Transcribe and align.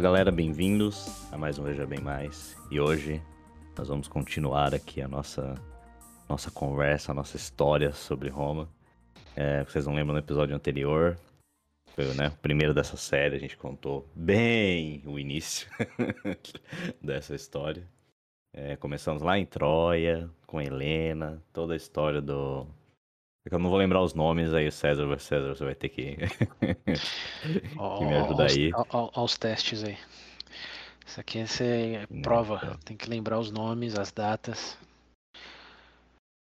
Fala 0.00 0.12
galera, 0.12 0.32
bem-vindos 0.32 1.30
a 1.30 1.36
mais 1.36 1.58
um 1.58 1.62
Veja 1.62 1.86
Bem 1.86 2.00
Mais. 2.00 2.56
E 2.70 2.80
hoje 2.80 3.22
nós 3.76 3.88
vamos 3.88 4.08
continuar 4.08 4.74
aqui 4.74 5.02
a 5.02 5.06
nossa, 5.06 5.54
nossa 6.26 6.50
conversa, 6.50 7.12
a 7.12 7.14
nossa 7.14 7.36
história 7.36 7.92
sobre 7.92 8.30
Roma. 8.30 8.66
É, 9.36 9.62
vocês 9.62 9.86
não 9.86 9.94
lembram 9.94 10.14
no 10.14 10.18
episódio 10.18 10.56
anterior, 10.56 11.18
foi 11.94 12.06
né, 12.14 12.28
o 12.28 12.38
primeiro 12.38 12.72
dessa 12.72 12.96
série, 12.96 13.36
a 13.36 13.38
gente 13.38 13.58
contou 13.58 14.08
bem 14.14 15.02
o 15.04 15.18
início 15.18 15.68
dessa 17.04 17.34
história. 17.34 17.86
É, 18.54 18.76
começamos 18.76 19.22
lá 19.22 19.38
em 19.38 19.44
Troia, 19.44 20.30
com 20.46 20.62
Helena, 20.62 21.42
toda 21.52 21.74
a 21.74 21.76
história 21.76 22.22
do. 22.22 22.66
É 23.48 23.54
eu 23.54 23.58
não 23.58 23.70
vou 23.70 23.78
lembrar 23.78 24.02
os 24.02 24.12
nomes 24.12 24.52
aí, 24.52 24.70
César 24.70 25.06
vai 25.06 25.18
César, 25.18 25.54
você 25.54 25.64
vai 25.64 25.74
ter 25.74 25.88
que, 25.88 26.16
que 26.60 28.04
me 28.04 28.14
ajudar 28.14 28.50
aí. 28.50 28.70
Olha 28.74 29.24
os 29.24 29.38
testes 29.38 29.82
aí. 29.82 29.96
Isso 31.06 31.20
aqui 31.20 31.38
é 31.38 32.06
prova, 32.22 32.60
então. 32.62 32.78
tem 32.84 32.96
que 32.96 33.08
lembrar 33.08 33.38
os 33.38 33.50
nomes, 33.50 33.98
as 33.98 34.12
datas. 34.12 34.76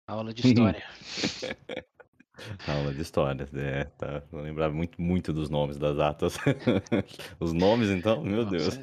Aula 0.08 0.32
de 0.32 0.40
história. 0.48 0.82
Aula 2.66 2.94
de 2.94 3.02
história, 3.02 3.48
é, 3.54 3.84
tá. 3.84 4.22
Não 4.32 4.40
lembrava 4.40 4.74
muito, 4.74 5.00
muito 5.00 5.32
dos 5.32 5.50
nomes 5.50 5.76
das 5.76 5.96
datas. 5.96 6.38
Os 7.38 7.52
nomes, 7.52 7.90
então, 7.90 8.22
meu 8.22 8.44
Deus. 8.44 8.78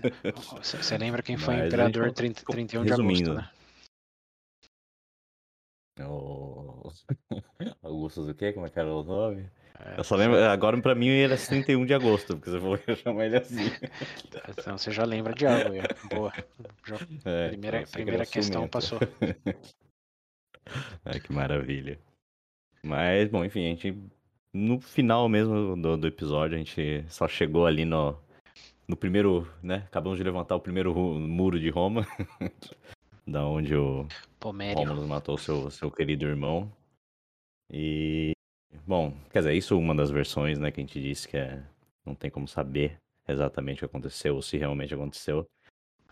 Você, 0.61 0.77
você 0.77 0.98
lembra 0.98 1.22
quem 1.22 1.38
foi 1.38 1.55
Mas 1.55 1.67
imperador 1.67 2.11
30, 2.11 2.44
31 2.45 2.86
de 2.86 2.94
agosto, 2.94 3.34
né? 3.34 3.50
O... 5.99 6.91
Augustus 7.83 8.27
o 8.27 8.33
quê? 8.33 8.53
Como 8.53 8.66
é 8.66 8.69
que 8.69 8.80
era 8.80 8.91
o 8.91 9.03
nome? 9.03 9.47
É, 9.80 10.00
eu 10.00 10.03
só 10.03 10.16
lembro, 10.16 10.41
agora 10.44 10.80
pra 10.81 10.95
mim 10.95 11.08
ele 11.08 11.33
é 11.33 11.38
31 11.38 11.85
de 11.85 11.94
agosto, 11.94 12.35
porque 12.35 12.50
você 12.50 12.59
falou 12.59 12.77
que 12.77 12.95
chamar 12.95 13.25
ele 13.25 13.38
assim. 13.38 13.58
Então 14.58 14.77
você 14.77 14.91
já 14.91 15.03
lembra 15.03 15.33
de 15.33 15.45
algo, 15.45 15.75
boa. 16.13 16.33
Já, 16.85 16.95
é, 17.25 17.50
primeira 17.50 17.83
primeira 17.88 18.25
questão 18.25 18.67
passou. 18.67 19.00
Ai, 21.05 21.19
que 21.19 21.33
maravilha. 21.33 22.00
Mas, 22.83 23.30
bom, 23.30 23.44
enfim, 23.44 23.66
a 23.66 23.69
gente. 23.69 23.97
No 24.53 24.80
final 24.80 25.28
mesmo 25.28 25.75
do, 25.75 25.97
do 25.97 26.07
episódio, 26.07 26.55
a 26.55 26.59
gente 26.59 27.03
só 27.09 27.28
chegou 27.28 27.66
ali 27.66 27.85
no, 27.85 28.16
no 28.88 28.95
primeiro, 28.95 29.47
né? 29.61 29.83
Acabamos 29.88 30.17
de 30.17 30.23
levantar 30.23 30.55
o 30.55 30.59
primeiro 30.59 30.94
muro 30.94 31.59
de 31.59 31.69
Roma. 31.69 32.05
Da 33.25 33.45
onde 33.45 33.75
o 33.75 34.07
Romulus 34.41 35.05
matou 35.05 35.38
seu, 35.38 35.69
seu 35.71 35.89
querido 35.89 36.25
irmão. 36.25 36.71
E. 37.71 38.33
Bom, 38.85 39.16
quer 39.31 39.39
dizer, 39.39 39.53
isso 39.53 39.73
é 39.73 39.77
uma 39.77 39.95
das 39.95 40.11
versões, 40.11 40.59
né, 40.59 40.71
que 40.71 40.81
a 40.81 40.83
gente 40.83 41.02
disse 41.02 41.27
que 41.27 41.38
é, 41.38 41.63
não 42.05 42.16
tem 42.16 42.29
como 42.29 42.47
saber 42.47 42.97
exatamente 43.27 43.77
o 43.77 43.79
que 43.79 43.85
aconteceu, 43.85 44.35
ou 44.35 44.41
se 44.41 44.57
realmente 44.57 44.94
aconteceu. 44.94 45.45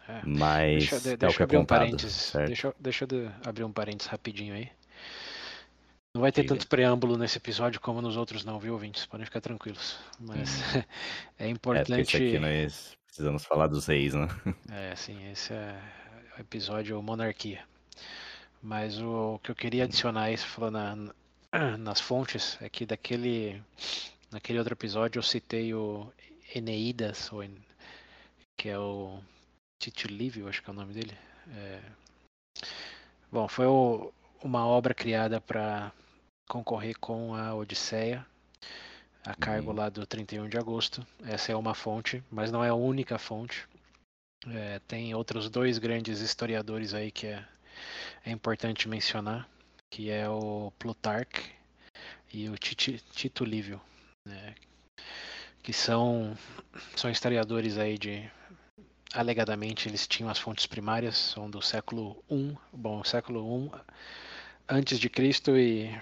É. 0.07 0.21
Mas 0.25 0.89
deixa, 0.89 0.99
de, 0.99 1.17
deixa 1.17 1.25
é 1.25 1.45
o 1.45 1.47
que 1.47 1.55
é 1.55 1.59
contado, 1.59 1.61
um 1.61 1.65
parênteses, 1.65 2.33
deixa, 2.47 2.75
deixa 2.79 3.05
eu 3.05 3.31
abrir 3.45 3.63
um 3.63 3.71
parênteses 3.71 4.09
rapidinho 4.09 4.53
aí. 4.53 4.69
Não 6.15 6.21
vai 6.21 6.31
ter 6.31 6.43
tanto 6.43 6.67
preâmbulo 6.67 7.17
nesse 7.17 7.37
episódio 7.37 7.79
como 7.79 8.01
nos 8.01 8.17
outros, 8.17 8.43
não, 8.43 8.59
viu, 8.59 8.73
ouvintes? 8.73 9.05
Podem 9.05 9.25
ficar 9.25 9.41
tranquilos. 9.41 9.97
Mas 10.19 10.61
hum. 10.75 10.83
é 11.39 11.49
importante. 11.49 12.15
É, 12.15 12.19
aqui 12.19 12.39
nós 12.39 12.91
precisamos 13.05 13.45
falar 13.45 13.67
dos 13.67 13.85
reis, 13.87 14.13
né? 14.13 14.27
É, 14.69 14.95
sim, 14.95 15.29
esse 15.31 15.53
é 15.53 15.79
episódio 16.42 17.02
Monarquia. 17.02 17.64
Mas 18.61 19.00
o 19.02 19.39
que 19.44 19.52
eu 19.52 19.56
queria 19.56 19.86
adicionar 19.86 20.30
você 20.30 20.45
falou 20.45 20.72
na, 20.72 20.95
nas 21.80 22.00
fontes, 22.00 22.58
é 22.61 22.70
que 22.70 22.86
daquele. 22.86 23.61
Naquele 24.31 24.59
outro 24.59 24.74
episódio 24.74 25.19
eu 25.19 25.24
citei 25.24 25.74
o 25.74 26.12
Eneidas, 26.56 27.30
que 28.57 28.69
é 28.69 28.80
o 28.80 29.19
Tito 29.78 30.07
Livio, 30.07 30.47
acho 30.47 30.63
que 30.63 30.69
é 30.69 30.74
o 30.74 30.75
nome 30.75 30.94
dele. 30.94 31.18
É... 31.50 31.81
Bom, 33.30 33.47
foi 33.47 33.66
o, 33.66 34.13
uma 34.41 34.66
obra 34.66 34.94
criada 34.94 35.41
para 35.41 35.91
concorrer 36.47 36.97
com 36.97 37.35
a 37.35 37.53
Odisseia, 37.53 38.25
a 39.25 39.35
cargo 39.35 39.72
uhum. 39.72 39.75
lá 39.75 39.90
do 39.90 40.06
31 40.06 40.47
de 40.47 40.57
agosto. 40.57 41.06
Essa 41.25 41.51
é 41.51 41.56
uma 41.56 41.74
fonte, 41.74 42.24
mas 42.31 42.51
não 42.51 42.63
é 42.63 42.69
a 42.69 42.75
única 42.75 43.18
fonte. 43.18 43.68
É, 44.47 44.79
tem 44.88 45.13
outros 45.13 45.50
dois 45.50 45.78
grandes 45.78 46.19
historiadores 46.19 46.94
aí 46.94 47.12
que 47.12 47.28
é, 47.28 47.46
é 48.25 48.31
importante 48.31 48.90
mencionar, 48.90 49.47
que 49.90 50.09
é 50.09 50.28
o 50.28 50.72
Plutarque 50.79 51.52
e 52.34 52.50
o 52.50 52.57
Tito 52.57 53.46
Livio, 53.46 53.80
né, 54.28 54.56
que 55.62 55.72
são, 55.72 56.35
são 56.96 57.12
historiadores 57.12 57.78
aí 57.78 57.97
de 57.97 58.30
alegadamente 59.13 59.88
eles 59.88 60.07
tinham 60.07 60.30
as 60.30 60.40
fontes 60.40 60.66
primárias, 60.66 61.18
são 61.18 61.50
do 61.50 61.62
século 61.62 62.24
I, 62.31 62.57
bom, 62.74 63.03
século 63.03 63.68
I 63.68 63.72
antes 64.68 64.97
de 65.00 65.09
Cristo 65.09 65.56
e 65.56 65.96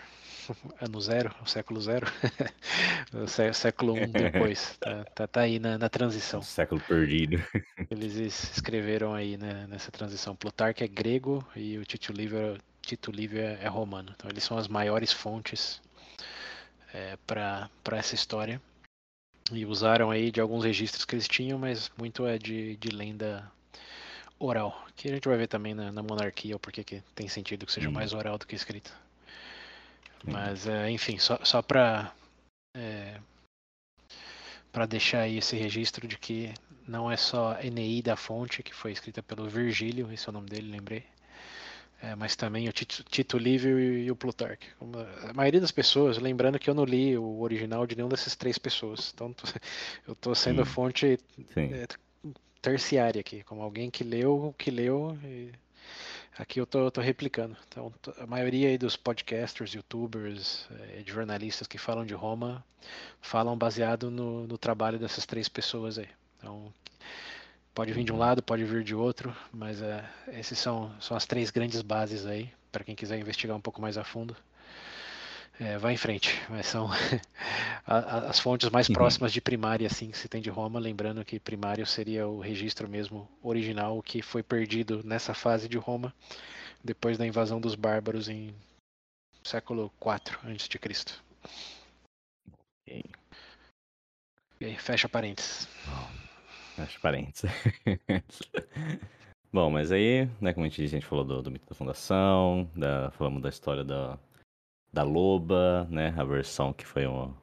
ano 0.81 1.01
zero, 1.01 1.33
o 1.41 1.45
século 1.45 1.81
zero, 1.81 2.07
o 3.13 3.53
século 3.53 3.93
um 3.93 4.11
depois, 4.11 4.77
tá, 4.81 5.05
tá, 5.15 5.27
tá 5.27 5.41
aí 5.41 5.59
na, 5.59 5.77
na, 5.77 5.89
transição. 5.89 6.41
século 6.41 6.81
perdido. 6.81 7.43
Eles 7.89 8.15
escreveram 8.15 9.13
aí 9.13 9.37
né, 9.37 9.67
nessa 9.67 9.91
transição. 9.91 10.35
Plutarco 10.35 10.83
é 10.83 10.87
grego 10.87 11.45
e 11.55 11.77
o 11.77 11.85
Tito 11.85 12.11
Livio, 12.11 12.57
Tito 12.81 13.11
Livio 13.11 13.39
é, 13.39 13.59
é 13.61 13.67
romano. 13.67 14.13
Então 14.15 14.29
eles 14.29 14.43
são 14.43 14.57
as 14.57 14.67
maiores 14.67 15.11
fontes 15.11 15.81
é, 16.93 17.17
para 17.25 17.69
essa 17.91 18.15
história. 18.15 18.61
E 19.51 19.65
usaram 19.65 20.11
aí 20.11 20.31
de 20.31 20.39
alguns 20.39 20.63
registros 20.63 21.05
que 21.05 21.15
eles 21.15 21.27
tinham, 21.27 21.57
mas 21.57 21.91
muito 21.97 22.25
é 22.27 22.37
de, 22.37 22.75
de 22.77 22.89
lenda 22.89 23.51
oral. 24.37 24.85
Que 24.95 25.09
a 25.09 25.13
gente 25.13 25.27
vai 25.27 25.37
ver 25.37 25.47
também 25.47 25.73
na, 25.73 25.91
na 25.91 26.03
monarquia, 26.03 26.55
o 26.55 26.59
porquê 26.59 26.83
que 26.83 27.03
tem 27.15 27.27
sentido 27.27 27.65
que 27.65 27.71
seja 27.71 27.89
hum. 27.89 27.93
mais 27.93 28.13
oral 28.13 28.37
do 28.37 28.45
que 28.45 28.55
escrito. 28.55 28.93
Mas, 30.23 30.67
é, 30.67 30.89
enfim, 30.89 31.17
só, 31.17 31.39
só 31.43 31.61
para 31.61 32.13
é, 32.75 33.19
para 34.71 34.85
deixar 34.85 35.21
aí 35.21 35.37
esse 35.37 35.55
registro 35.55 36.07
de 36.07 36.17
que 36.17 36.53
não 36.87 37.11
é 37.11 37.17
só 37.17 37.59
Eneida 37.61 38.13
a 38.13 38.15
fonte, 38.15 38.63
que 38.63 38.73
foi 38.73 38.91
escrita 38.91 39.21
pelo 39.21 39.49
Virgílio, 39.49 40.11
esse 40.11 40.27
é 40.27 40.29
o 40.29 40.33
nome 40.33 40.49
dele, 40.49 40.71
lembrei, 40.71 41.03
é, 42.01 42.15
mas 42.15 42.35
também 42.35 42.67
o 42.67 42.71
Tito, 42.71 43.03
Tito 43.03 43.37
Livio 43.37 43.79
e, 43.79 44.05
e 44.05 44.11
o 44.11 44.15
Plutarque. 44.15 44.67
A 45.27 45.33
maioria 45.33 45.59
das 45.59 45.71
pessoas, 45.71 46.17
lembrando 46.17 46.59
que 46.59 46.69
eu 46.69 46.73
não 46.73 46.85
li 46.85 47.17
o 47.17 47.41
original 47.41 47.85
de 47.85 47.95
nenhuma 47.95 48.11
dessas 48.11 48.35
três 48.35 48.57
pessoas, 48.57 49.11
então 49.13 49.33
eu 50.07 50.13
estou 50.13 50.33
sendo 50.33 50.63
Sim. 50.65 50.71
fonte 50.71 51.19
é, 51.57 51.87
terciária 52.61 53.19
aqui, 53.19 53.43
como 53.43 53.61
alguém 53.61 53.89
que 53.89 54.03
leu, 54.03 54.53
que 54.57 54.71
leu 54.71 55.17
e 55.23 55.51
Aqui 56.37 56.59
eu 56.59 56.65
tô, 56.65 56.89
tô 56.89 57.01
replicando. 57.01 57.55
Então, 57.67 57.93
a 58.17 58.25
maioria 58.25 58.77
dos 58.77 58.95
podcasters, 58.95 59.73
youtubers, 59.73 60.67
eh, 60.71 61.03
jornalistas 61.05 61.67
que 61.67 61.77
falam 61.77 62.05
de 62.05 62.13
Roma 62.13 62.63
falam 63.21 63.57
baseado 63.57 64.09
no, 64.09 64.47
no 64.47 64.57
trabalho 64.57 64.97
dessas 64.97 65.25
três 65.25 65.49
pessoas 65.49 65.97
aí. 65.97 66.07
Então, 66.37 66.73
pode 67.73 67.91
vir 67.93 68.03
de 68.03 68.11
um 68.11 68.15
uhum. 68.15 68.21
lado, 68.21 68.41
pode 68.41 68.63
vir 68.63 68.83
de 68.83 68.95
outro, 68.95 69.35
mas 69.51 69.81
é, 69.81 70.03
esses 70.29 70.57
são, 70.57 70.91
são 71.01 71.15
as 71.17 71.25
três 71.25 71.51
grandes 71.51 71.81
bases 71.81 72.25
aí, 72.25 72.49
para 72.71 72.83
quem 72.83 72.95
quiser 72.95 73.19
investigar 73.19 73.55
um 73.55 73.61
pouco 73.61 73.81
mais 73.81 73.97
a 73.97 74.03
fundo. 74.03 74.35
É, 75.59 75.77
vai 75.77 75.93
em 75.93 75.97
frente, 75.97 76.39
mas 76.49 76.67
são 76.67 76.89
as 77.85 78.39
fontes 78.39 78.69
mais 78.69 78.87
uhum. 78.87 78.95
próximas 78.95 79.33
de 79.33 79.41
primária 79.41 79.87
assim 79.87 80.09
que 80.09 80.17
se 80.17 80.29
tem 80.29 80.41
de 80.41 80.49
Roma, 80.49 80.79
lembrando 80.79 81.25
que 81.25 81.37
primário 81.37 81.85
seria 81.85 82.25
o 82.25 82.39
registro 82.39 82.87
mesmo 82.87 83.29
original 83.43 84.01
que 84.01 84.21
foi 84.21 84.41
perdido 84.41 85.03
nessa 85.03 85.33
fase 85.33 85.67
de 85.67 85.77
Roma 85.77 86.15
depois 86.81 87.17
da 87.17 87.27
invasão 87.27 87.59
dos 87.59 87.75
bárbaros 87.75 88.29
em 88.29 88.55
século 89.43 89.91
IV 90.01 90.37
antes 90.45 90.69
de 90.69 90.79
Cristo. 90.79 91.21
Okay. 92.87 93.03
Aí, 94.61 94.77
fecha 94.77 95.09
parênteses. 95.09 95.67
Fecha 96.77 96.99
parênteses. 97.01 97.51
Bom, 99.51 99.69
mas 99.69 99.91
aí, 99.91 100.29
né, 100.39 100.53
como 100.53 100.65
a 100.65 100.69
gente, 100.69 100.83
a 100.83 100.87
gente 100.87 101.05
falou 101.05 101.25
do, 101.25 101.41
do 101.41 101.51
mito 101.51 101.67
da 101.67 101.75
fundação, 101.75 102.69
da, 102.75 103.11
falamos 103.11 103.41
da 103.41 103.49
história 103.49 103.83
da, 103.83 104.17
da 104.91 105.03
Loba, 105.03 105.87
né? 105.89 106.13
A 106.17 106.23
versão 106.23 106.73
que 106.73 106.85
foi 106.85 107.05
uma. 107.05 107.35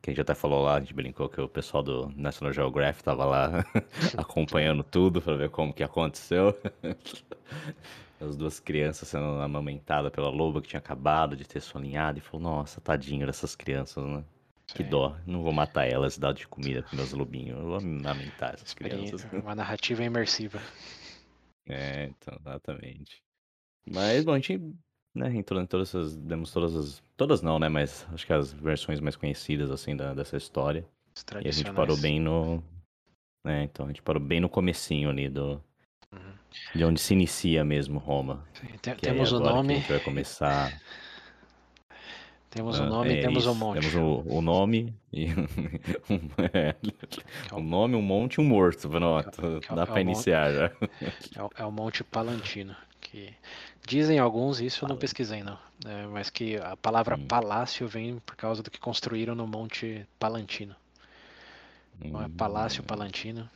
Que 0.00 0.10
a 0.10 0.12
gente 0.12 0.20
até 0.20 0.34
falou 0.34 0.62
lá, 0.62 0.76
a 0.76 0.80
gente 0.80 0.94
brincou 0.94 1.28
que 1.28 1.40
o 1.40 1.48
pessoal 1.48 1.82
do 1.82 2.12
National 2.16 2.52
Geographic 2.52 3.02
tava 3.02 3.24
lá 3.24 3.64
acompanhando 4.16 4.84
tudo 4.84 5.20
para 5.20 5.36
ver 5.36 5.50
como 5.50 5.72
que 5.72 5.82
aconteceu. 5.82 6.56
As 8.20 8.36
duas 8.36 8.58
crianças 8.58 9.08
sendo 9.08 9.40
amamentadas 9.40 10.10
pela 10.10 10.28
loba 10.28 10.60
que 10.60 10.68
tinha 10.68 10.78
acabado 10.78 11.36
de 11.36 11.44
ter 11.44 11.60
solinhado 11.60 12.18
e 12.18 12.20
falou, 12.20 12.42
nossa, 12.42 12.80
tadinho 12.80 13.26
dessas 13.26 13.54
crianças, 13.54 14.04
né? 14.04 14.24
Sim. 14.66 14.74
Que 14.74 14.84
dó, 14.84 15.16
não 15.24 15.42
vou 15.42 15.52
matar 15.52 15.88
elas 15.88 16.16
e 16.16 16.20
dar 16.20 16.32
de 16.32 16.46
comida 16.46 16.82
para 16.82 16.96
meus 16.96 17.12
lobinhos, 17.12 17.58
eu 17.58 17.64
vou 17.64 17.76
amamentar 17.76 18.54
essas 18.54 18.74
crianças. 18.74 19.24
Uma 19.32 19.54
narrativa 19.54 20.02
imersiva. 20.02 20.60
É, 21.66 22.04
então, 22.06 22.36
exatamente. 22.40 23.22
Mas, 23.86 24.24
bom, 24.24 24.32
a 24.32 24.36
gente 24.36 24.60
né, 25.14 25.34
em 25.34 25.42
todas 25.42 25.88
essas, 25.88 26.16
demos 26.16 26.52
todas 26.52 26.76
as, 26.76 27.02
todas 27.16 27.42
não, 27.42 27.58
né, 27.58 27.68
mas 27.68 28.06
acho 28.12 28.26
que 28.26 28.32
as 28.32 28.52
versões 28.52 29.00
mais 29.00 29.16
conhecidas, 29.16 29.70
assim, 29.70 29.96
da, 29.96 30.14
dessa 30.14 30.36
história. 30.36 30.84
E 31.42 31.48
a 31.48 31.52
gente 31.52 31.72
parou 31.72 31.96
bem 31.96 32.20
no, 32.20 32.62
É, 33.44 33.64
então 33.64 33.86
a 33.86 33.88
gente 33.88 34.02
parou 34.02 34.22
bem 34.22 34.40
no 34.40 34.48
comecinho 34.48 35.10
ali 35.10 35.28
do. 35.28 35.60
Uhum. 36.12 36.32
De 36.74 36.84
onde 36.84 37.00
se 37.00 37.12
inicia 37.12 37.64
mesmo 37.64 37.98
Roma. 37.98 38.44
Tem, 38.80 38.94
temos 38.94 39.32
o 39.32 39.40
nome. 39.40 39.74
a 39.74 39.76
gente 39.78 39.88
vai 39.88 40.00
começar. 40.00 40.80
Temos 42.50 42.78
o 42.78 42.82
ah, 42.82 42.86
nome 42.86 43.14
e 43.14 43.18
é 43.18 43.20
temos 43.20 43.46
o 43.46 43.54
monte. 43.54 43.80
Temos 43.80 43.94
o, 43.94 44.36
o 44.36 44.40
nome 44.40 44.94
e 45.12 45.26
é, 46.54 46.74
o 47.52 47.60
nome, 47.60 47.94
um 47.94 48.02
monte 48.02 48.36
e 48.36 48.40
um 48.40 48.44
morto. 48.44 48.88
Pronto, 48.88 49.62
é, 49.70 49.74
dá 49.74 49.82
é, 49.82 49.86
para 49.86 50.00
iniciar 50.00 50.52
já. 50.52 50.72
É, 51.56 51.64
o 51.64 51.70
Monte 51.70 52.02
Palantino. 52.02 52.74
Que 53.10 53.34
dizem 53.86 54.18
alguns, 54.18 54.60
isso 54.60 54.84
eu 54.84 54.88
não 54.88 54.96
pesquisei 54.96 55.42
não, 55.42 55.58
mas 56.12 56.28
que 56.28 56.56
a 56.56 56.76
palavra 56.76 57.16
hum. 57.16 57.26
palácio 57.26 57.88
vem 57.88 58.18
por 58.18 58.36
causa 58.36 58.62
do 58.62 58.70
que 58.70 58.78
construíram 58.78 59.34
no 59.34 59.46
Monte 59.46 60.06
Palantino. 60.18 60.76
Não 62.04 62.22
é 62.22 62.28
Palácio 62.28 62.82
hum. 62.82 62.86
Palantino. 62.86 63.50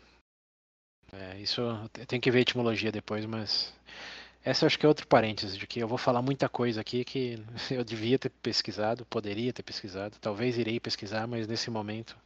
É, 1.13 1.39
isso 1.39 1.63
tem 2.09 2.19
que 2.19 2.31
ver 2.31 2.39
a 2.39 2.43
etimologia 2.43 2.91
depois, 2.91 3.27
mas 3.27 3.73
essa 4.45 4.65
eu 4.65 4.67
acho 4.67 4.79
que 4.79 4.85
é 4.85 4.89
outro 4.89 5.07
parênteses, 5.07 5.57
de 5.57 5.67
que 5.67 5.81
eu 5.81 5.87
vou 5.87 5.99
falar 5.99 6.21
muita 6.21 6.49
coisa 6.49 6.81
aqui 6.81 7.05
que 7.05 7.39
eu 7.71 7.85
devia 7.85 8.19
ter 8.19 8.31
pesquisado, 8.31 9.05
poderia 9.07 9.53
ter 9.53 9.63
pesquisado, 9.63 10.17
talvez 10.21 10.59
irei 10.59 10.81
pesquisar, 10.81 11.27
mas 11.27 11.47
nesse 11.47 11.71
momento, 11.71 12.17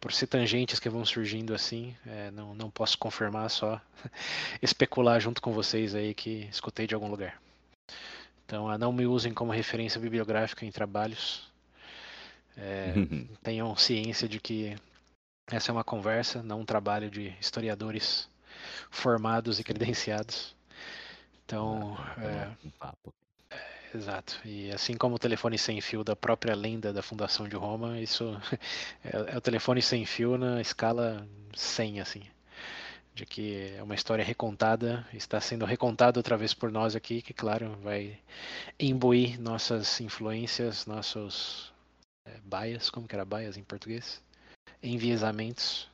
por 0.00 0.12
ser 0.12 0.26
tangentes 0.26 0.80
que 0.80 0.88
vão 0.88 1.04
surgindo 1.04 1.54
assim, 1.54 1.94
é, 2.06 2.30
não, 2.30 2.54
não 2.54 2.70
posso 2.70 2.98
confirmar, 2.98 3.48
só 3.50 3.80
especular 4.60 5.20
junto 5.20 5.40
com 5.40 5.52
vocês 5.52 5.94
aí 5.94 6.12
que 6.12 6.48
escutei 6.50 6.86
de 6.86 6.94
algum 6.94 7.08
lugar. 7.08 7.40
Então, 8.46 8.76
não 8.76 8.92
me 8.92 9.06
usem 9.06 9.32
como 9.32 9.52
referência 9.52 10.00
bibliográfica 10.00 10.66
em 10.66 10.70
trabalhos. 10.70 11.50
É, 12.56 12.92
tenham 13.42 13.74
ciência 13.76 14.28
de 14.28 14.38
que 14.38 14.76
essa 15.50 15.70
é 15.70 15.72
uma 15.72 15.84
conversa, 15.84 16.42
não 16.42 16.60
um 16.60 16.64
trabalho 16.64 17.10
de 17.10 17.34
historiadores 17.40 18.28
formados 18.90 19.58
e 19.58 19.64
credenciados. 19.64 20.53
Então, 21.44 21.96
é, 22.18 22.66
um 22.66 22.70
papo. 22.70 23.14
É, 23.50 23.96
exato. 23.96 24.40
E 24.44 24.70
assim 24.70 24.96
como 24.96 25.16
o 25.16 25.18
telefone 25.18 25.58
sem 25.58 25.80
fio 25.80 26.02
da 26.02 26.16
própria 26.16 26.54
lenda 26.54 26.92
da 26.92 27.02
fundação 27.02 27.48
de 27.48 27.56
Roma, 27.56 28.00
isso 28.00 28.40
é, 29.04 29.34
é 29.34 29.36
o 29.36 29.40
telefone 29.40 29.82
sem 29.82 30.04
fio 30.06 30.38
na 30.38 30.60
escala 30.60 31.26
100, 31.54 32.00
assim. 32.00 32.22
De 33.14 33.24
que 33.24 33.74
é 33.76 33.82
uma 33.82 33.94
história 33.94 34.24
recontada, 34.24 35.06
está 35.12 35.40
sendo 35.40 35.64
recontada 35.64 36.18
outra 36.18 36.36
vez 36.36 36.52
por 36.52 36.72
nós 36.72 36.96
aqui, 36.96 37.22
que, 37.22 37.32
claro, 37.32 37.76
vai 37.82 38.18
imbuir 38.80 39.40
nossas 39.40 40.00
influências, 40.00 40.84
nossos 40.86 41.72
é, 42.26 42.40
bias, 42.42 42.90
como 42.90 43.06
que 43.06 43.14
era 43.14 43.24
bias 43.24 43.56
em 43.56 43.62
português? 43.62 44.20
Enviesamentos, 44.82 45.88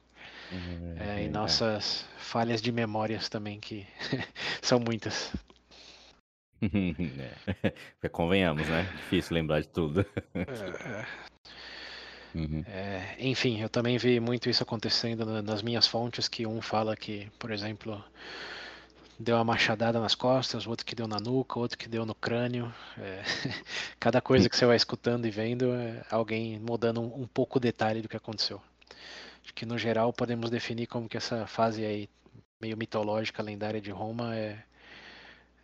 Uhum, 0.52 0.96
é, 0.98 1.22
e 1.22 1.26
é. 1.26 1.28
nossas 1.28 2.04
falhas 2.18 2.60
de 2.60 2.72
memórias 2.72 3.28
também, 3.28 3.60
que 3.60 3.86
são 4.60 4.80
muitas. 4.80 5.32
é. 8.02 8.08
Convenhamos, 8.10 8.68
né? 8.68 8.82
Difícil 8.96 9.34
lembrar 9.34 9.60
de 9.60 9.68
tudo. 9.68 10.04
É, 10.34 10.40
é. 10.40 11.06
Uhum. 12.34 12.64
É, 12.66 13.16
enfim, 13.18 13.60
eu 13.60 13.68
também 13.68 13.98
vi 13.98 14.20
muito 14.20 14.48
isso 14.48 14.62
acontecendo 14.62 15.42
nas 15.42 15.62
minhas 15.62 15.86
fontes, 15.86 16.28
que 16.28 16.46
um 16.46 16.60
fala 16.60 16.96
que, 16.96 17.28
por 17.38 17.50
exemplo, 17.50 18.02
deu 19.18 19.36
uma 19.36 19.44
machadada 19.44 20.00
nas 20.00 20.14
costas, 20.14 20.66
outro 20.66 20.86
que 20.86 20.94
deu 20.94 21.08
na 21.08 21.18
nuca, 21.18 21.58
outro 21.58 21.76
que 21.76 21.88
deu 21.88 22.06
no 22.06 22.14
crânio. 22.14 22.72
É, 22.98 23.22
cada 23.98 24.20
coisa 24.20 24.48
que 24.48 24.56
você 24.56 24.64
vai 24.64 24.76
escutando 24.76 25.26
e 25.26 25.30
vendo, 25.30 25.72
é 25.72 26.04
alguém 26.10 26.58
mudando 26.58 27.00
um, 27.00 27.22
um 27.22 27.26
pouco 27.26 27.58
o 27.58 27.60
detalhe 27.60 28.00
do 28.00 28.08
que 28.08 28.16
aconteceu. 28.16 28.62
Que 29.54 29.66
no 29.66 29.76
geral 29.78 30.12
podemos 30.12 30.50
definir 30.50 30.86
como 30.86 31.08
que 31.08 31.16
essa 31.16 31.46
fase 31.46 31.84
aí 31.84 32.08
meio 32.60 32.76
mitológica, 32.76 33.42
lendária 33.42 33.80
de 33.80 33.90
Roma 33.90 34.36
é 34.36 34.62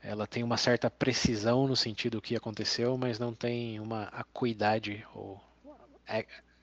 ela 0.02 0.24
tem 0.24 0.44
uma 0.44 0.56
certa 0.56 0.88
precisão 0.88 1.66
no 1.66 1.74
sentido 1.74 2.18
do 2.18 2.22
que 2.22 2.36
aconteceu, 2.36 2.96
mas 2.96 3.18
não 3.18 3.34
tem 3.34 3.80
uma 3.80 4.04
acuidade 4.04 5.04
ou 5.12 5.40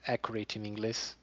accurate 0.06 0.58
em 0.58 0.66
inglês 0.66 1.18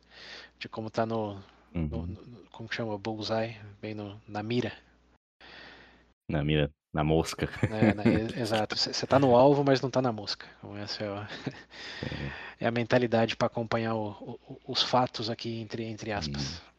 de 0.60 0.70
como 0.70 0.90
está 0.90 1.04
no, 1.04 1.44
uhum. 1.74 1.88
no, 1.88 2.06
no, 2.06 2.50
como 2.52 2.72
chama 2.72 2.96
bullseye, 2.96 3.58
bem 3.82 3.96
no, 3.96 4.22
na 4.28 4.44
mira. 4.44 4.72
Na 6.30 6.44
mira, 6.44 6.70
na 6.94 7.04
mosca. 7.04 7.50
É, 7.64 7.94
na, 7.94 8.04
exato. 8.40 8.76
Você 8.78 8.90
está 8.90 9.18
no 9.18 9.36
alvo, 9.36 9.64
mas 9.64 9.82
não 9.82 9.88
está 9.88 10.02
na 10.02 10.12
mosca. 10.12 10.46
Então, 10.58 10.78
essa 10.78 11.04
é 11.04 11.08
a, 11.08 11.28
é 12.60 12.68
a 12.68 12.72
mentalidade 12.72 13.36
para 13.36 13.48
acompanhar 13.48 13.96
o, 13.96 14.10
o, 14.22 14.60
os 14.68 14.84
fatos 14.84 15.30
aqui 15.30 15.60
entre, 15.60 15.84
entre 15.86 16.12
aspas. 16.12 16.60
Hum. 16.60 16.72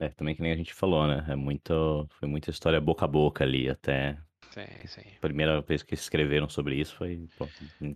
É, 0.00 0.08
também 0.10 0.34
que 0.34 0.42
nem 0.42 0.52
a 0.52 0.56
gente 0.56 0.72
falou, 0.72 1.08
né? 1.08 1.24
É 1.28 1.34
muito, 1.34 2.08
foi 2.20 2.28
muita 2.28 2.50
história 2.50 2.80
boca 2.80 3.04
a 3.04 3.08
boca 3.08 3.42
ali 3.42 3.68
até. 3.68 4.16
Sim, 4.50 4.86
sim. 4.86 5.10
A 5.16 5.20
primeira 5.20 5.60
vez 5.60 5.82
que 5.82 5.94
escreveram 5.94 6.48
sobre 6.48 6.76
isso 6.76 6.94
foi. 6.96 7.28
Pô, 7.36 7.48
não, 7.80 7.94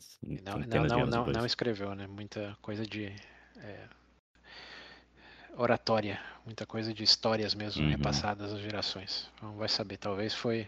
não, 0.58 0.84
não, 0.84 1.06
não, 1.06 1.26
não, 1.26 1.46
escreveu, 1.46 1.94
né? 1.94 2.08
Muita 2.08 2.56
coisa 2.60 2.84
de. 2.84 3.06
É, 3.56 3.88
oratória, 5.56 6.20
muita 6.44 6.66
coisa 6.66 6.92
de 6.92 7.02
histórias 7.02 7.54
mesmo 7.54 7.82
uhum. 7.82 7.90
repassadas 7.90 8.52
às 8.52 8.60
gerações. 8.60 9.30
Então 9.36 9.56
vai 9.56 9.68
saber, 9.68 9.96
talvez 9.96 10.34
foi 10.34 10.66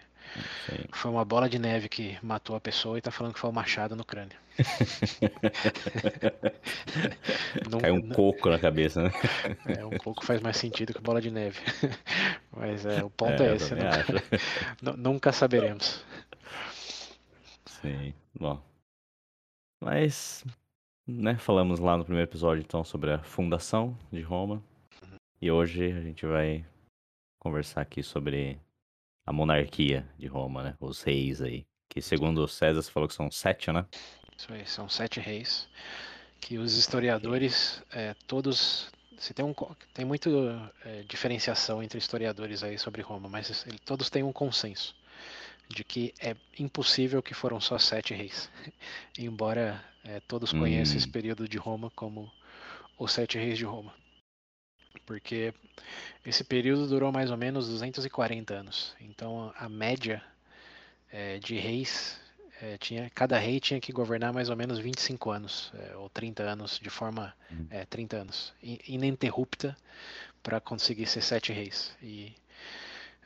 foi 0.92 1.10
uma 1.10 1.24
bola 1.24 1.48
de 1.48 1.58
neve 1.58 1.88
que 1.88 2.18
matou 2.22 2.56
a 2.56 2.60
pessoa 2.60 2.98
e 2.98 3.00
tá 3.00 3.10
falando 3.10 3.34
que 3.34 3.40
foi 3.40 3.48
o 3.48 3.52
um 3.52 3.54
machado 3.54 3.94
no 3.94 4.04
crânio. 4.04 4.36
Caiu 7.80 7.94
um 7.94 8.08
coco 8.08 8.50
na 8.50 8.58
cabeça, 8.58 9.02
né? 9.02 9.12
É, 9.66 9.84
um 9.84 9.96
coco 9.98 10.24
faz 10.24 10.40
mais 10.40 10.56
sentido 10.56 10.94
que 10.94 11.00
bola 11.00 11.20
de 11.20 11.30
neve. 11.30 11.60
Mas 12.56 12.86
é, 12.86 13.04
o 13.04 13.10
ponto 13.10 13.42
é, 13.42 13.48
é 13.48 13.56
esse, 13.56 13.74
nunca, 13.74 14.96
nunca 15.02 15.32
saberemos. 15.32 16.04
Sim, 17.66 18.14
bom. 18.38 18.62
Mas, 19.80 20.44
né, 21.06 21.36
falamos 21.36 21.80
lá 21.80 21.96
no 21.96 22.04
primeiro 22.04 22.28
episódio 22.28 22.62
então 22.62 22.82
sobre 22.82 23.12
a 23.12 23.22
fundação 23.22 23.96
de 24.10 24.22
Roma. 24.22 24.62
E 25.40 25.50
hoje 25.50 25.92
a 25.92 26.00
gente 26.00 26.24
vai 26.24 26.64
conversar 27.38 27.82
aqui 27.82 28.02
sobre 28.02 28.58
a 29.26 29.32
monarquia 29.32 30.08
de 30.18 30.26
Roma, 30.26 30.62
né? 30.62 30.76
Os 30.80 31.02
reis 31.02 31.42
aí. 31.42 31.66
Que 31.88 32.00
segundo 32.00 32.46
César 32.48 32.80
você 32.80 32.90
falou 32.90 33.08
que 33.08 33.14
são 33.14 33.30
sete, 33.30 33.70
né? 33.70 33.86
Isso 34.36 34.52
aí, 34.52 34.66
são 34.66 34.88
sete 34.88 35.20
reis. 35.20 35.68
Que 36.40 36.58
os 36.58 36.76
historiadores, 36.76 37.82
é, 37.92 38.14
todos. 38.26 38.90
Se 39.18 39.32
tem, 39.32 39.44
um, 39.44 39.54
tem 39.92 40.04
muito 40.04 40.30
é, 40.84 41.02
diferenciação 41.02 41.82
entre 41.82 41.98
historiadores 41.98 42.62
aí 42.62 42.78
sobre 42.78 43.00
Roma, 43.00 43.28
mas 43.28 43.64
ele, 43.66 43.78
todos 43.78 44.10
têm 44.10 44.22
um 44.22 44.32
consenso 44.32 44.94
de 45.68 45.84
que 45.84 46.12
é 46.20 46.36
impossível 46.58 47.22
que 47.22 47.32
foram 47.32 47.60
só 47.60 47.78
sete 47.78 48.12
reis. 48.12 48.50
Embora 49.18 49.82
é, 50.04 50.20
todos 50.20 50.52
conheçam 50.52 50.94
hum. 50.94 50.98
esse 50.98 51.08
período 51.08 51.48
de 51.48 51.56
Roma 51.56 51.90
como 51.90 52.30
os 52.98 53.12
sete 53.12 53.38
reis 53.38 53.56
de 53.56 53.64
Roma 53.64 53.94
porque 55.06 55.52
esse 56.24 56.42
período 56.44 56.86
durou 56.86 57.12
mais 57.12 57.30
ou 57.30 57.36
menos 57.36 57.68
240 57.68 58.54
anos. 58.54 58.94
Então 59.00 59.52
a 59.56 59.68
média 59.68 60.22
é, 61.12 61.38
de 61.38 61.56
reis 61.56 62.18
é, 62.60 62.78
tinha 62.78 63.10
cada 63.10 63.38
rei 63.38 63.60
tinha 63.60 63.80
que 63.80 63.92
governar 63.92 64.32
mais 64.32 64.48
ou 64.48 64.56
menos 64.56 64.78
25 64.78 65.30
anos 65.30 65.72
é, 65.74 65.96
ou 65.96 66.08
30 66.08 66.42
anos 66.42 66.78
de 66.82 66.90
forma 66.90 67.34
uhum. 67.50 67.66
é, 67.70 67.84
30 67.84 68.16
anos 68.16 68.54
ininterrupta 68.62 69.76
para 70.42 70.60
conseguir 70.60 71.06
ser 71.06 71.22
sete 71.22 71.52
reis 71.52 71.94
e 72.02 72.32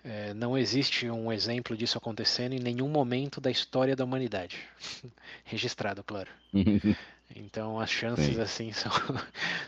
é, 0.05 0.33
não 0.33 0.57
existe 0.57 1.11
um 1.11 1.33
exemplo 1.33 1.77
disso 1.77 1.99
acontecendo 1.99 2.53
em 2.53 2.61
nenhum 2.61 2.89
momento 2.89 3.41
da 3.41 3.51
história 3.51 3.95
da 3.95 4.05
humanidade 4.05 4.59
registrado 5.45 6.03
claro 6.03 6.31
Então 7.35 7.79
as 7.79 7.91
chances 7.91 8.37
Sim. 8.37 8.41
assim 8.41 8.73
são, 8.73 8.91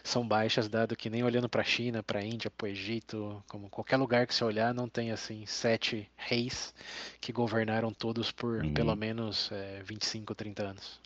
são 0.02 0.26
baixas, 0.26 0.68
dado 0.68 0.96
que 0.96 1.10
nem 1.10 1.22
olhando 1.22 1.48
para 1.48 1.60
a 1.60 1.64
China, 1.64 2.02
para 2.02 2.20
a 2.20 2.24
Índia, 2.24 2.50
para 2.50 2.66
o 2.66 2.68
Egito, 2.68 3.42
como 3.48 3.68
qualquer 3.68 3.96
lugar 3.96 4.26
que 4.26 4.34
você 4.34 4.44
olhar, 4.44 4.72
não 4.72 4.88
tem 4.88 5.12
assim 5.12 5.44
sete 5.46 6.10
reis 6.16 6.74
que 7.20 7.32
governaram 7.32 7.92
todos 7.92 8.32
por 8.32 8.64
uhum. 8.64 8.72
pelo 8.72 8.96
menos 8.96 9.50
é, 9.52 9.82
25, 9.82 10.34
30 10.34 10.62
anos. 10.62 11.00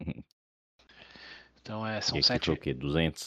Uhum. 0.00 0.22
Então 1.60 1.86
é, 1.86 2.00
são 2.00 2.18
e 2.18 2.22
sete. 2.22 2.50
o 2.50 2.56
quê? 2.56 2.74
200? 2.74 3.26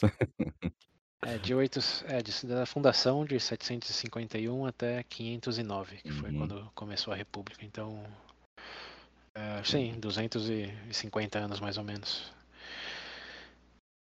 é, 1.22 1.38
de 1.38 1.54
oito, 1.54 1.80
é, 2.06 2.22
de, 2.22 2.46
da 2.46 2.66
fundação 2.66 3.24
de 3.24 3.38
751 3.38 4.66
até 4.66 5.02
509, 5.04 5.96
que 5.96 6.10
uhum. 6.10 6.20
foi 6.20 6.32
quando 6.32 6.70
começou 6.74 7.12
a 7.12 7.16
República. 7.16 7.64
Então 7.64 8.04
é, 9.34 9.62
sim, 9.64 9.98
250 10.00 11.38
anos 11.38 11.60
mais 11.60 11.78
ou 11.78 11.84
menos. 11.84 12.32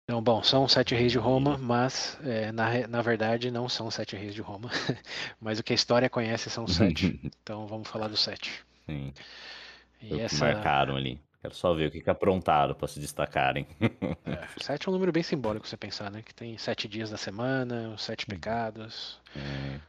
Então, 0.03 0.21
bom, 0.21 0.41
são 0.43 0.67
sete 0.67 0.95
reis 0.95 1.11
de 1.11 1.17
Roma, 1.17 1.57
mas 1.57 2.17
é, 2.23 2.51
na, 2.51 2.87
na 2.87 3.01
verdade 3.01 3.51
não 3.51 3.67
são 3.69 3.91
sete 3.91 4.15
reis 4.15 4.33
de 4.33 4.41
Roma. 4.41 4.69
mas 5.39 5.59
o 5.59 5.63
que 5.63 5.73
a 5.73 5.75
história 5.75 6.09
conhece 6.09 6.49
são 6.49 6.67
sete. 6.67 7.19
então 7.43 7.67
vamos 7.67 7.87
falar 7.89 8.07
dos 8.07 8.21
sete. 8.21 8.65
Sim. 8.85 9.13
E 10.01 10.19
essa... 10.19 10.37
marcaram 10.37 10.95
ali. 10.95 11.21
Quero 11.41 11.53
só 11.55 11.73
ver 11.73 11.89
o 11.89 11.91
que, 11.91 12.01
que 12.01 12.09
aprontaram 12.09 12.75
para 12.75 12.87
se 12.87 12.99
destacarem. 12.99 13.67
É, 14.25 14.47
sete 14.57 14.87
é 14.87 14.89
um 14.91 14.93
número 14.93 15.11
bem 15.11 15.23
simbólico, 15.23 15.67
você 15.67 15.75
pensar, 15.77 16.11
né? 16.11 16.21
Que 16.21 16.33
tem 16.33 16.55
sete 16.57 16.87
dias 16.87 17.09
da 17.09 17.17
semana, 17.17 17.89
os 17.89 18.03
sete 18.03 18.27
Uhum. 18.27 18.27
pecados, 18.27 19.19
É, 19.35 19.81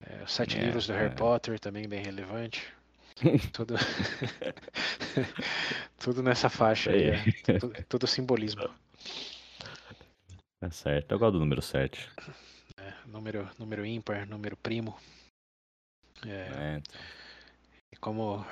é, 0.00 0.22
os 0.24 0.32
sete 0.32 0.56
É, 0.56 0.58
livros 0.58 0.86
do 0.86 0.92
é. 0.92 0.96
Harry 0.96 1.10
Potter, 1.10 1.58
também 1.60 1.88
bem 1.88 2.02
relevante. 2.02 2.73
Tudo, 3.52 3.74
tudo 5.98 6.22
nessa 6.22 6.48
faixa 6.48 6.90
aí, 6.90 7.10
é. 7.10 7.58
Tudo, 7.58 7.84
tudo 7.88 8.06
simbolismo. 8.06 8.68
Tá 10.60 10.70
certo. 10.70 11.12
Eu 11.12 11.18
gosto 11.18 11.34
do 11.34 11.40
número 11.40 11.62
7. 11.62 12.10
É, 12.78 12.92
número, 13.06 13.48
número 13.58 13.84
ímpar, 13.86 14.26
número 14.26 14.56
primo. 14.56 14.96
É, 16.26 16.30
É, 16.30 16.76
então. 16.78 16.94
E 17.92 17.96
como 17.96 18.44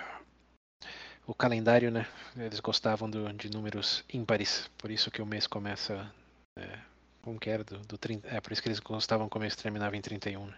o 1.27 1.35
calendário, 1.35 1.91
né? 1.91 2.07
Eles 2.37 2.61
gostavam 2.61 3.09
do- 3.11 3.33
de 3.33 3.51
números 3.51 4.05
ímpares, 4.13 4.71
por 4.79 4.91
isso 4.91 5.11
que 5.11 5.23
o 5.23 5.27
mês 5.27 5.47
começa. 5.47 6.11
É, 6.59 6.79
como 7.23 7.39
que 7.41 7.51
era? 7.51 7.65
Do, 7.65 7.79
do 7.81 7.99
30, 7.99 8.29
é, 8.29 8.41
por 8.41 8.53
isso 8.53 8.63
que 8.63 8.69
eles 8.69 8.79
gostavam 8.81 9.29
que 9.29 9.37
o 9.37 9.41
mês 9.41 9.57
terminava 9.57 9.97
em 9.97 10.01
31, 10.01 10.47
né? 10.47 10.57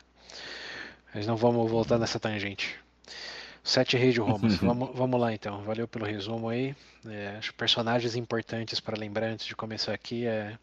Mas 1.14 1.26
não 1.26 1.36
vamos 1.36 1.70
voltar 1.70 1.98
nessa 1.98 2.18
tangente. 2.18 2.78
Sete 3.64 3.96
Reis 3.96 4.12
de 4.14 4.20
Roma. 4.20 4.46
vamos, 4.60 4.90
vamos 4.94 5.20
lá 5.20 5.32
então. 5.32 5.62
Valeu 5.64 5.88
pelo 5.88 6.04
resumo 6.04 6.48
aí. 6.50 6.76
É, 7.06 7.36
acho 7.38 7.54
personagens 7.54 8.14
importantes 8.14 8.78
para 8.78 8.96
lembrar 8.98 9.26
antes 9.28 9.46
de 9.46 9.56
começar 9.56 9.94
aqui 9.94 10.26
é 10.26 10.58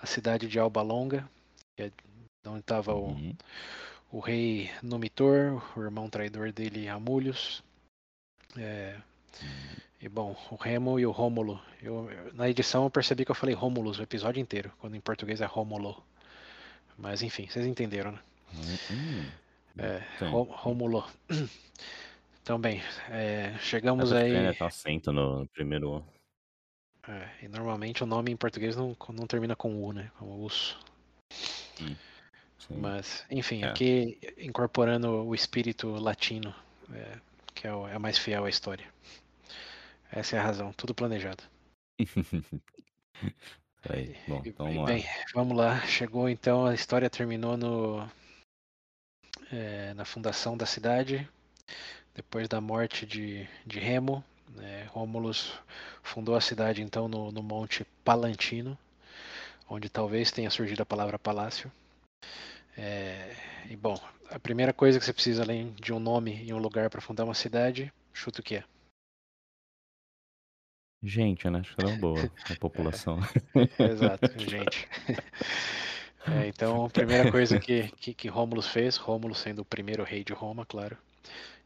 a 0.00 0.06
cidade 0.06 0.48
de 0.48 0.58
Alba 0.58 0.80
Longa, 0.82 1.28
que 1.76 1.82
é 1.84 1.92
onde 2.48 2.60
estava 2.60 2.94
o, 2.94 3.08
Uhum. 3.10 3.36
o 4.10 4.18
rei 4.18 4.70
Numitor, 4.82 5.62
o 5.76 5.82
irmão 5.82 6.08
traidor 6.08 6.50
dele 6.52 6.88
Amulhos. 6.88 7.62
É, 8.56 8.96
e 10.00 10.08
bom, 10.08 10.36
o 10.50 10.56
Remo 10.56 10.98
e 10.98 11.06
o 11.06 11.10
Rômulo. 11.10 11.60
Eu, 11.82 12.08
na 12.34 12.48
edição 12.48 12.84
eu 12.84 12.90
percebi 12.90 13.24
que 13.24 13.30
eu 13.30 13.34
falei 13.36 13.54
Rômulus 13.54 13.98
o 13.98 14.02
episódio 14.02 14.40
inteiro, 14.40 14.72
quando 14.78 14.96
em 14.96 15.00
português 15.00 15.40
é 15.40 15.46
Rômulo. 15.46 16.02
Mas 16.98 17.22
enfim, 17.22 17.46
vocês 17.46 17.66
entenderam, 17.66 18.12
né? 18.12 18.18
Hum, 18.90 19.24
É, 19.78 20.02
Rômulo. 20.26 21.06
Então, 22.42 22.58
bem, 22.60 22.82
é, 23.08 23.56
chegamos 23.60 24.12
aí. 24.12 24.36
aí... 24.36 24.54
Tem 24.56 24.66
acento 24.66 25.12
no 25.12 25.46
primeiro. 25.48 26.04
é, 27.06 27.30
e 27.44 27.48
normalmente 27.48 28.02
o 28.02 28.06
nome 28.06 28.32
em 28.32 28.36
português 28.36 28.74
não, 28.76 28.96
não 29.10 29.26
termina 29.26 29.54
com 29.54 29.80
U, 29.82 29.92
né? 29.92 30.10
Como 30.18 30.34
Uso. 30.40 30.76
Sim. 31.30 31.96
Mas, 32.70 33.24
enfim, 33.30 33.62
É. 33.62 33.68
aqui 33.68 34.18
incorporando 34.38 35.24
o 35.24 35.34
espírito 35.34 35.88
latino, 35.90 36.54
é, 36.92 37.18
que 37.54 37.66
é, 37.66 37.74
o- 37.74 37.86
é 37.86 37.98
mais 37.98 38.18
fiel 38.18 38.44
à 38.44 38.48
história. 38.50 38.86
Essa 40.10 40.36
é 40.36 40.38
a 40.38 40.42
razão, 40.42 40.72
tudo 40.72 40.94
planejado. 40.94 41.42
Aí, 43.88 44.16
bom, 44.28 44.42
então 44.44 44.66
vamos 44.66 44.80
lá. 44.82 44.86
bem, 44.86 45.04
vamos 45.34 45.56
lá. 45.56 45.80
Chegou 45.86 46.28
então, 46.28 46.66
a 46.66 46.74
história 46.74 47.10
terminou 47.10 47.56
no, 47.56 48.08
é, 49.50 49.92
na 49.94 50.04
fundação 50.04 50.56
da 50.56 50.66
cidade, 50.66 51.28
depois 52.14 52.48
da 52.48 52.60
morte 52.60 53.06
de, 53.06 53.48
de 53.66 53.78
Remo. 53.78 54.24
né, 54.50 54.84
Rômulus 54.90 55.52
fundou 56.02 56.34
a 56.34 56.40
cidade 56.40 56.82
então 56.82 57.08
no, 57.08 57.32
no 57.32 57.42
Monte 57.42 57.86
Palantino, 58.04 58.76
onde 59.68 59.88
talvez 59.88 60.30
tenha 60.30 60.50
surgido 60.50 60.82
a 60.82 60.86
palavra 60.86 61.18
palácio. 61.18 61.70
É, 62.76 63.34
e 63.68 63.76
bom, 63.76 63.98
a 64.30 64.38
primeira 64.38 64.72
coisa 64.72 64.98
que 64.98 65.04
você 65.04 65.12
precisa 65.12 65.42
além 65.42 65.72
de 65.72 65.92
um 65.92 65.98
nome 65.98 66.42
e 66.44 66.52
um 66.52 66.58
lugar 66.58 66.88
para 66.88 67.00
fundar 67.00 67.24
uma 67.24 67.34
cidade, 67.34 67.92
chuta 68.12 68.40
o 68.40 68.44
que 68.44 68.56
é. 68.56 68.64
Gente, 71.02 71.50
né? 71.50 71.58
Acho 71.58 71.74
que 71.74 71.82
era 71.82 71.90
uma 71.90 71.98
boa. 71.98 72.30
A 72.48 72.56
população. 72.60 73.18
Exato, 73.78 74.38
gente. 74.38 74.88
É, 76.24 76.46
então, 76.46 76.84
a 76.84 76.88
primeira 76.88 77.32
coisa 77.32 77.58
que, 77.58 77.88
que, 77.96 78.14
que 78.14 78.28
Rômulus 78.28 78.68
fez, 78.68 78.96
Rômulo 78.96 79.34
sendo 79.34 79.62
o 79.62 79.64
primeiro 79.64 80.04
rei 80.04 80.22
de 80.22 80.32
Roma, 80.32 80.64
claro, 80.64 80.96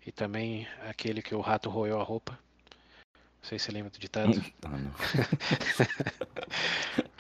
e 0.07 0.13
também 0.13 0.67
aquele 0.89 1.21
que 1.21 1.35
o 1.35 1.41
rato 1.41 1.69
roeu 1.69 2.01
a 2.01 2.05
roupa. 2.05 2.33
Não 2.33 3.49
sei 3.51 3.59
se 3.59 3.67
você 3.67 3.73
lembra 3.73 3.91
do 3.91 3.99
ditado. 3.99 4.33
Ah, 4.65 4.69
não. 4.79 4.91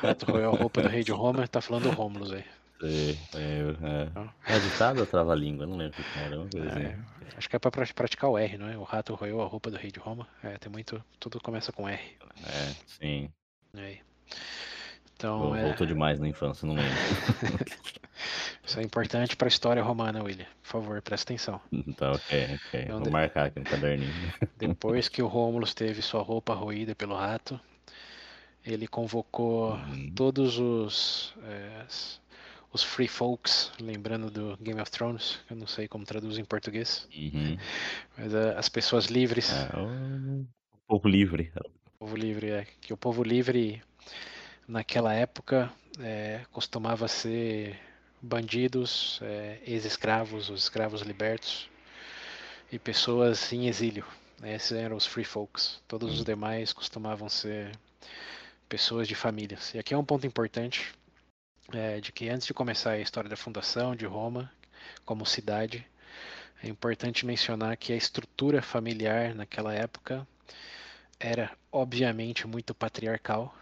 O 0.02 0.07
rato 0.07 0.26
roeu 0.31 0.50
a 0.52 0.57
roupa 0.57 0.83
do 0.83 0.88
rei 0.88 1.02
de 1.05 1.12
Roma, 1.12 1.47
tá 1.49 1.61
falando 1.61 1.85
do 1.85 1.90
Rômulus 1.90 2.33
aí. 2.33 2.45
Sei, 2.81 3.19
lembro. 3.35 3.78
Não. 4.14 4.33
É. 4.47 4.57
é 4.57 4.59
ditado 4.61 5.00
ou 5.00 5.07
trava-língua? 5.07 5.66
Não 5.66 5.76
lembro 5.76 5.99
o 6.00 6.05
que 6.05 6.19
era. 6.19 6.37
Uma 6.38 6.49
coisa 6.50 6.66
É, 6.81 6.87
assim. 6.93 7.02
acho 7.38 7.49
que 7.49 7.57
é 7.57 7.59
pra 7.59 7.71
pra- 7.71 7.87
praticar 7.95 8.28
o 8.31 8.37
R, 8.38 8.59
não 8.59 8.69
é? 8.69 8.76
O 8.76 8.83
rato 8.83 9.14
roeu 9.14 9.40
a 9.40 9.47
roupa 9.47 9.71
do 9.71 9.76
rei 9.78 9.90
de 9.90 9.99
Roma. 9.99 10.28
É, 10.43 10.59
tem 10.59 10.71
muito. 10.71 11.02
Tudo 11.19 11.40
começa 11.40 11.73
com 11.73 11.88
R. 11.88 12.16
É, 12.47 12.75
sim. 12.87 13.31
Aí. 13.75 14.00
Então, 15.16 15.38
Vol- 15.38 15.57
é, 15.57 15.62
Voltou 15.62 15.87
demais 15.87 16.21
na 16.21 16.28
infância, 16.28 16.66
não 16.66 16.75
lembro. 16.75 16.93
isso 18.64 18.78
é 18.80 18.82
importante 18.82 19.37
pra 19.37 19.49
história 19.49 19.82
romana, 19.82 20.23
William. 20.23 20.46
Por 20.62 20.68
favor, 20.68 21.02
presta 21.02 21.32
atenção. 21.32 21.61
Tá, 21.96 22.12
ok, 22.12 22.54
ok. 22.54 22.82
Então, 22.85 23.00
Vou 23.00 23.11
marcar 23.11 23.46
aqui 23.46 23.61
no 23.61 23.66
caderninho. 23.66 24.32
Depois 24.58 25.08
que 25.08 25.23
o 25.23 25.26
Rômulus 25.26 25.75
teve 25.75 26.02
sua 26.02 26.23
roupa 26.23 26.54
roída 26.54 26.94
pelo 26.94 27.14
rato, 27.14 27.61
ele 28.64 28.87
convocou 28.87 29.73
Uhum. 29.75 30.12
todos 30.14 30.58
os 30.58 31.35
é, 31.44 31.87
os 32.73 32.82
free 32.82 33.08
folks, 33.08 33.73
lembrando 33.80 34.30
do 34.30 34.56
Game 34.58 34.80
of 34.80 34.90
Thrones, 34.90 35.38
que 35.46 35.52
eu 35.52 35.56
não 35.56 35.66
sei 35.66 35.88
como 35.88 36.04
traduz 36.04 36.37
em 36.38 36.44
português, 36.44 37.08
Uhum. 37.16 37.56
mas 38.18 38.35
é, 38.35 38.56
as 38.58 38.68
pessoas 38.68 39.06
livres, 39.06 39.50
É, 39.52 39.76
o 39.78 40.46
o 40.73 40.78
povo 40.87 41.08
livre. 41.08 41.52
o 41.94 41.99
povo 41.99 42.16
livre 42.16 42.50
é 42.50 42.66
que 42.80 42.92
o 42.92 42.96
povo 42.96 43.23
livre 43.23 43.82
naquela 44.68 45.14
época 45.14 45.73
é, 46.00 46.42
costumava 46.52 47.08
ser 47.08 47.78
bandidos, 48.20 49.20
é, 49.23 49.58
ex-escravos, 49.66 50.50
os 50.50 50.62
escravos 50.62 51.02
libertos 51.02 51.68
e 52.70 52.78
pessoas 52.78 53.52
em 53.52 53.68
exílio. 53.68 54.04
Esses 54.42 54.73
eram 54.73 54.96
os 54.96 55.06
free 55.06 55.25
folks. 55.25 55.80
Todos 55.88 56.18
os 56.18 56.25
demais 56.25 56.73
costumavam 56.73 57.28
ser 57.28 57.73
pessoas 58.68 59.08
de 59.08 59.14
famílias. 59.14 59.75
E 59.75 59.78
aqui 59.78 59.94
é 59.94 59.99
um 59.99 60.04
ponto 60.04 60.26
importante 60.26 60.92
é, 61.73 62.00
de 62.00 62.12
que 62.12 62.28
antes 62.28 62.46
de 62.46 62.54
começar 62.54 62.92
a 62.92 62.99
história 62.99 63.30
da 63.30 63.37
fundação 63.37 63.94
de 63.94 64.06
Roma 64.06 64.52
como 65.04 65.25
cidade, 65.25 65.87
é 66.62 66.68
importante 66.68 67.26
mencionar 67.26 67.76
que 67.76 67.92
a 67.92 67.96
estrutura 67.96 68.62
familiar 68.62 69.35
naquela 69.35 69.75
época 69.75 70.26
era 71.18 71.50
obviamente 71.73 72.46
muito 72.46 72.75
patriarcal 72.75 73.54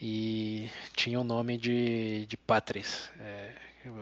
e 0.00 0.70
tinha 0.94 1.20
o 1.20 1.24
nome 1.24 1.56
de, 1.56 2.26
de 2.26 2.36
patres. 2.36 3.10
É, 3.20 3.52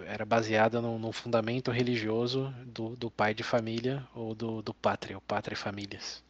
era 0.06 0.24
baseada 0.24 0.80
num, 0.80 0.98
num 0.98 1.12
fundamento 1.12 1.70
religioso 1.70 2.52
do, 2.66 2.96
do 2.96 3.10
pai 3.10 3.34
de 3.34 3.42
família 3.42 4.06
ou 4.14 4.34
do, 4.34 4.62
do 4.62 4.72
pátria, 4.72 5.18
o 5.18 5.20
pátria 5.20 5.56
famílias. 5.56 6.22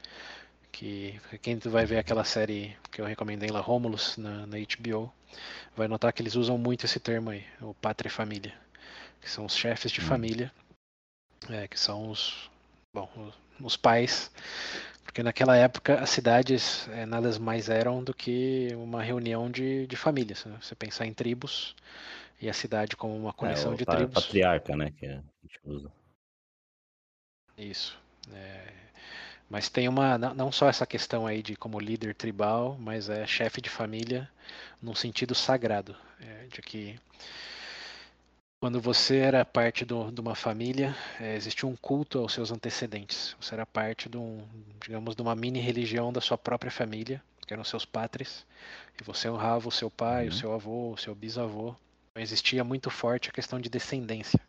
Que 0.72 1.20
quem 1.40 1.56
vai 1.58 1.86
ver 1.86 1.98
aquela 1.98 2.24
série 2.24 2.76
que 2.90 3.00
eu 3.00 3.04
recomendei 3.04 3.48
lá, 3.50 3.60
Romulus, 3.60 4.16
na, 4.16 4.46
na 4.46 4.56
HBO, 4.56 5.12
vai 5.76 5.86
notar 5.86 6.12
que 6.12 6.20
eles 6.20 6.34
usam 6.34 6.58
muito 6.58 6.84
esse 6.84 6.98
termo 6.98 7.30
aí, 7.30 7.44
o 7.60 7.74
pátria 7.74 8.10
família, 8.10 8.52
que 9.20 9.30
são 9.30 9.44
os 9.46 9.56
chefes 9.56 9.92
de 9.92 10.00
Hum. 10.00 10.04
família, 10.04 10.52
é, 11.48 11.68
que 11.68 11.78
são 11.78 12.10
os, 12.10 12.50
bom, 12.92 13.08
os, 13.16 13.34
os 13.60 13.76
pais, 13.76 14.32
porque 15.04 15.22
naquela 15.22 15.56
época 15.56 16.00
as 16.00 16.10
cidades 16.10 16.88
é, 16.88 17.06
nada 17.06 17.38
mais 17.38 17.68
eram 17.68 18.02
do 18.02 18.14
que 18.14 18.70
uma 18.76 19.02
reunião 19.02 19.50
de, 19.50 19.86
de 19.86 19.96
famílias. 19.96 20.44
né? 20.44 20.58
Você 20.60 20.74
pensar 20.74 21.06
em 21.06 21.14
tribos 21.14 21.74
e 22.40 22.48
a 22.50 22.54
cidade 22.54 22.96
como 22.96 23.16
uma 23.16 23.32
coleção 23.32 23.72
é, 23.72 23.74
o 23.74 23.78
de 23.78 23.84
pa- 23.84 23.96
tribos. 23.96 24.14
patriarca, 24.24 24.76
né? 24.76 24.90
Que 24.92 25.06
a 25.06 25.22
gente 25.42 25.60
usa. 25.64 25.92
Isso. 27.56 27.98
é, 28.32 28.72
Mas 29.50 29.68
tem 29.68 29.88
uma, 29.88 30.18
não 30.18 30.52
só 30.52 30.68
essa 30.68 30.86
questão 30.86 31.26
aí 31.26 31.42
de 31.42 31.56
como 31.56 31.80
líder 31.80 32.14
tribal, 32.14 32.76
mas 32.78 33.08
é 33.10 33.26
chefe 33.26 33.60
de 33.60 33.70
família 33.70 34.30
num 34.82 34.94
sentido 34.94 35.34
sagrado, 35.34 35.96
é, 36.20 36.46
de 36.48 36.62
que 36.62 36.98
quando 38.64 38.80
você 38.80 39.18
era 39.18 39.44
parte 39.44 39.84
do- 39.84 40.10
de 40.10 40.18
uma 40.22 40.34
família, 40.34 40.96
é, 41.20 41.36
existia 41.36 41.68
um 41.68 41.76
culto 41.76 42.18
aos 42.18 42.32
seus 42.32 42.50
antecedentes. 42.50 43.36
Você 43.38 43.52
era 43.54 43.66
parte 43.66 44.08
de 44.08 44.16
um, 44.16 44.42
digamos, 44.82 45.14
de 45.14 45.20
uma 45.20 45.34
mini 45.36 45.60
religião 45.60 46.10
da 46.10 46.18
sua 46.18 46.38
própria 46.38 46.70
família, 46.70 47.22
que 47.46 47.52
eram 47.52 47.62
seus 47.62 47.84
pátres, 47.84 48.46
e 48.98 49.04
você 49.04 49.28
honrava 49.28 49.68
o 49.68 49.70
seu 49.70 49.90
pai, 49.90 50.28
o 50.28 50.32
Uhum. 50.32 50.38
seu 50.38 50.54
avô, 50.54 50.92
o 50.92 50.96
seu 50.96 51.14
bisavô. 51.14 51.76
Então, 52.10 52.22
existia 52.22 52.64
muito 52.64 52.88
forte 52.88 53.28
a 53.28 53.32
questão 53.34 53.60
de 53.60 53.68
descendência. 53.68 54.40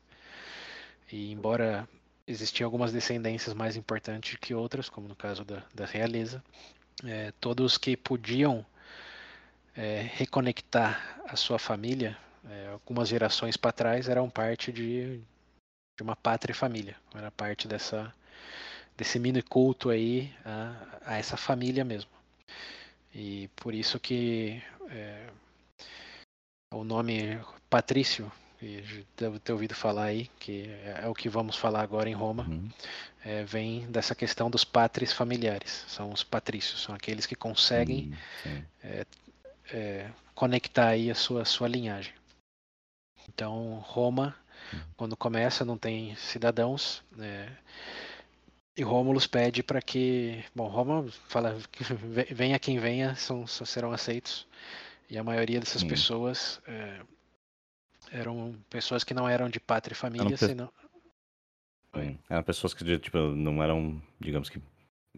E 1.11 1.29
embora 1.33 1.85
existiam 2.25 2.67
algumas 2.67 2.93
descendências 2.93 3.53
mais 3.53 3.75
importantes 3.75 4.37
que 4.39 4.53
outras, 4.55 4.87
como 4.87 5.09
no 5.09 5.15
caso 5.17 5.43
da, 5.43 5.61
da 5.73 5.85
realeza, 5.85 6.41
é, 7.03 7.33
todos 7.41 7.77
que 7.77 7.97
podiam 7.97 8.65
é, 9.75 10.09
reconectar 10.13 11.19
a 11.27 11.35
sua 11.35 11.59
família, 11.59 12.17
é, 12.49 12.67
algumas 12.69 13.07
gerações 13.09 13.57
para 13.57 13.71
trás, 13.71 14.07
eram 14.09 14.29
parte 14.29 14.71
de, 14.71 15.17
de 15.97 16.03
uma 16.03 16.15
pátria 16.15 16.51
e 16.53 16.55
família, 16.55 16.95
era 17.13 17.31
parte 17.31 17.67
dessa 17.67 18.13
desse 18.97 19.19
mini 19.19 19.41
culto 19.41 19.89
aí 19.89 20.33
a, 20.45 20.75
a 21.05 21.17
essa 21.17 21.35
família 21.35 21.83
mesmo. 21.83 22.09
E 23.13 23.49
por 23.55 23.73
isso 23.73 23.99
que 23.99 24.61
é, 24.89 25.27
o 26.73 26.83
nome 26.83 27.39
Patrício, 27.69 28.31
que 28.57 29.05
deve 29.17 29.39
ter 29.39 29.51
ouvido 29.51 29.75
falar 29.75 30.05
aí, 30.05 30.27
que 30.39 30.63
é, 30.69 31.01
é 31.03 31.07
o 31.07 31.13
que 31.13 31.27
vamos 31.27 31.57
falar 31.57 31.81
agora 31.81 32.09
em 32.09 32.13
Roma, 32.13 32.43
Uhum. 32.43 32.69
é, 33.25 33.43
vem 33.43 33.85
dessa 33.91 34.15
questão 34.15 34.49
dos 34.49 34.63
patres 34.63 35.11
familiares. 35.11 35.83
São 35.89 36.11
os 36.11 36.23
patrícios, 36.23 36.81
são 36.81 36.95
aqueles 36.95 37.25
que 37.25 37.35
conseguem 37.35 38.11
Hum, 38.13 38.15
sim. 38.43 38.65
é, 39.73 40.09
conectar 40.33 40.87
aí 40.89 41.11
a 41.11 41.15
sua, 41.15 41.43
sua 41.43 41.67
linhagem. 41.67 42.13
Então, 43.29 43.79
Roma, 43.85 44.35
quando 44.95 45.15
começa, 45.17 45.65
não 45.65 45.77
tem 45.77 46.15
cidadãos, 46.15 47.03
né? 47.11 47.57
E 48.77 48.83
Rômulus 48.83 49.25
pede 49.25 49.63
para 49.63 49.81
que, 49.81 50.43
bom, 50.53 50.67
Roma 50.67 51.07
fala 51.29 51.57
que 51.71 51.83
ve- 51.95 52.27
venha 52.31 52.59
quem 52.59 52.77
venha, 52.77 53.15
são, 53.15 53.47
só 53.47 53.63
serão 53.65 53.91
aceitos. 53.91 54.45
E 55.09 55.17
a 55.17 55.23
maioria 55.23 55.59
dessas 55.59 55.83
Hum. 55.83 55.87
pessoas 55.87 56.61
é, 56.67 57.01
eram 58.11 58.55
pessoas 58.69 59.03
que 59.03 59.13
não 59.13 59.27
eram 59.29 59.49
de 59.49 59.59
pátria 59.59 59.93
e 59.93 59.97
família, 59.97 60.37
pe- 60.37 60.47
senão. 60.47 60.69
Eram 62.29 62.43
pessoas 62.43 62.73
que, 62.73 62.99
tipo, 62.99 63.17
não 63.17 63.63
eram, 63.63 64.01
digamos 64.19 64.49
que, 64.49 64.61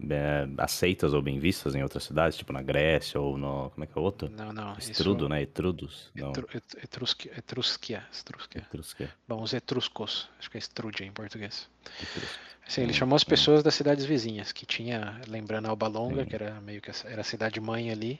é, 0.09 0.47
aceitas 0.57 1.13
ou 1.13 1.21
bem 1.21 1.39
vistas 1.39 1.75
em 1.75 1.83
outras 1.83 2.03
cidades, 2.03 2.37
tipo 2.37 2.53
na 2.53 2.61
Grécia 2.61 3.19
ou 3.19 3.37
no. 3.37 3.69
Como 3.71 3.83
é 3.83 3.87
que 3.87 3.97
é 3.97 4.01
o 4.01 4.03
outro? 4.03 4.29
não, 4.29 4.51
não, 4.53 4.77
isso 4.77 4.91
Estrudo, 4.91 5.27
né? 5.29 5.41
Etrudos? 5.41 6.11
Não. 6.15 6.29
Etru, 6.29 6.47
et, 6.53 6.63
etrusquia, 6.83 7.31
etrusquia, 7.37 8.03
etrusquia. 8.19 8.61
Etrusquia. 8.61 9.09
Bom, 9.27 9.41
os 9.41 9.53
etruscos, 9.53 10.29
acho 10.39 10.49
que 10.49 10.57
é 10.57 10.59
estrudia 10.59 11.05
em 11.05 11.11
português. 11.11 11.69
Etrusco. 12.01 12.43
Sim, 12.67 12.81
ele 12.83 12.91
Hum, 12.91 12.93
chamou 12.93 13.15
as 13.15 13.23
hum. 13.23 13.27
pessoas 13.29 13.63
das 13.63 13.75
cidades 13.75 14.05
vizinhas, 14.05 14.51
que 14.51 14.65
tinha, 14.65 15.19
lembrando 15.27 15.67
Alba 15.67 15.87
Longa, 15.87 16.23
Sim. 16.23 16.29
que 16.29 16.35
era 16.35 16.59
meio 16.61 16.81
que 16.81 16.91
a- 16.91 16.95
era 17.05 17.21
a 17.21 17.23
cidade 17.23 17.59
mãe 17.61 17.89
ali, 17.91 18.19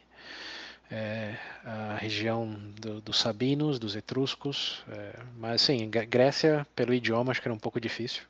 é, 0.91 1.36
a 1.65 1.96
região 2.00 2.48
do- 2.79 3.01
dos 3.01 3.19
Sabinos, 3.19 3.79
dos 3.79 3.96
Etruscos, 3.96 4.84
é, 4.89 5.19
mas 5.38 5.62
sim, 5.62 5.89
Gr- 5.89 6.05
Grécia, 6.07 6.65
pelo 6.75 6.93
idioma, 6.93 7.31
acho 7.31 7.41
que 7.41 7.48
era 7.48 7.53
um 7.55 7.60
pouco 7.60 7.79
difícil. 7.79 8.24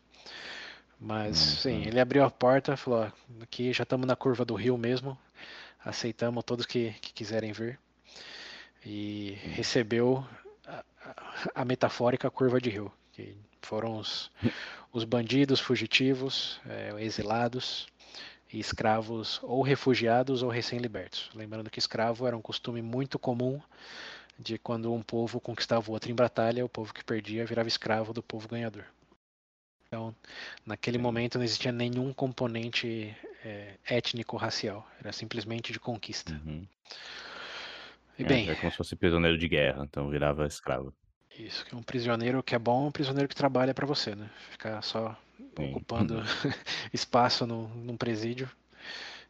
Mas 0.99 1.37
sim, 1.37 1.81
Uhum. 1.81 1.83
ele 1.83 1.99
abriu 1.99 2.23
a 2.23 2.29
porta, 2.31 2.75
falou: 2.75 3.01
ó, 3.01 3.43
aqui 3.43 3.71
já 3.71 3.83
estamos 3.83 4.07
na 4.07 4.15
curva 4.15 4.43
do 4.43 4.55
rio 4.55 4.77
mesmo, 4.77 5.17
aceitamos 5.83 6.43
todos 6.43 6.65
que, 6.65 6.91
que 7.01 7.13
quiserem 7.13 7.51
vir. 7.51 7.79
E 8.85 9.37
recebeu 9.43 10.25
a, 10.65 10.83
a- 11.03 11.49
a 11.61 11.65
metafórica 11.65 12.29
curva 12.31 12.59
de 12.59 12.69
rio, 12.69 12.91
que 13.13 13.35
foram 13.61 13.97
os, 13.97 14.31
os 14.93 15.03
bandidos 15.03 15.59
fugitivos, 15.59 16.59
é, 16.67 16.93
exilados 17.03 17.87
e 18.51 18.59
escravos 18.59 19.39
ou 19.43 19.61
refugiados 19.61 20.41
ou 20.41 20.49
recém-libertos. 20.49 21.29
Lembrando 21.35 21.69
que 21.69 21.79
escravo 21.79 22.25
era 22.25 22.35
um 22.37 22.41
costume 22.41 22.81
muito 22.81 23.19
comum 23.19 23.61
de 24.39 24.57
quando 24.57 24.93
um 24.93 25.01
povo 25.01 25.39
conquistava 25.41 25.89
o 25.89 25.93
outro 25.93 26.09
em 26.11 26.15
batalha, 26.15 26.63
o 26.63 26.69
povo 26.69 26.93
que 26.93 27.03
perdia 27.03 27.45
virava 27.45 27.67
escravo 27.67 28.13
do 28.13 28.23
povo 28.23 28.47
ganhador. 28.47 28.85
Então, 29.87 30.13
naquele 30.65 30.97
momento 30.97 31.37
não 31.37 31.45
existia 31.45 31.71
nenhum 31.71 32.13
componente 32.13 33.15
é, 33.43 33.75
étnico-racial, 33.85 34.85
era 34.99 35.13
simplesmente 35.13 35.71
de 35.71 35.79
conquista. 35.79 36.33
Uhum. 36.45 36.67
E 38.19 38.23
É, 38.23 38.25
bem, 38.25 38.49
é 38.49 38.55
como 38.55 38.69
se 38.71 38.77
fosse 38.77 38.95
prisioneiro 38.95 39.37
de 39.37 39.47
guerra, 39.47 39.83
então 39.83 40.09
virava 40.09 40.45
escravo. 40.45 40.93
isso 41.37 41.65
que 41.65 41.73
é 41.73 41.77
um 41.77 41.83
prisioneiro 41.83 42.43
que 42.43 42.55
é 42.55 42.59
bom, 42.59 42.85
é 42.85 42.87
um 42.89 42.91
prisioneiro 42.91 43.29
que 43.29 43.35
trabalha 43.35 43.73
para 43.73 43.85
você, 43.85 44.15
né? 44.15 44.29
Ficar 44.51 44.81
só 44.81 45.17
Sim. 45.55 45.69
ocupando 45.69 46.15
espaço 46.91 47.45
no, 47.45 47.67
num 47.69 47.95
presídio. 47.95 48.49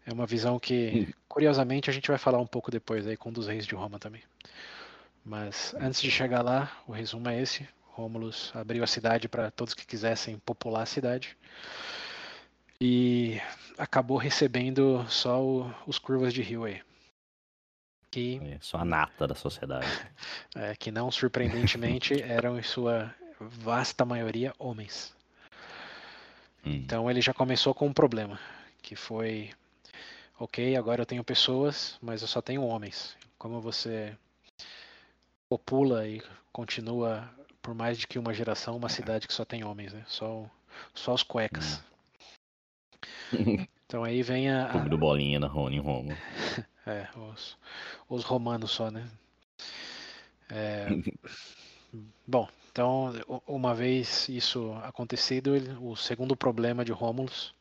É 0.06 0.14
uma 0.14 0.26
visão 0.26 0.58
que, 0.58 1.14
curiosamente, 1.28 1.90
a 1.90 1.94
gente 1.94 2.08
vai 2.08 2.18
falar 2.18 2.40
um 2.40 2.48
pouco 2.48 2.72
depois 2.72 3.06
aí 3.06 3.18
com 3.18 3.30
um 3.30 3.34
dos 3.34 3.48
reis 3.48 3.68
de 3.68 3.76
Roma 3.76 4.00
também. 4.00 4.24
Mas 5.24 5.76
antes 5.78 6.02
de 6.02 6.10
chegar 6.10 6.42
lá, 6.42 6.72
o 6.88 6.94
resumo 6.94 7.28
é 7.30 7.42
esse. 7.42 7.68
Rômulus 7.98 8.52
abriu 8.54 8.84
a 8.84 8.88
cidade 8.88 9.28
para 9.28 9.50
todos 9.50 9.74
que 9.74 9.84
quisessem 9.86 10.38
popular 10.38 10.84
a 10.84 10.86
cidade. 10.86 11.36
E 12.80 13.42
acabou 13.76 14.18
recebendo 14.20 15.04
só 15.10 15.44
o- 15.44 15.74
os 15.88 15.98
curvas 15.98 16.32
de 16.32 16.44
rio 16.44 16.64
aí. 16.64 16.80
Que, 18.12 18.40
É, 18.44 18.60
só 18.62 18.78
a 18.78 18.86
nata 18.86 19.26
da 19.28 19.34
sociedade. 19.34 19.88
é, 20.56 20.76
que 20.76 20.92
não 20.92 21.10
surpreendentemente 21.10 22.14
eram 22.22 22.60
em 22.60 22.64
sua 22.64 23.12
vasta 23.40 24.06
maioria 24.06 24.54
homens. 24.60 25.16
Hum. 26.64 26.74
Então 26.76 27.10
ele 27.10 27.20
já 27.20 27.34
começou 27.34 27.74
com 27.74 27.88
um 27.88 27.94
problema, 27.94 28.40
que 28.84 28.96
foi, 28.96 29.50
ok, 30.40 30.76
agora 30.76 31.02
eu 31.02 31.06
tenho 31.06 31.24
pessoas, 31.24 31.98
mas 32.00 32.22
eu 32.22 32.28
só 32.28 32.44
tenho 32.44 32.64
homens. 32.64 33.18
Como 33.40 33.60
você 33.60 34.16
popula 35.50 36.08
e 36.08 36.22
continua 36.52 37.28
por 37.68 37.76
mais 37.76 37.98
de 37.98 38.08
que 38.08 38.18
uma 38.18 38.34
geração 38.34 38.78
uma 38.78 38.88
cidade 38.88 39.28
que 39.28 39.34
só 39.34 39.44
tem 39.44 39.66
homens, 39.66 39.92
né? 39.92 40.02
Só, 40.08 40.50
só 40.96 41.14
os 41.14 41.22
cuecas. 41.22 41.84
Então 43.86 44.06
aí 44.06 44.24
vem 44.24 44.50
a, 44.50 44.70
Clube 44.70 44.90
do 44.90 44.98
Bolinha 44.98 45.38
na 45.38 45.48
Rony, 45.48 45.76
em 45.76 45.80
Roma. 45.80 46.14
é, 46.88 47.08
os, 47.18 47.58
os 48.08 48.24
romanos 48.24 48.72
só, 48.72 48.90
né? 48.90 49.06
É, 50.50 50.88
bom, 52.26 52.48
então 52.72 53.12
uma 53.46 53.76
vez 53.76 54.30
isso 54.30 54.72
acontecido, 54.84 55.52
o 55.82 55.94
segundo 55.98 56.38
problema 56.38 56.86
de 56.86 56.94
Rômulus 56.94 57.54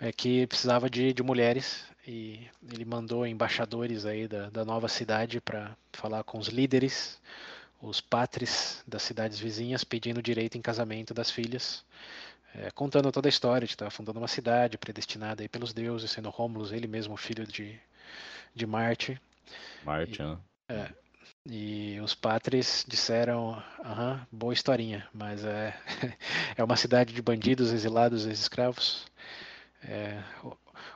é 0.00 0.10
que 0.10 0.44
precisava 0.48 0.90
de, 0.90 1.12
de 1.12 1.22
mulheres 1.22 1.84
e 2.04 2.48
ele 2.72 2.84
mandou 2.84 3.24
embaixadores 3.24 4.06
aí 4.06 4.26
da, 4.26 4.50
da 4.50 4.64
nova 4.64 4.88
cidade 4.88 5.40
para 5.40 5.76
falar 5.92 6.24
com 6.24 6.36
os 6.36 6.48
líderes, 6.48 7.20
os 7.84 8.00
patres 8.00 8.82
das 8.86 9.02
cidades 9.02 9.38
vizinhas, 9.38 9.84
pedindo 9.84 10.22
direito 10.22 10.56
em 10.56 10.62
casamento 10.62 11.12
das 11.12 11.30
filhas, 11.30 11.84
é, 12.54 12.70
contando 12.70 13.12
toda 13.12 13.28
a 13.28 13.30
história 13.30 13.66
de 13.66 13.74
estar 13.74 13.90
fundando 13.90 14.18
uma 14.18 14.28
cidade 14.28 14.78
predestinada 14.78 15.42
aí 15.42 15.48
pelos 15.48 15.72
deuses, 15.72 16.10
sendo 16.10 16.30
Rômulus 16.30 16.72
ele 16.72 16.86
mesmo 16.86 17.16
filho 17.16 17.46
de, 17.46 17.78
de 18.54 18.66
Marte. 18.66 19.20
Marte, 19.84 20.22
né? 20.22 20.90
E 21.46 22.00
os 22.00 22.14
patres 22.14 22.86
disseram, 22.88 23.62
aham, 23.84 24.26
boa 24.32 24.54
historinha, 24.54 25.06
mas 25.12 25.44
é, 25.44 25.76
é 26.56 26.64
uma 26.64 26.76
cidade 26.76 27.12
de 27.12 27.20
bandidos, 27.20 27.70
exilados, 27.70 28.24
ex-escravos. 28.26 29.06
É, 29.82 30.22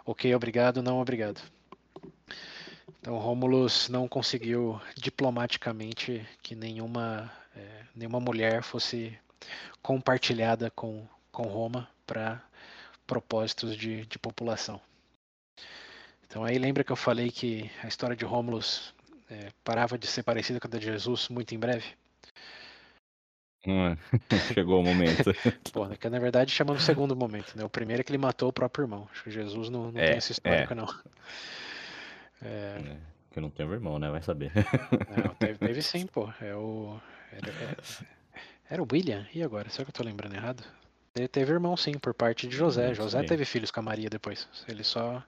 ok, 0.06 0.34
obrigado, 0.34 0.82
não 0.82 1.00
obrigado. 1.00 1.42
Então 3.00 3.16
Rômulus 3.18 3.88
não 3.88 4.08
conseguiu 4.08 4.80
diplomaticamente 4.96 6.26
que 6.42 6.54
nenhuma, 6.54 7.30
é, 7.54 7.84
nenhuma 7.94 8.20
mulher 8.20 8.62
fosse 8.62 9.16
compartilhada 9.82 10.70
com, 10.70 11.06
com 11.30 11.42
Roma 11.42 11.88
para 12.06 12.42
propósitos 13.06 13.76
de, 13.76 14.04
de 14.06 14.18
população. 14.18 14.80
Então 16.26 16.44
aí 16.44 16.58
lembra 16.58 16.84
que 16.84 16.92
eu 16.92 16.96
falei 16.96 17.30
que 17.30 17.70
a 17.82 17.88
história 17.88 18.14
de 18.14 18.24
Rômulus 18.24 18.94
é, 19.30 19.50
parava 19.64 19.98
de 19.98 20.06
ser 20.06 20.22
parecida 20.22 20.60
com 20.60 20.66
a 20.66 20.78
de 20.78 20.84
Jesus 20.84 21.28
muito 21.28 21.54
em 21.54 21.58
breve? 21.58 21.86
Hum, 23.66 23.96
Chegou 24.54 24.80
o 24.80 24.84
momento. 24.84 25.24
Pô, 25.72 25.86
é 25.86 25.96
que 25.96 26.08
na 26.08 26.18
verdade 26.18 26.50
chama 26.50 26.74
no 26.74 26.80
segundo 26.80 27.16
momento, 27.16 27.56
né? 27.56 27.64
O 27.64 27.68
primeiro 27.68 28.00
é 28.00 28.04
que 28.04 28.10
ele 28.10 28.18
matou 28.18 28.48
o 28.48 28.52
próprio 28.52 28.84
irmão. 28.84 29.08
Acho 29.12 29.24
que 29.24 29.30
Jesus 29.30 29.68
não, 29.68 29.90
não 29.90 30.00
É, 30.00 30.08
tem 30.08 30.16
essa 30.16 30.32
histórica, 30.32 30.74
é. 30.74 30.76
não. 30.76 30.86
É, 32.42 32.78
É, 32.78 32.96
que 33.30 33.38
eu 33.38 33.42
não 33.42 33.50
tenho 33.50 33.72
irmão, 33.72 33.98
né? 33.98 34.10
Vai 34.10 34.22
saber. 34.22 34.52
não, 35.24 35.34
teve, 35.34 35.58
teve 35.58 35.82
sim, 35.82 36.06
pô. 36.06 36.32
É 36.40 36.54
o. 36.54 37.00
Era, 37.32 37.50
é- 37.50 37.76
era 38.70 38.82
o 38.82 38.86
William? 38.90 39.26
E 39.34 39.42
agora? 39.42 39.68
Será 39.70 39.84
que 39.84 39.90
eu 39.90 39.94
tô 39.94 40.02
lembrando 40.04 40.34
errado? 40.34 40.62
Ele 41.14 41.26
teve 41.28 41.52
irmão, 41.52 41.76
sim, 41.76 41.92
por 41.98 42.14
parte 42.14 42.46
de 42.46 42.56
José. 42.56 42.88
Não 42.88 42.94
José 42.94 43.18
sei. 43.18 43.26
teve 43.28 43.44
filhos 43.44 43.70
com 43.70 43.80
a 43.80 43.82
Maria 43.82 44.08
depois. 44.08 44.48
Ele 44.68 44.84
só, 44.84 45.22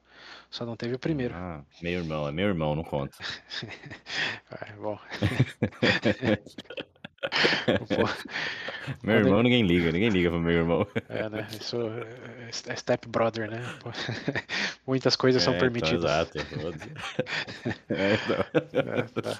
só 0.51 0.64
não 0.64 0.77
teve 0.77 0.94
o 0.94 0.99
primeiro. 0.99 1.35
Ah, 1.35 1.64
meu 1.83 1.92
irmão, 1.92 2.29
é 2.29 2.33
meu 2.33 2.46
irmão, 2.49 2.75
não 2.77 2.85
conta. 2.85 3.16
É, 4.68 4.73
bom. 4.75 4.99
Meu 9.02 9.16
irmão 9.16 9.42
ninguém 9.42 9.62
liga, 9.62 9.92
ninguém 9.92 10.09
liga 10.09 10.30
pro 10.30 10.40
meu 10.40 10.52
irmão. 10.52 10.87
É, 11.09 11.28
né? 11.28 11.46
Isso 11.61 11.76
é 11.76 12.50
é 12.72 12.76
step 12.76 13.09
brother, 13.09 13.50
né? 13.50 13.61
Muitas 14.87 15.16
coisas 15.16 15.42
são 15.42 15.54
É, 15.54 15.56
então, 15.56 15.70
permitidas. 15.70 16.04
exato. 16.04 16.38
É. 17.90 18.12
É, 18.72 19.02
tá. 19.22 19.38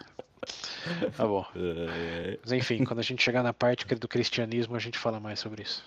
Tá 1.16 1.26
bom. 1.26 1.44
É, 1.56 2.38
Mas 2.42 2.52
enfim, 2.52 2.84
quando 2.84 3.00
a 3.00 3.02
gente 3.02 3.22
chegar 3.22 3.42
na 3.42 3.52
parte 3.52 3.86
é 3.88 3.94
do 3.94 4.08
cristianismo, 4.08 4.76
a 4.76 4.78
gente 4.78 4.98
fala 4.98 5.18
mais 5.20 5.40
sobre 5.40 5.62
isso. 5.62 5.84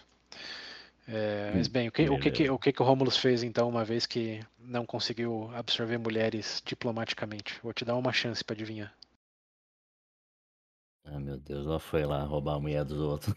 É, 1.08 1.52
mas 1.54 1.68
bem, 1.68 1.88
o 1.90 1.92
que, 1.92 2.10
o, 2.10 2.18
que, 2.18 2.32
que, 2.32 2.50
o 2.50 2.58
que 2.58 2.72
que 2.72 2.82
o 2.82 2.86
Romulus 2.86 3.18
fez 3.18 3.44
então, 3.44 3.68
uma 3.68 3.84
vez 3.84 4.06
que 4.06 4.40
não 4.58 4.86
conseguiu 4.86 5.52
absorver 5.54 5.98
mulheres 5.98 6.62
diplomaticamente? 6.66 7.60
Vou 7.62 7.74
te 7.74 7.84
dar 7.84 7.96
uma 7.96 8.14
chance 8.14 8.44
pra 8.44 8.54
adivinhar. 8.54 8.94
Ah, 11.06 11.20
meu 11.20 11.38
Deus, 11.38 11.66
ela 11.66 11.80
foi 11.80 12.06
lá 12.06 12.24
roubar 12.24 12.56
a 12.56 12.60
mulher 12.60 12.86
dos 12.86 13.00
outros. 13.00 13.36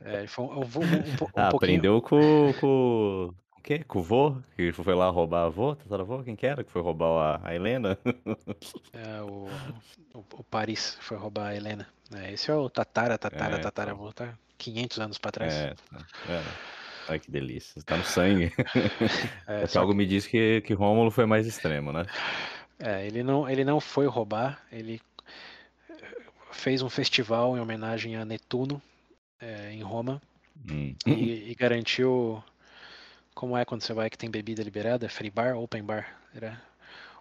É, 0.00 0.26
foi 0.26 0.44
um, 0.44 0.48
um, 0.48 0.60
um, 0.60 0.62
um, 0.62 1.28
ah, 1.34 1.50
pouquinho. 1.50 1.50
aprendeu 1.50 2.02
com, 2.02 2.52
com, 2.60 3.34
com 3.50 3.62
quê? 3.62 3.82
Com 3.84 3.98
o 3.98 4.02
vô? 4.02 4.36
Que 4.56 4.72
foi 4.72 4.94
lá 4.94 5.08
roubar 5.10 5.42
a 5.42 5.46
avó, 5.46 5.74
tataravó? 5.74 6.22
Quem 6.22 6.36
que 6.36 6.46
era 6.46 6.62
que 6.62 6.70
foi 6.70 6.82
roubar 6.82 7.40
a, 7.42 7.48
a 7.48 7.54
Helena? 7.54 7.98
É, 8.92 9.20
o, 9.22 9.48
o, 10.14 10.24
o 10.32 10.44
Paris 10.44 10.96
foi 11.00 11.16
roubar 11.16 11.48
a 11.48 11.56
Helena. 11.56 11.86
É, 12.14 12.32
esse 12.32 12.50
é 12.50 12.54
o 12.54 12.70
Tatara, 12.70 13.18
Tatara, 13.18 13.56
É, 13.56 13.58
Tataravô, 13.58 14.12
tá 14.12 14.38
500 14.56 14.98
anos 15.00 15.18
pra 15.18 15.30
trás. 15.32 15.54
É, 15.54 15.74
tá. 15.90 16.06
É. 16.28 16.42
Ai, 17.08 17.18
que 17.18 17.30
delícia. 17.30 17.82
Tá 17.82 17.96
no 17.96 18.04
sangue. 18.04 18.52
É, 19.46 19.62
É 19.62 19.66
que 19.66 19.72
só 19.72 19.80
algo 19.80 19.94
me 19.94 20.06
diz 20.06 20.26
que, 20.26 20.60
que 20.62 20.74
Rômulo 20.74 21.10
foi 21.10 21.26
mais 21.26 21.46
extremo, 21.46 21.92
né? 21.92 22.04
É, 22.78 23.06
ele 23.06 23.22
não, 23.22 23.48
ele 23.48 23.64
não 23.64 23.80
foi 23.80 24.06
roubar, 24.06 24.62
ele 24.70 25.00
fez 26.58 26.82
um 26.82 26.90
festival 26.90 27.56
em 27.56 27.60
homenagem 27.60 28.16
a 28.16 28.24
Netuno 28.24 28.82
é, 29.40 29.72
em 29.72 29.82
Roma 29.82 30.20
Hum. 30.68 30.96
e, 31.06 31.50
e 31.50 31.54
garantiu 31.54 32.42
como 33.34 33.56
é 33.56 33.64
quando 33.64 33.82
você 33.82 33.92
vai 33.92 34.10
que 34.10 34.18
tem 34.18 34.30
bebida 34.30 34.62
liberada, 34.62 35.08
free 35.08 35.30
bar, 35.30 35.56
open 35.56 35.82
bar, 35.84 36.20
era 36.34 36.60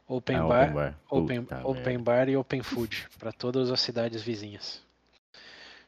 open 0.08 0.38
Ah, 0.38 0.43
bar, 0.43 0.69
open 0.69 0.73
bar. 0.73 1.00
open, 1.10 1.47
Puta 1.47 1.56
open 1.63 2.00
bar 2.04 2.30
e 2.30 2.38
open 2.38 2.62
food 2.63 3.08
para 3.19 3.32
todas 3.32 3.71
as 3.71 3.80
cidades 3.82 4.21
vizinhas, 4.23 4.82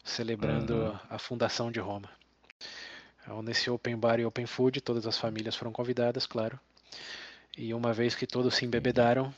celebrando 0.04 0.76
Uhum. 0.76 1.00
a 1.10 1.18
fundação 1.20 1.72
de 1.72 1.80
Roma. 1.80 2.10
Então, 3.22 3.42
nesse 3.42 3.70
open 3.70 3.98
bar 3.98 4.20
e 4.20 4.26
open 4.26 4.46
food, 4.46 4.82
todas 4.82 5.06
as 5.08 5.18
famílias 5.18 5.56
foram 5.56 5.72
convidadas, 5.72 6.26
claro. 6.26 6.60
E 7.58 7.74
uma 7.74 7.94
vez 7.94 8.16
que 8.16 8.26
todos 8.28 8.56
se 8.56 8.66
embebedaram, 8.66 9.34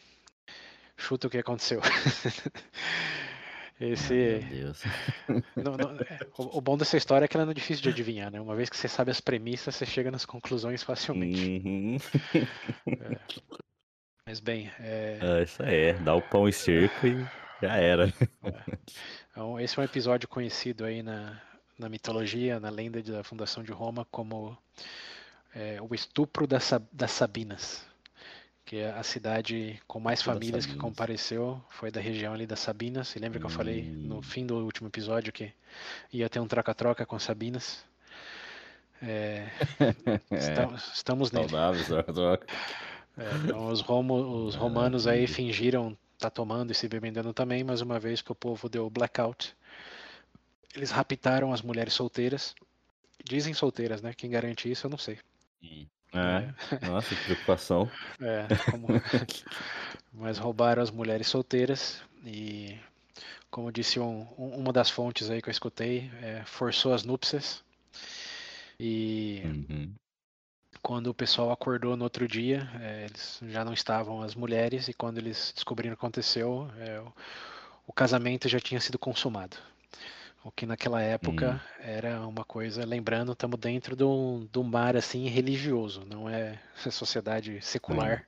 chuta 0.98 1.28
o 1.28 1.30
que 1.30 1.38
aconteceu. 1.38 1.82
Esse, 3.82 4.14
Meu 4.14 4.50
Deus. 4.50 4.84
não- 5.58 5.76
não- 5.78 6.00
é, 6.00 6.20
o, 6.38 6.58
o 6.60 6.62
bom 6.62 6.78
dessa 6.78 6.98
história 6.98 7.26
é 7.26 7.28
que 7.28 7.36
ela 7.36 7.46
não 7.46 7.52
é 7.52 7.56
difícil 7.56 7.82
de 7.84 7.90
adivinhar, 7.90 8.32
né? 8.32 8.40
Uma 8.40 8.56
vez 8.56 8.70
que 8.70 8.78
você 8.78 8.88
sabe 8.88 9.12
as 9.12 9.20
premissas, 9.20 9.76
você 9.76 9.86
chega 9.86 10.12
nas 10.12 10.26
conclusões 10.26 10.84
facilmente. 10.84 11.62
Uhum. 11.66 11.98
Mas 14.26 14.40
bem, 14.40 14.72
é, 14.80 15.20
É 15.22 15.44
isso 15.44 15.64
aí. 15.64 15.94
Dá 15.94 16.16
o 16.16 16.22
pão 16.22 16.48
e 16.48 16.54
circo 16.54 17.08
e 17.08 17.26
já 17.62 17.76
era. 17.76 18.14
então, 19.32 19.60
esse 19.60 19.78
é 19.78 19.82
um 19.82 19.86
episódio 19.86 20.28
conhecido 20.30 20.86
aí 20.86 21.02
na, 21.02 21.42
na 21.78 21.90
mitologia, 21.90 22.60
na 22.60 22.70
lenda 22.70 23.02
da 23.02 23.24
fundação 23.24 23.64
de 23.64 23.72
Roma, 23.72 24.06
como 24.12 24.58
é, 25.54 25.82
o 25.82 25.94
estupro 25.94 26.46
das, 26.48 26.72
das 26.92 27.12
Sabinas. 27.12 27.86
Que 28.72 28.78
é 28.78 28.90
a 28.90 29.04
cidade 29.04 29.82
com 29.86 30.00
mais 30.00 30.22
famílias 30.22 30.66
que 30.66 30.78
compareceu 30.78 31.62
foi 31.72 31.92
da 31.92 32.00
região 32.00 32.34
ali 32.34 32.48
das 32.48 32.62
Sabinas. 32.62 33.14
E 33.18 33.20
lembra 33.20 33.38
que 33.38 33.46
eu 33.46 33.50
falei 33.50 33.84
no 34.02 34.20
Hum. 34.20 34.22
fim 34.22 34.46
do 34.46 34.56
último 34.64 34.88
episódio 34.88 35.34
que 35.34 35.52
ia 36.14 36.30
ter 36.30 36.40
um 36.40 36.48
troca-troca 36.48 37.06
com 37.06 37.20
Sabinas? 37.20 37.84
É, 39.02 39.50
esta- 40.32 40.74
estamos 40.96 41.34
nele. 41.34 41.50
Saudáveis, 41.50 41.86
troca, 41.88 42.14
troca. 42.14 42.48
É, 43.18 43.36
então 43.44 43.68
os, 43.68 43.82
romo- 43.82 44.46
os 44.46 44.56
romanos 44.56 45.06
aí 45.06 45.28
fingiram 45.28 45.98
estar 46.14 46.30
tomando 46.30 46.72
e 46.72 46.74
se 46.74 46.88
bebendo 46.88 47.34
também, 47.34 47.66
mas 47.66 47.82
uma 47.82 48.00
vez 48.00 48.22
que 48.22 48.32
o 48.32 48.36
povo 48.36 48.70
deu 48.70 48.90
blackout, 48.90 49.54
eles 50.74 50.92
raptaram 50.92 51.52
as 51.52 51.62
mulheres 51.62 51.94
solteiras. 51.94 52.56
Dizem 53.22 53.54
solteiras, 53.54 54.02
né? 54.02 54.14
Quem 54.14 54.30
garante 54.30 54.72
isso, 54.72 54.88
eu 54.88 54.90
não 54.90 54.98
sei. 54.98 55.20
É. 56.14 56.54
Nossa, 56.86 57.16
que 57.16 57.24
preocupação. 57.24 57.90
É, 58.22 58.48
como- 58.70 58.88
mas 60.14 60.38
roubaram 60.38 60.82
as 60.84 60.92
mulheres 60.92 61.28
solteiras 61.28 62.02
e, 62.26 62.78
como 63.52 63.72
disse 63.72 64.00
um- 64.00 64.28
um- 64.38 64.58
uma 64.58 64.74
das 64.74 64.90
fontes 64.90 65.30
aí 65.30 65.42
que 65.42 65.50
eu 65.50 65.52
escutei, 65.52 66.12
é, 66.22 66.44
forçou 66.46 66.94
as 66.94 67.04
núpcias. 67.04 67.64
E 68.80 69.42
Uhum. 69.46 69.96
quando 70.82 71.08
o 71.08 71.14
pessoal 71.14 71.52
acordou 71.52 71.96
no 71.96 72.04
outro 72.04 72.28
dia, 72.28 72.70
eh, 72.82 73.06
eles 73.06 73.40
já 73.48 73.64
não 73.64 73.74
estavam 73.74 74.22
as 74.22 74.36
mulheres, 74.36 74.88
e 74.88 74.94
quando 74.94 75.18
eles 75.18 75.52
descobriram 75.56 75.94
o 75.94 75.98
que 75.98 76.02
aconteceu, 76.04 76.70
eh, 76.78 77.00
o, 77.00 77.14
o 77.88 77.94
casamento 77.94 78.48
já 78.50 78.60
tinha 78.60 78.80
sido 78.82 79.00
consumado. 79.00 79.58
O 80.44 80.52
que 80.52 80.66
naquela 80.66 81.02
época 81.02 81.62
era 81.80 82.26
uma 82.28 82.44
coisa, 82.44 82.84
lembrando, 82.86 83.32
estamos 83.32 83.60
dentro 83.60 83.96
de 83.96 84.04
um, 84.04 84.48
de 84.52 84.58
um 84.60 84.64
mar 84.64 84.96
assim 84.98 85.28
religioso, 85.28 86.04
não 86.06 86.28
é 86.28 86.60
sociedade 86.92 87.62
secular. 87.62 88.26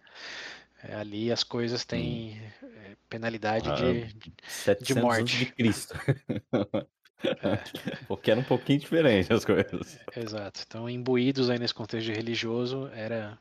Eh, 0.84 0.96
ali 0.96 1.32
as 1.32 1.44
coisas 1.44 1.86
têm 1.86 2.40
eh, 2.64 2.96
penalidade 3.10 3.72
Ah, 3.72 3.74
de, 3.74 4.08
700 4.48 4.96
morte. 4.96 5.38
de 5.38 5.46
Cristo. 5.48 5.96
Porque 8.08 8.32
era 8.32 8.40
um 8.40 8.44
pouquinho 8.44 8.80
diferente 8.80 9.32
as 9.34 9.46
coisas. 9.46 10.00
Exato. 10.16 10.64
Então, 10.66 10.90
imbuídos 10.90 11.50
aí 11.50 11.60
nesse 11.60 11.74
contexto 11.74 12.06
de 12.06 12.14
religioso, 12.14 12.88
era 12.94 13.38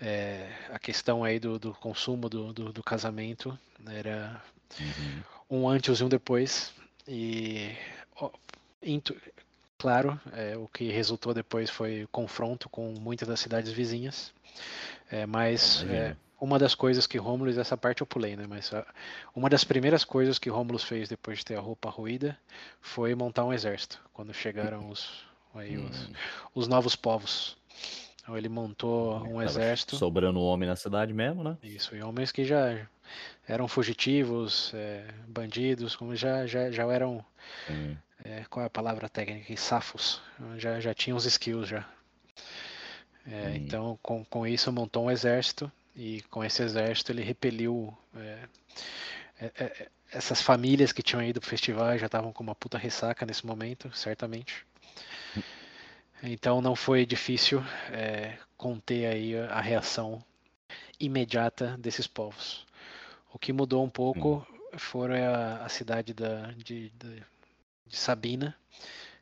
é, 0.00 0.48
a 0.70 0.78
questão 0.78 1.22
aí 1.24 1.38
do, 1.38 1.58
do 1.58 1.72
consumo 1.74 2.28
do, 2.28 2.52
do, 2.52 2.72
do 2.72 2.82
casamento, 2.82 3.56
era 3.86 4.42
Uhum. 4.78 5.24
um 5.50 5.68
antes 5.68 6.00
e 6.00 6.04
um 6.04 6.08
depois. 6.08 6.72
E, 7.06 7.74
ó, 8.16 8.30
intu- 8.82 9.16
claro, 9.78 10.20
é, 10.32 10.56
o 10.56 10.68
que 10.68 10.90
resultou 10.90 11.34
depois 11.34 11.70
foi 11.70 12.06
confronto 12.12 12.68
com 12.68 12.94
muitas 13.00 13.28
das 13.28 13.40
cidades 13.40 13.72
vizinhas. 13.72 14.32
É, 15.10 15.26
mas 15.26 15.84
é, 15.88 16.16
uma 16.40 16.58
das 16.58 16.74
coisas 16.74 17.06
que 17.06 17.18
Romulus, 17.18 17.58
essa 17.58 17.76
parte 17.76 18.00
eu 18.00 18.06
pulei, 18.06 18.36
né? 18.36 18.46
Mas 18.48 18.72
a- 18.72 18.86
uma 19.34 19.48
das 19.50 19.64
primeiras 19.64 20.04
coisas 20.04 20.38
que 20.38 20.48
Romulus 20.48 20.84
fez 20.84 21.08
depois 21.08 21.38
de 21.38 21.44
ter 21.44 21.56
a 21.56 21.60
roupa 21.60 21.90
ruída 21.90 22.38
foi 22.80 23.14
montar 23.14 23.44
um 23.44 23.52
exército. 23.52 24.00
Quando 24.12 24.32
chegaram 24.32 24.88
os, 24.90 25.24
aí, 25.54 25.76
os, 25.76 25.96
Hum. 26.08 26.12
os 26.54 26.68
novos 26.68 26.96
povos. 26.96 27.56
Então 28.22 28.36
ele 28.36 28.48
montou 28.48 29.20
um 29.24 29.42
exército. 29.42 29.96
Sobrando 29.96 30.40
homem 30.40 30.68
na 30.68 30.76
cidade 30.76 31.12
mesmo, 31.12 31.42
né? 31.42 31.56
Isso, 31.62 31.94
e 31.96 32.02
homens 32.02 32.30
que 32.30 32.44
já 32.44 32.86
eram 33.46 33.66
fugitivos, 33.66 34.72
é, 34.74 35.04
bandidos, 35.26 35.96
como 35.96 36.14
já, 36.14 36.46
já, 36.46 36.70
já 36.70 36.84
eram, 36.84 37.24
é, 38.24 38.44
qual 38.48 38.62
é 38.62 38.66
a 38.66 38.70
palavra 38.70 39.08
técnica? 39.08 39.54
Safos, 39.56 40.22
já, 40.56 40.78
já 40.78 40.94
tinham 40.94 41.16
os 41.16 41.26
skills 41.26 41.68
já. 41.68 41.84
É, 43.26 43.50
Hum. 43.50 43.54
Então, 43.54 43.98
com, 44.02 44.24
com 44.24 44.46
isso, 44.46 44.72
montou 44.72 45.04
um 45.04 45.10
exército, 45.10 45.70
e 45.94 46.22
com 46.22 46.42
esse 46.42 46.62
exército 46.62 47.12
ele 47.12 47.22
repeliu 47.22 47.96
é, 48.16 48.38
é, 49.40 49.52
é, 49.58 49.88
essas 50.10 50.40
famílias 50.40 50.92
que 50.92 51.02
tinham 51.02 51.22
ido 51.22 51.40
pro 51.40 51.48
festival 51.48 51.94
e 51.94 51.98
já 51.98 52.06
estavam 52.06 52.32
com 52.32 52.42
uma 52.42 52.54
puta 52.54 52.78
ressaca 52.78 53.26
nesse 53.26 53.46
momento, 53.46 53.94
certamente. 53.94 54.66
Então 56.22 56.60
não 56.60 56.76
foi 56.76 57.04
difícil 57.04 57.60
é, 57.90 58.38
conter 58.56 59.06
aí 59.06 59.36
a 59.36 59.60
reação 59.60 60.22
imediata 61.00 61.76
desses 61.78 62.06
povos. 62.06 62.64
O 63.32 63.38
que 63.38 63.52
mudou 63.52 63.84
um 63.84 63.90
pouco 63.90 64.46
foi 64.76 65.20
a, 65.20 65.64
a 65.64 65.68
cidade 65.68 66.14
da, 66.14 66.52
de, 66.52 66.90
de, 66.90 67.22
de 67.86 67.96
Sabina, 67.96 68.56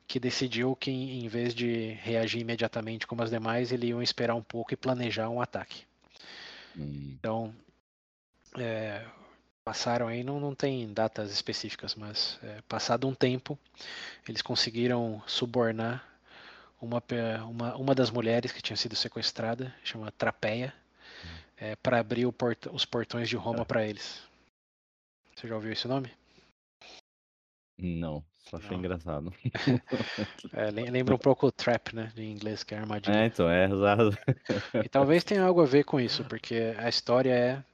que 0.06 0.20
decidiu 0.20 0.76
que 0.76 0.90
em 0.90 1.26
vez 1.28 1.54
de 1.54 1.92
reagir 2.02 2.40
imediatamente 2.40 3.06
como 3.06 3.22
as 3.22 3.30
demais, 3.30 3.72
eles 3.72 3.90
iam 3.90 4.02
esperar 4.02 4.34
um 4.34 4.42
pouco 4.42 4.74
e 4.74 4.76
planejar 4.76 5.30
um 5.30 5.40
ataque. 5.40 5.84
Hum. 6.76 7.14
Então, 7.18 7.54
é, 8.58 9.06
passaram 9.64 10.08
aí, 10.08 10.24
não, 10.24 10.40
não 10.40 10.54
tem 10.54 10.92
datas 10.92 11.32
específicas, 11.32 11.94
mas 11.94 12.38
é, 12.42 12.60
passado 12.68 13.06
um 13.06 13.14
tempo, 13.14 13.58
eles 14.28 14.42
conseguiram 14.42 15.22
subornar 15.26 16.09
uma, 16.80 17.02
uma, 17.48 17.76
uma 17.76 17.94
das 17.94 18.10
mulheres 18.10 18.52
que 18.52 18.62
tinha 18.62 18.76
sido 18.76 18.96
sequestrada, 18.96 19.74
chama 19.84 20.10
Trapeia, 20.12 20.74
para 21.82 21.98
abrir 22.00 22.26
o 22.26 22.32
porta- 22.32 22.70
os 22.72 22.84
portões 22.84 23.28
de 23.28 23.36
Roma 23.36 23.64
para 23.66 23.86
eles. 23.86 24.22
Você 25.36 25.46
já 25.46 25.54
ouviu 25.54 25.72
esse 25.72 25.86
nome? 25.86 26.10
Não, 27.78 28.24
só 28.38 28.56
achei 28.56 28.70
Não. 28.70 28.78
engraçado. 28.78 29.32
É, 30.52 30.70
lem- 30.70 30.90
lembra 30.90 31.14
um 31.14 31.18
pouco 31.18 31.46
o 31.46 31.52
trap, 31.52 31.94
né, 31.94 32.10
de 32.14 32.24
inglês, 32.24 32.64
que 32.64 32.74
é 32.74 32.78
armadilha. 32.78 33.14
É, 33.22 33.26
então, 33.26 33.48
é 33.48 33.66
exato. 33.66 34.10
E 34.82 34.88
talvez 34.88 35.22
tenha 35.22 35.44
algo 35.44 35.62
a 35.62 35.66
ver 35.66 35.84
com 35.84 36.00
isso, 36.00 36.24
porque 36.24 36.74
a 36.76 36.88
história 36.88 37.32
é 37.32 37.64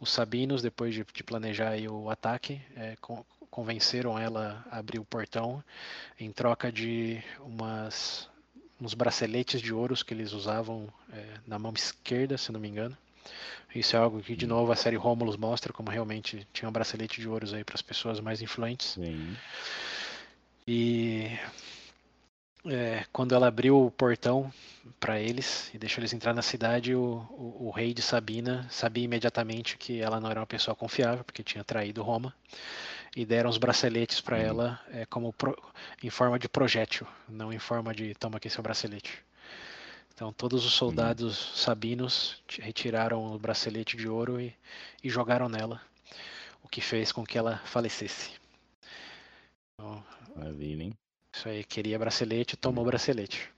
os 0.00 0.10
sabinos, 0.10 0.62
depois 0.62 0.94
de, 0.94 1.04
de 1.04 1.24
planejar 1.24 1.76
o 1.90 2.08
ataque, 2.08 2.62
é, 2.76 2.96
con- 3.00 3.24
convenceram 3.50 4.18
ela 4.18 4.64
a 4.70 4.78
abrir 4.78 4.98
o 5.00 5.04
portão 5.04 5.62
em 6.18 6.30
troca 6.30 6.70
de 6.70 7.20
umas, 7.40 8.28
uns 8.82 8.94
braceletes 8.94 9.60
de 9.60 9.72
ouros 9.72 10.02
que 10.02 10.12
eles 10.12 10.32
usavam 10.32 10.88
é, 11.12 11.24
na 11.46 11.58
mão 11.58 11.72
esquerda, 11.74 12.36
se 12.36 12.50
não 12.50 12.58
me 12.60 12.68
engano. 12.68 12.96
Isso 13.74 13.96
é 13.96 13.98
algo 13.98 14.20
que, 14.20 14.34
de 14.36 14.44
Hum. 14.44 14.48
novo, 14.48 14.72
a 14.72 14.76
série 14.76 14.96
Romulus 14.96 15.36
mostra 15.36 15.72
como 15.72 15.88
realmente 15.88 16.46
tinha 16.52 16.68
um 16.68 16.72
bracelete 16.72 17.20
de 17.20 17.28
ouros 17.28 17.54
aí 17.54 17.64
para 17.64 17.76
as 17.76 17.82
pessoas 17.82 18.20
mais 18.20 18.42
influentes. 18.42 18.88
Sim. 18.88 19.36
E 20.66 21.38
é, 22.66 23.04
quando 23.12 23.34
ela 23.34 23.48
abriu 23.48 23.86
o 23.86 23.90
portão 23.90 24.52
para 25.00 25.18
eles 25.20 25.70
e 25.72 25.78
deixou 25.78 26.00
eles 26.00 26.12
entrar 26.12 26.34
na 26.34 26.42
cidade, 26.42 26.94
o, 26.94 27.26
o, 27.30 27.66
o 27.68 27.70
rei 27.70 27.94
de 27.94 28.02
Sabina 28.02 28.66
sabia 28.70 29.04
imediatamente 29.04 29.78
que 29.78 30.00
ela 30.00 30.20
não 30.20 30.30
era 30.30 30.40
uma 30.40 30.46
pessoa 30.46 30.74
confiável, 30.74 31.24
porque 31.24 31.42
tinha 31.42 31.64
traído 31.64 32.02
Roma, 32.02 32.34
e 33.16 33.24
deram 33.26 33.50
os 33.50 33.58
braceletes 33.58 34.20
para 34.20 34.38
Uhum. 34.38 34.42
ela 34.42 34.80
é, 34.90 35.06
como 35.06 35.32
pro- 35.32 35.56
em 36.02 36.10
forma 36.10 36.38
de 36.38 36.48
projétil, 36.48 37.06
não 37.28 37.52
em 37.52 37.58
forma 37.58 37.94
de 37.94 38.14
toma 38.14 38.38
aqui 38.38 38.50
seu 38.50 38.62
bracelete. 38.62 39.22
Então 40.14 40.32
todos 40.32 40.64
os 40.66 40.72
soldados 40.74 41.52
sabinos 41.56 42.42
retiraram 42.60 43.34
o 43.34 43.38
bracelete 43.38 43.96
de 43.96 44.08
ouro 44.08 44.40
e, 44.40 44.54
e 45.04 45.10
jogaram 45.10 45.48
nela, 45.48 45.80
o 46.62 46.68
que 46.68 46.80
fez 46.82 47.12
com 47.12 47.24
que 47.24 47.38
ela 47.38 47.58
falecesse. 47.66 48.32
Então, 49.74 50.02
Maravilha, 50.34 50.82
hein? 50.84 50.98
isso 51.34 51.46
aí, 51.48 51.62
queria 51.64 51.98
bracelete, 51.98 52.56
tomou 52.56 52.84
bracelete. 52.86 53.50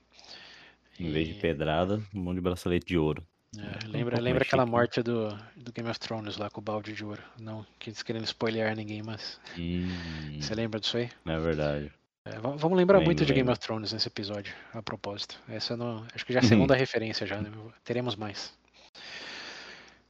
Em 0.99 1.09
vez 1.09 1.25
de 1.29 1.33
pedrada, 1.33 2.03
um 2.13 2.19
monte 2.21 2.35
de 2.35 2.41
bracelete 2.41 2.85
de 2.87 2.97
ouro. 2.97 3.25
É, 3.57 3.87
Um 3.87 3.91
lembra 3.91 4.17
pouco 4.17 4.23
lembra 4.23 4.33
mais 4.33 4.41
aquela 4.41 4.63
chique, 4.63 4.71
né? 4.75 4.77
morte 4.77 5.01
do, 5.03 5.29
do 5.55 5.71
Game 5.71 5.89
of 5.89 5.99
Thrones 5.99 6.37
lá 6.37 6.49
com 6.49 6.59
o 6.59 6.63
balde 6.63 6.93
de 6.93 7.03
ouro. 7.05 7.23
Não 7.39 7.65
que 7.79 7.89
eles 7.89 8.03
querendo 8.03 8.25
spoilear 8.25 8.75
ninguém, 8.75 9.01
mas. 9.03 9.39
Hum, 9.57 10.37
Você 10.39 10.53
lembra 10.55 10.79
disso 10.79 10.97
aí? 10.97 11.09
é 11.25 11.39
verdade. 11.39 11.91
É, 12.25 12.39
va- 12.39 12.55
vamos 12.55 12.77
lembrar 12.77 12.99
muito 13.01 13.23
de 13.25 13.33
Game 13.33 13.49
of 13.49 13.59
Thrones 13.59 13.93
nesse 13.93 14.07
episódio, 14.07 14.53
a 14.73 14.81
propósito. 14.81 15.39
Essa 15.47 15.77
não. 15.77 16.05
Acho 16.13 16.25
que 16.25 16.33
já 16.33 16.39
é 16.39 16.41
a 16.41 16.43
Uhum. 16.43 16.49
segunda 16.49 16.75
referência 16.75 17.25
já, 17.27 17.39
né? 17.41 17.51
Teremos 17.83 18.15
mais. 18.15 18.53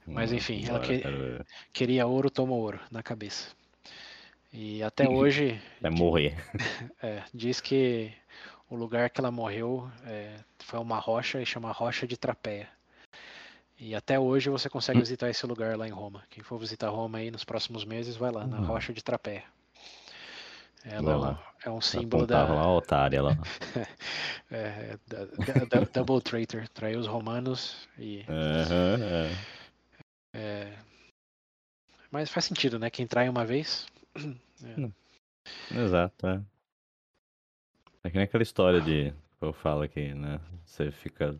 Mas, 0.06 0.32
Hum, 0.32 0.36
enfim, 0.36 0.64
ela 0.66 0.80
que-. 0.80 1.02
Queria 1.72 2.06
ouro, 2.06 2.30
tomou 2.30 2.60
ouro 2.60 2.80
na 2.90 3.02
cabeça. 3.02 3.50
E 4.52 4.82
até 4.82 5.08
hoje 5.08 5.60
Vai 5.80 5.90
morrer. 5.90 6.34
é, 7.02 7.22
diz 7.34 7.60
que 7.60 8.12
o 8.70 8.76
lugar 8.76 9.10
que 9.10 9.20
ela 9.20 9.30
morreu 9.30 9.90
é, 10.04 10.36
foi 10.60 10.78
uma 10.78 10.98
rocha 10.98 11.40
e 11.42 11.46
chama 11.46 11.70
Rocha 11.72 12.06
de 12.06 12.16
Trapeia. 12.16 12.68
E 13.78 13.94
até 13.94 14.18
hoje 14.18 14.48
você 14.48 14.68
consegue 14.70 14.98
Hum. 14.98 15.02
visitar 15.02 15.28
esse 15.28 15.46
lugar 15.46 15.76
lá 15.76 15.86
em 15.86 15.90
Roma. 15.90 16.24
Quem 16.30 16.42
for 16.42 16.58
visitar 16.58 16.88
Roma 16.88 17.18
aí 17.18 17.30
nos 17.30 17.44
próximos 17.44 17.84
meses, 17.84 18.16
vai 18.16 18.30
lá 18.32 18.46
na 18.46 18.58
Uhum. 18.60 18.66
Rocha 18.66 18.92
de 18.92 19.02
Trapeia. 19.04 19.44
Ela 20.84 21.38
é 21.64 21.70
um, 21.70 21.78
é 21.78 21.80
símbolo 21.80 22.26
da, 22.26 22.44
lá 22.44 22.72
otária 22.74 23.20
lá. 23.20 23.32
é, 24.50 24.96
da, 25.06 25.24
da- 25.24 25.64
da- 25.64 25.84
Double 25.92 26.22
Traitor. 26.22 26.68
Traiu 26.68 27.00
os 27.00 27.06
romanos 27.06 27.88
e. 27.98 28.24
Aham, 28.28 29.02
é. 30.34 30.38
é, 30.38 30.78
Mas 32.10 32.30
faz 32.30 32.44
sentido, 32.44 32.78
né? 32.78 32.88
Quem 32.88 33.06
trai 33.06 33.28
uma 33.28 33.44
vez. 33.44 33.86
Exato, 35.70 36.26
é. 36.28 36.42
É 38.04 38.10
que 38.10 38.16
nem 38.16 38.24
aquela 38.24 38.42
história 38.42 38.80
de. 38.80 39.12
Eu 39.40 39.52
falo 39.52 39.82
aqui, 39.82 40.14
né? 40.14 40.40
Você 40.64 40.90
fica. 40.92 41.38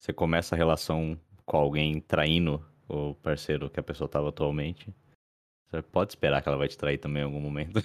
Você 0.00 0.12
começa 0.12 0.54
a 0.54 0.58
relação 0.58 1.18
com 1.48 1.56
alguém 1.56 1.98
traindo 1.98 2.62
o 2.86 3.14
parceiro 3.14 3.70
que 3.70 3.80
a 3.80 3.82
pessoa 3.82 4.06
tava 4.06 4.28
atualmente. 4.28 4.94
Você 5.70 5.82
pode 5.82 6.12
esperar 6.12 6.40
que 6.40 6.48
ela 6.48 6.56
vai 6.56 6.66
te 6.66 6.78
trair 6.78 6.96
também 6.96 7.20
em 7.22 7.26
algum 7.26 7.40
momento. 7.40 7.82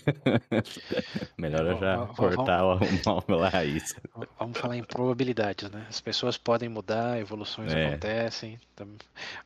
Melhor 1.38 1.66
É, 1.68 1.72
eu 1.74 1.78
já 1.80 1.96
vamos- 1.98 2.16
cortar 2.16 2.64
o 2.66 2.80
mal 3.06 3.22
pela 3.22 3.50
raiz. 3.50 3.94
Vamos 4.40 4.58
falar 4.58 4.78
em 4.78 4.84
probabilidades, 4.84 5.70
né? 5.70 5.86
As 5.90 6.00
pessoas 6.00 6.38
podem 6.38 6.70
mudar, 6.70 7.20
evoluções 7.20 7.74
É. 7.74 7.88
acontecem, 7.88 8.58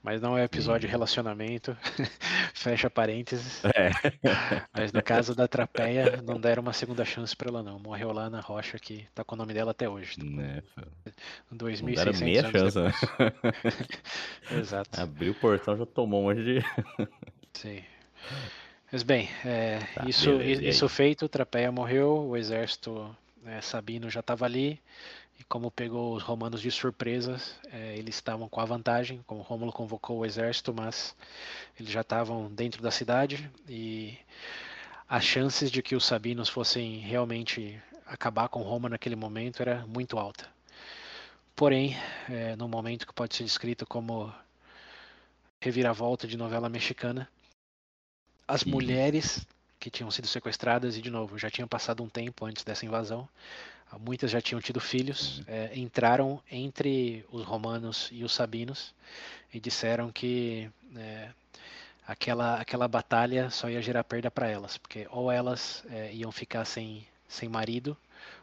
mas 0.04 0.22
não 0.22 0.38
é 0.38 0.44
episódio 0.44 0.82
de 0.82 0.86
Sim. 0.88 0.92
relacionamento. 0.92 1.76
Fecha 2.54 2.90
parênteses. 2.92 3.64
É. 3.66 3.90
Mas 4.74 4.92
no 4.92 5.02
caso 5.02 5.34
da 5.36 5.48
Trapeia, 5.48 6.22
não 6.24 6.40
deram 6.40 6.62
uma 6.62 6.74
segunda 6.74 7.04
chance 7.06 7.36
pra 7.36 7.50
ela 7.50 7.64
não. 7.64 7.80
Morreu 7.80 8.12
lá 8.12 8.30
na 8.30 8.40
rocha 8.40 8.78
que 8.78 9.06
tá 9.16 9.24
com 9.24 9.36
o 9.36 9.38
nome 9.38 9.54
dela 9.54 9.72
até 9.72 9.90
hoje. 9.90 10.24
Né, 10.24 10.62
Não 11.50 11.58
2.600 11.58 11.96
deram 11.96 12.20
meia 12.20 12.52
chance, 12.52 12.80
né? 12.80 12.92
Exato. 14.52 15.02
Abriu 15.02 15.32
o 15.32 15.36
portão 15.36 15.76
já 15.78 15.86
tomou 15.86 16.22
um 16.22 16.24
monte 16.26 16.44
de. 16.44 16.64
Sim. 17.54 17.82
Mas 18.92 19.04
bem, 19.04 19.30
é, 19.46 19.80
Tá, 19.94 20.06
isso, 20.08 20.38
beleza, 20.38 20.64
isso 20.64 20.90
feito, 20.90 21.28
Trapeia 21.28 21.72
morreu, 21.72 22.30
o 22.30 22.38
exército 22.38 23.16
né, 23.44 23.62
sabino 23.62 24.10
já 24.10 24.22
estava 24.22 24.46
ali, 24.46 24.82
e 25.40 25.44
como 25.44 25.70
pegou 25.70 26.16
os 26.16 26.24
romanos 26.24 26.62
de 26.62 26.72
surpresa, 26.72 27.40
é, 27.72 27.98
eles 27.98 28.16
estavam 28.16 28.48
com 28.48 28.60
a 28.62 28.66
vantagem, 28.66 29.22
como 29.28 29.42
Rômulo 29.42 29.72
convocou 29.72 30.20
o 30.20 30.26
exército, 30.26 30.74
mas 30.74 31.16
eles 31.80 31.92
já 31.92 32.02
estavam 32.02 32.50
dentro 32.50 32.82
da 32.82 32.90
cidade, 32.90 33.50
e 33.68 34.18
as 35.08 35.24
chances 35.24 35.70
de 35.70 35.82
que 35.82 35.96
os 35.96 36.06
sabinos 36.06 36.50
fossem 36.50 37.00
realmente 37.00 37.80
acabar 38.06 38.48
com 38.48 38.62
Roma 38.62 38.90
naquele 38.90 39.16
momento 39.16 39.62
era 39.62 39.86
muito 39.86 40.18
alta. 40.18 40.48
Porém, 41.56 41.98
é, 42.30 42.56
num 42.56 42.68
momento 42.68 43.06
que 43.06 43.14
pode 43.14 43.36
ser 43.36 43.44
descrito 43.44 43.86
como 43.86 44.34
reviravolta 45.60 46.28
de 46.28 46.38
novela 46.38 46.70
mexicana, 46.70 47.28
as 48.48 48.64
Uhum. 48.66 48.66
mulheres 48.66 49.46
que 49.80 49.90
tinham 49.92 50.10
sido 50.12 50.28
sequestradas 50.28 50.98
e 50.98 51.02
de 51.02 51.10
novo 51.12 51.38
já 51.38 51.50
tinham 51.52 51.68
passado 51.68 52.04
um 52.04 52.10
tempo 52.10 52.46
antes 52.46 52.64
dessa 52.64 52.86
invasão, 52.86 53.30
muitas 54.00 54.32
já 54.32 54.42
tinham 54.42 54.62
tido 54.62 54.80
filhos, 54.80 55.42
Uhum. 55.42 55.48
eh, 55.48 55.72
entraram 55.80 56.42
entre 56.52 57.26
os 57.32 57.44
romanos 57.46 58.10
e 58.12 58.24
os 58.24 58.34
sabinos 58.34 58.94
e 59.54 59.60
disseram 59.60 60.12
que 60.12 60.70
eh, 60.96 61.30
aquela 62.08 62.60
aquela 62.62 62.88
batalha 62.88 63.50
só 63.52 63.70
ia 63.70 63.82
gerar 63.82 64.04
perda 64.06 64.32
para 64.32 64.48
elas, 64.50 64.78
porque 64.78 65.08
ou 65.12 65.32
elas 65.32 65.84
eh, 65.90 66.14
iam 66.14 66.32
ficar 66.32 66.66
sem 66.66 67.08
sem 67.28 67.50
marido 67.50 67.98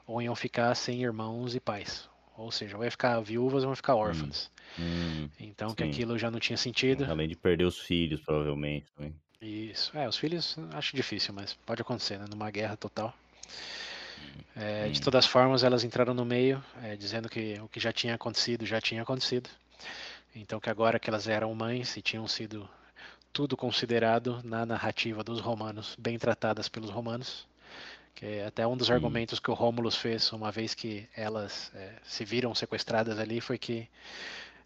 ou 0.07 0.23
iam 0.23 0.37
ficar 0.37 0.75
sem 0.77 1.03
irmãos 1.03 1.55
e 1.57 1.61
pais, 1.61 2.09
ou 2.37 2.51
seja, 2.53 2.79
ia 2.85 2.91
ficar 2.91 3.21
viúvas 3.21 3.65
ou 3.65 3.71
iam 3.71 3.77
ficar 3.77 3.97
órfãs. 3.97 4.51
Hum, 4.79 5.31
Então 5.41 5.75
que 5.75 5.83
sim. 5.83 5.85
aquilo 5.85 6.19
já 6.19 6.31
não 6.31 6.41
tinha 6.41 6.57
sentido. 6.59 7.11
além 7.11 7.29
de 7.29 7.37
perder 7.37 7.65
os 7.67 7.79
filhos, 7.79 8.23
provavelmente. 8.23 8.93
Também. 8.95 9.21
Isso. 9.45 9.97
É, 9.97 10.09
os 10.09 10.17
filhos 10.17 10.57
acho 10.73 10.97
difícil, 10.97 11.35
mas 11.35 11.53
pode 11.67 11.83
acontecer, 11.83 12.19
né? 12.19 12.25
Numa 12.31 12.51
guerra 12.51 12.77
total. 12.77 13.13
É, 14.57 14.89
de 14.89 15.01
Hum. 15.01 15.03
todas 15.03 15.25
as 15.25 15.31
formas, 15.31 15.63
elas 15.65 15.85
entraram 15.85 16.15
no 16.15 16.25
meio, 16.25 16.63
é, 16.83 16.97
dizendo 16.97 17.29
que 17.29 17.61
o 17.61 17.69
que 17.69 17.81
já 17.81 17.93
tinha 17.93 18.15
acontecido 18.15 18.65
já 18.65 18.81
tinha 18.81 19.03
acontecido. 19.03 19.51
Então 20.35 20.59
que 20.61 20.71
agora 20.71 20.99
que 20.99 21.11
elas 21.11 21.29
eram 21.29 21.55
mães 21.55 21.97
e 21.97 22.03
tinham 22.03 22.27
sido 22.27 22.69
tudo 23.33 23.57
considerado 23.57 24.41
na 24.45 24.65
narrativa 24.65 25.23
dos 25.23 25.41
romanos, 25.41 25.95
bem 25.99 26.19
tratadas 26.19 26.69
pelos 26.69 26.89
romanos, 26.91 27.47
que 28.15 28.25
é 28.25 28.47
até 28.47 28.67
um 28.67 28.77
dos 28.77 28.89
Hum. 28.89 28.95
argumentos 28.95 29.41
que 29.41 29.51
o 29.51 29.55
Rômulus 29.55 29.97
fez 29.97 30.33
uma 30.33 30.51
vez 30.53 30.73
que 30.73 31.07
elas 31.17 31.71
é, 31.75 31.93
se 32.05 32.25
viram 32.25 32.55
sequestradas 32.55 33.19
ali 33.19 33.41
foi 33.41 33.59
que 33.59 33.89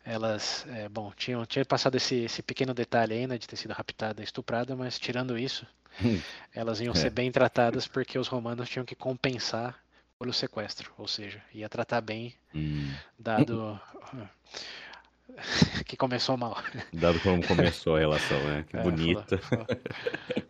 elas, 0.04 0.66
é, 0.68 0.88
bom, 0.88 1.12
tinham 1.16 1.44
tinha 1.44 1.64
passado 1.64 1.96
esse, 1.96 2.14
esse 2.16 2.42
pequeno 2.42 2.72
detalhe 2.74 3.14
aí, 3.14 3.26
né, 3.26 3.36
de 3.38 3.46
ter 3.46 3.56
sido 3.56 3.72
raptada 3.72 4.20
e 4.20 4.24
estuprada, 4.24 4.74
mas 4.74 4.98
tirando 4.98 5.38
isso, 5.38 5.66
elas 6.54 6.80
iam 6.80 6.92
É. 6.92 6.96
ser 6.96 7.10
bem 7.10 7.30
tratadas 7.30 7.86
porque 7.86 8.18
os 8.18 8.28
romanos 8.28 8.68
tinham 8.68 8.84
que 8.86 8.94
compensar 8.94 9.78
pelo 10.18 10.32
sequestro, 10.32 10.92
ou 10.98 11.06
seja, 11.06 11.42
ia 11.52 11.68
tratar 11.68 12.00
bem, 12.00 12.34
Hum, 12.54 12.92
dado 13.18 13.78
que 15.86 15.96
começou 15.96 16.36
mal. 16.36 16.56
dado 16.92 17.20
como 17.20 17.42
começou 17.46 17.96
a 17.96 17.98
relação, 17.98 18.42
né? 18.44 18.64
Que 18.68 18.76
É, 18.76 18.82
bonita. 18.82 19.38
falou- 19.38 19.66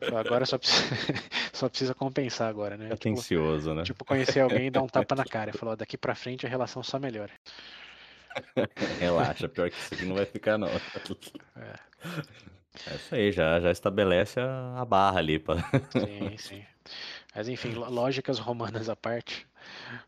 falou- 0.00 0.20
agora 0.20 0.46
só 0.46 0.56
precisa, 0.58 0.78
só 1.52 1.68
precisa 1.68 1.94
compensar 1.94 2.48
agora, 2.48 2.76
né? 2.76 2.84
Tipo, 2.84 2.94
Atencioso, 2.94 3.74
né? 3.74 3.82
tipo, 3.82 4.04
conhecer 4.04 4.40
alguém 4.40 4.68
e 4.68 4.70
dar 4.70 4.82
um 4.82 4.86
tapa 4.86 5.14
na 5.14 5.24
cara. 5.24 5.52
Falou, 5.52 5.76
daqui 5.76 5.98
pra 5.98 6.14
frente 6.14 6.46
a 6.46 6.48
relação 6.48 6.82
só 6.82 6.98
melhora. 6.98 7.32
Relaxa, 8.98 9.48
pior 9.48 9.70
que 9.70 9.76
isso 9.78 9.94
aqui 9.94 10.04
não 10.04 10.14
vai 10.16 10.26
ficar, 10.26 10.58
não. 10.58 10.76
É. 11.56 11.74
É 12.90 12.96
isso 12.96 13.14
aí, 13.14 13.32
já, 13.32 13.60
já 13.60 13.70
estabelece 13.70 14.40
a, 14.40 14.80
a 14.80 14.84
barra 14.84 15.18
ali. 15.18 15.38
Pra... 15.38 15.56
Sim, 15.90 16.36
sim. 16.38 16.64
Mas 17.34 17.48
enfim, 17.48 17.74
lógicas 17.74 18.38
romanas 18.38 18.88
à 18.88 18.96
parte, 18.96 19.46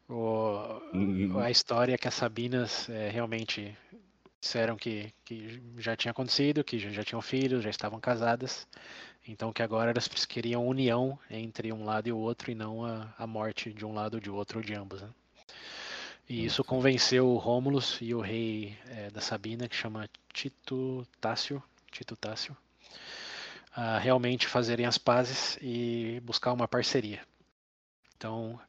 o- 0.08 0.80
Hum, 0.94 1.38
a 1.40 1.50
história 1.50 1.94
é 1.94 1.98
que 1.98 2.08
as 2.08 2.14
Sabinas 2.14 2.88
é, 2.88 3.08
realmente 3.10 3.76
disseram 4.40 4.76
que, 4.76 5.12
que 5.24 5.60
já 5.78 5.96
tinha 5.96 6.10
acontecido, 6.12 6.64
que 6.64 6.78
já, 6.78 6.90
já 6.90 7.04
tinham 7.04 7.20
filhos, 7.22 7.62
já 7.62 7.70
estavam 7.70 8.00
casadas, 8.00 8.66
então 9.26 9.52
que 9.52 9.62
agora 9.62 9.90
elas 9.90 10.08
queriam 10.26 10.66
união 10.66 11.18
entre 11.30 11.72
um 11.72 11.84
lado 11.84 12.08
e 12.08 12.12
o 12.12 12.18
outro 12.18 12.50
e 12.50 12.54
não 12.54 12.84
a, 12.84 13.12
a 13.18 13.26
morte 13.26 13.72
de 13.72 13.84
um 13.84 13.92
lado 13.94 14.14
ou 14.14 14.20
de 14.20 14.30
outro 14.30 14.58
ou 14.58 14.64
de 14.64 14.74
ambos. 14.74 15.02
Né? 15.02 15.08
E 16.30 16.44
isso 16.44 16.62
convenceu 16.62 17.26
o 17.26 17.36
Rômulus 17.36 17.98
e 18.00 18.14
o 18.14 18.20
rei 18.20 18.78
é, 18.88 19.10
da 19.10 19.20
Sabina, 19.20 19.68
que 19.68 19.74
chama 19.74 20.08
Tito 20.32 21.04
Tácio, 21.20 21.60
Tito 21.90 22.14
Tácio, 22.14 22.56
a 23.74 23.98
realmente 23.98 24.46
fazerem 24.46 24.86
as 24.86 24.96
pazes 24.96 25.58
e 25.60 26.22
buscar 26.22 26.52
uma 26.52 26.68
parceria. 26.68 27.20
Então, 28.16 28.60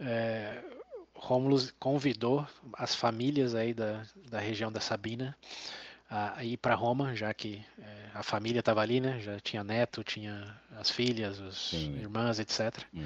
é, 0.00 0.62
convidou 1.78 2.46
as 2.72 2.94
famílias 2.94 3.54
aí 3.54 3.74
da, 3.74 4.02
da 4.30 4.38
região 4.38 4.72
da 4.72 4.80
Sabina 4.80 5.36
a 6.08 6.42
ir 6.42 6.56
para 6.56 6.74
Roma, 6.74 7.14
já 7.14 7.34
que 7.34 7.62
é, 7.78 8.08
a 8.14 8.22
família 8.22 8.60
estava 8.60 8.80
ali, 8.80 8.98
né? 8.98 9.20
Já 9.20 9.38
tinha 9.40 9.62
neto, 9.62 10.02
tinha 10.02 10.58
as 10.78 10.88
filhas, 10.88 11.38
as 11.38 11.54
Sim. 11.58 11.98
irmãs, 11.98 12.38
etc. 12.38 12.82
hum, 12.94 13.02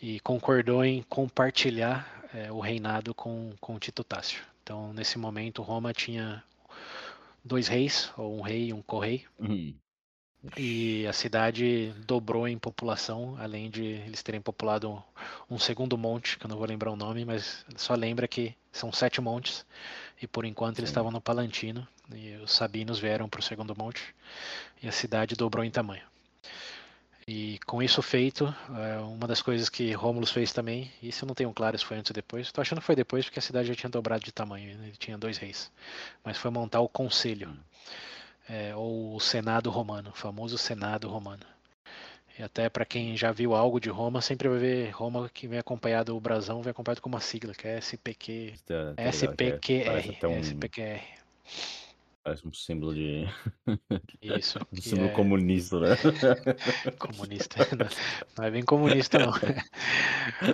E 0.00 0.18
concordou 0.20 0.82
em 0.82 1.02
compartilhar 1.02 2.21
é, 2.34 2.50
o 2.52 2.60
reinado 2.60 3.14
com, 3.14 3.52
com 3.60 3.78
Tito 3.78 4.02
Tácio. 4.04 4.42
Então, 4.62 4.92
nesse 4.92 5.18
momento, 5.18 5.62
Roma 5.62 5.92
tinha 5.92 6.42
dois 7.44 7.68
reis, 7.68 8.12
ou 8.16 8.38
um 8.38 8.40
rei 8.40 8.68
e 8.68 8.72
um 8.72 8.80
correi, 8.80 9.24
hum. 9.38 9.74
e 10.56 11.06
a 11.06 11.12
cidade 11.12 11.92
dobrou 12.06 12.46
em 12.46 12.58
população, 12.58 13.36
além 13.38 13.68
de 13.68 13.82
eles 13.84 14.22
terem 14.22 14.40
populado 14.40 14.90
um, 14.90 15.54
um 15.56 15.58
segundo 15.58 15.98
monte, 15.98 16.38
que 16.38 16.46
eu 16.46 16.48
não 16.48 16.56
vou 16.56 16.66
lembrar 16.66 16.90
o 16.90 16.96
nome, 16.96 17.24
mas 17.24 17.64
só 17.76 17.94
lembra 17.94 18.28
que 18.28 18.54
São 18.72 18.90
sete 18.90 19.20
montes. 19.20 19.66
E 20.20 20.26
por 20.26 20.44
enquanto 20.46 20.78
eles 20.78 20.88
Sim. 20.88 20.92
estavam 20.92 21.10
no 21.12 21.20
Palantino. 21.20 21.86
E 22.14 22.36
os 22.36 22.52
sabinos 22.52 22.98
vieram 22.98 23.28
para 23.28 23.40
o 23.40 23.42
segundo 23.42 23.76
monte. 23.76 24.14
E 24.82 24.88
a 24.88 24.92
cidade 24.92 25.34
dobrou 25.34 25.64
em 25.64 25.70
tamanho. 25.70 26.04
E 27.34 27.58
com 27.64 27.82
isso 27.82 28.02
feito, 28.02 28.54
é, 28.76 28.98
uma 28.98 29.26
das 29.26 29.40
coisas 29.40 29.70
que 29.70 29.90
Rômulus 29.92 30.30
fez 30.30 30.52
também, 30.52 30.92
isso 31.02 31.24
eu 31.24 31.26
não 31.26 31.34
tenho 31.34 31.50
claro 31.50 31.78
se 31.78 31.82
foi 31.82 31.96
antes 31.96 32.10
ou 32.10 32.14
depois, 32.14 32.46
estou 32.46 32.60
achando 32.60 32.80
que 32.80 32.84
foi 32.84 32.94
depois 32.94 33.24
porque 33.24 33.38
a 33.38 33.42
cidade 33.42 33.68
já 33.68 33.74
tinha 33.74 33.88
dobrado 33.88 34.22
de 34.22 34.30
tamanho, 34.30 34.76
né? 34.76 34.88
ele 34.88 34.96
tinha 34.98 35.16
dois 35.16 35.38
reis, 35.38 35.72
mas 36.22 36.36
foi 36.36 36.50
montar 36.50 36.80
o 36.80 36.88
conselho, 36.90 37.56
é, 38.46 38.76
ou 38.76 39.16
o 39.16 39.20
Senado 39.20 39.70
Romano, 39.70 40.10
o 40.10 40.14
famoso 40.14 40.58
Senado 40.58 41.08
Romano. 41.08 41.42
E 42.38 42.42
até 42.42 42.68
para 42.68 42.84
quem 42.84 43.16
já 43.16 43.32
viu 43.32 43.54
algo 43.54 43.80
de 43.80 43.88
Roma, 43.88 44.20
sempre 44.20 44.46
vai 44.46 44.58
ver 44.58 44.90
Roma 44.90 45.30
que 45.32 45.48
vem 45.48 45.58
acompanhado, 45.58 46.14
o 46.14 46.20
brasão 46.20 46.60
vem 46.60 46.70
acompanhado 46.70 47.00
com 47.00 47.08
uma 47.08 47.20
sigla, 47.20 47.54
que 47.54 47.66
é 47.66 47.78
SPQ, 47.78 48.52
Tá- 48.66 48.92
tá 48.94 49.02
é- 49.02 49.08
SPQR, 49.08 50.18
um, 50.28 50.38
SPQR. 50.38 51.02
Parece 52.22 52.46
um 52.46 52.52
símbolo 52.52 52.94
de. 52.94 53.26
Isso, 54.20 54.58
Um 54.72 54.80
símbolo 54.80 55.08
é 55.08 55.12
comunista, 55.12 55.80
né? 55.80 55.88
comunista. 56.98 57.56
Não, 58.38 58.44
é 58.44 58.50
bem 58.50 58.62
comunista 58.64 59.18
não. 59.18 59.32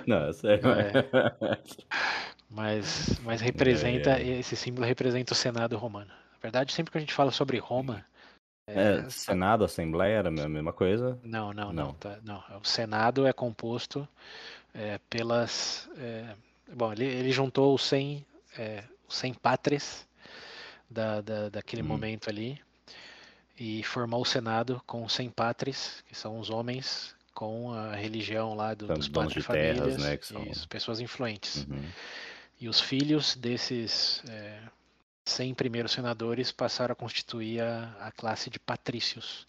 Não, 0.06 0.28
é 0.28 0.32
sério. 0.32 0.68
É. 0.72 1.58
Mas, 2.50 3.18
mas 3.20 3.40
representa, 3.40 4.18
É, 4.18 4.22
é. 4.22 4.38
esse 4.40 4.56
símbolo 4.56 4.86
representa 4.86 5.32
o 5.32 5.36
Senado 5.36 5.76
romano. 5.76 6.10
Na 6.10 6.38
verdade, 6.40 6.72
sempre 6.72 6.90
que 6.92 6.98
a 6.98 7.00
gente 7.00 7.12
fala 7.12 7.30
sobre 7.30 7.58
Roma, 7.58 8.04
É, 8.66 9.08
Senado, 9.10 9.64
Assembleia 9.64 10.18
era 10.18 10.28
a 10.28 10.48
mesma 10.48 10.72
coisa. 10.72 11.18
não, 11.22 11.52
não, 11.52 11.72
não, 11.72 11.86
Não. 11.86 11.94
tá, 11.94 12.18
não. 12.24 12.42
O 12.60 12.64
Senado 12.66 13.26
é 13.26 13.32
composto 13.32 14.08
é, 14.74 14.98
pelas, 15.10 15.88
é, 15.98 16.34
bom, 16.74 16.92
ele, 16.92 17.04
ele 17.04 17.32
juntou 17.32 17.74
os 17.74 17.82
100, 17.82 18.24
é, 18.58 18.84
os 19.08 19.16
100 19.16 19.34
pátres 19.34 20.07
da, 20.90 21.20
da, 21.20 21.48
daquele 21.48 21.82
Hum. 21.82 21.86
momento 21.86 22.28
ali 22.30 22.60
e 23.58 23.82
formou 23.82 24.22
o 24.22 24.24
Senado 24.26 24.80
com 24.86 25.04
os 25.04 25.12
100 25.12 25.30
pátres, 25.30 26.02
que 26.08 26.14
são 26.14 26.38
os 26.38 26.50
homens 26.50 27.14
com 27.34 27.72
a 27.72 27.94
religião 27.94 28.54
lá 28.54 28.74
do, 28.74 28.86
dos 28.88 29.08
donos 29.08 29.32
de 29.32 29.42
terras, 29.44 29.96
né, 29.98 30.16
que 30.16 30.26
são- 30.26 30.42
isso, 30.44 30.68
pessoas 30.68 31.00
influentes. 31.00 31.66
Uhum. 31.68 31.82
E 32.60 32.68
os 32.68 32.80
filhos 32.80 33.36
desses 33.36 34.22
é, 34.28 34.60
100 35.24 35.54
primeiros 35.54 35.92
senadores 35.92 36.50
passaram 36.50 36.92
a 36.92 36.96
constituir 36.96 37.60
a, 37.60 37.94
a 38.00 38.10
classe 38.12 38.50
de 38.50 38.58
patrícios 38.58 39.46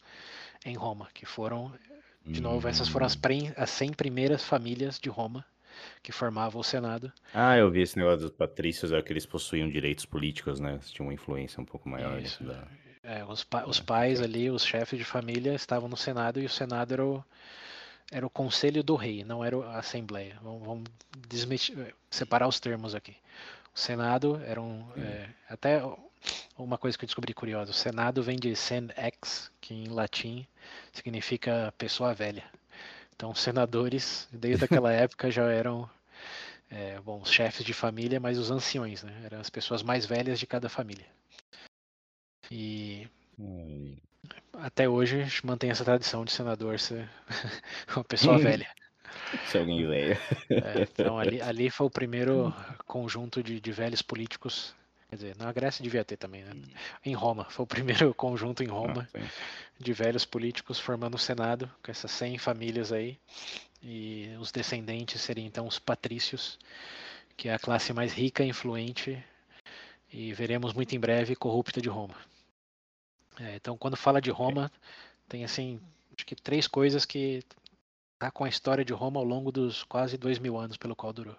em 0.66 0.76
Roma, 0.76 1.08
que 1.14 1.26
foram, 1.26 1.72
de 2.26 2.42
novo, 2.42 2.68
essas 2.68 2.88
foram 2.88 3.06
as, 3.06 3.16
Hum. 3.16 3.20
pre- 3.20 3.54
as 3.58 3.70
100 3.72 3.94
primeiras 3.94 4.44
famílias 4.44 5.00
de 5.00 5.10
Roma 5.10 5.44
que 6.02 6.12
formavam 6.12 6.62
o 6.62 6.64
Senado. 6.64 7.12
Ah, 7.34 7.58
eu 7.58 7.70
vi 7.70 7.82
esse 7.82 7.98
negócio 7.98 8.22
dos 8.22 8.32
patrícios, 8.32 8.92
é 8.92 9.02
que 9.02 9.12
eles 9.14 9.26
possuíam 9.26 9.70
direitos 9.70 10.06
políticos, 10.06 10.60
né? 10.60 10.74
Eles 10.74 10.92
tinham 10.92 11.08
uma 11.08 11.14
influência 11.14 11.62
um 11.62 11.66
pouco 11.66 11.88
maior 11.90 12.20
Isso. 12.22 12.44
da. 12.44 12.68
É, 13.02 13.24
os, 13.26 13.44
pa- 13.44 13.66
os 13.66 13.80
pais 13.80 14.22
ali, 14.22 14.50
os 14.50 14.64
chefes 14.64 14.98
de 15.00 15.06
família, 15.06 15.54
estavam 15.54 15.88
no 15.90 15.98
Senado 15.98 16.40
e 16.40 16.46
o 16.46 16.50
Senado 16.50 16.94
era 16.94 17.06
o, 17.06 17.24
era 18.12 18.26
o 18.26 18.30
conselho 18.30 18.84
do 18.84 18.96
rei, 18.96 19.24
não 19.24 19.44
era 19.44 19.58
a 19.58 19.80
Assembleia. 19.80 20.38
Vamos, 20.42 20.66
vamos 20.66 20.90
separar 22.10 22.48
os 22.48 22.60
termos 22.60 22.94
aqui. 22.96 23.16
O 23.74 23.80
Senado 23.80 24.42
era 24.46 24.62
um. 24.62 24.82
Hum. 24.82 24.94
é, 24.98 25.30
até 25.48 25.82
uma 26.58 26.78
coisa 26.78 26.98
que 26.98 27.06
eu 27.06 27.08
descobri 27.08 27.34
curiosa: 27.34 27.72
o 27.72 27.74
Senado 27.74 28.22
vem 28.22 28.38
de 28.38 28.56
senex, 28.56 29.52
que 29.62 29.74
em 29.74 29.88
latim 29.88 30.46
significa 30.92 31.74
pessoa 31.78 32.14
velha. 32.14 32.44
Então, 33.20 33.36
senadores, 33.36 34.30
desde 34.32 34.64
aquela 34.64 34.94
época, 34.96 35.30
já 35.30 35.44
eram. 35.52 35.90
é, 36.72 36.98
bom, 37.02 37.20
os 37.22 37.30
chefes 37.30 37.66
de 37.66 37.74
família, 37.74 38.18
mas 38.18 38.38
os 38.38 38.50
anciões, 38.50 39.04
né? 39.04 39.14
Eram 39.26 39.42
as 39.42 39.50
pessoas 39.50 39.84
mais 39.84 40.06
velhas 40.06 40.40
de 40.40 40.48
cada 40.48 40.70
família. 40.70 41.06
E 42.50 43.10
Ai, 43.38 43.98
até 44.54 44.88
hoje 44.88 45.20
a 45.20 45.24
gente 45.26 45.46
mantém 45.46 45.70
essa 45.70 45.84
tradição 45.84 46.24
de 46.24 46.32
senador 46.32 46.80
ser 46.80 47.10
uma 47.94 48.06
pessoa 48.06 48.38
velha. 48.40 48.74
Se 49.48 49.58
alguém 49.58 49.86
veio. 49.86 50.14
É, 50.50 50.82
então 50.84 51.20
ali, 51.20 51.42
ali 51.42 51.70
foi 51.70 51.88
o 51.88 51.92
primeiro 51.92 52.54
conjunto 52.88 53.44
de, 53.44 53.60
de 53.60 53.72
velhos 53.74 54.02
políticos. 54.02 54.74
Quer 55.10 55.16
dizer, 55.16 55.38
na 55.38 55.52
Grécia 55.52 55.82
devia 55.84 56.06
ter 56.06 56.18
também, 56.18 56.44
né? 56.44 56.52
Em 57.04 57.16
Roma, 57.16 57.46
foi 57.46 57.64
o 57.64 57.68
primeiro 57.68 58.14
conjunto 58.16 58.64
em 58.64 58.68
Roma 58.68 59.10
Ah, 59.16 59.28
de 59.80 59.92
velhos 59.92 60.24
políticos 60.24 60.80
formando 60.80 61.16
o 61.16 61.20
Senado, 61.20 61.70
com 61.84 61.90
essas 61.90 62.12
100 62.12 62.38
famílias 62.38 62.92
aí. 62.92 63.20
E 63.82 64.36
os 64.40 64.52
descendentes 64.52 65.22
seriam 65.22 65.48
então 65.48 65.66
os 65.66 65.80
patrícios, 65.80 66.60
que 67.36 67.50
é 67.50 67.54
a 67.54 67.60
classe 67.60 67.92
mais 67.92 68.14
rica 68.14 68.44
e 68.44 68.50
influente, 68.50 69.24
e 70.12 70.32
veremos 70.34 70.74
muito 70.74 70.96
em 70.96 71.00
breve 71.00 71.36
corrupta 71.36 71.82
de 71.82 71.90
Roma. 71.90 72.16
É, 73.40 73.56
então, 73.56 73.78
quando 73.78 73.96
fala 73.96 74.22
de 74.22 74.30
Roma, 74.30 74.72
tem 75.28 75.44
assim, 75.44 75.80
acho 76.16 76.26
que 76.26 76.36
três 76.36 76.68
coisas 76.68 77.06
que 77.06 77.42
tá 78.20 78.30
com 78.30 78.44
a 78.44 78.50
história 78.50 78.84
de 78.84 78.94
Roma 78.94 79.20
ao 79.20 79.26
longo 79.26 79.52
dos 79.52 79.84
quase 79.84 80.18
dois 80.18 80.38
mil 80.38 80.58
anos 80.58 80.78
pelo 80.78 80.96
qual 80.96 81.14
durou. 81.14 81.38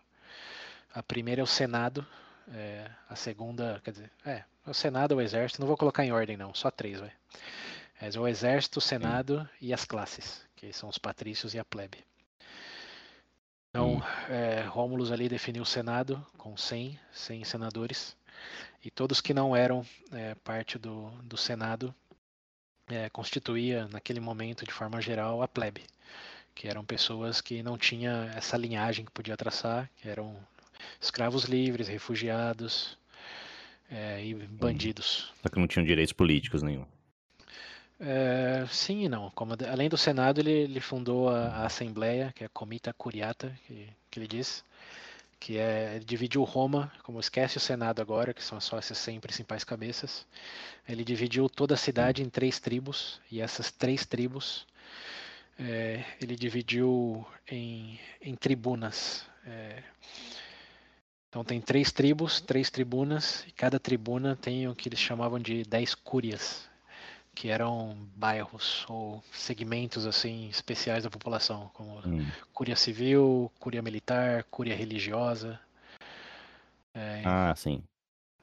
A 0.93 1.03
primeira 1.03 1.41
é 1.41 1.45
o 1.45 1.47
Senado, 1.47 2.05
é, 2.53 2.91
a 3.09 3.17
segunda, 3.17 3.81
quer 3.85 3.93
dizer, 3.93 4.11
é, 4.25 4.45
o 4.67 4.75
Senado, 4.75 5.17
o 5.17 5.21
Exército, 5.21 5.61
não 5.61 5.69
vou 5.69 5.77
colocar 5.77 6.05
em 6.05 6.13
ordem 6.13 6.37
não, 6.37 6.55
só 6.55 6.71
três, 6.71 7.01
vai. 7.01 7.13
É 8.01 8.19
o 8.19 8.27
Exército, 8.27 8.79
o 8.79 8.83
Senado 8.83 9.49
e 9.61 9.75
as 9.75 9.85
classes, 9.85 10.43
que 10.57 10.73
são 10.73 10.89
os 10.89 10.99
patrícios 10.99 11.55
e 11.55 11.59
a 11.59 11.65
plebe. 11.65 11.99
Então, 13.71 13.97
Hum. 13.97 14.03
é, 14.29 14.63
Rômulus 14.63 15.13
ali 15.13 15.29
definiu 15.29 15.63
o 15.63 15.67
Senado 15.67 16.25
com 16.37 16.57
100, 16.57 16.99
100 17.13 17.45
senadores, 17.45 18.17
e 18.85 18.91
todos 18.91 19.21
que 19.21 19.35
não 19.35 19.55
eram 19.55 19.87
é, 20.13 20.35
parte 20.37 20.79
do, 20.79 21.11
do 21.23 21.37
Senado 21.37 21.95
é, 22.89 23.09
constituía, 23.11 23.87
naquele 23.89 24.19
momento, 24.19 24.65
de 24.65 24.73
forma 24.73 25.01
geral, 25.01 25.43
a 25.43 25.49
plebe, 25.49 25.85
que 26.55 26.67
eram 26.67 26.85
pessoas 26.85 27.41
que 27.41 27.63
não 27.63 27.79
tinham 27.79 28.25
essa 28.31 28.57
linhagem 28.57 29.05
que 29.05 29.13
podia 29.13 29.37
traçar, 29.37 29.89
que 29.99 30.09
eram 30.09 30.37
escravos 31.01 31.45
livres, 31.45 31.89
refugiados 31.89 32.99
é, 33.91 34.25
e 34.25 34.35
bandidos. 34.35 35.33
Só 35.43 35.49
que 35.49 35.59
não 35.59 35.67
tinham 35.67 35.85
direitos 35.85 36.13
políticos 36.13 36.63
nenhum. 36.63 36.87
É, 37.99 38.67
sim 38.71 39.05
e 39.05 39.09
não. 39.09 39.31
Como, 39.31 39.55
além 39.71 39.89
do 39.89 39.99
Senado, 39.99 40.41
ele, 40.41 40.51
ele 40.51 40.81
fundou 40.81 41.29
a, 41.29 41.49
a 41.49 41.67
Assembleia, 41.67 42.33
que 42.35 42.43
é 42.43 42.47
a 42.47 42.51
Comita 42.51 42.95
Curiata, 42.95 43.55
que, 43.67 43.89
que 44.11 44.19
ele 44.19 44.27
diz, 44.27 44.65
que 45.39 45.59
é, 45.59 45.97
ele 45.97 46.05
dividiu 46.05 46.43
Roma, 46.45 46.91
como 47.03 47.21
esquece 47.21 47.59
o 47.59 47.61
Senado 47.61 48.01
agora, 48.01 48.33
que 48.33 48.43
são 48.43 48.59
só 48.59 48.79
essas 48.79 48.97
100 48.99 49.21
principais 49.21 49.65
cabeças, 49.65 50.27
ele 50.89 51.05
dividiu 51.05 51.49
toda 51.49 51.75
a 51.75 51.79
cidade 51.79 52.23
em 52.23 52.29
três 52.31 52.59
tribos, 52.59 53.21
e 53.31 53.41
essas 53.41 53.71
três 53.71 54.07
tribos 54.07 54.67
é, 55.59 56.03
ele 56.21 56.37
dividiu 56.37 57.27
em, 57.51 58.01
em 58.21 58.35
tribunas. 58.35 59.27
É, 59.47 59.83
então 61.31 61.45
tem 61.45 61.61
três 61.61 61.93
tribos, 61.93 62.41
três 62.41 62.71
tribunas, 62.71 63.45
e 63.47 63.53
cada 63.53 63.79
tribuna 63.81 64.37
tem 64.37 64.69
o 64.69 64.75
que 64.75 64.89
eles 64.89 64.99
chamavam 64.99 65.39
de 65.39 65.63
dez 65.63 65.95
cúrias, 65.95 66.69
que 67.35 67.49
eram 67.49 67.97
bairros 68.17 68.85
ou 68.89 69.23
segmentos 69.33 70.07
assim 70.07 70.49
especiais 70.49 71.05
da 71.05 71.11
população, 71.11 71.71
como 71.73 72.03
Hum. 72.05 72.27
cúria 72.53 72.77
civil, 72.77 73.51
cúria 73.61 73.81
militar, 73.81 74.45
cúria 74.51 74.75
religiosa. 74.75 75.59
É, 76.95 77.23
Ah, 77.25 77.55
sim. 77.57 77.83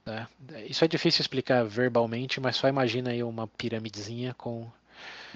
né? 0.06 0.28
Isso 0.68 0.84
é 0.86 0.88
difícil 0.88 1.22
explicar 1.22 1.66
verbalmente, 1.66 2.40
mas 2.40 2.56
só 2.56 2.68
imagina 2.70 3.12
aí 3.12 3.22
uma 3.24 3.48
piramidezinha 3.48 4.34
com 4.34 4.72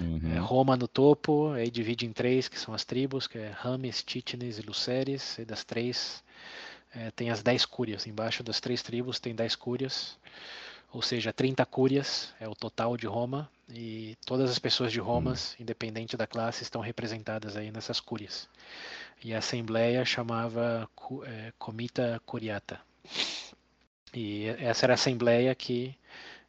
Uhum. 0.00 0.44
Roma 0.44 0.76
no 0.76 0.88
topo, 0.88 1.50
aí 1.52 1.70
divide 1.70 2.06
em 2.06 2.12
três, 2.12 2.48
que 2.48 2.58
são 2.58 2.72
as 2.74 2.84
tribos, 2.84 3.26
que 3.26 3.38
é 3.38 3.48
Rames, 3.50 4.02
Títenes 4.02 4.58
e 4.58 4.62
Luceres, 4.62 5.38
e 5.38 5.44
das 5.44 5.64
três 5.64 6.22
é, 6.94 7.10
tem 7.10 7.30
as 7.30 7.42
dez 7.42 7.64
cúrias. 7.64 8.06
Embaixo 8.06 8.42
das 8.42 8.60
três 8.60 8.82
tribos 8.82 9.18
tem 9.18 9.34
dez 9.34 9.54
cúrias, 9.54 10.18
ou 10.92 11.00
seja, 11.00 11.32
30 11.32 11.64
cúrias 11.64 12.34
é 12.38 12.46
o 12.46 12.54
total 12.54 12.96
de 12.96 13.06
Roma, 13.06 13.50
e 13.68 14.16
todas 14.26 14.50
as 14.50 14.58
pessoas 14.58 14.92
de 14.92 15.00
Roma, 15.00 15.34
independente 15.58 16.16
da 16.16 16.26
classe, 16.26 16.62
estão 16.62 16.82
representadas 16.82 17.56
aí 17.56 17.70
nessas 17.70 17.98
cúrias. 17.98 18.46
E 19.24 19.32
a 19.32 19.38
Assembleia 19.38 20.04
chamava 20.04 20.88
é, 21.24 21.52
Comita 21.58 22.20
Curiata. 22.26 22.78
E 24.12 24.46
essa 24.58 24.84
era 24.84 24.92
a 24.92 24.94
Assembleia 24.94 25.54
que 25.54 25.96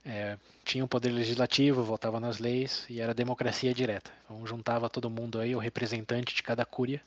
é, 0.05 0.37
tinha 0.65 0.83
um 0.83 0.87
poder 0.87 1.11
legislativo, 1.11 1.81
votava 1.81 2.19
nas 2.19 2.39
leis 2.39 2.85
e 2.89 2.99
era 2.99 3.13
democracia 3.13 3.73
direta. 3.73 4.11
Então 4.25 4.45
juntava 4.45 4.89
todo 4.89 5.09
mundo 5.09 5.39
aí, 5.39 5.55
o 5.55 5.59
representante 5.59 6.35
de 6.35 6.43
cada 6.43 6.65
cúria, 6.65 7.01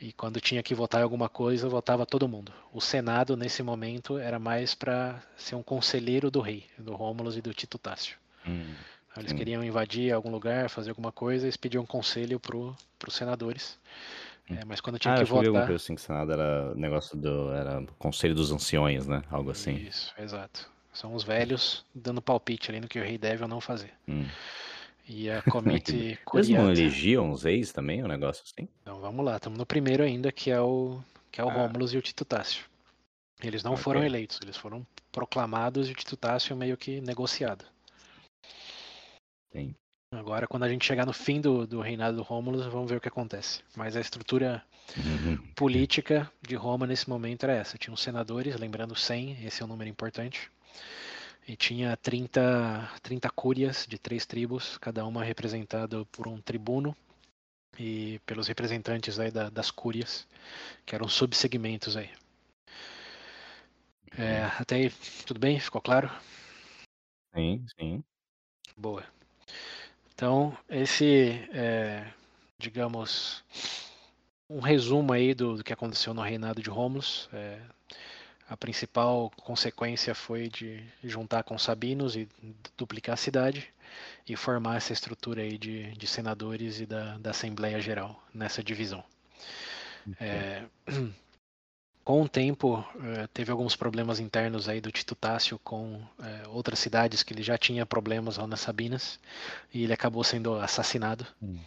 e 0.00 0.12
quando 0.12 0.40
tinha 0.40 0.62
que 0.62 0.74
votar 0.74 1.00
em 1.00 1.04
alguma 1.04 1.28
coisa, 1.28 1.68
votava 1.68 2.06
todo 2.06 2.26
mundo. 2.28 2.52
O 2.72 2.80
Senado, 2.80 3.36
nesse 3.36 3.62
momento, 3.62 4.16
era 4.18 4.38
mais 4.38 4.74
para 4.74 5.22
ser 5.36 5.54
um 5.56 5.62
conselheiro 5.62 6.30
do 6.30 6.40
rei, 6.40 6.64
do 6.78 6.94
Rômulus 6.94 7.36
e 7.36 7.42
do 7.42 7.52
Tito 7.52 7.76
Tácio. 7.78 8.16
Hum. 8.46 8.74
Então, 9.10 9.22
Eles 9.22 9.32
Sim. 9.32 9.36
queriam 9.36 9.62
invadir 9.62 10.12
algum 10.12 10.30
lugar, 10.30 10.70
fazer 10.70 10.90
alguma 10.90 11.12
coisa, 11.12 11.44
eles 11.44 11.56
pediam 11.56 11.84
conselho 11.84 12.40
para 12.40 12.56
os 13.08 13.14
senadores. 13.14 13.78
É, 14.48 14.64
mas 14.64 14.80
quando 14.80 14.98
tinha 14.98 15.14
Ah, 15.14 15.16
que 15.16 15.22
eu 15.22 15.42
eu 15.42 15.52
votar. 15.52 15.66
coisa 15.66 15.82
assim 15.82 15.94
que 15.94 16.00
o 16.00 16.04
Senado 16.04 16.32
era 16.32 16.74
negócio 16.74 17.16
do. 17.16 17.52
Era 17.52 17.84
Conselho 17.98 18.34
dos 18.34 18.50
Anciões, 18.50 19.06
né? 19.06 19.22
Algo 19.30 19.50
assim. 19.50 19.74
Isso, 19.76 20.12
exato. 20.18 20.68
São 20.92 21.14
os 21.14 21.22
velhos 21.22 21.84
dando 21.94 22.20
palpite 22.20 22.70
ali 22.70 22.80
no 22.80 22.88
que 22.88 22.98
o 22.98 23.02
rei 23.04 23.16
deve 23.16 23.42
ou 23.42 23.48
não 23.48 23.60
fazer. 23.60 23.92
Hum. 24.08 24.24
E 25.12 25.28
a 25.28 25.42
Comite 25.50 25.92
Eles 25.96 26.18
não 26.18 26.22
Curiata. 26.24 26.70
elegiam 26.70 27.32
os 27.32 27.44
ex 27.44 27.72
também, 27.72 28.04
um 28.04 28.06
negócio 28.06 28.44
assim? 28.46 28.68
Então 28.82 29.00
vamos 29.00 29.24
lá, 29.24 29.36
estamos 29.36 29.58
no 29.58 29.66
primeiro 29.66 30.04
ainda, 30.04 30.30
que 30.30 30.50
é 30.52 30.60
o 30.60 31.00
que 31.32 31.40
é 31.40 31.44
o 31.44 31.48
Ah. 31.48 31.52
Rômulus 31.52 31.92
e 31.92 31.96
o 31.98 32.02
Tito 32.02 32.24
Tácio. 32.24 32.64
Eles 33.42 33.62
não 33.64 33.76
foram 33.76 34.00
Ok. 34.00 34.08
eleitos, 34.08 34.38
eles 34.42 34.56
foram 34.56 34.86
proclamados 35.10 35.88
e 35.88 35.92
o 35.92 35.94
Tito 35.94 36.16
Tácio 36.16 36.54
meio 36.56 36.76
que 36.76 37.00
negociado. 37.00 37.64
Sim. 39.52 39.74
Agora, 40.12 40.46
quando 40.46 40.64
a 40.64 40.68
gente 40.68 40.84
chegar 40.84 41.06
no 41.06 41.12
fim 41.12 41.40
do, 41.40 41.66
do 41.66 41.80
reinado 41.80 42.16
do 42.16 42.22
Rômulus, 42.22 42.66
vamos 42.66 42.90
ver 42.90 42.96
o 42.96 43.00
que 43.00 43.08
acontece. 43.08 43.62
Mas 43.76 43.96
a 43.96 44.00
estrutura 44.00 44.62
Uhum. 44.96 45.36
política 45.54 46.30
de 46.42 46.56
Roma 46.56 46.86
nesse 46.86 47.08
momento 47.08 47.44
era 47.44 47.54
essa. 47.54 47.78
Tinha 47.78 47.94
os 47.94 48.02
senadores, 48.02 48.56
lembrando 48.58 48.94
100, 48.96 49.44
esse 49.44 49.62
é 49.62 49.64
um 49.64 49.68
número 49.68 49.88
importante. 49.88 50.50
E 51.50 51.56
tinha 51.56 51.96
30, 51.96 52.88
30 53.02 53.28
cúrias 53.28 53.84
de 53.84 53.98
três 53.98 54.24
tribos, 54.24 54.78
cada 54.78 55.04
uma 55.04 55.24
representada 55.24 56.04
por 56.04 56.28
um 56.28 56.40
tribuno 56.40 56.96
e 57.76 58.20
pelos 58.24 58.46
representantes 58.46 59.18
aí 59.18 59.32
da- 59.32 59.50
das 59.50 59.68
cúrias, 59.68 60.28
que 60.86 60.94
eram 60.94 61.08
subsegmentos 61.08 61.96
aí. 61.96 62.08
É, 64.16 64.44
até 64.60 64.76
aí, 64.76 64.92
tudo 65.26 65.40
bem? 65.40 65.58
Ficou 65.58 65.80
claro? 65.80 66.08
Sim, 67.34 67.66
sim. 67.76 68.04
Boa. 68.76 69.04
Então, 70.14 70.56
esse 70.68 71.48
é, 71.52 72.12
digamos, 72.58 73.42
um 74.48 74.60
resumo 74.60 75.12
aí 75.12 75.34
do, 75.34 75.56
do 75.56 75.64
que 75.64 75.72
aconteceu 75.72 76.14
no 76.14 76.22
reinado 76.22 76.62
de 76.62 76.70
Rômulus. 76.70 77.28
É, 77.32 77.60
a 78.50 78.56
principal 78.56 79.30
consequência 79.42 80.14
foi 80.14 80.48
de 80.48 80.84
juntar 81.04 81.44
com 81.44 81.54
os 81.54 81.62
Sabinos 81.62 82.16
e 82.16 82.28
duplicar 82.76 83.14
a 83.14 83.16
cidade 83.16 83.72
e 84.28 84.36
formar 84.36 84.76
essa 84.76 84.92
estrutura 84.92 85.40
aí 85.42 85.56
de, 85.56 85.92
de 85.92 86.06
senadores 86.06 86.80
e 86.80 86.86
da, 86.86 87.16
da 87.18 87.30
Assembleia 87.30 87.80
Geral 87.80 88.20
nessa 88.34 88.62
divisão. 88.62 89.02
É, 90.18 90.64
com 92.04 92.22
o 92.22 92.28
tempo, 92.28 92.84
eh, 93.04 93.28
teve 93.32 93.52
alguns 93.52 93.76
problemas 93.76 94.18
internos 94.18 94.68
aí 94.68 94.80
do 94.80 94.90
Tito 94.90 95.14
Tácio 95.14 95.58
com 95.62 96.00
eh, 96.22 96.42
outras 96.48 96.78
cidades 96.80 97.22
que 97.22 97.32
ele 97.32 97.42
já 97.42 97.56
tinha 97.56 97.86
problemas 97.86 98.36
lá 98.36 98.46
nas 98.46 98.60
Sabinas 98.60 99.20
e 99.72 99.84
ele 99.84 99.92
acabou 99.92 100.24
sendo 100.24 100.54
assassinado. 100.56 101.24
Hum. 101.40 101.58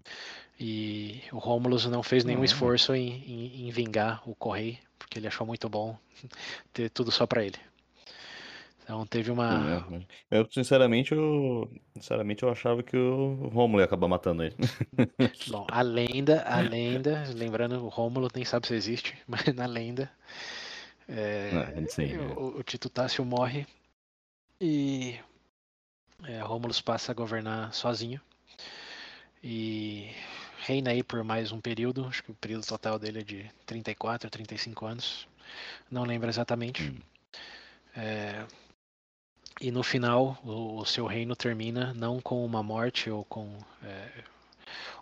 E 0.59 1.21
o 1.31 1.38
Rômulus 1.38 1.86
não 1.86 2.03
fez 2.03 2.23
nenhum 2.25 2.41
Ah. 2.41 2.45
esforço 2.45 2.93
em, 2.93 3.23
em- 3.25 3.67
em 3.67 3.71
vingar 3.71 4.21
o 4.27 4.36
Correio, 4.36 4.77
porque 5.03 5.19
ele 5.19 5.27
achou 5.27 5.45
muito 5.45 5.67
bom 5.69 5.97
ter 6.73 6.89
tudo 6.89 7.11
só 7.11 7.27
pra 7.27 7.43
ele. 7.43 7.57
Então 8.83 9.05
teve 9.05 9.31
uma. 9.31 9.85
É, 10.29 10.39
Eu, 10.39 10.47
sinceramente, 10.51 11.13
eu, 11.13 11.71
sinceramente, 11.95 12.43
eu 12.43 12.49
achava 12.49 12.83
que 12.83 12.97
o 12.97 13.47
Rômulo 13.47 13.81
ia 13.81 13.85
acabar 13.85 14.07
matando 14.07 14.43
ele. 14.43 14.55
Bom, 15.47 15.65
a 15.69 15.81
lenda, 15.81 16.41
a 16.43 16.59
lenda, 16.59 17.23
lembrando, 17.33 17.83
o 17.83 17.87
Rômulo 17.87 18.27
nem 18.35 18.43
sabe 18.43 18.67
se 18.67 18.73
existe, 18.73 19.17
mas 19.27 19.45
na 19.55 19.65
lenda. 19.65 20.11
é, 21.07 21.85
sim, 21.87 22.13
é. 22.13 22.17
o, 22.17 22.57
o 22.59 22.63
Tito 22.63 22.89
Tácio 22.89 23.23
morre 23.23 23.65
e 24.59 25.17
é, 26.25 26.39
Rômulus 26.39 26.81
passa 26.81 27.11
a 27.11 27.15
governar 27.15 27.73
sozinho 27.73 28.19
e 29.43 30.09
reina 30.64 30.91
aí 30.91 31.03
por 31.03 31.24
mais 31.24 31.51
um 31.51 31.59
período, 31.59 32.05
acho 32.05 32.24
que 32.24 32.32
o 32.32 32.36
período 32.36 32.66
total 32.66 32.97
dele 32.97 33.20
é 33.20 33.24
de 33.24 33.51
34 33.66 34.28
a 34.28 34.30
35 34.30 34.86
anos, 34.86 35.28
não 35.91 36.03
lembro 36.03 36.30
exatamente. 36.30 36.84
Hum. 36.84 36.99
É, 37.95 38.45
e 39.59 39.72
no 39.72 39.84
final, 39.84 40.39
o, 40.43 40.80
o 40.80 40.86
seu 40.86 41.05
reino 41.05 41.36
termina 41.36 41.93
não 41.93 42.22
com 42.22 42.45
uma 42.45 42.64
morte 42.64 43.09
ou 43.09 43.26
com 43.26 43.57
é, 43.84 44.24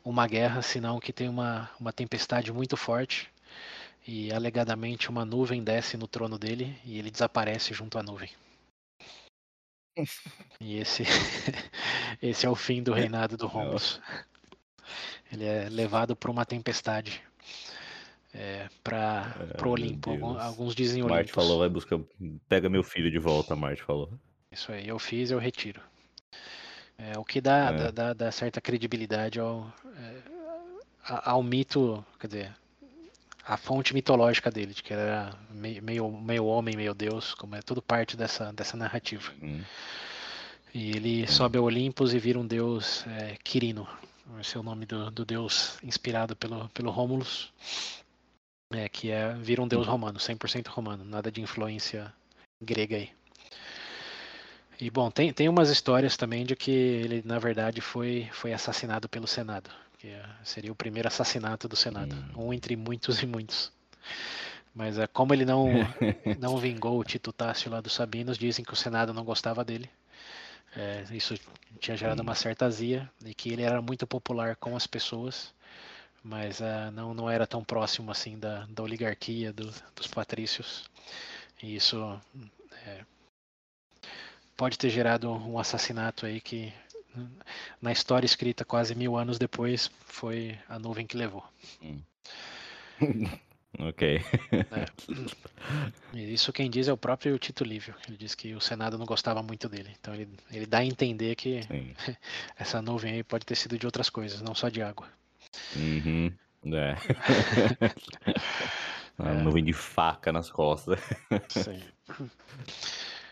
uma 0.03 0.27
guerra, 0.27 0.63
senão 0.63 0.99
que 0.99 1.13
tem 1.13 1.29
uma, 1.29 1.69
uma 1.79 1.93
tempestade 1.93 2.51
muito 2.51 2.75
forte 2.75 3.29
e 4.05 4.33
alegadamente 4.33 5.09
uma 5.09 5.23
nuvem 5.23 5.63
desce 5.63 5.95
no 5.95 6.07
trono 6.07 6.39
dele 6.39 6.75
e 6.83 6.97
ele 6.97 7.11
desaparece 7.11 7.73
junto 7.73 7.99
à 7.99 8.03
nuvem. 8.03 8.29
E 10.63 10.77
esse, 10.77 11.01
esse 12.21 12.45
é 12.45 12.49
o 12.49 12.55
fim 12.55 12.83
do 12.83 12.93
reinado 12.93 13.35
do 13.35 13.47
Romulus. 13.47 13.99
Ele 15.31 15.45
é 15.45 15.67
levado 15.69 16.15
por 16.15 16.29
uma 16.29 16.45
tempestade 16.45 17.21
é, 18.33 18.67
para 18.83 19.35
Ai, 19.39 19.61
o 19.65 19.69
Olimpo. 19.69 20.15
Deus. 20.15 20.37
Alguns 20.41 20.73
dizem 20.75 21.01
Marte 21.03 21.13
Olympus. 21.15 21.31
falou, 21.33 21.59
vai 21.59 21.69
buscar. 21.69 21.99
Pega 22.47 22.69
meu 22.69 22.83
filho 22.83 23.11
de 23.11 23.19
volta, 23.19 23.55
Marte 23.55 23.83
falou. 23.83 24.11
Isso 24.51 24.71
aí, 24.71 24.87
eu 24.87 24.99
fiz, 24.99 25.31
eu 25.31 25.39
retiro. 25.39 25.81
É, 26.97 27.17
o 27.17 27.23
que 27.25 27.41
dá, 27.41 27.71
É. 27.71 27.73
dá, 27.77 27.91
dá- 27.91 28.13
dá 28.13 28.31
certa 28.31 28.61
credibilidade 28.61 29.39
ao, 29.39 29.73
é, 29.97 30.15
ao 31.25 31.41
mito, 31.41 32.05
quer 32.19 32.27
dizer, 32.27 32.55
a 33.43 33.57
fonte 33.57 33.93
mitológica 33.93 34.51
dele, 34.51 34.73
de 34.73 34.83
que 34.83 34.93
era 34.93 35.33
meio, 35.49 35.81
meio, 36.11 36.45
homem, 36.45 36.75
meio 36.75 36.93
deus, 36.93 37.33
como 37.33 37.55
é 37.55 37.61
tudo 37.61 37.81
parte 37.81 38.15
dessa, 38.15 38.53
dessa 38.53 38.77
narrativa. 38.77 39.31
Hum. 39.41 39.61
E 40.73 40.91
ele 40.91 41.27
sobe 41.27 41.57
ao 41.57 41.63
Olympus 41.65 42.13
e 42.13 42.19
vira 42.19 42.37
um 42.39 42.45
deus 42.45 43.03
é, 43.07 43.35
Quirino. 43.43 43.87
Esse 44.39 44.57
é 44.57 44.59
o 44.59 44.63
nome 44.63 44.85
do, 44.85 45.11
do 45.11 45.25
deus 45.25 45.77
inspirado 45.83 46.35
pelo, 46.35 46.69
pelo 46.69 46.91
Rômulus. 46.91 47.51
É, 48.73 48.87
que 48.87 49.11
é, 49.11 49.33
vira 49.33 49.61
um 49.61 49.67
deus 49.67 49.85
romano, 49.85 50.17
100% 50.17 50.67
romano, 50.67 51.03
nada 51.03 51.29
de 51.29 51.41
influência 51.41 52.13
grega 52.61 52.95
aí. 52.95 53.11
E 54.79 54.89
bom, 54.89 55.11
tem, 55.11 55.31
tem 55.31 55.49
umas 55.49 55.69
histórias 55.69 56.17
também 56.17 56.45
de 56.45 56.55
que 56.55 56.71
ele, 56.71 57.21
na 57.25 57.37
verdade, 57.37 57.81
foi, 57.81 58.29
foi 58.31 58.53
assassinado 58.53 59.07
pelo 59.09 59.27
Senado. 59.27 59.69
Que 59.99 60.07
é- 60.07 60.25
seria 60.43 60.71
o 60.71 60.75
primeiro 60.75 61.07
assassinato 61.07 61.67
do 61.67 61.75
Senado. 61.75 62.15
Hum. 62.35 62.47
Um 62.47 62.53
entre 62.53 62.75
muitos 62.75 63.21
e 63.21 63.27
muitos. 63.27 63.71
Mas 64.73 64.97
é, 64.97 65.05
como 65.05 65.33
ele 65.33 65.45
não, 65.45 65.67
não 66.39 66.57
vingou 66.57 66.97
o 66.97 67.03
Tito 67.03 67.31
Tácio 67.31 67.69
lá 67.69 67.81
dos 67.81 67.93
Sabinos, 67.93 68.37
dizem 68.37 68.65
que 68.65 68.73
o 68.73 68.75
Senado 68.75 69.13
não 69.13 69.23
gostava 69.23 69.63
dele. 69.63 69.89
É, 70.75 71.03
isso 71.11 71.35
tinha 71.79 71.97
gerado 71.97 72.21
uma 72.21 72.35
certa 72.35 72.65
azia 72.65 73.09
e 73.25 73.33
que 73.33 73.49
ele 73.51 73.61
era 73.63 73.81
muito 73.81 74.07
popular 74.07 74.55
com 74.55 74.75
as 74.75 74.87
pessoas, 74.87 75.53
mas 76.23 76.61
ah, 76.61 76.91
não, 76.91 77.13
não 77.13 77.29
era 77.29 77.47
tão 77.47 77.63
próximo 77.63 78.11
assim 78.11 78.39
da, 78.39 78.65
da 78.67 78.83
oligarquia, 78.83 79.53
do- 79.53 79.73
dos 79.95 80.07
patrícios. 80.07 80.89
E 81.63 81.75
isso 81.75 82.19
é, 82.85 83.05
pode 84.55 84.77
ter 84.77 84.89
gerado 84.89 85.29
um 85.31 85.57
assassinato 85.59 86.25
aí 86.25 86.39
que 86.39 86.73
na 87.81 87.91
história 87.91 88.25
escrita 88.25 88.63
quase 88.63 88.95
mil 88.95 89.17
anos 89.17 89.37
depois 89.37 89.91
foi 90.05 90.57
a 90.69 90.79
nuvem 90.79 91.05
que 91.05 91.17
levou. 91.17 91.43
ok. 93.79 94.21
E 96.13 96.33
isso 96.33 96.51
quem 96.53 96.69
diz 96.69 96.87
é 96.87 96.93
o 96.93 96.97
próprio 96.97 97.37
Tito 97.39 97.63
Livio. 97.63 97.95
Ele 98.07 98.17
diz 98.17 98.35
que 98.35 98.53
o 98.53 98.61
Senado 98.61 98.97
não 98.97 99.05
gostava 99.05 99.41
muito 99.41 99.67
dele. 99.69 99.95
Então 99.99 100.13
ele, 100.13 100.29
ele 100.51 100.65
dá 100.65 100.79
a 100.79 100.85
entender 100.85 101.35
que 101.35 101.63
Sim. 101.63 101.93
essa 102.57 102.81
nuvem 102.81 103.13
aí 103.13 103.23
pode 103.23 103.45
ter 103.45 103.55
sido 103.55 103.77
de 103.77 103.85
outras 103.85 104.09
coisas, 104.09 104.41
não 104.41 104.53
só 104.55 104.69
de 104.69 104.81
água. 104.81 105.07
Uhum. 105.75 106.31
É. 106.65 106.95
Uma 109.17 109.31
É. 109.31 109.43
nuvem 109.43 109.63
de 109.63 109.73
faca 109.73 110.31
nas 110.31 110.49
costas. 110.49 110.99
Sim, 111.49 111.81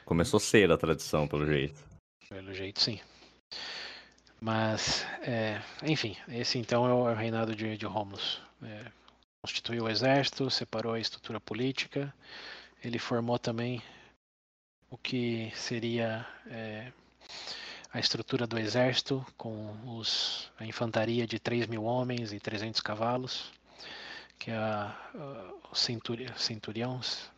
Começou 0.06 0.38
a 0.38 0.42
ser 0.42 0.72
a 0.72 0.78
tradição, 0.78 1.28
pelo 1.28 1.46
jeito. 1.46 1.80
pelo 2.28 2.54
jeito 2.54 2.80
sim. 2.82 3.00
Mas, 4.42 5.06
é, 5.22 5.62
enfim, 5.84 6.16
esse 6.30 6.58
então 6.58 6.88
é 6.88 6.94
o, 6.94 7.10
é 7.10 7.12
o 7.12 7.16
reinado 7.16 7.56
de, 7.56 7.78
de 7.78 7.86
Romulus. 7.86 8.42
É, 8.64 8.86
constituiu 9.42 9.86
o 9.86 9.90
exército, 9.90 10.50
separou 10.50 10.94
a 10.94 11.00
estrutura 11.00 11.40
política, 11.40 12.14
ele 12.84 13.00
formou 13.00 13.40
também 13.40 13.82
o 14.90 14.98
que 14.98 15.52
seria 15.56 16.28
é, 16.48 16.92
a 17.94 18.00
estrutura 18.00 18.46
do 18.46 18.60
exército, 18.60 19.26
com 19.38 19.72
os, 19.98 20.52
a 20.60 20.66
infantaria 20.66 21.26
de 21.26 21.40
3 21.40 21.68
mil 21.68 21.84
homens 21.84 22.34
e 22.34 22.40
300 22.40 22.82
cavalos, 22.82 23.52
que 24.38 24.52
é 24.52 24.56
a, 24.56 24.96
a, 25.16 25.76
centuri, 25.76 26.28
centuriões, 26.38 27.30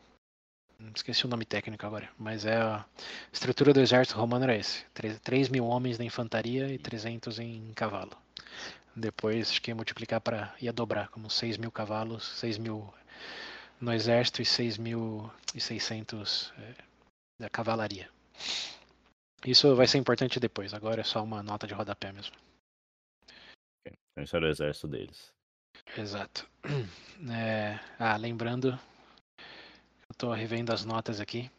esqueci 0.95 1.25
o 1.25 1.29
nome 1.29 1.45
técnico 1.45 1.85
agora, 1.85 2.09
mas 2.17 2.45
é 2.45 2.57
a 2.57 2.83
estrutura 3.31 3.73
do 3.73 3.79
exército 3.79 4.17
romano 4.17 4.45
era 4.45 4.55
esse, 4.55 4.83
3, 4.93 5.19
3 5.19 5.49
mil 5.49 5.65
homens 5.65 5.99
na 5.99 6.05
infantaria 6.05 6.67
e 6.73 6.79
300 6.79 7.37
em 7.39 7.71
cavalo. 7.75 8.17
Depois 8.95 9.49
acho 9.49 9.61
que 9.61 9.71
ia 9.71 9.75
multiplicar 9.75 10.19
para, 10.19 10.53
ia 10.61 10.73
dobrar, 10.73 11.09
como 11.09 11.29
6 11.29 11.57
mil 11.57 11.71
cavalos, 11.71 12.27
6 12.39 12.57
mil 12.57 12.93
no 13.79 13.93
exército 13.93 14.41
e 14.41 14.45
6.600 14.45 16.51
é, 16.57 16.75
da 17.39 17.49
cavalaria. 17.49 18.09
Isso 19.45 19.75
vai 19.75 19.87
ser 19.87 19.97
importante 19.97 20.39
depois, 20.39 20.73
agora 20.73 21.01
é 21.01 21.03
só 21.03 21.23
uma 21.23 21.41
nota 21.41 21.65
de 21.65 21.73
rodapé 21.73 22.11
mesmo. 22.11 22.35
Esse 24.17 24.35
era 24.35 24.45
o 24.45 24.49
exército 24.49 24.87
deles. 24.87 25.33
Exato. 25.97 26.47
É, 27.29 27.79
ah, 27.99 28.17
lembrando, 28.17 28.79
eu 29.37 30.15
tô 30.17 30.33
revendo 30.33 30.73
as 30.73 30.83
notas 30.83 31.19
aqui. 31.19 31.51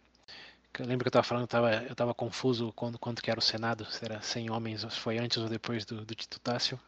Eu 0.76 0.86
lembro 0.86 1.04
que 1.04 1.06
eu 1.06 1.12
tava 1.12 1.22
falando, 1.22 1.44
eu 1.44 1.48
tava, 1.48 1.72
eu 1.84 1.94
tava 1.94 2.12
confuso 2.12 2.72
quando, 2.72 2.98
quanto 2.98 3.22
que 3.22 3.30
era 3.30 3.38
o 3.38 3.42
Senado, 3.42 3.84
se 3.84 4.04
era 4.04 4.20
100 4.20 4.50
homens, 4.50 4.82
foi 4.96 5.18
antes 5.18 5.38
ou 5.38 5.48
depois 5.48 5.84
do, 5.84 6.04
do 6.04 6.14
Tito 6.16 6.40
Tássio. 6.40 6.80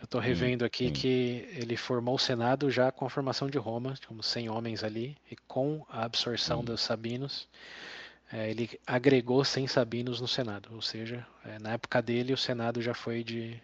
Eu 0.00 0.06
tô 0.06 0.18
revendo 0.18 0.64
aqui 0.64 0.88
sim. 0.88 0.92
que 0.92 1.46
ele 1.52 1.76
formou 1.76 2.14
o 2.14 2.18
Senado 2.18 2.70
já 2.70 2.90
com 2.90 3.04
a 3.06 3.10
formação 3.10 3.48
de 3.50 3.58
Roma, 3.58 3.94
como 4.06 4.22
100 4.22 4.48
homens 4.48 4.82
ali, 4.82 5.16
e 5.30 5.36
com 5.36 5.84
a 5.88 6.04
absorção 6.04 6.60
Hum. 6.60 6.64
dos 6.64 6.80
sabinos, 6.80 7.48
é, 8.32 8.50
ele 8.50 8.80
agregou 8.86 9.44
100 9.44 9.66
sabinos 9.68 10.20
no 10.20 10.28
Senado, 10.28 10.70
ou 10.74 10.80
seja, 10.82 11.26
é, 11.44 11.58
na 11.58 11.72
época 11.72 12.00
dele 12.00 12.32
o 12.32 12.36
Senado 12.38 12.80
já 12.80 12.94
foi 12.94 13.22
de, 13.24 13.60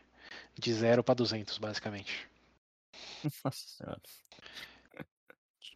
de 0.58 0.72
0 0.74 1.02
para 1.04 1.14
200, 1.14 1.58
basicamente. 1.58 2.28
Nossa 3.44 3.66
senhora. 3.66 4.00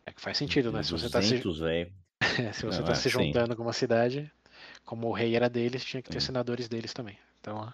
É 0.06 0.12
que 0.12 0.20
faz 0.20 0.36
sentido, 0.38 0.72
né? 0.72 0.82
Se 0.82 0.92
você 0.92 1.08
tá 1.08 1.22
se, 1.22 1.48
200, 1.50 1.58
velho. 1.60 1.92
se 2.54 2.66
você 2.66 2.82
Não, 2.82 2.84
tá 2.84 2.94
é, 2.94 2.94
se 2.94 3.08
sim. 3.10 3.10
juntando 3.10 3.56
com 3.56 3.62
uma 3.62 3.72
cidade, 3.72 4.30
como 4.84 5.08
o 5.08 5.12
rei 5.12 5.34
era 5.36 5.48
deles, 5.48 5.84
tinha 5.84 6.02
que 6.02 6.10
ter 6.10 6.20
Sim. 6.20 6.26
senadores 6.26 6.68
deles 6.68 6.92
também. 6.92 7.18
Então 7.40 7.72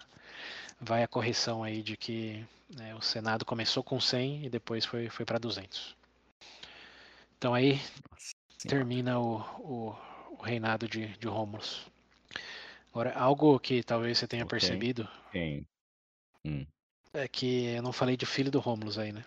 vai 0.79 1.03
a 1.03 1.07
correção 1.07 1.63
aí 1.63 1.83
de 1.83 1.95
que 1.97 2.43
né, 2.75 2.95
o 2.95 3.01
Senado 3.01 3.45
começou 3.45 3.83
com 3.83 3.99
100 3.99 4.45
e 4.45 4.49
depois 4.49 4.85
foi, 4.85 5.09
foi 5.09 5.25
para 5.25 5.39
200. 5.39 5.95
Então 7.37 7.53
aí 7.53 7.79
Nossa 8.11 8.35
termina 8.67 9.19
o, 9.19 9.39
o, 9.59 9.95
o 10.39 10.41
reinado 10.43 10.87
de, 10.87 11.07
de 11.17 11.27
Rômulus. 11.27 11.87
Agora, 12.91 13.13
algo 13.17 13.57
que 13.59 13.81
talvez 13.83 14.17
você 14.17 14.27
tenha 14.27 14.45
Ok. 14.45 14.49
percebido? 14.49 15.07
Hum. 16.45 16.65
é 17.13 17.27
que 17.27 17.65
eu 17.75 17.81
não 17.83 17.91
falei 17.91 18.15
do 18.15 18.25
filho 18.25 18.49
do 18.49 18.59
Rômulus 18.59 18.97
aí, 18.97 19.11
né? 19.11 19.25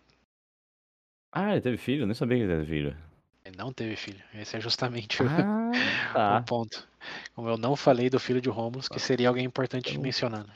Ah, 1.33 1.53
ele 1.53 1.61
teve 1.61 1.77
filho? 1.77 2.03
Eu 2.03 2.07
nem 2.07 2.15
sabia 2.15 2.37
que 2.39 2.45
ele 2.45 2.53
teve 2.55 2.67
filho. 2.67 2.97
Ele 3.45 3.57
não 3.57 3.71
teve 3.73 3.97
filho. 3.97 4.23
Esse 4.35 4.57
é 4.57 4.61
justamente 4.61 5.23
o, 5.23 5.27
Ah, 5.27 5.71
o 6.27 6.41
tá. 6.41 6.41
ponto. 6.41 6.89
Como 7.35 7.49
eu 7.49 7.57
não 7.59 7.77
falei 7.77 8.09
do 8.11 8.19
filho 8.21 8.41
de 8.41 8.49
Rômulus, 8.49 8.89
que 8.89 8.99
seria 9.01 9.29
alguém 9.29 9.45
importante 9.45 9.93
de 9.93 9.99
Eu 9.99 10.03
não- 10.03 10.03
mencionar. 10.03 10.47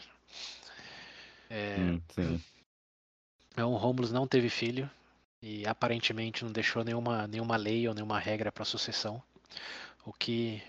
É, 1.54 1.94
Hum, 1.94 2.02
sim. 2.10 2.44
Então, 3.52 3.72
o 3.72 3.76
Rômulus 3.76 4.12
não 4.12 4.26
teve 4.26 4.48
filho 4.48 4.90
e 5.42 5.66
aparentemente 5.66 6.44
não 6.44 6.52
deixou 6.52 6.82
nenhuma, 6.84 7.26
nenhuma 7.26 7.56
lei 7.56 7.86
ou 7.88 7.94
nenhuma 7.94 8.18
regra 8.18 8.50
para 8.50 8.64
sucessão, 8.64 9.22
o 10.04 10.12
que 10.12 10.62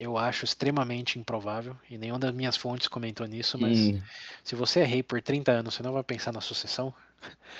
eu 0.00 0.18
acho 0.18 0.44
extremamente 0.44 1.18
improvável 1.18 1.76
e 1.90 1.98
nenhuma 1.98 2.20
das 2.20 2.34
minhas 2.34 2.56
fontes 2.56 2.88
comentou 2.88 3.26
nisso, 3.26 3.58
mas 3.58 3.92
Hum, 3.92 4.00
se 4.44 4.54
você 4.56 4.80
é 4.80 4.84
rei 4.84 5.02
por 5.02 5.22
30 5.22 5.52
anos, 5.52 5.74
você 5.74 5.82
não 5.84 5.92
vai 5.92 6.04
pensar 6.04 6.32
na 6.32 6.40
sucessão? 6.42 6.94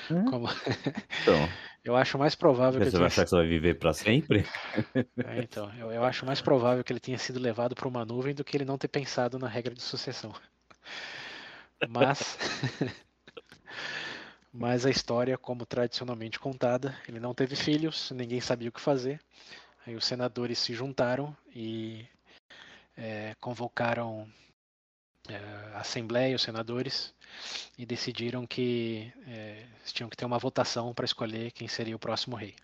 Hã? 0.09 0.17
Como- 0.31 0.49
Então, 1.21 1.59
Eu 1.85 1.97
acho 1.97 2.19
mais 2.19 2.35
provável 2.35 2.81
que 2.81 2.91
você 2.91 2.99
vai 2.99 3.07
tenha 3.07 3.09
achar 3.09 3.25
que 3.25 3.31
você 3.31 3.37
vai 3.37 3.47
viver 3.47 3.79
pra 3.79 3.93
sempre? 3.95 4.45
É, 5.23 5.43
então, 5.43 5.73
eu, 5.79 5.91
eu 5.93 6.05
acho 6.05 6.25
mais 6.27 6.41
provável 6.43 6.83
que 6.85 6.93
ele 6.93 7.01
tenha 7.01 7.19
sido 7.19 7.39
levado 7.39 7.75
para 7.75 7.89
uma 7.89 8.05
nuvem 8.05 8.35
do 8.35 8.45
que 8.45 8.57
ele 8.57 8.65
não 8.67 8.77
ter 8.79 8.89
pensado 8.89 9.39
na 9.39 9.49
regra 9.49 9.75
de 9.75 9.83
sucessão. 9.83 10.35
Mas, 11.89 12.39
mas 14.53 14.87
a 14.87 14.91
história, 14.91 15.39
como 15.39 15.65
tradicionalmente 15.65 16.39
contada, 16.39 16.97
ele 17.09 17.21
não 17.21 17.35
teve 17.35 17.57
filhos, 17.57 18.11
ninguém 18.11 18.41
sabia 18.41 18.69
o 18.69 18.73
que 18.73 18.81
fazer. 18.81 19.21
Aí 19.87 19.95
os 19.95 20.05
senadores 20.05 20.59
se 20.59 20.75
juntaram 20.75 21.35
e 21.55 22.07
é, 22.97 23.35
convocaram 23.41 24.29
é, 25.29 25.37
a 25.75 25.81
Assembleia, 25.81 26.37
os 26.37 26.43
senadores, 26.43 27.15
e 27.79 27.87
decidiram 27.87 28.47
que 28.47 29.13
é, 29.27 29.65
tinham 29.87 30.11
que 30.11 30.17
ter 30.17 30.25
uma 30.25 30.39
votação 30.39 30.93
para 30.93 31.05
escolher 31.05 31.53
quem 31.53 31.67
seria 31.67 31.97
o 31.97 31.99
próximo 31.99 32.37
rei. 32.37 32.55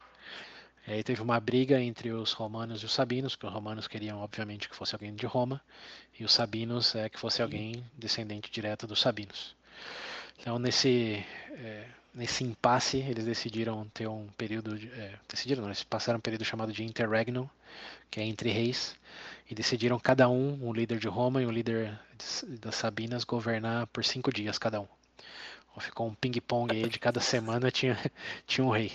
E 0.87 0.93
aí 0.93 1.03
teve 1.03 1.21
uma 1.21 1.41
briga 1.41 1.81
entre 1.81 2.13
os 2.13 2.33
romanos 2.33 2.83
e 2.83 2.87
os 2.87 2.93
sabinos, 2.93 3.35
que 3.35 3.45
os 3.45 3.53
romanos 3.53 3.89
queriam, 3.89 4.19
obviamente, 4.21 4.69
que 4.69 4.77
fosse 4.77 4.95
alguém 4.95 5.15
de 5.15 5.27
Roma, 5.27 5.61
e 6.19 6.25
os 6.25 6.33
sabinos 6.33 6.95
é, 6.95 7.09
que 7.09 7.19
fosse 7.19 7.43
alguém 7.43 7.85
descendente 7.99 8.51
direto 8.51 8.87
dos 8.87 9.01
sabinos. 9.01 9.57
Então, 10.39 10.59
nesse, 10.59 11.25
é, 11.59 11.87
nesse 12.15 12.45
impasse, 12.45 12.99
eles 12.99 13.25
decidiram 13.25 13.87
ter 13.93 14.07
um 14.07 14.29
período. 14.39 14.79
De, 14.79 14.89
é, 14.93 15.15
decidiram, 15.29 15.63
não, 15.63 15.69
eles 15.69 15.83
passaram 15.83 16.19
um 16.19 16.23
período 16.23 16.45
chamado 16.45 16.73
de 16.73 16.85
interregnum, 16.85 17.49
que 18.11 18.21
é 18.21 18.25
entre 18.25 18.51
reis, 18.51 18.95
e 19.51 19.55
decidiram 19.55 19.99
cada 19.99 20.29
um, 20.29 20.69
um 20.69 20.73
líder 20.73 20.99
de 20.99 21.09
Roma 21.09 21.43
e 21.43 21.47
um 21.47 21.51
líder 21.51 21.99
de- 22.17 22.59
das 22.59 22.77
Sabinas, 22.77 23.25
governar 23.25 23.87
por 23.89 24.05
cinco 24.05 24.33
dias 24.33 24.57
cada 24.57 24.81
um. 24.81 24.89
Então, 25.71 25.81
ficou 25.81 26.07
um 26.07 26.15
ping-pong 26.15 26.73
aí, 26.73 26.89
de 26.89 26.99
cada 26.99 27.21
semana 27.21 27.71
tinha, 27.71 27.99
tinha 28.47 28.65
um 28.65 28.71
rei. 28.71 28.93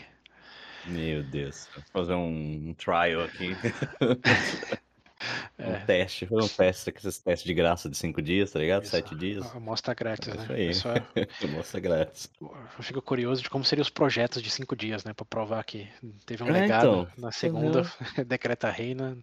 Meu 0.85 1.23
Deus. 1.23 1.67
Vou 1.75 1.83
fazer 1.91 2.13
um, 2.13 2.69
um 2.69 2.73
trial 2.73 3.21
aqui. 3.23 3.55
um 5.59 5.63
É. 5.73 5.79
teste. 5.85 6.25
Fazer 6.25 6.43
um 6.43 6.47
teste, 6.47 6.89
aqueles 6.89 7.19
testes 7.19 7.45
de 7.47 7.53
graça 7.53 7.89
de 7.89 7.95
5 7.95 8.21
dias, 8.21 8.51
tá 8.51 8.59
ligado? 8.59 8.83
Isso. 8.83 8.91
7 8.91 9.15
dias. 9.15 9.45
A 9.53 9.57
Amostra 9.57 9.93
grátis, 9.93 10.27
É 10.29 10.33
né? 10.33 10.63
isso 10.63 10.87
aí. 10.89 10.99
Pessoal, 11.01 11.51
Mostra 11.53 11.79
grátis. 11.79 12.29
eu 12.41 12.83
fico 12.83 13.01
curioso 13.01 13.41
de 13.43 13.49
como 13.49 13.63
seriam 13.63 13.83
os 13.83 13.89
projetos 13.89 14.41
de 14.41 14.49
cinco 14.49 14.75
dias, 14.75 15.03
né? 15.03 15.13
Pra 15.13 15.25
provar 15.25 15.63
que 15.63 15.87
teve 16.25 16.43
um 16.43 16.47
É, 16.47 16.51
legado. 16.61 16.87
então. 16.87 17.07
Na 17.17 17.31
segunda, 17.31 17.83
decreta 18.25 18.69
rei, 18.71 18.95
na- 18.95 19.15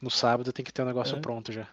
no 0.00 0.10
sábado 0.10 0.52
tem 0.52 0.64
que 0.64 0.72
ter 0.72 0.82
o 0.82 0.86
negócio 0.86 1.16
É. 1.16 1.20
pronto 1.20 1.52
já. 1.52 1.68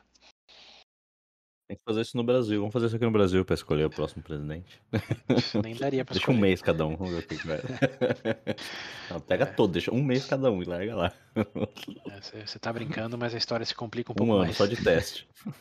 Tem 1.71 1.77
que 1.77 1.85
fazer 1.85 2.01
isso 2.01 2.17
no 2.17 2.23
Brasil. 2.25 2.59
Vamos 2.59 2.73
fazer 2.73 2.87
isso 2.87 2.97
aqui 2.97 3.05
no 3.05 3.11
Brasil 3.11 3.45
pra 3.45 3.53
escolher 3.53 3.85
o 3.85 3.89
próximo 3.89 4.21
presidente. 4.21 4.81
Nem 5.63 5.73
daria 5.73 6.03
pra 6.03 6.13
Deixa 6.13 6.29
um 6.29 6.37
mês 6.37 6.61
cada 6.61 6.85
um, 6.85 6.97
vamos 6.97 7.13
ver 7.13 7.19
o 7.19 7.27
que 7.29 7.47
vai. 7.47 7.59
Não, 9.09 9.21
pega 9.21 9.45
É. 9.45 9.47
todo, 9.53 9.71
deixa 9.71 9.89
um 9.89 10.03
mês 10.03 10.25
cada 10.25 10.51
um 10.51 10.61
e 10.61 10.65
larga 10.65 10.93
lá. 10.93 11.13
É, 11.33 12.45
Você 12.45 12.59
tá 12.59 12.73
brincando, 12.73 13.17
mas 13.17 13.33
a 13.33 13.37
história 13.37 13.65
se 13.65 13.73
complica 13.73 14.11
um 14.11 14.15
Um 14.15 14.15
pouco 14.17 14.33
ano 14.33 14.41
mais. 14.43 14.57
só 14.57 14.65
de 14.65 14.83
teste. 14.83 15.29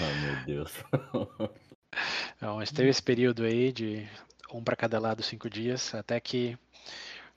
Ai, 0.00 0.20
meu 0.20 0.44
Deus. 0.46 0.72
Não, 2.40 2.56
mas 2.56 2.72
teve 2.72 2.88
esse 2.88 3.02
período 3.04 3.44
aí 3.44 3.70
de 3.70 4.04
um 4.52 4.64
pra 4.64 4.74
cada 4.74 4.98
lado, 4.98 5.22
cinco 5.22 5.48
dias, 5.48 5.94
até 5.94 6.18
que 6.18 6.58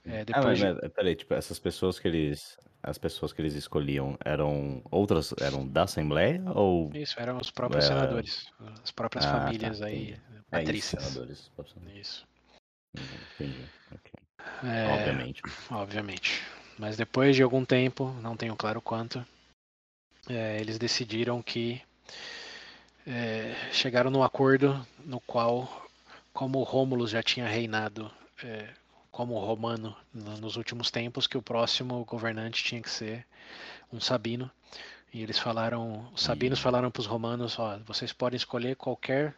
é, 0.04 0.22
Ah, 0.22 0.24
depois 0.24 0.60
mas, 0.60 0.76
de... 0.76 0.82
mas 0.82 0.92
peraí, 0.94 1.16
tipo, 1.16 1.32
essas 1.36 1.60
pessoas 1.60 2.00
que 2.00 2.08
eles. 2.08 2.58
As 2.88 3.00
pessoas 3.00 3.34
que 3.34 3.42
eles 3.42 3.56
escolhiam 3.56 4.16
eram 4.24 4.82
outras. 4.92 5.34
eram 5.42 5.68
da 5.68 5.84
Assembleia 5.84 6.42
ou. 6.54 6.92
Isso, 6.94 7.20
eram 7.20 7.38
os 7.38 7.50
próprios 7.50 7.86
É. 7.86 7.88
senadores, 7.88 8.46
as 8.84 8.92
próprias 8.92 9.26
Ah, 9.26 9.32
tá, 9.32 9.42
famílias 9.46 9.82
aí, 9.82 10.12
entendi. 10.12 10.14
É 10.14 10.36
isso, 10.36 10.50
patrícias. 10.52 11.04
senadores. 11.04 11.52
Isso. 11.96 12.28
Hum, 12.96 13.02
Entendi. 13.40 13.66
ok. 13.92 14.12
É, 14.64 14.88
Obviamente. 14.88 15.42
Obviamente. 15.72 16.44
Mas 16.78 16.96
depois 16.96 17.36
de 17.36 17.42
algum 17.42 17.66
tempo, 17.66 18.12
não 18.22 18.38
tenho 18.38 18.56
claro 18.56 18.80
quanto, 18.82 19.26
é, 20.30 20.60
eles 20.60 20.78
decidiram 20.78 21.42
que 21.42 21.82
é, 23.08 23.56
chegaram 23.72 24.12
num 24.12 24.24
acordo 24.24 24.86
no 25.04 25.20
qual, 25.22 25.88
como 26.34 26.62
Rômulus 26.64 27.10
já 27.12 27.24
tinha 27.24 27.48
reinado 27.48 28.12
é, 28.44 28.70
como 29.16 29.40
romano 29.40 29.96
no- 30.14 30.38
nos 30.42 30.58
últimos 30.58 30.92
tempos, 30.92 31.26
que 31.26 31.38
o 31.38 31.42
próximo 31.42 32.04
governante 32.04 32.62
tinha 32.62 32.82
que 32.82 32.90
ser 32.90 33.26
um 33.92 34.02
sabino. 34.02 34.52
E 35.14 35.24
eles 35.24 35.40
falaram, 35.40 36.12
os 36.14 36.22
sabinos 36.22 36.60
falaram 36.60 36.92
para 36.92 37.00
os 37.00 37.06
romanos, 37.06 37.58
ó, 37.58 37.80
vocês 37.86 38.12
podem 38.12 38.36
escolher 38.36 38.76
qualquer 38.76 39.34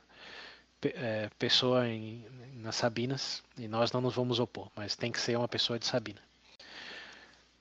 é, 0.81 1.29
pessoa 1.37 1.87
em, 1.87 2.25
nas 2.55 2.75
Sabinas 2.75 3.43
e 3.55 3.67
nós 3.67 3.91
não 3.91 4.01
nos 4.01 4.15
vamos 4.15 4.39
opor, 4.39 4.67
mas 4.75 4.95
tem 4.95 5.11
que 5.11 5.19
ser 5.19 5.37
uma 5.37 5.47
pessoa 5.47 5.77
de 5.77 5.85
Sabina. 5.85 6.19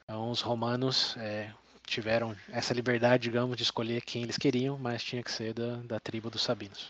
Então 0.05 0.31
os 0.31 0.41
romanos 0.41 1.15
é, 1.19 1.51
tiveram 1.87 2.35
essa 2.51 2.73
liberdade, 2.73 3.25
digamos, 3.25 3.59
de 3.59 3.63
escolher 3.63 4.01
quem 4.01 4.23
eles 4.23 4.39
queriam, 4.39 4.79
mas 4.79 5.05
tinha 5.05 5.23
que 5.23 5.31
ser 5.31 5.53
da, 5.53 5.77
da 5.85 6.01
tribo 6.01 6.31
dos 6.31 6.43
Sabinos. 6.43 6.89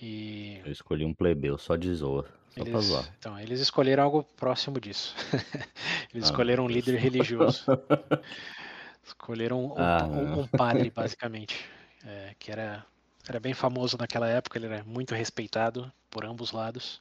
E 0.00 0.62
Eu 0.64 0.72
escolhi 0.72 1.04
um 1.04 1.12
plebeu 1.12 1.58
só 1.58 1.76
de 1.76 1.94
zoa. 1.94 2.26
Eles, 2.56 3.10
então, 3.18 3.38
eles 3.38 3.60
escolheram 3.60 4.02
algo 4.04 4.24
próximo 4.36 4.80
disso. 4.80 5.14
eles 6.12 6.24
Ah, 6.24 6.26
escolheram 6.26 6.64
um 6.64 6.68
líder 6.68 6.98
religioso. 6.98 7.68
Escolheram 9.04 9.64
um, 9.64 9.70
Ah, 9.76 10.08
um- 10.34 10.40
não. 10.40 10.40
um 10.42 10.46
padre, 10.48 10.90
basicamente, 10.90 11.64
é, 12.04 12.34
que 12.38 12.50
era, 12.50 12.84
era 13.28 13.38
bem 13.40 13.54
famoso 13.54 13.96
naquela 13.98 14.28
época, 14.28 14.58
ele 14.58 14.66
era 14.66 14.82
muito 14.84 15.14
respeitado 15.14 15.92
por 16.10 16.24
ambos 16.24 16.52
lados. 16.52 17.00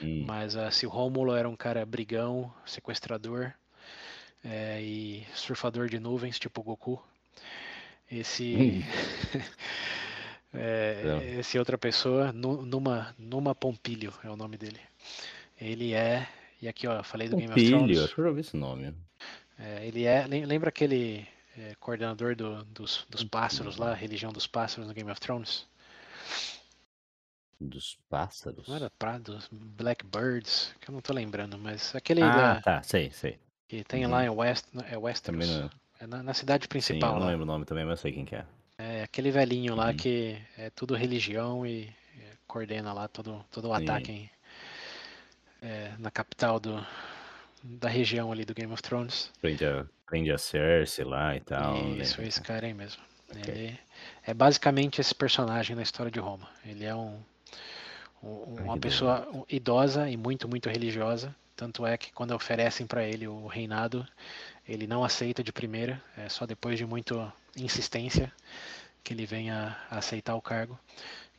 Hum, 0.00 0.28
Mas 0.28 0.56
ah, 0.56 0.70
se 0.70 0.86
o 0.86 0.90
Rômulo 0.90 1.34
era 1.34 1.48
um 1.48 1.56
cara 1.56 1.86
brigão, 1.86 2.52
sequestrador 2.66 3.52
é, 4.44 4.82
e 4.82 5.26
surfador 5.34 5.88
de 5.88 5.98
nuvens, 6.00 6.38
tipo 6.38 6.62
Goku, 6.62 7.02
esse 8.10 8.84
é, 10.54 11.36
esse 11.38 11.58
outra 11.58 11.78
pessoa, 11.78 12.32
Nu- 12.32 12.64
Numa, 12.64 13.14
Numa 13.18 13.54
Pompilho 13.54 14.12
é 14.24 14.30
o 14.30 14.36
nome 14.36 14.56
dele. 14.56 14.80
Ele 15.60 15.94
é, 15.94 16.28
e 16.62 16.68
aqui 16.68 16.86
ó, 16.88 17.02
falei 17.04 17.28
do 17.28 17.36
Game 17.36 17.54
of 17.54 17.64
Thrones. 17.64 18.00
acho 18.04 18.14
que 18.14 18.20
eu 18.20 18.24
já 18.24 18.30
ouvi 18.30 18.40
esse 18.40 18.56
nome. 18.56 18.94
É, 19.58 19.86
ele 19.86 20.04
é, 20.04 20.26
lem- 20.26 20.44
lembra 20.46 20.68
aquele 20.68 21.26
é, 21.56 21.74
coordenador 21.80 22.34
do- 22.36 22.64
dos, 22.66 23.06
dos 23.08 23.22
pássaros 23.24 23.76
lá, 23.76 23.94
religião 23.94 24.32
dos 24.32 24.46
pássaros 24.46 24.86
no 24.88 24.94
Game 24.94 25.10
of 25.10 25.20
Thrones? 25.20 25.66
Dos 27.60 27.98
pássaros? 28.08 28.68
Não 28.68 28.76
era 28.76 28.90
prados, 28.90 29.48
Blackbirds, 29.50 30.74
que 30.78 30.90
eu 30.90 30.92
não 30.92 31.00
tô 31.00 31.14
lembrando, 31.14 31.56
mas 31.56 31.94
aquele 31.94 32.20
Ah, 32.20 32.30
da, 32.30 32.62
tá, 32.62 32.82
sei, 32.82 33.10
sei. 33.12 33.38
que 33.68 33.84
tem 33.84 34.06
Uhum. 34.06 34.10
lá 34.10 34.24
em 34.24 34.30
West, 34.30 34.64
é 34.90 34.96
Westeros. 34.96 35.46
não. 35.46 35.70
É 36.00 36.06
na, 36.06 36.22
na 36.22 36.34
cidade 36.34 36.66
Sim, 36.78 37.08
eu 37.08 37.12
principal 37.12 37.18
não 37.18 37.26
lá. 37.26 37.26
lembro 37.26 37.42
o 37.42 37.46
nome 37.46 37.64
também, 37.64 37.84
mas 37.84 37.98
eu 37.98 38.02
sei 38.02 38.12
quem 38.12 38.24
que 38.24 38.34
é. 38.36 38.46
É 38.78 39.02
aquele 39.04 39.30
velhinho 39.30 39.74
lá 39.74 39.88
Uhum. 39.88 39.96
que 39.96 40.36
é 40.58 40.68
tudo 40.70 40.94
religião 40.94 41.64
e 41.66 41.84
é, 42.18 42.32
coordena 42.46 42.92
lá 42.92 43.06
todo, 43.08 43.44
todo 43.50 43.70
o 43.70 43.76
Sim. 43.76 43.82
ataque 43.84 44.12
em- 44.12 44.30
é, 45.62 45.92
na 45.98 46.10
capital 46.10 46.58
do, 46.60 46.84
da 47.62 47.88
região 47.88 48.30
ali 48.32 48.44
do 48.44 48.54
Game 48.54 48.72
of 48.72 48.82
Thrones. 48.82 49.30
Prende 49.40 49.64
a, 49.64 49.86
prende 50.06 50.30
a 50.32 50.38
Cersei 50.38 51.04
lá 51.04 51.36
e 51.36 51.40
tal. 51.40 51.74
não 51.74 51.96
Isso, 51.96 52.12
lembro. 52.16 52.28
esse 52.28 52.40
cara 52.40 52.66
aí 52.66 52.74
mesmo. 52.74 53.02
Ok. 53.30 53.54
Ele 53.54 53.80
é 54.26 54.34
basicamente 54.34 55.00
esse 55.00 55.14
personagem 55.14 55.74
na 55.74 55.82
história 55.82 56.10
de 56.10 56.18
Roma. 56.20 56.48
Ele 56.64 56.84
é 56.84 56.94
um, 56.94 57.18
um- 58.22 58.56
uma 58.64 58.76
pessoa 58.76 59.26
idosa 59.48 60.08
e 60.10 60.16
muito, 60.16 60.48
muito 60.48 60.68
religiosa. 60.68 61.34
Tanto 61.56 61.86
é 61.86 61.96
que 61.96 62.12
quando 62.12 62.32
oferecem 62.34 62.86
para 62.86 63.04
ele 63.04 63.26
o 63.28 63.46
reinado, 63.46 64.06
ele 64.68 64.86
não 64.86 65.04
aceita 65.04 65.42
de 65.42 65.52
primeira. 65.52 66.02
É 66.16 66.28
só 66.28 66.44
depois 66.44 66.76
de 66.76 66.84
muita 66.84 67.32
insistência 67.56 68.32
que 69.02 69.12
ele 69.12 69.26
vem 69.26 69.50
a, 69.50 69.76
a 69.90 69.98
aceitar 69.98 70.34
o 70.34 70.42
cargo. 70.42 70.78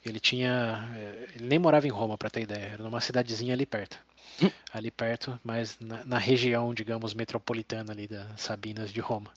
Ele 0.06 0.20
tinha, 0.20 0.88
eh, 0.96 1.30
ele 1.36 1.48
nem 1.48 1.60
morava 1.60 1.88
em 1.88 1.92
Roma, 1.92 2.18
para 2.18 2.30
ter 2.30 2.42
ideia. 2.42 2.66
Era 2.74 2.84
numa 2.84 3.02
cidadezinha 3.02 3.54
ali 3.54 3.66
perto. 3.66 4.00
Hum. 4.42 4.52
Ali 4.72 4.92
perto, 4.92 5.40
mas 5.44 5.78
na, 5.80 6.04
na 6.06 6.18
região, 6.18 6.74
digamos, 6.74 7.14
metropolitana 7.14 7.92
ali 7.92 8.08
das 8.08 8.42
Sabinas 8.42 8.92
de 8.92 9.00
Roma. 9.00 9.32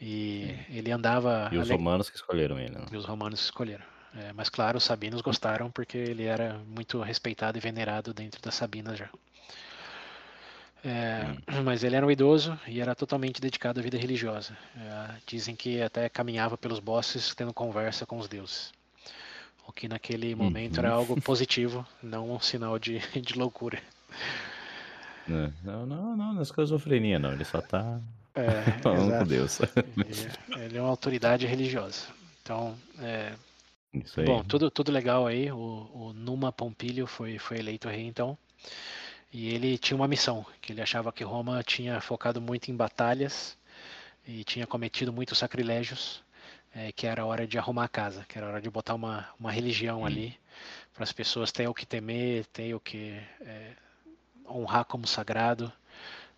E 0.00 0.56
ele 0.70 0.90
andava. 0.90 1.50
E 1.52 1.58
os 1.58 1.68
ale- 1.68 1.76
romanos 1.76 2.08
que 2.08 2.16
escolheram 2.16 2.58
ele, 2.58 2.74
né? 2.74 2.86
e 2.90 2.96
os 2.96 3.04
romanos 3.04 3.40
escolheram. 3.40 3.84
É, 4.16 4.32
mas 4.32 4.48
claro, 4.48 4.78
os 4.78 4.84
sabinos 4.84 5.20
gostaram 5.20 5.70
porque 5.70 5.96
ele 5.96 6.24
era 6.24 6.58
muito 6.66 7.00
respeitado 7.00 7.58
e 7.58 7.60
venerado 7.60 8.12
dentro 8.12 8.40
das 8.42 8.54
Sabinas 8.54 8.98
já. 8.98 9.08
É, 10.82 11.36
Mas 11.62 11.84
ele 11.84 11.96
era 11.96 12.06
um 12.06 12.10
idoso 12.10 12.58
e 12.66 12.80
era 12.80 12.94
totalmente 12.94 13.40
dedicado 13.40 13.80
à 13.80 13.82
vida 13.82 13.98
religiosa. 13.98 14.56
É, 14.76 15.14
dizem 15.26 15.54
que 15.54 15.80
até 15.82 16.08
caminhava 16.08 16.56
pelos 16.56 16.78
bosques 16.80 17.34
tendo 17.34 17.52
conversa 17.52 18.06
com 18.06 18.18
os 18.18 18.28
deuses. 18.28 18.72
O 19.66 19.72
que 19.72 19.88
naquele 19.88 20.34
momento 20.34 20.78
era 20.78 20.92
Uhum. 20.92 20.94
algo 20.94 21.16
positivo, 21.18 21.86
não 22.02 22.30
um 22.34 22.40
sinal 22.40 22.78
de, 22.78 22.98
de 23.20 23.34
loucura. 23.38 23.80
Não, 25.26 25.52
não, 25.62 25.86
não, 25.86 26.16
não, 26.16 26.32
não 26.34 26.40
é 26.40 26.42
esquizofrenia, 26.42 27.18
não. 27.18 27.32
Ele 27.32 27.44
só 27.44 27.60
tá 27.62 28.00
É, 28.34 28.72
falando 28.82 29.14
com 29.14 29.24
exato. 29.24 29.26
Deus. 29.26 29.60
Ele, 30.04 30.32
ele 30.50 30.78
é 30.78 30.82
uma 30.82 30.90
autoridade 30.90 31.46
religiosa. 31.46 32.06
Então, 32.42 32.76
é. 32.98 33.34
Bom, 34.24 34.44
tudo, 34.44 34.70
tudo 34.70 34.92
legal 34.92 35.26
aí. 35.26 35.50
O, 35.52 35.56
o 35.92 36.12
Numa 36.14 36.52
Pompílio 36.52 37.06
foi, 37.06 37.38
foi 37.38 37.58
eleito 37.58 37.88
rei 37.88 38.06
então. 38.06 38.38
E 39.32 39.48
ele 39.54 39.78
tinha 39.78 39.96
uma 39.96 40.08
missão, 40.08 40.44
que 40.60 40.72
ele 40.72 40.82
achava 40.82 41.12
que 41.12 41.22
Roma 41.22 41.62
tinha 41.62 42.00
focado 42.00 42.40
muito 42.40 42.70
em 42.70 42.76
batalhas 42.76 43.56
e 44.26 44.42
tinha 44.44 44.66
cometido 44.66 45.12
muitos 45.12 45.38
sacrilégios, 45.38 46.22
eh, 46.74 46.92
que 46.92 47.06
era 47.06 47.24
hora 47.24 47.46
de 47.46 47.58
arrumar 47.58 47.84
a 47.84 47.88
casa, 47.88 48.24
que 48.28 48.36
era 48.36 48.46
hora 48.48 48.60
de 48.60 48.68
botar 48.70 48.94
uma, 48.94 49.28
uma 49.38 49.52
religião 49.52 50.02
Hum. 50.02 50.06
ali, 50.06 50.38
para 50.92 51.04
as 51.04 51.12
pessoas 51.12 51.52
terem 51.52 51.68
o 51.68 51.74
que 51.74 51.86
temer, 51.86 52.44
terem 52.46 52.74
o 52.74 52.80
que 52.80 53.20
eh, 53.40 53.72
honrar 54.48 54.84
como 54.84 55.06
sagrado. 55.06 55.72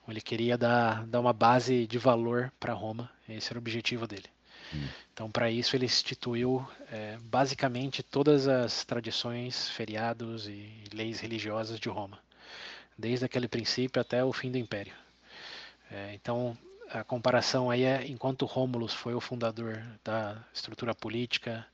Ele 0.08 0.20
queria 0.20 0.58
dar, 0.58 1.06
dar 1.06 1.20
uma 1.20 1.32
base 1.32 1.86
de 1.86 1.96
valor 1.96 2.52
para 2.60 2.74
Roma, 2.74 3.10
esse 3.28 3.50
era 3.50 3.58
o 3.58 3.62
objetivo 3.62 4.06
dele. 4.06 4.28
Hum. 4.74 4.86
Então, 5.12 5.30
para 5.30 5.50
isso, 5.50 5.76
ele 5.76 5.86
instituiu 5.86 6.66
eh, 6.90 7.18
basicamente 7.22 8.02
todas 8.02 8.48
as 8.48 8.84
tradições, 8.84 9.70
feriados 9.70 10.46
e 10.48 10.84
leis 10.92 11.20
religiosas 11.20 11.78
de 11.78 11.88
Roma, 11.88 12.18
desde 13.02 13.24
aquele 13.24 13.48
princípio 13.48 14.00
até 14.00 14.24
o 14.24 14.32
fim 14.32 14.50
do 14.52 14.58
Império. 14.58 14.94
Eh, 15.90 16.12
então, 16.14 16.56
a 16.88 17.02
comparação 17.02 17.68
aí 17.68 17.82
é 17.82 18.06
enquanto 18.06 18.46
Rômulus 18.46 18.94
foi 18.94 19.12
o 19.12 19.20
fundador 19.20 19.82
da 20.04 20.42
estrutura 20.54 20.94
política 20.94 21.66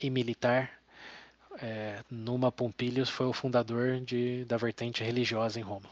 e 0.00 0.10
militar, 0.10 0.70
eh, 1.60 2.02
Numa 2.10 2.50
Pompilius 2.50 3.08
foi 3.08 3.26
o 3.26 3.32
fundador 3.32 4.00
de, 4.00 4.44
da 4.44 4.56
vertente 4.56 5.04
religiosa 5.04 5.60
em 5.60 5.62
Roma. 5.62 5.88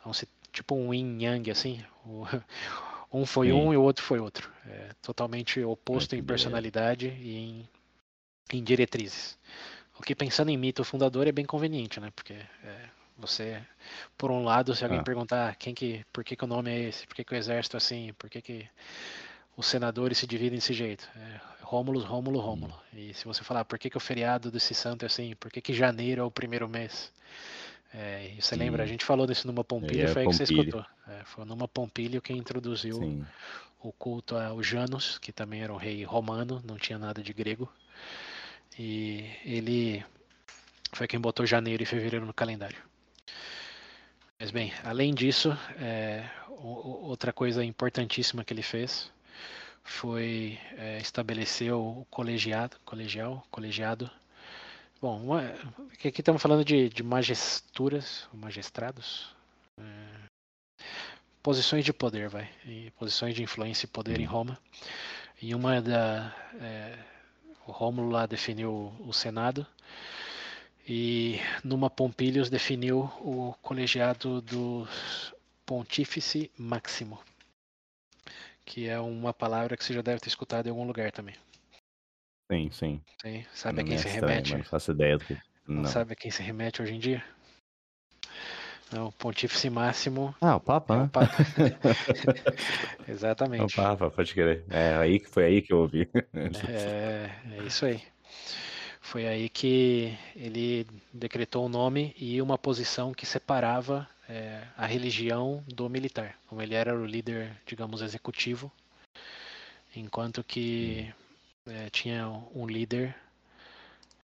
Então, 0.00 0.12
se, 0.14 0.26
tipo 0.50 0.74
um 0.74 0.94
yin 0.94 1.22
yang 1.22 1.50
assim, 1.50 1.84
o, 2.06 2.24
um 3.12 3.26
foi 3.26 3.48
Sim. 3.48 3.52
um 3.52 3.74
e 3.74 3.76
o 3.76 3.82
outro 3.82 4.02
foi 4.02 4.20
outro. 4.20 4.50
É, 4.66 4.88
totalmente 5.02 5.62
oposto 5.62 6.16
em 6.16 6.24
personalidade 6.24 7.08
e 7.08 7.36
em, 7.36 7.68
em 8.54 8.64
diretrizes. 8.64 9.38
O 9.98 10.02
que 10.02 10.14
pensando 10.14 10.50
em 10.50 10.56
mito 10.56 10.82
fundador 10.82 11.26
é 11.26 11.32
bem 11.32 11.44
conveniente, 11.44 12.00
né? 12.00 12.10
Porque 12.16 12.32
é, 12.32 12.88
você, 13.16 13.62
por 14.18 14.30
um 14.30 14.44
lado, 14.44 14.74
se 14.74 14.84
alguém 14.84 15.00
Ah. 15.00 15.04
perguntar 15.04 15.54
quem 15.56 15.74
que, 15.74 16.04
por 16.12 16.24
que, 16.24 16.36
que 16.36 16.44
o 16.44 16.48
nome 16.48 16.70
é 16.70 16.80
esse, 16.88 17.06
por 17.06 17.14
que, 17.14 17.24
que 17.24 17.34
o 17.34 17.36
exército 17.36 17.76
é 17.76 17.78
assim, 17.78 18.12
por 18.18 18.28
que, 18.30 18.40
que 18.42 18.68
os 19.56 19.66
senadores 19.66 20.18
se 20.18 20.26
dividem 20.26 20.58
desse 20.58 20.72
jeito, 20.74 21.08
é, 21.16 21.40
Rômulus, 21.62 22.04
Rômulo, 22.04 22.40
Rômulo. 22.40 22.74
E 22.92 23.14
se 23.14 23.24
você 23.24 23.42
falar 23.44 23.64
por 23.64 23.78
que, 23.78 23.88
que 23.88 23.96
o 23.96 24.00
feriado 24.00 24.50
desse 24.50 24.74
santo 24.74 25.04
é 25.04 25.06
assim, 25.06 25.34
por 25.36 25.50
que, 25.50 25.60
que 25.60 25.72
janeiro 25.72 26.22
é 26.22 26.24
o 26.24 26.30
primeiro 26.30 26.68
mês, 26.68 27.12
é, 27.92 28.32
você 28.40 28.56
lembra, 28.56 28.82
a 28.82 28.86
Hum. 28.86 28.88
gente 28.88 29.04
falou 29.04 29.26
desse 29.26 29.46
numa 29.46 29.62
Pompílio, 29.62 30.04
é 30.04 30.08
foi 30.08 30.22
aí 30.22 30.28
que 30.28 30.34
você 30.34 30.42
escutou. 30.42 30.84
É, 31.06 31.22
foi 31.24 31.44
numa 31.44 31.68
Pompílio 31.68 32.20
que 32.20 32.32
introduziu 32.32 32.98
Sim. 32.98 33.24
o 33.80 33.92
culto 33.92 34.36
ao 34.36 34.60
Janus, 34.62 35.18
que 35.18 35.32
também 35.32 35.62
era 35.62 35.72
um 35.72 35.76
rei 35.76 36.02
romano, 36.04 36.60
não 36.64 36.76
tinha 36.76 36.98
nada 36.98 37.22
de 37.22 37.32
grego. 37.32 37.72
E 38.78 39.30
ele 39.44 40.04
foi 40.92 41.06
quem 41.06 41.20
botou 41.20 41.46
janeiro 41.46 41.82
e 41.82 41.86
fevereiro 41.86 42.26
no 42.26 42.34
calendário. 42.34 42.82
Mas 44.40 44.50
bem, 44.50 44.72
além 44.82 45.14
disso, 45.14 45.50
é, 45.78 46.28
outra 46.58 47.32
coisa 47.32 47.64
importantíssima 47.64 48.44
que 48.44 48.52
ele 48.52 48.62
fez 48.62 49.10
foi 49.82 50.58
é, 50.76 50.98
estabelecer 50.98 51.72
o 51.72 52.06
colegiado, 52.10 52.76
colegial, 52.84 53.46
colegiado. 53.50 54.10
Bom, 55.00 55.20
uma- 55.20 55.54
aqui 55.92 56.08
estamos 56.20 56.42
falando 56.42 56.64
de, 56.64 56.88
de 56.88 57.02
magisturas, 57.02 58.26
magistrados, 58.32 59.34
é, 59.78 60.84
posições 61.42 61.84
de 61.84 61.92
poder, 61.92 62.28
vai, 62.28 62.50
posições 62.98 63.34
de 63.34 63.42
influência 63.42 63.86
e 63.86 63.88
poder 63.88 64.18
em. 64.20 64.24
Roma. 64.24 64.58
E 65.40 65.54
uma 65.54 65.80
da 65.80 66.34
é, 66.60 66.98
o 67.66 67.72
Rômulo 67.72 68.10
lá 68.10 68.26
definiu 68.26 68.92
o 69.00 69.12
Senado 69.12 69.66
e 70.86 71.38
numa 71.62 71.88
Pompílios 71.90 72.50
definiu 72.50 73.10
o 73.20 73.54
colegiado 73.62 74.40
do 74.42 74.86
Pontífice 75.64 76.50
Máximo, 76.58 77.20
que 78.64 78.88
é 78.88 78.98
uma 79.00 79.32
palavra 79.32 79.76
que 79.76 79.84
você 79.84 79.94
já 79.94 80.02
deve 80.02 80.20
ter 80.20 80.28
escutado 80.28 80.66
em 80.66 80.70
algum 80.70 80.86
lugar 80.86 81.10
também. 81.12 81.34
Sim, 82.50 82.70
sim. 82.70 83.00
Sim? 83.22 83.44
Sabe 83.54 83.80
a 83.80 83.82
Não 83.82 83.88
quem 83.88 83.94
é 83.96 83.98
se 83.98 84.08
estranho, 84.08 84.36
remete? 84.36 84.56
não 84.56 84.64
faço 84.64 84.92
ideia 84.92 85.16
do 85.18 85.24
que. 85.24 85.34
Não 85.66 85.82
Não. 85.82 85.84
sabe 85.84 86.12
a 86.12 86.16
quem 86.16 86.30
se 86.30 86.42
remete 86.42 86.82
hoje 86.82 86.94
em 86.94 86.98
dia? 86.98 87.24
Não, 88.92 89.10
Pontífice 89.12 89.68
Máximo 89.70 90.34
Ah, 90.40 90.56
o 90.56 90.60
Papa, 90.60 90.94
é 90.94 90.98
né? 90.98 91.10
o 91.72 92.86
Papa. 92.86 93.04
É 93.04 93.08
o 93.08 93.10
Exatamente. 93.10 93.76
Papa, 93.76 94.10
pode 94.10 94.34
querer. 94.34 94.64
É, 94.70 94.94
aí 94.96 95.18
que 95.18 95.28
foi 95.28 95.44
aí 95.46 95.62
que 95.62 95.72
eu 95.72 95.78
ouvi. 95.78 96.08
É, 96.68 97.30
é 97.56 97.62
isso 97.66 97.86
aí. 97.86 98.02
Foi 99.14 99.28
aí 99.28 99.48
que 99.48 100.18
ele 100.34 100.84
decretou 101.12 101.64
um 101.64 101.68
nome 101.68 102.12
e 102.18 102.42
uma 102.42 102.58
posição 102.58 103.14
que 103.14 103.24
separava 103.24 104.10
é, 104.28 104.66
a 104.76 104.86
religião 104.86 105.62
do 105.68 105.88
militar. 105.88 106.36
Como 106.48 106.60
ele 106.60 106.74
era 106.74 106.92
o 106.92 107.06
líder, 107.06 107.56
digamos, 107.64 108.02
executivo, 108.02 108.72
enquanto 109.94 110.42
que 110.42 111.14
é, 111.64 111.88
tinha 111.90 112.26
um 112.52 112.66
líder 112.66 113.14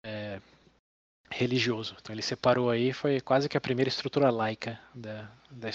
é, 0.05 0.39
religioso. 1.31 1.95
Então 1.99 2.13
ele 2.13 2.21
separou 2.21 2.69
aí, 2.69 2.93
foi 2.93 3.19
quase 3.19 3.49
que 3.49 3.57
a 3.57 3.61
primeira 3.61 3.89
estrutura 3.89 4.29
laica 4.29 4.79
da, 4.93 5.27
da, 5.49 5.69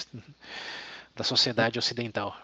da 1.12 1.24
sociedade 1.24 1.76
ocidental. 1.76 2.40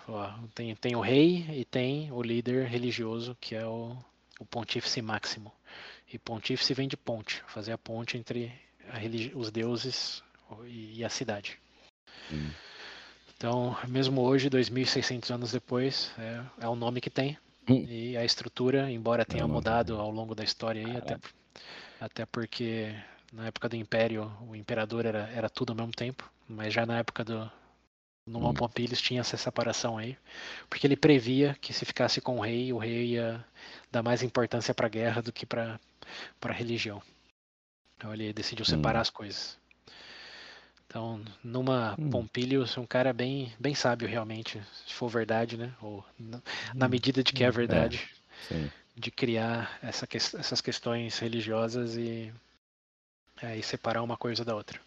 Tem, 0.56 0.74
tem 0.74 0.96
o 0.96 1.00
rei 1.00 1.46
e 1.52 1.64
tem 1.64 2.10
o 2.10 2.20
líder 2.20 2.66
religioso, 2.66 3.36
que 3.40 3.54
é 3.54 3.64
o, 3.64 3.96
o 4.40 4.44
pontífice 4.44 5.00
máximo. 5.00 5.52
E 6.12 6.18
pontífice 6.18 6.72
vem 6.74 6.88
de 6.88 6.96
ponte, 6.96 7.42
fazer 7.46 7.72
a 7.72 7.78
ponte 7.78 8.16
entre 8.16 8.52
a 8.90 9.36
os 9.36 9.50
deuses 9.50 10.22
e, 10.66 11.04
a 11.04 11.08
cidade. 11.08 11.58
Hum. 12.32 12.50
Então, 13.36 13.76
mesmo 13.86 14.22
hoje, 14.22 14.50
2.600 14.50 15.30
anos 15.30 15.52
depois, 15.52 16.10
é, 16.18 16.42
é 16.60 16.68
o 16.68 16.74
nome 16.74 17.00
que 17.00 17.10
tem. 17.10 17.38
Hum. 17.68 17.84
E 17.86 18.16
a 18.16 18.24
estrutura, 18.24 18.90
embora 18.90 19.24
tenha 19.24 19.42
nome. 19.42 19.54
mudado 19.54 19.96
ao 19.96 20.10
longo 20.10 20.34
da 20.34 20.42
história 20.42 20.84
aí, 20.84 20.96
até, 20.96 21.18
até 22.00 22.26
porque 22.26 22.94
na 23.32 23.46
época 23.46 23.68
do 23.68 23.76
Império, 23.76 24.32
o 24.48 24.56
imperador 24.56 25.04
era, 25.04 25.28
era 25.30 25.50
tudo 25.50 25.70
ao 25.70 25.76
mesmo 25.76 25.92
tempo, 25.92 26.28
mas 26.48 26.72
já 26.72 26.86
na 26.86 26.98
época 26.98 27.22
do 27.22 27.50
Numa 28.28 28.50
Hum. 28.50 28.54
Pompílios 28.54 29.00
tinha 29.00 29.20
essa 29.20 29.36
separação 29.36 29.96
aí, 29.98 30.16
porque 30.68 30.86
ele 30.86 30.96
previa 30.96 31.56
que 31.60 31.72
se 31.72 31.84
ficasse 31.84 32.20
com 32.20 32.36
o 32.36 32.40
rei, 32.40 32.72
o 32.72 32.78
rei 32.78 33.12
ia 33.14 33.44
dar 33.90 34.02
mais 34.02 34.22
importância 34.22 34.74
para 34.74 34.86
a 34.86 34.90
guerra 34.90 35.22
do 35.22 35.32
que 35.32 35.46
para 35.46 35.80
a 36.42 36.52
religião. 36.52 37.02
Então 37.96 38.12
ele 38.12 38.32
decidiu 38.32 38.64
separar 38.64 38.98
Hum. 38.98 39.02
as 39.02 39.10
coisas. 39.10 39.58
Então, 40.86 41.22
numa 41.44 41.96
Hum. 41.98 42.08
Pompílio, 42.10 42.64
é 42.64 42.80
um 42.80 42.86
cara 42.86 43.12
bem, 43.12 43.52
bem 43.58 43.74
sábio 43.74 44.08
realmente, 44.08 44.60
se 44.86 44.94
for 44.94 45.08
verdade, 45.08 45.56
né? 45.56 45.74
Ou 45.82 46.04
na, 46.18 46.40
na 46.74 46.88
medida 46.88 47.22
de 47.22 47.32
que 47.32 47.44
é 47.44 47.46
Hum, 47.46 47.50
é. 47.50 47.52
verdade, 47.52 48.08
Sim. 48.48 48.70
de 48.96 49.10
criar 49.10 49.78
essa, 49.82 50.06
essas 50.14 50.60
questões 50.60 51.18
religiosas 51.18 51.96
e, 51.96 52.32
é, 53.42 53.56
e 53.56 53.62
separar 53.62 54.02
uma 54.02 54.16
coisa 54.16 54.44
da 54.44 54.54
outra. 54.54 54.80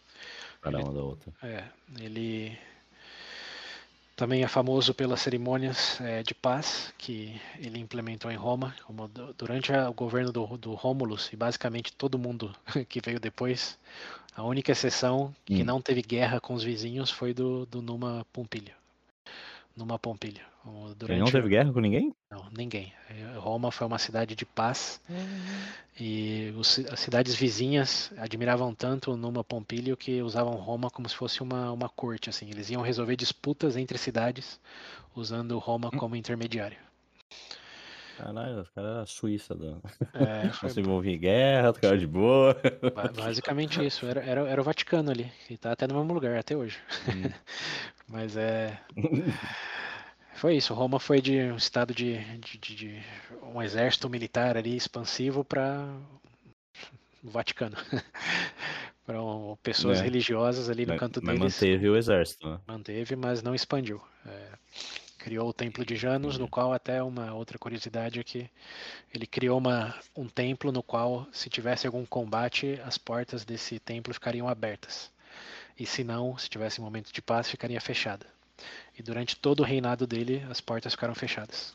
Ele- 0.65 0.77
uma 0.83 0.93
da 0.93 1.01
outra. 1.03 1.33
É, 1.43 1.63
ele 1.99 2.57
também 4.21 4.43
é 4.43 4.47
famoso 4.47 4.93
pelas 4.93 5.21
cerimônias 5.21 5.99
é, 6.01 6.21
de 6.23 6.33
paz 6.35 6.93
que 6.97 7.39
ele 7.57 7.79
implementou 7.79 8.29
em 8.31 8.35
Roma, 8.35 8.75
como 8.85 9.07
du- 9.07 9.33
durante 9.33 9.71
o 9.73 9.93
governo 9.93 10.31
do, 10.31 10.57
do 10.57 10.73
Rômulus 10.75 11.31
e 11.33 11.35
basicamente 11.35 11.91
todo 11.93 12.19
mundo 12.19 12.55
que 12.89 13.01
veio 13.01 13.19
depois. 13.19 13.77
A 14.35 14.43
única 14.43 14.71
exceção 14.73 15.35
que 15.45 15.63
Hum. 15.63 15.65
não 15.65 15.81
teve 15.81 16.01
guerra 16.03 16.39
com 16.41 16.53
os 16.53 16.63
vizinhos 16.63 17.11
foi 17.11 17.33
do, 17.33 17.65
do 17.65 17.81
Numa 17.81 18.25
Pompílio. 18.33 18.75
Numa 19.75 19.97
Pompílio. 19.97 20.43
O- 20.65 20.87
Ele 20.87 20.95
Durante 20.95 21.19
não 21.19 21.31
teve 21.31 21.49
guerra 21.49 21.71
com 21.73 21.79
ninguém? 21.79 22.13
não, 22.29 22.45
ninguém. 22.55 22.93
Eh, 23.09 23.37
Roma 23.37 23.71
foi 23.71 23.87
uma 23.87 23.97
cidade 23.97 24.35
de 24.35 24.45
paz 24.45 25.01
e 25.99 26.53
os 26.55 26.79
as 26.91 26.99
cidades 26.99 27.35
vizinhas 27.35 28.11
admiravam 28.17 28.73
tanto 28.75 29.11
o 29.13 29.17
Numa 29.17 29.43
Pompílio 29.43 29.97
que 29.97 30.21
usavam 30.21 30.53
Roma 30.53 30.89
como 30.89 31.09
se 31.09 31.15
fosse 31.15 31.41
uma, 31.41 31.71
uma 31.71 31.89
corte. 31.89 32.29
Assim. 32.29 32.49
Eles 32.49 32.69
iam 32.69 32.81
resolver 32.81 33.15
disputas 33.15 33.75
entre 33.75 33.97
cidades 33.97 34.59
usando 35.15 35.57
Roma 35.57 35.89
Hum. 35.93 35.97
como 35.97 36.15
intermediário. 36.15 36.77
Caralho, 38.17 38.61
os 38.61 38.69
caras 38.69 38.91
eram 38.91 39.01
a 39.01 39.05
Suíça. 39.07 39.55
Do... 39.55 39.81
É, 40.13 40.43
Não 40.45 40.53
foi 40.53 40.69
se 40.69 40.79
envolvia 40.79 41.15
em 41.15 41.19
guerra, 41.19 41.73
ficava 41.73 41.97
de 41.97 42.05
boa. 42.05 42.55
ba- 42.93 43.11
basicamente 43.11 43.83
isso. 43.83 44.05
Era, 44.05 44.21
era, 44.21 44.41
era 44.47 44.61
o 44.61 44.63
Vaticano 44.63 45.09
ali, 45.09 45.31
que 45.47 45.55
está 45.55 45.71
até 45.71 45.87
no 45.87 45.95
mesmo 45.95 46.13
lugar 46.13 46.37
até 46.37 46.55
hoje. 46.55 46.77
Hum. 47.07 47.31
Mas 48.11 48.35
é. 48.35 48.79
Foi 50.35 50.55
isso. 50.55 50.73
Roma 50.73 50.99
foi 50.99 51.21
de 51.21 51.39
um 51.43 51.55
estado 51.55 51.93
de, 51.93 52.17
de, 52.39 52.57
de- 52.57 52.75
de 52.75 53.03
um 53.53 53.61
exército 53.61 54.09
militar 54.09 54.57
ali 54.57 54.75
expansivo 54.75 55.43
para 55.45 55.87
o 57.23 57.29
Vaticano. 57.29 57.77
para 59.05 59.17
pessoas 59.63 59.99
É. 59.99 60.03
religiosas 60.03 60.69
ali 60.69 60.85
no 60.85 60.89
mas, 60.93 60.99
canto 60.99 61.21
mas 61.23 61.37
deles. 61.39 61.55
manteve 61.55 61.89
o 61.89 61.97
exército, 61.97 62.49
né? 62.49 62.59
Manteve, 62.67 63.15
mas 63.15 63.41
não 63.43 63.53
expandiu. 63.53 64.01
É, 64.25 64.47
criou 65.17 65.49
o 65.49 65.53
Templo 65.53 65.85
de 65.85 65.95
Janus, 65.95 66.37
no 66.37 66.45
Entendi. 66.45 66.51
qual 66.51 66.73
até 66.73 67.01
uma 67.03 67.33
outra 67.33 67.57
curiosidade 67.57 68.19
é 68.19 68.23
que 68.23 68.49
ele 69.13 69.25
criou 69.27 69.57
uma, 69.57 69.93
um 70.15 70.27
templo 70.27 70.71
no 70.71 70.81
qual, 70.83 71.27
se 71.31 71.49
tivesse 71.49 71.85
algum 71.87 72.05
combate, 72.05 72.79
as 72.85 72.97
portas 72.97 73.43
desse 73.43 73.79
templo 73.79 74.13
ficariam 74.13 74.47
abertas. 74.47 75.11
E 75.79 75.85
se 75.85 76.03
não, 76.03 76.37
se 76.37 76.49
tivesse 76.49 76.79
um 76.79 76.83
momento 76.83 77.11
de 77.11 77.21
paz, 77.21 77.49
ficaria 77.49 77.79
fechada. 77.81 78.25
E 78.97 79.01
durante 79.01 79.35
todo 79.35 79.61
o 79.61 79.63
reinado 79.63 80.05
dele, 80.05 80.45
as 80.49 80.61
portas 80.61 80.93
ficaram 80.93 81.15
fechadas. 81.15 81.73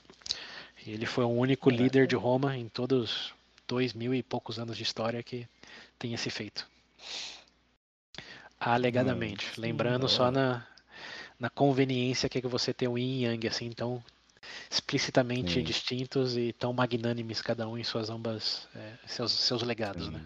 E 0.84 0.92
ele 0.92 1.06
foi 1.06 1.24
o 1.24 1.28
único 1.28 1.68
Caraca. 1.68 1.82
líder 1.82 2.06
de 2.06 2.14
Roma 2.14 2.56
em 2.56 2.68
todos 2.68 3.34
dois 3.66 3.92
mil 3.92 4.14
e 4.14 4.22
poucos 4.22 4.58
anos 4.58 4.76
de 4.76 4.82
história 4.82 5.22
que 5.22 5.48
tem 5.98 6.14
esse 6.14 6.30
feito. 6.30 6.68
Alegadamente. 8.60 9.46
Nossa, 9.48 9.60
Lembrando 9.60 10.02
da 10.02 10.08
só 10.08 10.30
na, 10.30 10.66
na 11.38 11.50
conveniência 11.50 12.28
que 12.28 12.38
é 12.38 12.40
que 12.40 12.46
você 12.46 12.72
tem 12.72 12.88
o 12.88 12.96
yin 12.96 13.22
e 13.22 13.24
yang 13.24 13.48
assim 13.48 13.70
tão 13.70 14.02
explicitamente 14.70 15.54
Sim. 15.54 15.62
distintos 15.64 16.36
e 16.36 16.52
tão 16.52 16.72
magnânimes 16.72 17.42
cada 17.42 17.68
um 17.68 17.76
em 17.76 17.82
suas 17.82 18.08
ambas 18.08 18.68
é, 18.74 18.92
seus, 19.06 19.32
seus 19.32 19.62
legados, 19.62 20.08
né? 20.08 20.24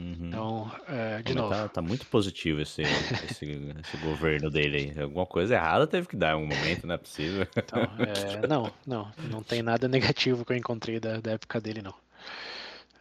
Uhum. 0.00 0.28
Então, 0.28 0.72
é, 0.88 1.20
de 1.22 1.34
Mas 1.34 1.42
novo, 1.42 1.54
Tá, 1.54 1.68
tá 1.68 1.82
muito 1.82 2.06
positivo 2.06 2.62
esse, 2.62 2.80
esse, 3.30 3.44
esse 3.44 3.96
governo 3.98 4.50
dele 4.50 4.94
aí. 4.96 5.02
Alguma 5.02 5.26
coisa 5.26 5.54
errada 5.54 5.86
teve 5.86 6.08
que 6.08 6.16
dar 6.16 6.30
em 6.30 6.32
algum 6.32 6.46
momento, 6.46 6.86
não 6.86 6.94
é 6.94 6.98
possível. 6.98 7.46
Então, 7.54 7.82
é, 8.42 8.46
não, 8.46 8.72
não, 8.86 9.12
não 9.30 9.42
tem 9.42 9.62
nada 9.62 9.86
negativo 9.88 10.44
que 10.44 10.52
eu 10.52 10.56
encontrei 10.56 10.98
da, 10.98 11.20
da 11.20 11.32
época 11.32 11.60
dele, 11.60 11.82
não. 11.82 11.94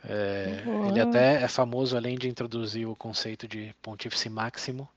É, 0.04 0.64
ele 0.90 1.00
até 1.00 1.42
é 1.42 1.48
famoso, 1.48 1.96
além 1.96 2.18
de 2.18 2.28
introduzir 2.28 2.88
o 2.88 2.96
conceito 2.96 3.48
de 3.48 3.74
pontífice 3.82 4.30
máximo, 4.30 4.88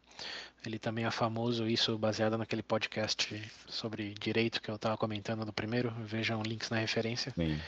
ele 0.65 0.79
também 0.79 1.05
é 1.05 1.11
famoso, 1.11 1.69
isso 1.69 1.99
baseado 1.99 2.39
naquele 2.39 2.63
podcast 2.63 3.43
sobre 3.67 4.15
direito 4.15 4.63
que 4.63 4.71
eu 4.71 4.77
estava 4.77 4.97
comentando 4.97 5.45
no 5.45 5.53
primeiro, 5.53 5.91
vejam 6.05 6.43
links 6.43 6.71
na 6.71 6.79
referência, 6.79 7.33
Sim. 7.37 7.59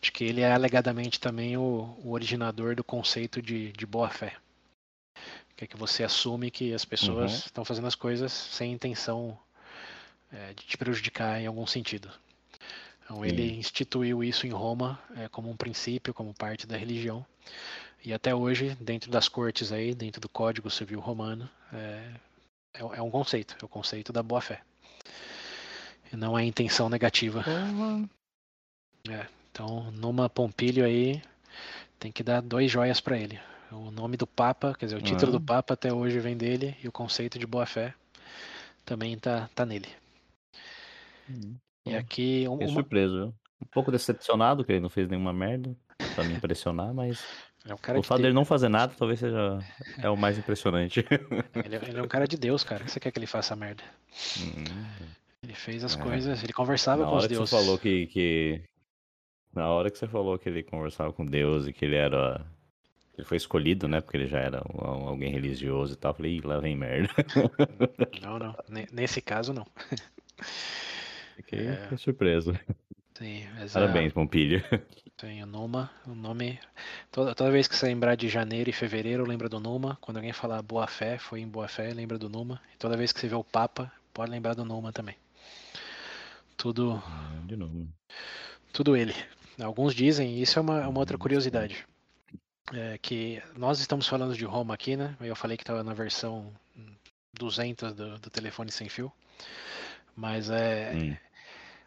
de 0.00 0.10
que 0.10 0.24
ele 0.24 0.40
é 0.40 0.52
alegadamente 0.52 1.20
também 1.20 1.56
o, 1.56 1.96
o 2.02 2.10
originador 2.12 2.74
do 2.74 2.82
conceito 2.82 3.40
de, 3.40 3.72
de 3.72 3.86
boa-fé. 3.86 4.36
Que 5.56 5.64
é 5.64 5.66
que 5.66 5.76
você 5.76 6.02
assume 6.02 6.50
que 6.50 6.72
as 6.72 6.84
pessoas 6.84 7.32
Uhum. 7.32 7.38
estão 7.38 7.64
fazendo 7.64 7.86
as 7.86 7.94
coisas 7.94 8.32
sem 8.32 8.72
intenção 8.72 9.38
é, 10.32 10.54
de 10.54 10.64
te 10.64 10.76
prejudicar 10.76 11.40
em 11.40 11.46
algum 11.46 11.66
sentido. 11.66 12.10
Então 13.04 13.24
ele 13.24 13.48
Sim. 13.48 13.58
instituiu 13.58 14.24
isso 14.24 14.46
em 14.46 14.50
Roma 14.50 14.98
é, 15.16 15.28
como 15.28 15.50
um 15.50 15.56
princípio, 15.56 16.14
como 16.14 16.32
parte 16.32 16.66
da 16.66 16.76
religião. 16.76 17.24
E 18.02 18.14
até 18.14 18.34
hoje, 18.34 18.76
dentro 18.80 19.10
das 19.10 19.28
cortes 19.28 19.72
aí, 19.72 19.94
dentro 19.94 20.20
do 20.20 20.28
Código 20.28 20.70
Civil 20.70 21.00
Romano, 21.00 21.50
é, 21.72 22.10
é, 22.74 22.80
é 22.80 23.02
um 23.02 23.10
conceito, 23.10 23.56
é 23.60 23.64
o 23.64 23.68
conceito 23.68 24.12
da 24.12 24.22
boa-fé. 24.22 24.62
E 26.12 26.16
não 26.16 26.38
é 26.38 26.44
intenção 26.44 26.88
negativa. 26.88 27.44
Então, 29.52 29.90
numa 29.92 30.28
Pompílio 30.28 30.84
aí, 30.84 31.22
tem 31.98 32.10
que 32.12 32.22
dar 32.22 32.40
dois 32.40 32.70
joias 32.70 33.00
para 33.00 33.18
ele. 33.18 33.38
O 33.70 33.90
nome 33.90 34.16
do 34.16 34.26
Papa, 34.26 34.74
quer 34.76 34.86
dizer, 34.86 34.96
o 34.98 35.02
título 35.02 35.28
Ah. 35.36 35.38
do 35.38 35.40
Papa 35.40 35.74
até 35.74 35.92
hoje 35.92 36.18
vem 36.18 36.36
dele, 36.36 36.76
e 36.82 36.88
o 36.88 36.92
conceito 36.92 37.38
de 37.38 37.46
boa-fé 37.46 37.94
também 38.84 39.16
tá, 39.18 39.48
tá 39.54 39.64
nele. 39.64 39.88
Hum, 41.28 41.56
E 41.86 41.94
aqui, 41.94 42.46
um- 42.48 42.54
uma, 42.56 42.68
surpreso? 42.68 43.34
Um 43.60 43.66
pouco 43.66 43.92
decepcionado 43.92 44.64
que 44.64 44.72
ele 44.72 44.80
não 44.80 44.88
fez 44.90 45.08
nenhuma 45.08 45.32
merda 45.32 45.76
pra 46.14 46.24
me 46.24 46.34
impressionar, 46.34 46.92
mas 46.92 47.24
é 47.66 47.74
um 47.74 47.78
cara 47.78 47.98
o 47.98 48.02
fato 48.02 48.22
dele 48.22 48.32
não 48.34 48.44
fazer 48.44 48.68
nada 48.68 48.92
talvez 48.96 49.20
seja 49.20 49.58
é 49.98 50.08
o 50.08 50.16
mais 50.16 50.38
impressionante. 50.38 51.04
Ele, 51.64 51.76
é- 51.76 51.88
ele 51.88 51.98
é 51.98 52.02
um 52.02 52.08
cara 52.08 52.26
de 52.26 52.36
Deus, 52.36 52.64
cara. 52.64 52.82
O 52.82 52.86
que 52.86 52.90
você 52.92 53.00
quer 53.00 53.10
que 53.12 53.18
ele 53.18 53.26
faça 53.26 53.54
merda? 53.54 53.82
Hum, 54.40 54.64
Ele 55.42 55.54
fez 55.54 55.84
as 55.84 55.96
É. 55.96 56.00
coisas, 56.02 56.42
ele 56.42 56.52
conversava 56.52 57.02
Na 57.04 57.10
com 57.10 57.16
os 57.16 57.26
deuses. 57.28 57.48
você 57.50 57.56
falou 57.56 57.78
que, 57.78 58.06
que. 58.08 58.62
Na 59.54 59.68
hora 59.68 59.90
que 59.90 59.98
você 59.98 60.06
falou 60.06 60.38
que 60.38 60.48
ele 60.48 60.62
conversava 60.62 61.12
com 61.12 61.24
Deus 61.26 61.66
e 61.66 61.72
que 61.72 61.84
ele 61.84 61.96
era. 61.96 62.44
Ele 63.18 63.26
foi 63.26 63.36
escolhido, 63.36 63.86
né? 63.88 64.00
Porque 64.00 64.16
ele 64.16 64.26
já 64.26 64.38
era 64.38 64.62
alguém 64.78 65.30
religioso 65.30 65.92
e 65.92 65.96
tal. 65.96 66.12
Eu 66.12 66.14
falei, 66.16 66.36
Ih, 66.36 66.40
lá 66.40 66.58
vem 66.58 66.74
merda. 66.76 67.08
Não, 68.22 68.38
não. 68.38 68.56
Ne- 68.68 68.86
Nesse 68.92 69.20
caso, 69.20 69.52
não. 69.52 69.66
Fiquei, 71.36 71.68
É. 71.68 71.96
surpreso. 71.98 72.58
Sim, 73.14 73.46
mas, 73.58 73.72
Parabéns, 73.72 74.12
Pompilho. 74.12 74.62
Tem 75.20 75.42
o 75.42 75.46
Numa, 75.46 75.90
o 76.06 76.14
nome. 76.14 76.58
Toda, 77.12 77.34
toda 77.34 77.50
vez 77.50 77.68
que 77.68 77.76
você 77.76 77.86
lembrar 77.86 78.14
de 78.16 78.28
janeiro 78.28 78.70
e 78.70 78.72
fevereiro, 78.72 79.26
lembra 79.26 79.48
do 79.48 79.60
Numa. 79.60 79.96
Quando 80.00 80.16
alguém 80.16 80.32
falar 80.32 80.62
boa 80.62 80.86
fé, 80.86 81.18
foi 81.18 81.40
em 81.40 81.48
boa 81.48 81.68
fé, 81.68 81.92
lembra 81.92 82.18
do 82.18 82.28
Numa. 82.28 82.60
E 82.74 82.76
toda 82.78 82.96
vez 82.96 83.12
que 83.12 83.20
você 83.20 83.28
vê 83.28 83.34
o 83.34 83.44
Papa, 83.44 83.92
pode 84.14 84.30
lembrar 84.30 84.54
do 84.54 84.64
Numa 84.64 84.92
também. 84.92 85.16
Tudo, 86.56 87.02
De 87.46 87.56
novo. 87.56 87.88
tudo 88.72 88.96
ele. 88.96 89.14
Alguns 89.60 89.94
dizem, 89.94 90.40
isso 90.40 90.58
é 90.58 90.62
uma, 90.62 90.88
uma 90.88 91.00
outra 91.00 91.18
Hum, 91.18 91.18
curiosidade, 91.18 91.86
é 92.72 92.98
que 92.98 93.42
nós 93.56 93.80
estamos 93.80 94.06
falando 94.08 94.36
de 94.36 94.44
Roma 94.44 94.74
aqui, 94.74 94.96
né? 94.96 95.16
Eu 95.20 95.36
falei 95.36 95.56
que 95.56 95.62
estava 95.62 95.82
na 95.84 95.94
versão 95.94 96.52
200 97.34 97.94
do, 97.94 98.18
do 98.18 98.30
telefone 98.30 98.70
sem 98.72 98.88
fio. 98.88 99.12
Mas 100.16 100.50
é, 100.50 100.92
Hum. 100.92 101.16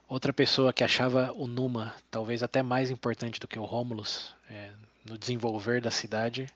Outra 0.07 0.33
pessoa 0.33 0.73
que 0.73 0.83
achava 0.83 1.31
o 1.33 1.47
Numa 1.47 1.95
talvez 2.11 2.43
até 2.43 2.61
mais 2.61 2.91
importante 2.91 3.39
do 3.39 3.47
que 3.47 3.57
o 3.57 3.63
Romulus 3.63 4.35
é, 4.49 4.71
no 5.05 5.17
desenvolver 5.17 5.81
da 5.81 5.91
cidade 5.91 6.47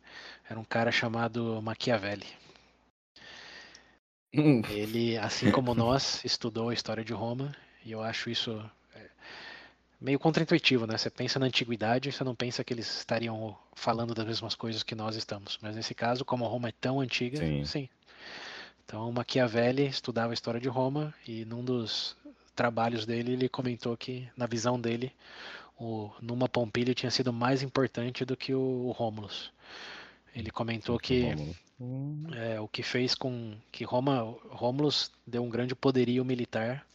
era 0.50 0.60
um 0.60 0.64
cara 0.64 0.92
chamado 0.92 1.62
Machiavelli. 1.62 2.28
Hum. 4.34 4.62
Ele, 4.70 5.18
assim 5.18 5.52
como 5.52 5.74
nós, 5.74 6.24
estudou 6.24 6.70
a 6.70 6.74
história 6.74 7.04
de 7.04 7.14
Roma 7.14 7.56
e 7.84 7.92
eu 7.92 8.04
acho 8.04 8.30
isso 8.30 8.64
é, 8.94 9.06
meio 10.00 10.20
contraintuitivo, 10.20 10.86
né? 10.86 10.98
Você 10.98 11.10
pensa 11.10 11.40
na 11.40 11.46
antiguidade, 11.46 12.12
você 12.12 12.24
não 12.24 12.36
pensa 12.36 12.64
que 12.64 12.74
eles 12.74 12.98
estariam 12.98 13.58
falando 13.74 14.14
das 14.14 14.26
mesmas 14.26 14.54
coisas 14.54 14.84
que 14.84 14.94
nós 14.94 15.16
estamos. 15.16 15.58
Mas 15.62 15.76
nesse 15.76 15.96
caso, 15.96 16.26
como 16.26 16.46
Roma 16.46 16.70
é 16.70 16.74
tão 16.80 17.00
antiga, 17.00 17.38
Sim. 17.38 17.66
sim. 17.66 17.90
Então 18.86 19.12
Machiavelli 19.12 19.88
estudava 19.88 20.32
a 20.32 20.34
história 20.34 20.62
de 20.62 20.70
Roma 20.70 21.14
e 21.28 21.44
num 21.44 21.64
dos 21.64 22.16
trabalhos 22.58 23.06
dele 23.06 23.34
ele 23.34 23.48
comentou 23.48 23.96
que 23.96 24.28
na 24.36 24.48
visão 24.48 24.82
dele 24.82 25.14
o 25.80 26.12
Numa 26.20 26.50
Pompílio 26.50 26.96
tinha 26.96 27.12
sido 27.12 27.32
mais 27.32 27.62
importante 27.62 28.26
do 28.26 28.36
que 28.36 28.54
o, 28.54 28.88
o 28.88 28.92
Romulus. 28.92 29.52
Ele 30.36 30.50
comentou 30.50 30.98
que 30.98 31.28
é, 32.36 32.60
o 32.60 32.68
que 32.68 32.82
fez 32.82 33.14
com 33.14 33.56
que 33.72 33.84
Roma, 33.84 34.22
Romulus 34.50 35.12
deu 35.26 35.44
um 35.44 35.50
grande 35.50 35.76
poderio 35.76 36.26
militar 36.26 36.86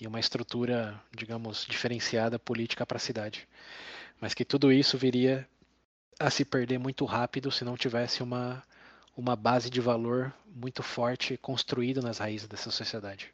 e 0.00 0.06
uma 0.06 0.18
estrutura, 0.18 1.00
digamos, 1.16 1.64
diferenciada 1.68 2.38
política 2.38 2.84
para 2.84 2.96
a 2.96 3.00
cidade. 3.00 3.48
Mas 4.20 4.34
que 4.34 4.44
tudo 4.44 4.72
isso 4.72 4.98
viria 4.98 5.46
a 6.18 6.30
se 6.30 6.44
perder 6.44 6.78
muito 6.78 7.04
rápido 7.04 7.50
se 7.50 7.64
não 7.64 7.76
tivesse 7.76 8.22
uma, 8.22 8.62
uma 9.16 9.36
base 9.36 9.70
de 9.70 9.80
valor 9.80 10.32
muito 10.46 10.82
forte 10.82 11.36
construída 11.36 12.00
nas 12.00 12.18
raízes 12.18 12.48
dessa 12.48 12.70
sociedade. 12.70 13.33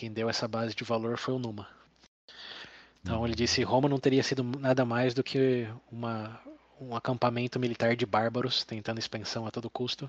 Quem 0.00 0.10
deu 0.10 0.30
essa 0.30 0.48
base 0.48 0.74
de 0.74 0.82
valor 0.82 1.18
foi 1.18 1.34
o 1.34 1.38
Numa. 1.38 1.68
Então 3.02 3.22
ele 3.26 3.34
disse 3.34 3.62
Roma 3.62 3.86
não 3.86 4.00
teria 4.00 4.22
sido 4.22 4.42
nada 4.42 4.82
mais 4.82 5.12
do 5.12 5.22
que 5.22 5.68
uma, 5.92 6.40
um 6.80 6.96
acampamento 6.96 7.60
militar 7.60 7.94
de 7.94 8.06
bárbaros 8.06 8.64
tentando 8.64 8.98
expansão 8.98 9.46
a 9.46 9.50
todo 9.50 9.68
custo, 9.68 10.08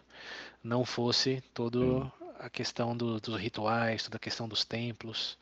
não 0.63 0.85
fosse 0.85 1.43
toda 1.53 2.09
a 2.39 2.49
questão 2.49 2.95
do, 2.95 3.19
dos 3.19 3.35
rituais, 3.37 4.03
toda 4.03 4.15
a 4.15 4.19
questão 4.19 4.47
dos 4.47 4.63
templos, 4.63 5.37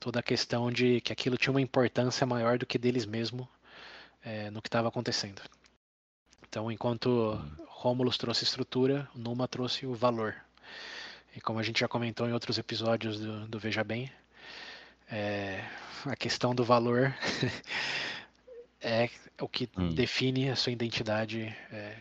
toda 0.00 0.20
a 0.20 0.22
questão 0.22 0.72
de 0.72 1.02
que 1.02 1.12
aquilo 1.12 1.36
tinha 1.36 1.52
uma 1.52 1.60
importância 1.60 2.26
maior 2.26 2.56
do 2.56 2.64
que 2.64 2.78
deles 2.78 3.04
mesmos 3.04 3.46
é, 4.24 4.50
no 4.50 4.62
que 4.62 4.68
estava 4.68 4.88
acontecendo. 4.88 5.42
Então, 6.48 6.72
enquanto 6.72 7.38
Romulus 7.68 8.16
trouxe 8.16 8.42
estrutura, 8.44 9.06
Numa 9.14 9.46
trouxe 9.46 9.84
o 9.84 9.94
valor. 9.94 10.34
E 11.34 11.40
como 11.40 11.58
a 11.58 11.62
gente 11.62 11.80
já 11.80 11.88
comentou 11.88 12.28
em 12.28 12.32
outros 12.32 12.58
episódios 12.58 13.18
do, 13.18 13.46
do 13.48 13.58
Veja 13.58 13.82
Bem, 13.82 14.10
é, 15.10 15.64
a 16.04 16.16
questão 16.16 16.54
do 16.54 16.64
valor 16.64 17.14
é 18.80 19.08
o 19.40 19.48
que 19.48 19.68
hum. 19.76 19.94
define 19.94 20.50
a 20.50 20.56
sua 20.56 20.72
identidade 20.72 21.54
é, 21.72 21.96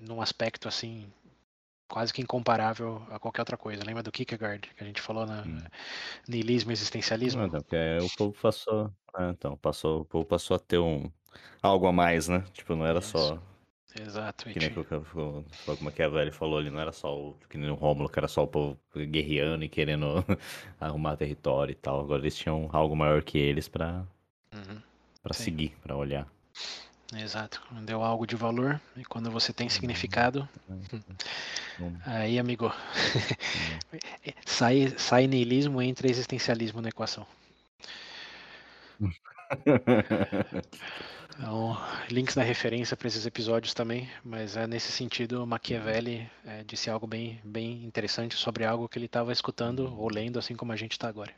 num 0.00 0.20
aspecto 0.20 0.68
assim 0.68 1.06
quase 1.88 2.12
que 2.12 2.22
incomparável 2.22 3.02
a 3.10 3.18
qualquer 3.18 3.42
outra 3.42 3.56
coisa. 3.58 3.84
Lembra 3.84 4.02
do 4.02 4.10
Kierkegaard 4.10 4.66
que 4.74 4.82
a 4.82 4.86
gente 4.86 5.00
falou 5.00 5.26
na 5.26 5.42
hum. 5.42 5.58
niilismo 6.26 6.70
e 6.70 6.72
existencialismo? 6.72 7.42
Não, 7.42 7.50
porque 7.50 7.76
o 8.00 8.16
povo 8.16 8.34
passou, 8.40 8.90
é, 9.18 9.28
então 9.28 9.54
passou, 9.58 10.00
o 10.00 10.04
povo 10.06 10.24
passou 10.24 10.56
a 10.56 10.58
ter 10.58 10.78
um 10.78 11.12
algo 11.62 11.86
a 11.86 11.92
mais, 11.92 12.28
né? 12.28 12.42
Tipo, 12.54 12.74
não 12.74 12.86
era 12.86 13.00
Isso. 13.00 13.18
só 13.18 13.51
Exato. 14.00 14.46
Que 14.48 14.58
nem 14.58 14.70
que 14.70 14.80
o 14.80 15.44
Maquiavelli 15.80 16.32
falou 16.32 16.58
ali, 16.58 16.70
não 16.70 16.80
era 16.80 16.92
só 16.92 17.14
o 17.14 17.36
que 17.48 17.58
nem 17.58 17.70
o 17.70 17.74
Rômulo, 17.74 18.08
que 18.08 18.18
era 18.18 18.28
só 18.28 18.44
o 18.44 18.46
povo 18.46 18.78
guerreando 18.94 19.64
e 19.64 19.68
querendo 19.68 20.24
arrumar 20.80 21.16
território 21.16 21.72
e 21.72 21.76
tal. 21.76 22.00
Agora 22.00 22.22
eles 22.22 22.36
tinham 22.36 22.68
algo 22.72 22.96
maior 22.96 23.22
que 23.22 23.38
eles 23.38 23.68
para 23.68 24.04
uhum. 24.52 24.80
para 25.22 25.34
seguir, 25.34 25.74
para 25.82 25.96
olhar. 25.96 26.26
Exato. 27.14 27.62
Deu 27.82 28.02
algo 28.02 28.26
de 28.26 28.34
valor 28.34 28.80
e 28.96 29.04
quando 29.04 29.30
você 29.30 29.52
tem 29.52 29.68
significado, 29.68 30.48
uhum. 30.68 31.96
aí, 32.06 32.38
amigo, 32.38 32.72
sai, 34.46 34.94
sai 34.96 35.26
niilismo 35.26 35.82
entra 35.82 36.08
existencialismo 36.08 36.80
na 36.80 36.88
equação. 36.88 37.26
Então, 41.42 41.76
links 42.08 42.36
na 42.36 42.44
referência 42.44 42.96
para 42.96 43.08
esses 43.08 43.26
episódios 43.26 43.74
também, 43.74 44.08
mas 44.24 44.56
é 44.56 44.64
nesse 44.64 44.92
sentido, 44.92 45.44
Machiavelli 45.44 46.30
é, 46.46 46.62
disse 46.62 46.88
algo 46.88 47.04
bem, 47.04 47.40
bem 47.42 47.84
interessante 47.84 48.36
sobre 48.36 48.64
algo 48.64 48.88
que 48.88 48.96
ele 48.96 49.06
estava 49.06 49.32
escutando 49.32 49.92
ou 49.98 50.08
lendo, 50.08 50.38
assim 50.38 50.54
como 50.54 50.70
a 50.70 50.76
gente 50.76 50.92
está 50.92 51.08
agora. 51.08 51.34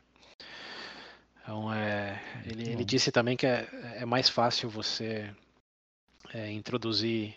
Então, 1.41 1.73
é, 1.73 2.21
ele, 2.45 2.69
ele, 2.69 2.85
disse 2.85 3.11
também 3.11 3.35
que 3.35 3.47
é, 3.47 3.67
é 3.95 4.05
mais 4.05 4.29
fácil 4.29 4.69
você 4.69 5.33
é, 6.31 6.51
introduzir 6.51 7.33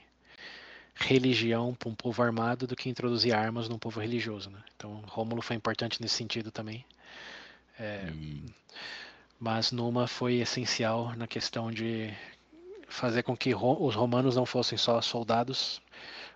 religião 0.94 1.74
para 1.74 1.88
um 1.88 1.94
povo 1.94 2.22
armado 2.22 2.66
do 2.66 2.76
que 2.76 2.90
introduzir 2.90 3.34
armas 3.34 3.66
num 3.66 3.78
povo 3.78 3.98
religioso. 3.98 4.50
Né? 4.50 4.62
Então, 4.76 5.02
Rômulo 5.06 5.40
foi 5.40 5.56
importante 5.56 6.02
nesse 6.02 6.16
sentido 6.16 6.50
também. 6.50 6.84
Hum. 7.80 8.44
Mas 9.40 9.72
Numa 9.72 10.06
foi 10.06 10.34
essencial 10.34 11.16
na 11.16 11.26
questão 11.26 11.70
de 11.70 12.12
fazer 12.88 13.22
com 13.22 13.36
que 13.36 13.54
os 13.54 13.94
romanos 13.94 14.34
não 14.36 14.46
fossem 14.46 14.76
só 14.78 15.00
soldados, 15.00 15.80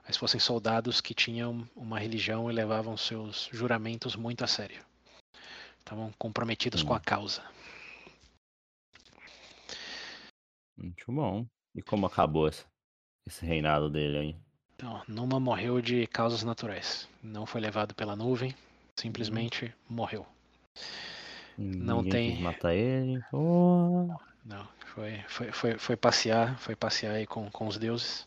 mas 0.06 0.16
fossem 0.16 0.38
soldados 0.38 1.00
que 1.00 1.14
tinham 1.14 1.68
uma 1.74 1.98
religião 1.98 2.50
e 2.50 2.54
levavam 2.54 2.96
seus 2.96 3.48
juramentos 3.52 4.14
muito 4.14 4.44
a 4.44 4.46
sério. 4.46 4.84
Estavam 5.78 6.12
comprometidos 6.18 6.82
hum. 6.82 6.86
com 6.86 6.94
a 6.94 7.00
causa. 7.00 7.42
Muito 10.76 11.10
bom. 11.10 11.46
E 11.74 11.82
como 11.82 12.06
acabou 12.06 12.48
esse, 12.48 12.64
esse 13.26 13.44
reinado 13.44 13.88
dele 13.88 14.18
aí? 14.18 14.36
Então, 14.76 15.02
Numa 15.08 15.40
morreu 15.40 15.80
de 15.80 16.06
causas 16.06 16.42
naturais. 16.42 17.08
Não 17.22 17.46
foi 17.46 17.60
levado 17.60 17.94
pela 17.94 18.16
nuvem, 18.16 18.54
simplesmente 18.98 19.66
hum. 19.66 19.94
morreu. 19.94 20.26
Não 21.56 22.02
Ninguém 22.02 22.34
tem. 22.34 22.42
Matar 22.42 22.74
ele. 22.74 23.22
Oh. 23.32 24.08
Não, 24.44 24.66
foi, 24.86 25.20
foi, 25.28 25.52
foi, 25.52 25.78
foi 25.78 25.96
passear, 25.96 26.58
foi 26.58 26.74
passear 26.74 27.14
aí 27.14 27.26
com, 27.26 27.50
com 27.50 27.66
os 27.66 27.78
deuses. 27.78 28.26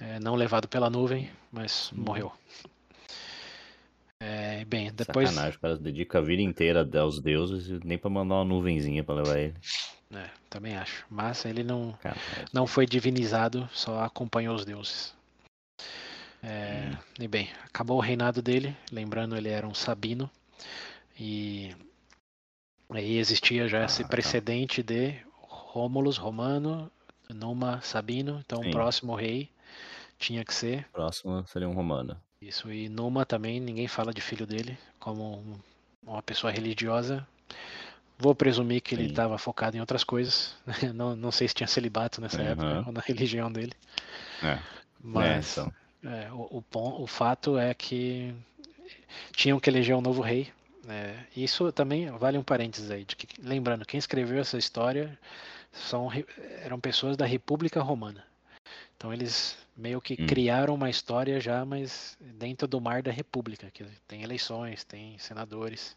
É, 0.00 0.18
não 0.18 0.34
levado 0.34 0.66
pela 0.66 0.90
nuvem, 0.90 1.30
mas 1.50 1.92
hum. 1.92 2.02
morreu. 2.04 2.32
É, 4.18 4.64
bem, 4.64 4.92
depois. 4.92 5.28
Sacanagem, 5.30 5.58
o 5.58 5.60
cara 5.60 5.76
dedica 5.76 6.18
a 6.18 6.22
vida 6.22 6.42
inteira 6.42 6.88
aos 7.00 7.20
deuses 7.20 7.68
e 7.68 7.86
nem 7.86 7.98
pra 7.98 8.08
mandar 8.08 8.36
uma 8.36 8.44
nuvenzinha 8.44 9.02
pra 9.02 9.16
levar 9.16 9.38
ele. 9.38 9.54
É, 10.14 10.30
também 10.48 10.76
acho. 10.76 11.04
Mas 11.10 11.44
ele 11.44 11.64
não, 11.64 11.98
não 12.52 12.66
foi 12.66 12.86
divinizado, 12.86 13.68
só 13.72 14.04
acompanhou 14.04 14.54
os 14.54 14.64
deuses. 14.64 15.14
É, 16.42 16.90
hum. 16.90 16.96
E 17.20 17.28
bem, 17.28 17.50
acabou 17.64 17.98
o 17.98 18.00
reinado 18.00 18.40
dele. 18.40 18.76
Lembrando, 18.90 19.36
ele 19.36 19.48
era 19.48 19.66
um 19.66 19.74
sabino. 19.74 20.30
E 21.18 21.74
Aí 22.94 23.18
existia 23.18 23.68
já 23.68 23.82
ah, 23.82 23.84
esse 23.84 24.02
tá. 24.02 24.08
precedente 24.08 24.82
tá. 24.82 24.92
de 24.92 25.16
Rômulus 25.40 26.16
Romano, 26.16 26.90
Numa 27.28 27.80
Sabino, 27.80 28.42
então 28.44 28.62
Sim. 28.62 28.68
o 28.68 28.72
próximo 28.72 29.14
rei 29.14 29.50
tinha 30.18 30.44
que 30.44 30.54
ser. 30.54 30.86
Próximo 30.92 31.44
seria 31.46 31.68
um 31.68 31.72
romano. 31.72 32.16
Isso, 32.40 32.72
e 32.72 32.88
Numa 32.88 33.24
também, 33.24 33.60
ninguém 33.60 33.88
fala 33.88 34.12
de 34.12 34.20
filho 34.20 34.46
dele, 34.46 34.78
como 34.98 35.60
uma 36.02 36.22
pessoa 36.22 36.52
religiosa. 36.52 37.26
Vou 38.18 38.34
presumir 38.34 38.82
que 38.82 38.94
Sim. 38.94 39.02
ele 39.02 39.10
estava 39.10 39.38
focado 39.38 39.76
em 39.76 39.80
outras 39.80 40.04
coisas. 40.04 40.54
não, 40.94 41.16
não 41.16 41.32
sei 41.32 41.48
se 41.48 41.54
tinha 41.54 41.66
celibato 41.66 42.20
nessa 42.20 42.40
uhum. 42.40 42.48
época, 42.48 42.84
ou 42.86 42.92
na 42.92 43.00
religião 43.00 43.50
dele. 43.50 43.72
É. 44.42 44.58
Mas 45.00 45.58
é, 45.58 45.60
então. 45.60 45.72
é, 46.04 46.32
o, 46.32 46.62
o, 46.72 47.02
o 47.02 47.06
fato 47.06 47.56
é 47.56 47.72
que 47.74 48.34
tinham 49.32 49.58
que 49.58 49.68
eleger 49.68 49.96
um 49.96 50.00
novo 50.00 50.20
rei 50.20 50.52
é, 50.88 51.16
isso 51.36 51.70
também 51.72 52.10
vale 52.10 52.38
um 52.38 52.42
parênteses 52.42 52.90
aí, 52.90 53.04
de 53.04 53.16
que, 53.16 53.26
lembrando, 53.40 53.84
quem 53.84 53.98
escreveu 53.98 54.40
essa 54.40 54.58
história 54.58 55.18
são, 55.72 56.08
eram 56.62 56.80
pessoas 56.80 57.16
da 57.16 57.24
República 57.24 57.80
Romana. 57.80 58.24
Então 58.96 59.12
eles 59.12 59.56
meio 59.76 60.00
que 60.00 60.14
hum. 60.14 60.26
criaram 60.26 60.74
uma 60.74 60.90
história 60.90 61.40
já, 61.40 61.64
mas 61.64 62.16
dentro 62.20 62.68
do 62.68 62.80
mar 62.80 63.02
da 63.02 63.10
República, 63.10 63.70
que 63.72 63.84
tem 64.06 64.22
eleições, 64.22 64.84
tem 64.84 65.18
senadores. 65.18 65.96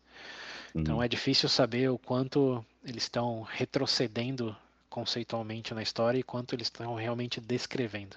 Então, 0.70 0.80
hum. 0.80 0.82
Então 0.82 1.04
é 1.04 1.08
difícil 1.08 1.50
saber 1.50 1.90
o 1.90 1.98
quanto 1.98 2.66
eles 2.84 3.04
estão 3.04 3.42
retrocedendo 3.42 4.56
conceitualmente 4.90 5.74
na 5.74 5.84
história 5.84 6.18
e 6.18 6.24
quanto 6.24 6.56
eles 6.56 6.68
estão 6.68 6.96
realmente 6.96 7.42
descrevendo. 7.42 8.16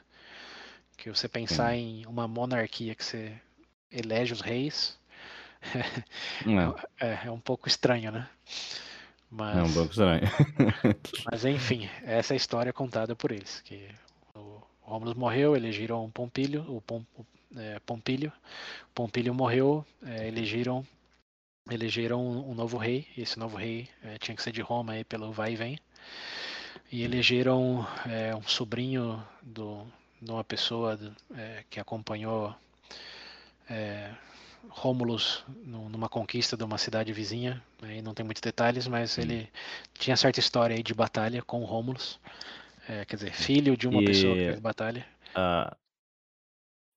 Que 0.97 1.11
você 1.11 1.29
pensar 1.29 1.73
hum. 1.73 1.77
em 1.77 2.07
uma 2.07 2.27
monarquia 2.27 2.95
que 2.95 3.05
você 3.05 3.33
elege 3.91 4.33
os 4.33 4.41
reis, 4.41 4.99
é. 7.01 7.27
é 7.27 7.31
um 7.31 7.41
pouco 7.41 7.69
estranho, 7.69 8.11
né? 8.11 8.29
Mas, 9.31 9.57
é 9.57 9.63
um 9.63 9.73
pouco 9.73 9.91
estranho. 9.91 10.23
mas 11.31 11.45
enfim, 11.45 11.89
essa 12.03 12.33
é 12.33 12.35
a 12.35 12.37
história 12.37 12.73
contada 12.73 13.15
por 13.15 13.31
eles. 13.31 13.61
Que 13.61 13.89
o 14.35 14.63
Romulus 14.81 15.15
morreu, 15.15 15.55
elegiram 15.55 16.05
um 16.05 16.11
Pompílio, 16.11 16.65
o, 16.69 16.81
Pom, 16.81 17.05
é, 17.57 17.79
Pompílio. 17.81 18.33
Pompílio 18.95 19.35
morreu, 19.35 19.85
é, 20.05 20.29
elegiram 20.29 20.87
elegeram 21.71 22.27
um, 22.27 22.51
um, 22.51 22.55
novo 22.55 22.79
rei. 22.79 23.07
Esse 23.17 23.39
novo 23.39 23.57
rei 23.57 23.89
é, 24.03 24.17
tinha 24.19 24.35
que 24.35 24.43
ser 24.43 24.53
de 24.53 24.63
Roma 24.63 24.95
aí 24.95 25.05
pelo 25.05 25.31
vai 25.31 25.53
e 25.53 25.57
vem. 25.57 25.79
E 26.91 27.03
elegeram 27.03 27.87
é, 28.07 28.35
um 28.35 28.43
sobrinho 28.43 29.23
do, 29.43 29.87
de 30.23 30.31
uma 30.31 30.43
pessoa 30.43 30.99
é, 31.37 31.65
que 31.69 31.79
acompanhou 31.79 32.55
é, 33.69 34.11
Rômulus 34.69 35.45
numa 35.65 36.09
conquista 36.09 36.57
de 36.57 36.65
uma 36.65 36.79
cidade 36.79 37.13
vizinha, 37.13 37.63
aí 37.83 38.03
não 38.03 38.15
tem 38.15 38.25
muitos 38.25 38.41
detalhes, 38.41 38.87
mas 38.87 39.17
ele 39.19 39.49
tinha 39.95 40.17
certa 40.17 40.41
história 40.41 40.77
aí 40.77 40.83
de 40.83 40.95
batalha 40.95 41.43
com 41.43 41.65
Rômulus, 41.65 42.21
é, 42.89 43.05
quer 43.05 43.17
dizer, 43.17 43.33
filho 43.33 43.77
de 43.77 43.89
uma 43.89 44.03
e 44.03 44.05
pessoa 44.05 44.35
que 44.35 44.47
fez 44.47 44.61
batalha. 44.61 45.07
A, 45.35 45.77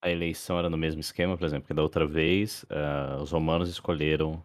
a 0.01 0.09
eleição 0.09 0.57
era 0.57 0.70
no 0.70 0.78
mesmo 0.78 1.01
esquema, 1.01 1.38
por 1.38 1.45
exemplo, 1.45 1.68
que 1.68 1.74
da 1.74 1.82
outra 1.82 2.05
vez 2.05 2.64
uh, 2.64 3.22
os 3.22 3.32
romanos 3.32 3.70
escolheram 3.70 4.43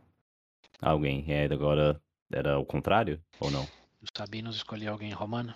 alguém, 0.80 1.24
e 1.26 1.32
aí 1.32 1.52
agora 1.52 2.00
era 2.32 2.58
o 2.58 2.64
contrário, 2.64 3.20
ou 3.40 3.50
não? 3.50 3.66
Os 4.02 4.10
sabinos 4.14 4.56
escolheram 4.56 4.92
alguém 4.92 5.12
romano? 5.12 5.54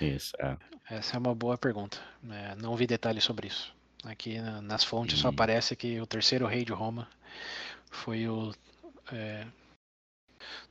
Isso, 0.00 0.32
é. 0.40 0.56
Essa 0.88 1.16
é 1.16 1.18
uma 1.18 1.34
boa 1.34 1.58
pergunta, 1.58 1.98
é, 2.30 2.54
não 2.56 2.76
vi 2.76 2.86
detalhes 2.86 3.24
sobre 3.24 3.48
isso. 3.48 3.74
Aqui 4.04 4.38
nas 4.40 4.84
fontes 4.84 5.18
só 5.18 5.28
aparece 5.28 5.74
que 5.74 6.00
o 6.00 6.06
terceiro 6.06 6.46
rei 6.46 6.64
de 6.64 6.72
Roma 6.72 7.08
foi 7.90 8.28
o 8.28 8.52
é, 9.12 9.46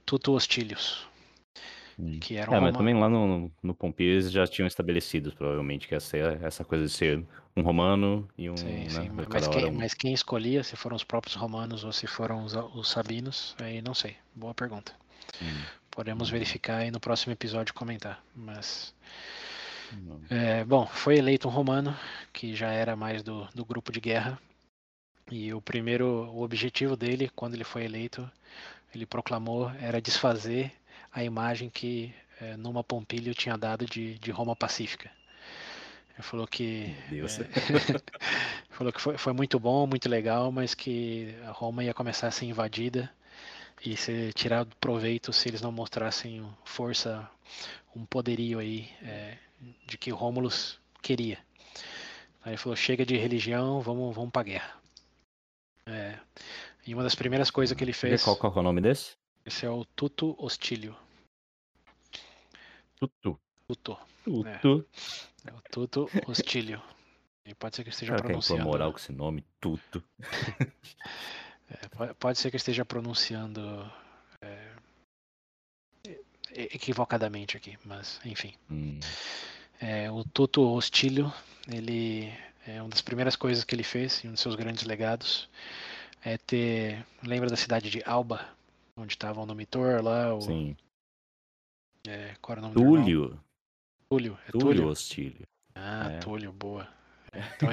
Tuto 0.06 0.34
Hostilius. 0.34 1.08
Hum. 1.98 2.20
Que 2.20 2.38
eram 2.38 2.56
É, 2.56 2.60
mas 2.60 2.76
também 2.76 2.94
lá 2.96 3.08
no, 3.08 3.52
no 3.62 3.74
Pompeii 3.74 4.10
eles 4.10 4.32
já 4.32 4.46
tinham 4.48 4.68
estabelecido, 4.68 5.32
provavelmente, 5.32 5.88
que 5.88 5.96
essa, 5.96 6.18
essa 6.18 6.64
coisa 6.66 6.86
de 6.86 6.92
ser 6.92 7.24
um 7.56 7.62
romano 7.62 8.28
e 8.38 8.50
um, 8.50 8.56
Sim, 8.56 8.66
né, 8.66 8.90
sim, 8.90 9.10
mas, 9.30 9.48
quem, 9.48 9.66
um. 9.66 9.74
mas 9.74 9.94
quem 9.94 10.14
escolhia, 10.14 10.64
se 10.64 10.76
foram 10.76 10.96
os 10.96 11.04
próprios 11.04 11.36
romanos 11.36 11.84
ou 11.84 11.92
se 11.92 12.08
foram 12.08 12.44
os, 12.44 12.54
os 12.54 12.90
sabinos, 12.90 13.56
aí 13.60 13.82
não 13.82 13.94
sei. 13.94 14.16
Boa 14.36 14.54
pergunta. 14.54 14.94
Hum, 15.42 15.62
Podemos 15.92 16.30
Uhum. 16.30 16.34
verificar 16.34 16.84
e 16.86 16.90
no 16.90 17.00
próximo 17.00 17.34
episódio 17.34 17.74
comentar. 17.74 18.24
Mas. 18.36 18.94
É, 20.30 20.64
bom, 20.64 20.86
foi 20.88 21.18
eleito 21.18 21.48
um 21.48 21.52
romano, 21.52 21.96
que 22.32 22.56
já 22.56 22.72
era 22.72 22.96
mais 22.96 23.24
do, 23.24 23.48
do 23.54 23.66
grupo 23.66 23.92
de 23.92 24.00
guerra. 24.00 24.40
E 25.32 25.54
o 25.54 25.62
primeiro, 25.62 26.06
o 26.32 26.42
objetivo 26.42 26.96
dele, 26.96 27.32
quando 27.36 27.54
ele 27.54 27.64
foi 27.64 27.86
eleito, 27.86 28.30
ele 28.94 29.06
proclamou, 29.06 29.70
era 29.80 30.02
desfazer 30.02 30.72
a 31.12 31.24
imagem 31.24 31.70
que 31.70 32.14
é, 32.42 32.58
Numa 32.58 32.84
Pompílio 32.84 33.34
tinha 33.34 33.58
dado 33.58 33.86
de, 33.86 34.18
de 34.20 34.32
Roma 34.32 34.56
pacífica. 34.56 35.10
Ele 36.14 36.24
falou 36.24 36.48
que 36.48 36.96
Deus. 37.10 37.40
é, 37.40 37.46
falou 38.70 38.94
que 38.94 39.02
foi, 39.02 39.18
foi 39.18 39.34
muito 39.34 39.60
bom, 39.60 39.88
muito 39.88 40.10
legal, 40.10 40.52
mas 40.52 40.76
que 40.76 41.36
a 41.46 41.52
Roma 41.52 41.84
ia 41.84 41.94
começar 41.94 42.28
a 42.28 42.32
ser 42.32 42.46
invadida 42.46 43.10
e 43.86 43.98
ser 43.98 44.34
tirado 44.34 44.76
proveito 44.80 45.34
se 45.34 45.50
eles 45.50 45.62
não 45.62 45.72
mostrassem 45.72 46.48
força, 46.64 47.28
um 47.96 48.06
poderio 48.06 48.60
aí 48.60 48.90
é, 49.02 49.38
de 49.86 49.98
que 49.98 50.10
Rômulus 50.12 50.80
queria. 51.02 51.38
Aí 52.44 52.52
ele 52.52 52.58
falou: 52.58 52.76
chega 52.76 53.06
de 53.06 53.16
religião, 53.18 53.82
vamos, 53.82 54.16
vamos 54.16 54.32
pra 54.32 54.44
guerra. 54.44 54.80
É, 55.86 56.18
e 56.88 56.94
uma 56.94 57.04
das 57.04 57.16
primeiras 57.16 57.52
coisas 57.52 57.78
que 57.78 57.84
ele 57.84 57.94
fez, 57.94 58.24
Qual, 58.24 58.38
qual 58.38 58.54
é 58.56 58.60
o 58.60 58.64
nome 58.64 58.80
desse? 58.82 59.16
esse 59.46 59.66
é 59.66 59.70
o 59.70 59.84
Tuto 59.84 60.36
Hostilio. 60.38 60.96
Tutu. 62.96 63.40
Tuto, 63.68 63.98
Tutu. 64.24 64.88
é 65.46 65.52
o 65.54 65.62
Tuto 65.72 66.10
Hostilio. 66.28 66.82
E 67.46 67.54
pode 67.54 67.76
ser 67.76 67.84
que 67.84 67.90
esteja 67.90 68.12
Cara, 68.12 68.22
quem 68.22 68.28
pronunciando. 68.30 68.64
moral 68.64 68.92
com 68.94 68.98
esse 68.98 69.12
nome, 69.12 69.44
Tutu. 69.60 70.04
É, 71.70 71.88
po- 71.88 72.16
pode 72.16 72.38
ser 72.38 72.52
que 72.52 72.58
esteja 72.58 72.86
pronunciando 72.86 73.62
é, 74.42 74.76
e- 76.06 76.70
equivocadamente 76.76 77.58
aqui, 77.58 77.80
mas 77.84 78.20
enfim. 78.26 78.54
Hum, 78.70 79.00
É, 79.86 80.10
o 80.10 80.24
Tuto 80.24 80.62
Hostilio, 80.74 81.32
ele 81.68 82.32
é 82.66 82.82
uma 82.82 82.90
das 82.90 83.02
primeiras 83.02 83.36
coisas 83.36 83.66
que 83.66 83.76
ele 83.76 83.84
fez, 83.84 84.24
e 84.24 84.28
um 84.28 84.32
dos 84.32 84.40
seus 84.40 84.56
grandes 84.56 84.86
legados, 84.86 85.50
é 86.24 86.38
ter. 86.38 87.06
Lembra 87.22 87.50
da 87.50 87.58
cidade 87.58 87.90
de 87.90 88.02
Alba, 88.06 88.48
onde 88.96 89.14
estava 89.14 89.42
o 89.42 89.46
Nomitor 89.46 90.02
lá? 90.02 90.34
O, 90.34 90.40
sim. 90.42 90.78
é, 92.08 92.34
qual 92.42 92.58
era 92.58 92.66
o 92.66 92.70
nome? 92.70 92.76
Túlio. 92.76 93.38
Túlio. 94.10 94.40
É 94.48 94.52
Túlio 94.52 94.68
Túlio? 94.68 94.88
Hostilio. 94.88 95.42
Ah, 95.76 96.12
É. 96.12 96.20
Túlio, 96.20 96.52
boa. 96.54 96.88
É, 97.34 97.40
então, 97.56 97.70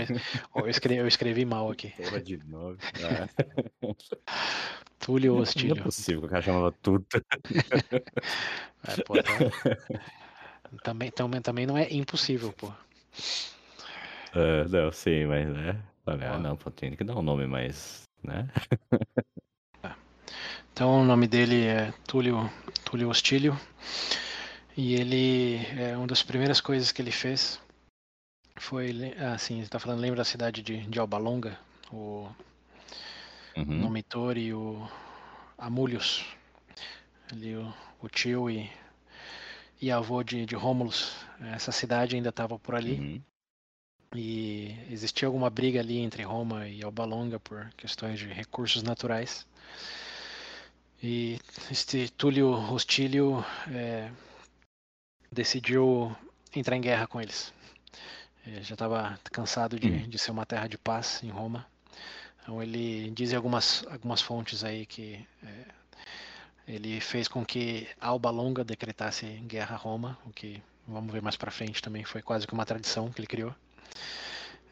eu, 0.65 0.69
escrevi, 0.71 1.01
eu 1.01 1.07
escrevi 1.07 1.45
mal 1.45 1.71
aqui. 1.71 1.91
Porra 1.97 2.21
de 2.21 2.39
nome. 2.39 2.79
Túlio 4.99 5.33
Não 5.33 5.39
é 5.39 5.43
Hostilio. 5.43 5.83
possível 5.83 6.21
que 6.23 6.27
o 6.27 6.31
cara 6.31 6.43
chamava 6.43 6.73
Tutu. 6.73 7.23
É, 8.83 9.03
pô, 9.03 9.15
tá- 9.23 9.33
também, 10.83 11.11
também, 11.11 11.41
também 11.43 11.67
não 11.67 11.77
é 11.77 11.93
impossível, 11.93 12.53
pô. 12.53 12.73
É, 14.33 14.65
não, 14.69 14.93
sim, 14.93 15.27
mas 15.27 15.49
né. 15.49 15.83
Ó. 16.07 16.13
ah, 16.25 16.39
não, 16.39 16.57
pô, 16.57 16.71
tem 16.71 16.97
que 16.97 17.05
dar 17.05 17.17
um 17.17 17.23
nome 17.23 17.47
mais. 17.47 18.03
né? 18.23 18.49
Então 20.73 21.03
o 21.03 21.05
nome 21.05 21.27
dele 21.29 21.67
é 21.67 21.93
Túlio, 22.07 22.51
Túlio 22.85 23.09
Hostilio. 23.09 23.59
E 24.77 24.95
ele, 24.95 25.57
é, 25.79 25.97
uma 25.97 26.07
das 26.07 26.23
primeiras 26.23 26.61
coisas 26.61 26.91
que 26.93 27.03
ele 27.03 27.11
fez 27.13 27.61
foi, 28.59 28.93
le- 28.93 29.15
ah, 29.19 29.39
sim, 29.39 29.63
você 29.63 29.71
tá 29.71 29.79
falando, 29.81 30.01
lembra 30.01 30.19
da 30.19 30.25
cidade 30.25 30.63
de, 30.63 30.79
de 30.87 30.99
Alba 31.01 31.19
Longa? 31.19 31.59
O 31.93 32.29
Uhum. 33.57 33.83
Nomitor 33.83 34.37
e 34.37 34.53
o 34.53 34.89
Amulius. 35.59 36.25
Ali 37.33 37.57
o, 37.57 37.73
o 38.03 38.09
tio 38.09 38.51
e, 38.51 38.71
e 39.81 39.91
avô 39.91 40.23
de, 40.23 40.45
de 40.45 40.55
Rômulus. 40.55 41.17
Essa 41.55 41.73
cidade 41.73 42.17
ainda 42.17 42.29
estava 42.29 42.59
por 42.59 42.75
ali. 42.75 42.95
Uhum. 42.95 43.23
E 44.15 44.77
existia 44.91 45.27
alguma 45.27 45.49
briga 45.49 45.81
ali 45.81 45.99
entre 45.99 46.23
Roma 46.25 46.69
e 46.69 46.83
Alba 46.83 47.05
Longa 47.05 47.39
por 47.39 47.71
questões 47.77 48.19
de 48.19 48.27
recursos 48.27 48.83
naturais. 48.83 49.47
E 51.03 51.39
este 51.71 52.09
Túlio 52.11 52.51
Hostilio 52.53 53.45
eh, 53.73 54.11
decidiu 55.31 56.15
entrar 56.55 56.77
em 56.77 56.81
guerra 56.81 57.07
com 57.07 57.21
eles. 57.21 57.55
Ele 58.45 58.63
já 58.63 58.75
estava 58.75 59.19
cansado 59.33 59.79
de, 59.79 59.89
Hum. 59.89 60.09
de 60.09 60.19
ser 60.19 60.31
uma 60.33 60.45
terra 60.45 60.67
de 60.67 60.77
paz 60.77 61.23
em 61.23 61.31
Roma. 61.31 61.67
Então 62.43 62.61
ele 62.63 63.11
diz 63.13 63.33
em 63.33 63.37
algumas, 63.37 63.87
algumas 63.87 64.21
fontes 64.21 64.65
aí 64.65 64.85
que 64.85 65.25
eh, 65.43 65.67
ele 66.71 67.01
fez 67.01 67.27
com 67.27 67.45
que 67.45 67.89
Alba 68.01 68.31
Longa 68.31 68.63
decretasse 68.63 69.27
guerra 69.47 69.75
a 69.75 69.79
Roma, 69.79 70.17
o 70.25 70.31
que 70.31 70.63
vamos 70.87 71.13
ver 71.13 71.21
mais 71.21 71.37
pra 71.37 71.51
frente 71.51 71.83
também 71.83 72.05
foi 72.05 72.23
quase 72.23 72.47
que 72.47 72.55
uma 72.55 72.65
tradição 72.65 73.11
que 73.11 73.21
ele 73.21 73.27
criou. 73.27 73.53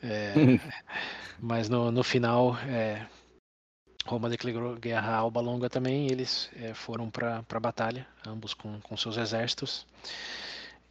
É, 0.01 0.33
mas 1.41 1.69
no, 1.69 1.91
no 1.91 2.05
final, 2.05 2.57
é, 2.69 3.05
Roma 4.07 4.29
declarou 4.31 4.77
guerra 4.77 5.13
a 5.13 5.17
Alba 5.17 5.41
Longa 5.41 5.69
também, 5.69 6.07
e 6.07 6.13
eles 6.13 6.49
é, 6.57 6.73
foram 6.73 7.11
para 7.11 7.45
a 7.49 7.61
batalha, 7.61 8.07
ambos 8.25 8.55
com, 8.55 8.81
com 8.81 8.97
seus 8.97 9.17
exércitos. 9.17 9.85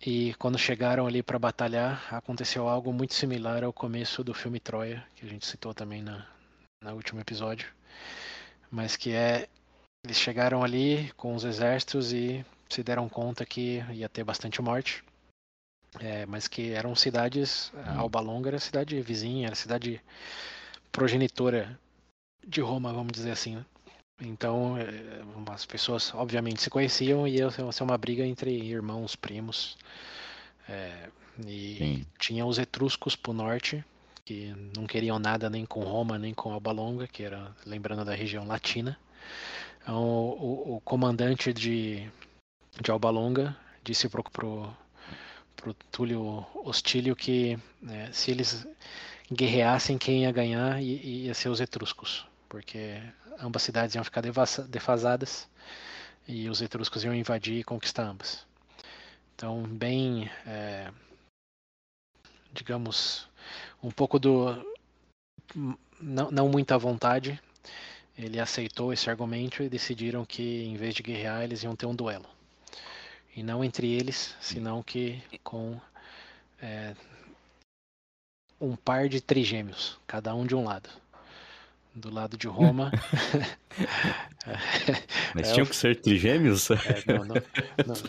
E 0.05 0.34
quando 0.36 0.60
chegaram 0.60 1.08
ali 1.08 1.24
para 1.24 1.39
batalhar, 1.39 2.05
aconteceu 2.14 2.68
algo 2.68 2.91
muito 2.91 3.14
similar 3.14 3.64
ao 3.64 3.72
começo 3.72 4.26
do 4.26 4.34
filme 4.34 4.60
Troia, 4.60 5.03
que 5.16 5.26
a 5.26 5.30
gente 5.30 5.45
citou 5.47 5.74
também 5.74 6.03
na, 6.03 6.28
no 6.84 6.93
último 6.93 7.22
episódio. 7.22 7.70
Mas 8.70 8.97
que 8.97 9.14
é, 9.14 9.47
eles 10.08 10.18
chegaram 10.18 10.64
ali 10.64 11.12
com 11.18 11.36
os 11.36 11.43
exércitos 11.43 12.14
e 12.14 12.45
se 12.70 12.82
deram 12.82 13.10
conta 13.10 13.45
que 13.45 13.84
ia 13.91 14.08
ter 14.08 14.24
bastante 14.24 14.62
morte. 14.62 15.03
É, 15.99 16.26
mas 16.26 16.47
que 16.47 16.72
eram 16.72 16.95
cidades, 16.95 17.72
Hum. 17.76 17.99
Alba 17.99 18.20
Longa 18.22 18.49
era 18.49 18.60
cidade 18.60 19.01
vizinha, 19.01 19.47
era 19.47 19.55
cidade 19.55 20.01
progenitora 20.91 21.78
de 22.45 22.62
Roma, 22.62 22.93
vamos 22.93 23.12
dizer 23.12 23.32
assim. 23.32 23.55
né? 23.58 23.66
Então, 24.22 24.78
é, 24.78 24.86
as 25.51 25.66
pessoas 25.66 26.14
obviamente 26.14 26.62
se 26.62 26.70
conheciam 26.70 27.28
e 27.28 27.38
ia 27.38 27.49
ser 27.51 27.72
ser 27.74 27.84
uma 27.84 27.97
briga 27.97 28.26
entre 28.26 28.51
irmãos, 28.51 29.16
primos. 29.16 29.78
É, 30.70 31.10
e 31.45 31.78
Sim. 31.78 32.05
tinha 32.18 32.45
os 32.45 32.58
etruscos 32.58 33.16
pro 33.16 33.34
norte, 33.34 33.84
que 34.24 34.53
não 34.76 34.88
queriam 34.88 35.20
nada 35.20 35.49
nem 35.49 35.66
com 35.66 35.82
Roma, 35.82 36.18
nem 36.18 36.34
com 36.34 36.51
Alba 36.51 36.72
Longa, 36.72 37.08
que 37.08 37.24
era, 37.24 37.53
lembrando 37.66 38.05
da 38.05 38.16
região 38.16 38.45
latina. 38.47 38.97
Então, 39.88 40.04
o, 40.04 40.76
o 40.76 40.82
comandante 40.82 41.54
de, 41.54 42.12
de 42.82 42.92
Alba 42.92 43.10
Longa 43.10 43.56
disse 43.82 44.10
pro, 44.10 44.22
pro, 44.22 44.70
pro 45.56 45.74
Túlio 45.90 46.46
Hostílio 46.56 47.16
que 47.16 47.58
né, 47.82 48.12
se 48.12 48.30
eles 48.30 48.68
guerreassem, 49.32 49.98
quem 49.98 50.24
ia 50.24 50.32
ganhar 50.34 50.84
i- 50.84 51.28
ia 51.28 51.34
ser 51.34 51.48
os 51.48 51.62
etruscos, 51.62 52.28
porque 52.50 53.02
ambas 53.40 53.62
cidades 53.64 53.96
iam 53.96 54.04
ficar 54.04 54.22
defasadas 54.68 55.48
e 56.28 56.50
os 56.50 56.62
etruscos 56.62 57.06
iam 57.06 57.16
invadir 57.16 57.60
e 57.60 57.64
conquistar 57.64 58.04
ambas. 58.04 58.46
Então, 59.36 59.64
bem, 59.64 60.30
é, 60.46 60.92
digamos, 62.52 63.30
um 63.82 63.90
pouco 63.90 64.20
do. 64.20 64.54
Não, 66.02 66.30
não 66.30 66.50
muita 66.50 66.78
vontade, 66.78 67.42
ele 68.18 68.39
aceitou 68.39 68.91
esse 68.93 69.09
argumento 69.09 69.63
e 69.63 69.70
decidiram 69.70 70.26
que, 70.26 70.63
em 70.65 70.76
vez 70.76 70.95
de 70.95 71.03
guerrear, 71.03 71.43
eles 71.43 71.63
iam 71.63 71.76
ter 71.76 71.86
um 71.86 71.95
duelo. 71.95 72.26
E 73.36 73.43
não 73.43 73.63
entre 73.63 73.91
eles, 73.93 74.36
senão 74.41 74.82
que 74.82 75.22
com 75.43 75.80
é, 76.61 76.95
um 78.59 78.76
par 78.76 79.07
de 79.07 79.22
trigêmeos, 79.22 79.99
cada 80.07 80.34
um 80.36 80.45
de 80.45 80.55
um 80.55 80.63
lado. 80.63 80.89
Do 81.93 82.09
lado 82.11 82.38
de 82.38 82.47
Roma. 82.47 82.91
Mas 85.34 85.49
É, 85.49 85.53
tinham 85.53 85.65
que 85.68 85.76
ser 85.76 85.99
trigêmeos? 86.01 86.68
É, 86.86 87.03
não, 87.05 87.24
não, 87.26 87.43
não. 87.86 88.01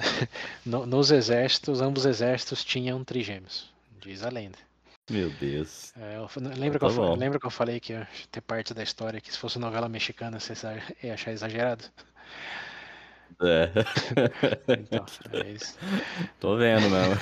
No- 0.65 0.87
nos 0.87 1.11
exércitos, 1.11 1.81
ambos 1.81 2.05
exércitos 2.07 2.65
tinham 2.65 3.03
trigêmeos, 3.05 3.71
diz 4.01 4.23
a 4.23 4.29
lenda. 4.31 4.59
Meu 5.11 5.31
Deus. 5.31 5.93
É, 5.97 6.19
lembra, 6.57 6.79
que 6.79 6.87
Tá 6.87 6.93
eu, 6.93 6.95
bom. 6.95 7.15
lembra 7.17 7.41
que 7.41 7.47
eu 7.47 7.51
falei 7.51 7.81
que 7.81 7.93
ia 7.93 8.07
ter 8.31 8.41
parte 8.43 8.75
da 8.75 8.83
história 8.83 9.21
que 9.21 9.33
se 9.33 9.39
fosse 9.39 9.59
novela 9.59 9.89
mexicana 9.89 10.39
você 10.39 10.53
ia 11.03 11.15
achar 11.15 11.33
exagerado? 11.33 11.85
É. 13.41 13.71
Então, 14.69 15.05
eles, 15.33 15.79
Tô 16.41 16.57
vendo 16.57 16.89
mesmo. 16.91 17.15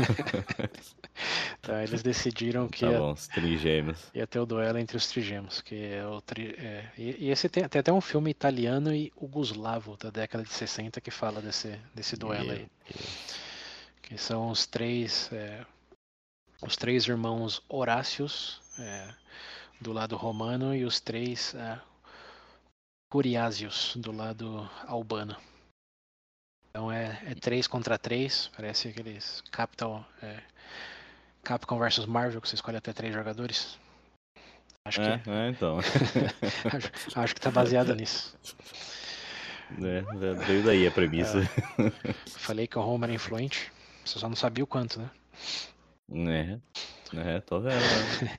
então, 1.60 1.80
eles 1.80 2.02
decidiram 2.02 2.68
que 2.68 2.84
Tá 2.84 2.92
ia, 2.92 2.98
bom, 2.98 3.12
os 3.12 3.28
trigêmeos. 3.28 4.10
ia 4.14 4.26
ter 4.26 4.38
o 4.40 4.46
duelo 4.46 4.78
entre 4.78 4.96
os 4.96 5.06
trigêmeos, 5.08 5.60
que 5.60 5.74
é 5.92 6.06
o 6.06 6.20
tri, 6.20 6.54
é, 6.58 6.90
e, 6.96 7.26
e 7.26 7.30
esse 7.30 7.48
tem, 7.48 7.68
tem 7.68 7.80
até 7.80 7.92
um 7.92 8.00
filme 8.00 8.30
italiano 8.30 8.92
e 8.94 9.12
Yugoslavo 9.20 9.96
da 9.96 10.10
década 10.10 10.42
de 10.44 10.52
60 10.52 11.00
que 11.00 11.10
fala 11.10 11.40
desse, 11.40 11.78
desse 11.94 12.16
duelo 12.16 12.50
aí. 12.52 12.66
Que 14.02 14.16
são 14.18 14.50
os 14.50 14.66
três 14.66 15.30
é, 15.32 15.64
os 16.62 16.76
três 16.76 17.06
irmãos 17.06 17.62
Horácios 17.68 18.60
é, 18.78 19.14
do 19.80 19.92
lado 19.92 20.16
romano 20.16 20.74
e 20.74 20.84
os 20.84 21.00
três 21.00 21.54
é, 21.54 21.80
Curiásios 23.10 23.94
do 23.96 24.12
lado 24.12 24.68
albano. 24.86 25.36
Então 26.70 26.92
é, 26.92 27.18
é 27.24 27.34
3 27.34 27.66
contra 27.66 27.96
3, 27.96 28.50
parece 28.54 28.88
aqueles 28.88 29.42
Capital, 29.50 30.04
é, 30.22 30.42
Capcom 31.42 31.78
versus 31.78 32.04
Marvel, 32.04 32.40
que 32.40 32.48
você 32.48 32.56
escolhe 32.56 32.76
até 32.76 32.92
três 32.92 33.14
jogadores. 33.14 33.78
Acho 34.84 35.00
É, 35.00 35.18
que, 35.18 35.30
é, 35.30 35.48
então. 35.48 35.78
acho, 36.70 37.18
acho 37.18 37.34
que 37.34 37.40
tá 37.40 37.50
baseado 37.50 37.94
nisso. 37.94 38.36
É, 39.82 40.02
veio 40.44 40.64
daí 40.64 40.86
a 40.86 40.90
premissa. 40.90 41.40
Falei 42.26 42.66
que 42.66 42.78
o 42.78 42.82
Homer 42.82 43.10
é 43.10 43.14
influente, 43.14 43.72
você 44.04 44.18
só 44.18 44.28
não 44.28 44.36
sabia 44.36 44.62
o 44.62 44.66
quanto, 44.66 45.00
né? 45.00 45.10
É, 46.10 46.58
é, 47.14 47.40
tô 47.40 47.60
vendo. 47.60 47.80
né? 47.80 48.38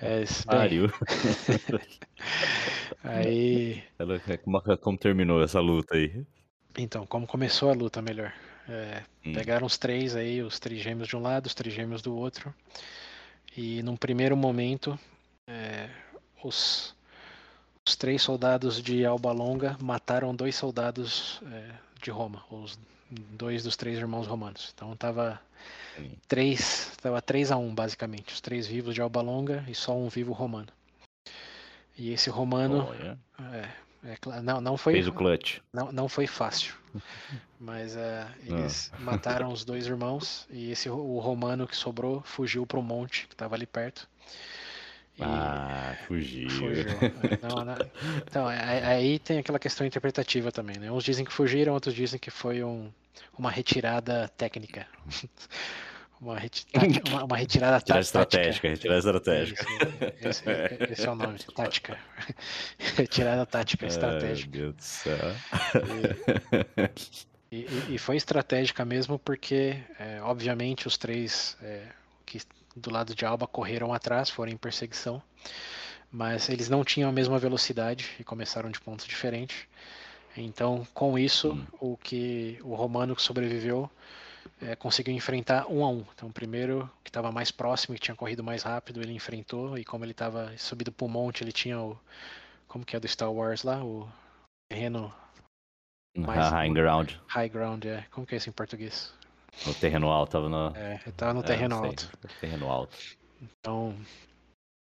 É, 0.00 0.18
bem, 0.20 0.26
Pariu. 0.46 0.88
aí, 3.04 3.82
Ela- 3.98 4.20
Como, 4.42 4.60
como 4.78 4.98
terminou 4.98 5.42
essa 5.42 5.60
luta 5.60 5.94
aí? 5.94 6.24
então, 6.76 7.06
como 7.06 7.26
começou 7.26 7.70
a 7.70 7.74
luta 7.74 8.02
melhor? 8.02 8.32
É, 8.68 9.02
Hum. 9.26 9.32
Pegaram 9.32 9.66
os 9.66 9.78
três 9.78 10.14
aí, 10.14 10.42
os 10.42 10.58
trigêmeos 10.58 11.08
de 11.08 11.16
um 11.16 11.20
lado, 11.22 11.46
os 11.46 11.54
trigêmeos 11.54 12.02
do 12.02 12.14
outro. 12.14 12.54
E 13.56 13.82
num 13.82 13.96
primeiro 13.96 14.36
momento, 14.36 14.98
é, 15.46 15.88
os, 16.42 16.94
os 17.86 17.96
três 17.96 18.20
soldados 18.22 18.82
de 18.82 19.04
Alba 19.06 19.32
Longa 19.32 19.76
mataram 19.80 20.34
dois 20.34 20.56
soldados 20.56 21.40
é, 21.50 21.70
de 22.02 22.10
Roma, 22.10 22.44
os 22.50 22.78
dois 23.14 23.62
dos 23.62 23.76
três 23.76 23.98
irmãos 23.98 24.26
romanos. 24.26 24.72
Então 24.74 24.94
tava 24.96 25.40
Sim. 25.96 26.12
três, 26.28 26.92
tava 27.00 27.20
3 27.22 27.50
a 27.52 27.56
1 27.56 27.74
basicamente, 27.74 28.32
os 28.32 28.40
três 28.40 28.66
vivos 28.66 28.94
de 28.94 29.00
Alba 29.00 29.20
Longa 29.20 29.64
e 29.68 29.74
só 29.74 29.96
um 29.96 30.08
vivo 30.08 30.32
romano. 30.32 30.68
E 31.96 32.10
esse 32.10 32.28
romano, 32.30 32.86
Olha, 32.88 33.18
é, 33.52 33.68
é 34.12 34.16
cla- 34.16 34.42
não, 34.42 34.60
não 34.60 34.76
foi 34.76 34.94
fez 34.94 35.06
o 35.06 35.12
clutch. 35.12 35.58
não, 35.72 35.92
não 35.92 36.08
foi 36.08 36.26
fácil. 36.26 36.74
Mas 37.58 37.96
é, 37.96 38.26
eles 38.46 38.92
mataram 38.98 39.52
os 39.52 39.64
dois 39.64 39.86
irmãos 39.86 40.46
e 40.50 40.70
esse 40.70 40.88
o 40.90 41.18
romano 41.18 41.66
que 41.68 41.76
sobrou 41.76 42.20
fugiu 42.22 42.66
para 42.66 42.78
o 42.78 42.82
monte 42.82 43.26
que 43.28 43.34
estava 43.34 43.54
ali 43.54 43.66
perto. 43.66 44.08
E 45.16 45.22
Ah, 45.22 45.96
fugiu. 46.08 46.50
fugiu. 46.50 46.84
É, 47.22 47.38
não, 47.48 47.64
não. 47.64 47.74
Então, 48.28 48.50
é- 48.50 48.84
aí 48.84 49.18
tem 49.20 49.38
aquela 49.38 49.60
questão 49.60 49.86
interpretativa 49.86 50.50
também, 50.50 50.76
né? 50.78 50.90
Uns 50.90 51.04
dizem 51.04 51.24
que 51.24 51.32
fugiram, 51.32 51.72
outros 51.74 51.94
dizem 51.94 52.18
que 52.18 52.30
foi 52.30 52.64
um, 52.64 52.90
uma 53.38 53.50
retirada 53.50 54.28
técnica. 54.36 54.86
Uma, 56.20 56.38
reti- 56.38 56.64
uma- 57.10 57.24
uma 57.24 57.36
retirada 57.36 57.76
Retirada 57.76 58.00
tática. 58.00 58.00
estratégica, 58.00 58.68
retirada 58.68 58.98
estratégica. 58.98 59.66
Esse, 60.22 60.48
esse- 60.48 60.78
esse 60.92 61.06
é 61.06 61.10
o 61.10 61.14
nome, 61.14 61.38
tática. 61.54 61.98
Retirada 62.96 63.44
tática 63.44 63.84
estratégica. 63.84 64.50
Ai, 64.54 64.60
meu 64.60 64.72
Deus 64.72 64.76
do 64.76 64.82
céu. 64.82 65.18
E, 67.50 67.56
e- 67.56 67.94
e 67.94 67.98
foi 67.98 68.16
estratégica 68.16 68.84
mesmo 68.84 69.18
porque, 69.18 69.76
é, 69.98 70.20
obviamente, 70.22 70.86
os 70.88 70.96
três 70.96 71.58
é, 71.62 71.82
que 72.24 72.40
do 72.74 72.90
lado 72.90 73.14
de 73.14 73.26
Alba 73.26 73.46
correram 73.46 73.92
atrás, 73.92 74.30
foram 74.30 74.50
em 74.52 74.56
perseguição, 74.56 75.22
mas 76.10 76.48
eles 76.48 76.68
não 76.70 76.84
tinham 76.84 77.10
a 77.10 77.12
mesma 77.12 77.38
velocidade 77.38 78.08
e 78.18 78.24
começaram 78.24 78.70
de 78.70 78.80
pontos 78.80 79.04
diferentes. 79.06 79.66
Então, 80.36 80.86
com 80.92 81.18
isso, 81.18 81.52
Hum. 81.52 81.66
o 81.80 81.96
que 81.96 82.58
o 82.62 82.74
romano 82.74 83.14
que 83.14 83.22
sobreviveu 83.22 83.90
é, 84.60 84.74
conseguiu 84.76 85.14
enfrentar 85.14 85.66
um 85.70 85.84
a 85.84 85.88
um. 85.88 86.04
Então, 86.14 86.28
o 86.28 86.32
primeiro 86.32 86.90
que 87.02 87.10
estava 87.10 87.30
mais 87.32 87.50
próximo, 87.50 87.94
que 87.94 88.00
tinha 88.00 88.14
corrido 88.16 88.42
mais 88.42 88.62
rápido, 88.62 89.00
ele 89.00 89.12
enfrentou 89.12 89.78
e 89.78 89.84
como 89.84 90.04
ele 90.04 90.12
estava 90.12 90.56
subido 90.58 90.90
para 90.92 91.04
o 91.06 91.08
monte, 91.08 91.42
ele 91.42 91.52
tinha 91.52 91.80
o 91.80 91.98
como 92.66 92.84
que 92.84 92.96
é 92.96 93.00
do 93.00 93.06
Star 93.06 93.32
Wars 93.32 93.62
lá, 93.62 93.84
o 93.84 94.08
terreno 94.68 95.12
Mais- 96.16 96.50
High 96.50 96.70
ground. 96.72 97.10
high 97.28 97.48
ground, 97.48 97.84
é. 97.84 98.02
Como 98.10 98.26
que 98.26 98.34
é 98.34 98.38
isso 98.38 98.48
em 98.48 98.52
português? 98.52 99.12
No 99.66 99.74
terreno 99.74 100.10
alto, 100.10 100.32
tava 100.32 100.48
no. 100.48 100.76
É, 100.76 101.00
ele 101.04 101.12
tava 101.12 101.34
no 101.34 101.40
é, 101.40 101.44
terreno 101.44 101.76
sei, 101.76 101.84
alto. 101.86 102.18
Terreno 102.40 102.70
alto. 102.70 102.96
Então, 103.40 103.96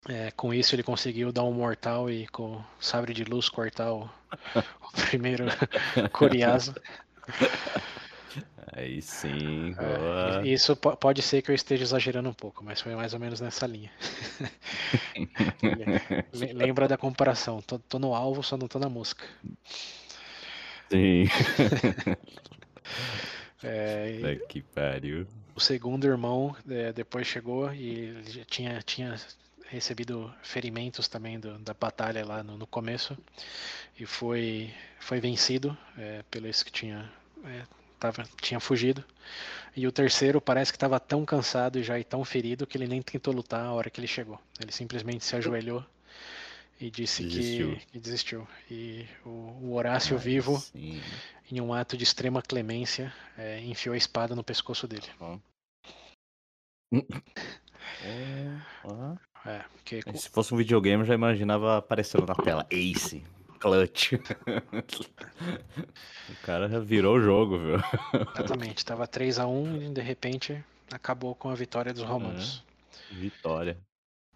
é, 0.09 0.31
com 0.33 0.53
isso 0.53 0.75
ele 0.75 0.83
conseguiu 0.83 1.33
dar 1.33 1.45
um 1.45 1.53
mortal 1.53 2.11
e 2.11 2.27
com 2.29 2.57
o 2.57 2.65
sabre 2.81 3.15
de 3.15 3.25
luz 3.25 3.49
cortar 3.49 3.93
o, 3.93 4.05
o 4.05 4.93
primeiro 5.11 5.47
Curiaso. 6.13 6.75
Aí 8.75 9.03
sim, 9.03 9.75
É, 9.79 10.47
isso 10.47 10.77
po- 10.77 10.97
pode 10.97 11.23
ser 11.23 11.43
que 11.43 11.51
eu 11.51 11.55
esteja 11.55 11.83
exagerando 11.83 12.29
um 12.29 12.35
pouco, 12.35 12.65
mas 12.65 12.81
foi 12.81 12.95
mais 12.95 13.15
ou 13.15 13.21
menos 13.21 13.41
nessa 13.41 13.67
linha. 13.67 13.91
Le- 16.33 16.53
Lembra 16.53 16.89
da 16.89 16.97
comparação? 16.97 17.61
Tô, 17.61 17.79
tô 17.79 17.99
no 17.99 18.15
alvo, 18.15 18.43
só 18.43 18.57
não 18.57 18.69
tô 18.69 18.79
na 18.79 18.89
mosca. 18.89 19.25
Sim. 20.91 21.25
É, 23.63 24.35
e- 24.35 24.39
que 24.49 24.63
pariu. 24.63 25.27
O 25.55 25.61
segundo 25.61 26.07
irmão 26.07 26.57
é, 26.69 26.93
depois 26.93 27.27
chegou 27.27 27.73
e 27.73 27.89
ele 27.91 28.31
já 28.31 28.45
tinha, 28.45 28.83
tinha 28.83 29.17
recebido 29.73 30.33
ferimentos 30.43 31.09
também 31.09 31.41
do- 31.41 31.59
da 31.59 31.73
batalha 31.75 32.25
lá 32.25 32.43
no, 32.43 32.57
no 32.59 32.67
começo 32.67 33.17
e 33.99 34.05
foi, 34.07 34.73
foi 35.01 35.19
vencido 35.21 35.77
é, 35.97 36.23
pelo 36.31 36.47
esse 36.47 36.65
que 36.65 36.71
tinha, 36.71 37.11
é, 37.45 37.63
tava, 37.99 38.23
tinha 38.41 38.61
fugido. 38.61 39.03
E 39.75 39.87
o 39.87 39.93
terceiro 39.93 40.41
parece 40.41 40.71
que 40.71 40.77
estava 40.77 41.01
tão 41.01 41.25
cansado 41.25 41.79
e 41.79 41.83
já 41.83 41.99
e 41.99 42.05
tão 42.05 42.25
ferido 42.25 42.67
que 42.67 42.77
ele 42.77 42.87
nem 42.87 43.01
tentou 43.01 43.33
lutar 43.33 43.65
a 43.65 43.73
hora 43.73 43.89
que 43.91 43.99
ele 44.01 44.07
chegou. 44.07 44.39
Ele 44.61 44.71
simplesmente 44.71 45.25
se 45.25 45.35
ajoelhou 45.35 45.85
e 46.79 46.91
disse 46.91 47.23
Desistiu. 47.25 47.77
que, 47.77 47.87
que 47.87 47.99
desistiu. 48.01 48.49
E 48.71 49.07
o, 49.25 49.29
o 49.31 49.73
Horácio 49.75 50.17
Aí 50.19 50.23
vivo, 50.23 50.59
sim. 50.59 51.01
em 51.51 51.61
um 51.61 51.73
ato 51.73 51.97
de 51.97 52.05
extrema 52.05 52.43
clemência, 52.43 53.13
é, 53.39 53.61
enfiou 53.61 53.95
a 53.95 53.97
espada 53.99 54.35
no 54.37 54.45
pescoço 54.45 54.87
dele. 54.87 55.07
É, 58.05 58.61
ó. 58.85 59.17
É, 59.45 59.65
porque 59.73 60.01
Se 60.17 60.29
fosse 60.29 60.55
um 60.55 60.57
videogame, 60.57 61.03
eu 61.03 61.07
já 61.07 61.15
imaginava 61.15 61.79
aparecendo 61.79 62.25
na 62.27 62.35
tela. 62.35 62.65
Ace. 62.71 63.25
Clutch. 63.59 64.13
o 66.29 66.35
cara 66.43 66.69
já 66.69 66.79
virou 66.81 67.17
o 67.17 67.21
jogo, 67.21 67.59
viu? 67.59 67.77
Exatamente, 68.35 68.85
tava 68.85 69.07
3 69.07 69.39
a 69.39 69.47
1 69.47 69.83
e 69.83 69.89
de 69.91 70.01
repente 70.01 70.65
acabou 70.93 71.33
com 71.35 71.49
a 71.49 71.55
vitória 71.55 71.95
dos 71.95 72.03
romanos. 72.03 72.65
Vitória. 73.11 73.79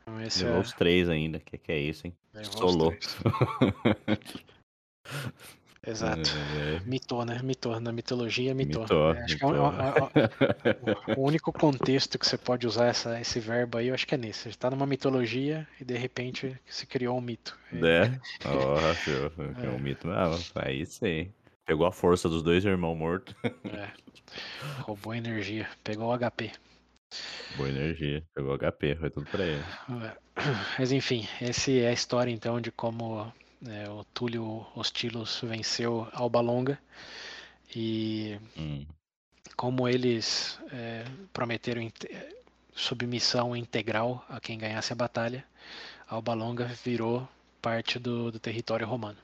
Então 0.02 0.16
Levou 0.16 0.58
é, 0.58 0.60
os 0.60 0.72
três 0.72 1.08
ainda. 1.08 1.40
Que 1.40 1.58
que 1.58 1.72
é 1.72 1.78
isso, 1.78 2.06
hein? 2.06 2.16
levou 2.32 2.52
solou. 2.52 2.94
Exato. 5.86 6.30
É, 6.58 6.80
Mitou, 6.84 7.24
né? 7.24 7.40
Mitou. 7.42 7.78
Na 7.80 7.92
mitologia, 7.92 8.54
mitou. 8.54 8.82
Mitou, 8.82 9.14
É, 9.14 9.22
acho 9.22 9.36
que 9.38 9.44
é, 9.44 9.48
mitou. 9.48 9.64
é 9.66 11.14
um- 11.16 11.20
o 11.20 11.24
único 11.26 11.52
contexto 11.52 12.18
que 12.18 12.26
você 12.26 12.36
pode 12.36 12.66
usar 12.66 12.86
essa, 12.86 13.20
esse 13.20 13.38
verbo 13.38 13.78
aí, 13.78 13.88
eu 13.88 13.94
acho 13.94 14.06
que 14.06 14.14
é 14.14 14.18
nesse. 14.18 14.50
Você 14.50 14.58
tá 14.58 14.68
numa 14.70 14.86
mitologia 14.86 15.66
e 15.80 15.84
de 15.84 15.96
repente 15.96 16.58
se 16.66 16.86
criou 16.86 17.16
um 17.16 17.20
mito. 17.20 17.56
É? 17.72 18.18
É 19.64 19.68
um 19.68 19.78
mito 19.78 20.06
mesmo. 20.08 20.44
Aí 20.54 20.84
sim. 20.86 21.30
Pegou 21.64 21.86
a 21.86 21.92
força 21.92 22.28
dos 22.28 22.42
dois 22.42 22.64
irmãos 22.64 22.96
mortos. 22.96 23.34
é. 23.44 23.88
Roubou 24.82 25.14
energia, 25.14 25.68
pegou 25.82 26.08
o 26.08 26.18
HP. 26.18 26.50
Boa 27.56 27.68
energia. 27.68 28.22
Pegou 28.34 28.54
HP, 28.58 28.96
foi 28.96 29.10
tudo 29.10 29.26
pra 29.30 29.44
ele. 29.44 29.62
É. 30.04 30.16
Mas 30.78 30.92
enfim, 30.92 31.26
essa 31.40 31.70
é 31.70 31.88
a 31.88 31.92
história 31.92 32.30
então 32.30 32.60
de 32.60 32.70
como 32.70 33.32
é, 33.68 33.88
o 33.88 34.04
Túlio 34.04 34.66
Hostilos 34.74 35.40
venceu 35.42 36.08
Alba 36.12 36.40
Longa 36.40 36.78
e 37.74 38.38
Hum. 38.56 38.86
como 39.56 39.88
eles 39.88 40.58
é, 40.72 41.04
prometeram 41.32 41.80
inte- 41.80 42.08
submissão 42.74 43.56
integral 43.56 44.24
a 44.28 44.38
quem 44.40 44.58
ganhasse 44.58 44.92
a 44.92 44.96
batalha, 44.96 45.44
Alba 46.08 46.34
Longa 46.34 46.66
virou 46.84 47.28
parte 47.62 47.98
do, 47.98 48.30
do 48.30 48.38
território 48.38 48.86
romano. 48.86 49.18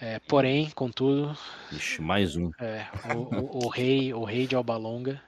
É, 0.00 0.18
porém, 0.20 0.70
contudo, 0.70 1.36
Ixi, 1.72 2.02
mais 2.02 2.36
um. 2.36 2.50
é, 2.60 2.86
o, 3.14 3.18
o- 3.18 3.64
o 3.64 3.68
rei, 3.68 4.12
o 4.12 4.24
rei 4.24 4.46
de 4.46 4.54
Alba 4.56 4.76
Longa 4.76 5.22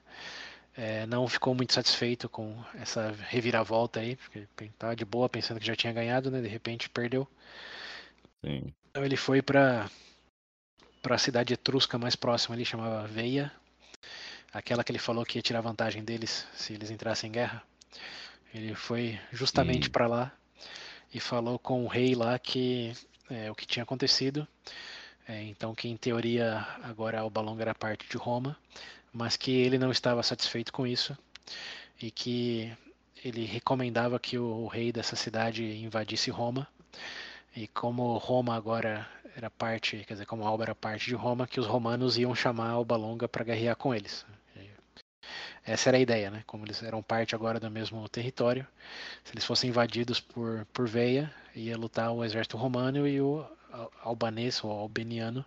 é, 0.75 1.05
não 1.07 1.27
ficou 1.27 1.55
muito 1.55 1.73
satisfeito 1.73 2.29
com 2.29 2.55
essa 2.79 3.13
reviravolta 3.29 3.99
aí, 3.99 4.15
porque 4.15 4.47
ele 4.61 4.71
tava 4.77 4.95
de 4.95 5.05
boa 5.05 5.29
pensando 5.29 5.59
que 5.59 5.65
já 5.67 5.75
tinha 5.75 5.93
ganhado, 5.93 6.29
né? 6.31 6.41
De 6.41 6.47
repente 6.47 6.89
perdeu. 6.89 7.27
Sim. 8.45 8.73
Então 8.89 9.03
ele 9.03 9.17
foi 9.17 9.41
para 9.41 9.89
para 11.01 11.15
a 11.15 11.19
cidade 11.19 11.53
etrusca 11.53 11.97
mais 11.97 12.15
próxima, 12.15 12.55
ele 12.55 12.65
chamava 12.65 13.07
Veia, 13.07 13.51
aquela 14.51 14.83
que 14.83 14.91
ele 14.91 14.99
falou 14.99 15.25
que 15.25 15.37
ia 15.37 15.41
tirar 15.41 15.61
vantagem 15.61 16.03
deles 16.03 16.45
se 16.53 16.73
eles 16.73 16.91
entrassem 16.91 17.29
em 17.29 17.31
guerra. 17.31 17.63
Ele 18.53 18.75
foi 18.75 19.19
justamente 19.31 19.89
para 19.89 20.07
lá 20.07 20.33
e 21.13 21.19
falou 21.19 21.57
com 21.57 21.85
o 21.85 21.87
rei 21.87 22.15
lá 22.15 22.37
que 22.37 22.93
é, 23.29 23.49
o 23.49 23.55
que 23.55 23.65
tinha 23.65 23.83
acontecido. 23.83 24.47
É, 25.27 25.43
então 25.43 25.75
que 25.75 25.87
em 25.87 25.97
teoria 25.97 26.65
agora 26.83 27.19
Alba 27.19 27.41
Longa 27.41 27.63
era 27.63 27.75
parte 27.75 28.07
de 28.09 28.17
Roma, 28.17 28.57
mas 29.13 29.37
que 29.37 29.51
ele 29.51 29.77
não 29.77 29.91
estava 29.91 30.23
satisfeito 30.23 30.71
com 30.71 30.87
isso 30.87 31.17
e 32.01 32.11
que 32.11 32.71
ele 33.23 33.45
recomendava 33.45 34.19
que 34.19 34.37
o, 34.37 34.45
o 34.45 34.67
rei 34.67 34.91
dessa 34.91 35.15
cidade 35.15 35.63
invadisse 35.63 36.29
Roma. 36.31 36.67
E 37.57 37.65
como 37.69 38.15
Roma 38.19 38.55
agora 38.55 39.09
era 39.35 39.49
parte, 39.49 40.05
quer 40.05 40.13
dizer, 40.13 40.27
como 40.27 40.45
Alba 40.45 40.65
era 40.65 40.75
parte 40.75 41.07
de 41.07 41.15
Roma, 41.15 41.47
que 41.47 41.59
os 41.59 41.65
romanos 41.65 42.15
iam 42.15 42.35
chamar 42.35 42.69
Alba 42.69 42.95
Longa 42.95 43.27
para 43.27 43.43
guerrear 43.43 43.75
com 43.75 43.95
eles. 43.95 44.23
Essa 45.65 45.89
era 45.89 45.97
a 45.97 45.99
ideia, 45.99 46.29
né? 46.29 46.43
Como 46.45 46.65
eles 46.65 46.83
eram 46.83 47.01
parte 47.01 47.33
agora 47.33 47.59
do 47.59 47.71
mesmo 47.71 48.07
território, 48.09 48.65
se 49.23 49.33
eles 49.33 49.43
fossem 49.43 49.71
invadidos 49.71 50.19
por, 50.19 50.67
por 50.71 50.87
Veia, 50.87 51.33
ia 51.55 51.75
lutar 51.75 52.11
o 52.11 52.23
exército 52.23 52.57
romano 52.57 53.07
e 53.07 53.19
o 53.19 53.43
albanês 54.03 54.63
ou 54.63 54.69
albaniano 54.69 55.43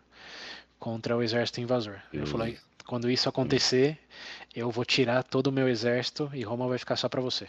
contra 0.81 1.17
o 1.17 1.23
exército 1.23 1.61
invasor. 1.61 2.01
Eu 2.13 2.27
falei, 2.27 2.59
quando 2.87 3.09
isso 3.09 3.29
acontecer, 3.29 3.97
eu 4.53 4.69
vou 4.69 4.85
tirar 4.85 5.23
todo 5.23 5.47
o 5.47 5.53
meu 5.53 5.69
exército 5.69 6.29
e 6.35 6.43
Roma 6.43 6.67
vai 6.67 6.77
ficar 6.77 6.97
só 6.97 7.09
para 7.09 7.21
você. 7.21 7.49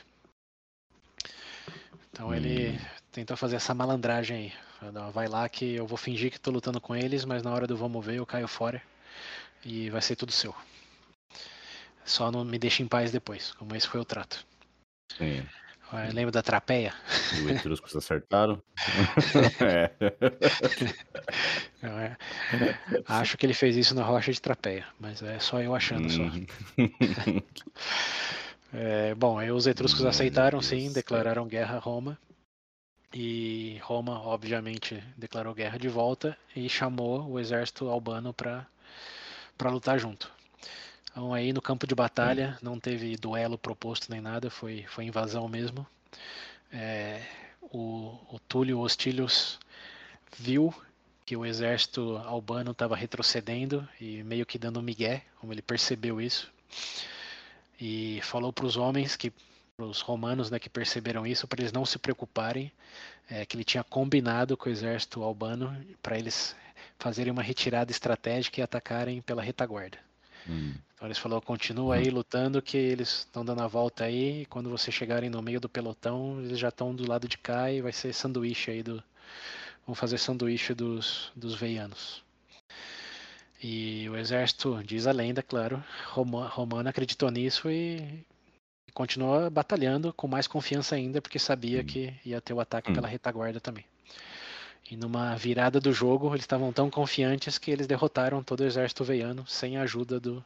Então 2.13 2.31
ele 2.31 2.79
tentou 3.11 3.35
fazer 3.35 3.57
essa 3.57 3.73
malandragem 3.73 4.37
aí. 4.37 4.53
Vai 5.13 5.27
lá 5.27 5.47
que 5.47 5.75
eu 5.75 5.85
vou 5.85 5.97
fingir 5.97 6.31
que 6.31 6.37
estou 6.37 6.53
lutando 6.53 6.81
com 6.81 6.95
eles, 6.95 7.25
mas 7.25 7.43
na 7.43 7.51
hora 7.51 7.67
do 7.67 7.77
vamos 7.77 8.03
ver 8.05 8.15
eu 8.15 8.25
caio 8.25 8.47
fora 8.47 8.81
e 9.63 9.89
vai 9.89 10.01
ser 10.01 10.15
tudo 10.15 10.31
seu. 10.31 10.55
Só 12.03 12.31
não 12.31 12.43
me 12.43 12.57
deixe 12.57 12.81
em 12.81 12.87
paz 12.87 13.11
depois, 13.11 13.51
como 13.53 13.75
esse 13.75 13.87
foi 13.87 14.01
o 14.01 14.05
trato. 14.05 14.45
Sim. 15.17 15.45
Lembra 16.13 16.31
da 16.31 16.41
trapeia? 16.41 16.93
E 17.35 17.41
o 17.41 17.49
Etruscos 17.49 17.93
acertaram? 17.95 18.63
é. 19.59 19.91
é. 21.83 22.17
Acho 23.05 23.37
que 23.37 23.45
ele 23.45 23.53
fez 23.53 23.75
isso 23.75 23.93
na 23.93 24.01
rocha 24.01 24.31
de 24.31 24.41
trapeia, 24.41 24.87
mas 24.97 25.21
é 25.21 25.37
só 25.37 25.61
eu 25.61 25.75
achando 25.75 26.09
só. 26.09 26.21
Hum. 26.21 26.45
é, 28.73 29.13
bom, 29.15 29.37
aí 29.37 29.51
os 29.51 29.67
etruscos 29.67 30.05
aceitaram 30.05 30.61
sim, 30.61 30.93
declararam 30.93 31.45
guerra 31.45 31.75
a 31.75 31.79
Roma. 31.79 32.17
E 33.13 33.77
Roma, 33.83 34.21
obviamente, 34.21 35.03
declarou 35.17 35.53
guerra 35.53 35.77
de 35.77 35.89
volta 35.89 36.37
e 36.55 36.69
chamou 36.69 37.29
o 37.29 37.39
exército 37.39 37.89
albano 37.89 38.33
para 38.33 38.65
lutar 39.69 39.99
junto. 39.99 40.31
Então 41.11 41.33
aí 41.33 41.51
no 41.51 41.61
campo 41.61 41.85
de 41.85 41.93
batalha 41.93 42.57
não 42.61 42.79
teve 42.79 43.17
duelo 43.17 43.57
proposto 43.57 44.09
nem 44.09 44.21
nada, 44.21 44.49
foi, 44.49 44.85
foi 44.87 45.03
invasão 45.03 45.47
mesmo. 45.47 45.85
É, 46.71 47.21
o, 47.61 48.17
o 48.29 48.39
Túlio 48.47 48.79
Hostilius 48.79 49.59
viu 50.37 50.73
que 51.25 51.35
o 51.35 51.45
exército 51.45 52.17
albano 52.25 52.71
estava 52.71 52.95
retrocedendo 52.95 53.87
e 53.99 54.23
meio 54.23 54.45
que 54.45 54.57
dando 54.57 54.81
migué, 54.81 55.23
como 55.39 55.51
ele 55.51 55.61
percebeu 55.61 56.21
isso. 56.21 56.51
E 57.79 58.21
falou 58.23 58.53
para 58.53 58.65
os 58.65 58.77
homens 58.77 59.17
que 59.17 59.33
os 59.83 60.01
romanos 60.01 60.49
né, 60.49 60.59
que 60.59 60.69
perceberam 60.69 61.25
isso 61.25 61.47
para 61.47 61.61
eles 61.61 61.71
não 61.71 61.85
se 61.85 61.99
preocuparem, 61.99 62.71
é, 63.29 63.45
que 63.45 63.55
ele 63.55 63.63
tinha 63.63 63.83
combinado 63.83 64.57
com 64.57 64.69
o 64.69 64.71
exército 64.71 65.23
albano 65.23 65.75
para 66.01 66.17
eles 66.17 66.55
fazerem 66.99 67.31
uma 67.31 67.41
retirada 67.41 67.91
estratégica 67.91 68.59
e 68.59 68.63
atacarem 68.63 69.21
pela 69.21 69.41
retaguarda. 69.41 69.97
Hum. 70.47 70.73
Então 70.93 71.07
eles 71.07 71.17
falou, 71.17 71.41
continua 71.41 71.95
aí 71.95 72.09
lutando 72.09 72.61
que 72.61 72.77
eles 72.77 73.19
estão 73.19 73.43
dando 73.43 73.61
a 73.61 73.67
volta 73.67 74.03
aí, 74.03 74.45
quando 74.47 74.69
vocês 74.69 74.93
chegarem 74.93 75.29
no 75.29 75.41
meio 75.41 75.59
do 75.59 75.69
pelotão, 75.69 76.39
eles 76.41 76.59
já 76.59 76.69
estão 76.69 76.93
do 76.93 77.07
lado 77.07 77.27
de 77.27 77.37
cá 77.37 77.71
e 77.71 77.81
vai 77.81 77.91
ser 77.91 78.13
sanduíche 78.13 78.71
aí 78.71 78.83
do 78.83 79.03
vão 79.85 79.95
fazer 79.95 80.19
sanduíche 80.19 80.73
dos 80.73 81.31
dos 81.35 81.55
veianos. 81.55 82.23
E 83.63 84.09
o 84.09 84.17
exército, 84.17 84.81
diz 84.83 85.05
a 85.05 85.11
lenda, 85.11 85.43
claro, 85.43 85.83
romano 86.07 86.89
acreditou 86.89 87.29
nisso 87.29 87.69
e, 87.69 88.25
e 88.91 88.93
continuou 88.93 89.49
batalhando 89.49 90.13
com 90.13 90.27
mais 90.27 90.45
confiança 90.47 90.95
ainda, 90.95 91.21
porque 91.21 91.39
sabia 91.39 91.81
hum. 91.81 91.85
que 91.85 92.13
ia 92.25 92.41
ter 92.41 92.53
o 92.53 92.59
ataque 92.59 92.91
hum. 92.91 92.93
pela 92.93 93.07
retaguarda 93.07 93.59
também. 93.59 93.85
E 94.89 94.97
numa 94.97 95.35
virada 95.35 95.79
do 95.79 95.93
jogo, 95.93 96.29
eles 96.31 96.41
estavam 96.41 96.73
tão 96.73 96.89
confiantes 96.89 97.57
que 97.57 97.71
eles 97.71 97.87
derrotaram 97.87 98.43
todo 98.43 98.59
o 98.59 98.65
exército 98.65 99.05
veiano 99.05 99.47
sem 99.47 99.77
a 99.77 99.83
ajuda 99.83 100.19
do, 100.19 100.43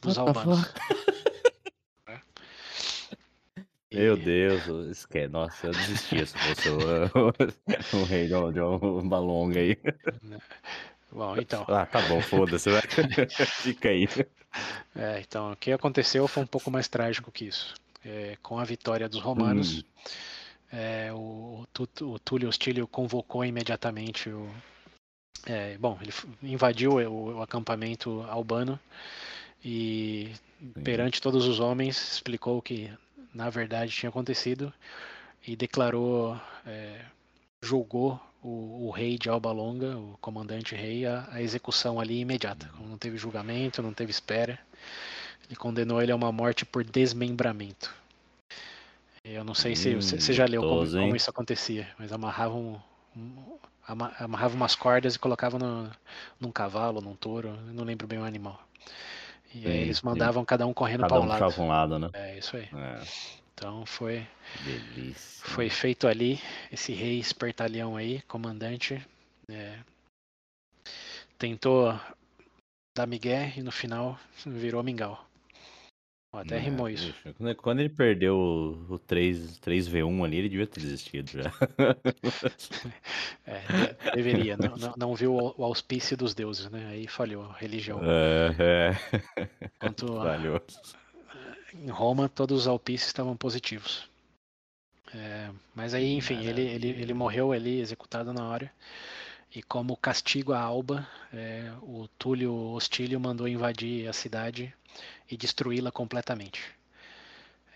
dos 0.00 0.16
albanos. 0.16 0.72
É. 2.06 2.20
Meu 3.92 4.16
Deus, 4.16 4.66
esquece. 4.88 5.28
Nossa, 5.28 5.66
eu 5.66 5.72
desistia 5.72 6.24
se 6.24 6.38
fosse 6.38 6.68
o, 6.70 7.98
o, 7.98 8.04
rei 8.04 8.28
de 8.28 8.34
uma 8.34 9.18
longa 9.18 9.58
aí. 9.58 9.76
Bom, 11.10 11.36
então. 11.36 11.66
Ah, 11.68 11.84
tá 11.84 12.00
bom, 12.08 12.20
foda-se. 12.22 12.70
Fica 13.62 13.88
aí. 13.88 14.08
É, 14.94 15.20
então, 15.20 15.52
o 15.52 15.56
que 15.56 15.72
aconteceu 15.72 16.28
foi 16.28 16.42
um 16.42 16.46
pouco 16.46 16.70
mais 16.70 16.86
trágico 16.86 17.32
que 17.32 17.46
isso. 17.46 17.74
É, 18.04 18.36
com 18.42 18.58
a 18.58 18.64
vitória 18.64 19.08
dos 19.08 19.20
romanos. 19.20 19.78
Hum 19.78 19.82
é, 20.72 21.12
o, 21.12 21.66
o, 22.00 22.18
Túlio 22.18 22.48
Hostilio 22.48 22.88
convocou 22.88 23.44
imediatamente 23.44 24.30
o. 24.30 24.48
É, 25.44 25.76
bom, 25.76 25.98
ele 26.00 26.12
invadiu 26.42 26.92
o, 26.92 27.36
o, 27.36 27.42
acampamento 27.42 28.22
albano 28.22 28.80
e, 29.62 30.32
perante 30.82 31.20
todos 31.20 31.46
os 31.46 31.60
homens, 31.60 32.14
explicou 32.14 32.58
o 32.58 32.62
que 32.62 32.90
na 33.34 33.50
verdade 33.50 33.92
tinha 33.92 34.08
acontecido 34.08 34.72
e 35.46 35.56
declarou, 35.56 36.40
é, 36.64 37.04
julgou 37.62 38.20
o, 38.42 38.86
o, 38.86 38.90
rei 38.90 39.16
de 39.16 39.28
Alba 39.28 39.52
Longa, 39.52 39.96
o 39.96 40.18
comandante 40.20 40.74
rei, 40.74 41.06
a, 41.06 41.28
a 41.30 41.40
execução 41.40 42.00
ali 42.00 42.20
imediata. 42.20 42.68
Como 42.76 42.88
não 42.88 42.98
teve 42.98 43.16
julgamento, 43.16 43.82
não 43.82 43.92
teve 43.92 44.10
espera, 44.10 44.58
ele 45.46 45.56
condenou 45.56 46.02
ele 46.02 46.12
a 46.12 46.16
uma 46.16 46.32
morte 46.32 46.64
por 46.64 46.82
desmembramento. 46.82 47.94
Eu 49.24 49.44
não 49.44 49.54
sei 49.54 49.76
se 49.76 49.94
você 49.94 50.32
já 50.32 50.44
leu 50.44 50.62
como, 50.62 50.90
como, 50.90 51.14
isso 51.14 51.30
acontecia, 51.30 51.88
mas 51.96 52.12
amarravam, 52.12 52.82
amarravam 54.18 54.56
umas 54.56 54.74
cordas 54.74 55.14
e 55.14 55.18
colocavam 55.18 55.60
no, 55.60 55.90
num 56.40 56.50
cavalo, 56.50 57.00
num 57.00 57.14
touro, 57.14 57.56
não 57.72 57.84
lembro 57.84 58.08
bem 58.08 58.18
o 58.18 58.24
animal. 58.24 58.60
E 59.54 59.60
sim, 59.60 59.66
aí 59.66 59.78
eles 59.82 60.02
mandavam 60.02 60.42
sim. 60.42 60.46
cada 60.46 60.66
um 60.66 60.74
correndo 60.74 61.06
para 61.06 61.20
um, 61.20 61.24
um 61.24 61.28
lado. 61.28 61.60
um 61.60 61.68
lado, 61.68 61.98
né? 62.00 62.10
É 62.14 62.38
isso 62.38 62.56
aí. 62.56 62.68
É. 62.74 63.41
Então 63.54 63.86
foi 63.86 64.26
Delícia. 64.64 65.44
foi 65.44 65.68
feito 65.68 66.06
ali 66.06 66.40
esse 66.70 66.92
rei 66.92 67.18
espertalhão 67.18 67.96
aí, 67.96 68.22
comandante, 68.22 69.00
é, 69.48 69.78
tentou 71.38 71.98
dar 72.96 73.06
migué 73.06 73.52
e 73.56 73.62
no 73.62 73.72
final 73.72 74.18
virou 74.46 74.82
mingau. 74.82 75.26
Até 76.34 76.56
é, 76.56 76.60
rimou 76.60 76.88
isso. 76.88 77.14
Quando 77.58 77.80
ele 77.80 77.90
perdeu 77.90 78.34
o 78.88 78.98
3, 78.98 79.58
3v1 79.58 80.24
ali, 80.24 80.38
ele 80.38 80.48
devia 80.48 80.66
ter 80.66 80.80
desistido 80.80 81.30
já. 81.30 81.52
é, 83.44 84.12
deveria. 84.14 84.56
Não, 84.56 84.74
não, 84.76 84.94
não, 84.96 85.14
viu 85.14 85.34
o 85.34 85.62
auspício 85.62 86.16
dos 86.16 86.32
deuses, 86.34 86.70
né? 86.70 86.88
Aí 86.90 87.06
falhou 87.06 87.44
a 87.44 87.52
religião. 87.52 88.00
É, 88.02 88.56
é. 88.58 89.70
Enquanto 89.76 90.06
falhou. 90.06 90.62
Em 91.74 91.90
Roma, 91.90 92.28
todos 92.28 92.62
os 92.62 92.66
auspícios 92.66 93.08
estavam 93.08 93.36
positivos. 93.36 94.08
É, 95.14 95.50
mas 95.74 95.94
aí, 95.94 96.14
enfim, 96.14 96.44
ele, 96.46 96.62
ele, 96.62 96.88
ele 96.88 97.14
morreu 97.14 97.52
ali, 97.52 97.80
executado 97.80 98.32
na 98.32 98.48
hora. 98.48 98.70
E 99.54 99.62
como 99.62 99.96
castigo 99.96 100.52
à 100.52 100.60
Alba, 100.60 101.06
é, 101.32 101.70
o 101.82 102.08
Túlio 102.18 102.54
Hostílio 102.72 103.20
mandou 103.20 103.46
invadir 103.46 104.08
a 104.08 104.12
cidade 104.12 104.72
e 105.30 105.36
destruí-la 105.36 105.92
completamente. 105.92 106.62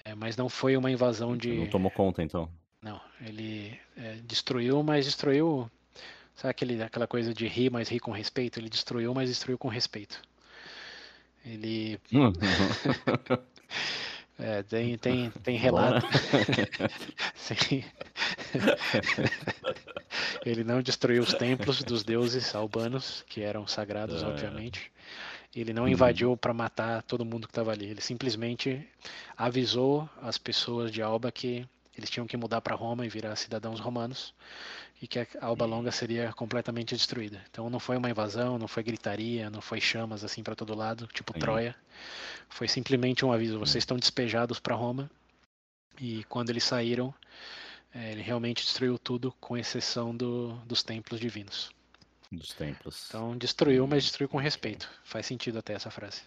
É, 0.05 0.14
mas 0.14 0.36
não 0.36 0.48
foi 0.48 0.77
uma 0.77 0.90
invasão 0.90 1.36
de. 1.36 1.52
Não 1.52 1.68
tomou 1.68 1.90
conta, 1.90 2.23
então. 2.23 2.48
Não, 2.81 3.01
ele 3.20 3.78
é, 3.97 4.14
destruiu, 4.24 4.82
mas 4.82 5.05
destruiu. 5.05 5.70
Sabe 6.35 6.51
aquele, 6.51 6.82
aquela 6.82 7.06
coisa 7.06 7.35
de 7.35 7.47
rir, 7.47 7.70
mas 7.70 7.89
rir 7.89 8.01
com 8.01 8.10
respeito? 8.10 8.59
Ele 8.59 8.68
destruiu, 8.68 9.12
mas 9.12 9.28
destruiu 9.28 9.59
com 9.59 9.68
respeito. 9.68 10.23
Ele. 11.44 12.01
É, 14.38 14.62
tem, 14.62 14.98
tem, 14.98 15.30
tem 15.43 15.56
relato. 15.56 16.06
Ele 20.44 20.62
não 20.62 20.82
destruiu 20.82 21.22
os 21.22 21.32
templos 21.34 21.82
dos 21.82 22.05
deuses 22.05 22.55
albanos, 22.55 23.24
que 23.28 23.43
eram 23.43 23.66
sagrados, 23.66 24.22
é. 24.22 24.26
obviamente. 24.26 24.93
Ele 25.55 25.72
não 25.72 25.88
invadiu 25.88 26.36
para 26.36 26.52
matar 26.52 27.02
todo 27.02 27.24
mundo 27.24 27.47
que 27.47 27.52
estava 27.52 27.72
ali. 27.72 27.86
Ele 27.86 28.02
simplesmente 28.02 28.86
avisou 29.36 30.09
as 30.20 30.36
pessoas 30.36 30.93
de 30.93 31.01
Alba 31.01 31.32
que 31.32 31.66
eles 31.97 32.10
tinham 32.10 32.26
que 32.26 32.36
mudar 32.36 32.60
para 32.60 32.76
Roma 32.76 33.06
e 33.06 33.09
virar 33.09 33.34
cidadãos 33.36 33.80
romanos. 33.80 34.34
E 35.01 35.06
que 35.06 35.18
a 35.18 35.27
Alba 35.40 35.66
Longa 35.66 35.93
seria 35.93 36.32
completamente 36.32 36.94
destruída. 36.94 37.44
Então 37.51 37.68
não 37.68 37.78
foi 37.78 37.97
uma 37.97 38.10
invasão, 38.10 38.59
não 38.59 38.68
foi 38.68 38.82
gritaria, 38.82 39.51
não 39.51 39.60
foi 39.60 39.81
chamas 39.81 40.24
assim 40.24 40.43
para 40.43 40.55
todo 40.55 40.74
lado, 40.74 41.06
tipo 41.09 41.32
Sim. 41.32 41.40
Troia. 41.40 41.77
Foi 42.48 42.68
simplesmente 42.68 43.24
um 43.24 43.32
aviso: 43.32 43.59
vocês 43.59 43.82
estão 43.82 43.97
despejados 43.97 44.59
para 44.59 44.74
Roma. 44.74 45.10
E 46.01 46.24
quando 46.24 46.51
eles 46.51 46.64
saíram, 46.64 47.14
é, 47.94 48.12
ele 48.12 48.23
realmente 48.23 48.62
destruiu 48.62 48.98
tudo, 48.98 49.32
com 49.40 49.56
exceção 49.56 50.14
do, 50.14 50.55
dos 50.66 50.82
templos 50.82 51.18
divinos. 51.18 51.70
Dos 52.31 52.52
templos. 52.52 53.06
Então 53.09 53.36
destruiu, 53.36 53.86
mas 53.86 54.05
destruiu 54.05 54.28
com 54.28 54.39
respeito. 54.39 54.90
Faz 55.05 55.27
sentido 55.27 55.59
até 55.59 55.74
essa 55.74 55.90
frase. 55.90 56.23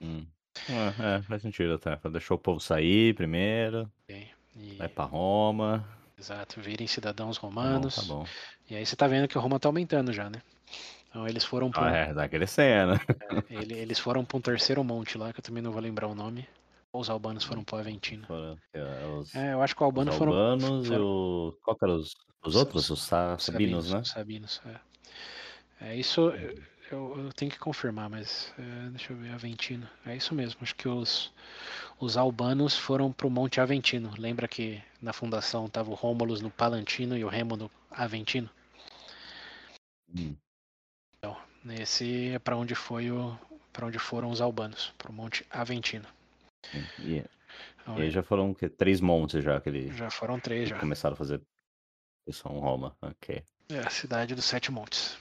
Hum. 0.00 0.24
É, 0.68 1.16
é, 1.16 1.22
faz 1.22 1.42
sentido 1.42 1.74
até. 1.74 1.96
Deixou 2.10 2.36
o 2.36 2.40
povo 2.40 2.60
sair 2.60 3.14
primeiro? 3.14 3.90
E, 4.56 4.76
vai 4.76 4.88
pra 4.88 5.04
Roma. 5.04 5.86
Exato, 6.18 6.60
virem 6.60 6.86
cidadãos 6.86 7.36
Tá 7.36 7.42
bom, 7.42 7.48
romanos. 7.48 7.94
tá 7.96 8.02
bom. 8.02 8.26
E 8.70 8.76
aí 8.76 8.84
você 8.84 8.96
tá 8.96 9.06
vendo 9.06 9.28
que 9.28 9.38
Roma 9.38 9.58
tá 9.58 9.68
aumentando 9.68 10.12
já, 10.12 10.28
né? 10.28 10.42
Então 11.08 11.26
eles 11.26 11.44
foram 11.44 11.70
pra, 11.70 11.90
Ah, 11.90 11.96
é, 11.96 12.14
tá 12.14 12.28
crescendo. 12.28 12.92
ele- 13.48 13.74
eles 13.74 13.98
foram 13.98 14.24
pra 14.24 14.36
um 14.36 14.40
terceiro 14.40 14.82
monte 14.84 15.16
lá, 15.16 15.32
que 15.32 15.40
eu 15.40 15.44
também 15.44 15.62
não 15.62 15.72
vou 15.72 15.80
lembrar 15.80 16.06
o 16.06 16.14
nome. 16.14 16.46
Ou 16.92 17.00
os 17.02 17.10
albanos 17.10 17.44
foram 17.44 17.62
pro 17.62 17.76
Aventino. 17.76 18.26
Foram, 18.26 18.56
é, 18.72 19.06
os, 19.18 19.34
É, 19.34 19.52
eu 19.52 19.62
acho 19.62 19.74
que 19.76 19.82
o 19.82 19.84
os 19.84 19.88
albano 19.90 20.12
foram 20.12 20.32
albanos 20.32 20.86
e 20.86 20.88
foram- 20.88 21.04
o. 21.04 21.58
Qual 21.62 21.76
que 21.76 21.84
eram 21.84 21.96
os, 21.96 22.14
os 22.42 22.56
outros? 22.56 22.88
Os 22.90 23.02
sa- 23.02 23.36
sabinos, 23.38 23.90
né? 23.92 24.02
Sabinos, 24.04 24.60
é. 25.80 25.88
É 25.90 25.96
isso, 25.96 26.32
eu, 26.90 27.14
eu- 27.18 27.32
tenho 27.32 27.50
que 27.50 27.58
confirmar, 27.58 28.08
mas 28.10 28.52
é, 28.58 28.88
deixa 28.90 29.12
eu 29.12 29.16
ver, 29.16 29.30
Aventino. 29.32 29.88
É 30.06 30.16
isso 30.16 30.34
mesmo, 30.34 30.60
acho 30.62 30.74
que 30.74 30.88
os, 30.88 31.32
os 32.00 32.16
albanos 32.16 32.76
foram 32.76 33.12
pro 33.12 33.30
Monte 33.30 33.60
Aventino. 33.60 34.12
Lembra 34.18 34.48
que 34.48 34.82
na 35.00 35.12
fundação 35.12 35.68
tava 35.68 35.90
o 35.90 35.94
Rômulus 35.94 36.40
no 36.40 36.50
Palantino 36.50 37.16
e 37.16 37.24
o 37.24 37.28
Remo 37.28 37.56
no 37.56 37.70
Aventino? 37.90 38.50
Hum, 40.14 40.36
Esse 41.70 42.30
é 42.30 42.38
para 42.38 42.56
onde 42.56 42.74
foi 42.74 43.10
o 43.10 43.36
para 43.72 43.86
onde 43.86 43.98
foram 43.98 44.30
os 44.30 44.40
albanos, 44.40 44.92
pro 44.98 45.12
Monte 45.12 45.46
Aventino. 45.50 46.06
E, 46.98 47.22
Então, 47.82 47.98
e 47.98 48.02
aí 48.02 48.10
já 48.10 48.22
foram 48.22 48.50
o 48.50 48.54
quê? 48.54 48.68
três 48.68 49.00
montes 49.00 49.44
já 49.44 49.60
que 49.60 49.68
eles 49.68 49.96
já 49.96 50.10
foram 50.10 50.40
três 50.40 50.68
já. 50.68 50.78
começaram 50.78 51.14
a 51.14 51.16
fazer. 51.16 51.40
Que 52.24 52.32
são 52.32 52.58
Roma. 52.58 52.96
Ok. 53.00 53.42
É 53.70 53.78
a 53.78 53.90
cidade 53.90 54.34
dos 54.34 54.44
sete 54.44 54.72
montes. 54.72 55.16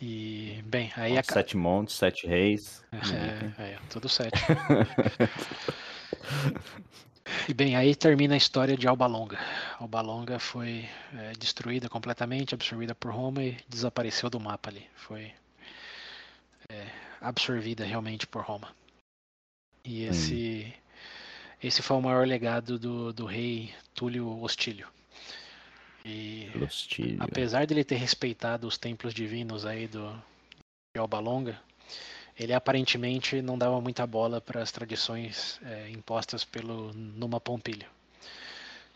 E 0.00 0.62
bem, 0.66 0.92
aí 0.96 1.14
Bom, 1.14 1.18
a, 1.18 1.22
Sete 1.22 1.56
montes, 1.56 1.96
sete 1.96 2.26
reis. 2.26 2.84
Bonito, 2.90 3.14
é, 3.58 3.72
é, 3.72 3.78
tudo 3.90 4.08
sete. 4.08 4.38
E 7.48 7.54
bem, 7.54 7.76
aí 7.76 7.94
termina 7.94 8.34
a 8.34 8.36
história 8.36 8.76
de 8.76 8.86
Alba 8.86 9.06
Longa. 9.06 9.38
Alba 9.78 10.00
Longa 10.00 10.38
foi 10.38 10.88
é, 11.14 11.32
destruída 11.38 11.88
completamente, 11.88 12.54
absorvida 12.54 12.94
por 12.94 13.12
Roma 13.12 13.42
e 13.42 13.56
desapareceu 13.68 14.30
do 14.30 14.40
mapa 14.40 14.70
ali. 14.70 14.86
Foi 14.94 15.32
é, 16.70 16.86
absorvida 17.20 17.84
realmente 17.84 18.26
por 18.26 18.42
Roma. 18.42 18.68
E 19.84 20.04
esse, 20.04 20.74
esse 21.62 21.82
foi 21.82 21.96
o 21.96 22.02
maior 22.02 22.26
legado 22.26 22.78
do, 22.78 23.12
do 23.12 23.24
rei 23.24 23.74
Túlio 23.94 24.42
Hostílio. 24.42 24.88
E 26.04 26.50
Hostílio. 26.62 27.18
apesar 27.20 27.66
dele 27.66 27.84
ter 27.84 27.96
respeitado 27.96 28.66
os 28.66 28.78
templos 28.78 29.12
divinos 29.12 29.66
aí 29.66 29.86
do 29.86 30.10
de 30.94 31.00
Alba 31.00 31.18
Longa, 31.18 31.60
ele 32.38 32.52
aparentemente 32.54 33.42
não 33.42 33.58
dava 33.58 33.80
muita 33.80 34.06
bola 34.06 34.40
para 34.40 34.62
as 34.62 34.72
tradições 34.72 35.60
é, 35.62 35.90
impostas 35.90 36.44
pelo 36.44 36.92
Numa 36.94 37.40
Pompílio. 37.40 37.88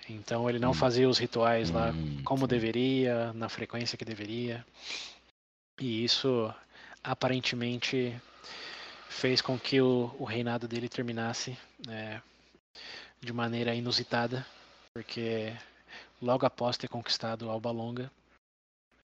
Então 0.08 0.48
ele 0.48 0.58
não 0.58 0.70
Hum. 0.70 0.74
fazia 0.74 1.08
os 1.08 1.18
rituais 1.18 1.70
lá 1.70 1.90
Hum, 1.92 2.20
como 2.24 2.42
sim. 2.42 2.46
deveria, 2.46 3.32
na 3.34 3.48
frequência 3.48 3.96
que 3.98 4.04
deveria. 4.04 4.64
E 5.80 6.04
isso 6.04 6.52
aparentemente 7.02 8.14
fez 9.08 9.40
com 9.42 9.58
que 9.58 9.80
o, 9.80 10.14
o 10.18 10.24
reinado 10.24 10.66
dele 10.66 10.88
terminasse 10.88 11.56
é, 11.88 12.20
de 13.20 13.32
maneira 13.32 13.74
inusitada, 13.74 14.44
porque 14.94 15.52
logo 16.22 16.46
após 16.46 16.78
ter 16.78 16.88
conquistado 16.88 17.50
Alba 17.50 17.70
Longa, 17.70 18.10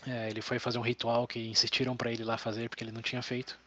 é, 0.06 0.30
ele 0.30 0.40
foi 0.40 0.58
fazer 0.58 0.78
um 0.78 0.82
ritual 0.82 1.26
que 1.26 1.48
insistiram 1.48 1.96
para 1.96 2.12
ele 2.12 2.22
lá 2.22 2.38
fazer 2.38 2.68
porque 2.68 2.84
ele 2.84 2.92
não 2.92 3.02
tinha 3.02 3.20
feito. 3.20 3.58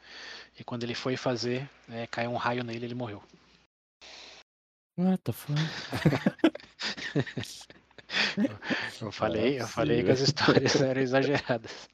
E 0.57 0.63
quando 0.63 0.83
ele 0.83 0.95
foi 0.95 1.17
fazer, 1.17 1.69
é, 1.89 2.07
caiu 2.07 2.31
um 2.31 2.37
raio 2.37 2.63
nele 2.63 2.85
e 2.85 2.87
ele 2.87 2.95
morreu. 2.95 3.21
What 4.97 5.21
the 5.23 5.33
fuck? 5.33 5.53
Eu 9.01 9.11
falei, 9.11 9.61
eu 9.61 9.67
falei 9.67 10.03
que 10.03 10.11
as 10.11 10.19
histórias 10.19 10.81
eram 10.81 11.01
exageradas. 11.01 11.89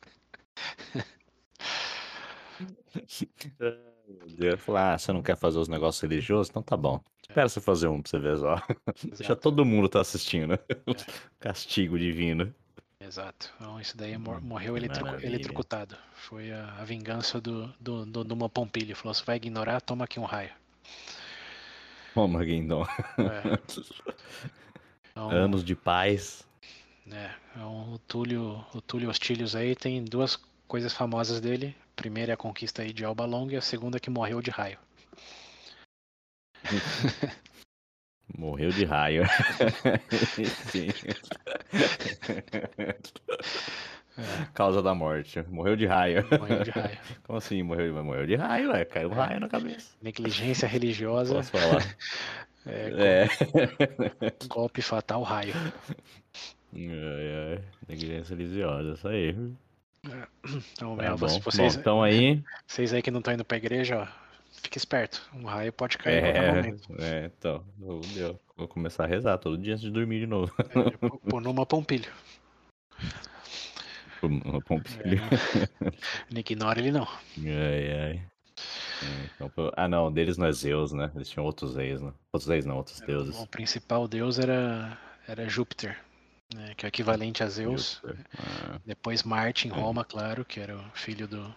Eu 4.40 4.58
falar, 4.58 4.94
ah, 4.94 4.98
você 4.98 5.12
não 5.12 5.22
quer 5.22 5.36
fazer 5.36 5.60
os 5.60 5.68
negócios 5.68 6.02
religiosos? 6.02 6.50
Então 6.50 6.62
tá 6.64 6.78
bom. 6.78 7.02
Espera 7.22 7.50
você 7.50 7.60
fazer 7.60 7.88
um 7.88 8.02
pra 8.02 8.10
você 8.10 8.20
ver 8.20 8.38
só. 8.38 8.56
Deixa 9.18 9.24
Exato. 9.24 9.42
todo 9.42 9.66
mundo 9.66 9.90
tá 9.90 10.00
assistindo. 10.02 10.58
Castigo 11.40 11.98
divino. 12.00 12.54
Exato. 13.00 13.54
Então 13.56 13.80
isso 13.80 13.98
daí 13.98 14.16
Hum, 14.16 14.40
morreu 14.42 14.74
maravilha. 15.02 15.28
eletrocutado. 15.28 15.98
Foi 16.14 16.52
a, 16.52 16.76
a 16.80 16.84
vingança 16.86 17.40
do, 17.42 17.68
do, 17.80 18.06
do 18.06 18.24
Numa 18.24 18.50
Pompilho. 18.50 18.96
Falou, 18.96 19.14
você 19.14 19.24
vai 19.26 19.36
ignorar, 19.38 19.82
toma 19.82 20.06
aqui 20.06 20.20
um 20.20 20.26
raio. 20.26 20.52
Toma, 22.14 22.44
Guindon. 22.44 22.86
É. 23.20 23.58
Então, 25.12 25.32
Anos 25.32 25.64
de 25.64 25.76
paz. 25.76 26.48
né, 27.06 27.36
então, 27.52 27.94
o 27.94 27.98
Túlio, 27.98 28.64
o 28.72 28.80
Túlio 28.82 29.10
Hostílios 29.10 29.56
aí 29.56 29.76
tem 29.76 30.04
duas 30.04 30.36
coisas 30.68 30.94
famosas 30.94 31.42
dele. 31.42 31.76
A 31.98 32.02
primeira 32.02 32.32
é 32.32 32.36
a 32.36 32.38
conquista 32.38 32.84
aí 32.84 32.94
de 32.94 33.04
Alba 33.04 33.26
Longa 33.26 33.56
e 33.56 33.58
a 33.58 33.62
segunda 33.62 33.98
é 33.98 34.00
que 34.00 34.12
morreu 34.12 34.40
de 34.40 34.52
raio. 34.52 34.78
Morreu 38.38 38.70
de 38.70 38.86
raio. 38.86 39.24
Sim. 40.70 40.90
Causa 44.54 44.84
da 44.84 44.94
morte. 44.94 45.42
Morreu 45.50 45.76
de 45.76 45.88
raio. 45.88 46.24
Morreu 46.38 46.64
de 46.64 46.70
raio. 46.70 46.98
Como 47.24 47.40
assim 47.40 47.64
morreu? 47.64 48.04
Morreu 48.04 48.28
de 48.28 48.36
raio, 48.36 48.70
ué. 48.70 48.86
Caiu 48.86 49.10
um 49.10 49.14
raio 49.14 49.40
na 49.40 49.50
cabeça. 49.50 49.96
Negligência 50.00 50.68
religiosa, 50.68 51.34
Posso 51.36 51.52
falar? 51.52 51.98
é, 52.68 53.26
É. 53.26 54.48
golpe 54.48 54.84
fatal 54.84 55.24
raio. 55.24 55.54
Ai, 56.76 57.54
ai. 57.56 57.64
Negligência 57.88 58.36
religiosa, 58.36 58.94
isso 58.94 59.08
aí. 59.08 59.36
Então, 60.74 60.96
Tá 60.98 61.16
bom. 61.18 61.28
vocês, 61.40 61.76
Bom, 61.76 61.80
então 61.82 62.04
aí. 62.04 62.44
vocês 62.68 62.94
aí 62.94 63.02
que 63.02 63.12
não 63.12 63.20
estão 63.20 63.34
indo 63.34 63.44
pra 63.46 63.58
igreja, 63.58 64.00
ó, 64.04 64.08
fique 64.62 64.78
esperto. 64.78 65.22
Um 65.34 65.46
raio 65.46 65.72
pode 65.74 65.98
cair 65.98 66.22
qualquer 66.22 66.44
É, 66.44 66.52
momento. 66.54 66.96
é, 67.00 67.26
então. 67.38 67.64
Deu. 68.14 68.40
Vou 68.56 68.68
começar 68.68 69.04
a 69.04 69.08
rezar 69.08 69.38
todo 69.38 69.58
dia 69.58 69.74
antes 69.74 69.84
de 69.86 69.92
dormir 69.92 70.20
de 70.22 70.28
novo. 70.28 70.52
É, 70.60 71.08
por 71.30 71.42
Numa 71.42 71.66
Pompilho. 71.66 72.12
Uma 74.24 74.60
pompilha. 74.62 75.22
Não 76.32 76.40
ignora 76.40 76.80
ele 76.80 76.92
não. 76.92 77.08
Ai, 77.38 77.92
ai. 77.94 78.22
É, 79.04 79.26
então, 79.36 79.52
ah, 79.78 79.88
não, 79.88 80.12
deles 80.12 80.38
não 80.38 80.48
é 80.48 80.52
Zeus, 80.52 80.92
né? 80.92 81.12
Eles 81.16 81.30
tinham 81.30 81.46
outros 81.46 81.76
reis, 81.76 82.02
né? 82.02 82.12
Outros 82.34 82.50
reis 82.50 82.66
não, 82.66 82.78
outros 82.78 83.00
deuses. 83.02 83.38
O 83.40 83.46
principal 83.46 84.08
deus 84.08 84.40
era, 84.40 84.98
era 85.28 85.48
Júpiter, 85.48 86.00
né, 86.54 86.74
que 86.76 86.86
é 86.86 86.88
o 86.88 86.90
equivalente 86.90 87.44
a 87.44 87.48
Zeus. 87.48 88.00
Júpiter. 88.04 88.26
Ah, 88.40 88.80
Depois 88.86 89.24
Marte 89.24 89.68
em 89.68 89.72
É. 89.72 89.74
Roma, 89.74 90.04
claro, 90.06 90.46
que 90.46 90.60
era 90.60 90.78
o 90.78 90.84
filho 90.94 91.28
do. 91.28 91.56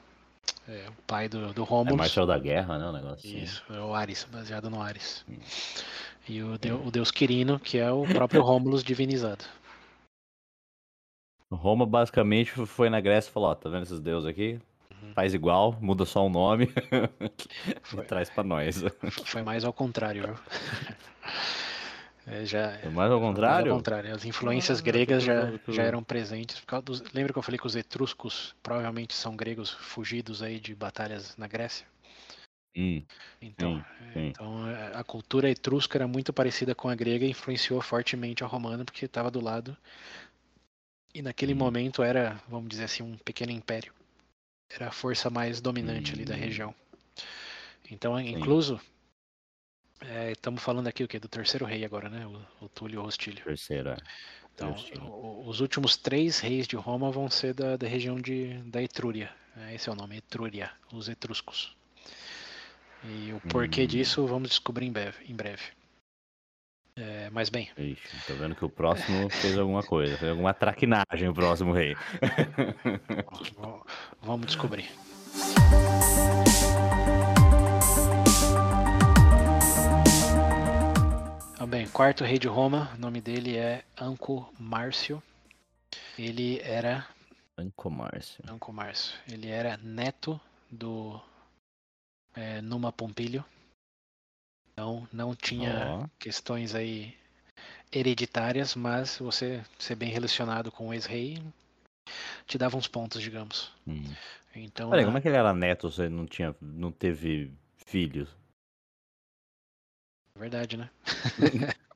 é, 0.69 0.87
o 0.89 1.03
pai 1.07 1.29
do, 1.29 1.53
do 1.53 1.63
é 1.63 1.67
Rômulus. 1.67 1.97
Marcel 1.99 2.27
da 2.27 2.39
Guerra, 2.39 2.79
né? 2.79 2.87
O 2.87 2.93
negócio 2.93 3.17
assim. 3.29 3.39
Isso, 3.43 3.63
é 3.71 3.81
o 3.81 3.95
Ares, 3.95 4.25
baseado 4.31 4.69
no 4.71 4.81
Ares. 4.83 5.25
Hum. 5.29 5.39
E 6.29 6.43
o, 6.43 6.59
deu- 6.59 6.85
o 6.85 6.91
deus 6.91 7.11
Quirino, 7.11 7.59
que 7.59 7.79
é 7.79 7.91
o 7.91 8.05
próprio 8.07 8.43
Rômulus 8.43 8.85
divinizado. 8.85 9.45
Roma 11.53 11.85
basicamente 11.85 12.53
foi 12.67 12.89
na 12.89 13.01
Grécia 13.01 13.29
e 13.29 13.33
falou, 13.33 13.51
ó, 13.51 13.55
tá 13.57 13.69
vendo 13.69 13.83
esses 13.83 13.99
deuses 13.99 14.29
aqui? 14.29 14.61
Uhum. 15.03 15.13
Faz 15.15 15.35
igual, 15.35 15.77
muda 15.81 16.05
só 16.05 16.25
o 16.25 16.31
nome 16.31 16.69
Foi. 17.83 18.05
e 18.05 18.07
traz 18.07 18.31
pra 18.31 18.45
nós. 18.45 18.81
Foi 19.25 19.43
mais 19.43 19.65
ao 19.65 19.73
contrário, 19.73 20.27
viu? 20.27 20.37
É, 22.27 22.45
já, 22.45 22.73
É 22.83 22.89
mais 22.89 23.11
ao 23.11 23.19
mais 23.19 23.29
contrário? 23.29 23.73
ao 23.73 23.77
contrário. 23.79 24.15
As 24.15 24.25
influências 24.25 24.79
Ah, 24.79 24.83
gregas 24.83 25.23
já, 25.23 25.51
já 25.69 25.83
eram 25.83 26.03
presentes. 26.03 26.63
Dos, 26.85 27.03
lembra 27.13 27.33
que 27.33 27.39
eu 27.39 27.43
falei 27.43 27.59
que 27.59 27.67
os 27.67 27.77
etruscos 27.77 28.55
provavelmente 28.63 29.15
são 29.15 29.37
gregos 29.37 29.71
fugidos 29.71 30.43
aí 30.43 30.61
de 30.61 30.75
batalhas 30.75 31.37
na 31.37 31.47
Grécia? 31.47 31.87
Hum, 32.77 33.03
Então, 33.41 33.73
Sim, 33.77 33.85
é, 34.01 34.05
sim. 34.15 34.29
então 34.31 34.69
é, 34.69 34.97
a 34.97 35.03
cultura 35.05 35.51
etrusca 35.51 35.97
era 35.99 36.07
muito 36.07 36.33
parecida 36.33 36.75
com 36.75 36.89
a 36.89 36.95
grega 36.95 37.25
e 37.25 37.31
influenciou 37.31 37.81
fortemente 37.81 38.45
a 38.45 38.47
romana 38.47 38.85
porque 38.85 39.05
estava 39.07 39.31
do 39.31 39.41
lado. 39.41 39.77
E 41.15 41.23
naquele 41.23 41.55
Hum. 41.55 41.59
momento 41.59 42.03
era, 42.03 42.41
vamos 42.49 42.69
dizer 42.69 42.85
assim, 42.85 43.03
um 43.03 43.17
pequeno 43.19 43.53
império. 43.53 43.93
Era 44.71 44.89
a 44.89 44.93
força 44.93 45.29
mais 45.31 45.61
dominante 45.61 46.13
ali 46.13 46.25
da 46.25 46.35
Hum. 46.35 46.39
região. 46.39 46.75
Então, 47.91 48.19
incluso, 48.21 48.81
Estamos 50.31 50.63
falando 50.63 50.87
aqui 50.87 51.05
o 51.05 51.09
quê? 51.09 51.19
Do 51.19 51.29
terceiro 51.29 51.65
rei 51.67 51.85
agora, 51.85 52.09
né? 52.09 52.27
O, 52.27 52.65
o 52.65 52.69
Túlio. 52.69 53.07
Terceiro, 53.45 53.91
é. 53.91 53.97
Então, 54.55 54.75
o- 55.07 55.45
os 55.49 55.61
últimos 55.61 55.97
três 55.97 56.41
reis 56.41 56.67
de 56.67 56.77
Roma 56.77 57.11
vão 57.11 57.31
ser 57.31 57.55
da, 57.55 57.77
da 57.77 57.87
região 57.87 58.21
de, 58.21 58.55
da 58.65 58.83
Etrúria. 58.83 59.31
É, 59.57 59.75
Esse 59.75 59.89
é 59.89 59.93
o 59.93 59.95
nome, 59.95 60.17
Etrúria, 60.17 60.71
os 60.93 61.09
etruscos. 61.09 61.75
E 63.05 63.33
o 63.33 63.41
porquê 63.49 63.85
Hum. 63.85 63.87
disso 63.87 64.27
vamos 64.27 64.51
descobrir 64.51 64.87
em 64.87 64.93
breve. 64.93 65.25
Em 65.27 65.35
breve. 65.35 65.63
É, 66.97 67.31
mas 67.31 67.49
bem, 67.49 67.71
Ixi, 67.79 68.27
tô 68.27 68.35
vendo 68.35 68.55
que 68.55 68.65
o 68.65 68.69
próximo 68.69 69.31
fez 69.31 69.57
alguma 69.57 69.83
coisa, 69.83 70.19
fez 70.19 70.31
alguma 70.31 70.53
traquinagem 70.53 71.29
o 71.29 71.35
próximo 71.35 71.73
rei. 71.73 71.95
v- 72.75 73.83
vamos 74.21 74.47
descobrir. 74.47 74.91
Bem, 81.67 81.89
quarto 81.89 82.25
rei 82.25 82.39
de 82.39 82.49
Roma, 82.49 82.91
o 82.95 82.99
nome 82.99 83.21
dele 83.21 83.57
é 83.57 83.85
Anco 84.01 84.53
Márcio. 84.59 85.23
Ele 86.19 86.61
era 86.61 87.07
Anco 87.59 87.91
Márcio. 87.91 88.43
Anco 88.49 88.73
Márcio. 88.73 89.19
Ele 89.31 89.49
era 89.49 89.77
neto 89.79 90.41
do 90.71 91.21
é, 92.35 92.61
Numa 92.61 92.93
Pompílio. 92.93 93.45
Então 94.73 95.07
não 95.13 95.35
tinha 95.35 95.87
Ó. 95.87 96.07
questões 96.19 96.75
aí 96.75 97.17
hereditárias, 97.93 98.75
mas 98.75 99.19
você 99.19 99.63
ser 99.79 99.97
bem 99.97 100.11
relacionado 100.11 100.71
com 100.71 100.89
o 100.89 100.95
ex-rei 100.95 101.43
te 102.47 102.57
dava 102.57 102.77
uns 102.77 102.89
pontos, 102.89 103.21
digamos. 103.21 103.73
Hum. 103.87 104.03
Então, 104.55 104.91
Peraí, 104.91 105.05
na- 105.05 105.09
como 105.09 105.19
é 105.19 105.21
que 105.21 105.29
ele 105.29 105.37
era 105.37 105.53
neto 105.53 105.91
se 105.91 106.03
ele 106.03 106.15
não 106.15 106.27
tinha, 106.27 106.55
não 106.61 106.91
teve 106.91 107.53
filhos? 107.87 108.29
Verdade, 110.37 110.77
né? 110.77 110.89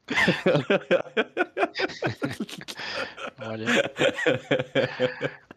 Olha, 3.39 3.67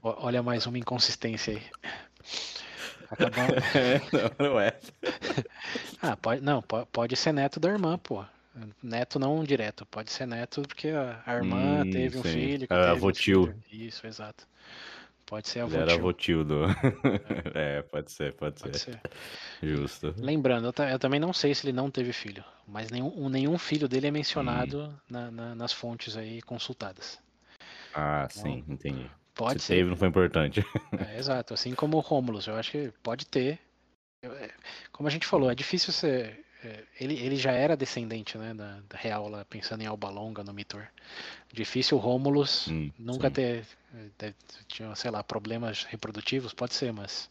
olha 0.04 0.44
mais 0.44 0.66
uma 0.66 0.78
inconsistência 0.78 1.54
aí. 1.54 1.62
Acabamos... 3.10 3.56
não, 4.40 4.52
não 4.52 4.60
é. 4.60 4.78
Ah, 6.02 6.16
pode, 6.16 6.42
não, 6.42 6.62
po- 6.62 6.86
pode 6.88 7.16
ser 7.16 7.32
neto 7.34 7.60
da 7.60 7.70
irmã, 7.70 7.98
pô. 7.98 8.24
Neto 8.82 9.20
não 9.20 9.44
direto, 9.44 9.86
pode 9.86 10.12
ser 10.12 10.26
neto 10.26 10.62
porque 10.64 10.90
a, 10.90 11.36
irmã 11.36 11.84
Hum, 11.84 11.90
teve 11.92 12.18
um 12.18 12.24
sim. 12.24 12.34
filho. 12.34 12.68
que 12.68 12.74
Ah, 12.74 12.92
avô 12.92 13.08
outro 13.08 13.22
tio. 13.22 13.44
filho. 13.44 13.88
Isso, 13.88 14.06
exato. 14.08 14.48
Pode 15.28 15.50
ser 15.50 15.60
Ele 15.60 15.66
avô 15.66 15.76
era 15.78 15.88
tio, 15.92 15.98
avô 16.00 16.14
tio 16.14 16.44
do. 16.46 16.64
é, 17.54 17.82
pode 17.84 18.12
ser, 18.12 18.34
pode, 18.34 18.62
pode 18.62 18.80
ser. 18.80 18.94
ser. 18.94 19.02
Justo. 19.62 20.16
Lembrando, 20.18 20.74
eu, 20.76 20.86
eu 20.86 20.98
também 20.98 21.20
não 21.20 21.34
sei 21.34 21.54
se 21.54 21.66
ele 21.66 21.74
não 21.76 21.92
teve 21.92 22.14
filho, 22.14 22.44
mas 22.66 22.90
nenhum, 22.90 23.28
nenhum 23.28 23.58
filho 23.58 23.90
dele 23.90 24.08
é 24.08 24.12
mencionado 24.12 24.84
Hum. 24.84 24.94
na- 25.10 25.30
na- 25.30 25.56
nas 25.56 25.74
fontes 25.74 26.16
aí 26.16 26.42
consultadas. 26.42 27.20
Ah, 27.94 28.26
sim, 28.30 28.64
entendi. 28.70 29.12
Pode 29.36 29.60
Se 29.60 29.68
ser. 29.68 29.76
teve, 29.76 29.90
não 29.90 29.98
foi 29.98 30.08
importante. 30.08 30.66
É, 30.98 31.18
exato, 31.20 31.54
assim 31.54 31.76
como 31.76 31.98
o 31.98 32.00
Romulus, 32.00 32.48
eu 32.48 32.56
acho 32.56 32.72
que 32.72 32.94
pode 33.04 33.26
ter. 33.26 33.60
Eu- 34.24 34.34
é, 34.34 34.50
Como 34.94 35.10
a 35.10 35.12
gente 35.12 35.28
falou, 35.28 35.52
é 35.52 35.56
difícil 35.56 35.92
ser. 35.92 36.46
É, 36.68 36.84
Ele, 37.00 37.16
ele 37.20 37.36
já 37.36 37.52
era 37.52 37.76
descendente 37.78 38.38
né, 38.38 38.54
da, 38.54 38.80
da 38.90 38.98
real, 38.98 39.28
lá, 39.30 39.46
pensando 39.46 39.82
em 39.84 39.86
Alba 39.88 40.10
Longa 40.10 40.44
no 40.44 40.54
Mitor. 40.54 40.88
Difícil 41.54 41.98
o 41.98 42.02
Romulus 42.02 42.68
Hum, 42.68 42.92
nunca 43.00 43.30
sim. 43.30 43.34
ter. 43.34 43.66
é, 43.96 44.08
deve- 44.20 44.36
Tinha, 44.68 44.96
sei 44.96 45.12
lá, 45.12 45.24
problemas 45.24 45.84
reprodutivos, 45.86 46.54
pode 46.54 46.74
ser, 46.76 46.94
mas. 46.94 47.30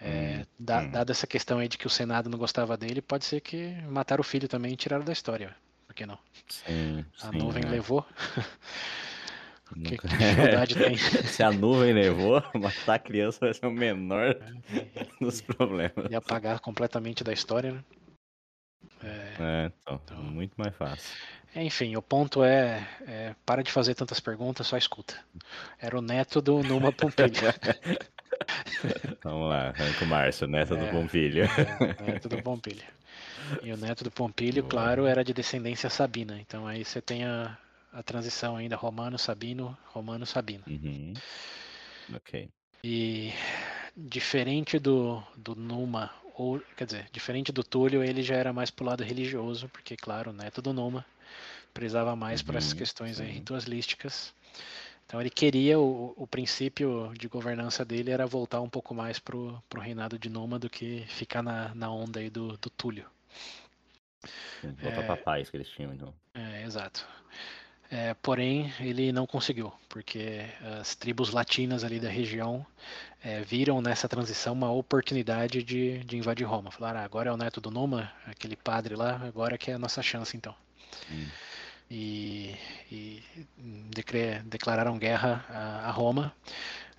é, 0.00 0.40
Hum, 0.40 0.46
da- 0.58 0.82
hum. 0.82 0.90
Dada 0.92 1.12
essa 1.12 1.26
questão 1.26 1.58
aí 1.58 1.68
de 1.68 1.78
que 1.78 1.86
o 1.86 1.90
Senado 1.90 2.30
não 2.30 2.38
gostava 2.38 2.76
dele, 2.76 3.02
pode 3.02 3.24
ser 3.24 3.40
que 3.40 3.72
mataram 3.90 4.20
o 4.20 4.24
filho 4.24 4.48
também 4.48 4.72
e 4.74 4.76
tiraram 4.76 5.04
da 5.04 5.12
história. 5.12 5.56
Por 5.86 5.94
que 5.94 6.06
não? 6.06 6.18
Sim, 6.48 7.04
A 7.20 7.30
sim, 7.30 7.38
nuvem 7.38 7.64
é. 7.64 7.66
levou. 7.66 8.06
que, 9.82 9.98
que 9.98 10.16
dificuldade 10.16 10.76
tem? 10.76 10.98
Se 11.26 11.42
a 11.42 11.52
nuvem 11.52 11.92
levou, 11.92 12.42
matar 12.54 12.94
a 12.94 12.98
criança 12.98 13.40
vai 13.40 13.54
ser 13.54 13.66
o 13.66 13.70
menor 13.72 14.34
dos 15.20 15.40
problemas. 15.40 16.06
E 16.08 16.14
apagar 16.14 16.58
completamente 16.60 17.22
da 17.22 17.32
história, 17.34 17.72
né? 17.72 17.84
É, 19.02 19.34
É, 19.38 19.72
então, 19.82 20.00
Então. 20.04 20.16
muito 20.22 20.54
mais 20.56 20.74
fácil. 20.76 21.14
Enfim, 21.54 21.96
o 21.96 22.02
ponto 22.02 22.44
é, 22.44 22.86
é, 23.06 23.34
para 23.46 23.62
de 23.62 23.72
fazer 23.72 23.94
tantas 23.94 24.20
perguntas, 24.20 24.66
só 24.66 24.76
escuta. 24.76 25.18
Era 25.80 25.98
o 25.98 26.02
neto 26.02 26.40
do 26.42 26.62
Numa 26.62 26.92
Pompilho. 26.92 27.30
Vamos 29.24 29.48
lá, 29.48 29.68
arranca 29.68 30.04
o 30.04 30.06
Márcio, 30.06 30.46
neta 30.46 30.74
É. 30.74 30.76
do. 30.76 30.84
É, 30.86 32.02
neto 32.12 32.28
do 32.28 32.42
Pompilho. 32.42 32.84
E 33.62 33.72
o 33.72 33.76
neto 33.76 34.04
do 34.04 34.10
Pompilho, 34.10 34.62
Boa. 34.62 34.70
claro, 34.70 35.06
era 35.06 35.24
de 35.24 35.32
descendência 35.32 35.88
sabina. 35.88 36.38
Então 36.40 36.66
aí 36.66 36.84
você 36.84 37.00
tem 37.00 37.24
a, 37.24 37.56
a 37.92 38.02
transição 38.02 38.56
ainda 38.56 38.76
romano, 38.76 39.18
sabino, 39.18 39.76
romano, 39.86 40.26
sabino. 40.26 40.64
Uhum. 40.66 41.14
Ok. 42.14 42.48
E 42.84 43.32
diferente 43.96 44.78
do, 44.78 45.22
do 45.36 45.54
Numa, 45.54 46.10
ou 46.36 46.60
quer 46.76 46.86
dizer, 46.86 47.08
diferente 47.12 47.52
do 47.52 47.64
Túlio, 47.64 48.02
ele 48.04 48.22
já 48.22 48.36
era 48.36 48.52
mais 48.52 48.70
pro 48.70 48.84
lado 48.86 49.02
religioso, 49.04 49.68
porque, 49.70 49.96
claro, 49.96 50.30
o 50.30 50.34
neto 50.34 50.62
do 50.62 50.72
Numa 50.72 51.04
prezava 51.74 52.16
mais 52.16 52.42
por 52.42 52.56
essas 52.56 52.72
Uhum, 52.72 52.74
questões 52.74 53.20
aí 53.20 53.30
ritualísticas. 53.32 54.34
Então 55.06 55.20
ele 55.20 55.30
queria, 55.30 55.78
o, 55.80 56.14
o 56.16 56.26
princípio 56.26 57.12
de 57.18 57.28
governança 57.28 57.84
dele 57.84 58.10
era 58.10 58.26
voltar 58.26 58.60
um 58.60 58.68
pouco 58.70 58.94
mais 58.94 59.18
pro, 59.18 59.62
pro 59.68 59.80
reinado 59.80 60.18
de 60.18 60.28
Numa 60.30 60.58
do 60.58 60.70
que 60.70 61.04
ficar 61.08 61.42
na, 61.42 61.74
na 61.74 61.90
onda 61.92 62.20
aí 62.20 62.30
do, 62.30 62.56
do 62.58 62.70
Túlio. 62.70 63.06
Voltar 64.80 65.02
pra 65.04 65.16
paz 65.16 65.50
que 65.50 65.56
eles 65.56 65.68
tinham, 65.68 65.92
então. 65.92 66.14
É, 66.34 66.62
exato. 66.64 67.06
É, 67.90 68.14
porém, 68.14 68.72
ele 68.80 69.12
não 69.12 69.26
conseguiu, 69.26 69.72
porque 69.88 70.40
as 70.80 70.94
tribos 70.96 71.30
latinas 71.30 71.84
ali 71.84 72.00
da 72.00 72.08
região 72.10 72.66
é, 73.26 73.40
viram 73.42 73.80
nessa 73.82 74.08
transição 74.08 74.52
uma 74.52 74.70
oportunidade 74.70 75.62
de, 75.62 75.98
de 76.04 76.16
invadir 76.16 76.44
Roma. 76.46 76.70
Falaram, 76.70 77.00
ah, 77.00 77.04
agora 77.04 77.28
é 77.30 77.32
o 77.32 77.36
neto 77.36 77.60
do 77.60 77.70
Numa, 77.70 78.12
aquele 78.26 78.54
padre 78.56 78.94
lá, 78.94 79.20
agora 79.26 79.58
que 79.58 79.70
é 79.70 79.74
a 79.74 79.78
nossa 79.78 80.00
chance 80.02 80.36
então. 80.36 80.54
Hum. 81.10 81.26
E, 81.90 82.54
e 82.90 83.22
decre- 83.94 84.40
declararam 84.44 84.98
guerra 84.98 85.44
a, 85.48 85.88
a 85.88 85.90
Roma, 85.90 86.32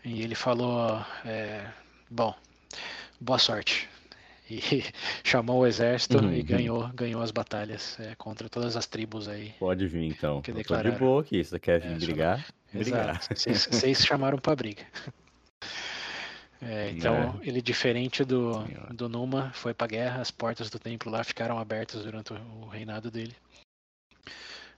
e 0.04 0.22
ele 0.22 0.36
falou, 0.36 1.04
é, 1.26 1.66
bom, 2.10 2.34
boa 3.20 3.40
sorte. 3.40 3.90
E 4.50 4.62
chamou 5.26 5.60
o 5.62 5.68
exército 5.68 6.18
e 6.24 6.40
Uhum. 6.40 6.46
ganhou, 6.46 6.88
ganhou 6.94 7.22
as 7.22 7.32
batalhas 7.32 8.00
é, 8.00 8.16
contra 8.16 8.48
todas 8.48 8.78
as 8.78 8.86
tribos 8.86 9.28
aí 9.28 9.54
Pode 9.60 9.86
vir, 9.88 10.06
então. 10.06 10.42
Que 10.42 10.52
tô 10.52 10.58
de 10.58 10.64
declararam. 10.64 10.98
boa 10.98 11.22
aqui. 11.22 11.44
Você 11.44 11.60
quer 11.60 11.82
vir 11.82 11.92
É, 11.92 11.96
brigar, 11.96 12.46
brigar. 12.72 13.10
Exato. 13.30 13.36
Vocês- 13.74 14.06
chamaram 14.06 14.38
pra 14.38 14.56
briga. 14.56 14.84
É, 16.62 16.90
então, 16.90 17.40
ele, 17.44 17.62
diferente 17.62 18.24
do, 18.24 18.64
do 18.92 19.08
Numa, 19.08 19.52
foi 19.52 19.74
pra 19.74 19.86
guerra, 19.86 20.22
as 20.22 20.32
portas 20.32 20.70
do 20.70 20.80
templo 20.80 21.12
lá 21.12 21.24
ficaram 21.24 21.60
abertas 21.60 22.04
durante 22.04 22.34
o, 22.34 22.68
reinado 22.68 23.12
dele. 23.12 23.36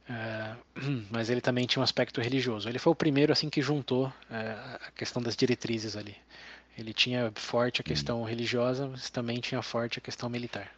É, 0.10 0.56
mas 1.10 1.30
ele 1.30 1.40
também 1.40 1.66
tinha 1.66 1.80
um 1.80 1.84
aspecto 1.84 2.20
religioso. 2.20 2.68
Ele 2.68 2.80
foi 2.80 2.92
o 2.92 2.96
primeiro 2.96 3.32
assim 3.32 3.50
que 3.50 3.62
juntou 3.62 4.12
é, 4.30 4.36
a 4.88 4.92
questão 4.94 5.22
das 5.22 5.36
diretrizes 5.36 5.96
ali. 5.96 6.16
Ele 6.78 6.94
tinha 6.94 7.32
forte 7.36 7.82
a 7.82 7.84
questão 7.84 8.24
religiosa, 8.24 8.88
mas 8.88 9.10
também 9.10 9.40
tinha 9.40 9.62
forte 9.62 10.00
a 10.00 10.02
questão 10.02 10.30
militar. 10.30 10.72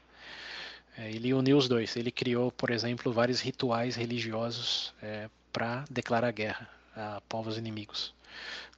É, 0.98 1.10
ele 1.12 1.34
uniu 1.34 1.58
os 1.58 1.68
dois. 1.68 1.96
Ele 1.96 2.12
criou, 2.12 2.52
por 2.52 2.70
exemplo, 2.70 3.12
vários 3.12 3.40
rituais 3.40 3.96
religiosos 3.96 4.94
para 5.52 5.84
declarar 5.90 6.32
guerra 6.32 6.70
a 6.96 7.22
povos 7.28 7.58
inimigos. 7.58 8.14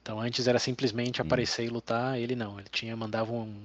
Então 0.04 0.20
antes 0.20 0.48
era 0.48 0.60
simplesmente 0.60 1.22
Hum. 1.22 1.22
aparecer 1.22 1.64
e 1.66 1.70
lutar, 1.70 2.18
ele 2.20 2.36
não. 2.36 2.60
Ele 2.60 2.70
tinha 2.70 2.96
mandava 2.96 3.32
um 3.34 3.56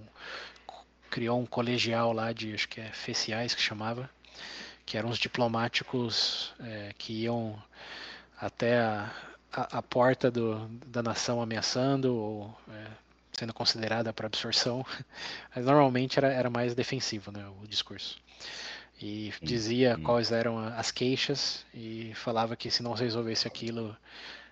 criou 1.09 1.39
um 1.39 1.45
colegial 1.45 2.13
lá 2.13 2.31
de 2.33 2.53
acho 2.53 2.67
que 2.69 2.81
é 2.81 2.91
feciais 2.91 3.53
que 3.55 3.61
chamava, 3.61 4.09
que 4.85 4.97
eram 4.97 5.09
os 5.09 5.19
diplomáticos 5.19 6.53
é, 6.61 6.93
que 6.97 7.13
iam 7.23 7.61
até 8.39 8.79
a, 8.79 9.11
a, 9.53 9.79
a 9.79 9.83
porta 9.83 10.31
do, 10.31 10.67
da 10.87 11.03
nação 11.03 11.41
ameaçando 11.41 12.15
ou 12.15 12.57
é, 12.71 12.87
sendo 13.33 13.53
considerada 13.53 14.13
para 14.13 14.27
absorção. 14.27 14.85
Mas 15.55 15.65
normalmente 15.65 16.19
era, 16.19 16.29
era 16.33 16.49
mais 16.49 16.75
defensivo 16.75 17.31
né, 17.31 17.45
o 17.63 17.67
discurso. 17.67 18.17
E 19.01 19.33
Hum, 19.41 19.43
dizia 19.43 19.97
hum. 19.97 20.03
quais 20.03 20.31
eram 20.31 20.59
as 20.59 20.91
queixas 20.91 21.65
e 21.73 22.13
falava 22.15 22.55
que 22.55 22.71
se 22.71 22.83
não 22.83 22.93
resolvesse 22.93 23.47
aquilo 23.47 23.95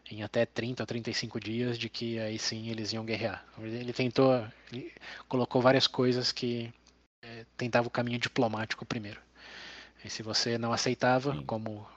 em 0.09 0.23
até 0.23 0.45
30 0.45 0.83
ou 0.83 0.87
35 0.87 1.39
dias, 1.39 1.77
de 1.77 1.89
que 1.89 2.19
aí 2.19 2.39
sim 2.39 2.69
eles 2.69 2.93
iam 2.93 3.05
guerrear. 3.05 3.45
Ele 3.59 3.93
tentou, 3.93 4.45
ele 4.71 4.91
colocou 5.27 5.61
várias 5.61 5.87
coisas 5.87 6.31
que 6.31 6.73
eh, 7.21 7.45
tentava 7.55 7.87
o 7.87 7.91
caminho 7.91 8.19
diplomático 8.19 8.85
primeiro. 8.85 9.21
E 10.03 10.09
se 10.09 10.23
você 10.23 10.57
não 10.57 10.71
aceitava, 10.71 11.33
Sim. 11.33 11.43
como 11.43 11.87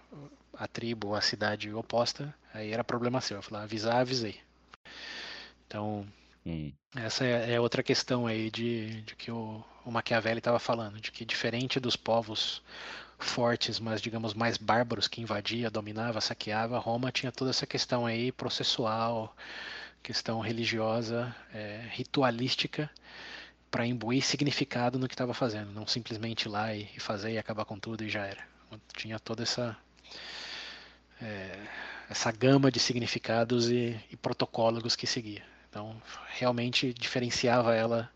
a 0.55 0.67
tribo 0.67 1.09
ou 1.09 1.15
a 1.15 1.21
cidade 1.21 1.73
oposta, 1.73 2.35
aí 2.53 2.73
era 2.73 2.83
problema 2.83 3.21
seu. 3.21 3.37
Eu 3.37 3.43
falava, 3.43 3.65
avisar, 3.65 3.97
avisei. 3.97 4.41
Então, 5.67 6.07
essa 6.97 7.25
é, 7.25 7.53
é 7.53 7.61
outra 7.61 7.83
questão 7.83 8.27
aí 8.27 8.51
de, 8.51 9.03
de 9.03 9.15
que 9.15 9.31
o 9.31 9.65
o 9.85 9.91
Machiavelli 9.91 10.39
estava 10.39 10.59
falando, 10.59 11.01
de 11.01 11.11
que 11.11 11.25
diferente 11.25 11.81
dos 11.81 11.97
povos 11.97 12.63
fortes, 13.25 13.79
mas 13.79 14.01
digamos 14.01 14.35
mais 14.35 14.57
bárbaros 14.57 15.09
que 15.09 15.21
invadia, 15.21 15.71
dominava, 15.71 16.21
saqueava, 16.21 16.79
Roma 16.79 17.13
tinha 17.13 17.31
toda 17.31 17.51
essa 17.51 17.67
questão 17.67 18.07
aí 18.07 18.33
processual, 18.33 19.35
questão 20.03 20.41
religiosa, 20.41 21.35
é, 21.53 21.89
ritualística, 21.91 22.91
para 23.71 23.87
imbuir 23.87 24.23
significado 24.23 24.99
no 24.99 25.07
que 25.07 25.15
estava 25.15 25.33
fazendo, 25.33 25.73
não 25.73 25.87
simplesmente 25.87 26.47
ir 26.47 26.49
lá 26.49 26.75
e, 26.75 26.89
e, 26.97 27.01
fazer 27.01 27.33
e 27.33 27.39
acabar 27.39 27.65
com 27.65 27.79
tudo 27.79 28.03
e 28.03 28.09
já 28.09 28.27
era. 28.27 28.43
Tinha 28.97 29.19
toda 29.19 29.43
essa 29.43 29.77
é, 31.21 31.59
essa 32.09 32.33
gama 32.33 32.71
de 32.71 32.81
significados 32.81 33.71
e, 33.71 33.99
e 34.11 34.17
protocolos 34.17 34.97
que 34.97 35.07
seguia. 35.07 35.45
Então, 35.69 36.01
realmente 36.31 36.93
diferenciava 36.93 37.75
ela 37.75 38.11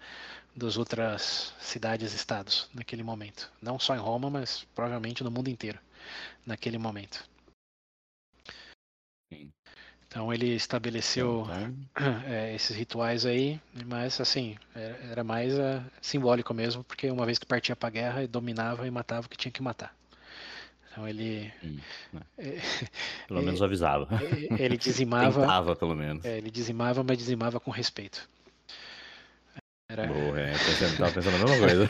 das 0.57 0.77
outras 0.77 1.53
cidades-estados 1.59 2.69
naquele 2.73 3.03
momento. 3.03 3.51
Não 3.61 3.79
só 3.79 3.95
em 3.95 3.99
Roma, 3.99 4.31
mas 4.31 4.67
provavelmente 4.75 5.25
no 5.25 5.31
mundo 5.31 5.49
inteiro 5.49 5.79
naquele 6.47 6.79
momento. 6.79 7.25
Então 10.07 10.33
ele 10.33 10.55
estabeleceu 10.55 11.47
é, 12.27 12.55
esses 12.55 12.77
rituais 12.77 13.27
aí, 13.27 13.61
mas 13.87 14.21
assim, 14.21 14.57
era 15.11 15.25
mais 15.25 15.55
uh, 15.55 15.83
simbólico 16.01 16.55
mesmo, 16.55 16.85
porque 16.85 17.11
uma 17.11 17.27
vez 17.27 17.39
que 17.39 17.47
partia 17.47 17.75
para 17.75 17.89
a 17.89 17.93
guerra, 17.93 18.27
dominava 18.29 18.87
e 18.87 18.91
matava 18.91 19.27
o 19.27 19.29
que 19.29 19.37
tinha 19.37 19.51
que 19.51 19.63
matar. 19.63 19.93
Então 20.95 21.09
ele. 21.09 21.53
Hum, 21.65 21.79
é. 22.39 22.59
Pelo 23.27 23.43
menos 23.43 23.61
avisava. 23.61 24.09
Ele 24.57 24.77
dizimava. 24.79 25.41
Tentava, 25.41 25.75
pelo 25.75 25.97
menos. 25.97 26.25
É, 26.25 26.39
ele 26.39 26.53
dizimava, 26.53 27.03
mas 27.03 27.19
dizimava 27.19 27.59
com 27.59 27.73
respeito. 27.73 28.29
Era... 29.97 30.09
Boa, 30.09 30.41
é, 30.41 30.51
pensando, 30.51 30.97
tava 30.99 31.13
pensando 31.13 31.37
a 31.37 31.39
mesma 31.39 31.59
coisa. 31.69 31.89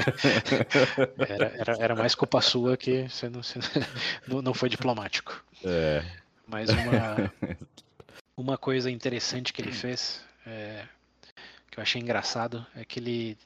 era, 1.27 1.47
era, 1.57 1.77
era, 1.85 1.97
mais 1.97 2.15
culpa 2.15 2.39
sua 2.43 2.77
que 2.77 3.09
você 3.09 3.31
não, 3.31 3.43
você 3.43 3.59
não, 4.29 4.43
não 4.43 4.53
foi 4.53 4.69
diplomático. 4.69 5.43
É. 5.65 6.05
Mas 6.47 6.69
uma, 6.69 7.33
uma 8.37 8.59
coisa 8.59 8.91
interessante 8.91 9.55
que 9.55 9.63
ele 9.63 9.73
fez, 9.73 10.23
é, 10.47 10.85
que 11.71 11.79
eu 11.79 11.83
achei 11.83 11.99
engraçado, 11.99 12.67
é 12.77 12.85
que 12.85 13.01
ele 13.01 13.39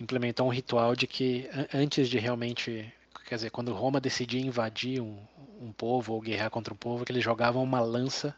implementou 0.00 0.46
um 0.46 0.52
ritual 0.52 0.94
de 0.94 1.08
que 1.08 1.50
antes 1.74 2.08
de 2.08 2.18
realmente. 2.18 2.92
Quer 3.26 3.36
dizer, 3.36 3.50
quando 3.50 3.72
Roma 3.72 4.00
decidia 4.00 4.40
invadir 4.40 5.00
um, 5.00 5.18
um 5.60 5.72
povo 5.72 6.12
ou 6.12 6.20
guerrear 6.20 6.50
contra 6.50 6.72
um 6.72 6.76
povo, 6.76 7.04
que 7.04 7.10
eles 7.10 7.24
jogavam 7.24 7.62
uma 7.62 7.80
lança 7.80 8.36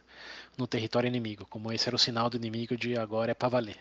no 0.57 0.67
território 0.67 1.09
inimigo, 1.09 1.45
como 1.51 1.71
esse 1.73 1.89
era 1.89 1.97
o 1.97 1.99
sinal 1.99 2.31
do 2.31 2.37
inimigo 2.39 2.75
de 2.77 2.97
agora 2.97 3.33
é 3.33 3.35
para 3.35 3.49
valer 3.49 3.77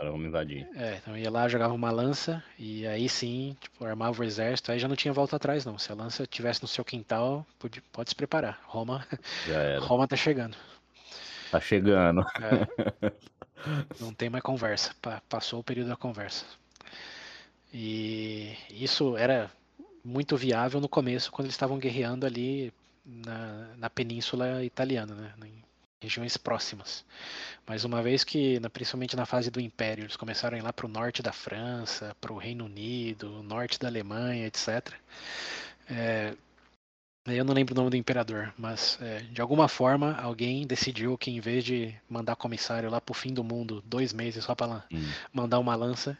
para 0.00 0.10
vamos 0.10 0.26
invadir. 0.26 0.66
É, 0.74 0.96
então 0.96 1.14
ia 1.14 1.30
lá, 1.30 1.46
jogava 1.46 1.74
uma 1.74 1.90
lança 1.90 2.42
e 2.58 2.86
aí 2.86 3.06
sim, 3.06 3.54
tipo, 3.60 3.84
armava 3.84 4.18
o 4.18 4.24
exército, 4.24 4.72
aí 4.72 4.78
já 4.78 4.88
não 4.88 4.96
tinha 4.96 5.12
volta 5.12 5.36
atrás 5.36 5.66
não. 5.66 5.76
Se 5.76 5.92
a 5.92 5.94
lança 5.94 6.26
tivesse 6.26 6.62
no 6.62 6.68
seu 6.68 6.82
quintal, 6.82 7.46
pode, 7.58 7.82
pode 7.92 8.08
se 8.08 8.16
preparar. 8.16 8.58
Roma, 8.64 9.06
Roma 9.82 10.08
tá 10.08 10.16
chegando. 10.16 10.56
Tá 11.50 11.60
chegando. 11.60 12.22
É, 12.22 13.12
não 14.00 14.14
tem 14.14 14.30
mais 14.30 14.42
conversa. 14.42 14.94
Passou 15.28 15.60
o 15.60 15.64
período 15.64 15.88
da 15.88 15.96
conversa. 15.96 16.46
E 17.72 18.56
isso 18.70 19.18
era 19.18 19.50
muito 20.02 20.34
viável 20.34 20.80
no 20.80 20.88
começo, 20.88 21.30
quando 21.30 21.44
eles 21.44 21.54
estavam 21.54 21.78
guerreando 21.78 22.24
ali 22.24 22.72
na, 23.04 23.68
na 23.76 23.90
península 23.90 24.64
italiana, 24.64 25.14
né? 25.14 25.34
Regiões 26.00 26.36
próximas. 26.36 27.04
Mas 27.66 27.84
uma 27.84 28.02
vez 28.02 28.24
que, 28.24 28.58
principalmente 28.72 29.14
na 29.14 29.26
fase 29.26 29.50
do 29.50 29.60
Império, 29.60 30.04
eles 30.04 30.16
começaram 30.16 30.56
a 30.56 30.58
ir 30.58 30.62
lá 30.62 30.72
para 30.72 30.86
o 30.86 30.88
norte 30.88 31.22
da 31.22 31.32
França, 31.32 32.16
para 32.20 32.32
o 32.32 32.38
Reino 32.38 32.64
Unido, 32.64 33.42
norte 33.42 33.78
da 33.78 33.88
Alemanha, 33.88 34.46
etc. 34.46 34.94
É, 35.88 36.34
eu 37.26 37.44
não 37.44 37.52
lembro 37.52 37.74
o 37.74 37.76
nome 37.76 37.90
do 37.90 37.96
imperador, 37.96 38.52
mas 38.56 38.98
é, 39.00 39.20
de 39.20 39.40
alguma 39.40 39.68
forma 39.68 40.14
alguém 40.14 40.66
decidiu 40.66 41.18
que 41.18 41.30
em 41.30 41.38
vez 41.38 41.64
de 41.64 41.94
mandar 42.08 42.34
comissário 42.34 42.90
lá 42.90 43.00
para 43.00 43.12
o 43.12 43.14
fim 43.14 43.32
do 43.32 43.44
mundo, 43.44 43.82
dois 43.86 44.12
meses 44.12 44.44
só 44.44 44.54
para 44.54 44.84
hum. 44.90 45.12
mandar 45.32 45.58
uma 45.58 45.74
lança, 45.74 46.16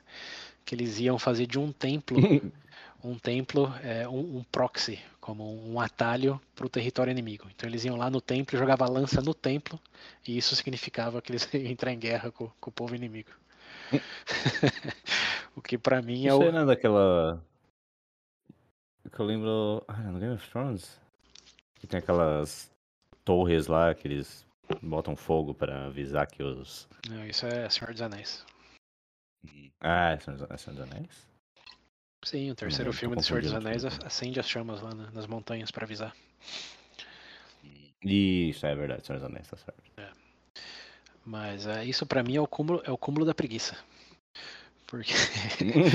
que 0.64 0.74
eles 0.74 0.98
iam 0.98 1.18
fazer 1.18 1.46
de 1.46 1.58
um 1.58 1.72
templo 1.72 2.18
um 3.02 3.18
templo, 3.18 3.72
é, 3.82 4.08
um, 4.08 4.38
um, 4.38 4.44
proxy, 4.44 5.00
como 5.20 5.44
um 5.68 5.80
atalho 5.80 6.40
para 6.54 6.66
o 6.66 6.70
território 6.70 7.10
inimigo. 7.10 7.48
Então 7.50 7.68
eles 7.68 7.84
iam 7.84 7.96
lá 7.96 8.10
no 8.10 8.20
templo 8.20 8.56
e 8.56 8.58
jogavam 8.58 8.86
a 8.86 8.90
lança 8.90 9.20
no 9.20 9.34
templo, 9.34 9.78
e 10.26 10.36
isso 10.36 10.54
significava 10.56 11.20
que 11.20 11.32
eles 11.32 11.48
iam 11.54 11.66
entrar 11.66 11.92
em 11.92 11.98
guerra 11.98 12.30
com, 12.30 12.50
com 12.60 12.70
o 12.70 12.72
povo 12.72 12.94
inimigo. 12.94 13.30
o 15.56 15.62
que 15.62 15.76
para 15.76 16.00
mim 16.00 16.26
é 16.26 16.34
o. 16.34 16.42
Isso 16.42 16.56
é 16.56 16.64
daquela. 16.64 17.42
Que 19.12 19.20
eu 19.20 19.26
lembro. 19.26 19.84
Ah, 19.88 20.02
no 20.02 20.18
Game 20.18 20.34
of 20.34 20.50
Thrones? 20.50 21.00
Que 21.74 21.86
tem 21.86 21.98
aquelas 21.98 22.70
torres 23.24 23.66
lá 23.66 23.94
que 23.94 24.06
eles 24.06 24.46
botam 24.82 25.16
fogo 25.16 25.54
para 25.54 25.86
avisar 25.86 26.26
que 26.26 26.42
os. 26.42 26.88
Não, 27.08 27.26
isso 27.26 27.46
é 27.46 27.68
Senhor 27.68 27.92
dos 27.92 28.02
Anéis. 28.02 28.44
Ah, 29.80 30.12
é 30.12 30.18
Senhor 30.18 30.36
dos 30.38 30.80
Anéis? 30.80 31.29
Sim, 32.22 32.50
o 32.50 32.54
terceiro 32.54 32.92
filme 32.92 33.16
do 33.16 33.22
Senhor 33.22 33.42
dos 33.42 33.54
Anéis 33.54 33.84
acende 33.84 34.38
as 34.38 34.48
chamas 34.48 34.80
lá 34.82 34.94
nas 34.94 35.26
montanhas 35.26 35.70
para 35.70 35.84
avisar. 35.84 36.14
Isso, 38.04 38.66
é 38.66 38.74
verdade, 38.74 39.06
Senhor 39.06 39.18
dos 39.18 39.28
Anéis, 39.28 39.48
tá 39.48 39.56
certo. 39.56 39.82
É. 39.96 40.08
Mas 41.24 41.66
é, 41.66 41.84
isso 41.84 42.06
para 42.06 42.22
mim 42.22 42.36
é 42.36 42.40
o 42.40 42.46
cúmulo, 42.46 42.82
é 42.84 42.90
o 42.90 42.98
cúmulo 42.98 43.24
da 43.24 43.34
preguiça. 43.34 43.76
Porque 44.86 45.14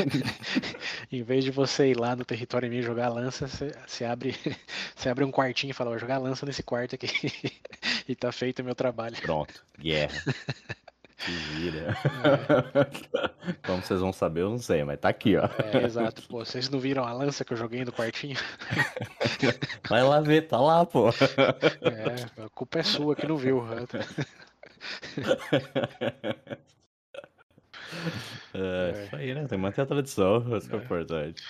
em 1.12 1.22
vez 1.22 1.44
de 1.44 1.52
você 1.52 1.92
ir 1.92 2.00
lá 2.00 2.16
no 2.16 2.24
território 2.24 2.68
inimigo 2.68 2.88
jogar 2.88 3.08
a 3.08 3.14
lança, 3.14 3.48
você, 3.48 4.06
abre, 4.06 4.34
você 4.96 5.10
abre 5.10 5.26
um 5.26 5.32
quartinho 5.32 5.72
e 5.72 5.74
fala, 5.74 5.90
vou 5.90 6.00
jogar 6.00 6.16
a 6.16 6.20
lança 6.20 6.46
nesse 6.46 6.64
quarto 6.64 6.96
aqui 6.96 7.08
e 8.08 8.16
tá 8.16 8.32
feito 8.32 8.60
o 8.60 8.66
meu 8.66 8.74
trabalho. 8.74 9.18
Pronto, 9.18 9.66
guerra. 9.78 10.24
Se 11.18 11.32
vira. 11.32 11.96
É. 12.24 13.56
Como 13.66 13.82
vocês 13.82 14.00
vão 14.00 14.12
saber, 14.12 14.42
eu 14.42 14.50
não 14.50 14.58
sei, 14.58 14.84
mas 14.84 15.00
tá 15.00 15.10
aqui, 15.10 15.38
ó. 15.38 15.48
É, 15.74 15.84
exato. 15.86 16.22
Pô, 16.28 16.44
vocês 16.44 16.70
não 16.70 16.80
viram 16.80 17.06
a 17.06 17.14
lança 17.14 17.46
que 17.46 17.54
eu 17.54 17.58
joguei 17.58 17.86
no 17.86 17.92
quartinho? 17.92 18.38
Vai 19.90 20.04
lá 20.04 20.20
ver, 20.20 20.48
tá 20.48 20.60
lá, 20.60 20.86
pô. 20.86 21.10
É, 21.10 22.44
a 22.44 22.50
culpa 22.50 22.80
é 22.80 22.84
sua 22.84 23.16
que 23.16 23.28
não 23.28 23.38
viu. 23.38 23.64
É, 28.54 28.92
é. 28.94 29.04
Isso 29.06 29.16
aí, 29.16 29.34
né? 29.34 29.42
Tem 29.42 29.50
que 29.50 29.58
manter 29.58 29.82
a 29.82 29.86
tradição, 29.86 30.58
isso 30.58 30.70
que 30.70 30.76
é, 30.76 30.80
é 30.80 30.82
importante. 30.82 31.44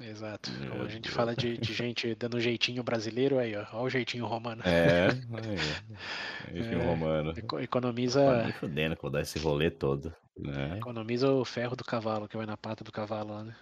Exato. 0.00 0.50
Como 0.68 0.82
a 0.82 0.88
gente 0.88 1.10
fala 1.10 1.34
de, 1.34 1.58
de 1.58 1.72
gente 1.72 2.14
dando 2.14 2.40
jeitinho 2.40 2.82
brasileiro, 2.82 3.38
aí, 3.38 3.56
ó. 3.56 3.66
Olha 3.72 3.82
o 3.84 3.90
jeitinho 3.90 4.26
romano. 4.26 4.62
É, 4.64 5.08
jeitinho 6.52 6.82
é, 6.82 6.86
romano. 6.86 7.34
Economiza. 7.60 8.44
Me 8.44 8.52
fudendo 8.52 8.96
quando 8.96 9.14
dá 9.14 9.20
esse 9.20 9.38
rolê 9.38 9.70
todo. 9.70 10.14
Né? 10.38 10.76
Economiza 10.78 11.30
o 11.30 11.44
ferro 11.44 11.74
do 11.74 11.84
cavalo, 11.84 12.28
que 12.28 12.36
vai 12.36 12.46
na 12.46 12.56
pata 12.56 12.84
do 12.84 12.92
cavalo 12.92 13.34
lá, 13.34 13.44
né? 13.44 13.56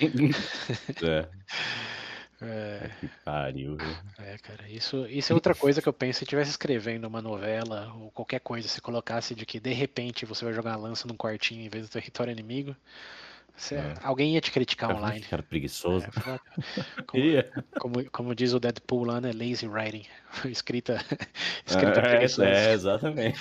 é. 1.02 1.28
É... 2.40 2.90
Que 3.00 3.08
pariu, 3.24 3.76
viu? 3.76 3.96
É, 4.18 4.36
cara, 4.38 4.68
isso, 4.68 5.06
isso 5.06 5.32
é 5.32 5.34
outra 5.34 5.54
coisa 5.54 5.80
que 5.80 5.88
eu 5.88 5.92
penso. 5.92 6.18
Se 6.18 6.24
estivesse 6.24 6.50
escrevendo 6.50 7.06
uma 7.06 7.22
novela 7.22 7.92
ou 7.94 8.10
qualquer 8.10 8.40
coisa, 8.40 8.68
se 8.68 8.80
colocasse 8.80 9.34
de 9.34 9.46
que 9.46 9.58
de 9.58 9.72
repente 9.72 10.26
você 10.26 10.44
vai 10.44 10.52
jogar 10.52 10.76
lança 10.76 11.08
num 11.08 11.16
quartinho 11.16 11.62
em 11.62 11.68
vez 11.68 11.88
do 11.88 11.92
território 11.92 12.30
inimigo, 12.30 12.76
é. 13.72 13.94
Alguém 14.02 14.34
ia 14.34 14.40
te 14.40 14.50
criticar 14.50 14.88
cara, 14.88 15.00
online. 15.00 15.20
Cara 15.22 15.42
preguiçoso. 15.42 16.06
É, 16.06 16.10
como, 17.06 17.42
como, 17.78 18.10
como, 18.10 18.34
diz 18.34 18.52
o 18.52 18.60
Deadpool 18.60 19.04
lá, 19.04 19.20
né? 19.20 19.32
Lazy 19.32 19.66
writing. 19.66 20.04
escrita 20.46 21.00
escrita 21.66 22.00
é, 22.00 22.02
preguiçosa. 22.02 22.48
É, 22.48 22.72
exatamente. 22.72 23.40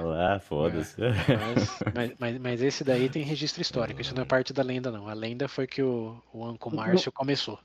Olá, 0.00 0.38
foda-se. 0.38 1.02
É, 1.02 1.10
mas, 1.36 1.78
mas, 1.94 2.12
mas, 2.18 2.38
mas, 2.38 2.62
esse 2.62 2.84
daí 2.84 3.08
tem 3.08 3.22
registro 3.22 3.62
histórico. 3.62 4.00
Isso 4.00 4.14
não 4.14 4.22
é 4.22 4.26
parte 4.26 4.52
da 4.52 4.62
lenda, 4.62 4.90
não. 4.90 5.08
A 5.08 5.14
lenda 5.14 5.48
foi 5.48 5.66
que 5.66 5.82
o, 5.82 6.22
o 6.32 6.44
Anco 6.44 6.74
Márcio 6.74 7.10
começou. 7.10 7.58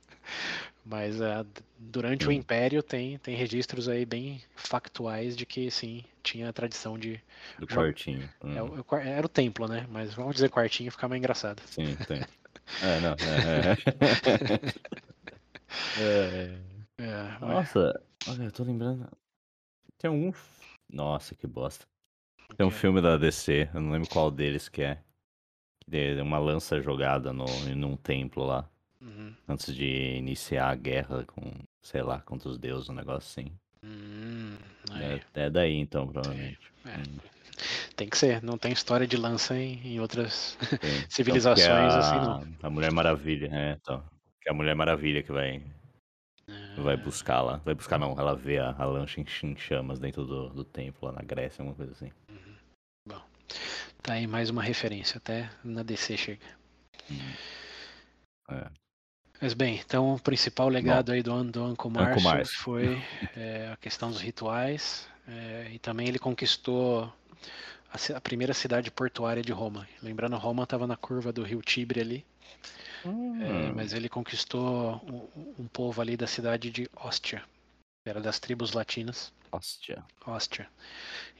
Mas 0.85 1.19
uh, 1.19 1.45
durante 1.79 2.27
o 2.27 2.31
Império 2.31 2.83
tem, 2.83 3.17
tem 3.17 3.35
registros 3.35 3.89
aí 3.89 4.05
bem 4.05 4.39
factuais 4.55 5.35
de 5.35 5.43
que 5.43 5.71
sim, 5.71 6.03
tinha 6.21 6.47
a 6.47 6.53
tradição 6.53 6.95
de. 6.95 7.19
Do 7.57 7.65
quartinho. 7.65 8.29
É, 8.43 8.61
hum. 8.61 8.83
É, 8.91 9.09
era 9.09 9.25
o 9.25 9.29
templo, 9.29 9.67
né? 9.67 9.87
Mas 9.89 10.13
vamos 10.13 10.35
dizer 10.35 10.51
quartinho, 10.51 10.91
fica 10.91 11.07
mais 11.07 11.17
engraçado. 11.17 11.59
Sim, 11.65 11.95
tem. 12.07 12.21
É, 12.83 12.99
não. 12.99 13.15
É, 13.19 13.73
é. 15.97 16.55
é. 17.01 17.39
Nossa, 17.39 17.99
olha, 18.27 18.43
eu 18.43 18.51
tô 18.51 18.63
lembrando. 18.63 19.09
Tem 19.97 20.09
algum. 20.09 20.31
Nossa, 20.87 21.33
que 21.33 21.47
bosta. 21.47 21.87
Tem 22.55 22.65
um 22.65 22.71
filme 22.71 23.01
da 23.01 23.17
DC, 23.17 23.69
eu 23.73 23.81
não 23.81 23.91
lembro 23.91 24.07
qual 24.07 24.29
deles 24.29 24.69
que 24.69 24.83
é. 24.83 25.01
Uma 26.21 26.37
lança 26.37 26.79
jogada 26.79 27.33
no, 27.33 27.45
num 27.75 27.95
templo 27.97 28.43
lá. 28.43 28.69
Uhum. 29.05 29.33
Antes 29.47 29.73
de 29.73 30.17
iniciar 30.17 30.69
a 30.69 30.75
guerra 30.75 31.23
com, 31.25 31.51
sei 31.81 32.01
lá, 32.01 32.19
contra 32.21 32.49
os 32.49 32.57
deuses, 32.57 32.89
um 32.89 32.93
negócio 32.93 33.41
assim. 33.41 33.51
Hum, 33.83 34.57
é, 34.99 35.41
é, 35.41 35.49
daí 35.49 35.75
então, 35.75 36.07
provavelmente. 36.07 36.59
É, 36.85 36.97
hum. 36.97 37.19
Tem 37.95 38.09
que 38.09 38.17
ser, 38.17 38.41
não 38.41 38.57
tem 38.57 38.73
história 38.73 39.07
de 39.07 39.15
lança 39.15 39.55
em, 39.55 39.79
em 39.85 39.99
outras 39.99 40.57
Sim. 40.59 41.05
civilizações 41.07 41.67
Então, 41.67 41.77
é 41.77 41.99
assim, 41.99 42.15
a, 42.15 42.21
não. 42.21 42.47
a 42.63 42.69
Mulher 42.69 42.91
Maravilha, 42.91 43.49
é, 43.53 43.77
então. 43.79 44.03
Que 44.41 44.49
é 44.49 44.51
a 44.51 44.55
Mulher 44.55 44.75
Maravilha 44.75 45.21
que 45.21 45.31
vai, 45.31 45.61
vai 46.77 46.97
buscar 46.97 47.41
lá. 47.41 47.61
Vai 47.63 47.75
buscar 47.75 47.99
não, 47.99 48.19
ela 48.19 48.35
vê 48.35 48.57
a, 48.57 48.75
a 48.77 48.85
lancha 48.85 49.21
em, 49.21 49.55
chamas 49.55 49.99
dentro 49.99 50.25
do, 50.25 50.49
do 50.49 50.63
templo 50.65 51.07
lá 51.07 51.13
na 51.13 51.21
Grécia, 51.21 51.61
alguma 51.61 51.75
coisa 51.75 51.91
assim. 51.91 52.11
Tá 54.05 54.13
aí 54.13 54.27
mais 54.27 54.51
uma 54.51 54.61
referência, 54.61 55.17
até 55.17 55.49
na 55.63 55.81
DC 55.81 56.15
chega. 56.15 56.45
É. 58.51 58.84
Mas 59.41 59.53
bem, 59.53 59.81
então 59.85 60.15
o 60.15 60.19
principal 60.19 60.69
legado 60.69 61.11
aí 61.11 61.21
do, 61.21 61.43
do 61.43 61.63
Anco 61.63 61.89
Márcio 61.89 62.57
foi 62.59 63.01
é, 63.35 63.69
a 63.71 63.77
questão 63.77 64.09
dos 64.09 64.21
rituais 64.21 65.07
é, 65.27 65.69
e 65.73 65.79
também 65.79 66.07
ele 66.07 66.17
conquistou 66.17 67.11
a, 67.91 68.15
a 68.15 68.21
primeira 68.21 68.53
cidade 68.53 68.89
portuária 68.89 69.43
de 69.43 69.51
Roma. 69.51 69.87
Lembrando, 70.01 70.37
Roma 70.37 70.63
estava 70.63 70.87
na 70.87 70.95
curva 70.95 71.33
do 71.33 71.43
rio 71.43 71.61
Tibre 71.61 71.99
ali, 71.99 72.25
é, 73.05 73.07
Hum, 73.07 73.73
mas 73.75 73.93
ele 73.93 74.09
conquistou 74.09 74.95
um, 75.05 75.63
um 75.63 75.67
povo 75.67 76.01
ali 76.01 76.17
da 76.17 76.25
cidade 76.25 76.71
de 76.71 76.89
Ostia, 76.95 77.43
que 78.03 78.09
era 78.09 78.19
das 78.19 78.39
tribos 78.39 78.73
latinas. 78.73 79.31
Hóstia. 79.51 80.03
Ostia. 80.25 80.67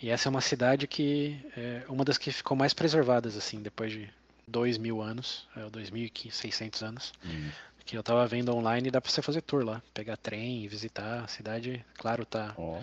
E 0.02 0.10
essa 0.10 0.30
é 0.30 0.32
uma 0.32 0.42
cidade 0.42 0.88
que 0.88 1.44
é 1.58 1.84
uma 1.90 2.06
das 2.06 2.18
que 2.18 2.32
ficou 2.32 2.56
mais 2.56 2.74
preservadas 2.74 3.36
assim 3.36 3.62
depois 3.62 3.92
de 3.92 4.10
dois 4.48 4.78
mil 4.78 5.02
anos, 5.02 5.48
é, 5.56 5.62
2.600 5.62 6.86
anos. 6.86 7.14
Hum, 7.26 7.50
Que 7.86 7.96
eu 7.98 8.04
tava 8.04 8.26
vendo 8.28 8.54
online, 8.56 8.90
dá 8.90 9.00
pra 9.00 9.12
você 9.12 9.22
fazer 9.22 9.42
tour 9.42 9.64
lá, 9.64 9.82
pegar 9.94 10.18
trem 10.18 10.64
e 10.64 10.68
visitar 10.68 11.24
a 11.24 11.28
cidade. 11.28 11.86
Claro, 11.98 12.26
tá 12.26 12.54
ó, 12.58 12.80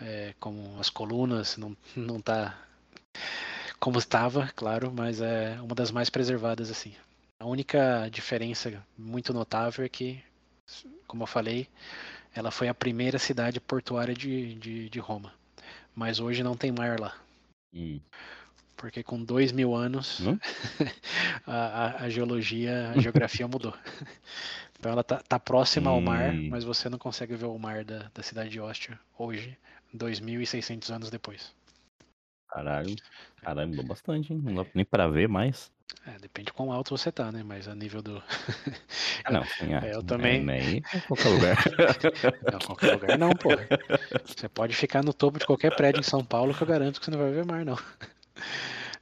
é, 0.00 0.34
como 0.40 0.78
as 0.80 0.90
colunas, 0.90 1.56
não, 1.56 1.76
não 1.94 2.20
tá 2.20 2.58
como 3.78 3.98
estava, 3.98 4.48
claro, 4.56 4.92
mas 4.94 5.20
é 5.20 5.60
uma 5.60 5.74
das 5.74 5.90
mais 5.90 6.10
preservadas 6.10 6.70
assim. 6.70 6.94
A 7.38 7.46
única 7.46 8.08
diferença 8.10 8.82
muito 8.96 9.32
notável 9.32 9.84
é 9.84 9.88
que, 9.88 10.22
como 11.06 11.22
eu 11.22 11.26
falei, 11.26 11.68
ela 12.34 12.50
foi 12.50 12.68
a 12.68 12.74
primeira 12.74 13.18
cidade 13.18 13.60
portuária 13.60 14.14
de, 14.14 14.54
de, 14.54 14.88
de 14.88 14.98
Roma. 14.98 15.32
Mas 15.94 16.20
hoje 16.20 16.42
não 16.42 16.56
tem 16.56 16.72
mar 16.72 16.98
lá. 16.98 17.16
hum. 17.72 18.00
Porque 18.76 19.02
com 19.02 19.22
dois 19.22 19.52
mil 19.52 19.74
anos 19.74 20.20
Hum? 20.20 20.38
a, 21.46 22.04
a- 22.04 22.10
geologia, 22.10 22.90
a 22.90 22.98
geografia 23.00 23.48
mudou. 23.48 23.74
Então 24.78 24.92
ela 24.92 25.02
tá, 25.02 25.22
tá 25.26 25.38
próxima 25.38 25.90
ao 25.90 26.00
mar, 26.00 26.32
mas 26.50 26.64
você 26.64 26.88
não 26.88 26.98
consegue 26.98 27.34
ver 27.34 27.46
o 27.46 27.58
mar 27.58 27.84
da, 27.84 28.10
da 28.14 28.22
cidade 28.22 28.50
de 28.50 28.60
Ostia 28.60 28.98
hoje, 29.18 29.56
2.600 29.92 30.90
anos 30.90 31.10
depois. 31.10 31.54
Caralho. 32.48 32.94
Caralho, 33.42 33.68
mudou 33.68 33.84
bastante, 33.84 34.32
hein? 34.32 34.40
Não 34.42 34.54
dá 34.62 34.70
nem 34.74 34.84
pra 34.84 35.08
ver 35.08 35.28
mais. 35.28 35.70
É, 36.06 36.18
depende 36.18 36.52
quão 36.52 36.72
alto 36.72 36.96
você 36.96 37.10
tá, 37.10 37.30
né? 37.32 37.42
Mas 37.42 37.68
a 37.68 37.74
nível 37.74 38.02
do. 38.02 38.22
Ah, 39.24 39.32
não, 39.32 39.44
sim, 39.44 39.74
ah, 39.74 39.84
É, 39.84 39.94
eu 39.94 40.02
também. 40.04 40.36
É, 40.40 40.44
nem 40.44 40.76
em 40.94 41.00
qualquer 41.00 41.28
lugar. 41.28 41.56
Não, 42.52 42.58
qualquer 42.60 42.92
lugar 42.92 43.18
não, 43.18 43.34
pô. 43.34 43.50
Você 44.24 44.48
pode 44.48 44.74
ficar 44.76 45.02
no 45.02 45.12
topo 45.12 45.38
de 45.38 45.46
qualquer 45.46 45.72
prédio 45.74 45.98
em 46.00 46.04
São 46.04 46.24
Paulo 46.24 46.54
que 46.54 46.62
eu 46.62 46.66
garanto 46.66 47.00
que 47.00 47.04
você 47.04 47.10
não 47.10 47.18
vai 47.18 47.32
ver 47.32 47.44
mar, 47.44 47.64
não. 47.64 47.76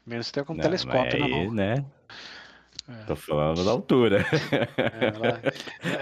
Menos 0.06 0.26
você 0.26 0.32
ter 0.32 0.44
com 0.44 0.52
um 0.54 0.56
telescópio 0.58 1.18
na 1.18 1.28
mão. 1.28 1.52
né? 1.52 1.84
É. 2.88 3.04
Tô 3.06 3.16
falando 3.16 3.64
da 3.64 3.70
altura. 3.70 4.24
É, 4.92 5.08
ela, 5.14 5.40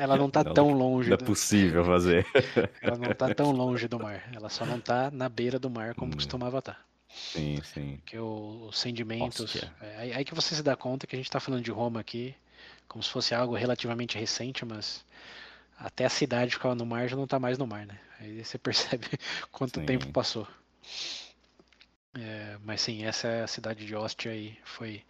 ela 0.01 0.17
não 0.17 0.29
tá 0.31 0.43
Não, 0.43 0.53
tão 0.53 0.71
longe. 0.73 1.09
Não 1.11 1.15
é 1.15 1.19
do- 1.19 1.25
possível 1.25 1.85
fazer. 1.85 2.27
Ela 2.83 2.97
não 2.97 3.15
tá 3.15 3.33
tão 3.35 3.53
longe 3.53 3.87
do 3.89 3.99
mar. 3.99 4.23
Ela 4.35 4.49
só 4.49 4.67
não 4.67 4.81
tá 4.81 5.11
na 5.11 5.29
beira 5.29 5.59
do 5.59 5.71
mar 5.71 5.95
como 5.95 6.13
Hum. 6.13 6.17
costumava 6.17 6.59
estar. 6.59 6.85
Sim, 7.09 7.63
sim. 7.63 7.97
Porque 7.99 8.19
os 8.19 8.79
sedimentos. 8.79 9.57
É, 9.81 9.97
aí, 9.99 10.13
aí 10.15 10.25
que 10.25 10.35
você 10.35 10.55
se 10.55 10.63
dá 10.63 10.75
conta 10.75 11.07
que 11.07 11.15
a 11.15 11.19
gente 11.19 11.31
tá 11.31 11.39
falando 11.39 11.63
de 11.63 11.71
Roma 11.71 12.01
aqui, 12.01 12.35
como 12.89 13.03
se 13.03 13.11
fosse 13.11 13.35
algo 13.35 13.55
relativamente 13.55 14.19
recente, 14.19 14.65
mas 14.65 15.05
até 15.79 16.05
a 16.05 16.09
cidade 16.11 16.53
ficar 16.53 16.75
no 16.75 16.87
mar 16.87 17.09
já 17.09 17.17
não 17.17 17.27
tá 17.27 17.39
mais 17.39 17.59
no 17.59 17.67
mar, 17.67 17.87
né? 17.87 17.99
Aí 18.21 18.45
você 18.45 18.59
percebe 18.59 19.07
quanto 19.53 19.81
Sim. 19.81 19.87
tempo 19.87 20.07
passou. 20.09 20.47
É, 22.15 22.59
mas 22.65 22.81
sim, 22.83 23.05
essa 23.05 23.27
é 23.29 23.43
a 23.43 23.47
cidade 23.47 23.87
de 23.87 23.95
Ostia 23.95 24.33
aí. 24.33 24.59
Foi 24.65 25.03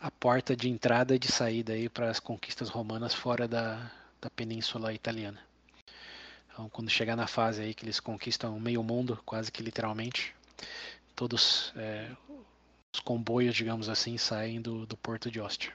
a 0.00 0.10
porta 0.10 0.56
de 0.56 0.68
entrada 0.68 1.14
e 1.14 1.18
de 1.18 1.30
saída 1.30 1.72
aí 1.74 1.88
para 1.88 2.10
as 2.10 2.18
conquistas 2.18 2.68
romanas 2.68 3.14
fora 3.14 3.46
da, 3.46 3.90
da 4.20 4.30
península 4.30 4.92
italiana. 4.92 5.38
Então, 6.52 6.68
quando 6.68 6.90
chegar 6.90 7.16
na 7.16 7.26
fase 7.26 7.62
aí 7.62 7.74
que 7.74 7.84
eles 7.84 8.00
conquistam 8.00 8.58
meio 8.58 8.82
mundo, 8.82 9.20
quase 9.24 9.50
que 9.50 9.62
literalmente, 9.62 10.34
todos 11.14 11.72
é, 11.76 12.10
os 12.94 13.00
comboios, 13.00 13.54
digamos 13.54 13.88
assim, 13.88 14.18
saem 14.18 14.60
do, 14.60 14.86
do 14.86 14.96
porto 14.96 15.30
de 15.30 15.40
Ostia. 15.40 15.72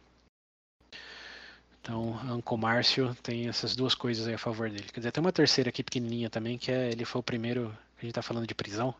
Então, 1.81 2.19
Anco 2.29 2.57
Márcio 2.57 3.15
tem 3.23 3.47
essas 3.47 3.75
duas 3.75 3.95
coisas 3.95 4.27
aí 4.27 4.33
a 4.33 4.37
favor 4.37 4.69
dele. 4.69 4.89
Quer 4.91 4.99
dizer, 4.99 5.11
tem 5.11 5.21
uma 5.21 5.31
terceira 5.31 5.69
aqui 5.69 5.81
pequenininha 5.81 6.29
também, 6.29 6.57
que 6.57 6.71
é 6.71 6.91
ele 6.91 7.05
foi 7.05 7.21
o 7.21 7.23
primeiro, 7.23 7.69
a 7.97 8.01
gente 8.01 8.09
está 8.09 8.21
falando 8.21 8.45
de 8.45 8.53
prisão, 8.53 8.93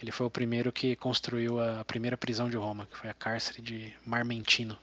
ele 0.00 0.10
foi 0.10 0.26
o 0.26 0.30
primeiro 0.30 0.72
que 0.72 0.96
construiu 0.96 1.60
a 1.60 1.84
primeira 1.84 2.16
prisão 2.16 2.48
de 2.48 2.56
Roma, 2.56 2.86
que 2.86 2.96
foi 2.96 3.10
a 3.10 3.14
cárcere 3.14 3.60
de 3.62 3.92
Marmentino, 4.04 4.78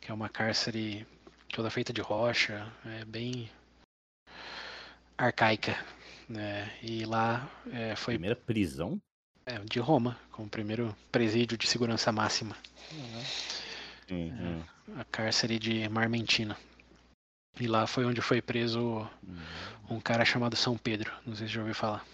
que 0.00 0.10
é 0.10 0.14
uma 0.14 0.28
cárcere 0.28 1.06
toda 1.52 1.70
feita 1.70 1.92
de 1.92 2.00
rocha, 2.00 2.70
é 2.84 3.04
bem 3.04 3.50
arcaica, 5.16 5.76
né? 6.28 6.70
E 6.82 7.04
lá 7.04 7.50
é, 7.72 7.96
foi 7.96 8.14
Primeira 8.14 8.36
prisão? 8.36 9.00
é, 9.46 9.58
de 9.60 9.78
Roma, 9.80 10.18
como 10.30 10.48
primeiro 10.48 10.94
presídio 11.10 11.56
de 11.58 11.66
segurança 11.66 12.12
máxima, 12.12 12.56
Hum, 14.10 14.30
hum. 14.32 14.62
a 14.98 15.04
cárcere 15.04 15.58
de 15.58 15.86
Marmentino. 15.88 16.56
E 17.60 17.66
lá 17.66 17.86
foi 17.86 18.04
onde 18.06 18.22
foi 18.22 18.40
preso 18.40 19.06
um 19.90 20.00
cara 20.00 20.24
chamado 20.24 20.56
São 20.56 20.78
Pedro, 20.78 21.12
não 21.26 21.34
sei 21.34 21.46
se 21.46 21.52
já 21.54 21.60
ouviu 21.60 21.74
falar. 21.74 22.04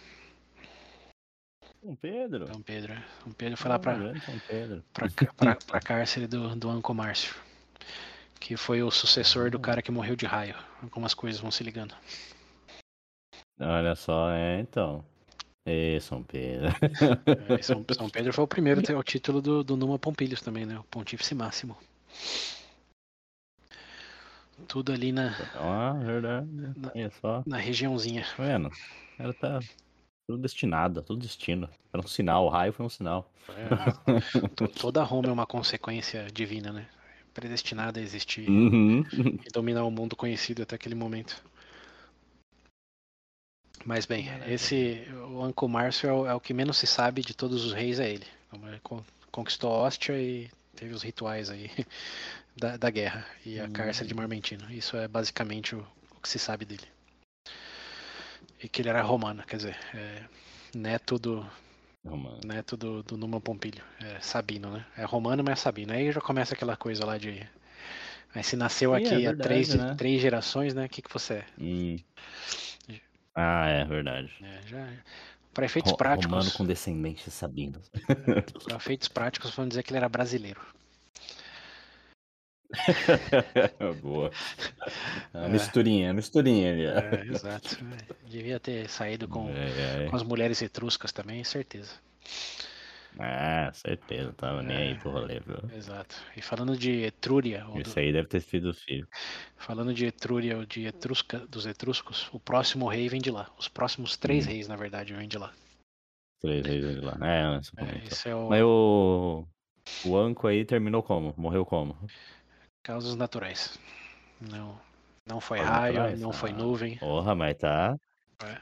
São 1.84 1.94
Pedro. 1.96 2.46
São 2.46 2.62
Pedro, 2.62 2.92
é. 2.94 3.04
São 3.22 3.32
Pedro 3.32 3.56
foi 3.58 3.68
lá 3.70 3.78
para 3.78 4.14
ca- 5.14 5.32
pra, 5.34 5.56
pra 5.56 5.80
cárcere 5.80 6.26
do, 6.26 6.56
do 6.56 6.70
Anco 6.70 6.94
Márcio. 6.94 7.34
Que 8.40 8.56
foi 8.56 8.82
o 8.82 8.90
sucessor 8.90 9.50
do 9.50 9.58
cara 9.58 9.82
que 9.82 9.90
morreu 9.90 10.16
de 10.16 10.26
raio. 10.26 10.54
Algumas 10.82 11.12
coisas 11.14 11.40
vão 11.40 11.50
se 11.50 11.62
ligando. 11.62 11.94
Olha 13.60 13.94
só, 13.94 14.30
é, 14.30 14.60
então. 14.60 15.04
Ê, 15.66 15.98
São 16.00 16.22
Pedro. 16.22 16.68
É, 17.50 17.60
e 17.60 17.62
São, 17.62 17.84
São 17.92 18.08
Pedro 18.08 18.32
foi 18.32 18.44
o 18.44 18.48
primeiro 18.48 18.80
a 18.80 18.82
ter 18.82 18.94
o 18.94 19.02
título 19.02 19.40
do, 19.42 19.62
do 19.64 19.76
Numa 19.76 19.98
Pompilius 19.98 20.40
também, 20.42 20.64
né? 20.66 20.78
O 20.78 20.84
Pontífice 20.84 21.34
Máximo. 21.34 21.76
Tudo 24.68 24.92
ali 24.92 25.12
na, 25.12 25.34
Ah, 25.54 25.92
verdade. 26.02 26.46
Na- 26.76 27.42
na 27.46 27.56
regiãozinha. 27.56 28.24
Tá 28.36 28.42
vendo? 28.42 28.70
Ela 29.18 29.34
tá 29.34 29.60
tudo 30.26 30.40
destinado, 30.42 31.02
tudo 31.02 31.20
destino. 31.20 31.68
Era 31.92 32.02
um 32.02 32.06
sinal, 32.06 32.44
o 32.46 32.48
raio 32.48 32.72
foi 32.72 32.86
um 32.86 32.88
sinal. 32.88 33.30
É, 33.48 34.48
to- 34.56 34.68
toda 34.68 35.02
Roma 35.02 35.28
é 35.28 35.32
uma 35.32 35.46
consequência 35.46 36.26
divina, 36.32 36.72
né? 36.72 36.88
Predestinada 37.32 37.98
a 38.00 38.02
existir 38.02 38.48
Uhum. 38.48 39.04
e 39.44 39.50
dominar 39.52 39.84
o 39.84 39.90
mundo 39.90 40.16
conhecido 40.16 40.62
até 40.62 40.76
aquele 40.76 40.94
momento. 40.94 41.42
Mas 43.84 44.06
bem, 44.06 44.28
esse 44.46 45.04
o 45.30 45.42
Anco 45.42 45.68
Márcio 45.68 46.08
é 46.08 46.12
o, 46.12 46.26
é 46.26 46.34
o 46.34 46.40
que 46.40 46.54
menos 46.54 46.78
se 46.78 46.86
sabe 46.86 47.20
de 47.22 47.34
todos 47.34 47.64
os 47.64 47.72
reis 47.72 47.98
é 48.00 48.10
ele. 48.10 48.26
Ele 48.52 48.80
con- 48.80 49.04
conquistou 49.30 49.70
Ostia 49.72 50.18
e 50.18 50.48
teve 50.74 50.94
os 50.94 51.02
rituais 51.02 51.50
aí 51.50 51.70
da, 52.56 52.76
da 52.76 52.88
guerra 52.90 53.26
e 53.44 53.60
a 53.60 53.68
cárcere 53.68 54.08
de 54.08 54.14
Marmentino. 54.14 54.70
Isso 54.72 54.96
é 54.96 55.06
basicamente 55.06 55.74
o, 55.74 55.86
o 56.16 56.20
que 56.20 56.28
se 56.28 56.38
sabe 56.38 56.64
dele. 56.64 56.93
E 58.64 58.68
que 58.68 58.82
ele 58.82 58.88
era 58.88 59.02
romano, 59.02 59.44
quer 59.46 59.58
dizer, 59.58 59.76
é, 59.94 60.24
neto 60.74 61.18
do 61.20 61.46
Romano. 62.04 62.46
neto 62.46 62.76
do, 62.76 63.02
do 63.02 63.16
Numa 63.16 63.40
Pompílio, 63.40 63.82
é 64.00 64.20
Sabino, 64.20 64.70
né? 64.70 64.86
É 64.96 65.04
romano, 65.04 65.42
mas 65.42 65.58
é 65.58 65.62
Sabino. 65.62 65.92
Aí 65.92 66.12
já 66.12 66.20
começa 66.20 66.54
aquela 66.54 66.76
coisa 66.76 67.04
lá 67.04 67.18
de 67.18 67.48
Mas 68.34 68.46
se 68.46 68.56
nasceu 68.56 68.94
Sim, 68.94 69.06
é 69.08 69.18
aqui 69.18 69.26
há 69.26 69.32
verdade, 69.32 69.34
três, 69.34 69.74
né? 69.74 69.98
três 69.98 70.20
gerações, 70.22 70.74
né? 70.74 70.86
O 70.86 70.88
que, 70.88 71.02
que 71.02 71.12
você 71.12 71.34
é? 71.36 71.46
Hum. 71.58 72.04
Ah, 73.34 73.68
é 73.68 73.84
verdade. 73.84 74.32
É, 74.40 74.62
já, 74.66 74.86
para 75.54 75.66
efeitos 75.66 75.92
Ro- 75.92 75.94
práticos, 75.94 76.08
Romano 76.08 76.50
com 76.52 76.66
descendentes 76.66 77.32
sabinos. 77.32 77.90
para 78.64 78.76
efeitos 78.76 79.08
práticos, 79.08 79.54
vamos 79.54 79.70
dizer 79.70 79.82
que 79.82 79.90
ele 79.90 79.98
era 79.98 80.08
brasileiro. 80.08 80.60
Boa. 84.02 84.30
É. 85.32 85.44
A 85.44 85.48
misturinha, 85.48 86.10
a 86.10 86.14
misturinha 86.14 86.72
ali. 86.72 86.86
É, 86.86 87.26
exato. 87.32 87.78
É, 88.10 88.14
Devia 88.28 88.58
ter 88.60 88.88
saído 88.88 89.28
com, 89.28 89.48
É, 89.50 90.04
é. 90.04 90.08
com 90.10 90.16
as 90.16 90.22
mulheres 90.22 90.60
etruscas 90.62 91.12
também, 91.12 91.42
certeza. 91.44 91.92
Ah, 93.18 93.70
certeza, 93.72 94.32
tava 94.32 94.60
nem 94.62 94.76
aí 94.76 94.94
pro 94.98 95.12
rolê, 95.12 95.38
viu? 95.38 95.56
Exato. 95.76 96.16
E 96.36 96.42
falando 96.42 96.76
de 96.76 97.04
Etrúria, 97.04 97.64
ou 97.68 97.74
do- 97.74 97.88
Isso 97.88 97.96
aí 97.98 98.12
deve 98.12 98.26
ter 98.26 98.40
sido 98.40 98.70
o 98.70 98.74
filho. 98.74 99.06
falando 99.56 99.94
de 99.94 100.04
Etrúria 100.06 100.56
ou 100.58 100.66
de 100.66 100.84
Etrusca, 100.86 101.38
dos 101.46 101.64
etruscos, 101.64 102.28
o 102.32 102.40
próximo 102.40 102.88
rei 102.88 103.08
vem 103.08 103.20
de 103.20 103.30
lá. 103.30 103.48
Os 103.56 103.68
próximos 103.68 104.16
três 104.16 104.46
Hum. 104.46 104.50
reis, 104.50 104.66
na 104.66 104.74
verdade, 104.74 105.14
vêm 105.14 105.28
de 105.28 105.38
lá. 105.38 105.52
três 106.40 106.66
reis 106.66 107.00
lá. 107.02 107.16
É, 107.22 107.42
antes 107.44 107.70
É, 107.76 108.06
esse 108.06 108.28
é 108.28 108.34
o 108.34 108.48
Mas 108.50 108.62
o. 108.64 109.46
O 110.06 110.16
Anco 110.16 110.46
aí 110.48 110.64
terminou 110.64 111.02
como? 111.02 111.32
Morreu 111.36 111.64
como? 111.64 111.96
Causas 112.84 113.16
naturais. 113.16 113.76
Não, 114.40 114.78
não 115.26 115.40
foi 115.40 115.58
Causas 115.58 115.74
raio, 115.74 115.94
naturais? 115.94 116.20
não 116.20 116.32
foi 116.32 116.50
Ah. 116.50 116.52
nuvem. 116.52 116.96
Porra, 116.98 117.34
mas 117.34 117.56
tá. 117.56 117.98
É. 118.44 118.58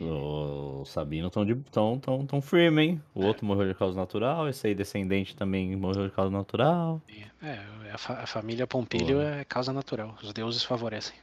O 0.00 0.84
Sabino 0.84 1.30
tão, 1.30 1.44
de, 1.44 1.54
tão, 1.70 1.98
tão, 1.98 2.26
tão 2.26 2.42
firme, 2.42 2.82
hein? 2.82 3.02
O 3.14 3.22
É. 3.22 3.26
outro 3.26 3.46
morreu 3.46 3.66
de 3.68 3.74
causa 3.74 3.96
natural, 3.98 4.48
esse 4.48 4.66
aí 4.66 4.74
descendente 4.74 5.34
também 5.34 5.74
morreu 5.74 6.06
de 6.08 6.14
causa 6.14 6.30
natural. 6.30 7.00
É, 7.42 7.90
a, 7.92 7.98
fa- 7.98 8.22
a 8.22 8.26
família 8.26 8.66
Pompílio 8.66 9.16
Porra. 9.18 9.36
é 9.40 9.44
causa 9.44 9.72
natural. 9.72 10.16
Os 10.22 10.32
deuses 10.32 10.62
favorecem. 10.62 11.14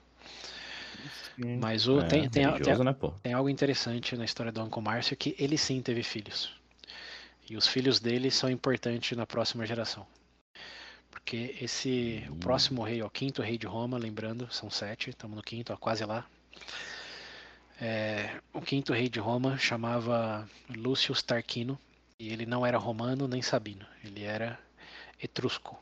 Sim. 1.35 1.57
Mas 1.59 1.87
o, 1.87 1.99
É, 1.99 2.07
tem, 2.07 2.29
tem, 2.29 2.51
tem, 2.59 2.77
né, 2.83 2.93
pô? 2.93 3.11
tem 3.21 3.33
algo 3.33 3.49
interessante 3.49 4.15
na 4.15 4.25
história 4.25 4.51
do 4.51 4.61
Uncle 4.63 4.81
Márcio 4.81 5.15
que 5.17 5.35
ele 5.39 5.57
sim 5.57 5.81
teve 5.81 6.03
filhos. 6.03 6.51
E 7.49 7.57
os 7.57 7.67
filhos 7.67 7.99
dele 7.99 8.31
são 8.31 8.49
importantes 8.49 9.17
na 9.17 9.25
próxima 9.25 9.65
geração. 9.65 10.05
Porque 11.23 11.55
esse, 11.61 12.25
o 12.29 12.35
próximo 12.35 12.83
rei, 12.83 13.01
ó, 13.01 13.07
o 13.07 13.09
quinto 13.09 13.41
rei 13.41 13.57
de 13.57 13.65
Roma, 13.65 13.97
lembrando, 13.97 14.51
são 14.51 14.69
sete, 14.69 15.09
estamos 15.09 15.37
no 15.37 15.41
quinto, 15.41 15.71
ó, 15.71 15.77
quase 15.77 16.03
lá. 16.03 16.27
É, 17.81 18.41
o 18.51 18.61
quinto 18.61 18.93
rei 18.93 19.07
de 19.07 19.19
Roma 19.19 19.57
chamava 19.57 20.47
Lúcio 20.69 21.15
Tarquino, 21.23 21.79
e 22.19 22.31
ele 22.31 22.45
não 22.45 22.65
era 22.65 22.77
romano 22.77 23.27
nem 23.27 23.41
sabino, 23.41 23.85
ele 24.03 24.23
era 24.23 24.59
etrusco. 25.21 25.81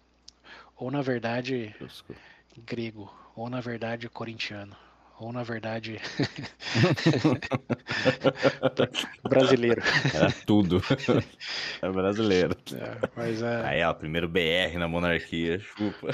Ou 0.77 0.91
na 0.91 1.01
verdade, 1.01 1.75
Brusco. 1.77 2.15
grego, 2.63 3.13
ou 3.35 3.49
na 3.49 3.61
verdade 3.61 4.07
corintiano, 4.09 4.77
ou 5.21 5.31
na 5.31 5.43
verdade 5.43 6.01
brasileiro. 9.23 9.81
Era 10.13 10.31
tudo. 10.45 10.81
É 11.81 11.89
brasileiro. 11.89 12.55
É, 12.73 13.09
mas, 13.15 13.43
a, 13.43 13.67
Aí, 13.67 13.83
ó, 13.83 13.93
primeiro 13.93 14.27
BR 14.27 14.77
na 14.77 14.87
monarquia, 14.87 15.59
chupa. 15.59 16.07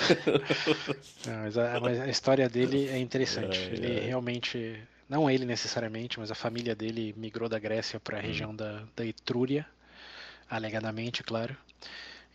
não, 1.26 1.44
mas, 1.44 1.58
a, 1.58 1.80
mas 1.80 2.00
a 2.02 2.08
história 2.08 2.50
dele 2.50 2.90
é 2.90 2.98
interessante. 2.98 3.58
Ai, 3.58 3.76
Ele 3.76 4.00
realmente, 4.02 4.78
não 5.10 5.30
ele 5.30 5.46
necessariamente, 5.46 6.20
mas 6.20 6.30
a 6.30 6.36
família 6.36 6.76
dele 6.76 7.14
migrou 7.18 7.48
da 7.48 7.60
Grécia 7.60 8.00
para 8.00 8.18
a 8.18 8.22
região 8.22 8.54
da, 8.54 8.84
da 8.96 9.06
Etrúria, 9.06 9.66
alegadamente, 10.50 11.24
claro. 11.24 11.56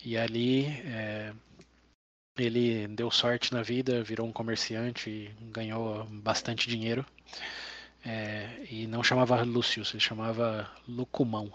E 0.05 0.17
ali 0.17 0.67
é, 0.87 1.33
ele 2.37 2.89
deu 2.89 3.11
sorte 3.11 3.53
na 3.53 3.63
vida, 3.63 4.03
virou 4.03 4.27
um 4.27 4.33
comerciante 4.33 5.11
e 5.11 5.31
ganhou 5.51 6.05
bastante 6.05 6.69
dinheiro. 6.69 7.05
É, 8.05 8.65
e 8.71 8.87
não 8.87 9.03
chamava 9.03 9.43
Lúcio, 9.43 9.83
ele 9.93 10.01
chamava 10.01 10.71
Lucumão. 10.89 11.53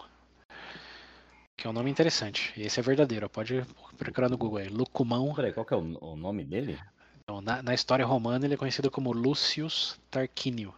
Que 1.56 1.66
é 1.66 1.70
um 1.70 1.72
nome 1.72 1.90
interessante. 1.90 2.52
E 2.56 2.62
esse 2.62 2.78
é 2.78 2.82
verdadeiro, 2.82 3.28
pode 3.28 3.66
procurar 3.96 4.28
no 4.28 4.38
Google 4.38 4.58
aí. 4.58 4.68
Lucumão. 4.68 5.34
Peraí, 5.34 5.52
qual 5.52 5.66
que 5.66 5.74
é 5.74 5.76
o, 5.76 6.12
o 6.12 6.16
nome 6.16 6.44
dele? 6.44 6.78
Então, 7.22 7.40
na, 7.40 7.62
na 7.62 7.74
história 7.74 8.06
romana 8.06 8.46
ele 8.46 8.54
é 8.54 8.56
conhecido 8.56 8.90
como 8.90 9.12
Lucius 9.12 9.98
Tarquínio. 10.10 10.72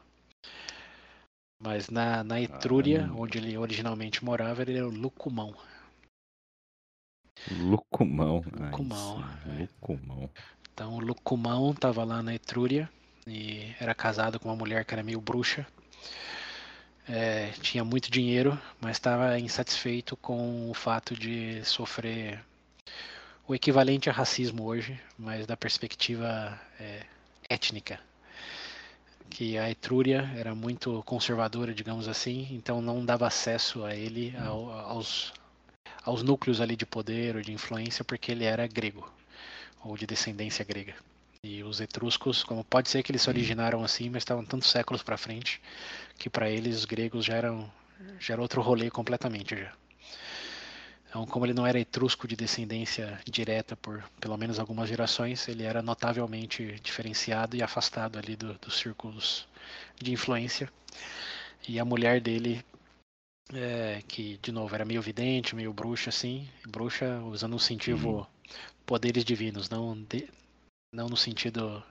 Mas 1.62 1.90
na, 1.90 2.24
na 2.24 2.40
Etrúria, 2.40 3.06
Ah. 3.08 3.14
onde 3.14 3.36
ele 3.36 3.56
originalmente 3.58 4.24
morava, 4.24 4.62
ele 4.62 4.78
era 4.78 4.88
o 4.88 4.90
Lucumão. 4.90 5.54
Lucumão. 7.50 8.42
Lucumão, 8.52 9.24
Ai. 9.46 9.60
Lucumão. 9.80 10.30
Então 10.72 10.98
Lucumão 10.98 11.70
estava 11.72 12.04
lá 12.04 12.22
na 12.22 12.34
Etrúria 12.34 12.88
e 13.26 13.74
era 13.80 13.94
casado 13.94 14.38
com 14.38 14.48
uma 14.48 14.56
mulher 14.56 14.84
que 14.84 14.94
era 14.94 15.02
meio 15.02 15.20
bruxa. 15.20 15.66
É, 17.08 17.50
tinha 17.60 17.84
muito 17.84 18.10
dinheiro, 18.10 18.58
mas 18.80 18.92
estava 18.96 19.38
insatisfeito 19.38 20.16
com 20.16 20.70
o 20.70 20.74
fato 20.74 21.14
de 21.14 21.64
sofrer 21.64 22.40
o 23.48 23.54
equivalente 23.54 24.08
a 24.08 24.12
racismo 24.12 24.64
hoje, 24.64 24.98
mas 25.18 25.44
da 25.46 25.56
perspectiva 25.56 26.58
é, 26.78 27.02
étnica. 27.48 27.98
Que 29.28 29.58
a 29.58 29.68
Etrúria 29.70 30.30
era 30.36 30.54
muito 30.54 31.02
conservadora, 31.04 31.74
digamos 31.74 32.06
assim, 32.08 32.48
então 32.52 32.80
não 32.80 33.04
dava 33.04 33.26
acesso 33.26 33.84
a 33.84 33.94
ele 33.94 34.34
ao- 34.36 34.70
aos, 34.70 35.32
aos 36.04 36.22
núcleos 36.22 36.60
ali 36.60 36.76
de 36.76 36.86
poder 36.86 37.36
ou 37.36 37.42
de 37.42 37.52
influência, 37.52 38.04
porque 38.04 38.32
ele 38.32 38.44
era 38.44 38.66
grego 38.66 39.08
ou 39.84 39.96
de 39.96 40.06
descendência 40.06 40.64
grega. 40.64 40.94
E 41.42 41.62
os 41.62 41.80
etruscos, 41.80 42.44
como 42.44 42.62
pode 42.64 42.88
ser 42.90 43.02
que 43.02 43.10
eles 43.10 43.22
se 43.22 43.28
originaram 43.30 43.82
assim, 43.82 44.10
mas 44.10 44.22
estavam 44.22 44.44
tantos 44.44 44.68
séculos 44.70 45.02
para 45.02 45.16
frente 45.16 45.60
que 46.18 46.28
para 46.28 46.50
eles 46.50 46.76
os 46.78 46.84
gregos 46.84 47.24
já 47.24 47.34
eram 47.34 47.70
já 48.18 48.34
era 48.34 48.42
outro 48.42 48.60
rolê 48.62 48.90
completamente 48.90 49.56
já. 49.56 49.72
Então, 51.08 51.26
como 51.26 51.44
ele 51.44 51.54
não 51.54 51.66
era 51.66 51.78
etrusco 51.80 52.28
de 52.28 52.36
descendência 52.36 53.18
direta 53.28 53.76
por 53.76 54.02
pelo 54.20 54.36
menos 54.36 54.58
algumas 54.58 54.88
gerações, 54.88 55.48
ele 55.48 55.64
era 55.64 55.82
notavelmente 55.82 56.76
diferenciado 56.82 57.56
e 57.56 57.62
afastado 57.62 58.18
ali 58.18 58.36
do- 58.36 58.54
dos 58.54 58.78
círculos 58.78 59.46
de 60.00 60.12
influência. 60.12 60.70
E 61.68 61.78
a 61.80 61.84
mulher 61.84 62.20
dele, 62.20 62.64
é, 63.52 64.02
que 64.06 64.38
de 64.42 64.52
novo 64.52 64.74
era 64.74 64.84
meio 64.84 65.02
vidente, 65.02 65.54
meio 65.54 65.72
bruxa 65.72 66.10
assim, 66.10 66.48
bruxa 66.66 67.20
usando 67.24 67.54
um 67.56 67.58
sentido 67.58 68.26
poderes 68.86 69.24
divinos, 69.24 69.70
não, 69.70 69.96
de- 70.04 70.28
não 70.92 71.08
no 71.08 71.16
sentido 71.16 71.82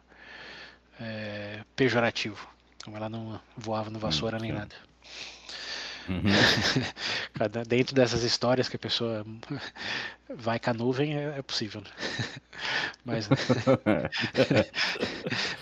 é, 1.00 1.64
pejorativo, 1.76 2.48
como 2.84 2.98
ela 2.98 3.10
não 3.10 3.40
voava 3.58 3.90
no 3.90 4.00
vassoura 4.00 4.40
nem 4.40 4.52
sim. 4.52 4.58
nada. 4.58 4.76
Uhum. 6.08 6.24
Dentro 7.68 7.96
dessas 7.96 8.24
histórias 8.24 8.68
que 8.68 8.76
a 8.76 8.80
pessoa 8.80 9.26
vai 10.36 10.60
com 10.60 10.70
a 10.70 10.74
nuvem 10.74 11.16
é, 11.18 11.38
é 11.38 11.42
possível, 11.42 11.82
né? 11.82 11.90
mas, 13.06 13.30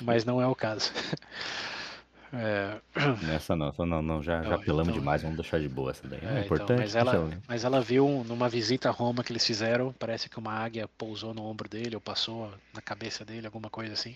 mas 0.02 0.26
não 0.26 0.42
é 0.42 0.48
o 0.48 0.56
caso. 0.56 0.92
É, 2.34 2.78
Nessa 3.26 3.56
não, 3.56 3.70
essa 3.70 3.86
não, 3.86 4.02
não, 4.02 4.22
já, 4.22 4.42
já 4.44 4.50
Não, 4.50 4.56
apelamos 4.58 4.90
então- 4.90 5.00
demais, 5.00 5.22
vamos 5.22 5.38
deixar 5.38 5.60
de 5.60 5.70
boa 5.70 5.92
essa 5.92 6.08
daí. 6.08 6.20
É, 6.22 6.26
É, 6.26 6.30
então, 6.32 6.42
importante. 6.44 6.80
mas, 6.80 6.96
ela, 6.96 7.30
mas 7.48 7.64
ela 7.64 7.82
viu 7.82 8.24
numa 8.28 8.50
visita 8.50 8.90
a 8.90 8.92
Roma 8.92 9.24
que 9.24 9.32
eles 9.32 9.46
fizeram, 9.46 9.94
parece 9.98 10.30
que 10.30 10.38
uma 10.38 10.52
águia 10.54 10.88
pousou 10.98 11.34
no 11.34 11.44
ombro 11.44 11.70
dele 11.70 11.96
ou 11.96 12.02
passou 12.02 12.52
na 12.74 12.82
cabeça 12.82 13.24
dele, 13.24 13.46
alguma 13.48 13.70
coisa 13.70 13.94
assim. 13.94 14.16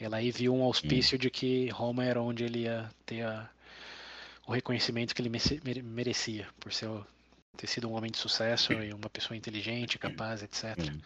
E 0.00 0.04
ela 0.04 0.18
aí 0.18 0.30
viu 0.30 0.54
um 0.54 0.62
auspício 0.62 1.18
de 1.18 1.30
que 1.30 1.68
Roma 1.70 2.04
era 2.04 2.20
onde 2.22 2.44
ele 2.44 2.60
ia 2.60 2.88
ter 3.04 3.22
a- 3.22 3.48
o 4.46 4.52
reconhecimento 4.52 5.14
que 5.14 5.22
ele 5.22 5.82
merecia, 5.82 6.46
por 6.60 6.72
ser, 6.72 6.88
ter 7.56 7.66
sido 7.66 7.88
um 7.88 7.94
homem 7.94 8.10
de 8.10 8.18
sucesso 8.18 8.72
e 8.72 8.92
uma 8.92 9.10
pessoa 9.10 9.36
inteligente, 9.36 9.98
capaz, 9.98 10.42
etc. 10.42 10.76
Hum. 10.78 10.98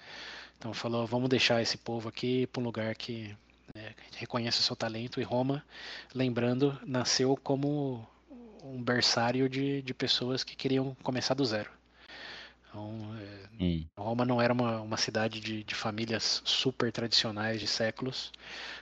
Então 0.58 0.72
falou, 0.74 1.06
vamos 1.06 1.28
deixar 1.28 1.60
esse 1.62 1.76
povo 1.76 2.08
aqui 2.08 2.46
para 2.46 2.60
um 2.60 2.64
lugar 2.64 2.94
que 2.94 3.34
né, 3.77 3.94
reconheça 4.16 4.61
o 4.61 4.62
seu 4.62 4.74
talento. 4.74 5.20
E 5.20 5.24
Roma, 5.24 5.65
lembrando, 6.15 6.78
nasceu 6.85 7.36
como 7.36 8.07
um 8.65 8.82
berçário 8.82 9.48
de, 9.48 9.82
de 9.82 9.94
pessoas 9.94 10.43
que 10.43 10.57
queriam 10.57 10.97
começar 11.03 11.35
do 11.35 11.44
zero. 11.44 11.70
Então, 12.69 13.16
é, 13.20 13.47
Hum. 13.59 13.85
Roma 13.97 14.24
não 14.24 14.40
era 14.40 14.53
uma, 14.53 14.81
uma 14.81 14.97
cidade 14.97 15.40
de, 15.40 15.65
de 15.65 15.74
famílias 15.74 16.43
super 16.44 16.93
tradicionais 16.93 17.61
de 17.61 17.66
séculos. 17.66 18.31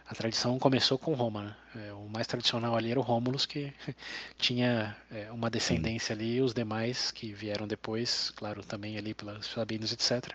A 0.06 0.14
tradição 0.14 0.58
começou 0.58 0.98
com 0.98 1.14
Roma. 1.14 1.56
Né? 1.74 1.88
É, 1.88 1.92
o 1.92 2.08
mais 2.08 2.26
tradicional 2.26 2.76
ali 2.76 2.90
era 2.90 2.98
o 2.98 3.02
Rômulus, 3.02 3.46
que 3.46 3.72
tinha 4.36 4.96
é, 5.10 5.30
uma 5.30 5.48
descendência 5.48 6.12
ali, 6.12 6.36
e 6.36 6.40
os 6.40 6.52
demais 6.52 7.10
que 7.10 7.32
vieram 7.32 7.68
depois, 7.68 8.30
claro, 8.30 8.62
também 8.64 8.98
ali 8.98 9.14
pelos 9.14 9.46
sabinos, 9.46 9.92
etc. 9.92 10.34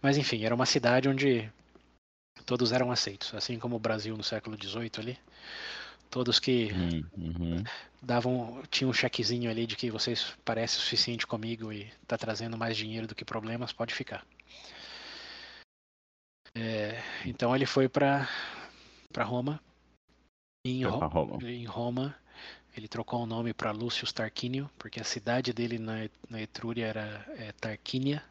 Mas 0.00 0.16
enfim, 0.16 0.44
era 0.44 0.54
uma 0.54 0.66
cidade 0.66 1.08
onde 1.08 1.50
todos 2.48 2.72
eram 2.72 2.90
aceitos, 2.90 3.34
assim 3.34 3.58
como 3.58 3.76
o 3.76 3.78
Brasil 3.78 4.16
no 4.16 4.24
século 4.24 4.56
XVIII 4.56 4.90
ali. 4.96 5.18
Todos 6.10 6.40
que 6.40 6.72
Hum, 6.72 7.04
uhum. 7.18 7.64
davam 8.00 8.62
tinha 8.70 8.88
um 8.88 8.92
chequezinho 8.92 9.50
ali 9.50 9.66
de 9.66 9.76
que 9.76 9.90
vocês 9.90 10.34
parecem 10.46 10.78
o 10.78 10.80
suficiente 10.80 11.26
comigo 11.26 11.70
e 11.70 11.92
tá 12.06 12.16
trazendo 12.16 12.56
mais 12.56 12.74
dinheiro 12.74 13.06
do 13.06 13.14
que 13.14 13.22
problemas, 13.22 13.70
pode 13.70 13.94
ficar. 13.94 14.24
É, 16.54 17.02
então 17.26 17.54
ele 17.54 17.66
foi 17.66 17.86
para 17.86 18.26
para 19.12 19.24
Roma. 19.24 19.60
Em, 20.64 20.84
Ro- 20.84 21.06
Roma. 21.06 21.44
em 21.44 21.66
Roma 21.66 22.16
ele 22.74 22.88
trocou 22.88 23.22
o 23.22 23.26
nome 23.26 23.52
para 23.52 23.72
Lúcio 23.72 24.10
Tarquínio, 24.10 24.70
porque 24.78 25.00
a 25.00 25.04
cidade 25.04 25.52
dele 25.52 25.78
na, 25.78 26.08
na 26.30 26.40
Etrúria 26.40 26.86
era 26.86 27.26
é, 27.36 27.52
Tarquínia. 27.52 28.24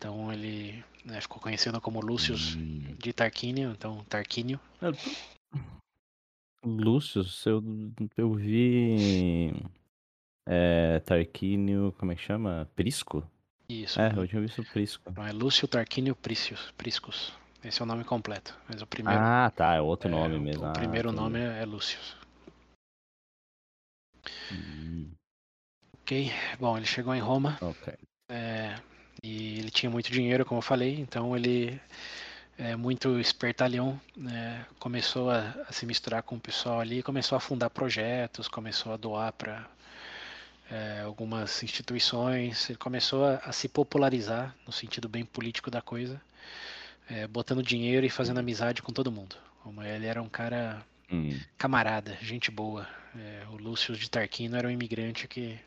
Então 0.00 0.32
ele 0.32 0.82
né, 1.04 1.20
ficou 1.20 1.38
conhecido 1.38 1.78
como 1.78 2.00
Lúcio 2.00 2.34
Hum. 2.34 2.96
de 2.98 3.12
Tarquínio, 3.12 3.72
então 3.72 4.02
Tarquínio. 4.04 4.58
Lúcio, 6.64 7.22
eu, 7.44 7.62
eu 8.16 8.32
vi. 8.32 9.52
É, 10.48 11.00
Tarquínio, 11.00 11.94
como 11.98 12.12
é 12.12 12.16
que 12.16 12.22
chama? 12.22 12.66
Prisco? 12.74 13.30
Isso. 13.68 14.00
É, 14.00 14.10
eu 14.16 14.26
tinha 14.26 14.40
visto 14.40 14.64
Prisco. 14.64 15.04
Então 15.10 15.26
é 15.26 15.32
Lúcio 15.32 15.68
Tarquínio 15.68 16.16
Priscus, 16.16 16.70
Priscus. 16.78 17.34
Esse 17.62 17.82
é 17.82 17.84
o 17.84 17.86
nome 17.86 18.02
completo. 18.02 18.58
Mas 18.70 18.80
o 18.80 18.86
primeiro, 18.86 19.20
Ah, 19.20 19.52
tá, 19.54 19.74
é 19.74 19.82
outro 19.82 20.08
é, 20.08 20.12
nome 20.12 20.38
mesmo. 20.38 20.64
O 20.64 20.66
Ah, 20.66 20.72
primeiro 20.72 21.10
entendi. 21.10 21.22
nome 21.22 21.40
é, 21.40 21.60
é 21.60 21.64
Lúcio. 21.66 21.98
Hum. 24.50 25.10
Ok. 26.00 26.30
Bom, 26.58 26.78
ele 26.78 26.86
chegou 26.86 27.14
em 27.14 27.20
Roma. 27.20 27.58
Ok. 27.60 27.92
É, 28.30 28.80
e 29.22 29.58
ele 29.58 29.70
tinha 29.70 29.90
muito 29.90 30.10
dinheiro, 30.10 30.44
como 30.44 30.58
eu 30.58 30.62
falei, 30.62 30.98
então 30.98 31.36
ele 31.36 31.80
é 32.56 32.76
muito 32.76 33.18
espertalhão, 33.18 33.98
né, 34.16 34.66
começou 34.78 35.30
a, 35.30 35.54
a, 35.66 35.72
se 35.72 35.86
misturar 35.86 36.22
com 36.22 36.36
o 36.36 36.40
pessoal 36.40 36.80
ali, 36.80 37.02
começou 37.02 37.36
a 37.36 37.40
fundar 37.40 37.70
projetos, 37.70 38.48
começou 38.48 38.92
a 38.92 38.96
doar 38.96 39.32
para 39.32 39.66
é, 40.70 41.00
algumas 41.00 41.62
instituições, 41.62 42.68
ele 42.68 42.78
começou 42.78 43.24
a, 43.24 43.36
a, 43.36 43.52
se 43.52 43.68
popularizar 43.68 44.54
no 44.66 44.72
sentido 44.72 45.08
bem 45.08 45.24
político 45.24 45.70
da 45.70 45.80
coisa, 45.80 46.20
é, 47.08 47.26
botando 47.26 47.62
dinheiro 47.62 48.06
e 48.06 48.10
fazendo 48.10 48.38
amizade 48.38 48.82
com 48.82 48.92
todo 48.92 49.10
mundo. 49.10 49.36
Ele 49.94 50.06
era 50.06 50.22
um 50.22 50.28
cara 50.28 50.82
hum. 51.10 51.38
camarada, 51.58 52.16
gente 52.22 52.50
boa. 52.50 52.86
É, 53.16 53.42
o 53.50 53.56
Lúcio 53.56 53.96
de 53.96 54.08
Tarquino 54.08 54.56
era 54.56 54.68
um 54.68 54.70
imigrante 54.70 55.26
que 55.26 55.58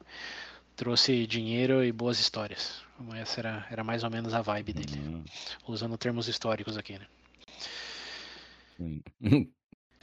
trouxe 0.75 1.25
dinheiro 1.27 1.83
e 1.83 1.91
boas 1.91 2.19
histórias. 2.19 2.81
Essa 3.15 3.41
era, 3.41 3.67
era 3.69 3.83
mais 3.83 4.03
ou 4.03 4.09
menos 4.09 4.33
a 4.33 4.41
vibe 4.41 4.73
dele. 4.73 4.99
Uhum. 4.99 5.23
Usando 5.67 5.97
termos 5.97 6.27
históricos 6.27 6.77
aqui, 6.77 6.99
né? 6.99 7.07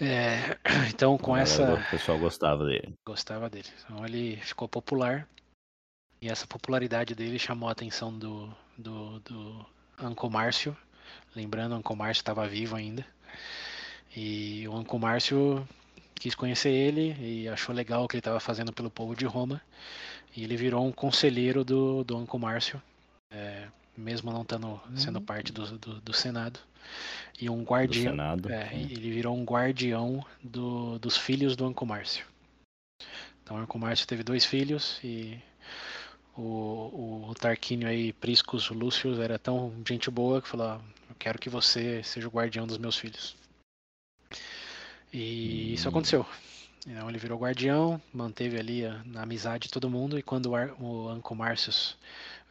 É, 0.03 0.57
então 0.89 1.19
com 1.19 1.37
essa. 1.37 1.75
O 1.75 1.91
pessoal 1.91 2.19
gostava 2.19 2.65
dele. 2.65 2.95
Gostava 3.05 3.51
dele. 3.51 3.69
Então 3.85 4.05
ele 4.07 4.37
ficou 4.39 4.67
popular. 4.67 5.29
E 6.23 6.29
essa 6.29 6.47
popularidade 6.47 7.15
dele 7.15 7.39
chamou 7.39 7.69
a 7.69 7.73
atenção 7.73 8.19
do, 8.19 8.51
do, 8.79 9.21
do 9.21 9.67
Anco 10.01 10.31
Márcio. 10.31 10.77
Lembrando, 11.37 11.73
o 11.73 11.75
Anco 11.77 11.95
Márcio 11.95 12.21
estava 12.23 12.49
vivo 12.49 12.77
ainda. 12.77 13.07
E 14.17 14.67
o 14.69 14.77
Anco 14.77 14.99
Márcio 14.99 15.67
quis 16.15 16.35
conhecer 16.35 16.71
ele 16.71 17.17
e 17.21 17.49
achou 17.49 17.75
legal 17.75 18.05
o 18.05 18.09
que 18.09 18.17
ele 18.17 18.21
estava 18.21 18.41
fazendo 18.41 18.73
pelo 18.73 18.91
povo 18.91 19.15
de 19.15 19.25
Roma. 19.25 19.61
E 20.37 20.45
ele 20.45 20.57
virou 20.57 20.87
um 20.87 20.93
conselheiro 20.93 21.65
do, 21.65 22.05
do 22.05 22.17
Anco 22.17 22.39
Márcio, 22.39 22.81
é, 23.31 23.67
mesmo 23.97 24.33
não 24.33 24.45
tando, 24.45 24.81
sendo 24.95 25.19
hum. 25.19 25.23
parte 25.23 25.53
do, 25.53 25.79
do, 25.79 26.01
do, 26.01 26.13
Senado. 26.13 26.61
E 27.41 27.51
um 27.51 27.63
guardião. 27.63 28.15
É, 28.49 28.75
ele 28.75 29.11
virou 29.11 29.37
um 29.37 29.45
guardião 29.45 30.25
do, 30.43 30.99
dos 30.99 31.17
filhos 31.17 31.57
do 31.57 31.67
Anco 31.67 31.85
Márcio. 31.85 32.27
Então 33.43 33.57
o 33.57 33.61
Anco 33.61 33.79
Márcio 33.79 34.07
teve 34.07 34.23
dois 34.23 34.45
filhos 34.45 35.01
e 35.03 35.39
o, 36.37 37.29
o, 37.29 37.35
Tarquínio 37.35 37.89
aí, 37.89 38.13
Priscus 38.13 38.71
Lúcio, 38.71 39.21
era 39.21 39.39
tão 39.39 39.73
gente 39.87 40.11
boa 40.11 40.41
que 40.41 40.49
falou: 40.49 40.67
ah, 40.67 40.81
Eu 41.09 41.15
quero 41.19 41.39
que 41.39 41.51
você 41.51 42.03
seja 42.03 42.29
o 42.29 42.31
guardião 42.31 42.67
dos 42.67 42.79
meus 42.79 42.97
filhos. 42.97 43.37
E 45.13 45.75
isso 45.75 45.89
hum. 45.89 45.91
aconteceu. 45.91 46.27
Então 46.87 47.09
ele 47.09 47.19
virou 47.19 47.39
guardião, 47.39 48.01
manteve 48.13 48.59
ali 48.59 48.87
a, 48.87 49.03
amizade 49.17 49.65
de 49.65 49.71
todo 49.71 49.91
mundo, 49.91 50.19
e 50.19 50.23
quando 50.23 50.47
o, 50.47 50.57
Ar, 50.57 50.71
o 50.81 51.09
Anco 51.09 51.35
Márcios 51.35 51.97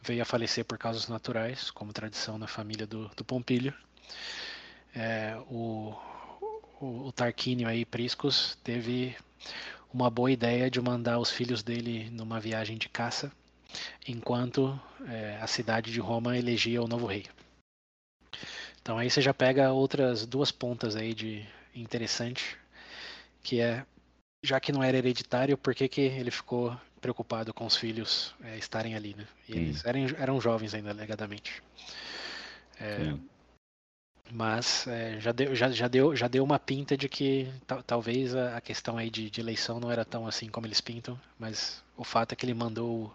veio 0.02 0.22
a 0.22 0.24
falecer 0.24 0.64
por 0.64 0.78
causas 0.78 1.08
naturais, 1.08 1.70
como 1.70 1.92
tradição 1.92 2.38
na 2.38 2.46
família 2.46 2.86
do, 2.86 3.08
do 3.16 3.24
Pompílio, 3.24 3.74
é, 4.94 5.36
o, 5.50 5.94
o, 6.80 7.06
o 7.08 7.12
Tarquínio 7.12 7.68
aí, 7.68 7.84
Priscus, 7.84 8.56
teve 8.62 9.16
uma 9.92 10.08
boa 10.08 10.30
ideia 10.30 10.70
de 10.70 10.80
mandar 10.80 11.18
os 11.18 11.30
filhos 11.30 11.62
dele 11.62 12.08
numa 12.10 12.38
viagem 12.38 12.78
de 12.78 12.88
caça, 12.88 13.32
enquanto 14.06 14.80
é, 15.08 15.38
a 15.40 15.46
cidade 15.46 15.92
de 15.92 16.00
Roma 16.00 16.38
elegia 16.38 16.82
o 16.82 16.88
novo 16.88 17.06
rei. 17.06 17.26
Então 18.80 18.96
aí 18.96 19.10
você 19.10 19.20
já 19.20 19.34
pega 19.34 19.72
outras 19.72 20.24
duas 20.24 20.50
pontas 20.50 20.96
aí 20.96 21.14
de 21.14 21.44
interessante, 21.74 22.56
que 23.42 23.60
é 23.60 23.84
já 24.42 24.58
que 24.60 24.72
não 24.72 24.82
era 24.82 24.98
hereditário, 24.98 25.56
por 25.56 25.74
que, 25.74 25.88
que 25.88 26.00
ele 26.00 26.30
ficou 26.30 26.76
preocupado 27.00 27.52
com 27.52 27.66
os 27.66 27.76
filhos 27.76 28.34
é, 28.42 28.58
estarem 28.58 28.94
ali, 28.94 29.14
né? 29.14 29.26
E 29.48 29.52
eles 29.52 29.84
eram, 29.84 30.00
eram 30.18 30.40
jovens 30.40 30.74
ainda, 30.74 30.90
alegadamente. 30.90 31.62
É, 32.80 33.14
mas 34.32 34.86
é, 34.86 35.18
já, 35.20 35.32
deu, 35.32 35.54
já, 35.54 35.70
já, 35.70 35.88
deu, 35.88 36.14
já 36.14 36.28
deu 36.28 36.44
uma 36.44 36.58
pinta 36.58 36.96
de 36.96 37.08
que 37.08 37.52
talvez 37.86 38.34
a, 38.34 38.56
a, 38.56 38.60
questão 38.60 38.96
aí 38.96 39.10
de, 39.10 39.28
de, 39.28 39.40
eleição 39.40 39.80
não 39.80 39.90
era 39.90 40.04
tão 40.04 40.26
assim 40.26 40.48
como 40.48 40.66
eles 40.66 40.80
pintam, 40.80 41.20
mas 41.38 41.82
o 41.96 42.04
fato 42.04 42.32
é 42.32 42.36
que 42.36 42.46
ele 42.46 42.54
mandou 42.54 43.14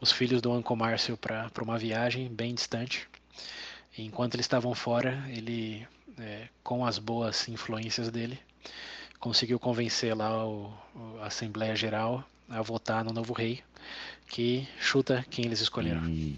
os 0.00 0.12
filhos 0.12 0.42
do 0.42 0.52
Anco 0.52 0.76
Márcio 0.76 1.16
para 1.16 1.50
uma 1.62 1.78
viagem 1.78 2.28
bem 2.28 2.54
distante. 2.54 3.08
E 3.96 4.04
enquanto 4.04 4.34
eles 4.34 4.44
estavam 4.44 4.74
fora, 4.74 5.24
ele, 5.28 5.86
é, 6.18 6.48
com 6.62 6.84
as 6.84 6.98
boas 6.98 7.48
influências 7.48 8.10
dele, 8.10 8.38
conseguiu 9.22 9.56
convencer 9.56 10.16
lá 10.16 10.44
o, 10.44 10.68
a 11.20 11.26
Assembleia 11.26 11.76
Geral 11.76 12.24
a 12.50 12.60
votar 12.60 13.04
no 13.04 13.12
novo 13.12 13.32
rei, 13.32 13.62
que 14.26 14.68
chuta 14.80 15.24
quem 15.30 15.44
eles 15.44 15.60
escolheram. 15.60 16.02
Hum. 16.02 16.36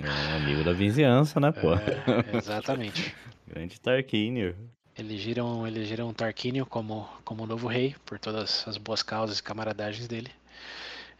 é 0.00 0.32
um 0.32 0.36
amigo 0.36 0.62
da 0.64 0.72
vizinhança, 0.72 1.40
né, 1.40 1.50
pô? 1.50 1.74
É, 1.74 2.36
exatamente. 2.36 3.12
Grande 3.46 3.80
Tarquínio. 3.80 4.56
Elegeram, 4.96 5.66
elegeram 5.66 6.14
Tarquínio 6.14 6.64
como, 6.64 7.08
como 7.24 7.44
novo 7.44 7.66
rei, 7.66 7.96
por 8.06 8.18
todas 8.18 8.66
as 8.68 8.76
boas 8.76 9.02
causas 9.02 9.40
e 9.40 9.42
camaradagens 9.42 10.06
dele. 10.06 10.30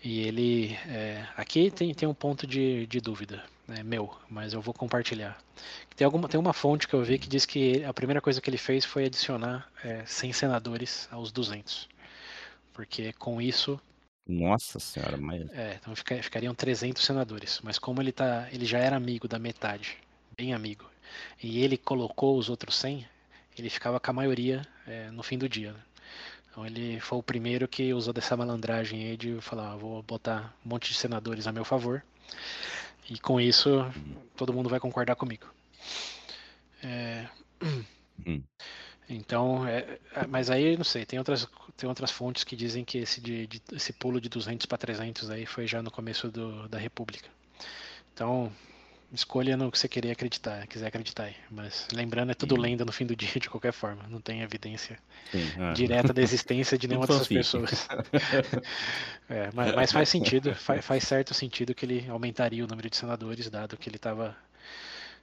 E 0.05 0.21
ele. 0.21 0.73
É, 0.87 1.27
aqui 1.37 1.71
tem, 1.71 1.93
tem 1.93 2.09
um 2.09 2.15
ponto 2.15 2.47
de, 2.47 2.87
de 2.87 3.01
dúvida, 3.01 3.43
né, 3.67 3.83
meu, 3.83 4.15
mas 4.29 4.53
eu 4.53 4.61
vou 4.61 4.73
compartilhar. 4.73 5.39
Tem, 5.97 6.05
alguma, 6.05 6.29
tem 6.29 6.39
uma 6.39 6.53
fonte 6.53 6.87
que 6.87 6.95
eu 6.95 7.03
vi 7.03 7.19
que 7.19 7.29
diz 7.29 7.45
que 7.45 7.85
a 7.85 7.93
primeira 7.93 8.21
coisa 8.21 8.41
que 8.41 8.49
ele 8.49 8.59
fez 8.59 8.85
foi 8.85 9.07
adicionar 9.07 9.69
é, 9.83 10.05
100 10.05 10.33
senadores 10.33 11.09
aos 11.11 11.33
200. 11.33 11.89
Porque 12.73 13.13
com 13.15 13.41
isso. 13.41 13.81
Nossa 14.29 14.79
senhora, 14.79 15.17
mas. 15.17 15.49
É, 15.51 15.79
então 15.81 15.97
fica, 15.97 16.23
ficariam 16.23 16.55
300 16.55 17.03
senadores. 17.03 17.61
Mas 17.63 17.79
como 17.79 18.01
ele, 18.01 18.13
tá, 18.13 18.49
ele 18.53 18.67
já 18.67 18.79
era 18.79 18.97
amigo 18.97 19.27
da 19.27 19.39
metade, 19.39 19.97
bem 20.37 20.53
amigo, 20.53 20.85
e 21.43 21.63
ele 21.63 21.77
colocou 21.77 22.37
os 22.37 22.49
outros 22.49 22.77
100, 22.77 23.07
ele 23.59 23.71
ficava 23.71 23.99
com 23.99 24.11
a 24.11 24.15
maioria 24.15 24.63
é, 24.87 25.11
no 25.11 25.23
fim 25.23 25.39
do 25.39 25.49
dia. 25.49 25.73
Né? 25.73 25.81
Então 26.51 26.67
ele 26.67 27.01
foi 27.01 27.19
o 27.19 27.23
primeiro 27.23 27.67
que 27.67 27.93
usou 27.93 28.13
dessa 28.13 28.37
malandragem 28.37 29.09
aí 29.09 29.17
de 29.17 29.41
falar: 29.41 29.73
ah, 29.73 29.77
vou 29.77 30.03
botar 30.03 30.55
um 30.65 30.71
monte 30.71 30.93
de 30.93 30.99
senadores 30.99 31.47
a 31.47 31.53
meu 31.53 31.65
favor. 31.65 32.03
E 33.09 33.19
com 33.19 33.41
isso, 33.41 33.71
todo 34.37 34.53
mundo 34.53 34.69
vai 34.69 34.81
concordar 34.81 35.17
comigo. 35.17 35.47
É... 36.83 37.27
Hum. 38.27 38.43
Então, 39.09 39.67
é... 39.67 39.99
é 40.15 40.27
mas 40.27 40.51
aí 40.51 40.77
não 40.77 40.85
sei, 40.85 41.05
tem 41.07 41.19
outras, 41.19 41.47
tem 41.77 41.89
outras 41.89 42.11
fontes 42.11 42.43
que 42.45 42.57
dizem 42.57 42.85
que 42.85 42.99
esse, 42.99 43.21
de, 43.21 43.47
de 43.47 43.63
esse 43.73 43.93
pulo 43.93 44.21
de 44.21 44.29
200 44.29 44.67
para 44.67 44.79
300 44.79 45.31
aí 45.31 45.47
foi 45.47 45.67
já 45.67 45.83
no 45.83 45.91
começo 45.91 46.31
do, 46.31 46.69
da 46.69 46.79
República. 46.79 47.29
Então, 48.13 48.53
escolha 49.17 49.57
no 49.57 49.71
que 49.71 49.79
você 49.79 49.89
queria 49.89 50.13
acreditar, 50.13 50.67
quiser 50.67 50.87
acreditar 50.87 51.25
aí. 51.25 51.37
Mas 51.51 51.89
lembrando, 51.93 52.31
é 52.31 52.35
tudo 52.35 52.55
Sim. 52.55 52.61
lenda 52.61 52.85
no 52.85 52.93
fim 52.93 53.05
do 53.05 53.17
dia 53.17 53.41
de 53.41 53.51
qualquer 53.51 53.73
forma. 53.73 54.05
Não 54.09 54.21
tem 54.21 54.43
evidência 54.43 54.99
ah. 55.59 55.73
direta 55.73 56.13
da 56.13 56.23
existência 56.23 56.79
de 56.79 56.87
nenhuma 56.89 57.07
dessas 57.07 57.27
pessoas. 57.27 57.89
é, 59.29 59.51
mas, 59.53 59.75
mas, 59.75 59.93
faz 59.93 60.09
sentido, 60.09 60.55
faz, 60.55 60.85
faz, 60.85 61.05
certo 61.05 61.35
sentido 61.35 61.75
que 61.75 61.85
ele 61.85 62.07
aumentaria 62.09 62.65
o 62.65 62.69
número 62.69 62.89
de 62.89 62.97
senadores, 62.97 63.51
dado 63.51 63.77
que 63.77 63.89
ele 63.89 63.97
estava 63.97 64.37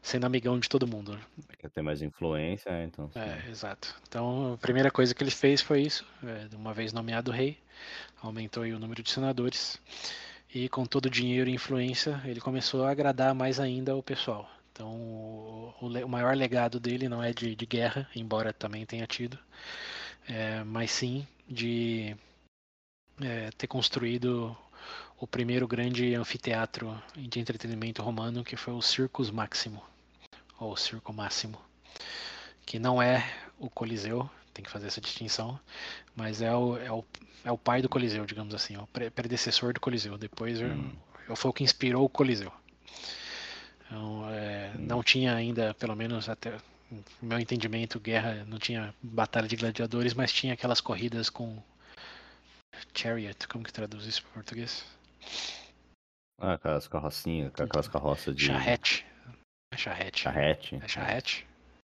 sendo 0.02 0.26
amigão 0.26 0.60
de 0.60 0.68
todo 0.68 0.86
mundo. 0.86 1.18
Quer 1.58 1.70
ter 1.70 1.82
mais 1.82 2.02
influência, 2.02 2.70
é, 2.70 2.84
então. 2.84 3.10
É, 3.16 3.50
exato. 3.50 3.96
Então 4.08 4.54
a 4.54 4.58
primeira 4.58 4.92
coisa 4.92 5.16
que 5.16 5.24
ele 5.24 5.32
fez 5.32 5.62
foi 5.62 5.82
isso, 5.82 6.06
é, 6.24 6.56
uma 6.56 6.74
vez 6.74 6.92
nomeado 6.92 7.32
rei, 7.32 7.58
aumentou 8.22 8.64
o 8.64 8.80
número 8.80 9.02
de 9.02 9.10
senadores. 9.10 9.80
E 10.54 10.70
com 10.70 10.86
todo 10.86 11.08
o 11.08 11.10
dinheiro 11.10 11.50
e 11.50 11.54
influência, 11.54 12.22
ele 12.26 12.40
começou 12.40 12.86
a 12.86 12.92
agradar 12.92 13.34
mais 13.34 13.60
ainda 13.60 13.96
o 13.96 14.04
pessoal. 14.04 14.50
Então, 14.72 14.92
o, 14.92 15.74
o 15.82 16.10
maior 16.10 16.36
legado 16.36 16.80
dele 16.80 17.10
não 17.10 17.24
é 17.24 17.34
de, 17.34 17.56
de 17.56 17.66
guerra, 17.66 18.08
embora 18.16 18.54
também 18.54 18.86
tenha 18.86 19.08
tido, 19.08 19.38
é, 20.28 20.64
mas 20.64 20.92
sim 20.92 21.28
de 21.48 22.16
é, 23.22 23.50
ter 23.58 23.68
construído 23.68 24.56
o 25.20 25.28
primeiro 25.28 25.68
grande 25.68 26.14
anfiteatro 26.16 27.02
de 27.16 27.40
entretenimento 27.40 28.02
romano, 28.02 28.44
que 28.44 28.56
foi 28.56 28.74
o 28.74 28.82
Circus 28.82 29.32
Máximo, 29.32 29.82
ou 30.60 30.76
Circo 30.76 31.14
Máximo, 31.14 31.60
que 32.66 32.78
não 32.78 33.02
é 33.02 33.24
o 33.60 33.70
Coliseu, 33.70 34.30
tem 34.54 34.64
que 34.64 34.72
fazer 34.72 34.88
essa 34.88 35.02
distinção, 35.02 35.60
mas 36.16 36.42
é 36.42 36.54
o, 36.54 36.78
é 36.78 36.92
o, 36.92 37.04
é 37.44 37.52
o 37.52 37.58
pai 37.58 37.82
do 37.82 37.90
Coliseu, 37.90 38.26
digamos 38.26 38.54
assim, 38.54 38.78
o 38.78 38.88
predecessor 38.88 39.74
do 39.74 39.80
Coliseu. 39.80 40.18
Depois 40.18 40.62
hum. 40.62 40.92
eu, 41.28 41.36
foi 41.36 41.50
o 41.50 41.54
que 41.54 41.64
inspirou 41.64 42.06
o 42.06 42.10
Coliseu. 42.10 42.52
Então, 43.86 44.30
é, 44.30 44.72
hum. 44.76 44.86
Não 44.88 45.04
tinha 45.04 45.36
ainda, 45.36 45.74
pelo 45.74 45.96
menos 45.96 46.30
até 46.30 46.56
o 46.92 47.26
meu 47.26 47.40
entendimento, 47.40 48.00
guerra, 48.00 48.46
não 48.48 48.60
tinha 48.60 48.94
batalha 49.02 49.48
de 49.48 49.56
gladiadores, 49.56 50.14
mas 50.14 50.32
tinha 50.32 50.54
aquelas 50.54 50.80
corridas 50.80 51.30
com 51.30 51.62
chariot, 52.94 53.48
como 53.48 53.64
que 53.64 53.74
traduz 53.74 54.06
isso 54.06 54.22
para 54.24 54.34
português? 54.34 54.86
Ah, 56.40 56.54
aquelas 56.54 56.88
carrocinhas, 56.88 57.52
aquelas 57.60 57.88
carroças 57.88 58.36
de... 58.36 58.46
Charrete. 58.46 59.06
É 59.74 59.78
charrete. 59.78 60.22
Charrete. 60.22 60.76
É 60.84 60.88
charrete. 60.88 61.48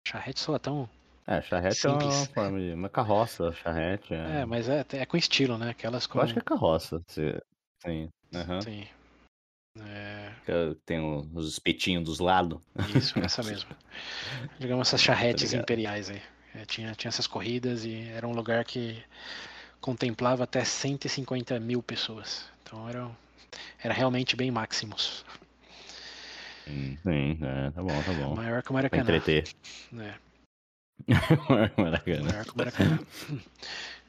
Charrete 0.06 0.40
soa 0.40 0.58
tão 0.58 0.88
É, 1.26 1.40
charrete 1.42 1.86
é 1.86 1.90
uma 1.90 1.98
Simples. 2.00 2.26
forma 2.34 2.58
de. 2.60 2.72
Uma 2.72 2.88
carroça, 2.88 3.52
charrete. 3.52 4.12
É, 4.14 4.40
É, 4.40 4.44
mas 4.46 4.68
é, 4.68 4.84
é 4.92 5.06
com 5.06 5.16
estilo, 5.16 5.56
né? 5.58 5.70
Aquelas 5.70 6.06
com. 6.06 6.18
eu 6.18 6.24
acho 6.24 6.32
que 6.34 6.38
é 6.40 6.42
carroça. 6.42 7.00
se- 7.06 7.40
Sim. 7.84 8.08
aham. 8.34 8.60
Sim. 8.60 8.86
É, 9.78 10.32
Tem 10.84 10.98
os 11.32 11.48
espetinhos 11.48 12.04
dos 12.04 12.18
lados. 12.18 12.60
isso, 12.94 13.18
essa 13.24 13.42
mesmo. 13.42 13.70
Digamos 14.58 14.88
essas 14.88 15.00
charretes 15.02 15.50
ligado. 15.52 15.62
imperiais 15.62 16.10
aí. 16.10 16.20
É, 16.54 16.64
tinha, 16.66 16.92
tinha 16.94 17.08
essas 17.08 17.26
corridas 17.28 17.84
e 17.84 18.08
era 18.08 18.26
um 18.26 18.32
lugar 18.32 18.64
que 18.64 19.00
contemplava 19.80 20.42
até 20.44 20.64
150 20.64 21.58
mil 21.60 21.80
pessoas. 21.82 22.48
Então 22.62 22.88
era, 22.88 23.08
era 23.82 23.94
realmente 23.94 24.34
bem 24.34 24.50
máximos. 24.50 25.24
Sim, 26.66 26.98
sim, 27.02 27.38
é, 27.42 27.70
tá 27.70 27.82
bom, 27.82 27.88
tá 28.02 28.12
bom. 28.12 28.34
Maior 28.34 28.62
que 28.62 28.68
o 28.68 28.72
Pra 28.72 28.74
Maracanã. 28.74 29.02
entreter. 29.02 29.44
né? 29.92 30.14
Maracanã. 31.76 32.22
Maior 32.22 32.44
que 32.44 32.50
o 32.52 32.58
Maracanã. 32.58 32.98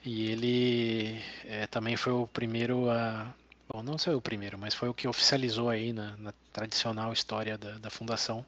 E 0.04 0.32
ele 0.32 1.22
é, 1.46 1.68
também 1.68 1.96
foi 1.96 2.12
o 2.12 2.26
primeiro 2.26 2.90
a. 2.90 3.32
Bom, 3.72 3.84
não 3.84 4.00
foi 4.00 4.16
o 4.16 4.20
primeiro, 4.22 4.58
mas 4.58 4.74
foi 4.74 4.90
o 4.90 4.96
que 4.96 5.08
oficializou 5.08 5.70
aí 5.70 5.94
na, 5.94 6.18
na 6.18 6.34
tradicional 6.52 7.14
história 7.14 7.56
da, 7.56 7.78
da 7.78 7.90
fundação, 7.92 8.44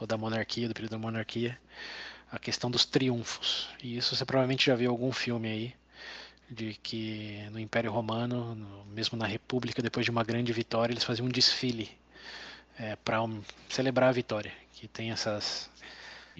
ou 0.00 0.06
da 0.06 0.16
monarquia, 0.16 0.68
do 0.68 0.74
período 0.74 0.92
da 0.92 0.98
monarquia, 0.98 1.58
a 2.30 2.38
questão 2.38 2.70
dos 2.70 2.84
triunfos. 2.84 3.68
E 3.82 3.96
isso 3.96 4.14
você 4.14 4.24
provavelmente 4.24 4.66
já 4.66 4.76
viu 4.76 4.92
algum 4.92 5.10
filme 5.10 5.48
aí, 5.48 5.74
de 6.48 6.74
que 6.82 7.44
no 7.50 7.58
Império 7.58 7.90
Romano, 7.90 8.54
no- 8.54 8.84
mesmo 8.86 9.18
na 9.18 9.26
República, 9.26 9.82
depois 9.82 10.04
de 10.06 10.12
uma 10.12 10.22
grande 10.22 10.52
vitória, 10.52 10.92
eles 10.92 11.02
faziam 11.02 11.26
um 11.26 11.30
desfile 11.30 11.90
para 13.04 13.18
celebrar 13.68 14.10
a 14.10 14.12
vitória. 14.12 14.52
Que 14.72 14.86
tem 14.86 15.10
essas 15.10 15.68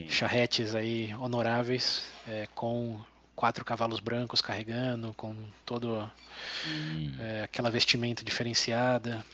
Charretes 0.08 0.74
aí 0.74 1.14
honoráveis 1.14 2.06
é, 2.28 2.46
com 2.54 3.00
quatro 3.34 3.64
cavalos 3.64 4.00
brancos 4.00 4.40
carregando, 4.40 5.12
com 5.14 5.34
todo 5.64 6.10
é, 7.20 7.42
aquela 7.42 7.70
vestimenta 7.70 8.24
diferenciada. 8.24 9.24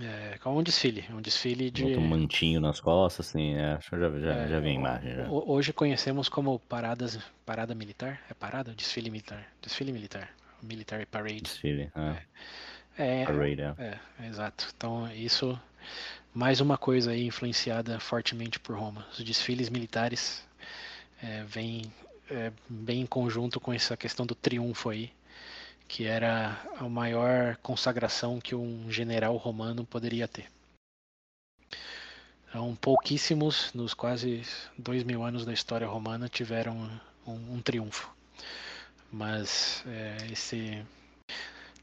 É, 0.00 0.38
como 0.42 0.58
um 0.58 0.62
desfile, 0.62 1.04
um 1.10 1.20
desfile 1.20 1.70
de. 1.70 1.84
Bota 1.84 2.00
um 2.00 2.06
mantinho 2.08 2.60
nas 2.60 2.80
costas, 2.80 3.28
assim, 3.28 3.54
é, 3.54 3.72
acho 3.74 3.90
que 3.90 3.98
já, 3.98 4.10
já, 4.20 4.34
é, 4.34 4.48
já 4.48 4.58
vi 4.60 4.68
a 4.68 4.72
imagem. 4.72 5.14
Já. 5.14 5.28
ho- 5.28 5.44
Hoje 5.52 5.72
conhecemos 5.72 6.28
como 6.30 6.58
paradas, 6.60 7.18
parada 7.44 7.74
militar? 7.74 8.20
É 8.30 8.34
parada? 8.34 8.74
Desfile 8.74 9.10
militar. 9.10 9.46
Desfile 9.60 9.92
militar. 9.92 10.30
Military 10.62 11.04
Parade. 11.04 11.42
Desfile, 11.42 11.90
ah, 11.94 12.16
É, 12.96 13.24
parade, 13.26 13.60
é. 13.60 13.74
é, 14.20 14.26
exato. 14.28 14.68
Então 14.76 15.12
isso 15.12 15.60
mais 16.34 16.60
uma 16.60 16.78
coisa 16.78 17.10
aí 17.10 17.26
influenciada 17.26 18.00
fortemente 18.00 18.58
por 18.58 18.76
Roma. 18.76 19.06
Os 19.12 19.22
desfiles 19.22 19.68
militares 19.68 20.42
é, 21.22 21.44
vêm 21.44 21.92
é, 22.30 22.50
bem 22.68 23.02
em 23.02 23.06
conjunto 23.06 23.60
com 23.60 23.72
essa 23.72 23.96
questão 23.96 24.24
do 24.24 24.34
triunfo 24.34 24.88
aí, 24.88 25.12
que 25.86 26.06
era 26.06 26.58
a 26.78 26.88
maior 26.88 27.56
consagração 27.56 28.40
que 28.40 28.54
um 28.54 28.90
general 28.90 29.36
romano 29.36 29.84
poderia 29.84 30.26
ter. 30.26 30.46
Então, 32.48 32.74
pouquíssimos 32.76 33.70
nos 33.74 33.92
quase 33.92 34.42
dois 34.76 35.04
mil 35.04 35.22
anos 35.22 35.44
da 35.44 35.52
história 35.52 35.86
romana 35.86 36.28
tiveram 36.28 37.00
um, 37.26 37.56
um 37.56 37.60
triunfo. 37.60 38.10
Mas 39.10 39.84
é, 39.86 40.16
esse 40.32 40.82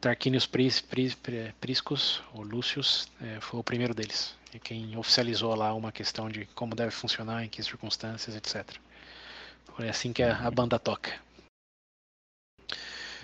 Tarquinius 0.02 0.48
Pris, 0.48 0.82
Pris, 0.82 1.14
Pri- 1.14 1.54
Priscus, 1.62 2.24
ou 2.34 2.42
Lúcius, 2.42 3.08
é, 3.22 3.40
foi 3.40 3.60
o 3.60 3.64
primeiro 3.64 3.94
deles. 3.94 4.39
E 4.54 4.60
quem 4.60 4.98
oficializou 4.98 5.54
lá 5.56 5.74
uma 5.74 5.92
questão 5.92 6.30
de 6.30 6.46
como 6.56 6.76
deve 6.76 6.92
funcionar, 6.92 7.44
em 7.44 7.50
que 7.50 7.62
circunstâncias, 7.62 8.36
etc. 8.36 8.78
Foi 9.76 9.88
assim 9.88 10.12
que 10.12 10.24
a, 10.24 10.36
a 10.38 10.50
banda 10.52 10.80
toca. 10.80 11.20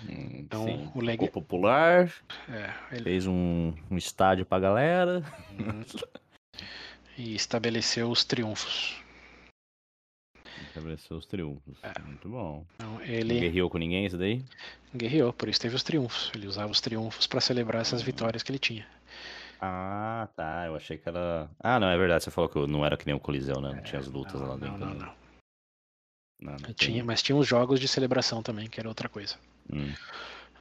Hum, 0.08 0.30
Então, 0.40 0.66
Sim. 0.66 0.92
o 0.94 1.02
leg... 1.02 1.18
Ficou 1.20 1.42
popular, 1.42 2.14
é, 2.48 2.74
ele- 2.96 3.04
fez 3.04 3.26
um, 3.26 3.74
um 3.90 3.98
estádio 3.98 4.46
pra 4.46 4.60
galera. 4.60 5.24
Uhum. 5.60 5.82
e 7.18 7.34
estabeleceu 7.36 8.10
os 8.12 8.24
triunfos. 8.24 9.02
Estabeleceu 10.68 11.18
os 11.18 11.26
triunfos. 11.26 11.78
É. 11.82 12.00
Muito 12.02 12.30
bom. 12.30 12.64
Então, 12.76 13.02
ele 13.02 13.40
guerreou 13.40 13.70
com 13.70 13.78
ninguém 13.80 14.06
isso 14.06 14.18
daí? 14.18 14.44
guerreou, 14.96 15.34
por 15.34 15.50
isso 15.50 15.60
teve 15.60 15.76
os 15.76 15.84
triunfos. 15.84 16.32
Ele 16.36 16.48
usava 16.48 16.72
os 16.72 16.80
triunfos 16.80 17.26
para 17.28 17.42
celebrar 17.42 17.82
essas 17.82 18.00
Uhum. 18.02 18.06
vitórias 18.06 18.44
que 18.44 18.52
ele 18.52 18.60
tinha. 18.60 18.88
Ah, 19.62 20.28
tá. 20.36 20.66
Eu 20.68 20.76
achei 20.76 20.98
que 20.98 21.08
era. 21.08 21.50
Ah, 21.60 21.80
não, 21.80 21.88
é 21.90 21.98
verdade. 21.98 22.24
Você 22.24 22.32
falou 22.32 22.50
que 22.50 22.60
não 22.68 22.86
era 22.86 22.98
que 22.98 23.06
nem 23.06 23.16
o 23.16 23.20
Coliseu, 23.20 23.60
né? 23.62 23.74
Não 23.74 23.82
tinha 23.84 24.00
as 24.00 24.08
lutas 24.08 24.36
É, 24.36 24.38
não, 24.40 24.48
lá 24.48 24.58
não, 24.58 24.60
dentro. 24.72 24.86
não, 24.86 24.94
né? 24.94 25.06
não. 25.06 25.16
Não, 26.42 26.52
não 26.54 26.60
tem. 26.60 26.74
Tinha, 26.74 27.04
mas 27.04 27.22
tinha 27.22 27.36
os 27.36 27.48
jogos 27.48 27.80
de 27.80 27.88
celebração 27.88 28.44
também, 28.44 28.70
que 28.70 28.80
era 28.80 28.90
outra 28.90 29.08
coisa. 29.10 29.36
Hum, 29.72 29.94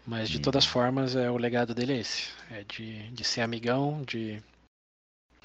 Mas 0.06 0.28
de 0.28 0.38
Hum. 0.38 0.42
todas 0.42 0.64
formas, 0.64 1.16
é, 1.16 1.30
o 1.30 1.36
legado 1.36 1.74
dele 1.74 1.94
é 1.94 1.98
esse. 1.98 2.30
É 2.50 2.62
de, 2.64 3.08
de 3.10 3.24
ser 3.24 3.40
amigão, 3.40 4.02
de 4.02 4.42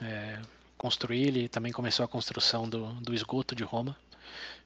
é, 0.01 0.39
construir. 0.77 1.27
Ele 1.27 1.49
também 1.49 1.71
começou 1.71 2.03
a 2.05 2.07
construção 2.07 2.69
do, 2.69 2.93
do 3.01 3.13
esgoto 3.13 3.55
de 3.55 3.63
Roma, 3.63 3.95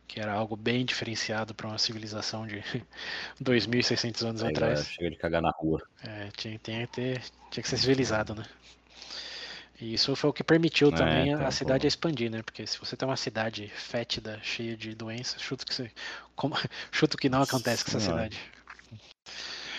que 0.07 0.19
era 0.19 0.33
algo 0.33 0.55
bem 0.55 0.85
diferenciado 0.85 1.53
para 1.55 1.67
uma 1.67 1.77
civilização 1.77 2.45
de 2.47 2.61
2.600 3.39 4.23
anos 4.23 4.43
aí 4.43 4.55
galera 4.55 4.83
atrás. 4.83 4.87
chega 4.87 5.09
de 5.09 5.17
cagar 5.17 5.41
na 5.41 5.51
rua. 5.51 5.81
É, 6.03 6.29
tinha, 6.37 6.59
tinha, 6.59 6.85
que 6.87 6.93
ter, 6.93 7.21
tinha 7.49 7.63
que 7.63 7.69
ser 7.69 7.77
civilizado, 7.77 8.35
né? 8.35 8.45
E 9.79 9.93
isso 9.93 10.15
foi 10.15 10.29
o 10.29 10.33
que 10.33 10.43
permitiu 10.43 10.91
É, 10.91 10.91
também 10.91 11.33
a- 11.33 11.37
então, 11.37 11.47
a 11.47 11.51
cidade 11.51 11.85
expandir, 11.87 12.29
né? 12.31 12.41
Porque 12.43 12.65
se 12.65 12.77
você 12.79 12.95
tem 12.95 13.07
uma 13.07 13.17
cidade 13.17 13.67
fétida, 13.69 14.39
cheia 14.43 14.75
de 14.77 14.95
doenças, 14.95 15.41
chuto 15.41 15.65
que 15.65 15.73
você. 15.73 15.91
Como, 16.35 16.55
chuto 16.91 17.17
que 17.17 17.29
não 17.29 17.41
acontece 17.41 17.83
com 17.83 17.89
essa 17.91 17.99
Senhora. 17.99 18.29
cidade. 18.29 18.39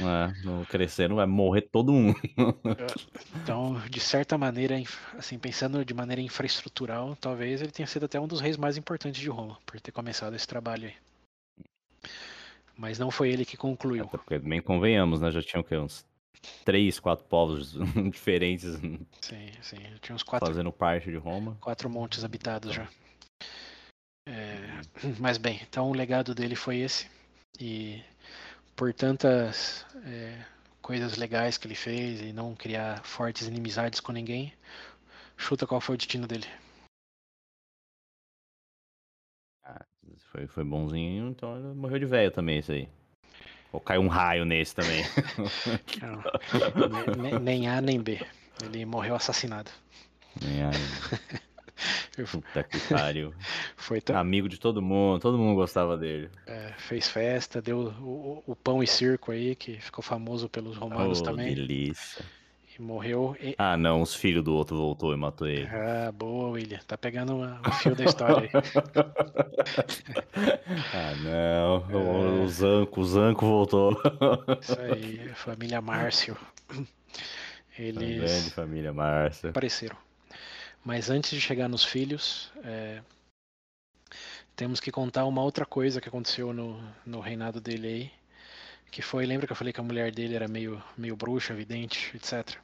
É, 0.00 0.44
não 0.44 0.64
crescer, 0.64 1.08
não 1.08 1.16
vai 1.16 1.26
morrer 1.26 1.62
todo 1.62 1.92
mundo. 1.92 2.20
Então, 3.42 3.80
de 3.90 4.00
certa 4.00 4.38
maneira, 4.38 4.76
assim, 5.18 5.38
pensando 5.38 5.84
de 5.84 5.92
maneira 5.92 6.22
infraestrutural, 6.22 7.16
talvez 7.20 7.60
ele 7.60 7.70
tenha 7.70 7.86
sido 7.86 8.06
até 8.06 8.18
um 8.18 8.26
dos 8.26 8.40
reis 8.40 8.56
mais 8.56 8.76
importantes 8.76 9.20
de 9.20 9.28
Roma, 9.28 9.58
por 9.66 9.78
ter 9.80 9.92
começado 9.92 10.34
esse 10.34 10.46
trabalho 10.46 10.86
aí. 10.88 10.94
Mas 12.76 12.98
não 12.98 13.10
foi 13.10 13.30
ele 13.30 13.44
que 13.44 13.56
concluiu. 13.56 14.04
Até 14.04 14.16
porque, 14.16 14.38
bem 14.38 14.62
convenhamos, 14.62 15.20
né? 15.20 15.30
Já 15.30 15.42
tinham 15.42 15.60
o 15.60 15.64
quê? 15.64 15.76
Uns 15.76 16.06
três, 16.64 16.98
quatro 16.98 17.24
povos 17.26 17.74
diferentes 18.10 18.74
Sim, 19.20 19.48
sim. 19.62 19.78
Tinha 20.00 20.16
uns 20.16 20.22
quatro, 20.22 20.46
fazendo 20.46 20.72
parte 20.72 21.10
de 21.10 21.16
Roma. 21.16 21.56
quatro 21.60 21.88
montes 21.88 22.24
habitados 22.24 22.74
já. 22.74 22.88
É, 24.26 24.80
mas 25.20 25.38
bem, 25.38 25.60
então 25.68 25.90
o 25.90 25.94
legado 25.94 26.34
dele 26.34 26.56
foi 26.56 26.78
esse. 26.78 27.08
E 27.60 28.02
por 28.76 28.92
tantas 28.92 29.84
é, 30.04 30.44
coisas 30.82 31.16
legais 31.16 31.56
que 31.56 31.66
ele 31.66 31.74
fez 31.74 32.20
e 32.20 32.32
não 32.32 32.54
criar 32.54 33.02
fortes 33.04 33.46
inimizades 33.46 34.00
com 34.00 34.12
ninguém, 34.12 34.52
chuta 35.36 35.66
qual 35.66 35.80
foi 35.80 35.94
o 35.94 35.98
destino 35.98 36.26
dele. 36.26 36.46
Ah, 39.64 39.84
foi, 40.30 40.46
foi 40.46 40.64
bonzinho, 40.64 41.28
então 41.30 41.56
ele 41.56 41.74
morreu 41.74 41.98
de 41.98 42.06
velho 42.06 42.30
também, 42.30 42.58
isso 42.58 42.72
aí. 42.72 42.88
Ou 43.72 43.80
caiu 43.80 44.02
um 44.02 44.08
raio 44.08 44.44
nesse 44.44 44.74
também. 44.74 45.02
Não, 46.00 46.22
ne- 46.88 47.30
ne- 47.30 47.38
nem 47.40 47.68
A 47.68 47.80
nem 47.80 48.00
B. 48.00 48.20
Ele 48.62 48.84
morreu 48.84 49.16
assassinado. 49.16 49.70
Ai, 50.44 50.60
Eu- 50.62 51.44
Puta 52.30 52.62
que 52.62 52.78
pariu. 52.88 53.34
Foi 53.76 54.00
tão, 54.00 54.16
Amigo 54.16 54.48
de 54.48 54.58
todo 54.58 54.80
mundo, 54.80 55.20
todo 55.20 55.36
mundo 55.36 55.56
gostava 55.56 55.96
dele. 55.96 56.30
é, 56.46 56.72
fez 56.78 57.08
festa, 57.08 57.60
deu 57.60 57.78
o, 58.00 58.42
o- 58.46 58.52
o 58.52 58.56
pão 58.56 58.82
e 58.82 58.86
circo 58.86 59.32
aí, 59.32 59.54
que 59.56 59.80
ficou 59.80 60.02
famoso 60.02 60.48
pelos 60.48 60.76
romanos 60.76 61.20
Oh, 61.20 61.24
também. 61.24 61.54
delícia. 61.54 62.24
E 62.76 62.82
morreu. 62.82 63.36
E... 63.40 63.54
Ah, 63.56 63.76
não, 63.76 64.02
os 64.02 64.14
filhos 64.16 64.42
do 64.42 64.52
outro 64.52 64.76
voltou 64.76 65.12
e 65.12 65.16
matou 65.16 65.46
ele. 65.46 65.68
Ah, 65.68 66.10
boa, 66.12 66.50
William. 66.50 66.80
Tá 66.86 66.96
pegando 66.98 67.36
uma- 67.36 67.60
o 67.66 67.70
fio 67.72 67.94
da 67.94 68.04
história 68.04 68.48
aí. 68.48 68.50
ah, 70.92 71.14
não. 71.22 71.86
O, 71.88 72.40
É. 72.40 72.44
o 72.44 72.48
Zanco, 72.48 73.00
o 73.00 73.04
Zanco 73.04 73.46
voltou. 73.46 73.92
Isso 74.60 74.80
aí, 74.80 75.28
família 75.34 75.80
Márcio. 75.80 76.36
A 76.70 76.74
grande 77.76 78.04
Eles 78.04 78.52
família 78.52 78.92
Márcia. 78.92 79.50
apareceram. 79.50 79.96
Mas 80.84 81.08
antes 81.08 81.30
de 81.30 81.40
chegar 81.40 81.68
nos 81.68 81.82
filhos, 81.82 82.52
é, 82.62 83.02
temos 84.54 84.80
que 84.80 84.92
contar 84.92 85.24
uma 85.24 85.42
outra 85.42 85.64
coisa 85.64 86.00
que 86.00 86.08
aconteceu 86.08 86.52
no, 86.52 86.78
no 87.06 87.20
reinado 87.20 87.60
dele 87.60 87.88
aí. 87.88 88.12
Que 88.90 89.00
foi, 89.00 89.24
lembra 89.24 89.46
que 89.46 89.52
eu 89.52 89.56
falei 89.56 89.72
que 89.72 89.80
a 89.80 89.84
mulher 89.84 90.12
dele 90.12 90.36
era 90.36 90.46
meio, 90.46 90.82
meio 90.96 91.16
bruxa, 91.16 91.54
vidente, 91.54 92.14
etc. 92.14 92.60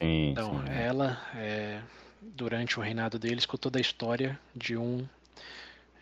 Sim, 0.00 0.30
Então, 0.30 0.64
sim. 0.64 0.72
ela, 0.72 1.20
é, 1.34 1.82
durante 2.22 2.78
o 2.78 2.82
reinado 2.82 3.18
dele, 3.18 3.36
escutou 3.36 3.70
da 3.70 3.80
história 3.80 4.38
de 4.54 4.76
um 4.76 5.06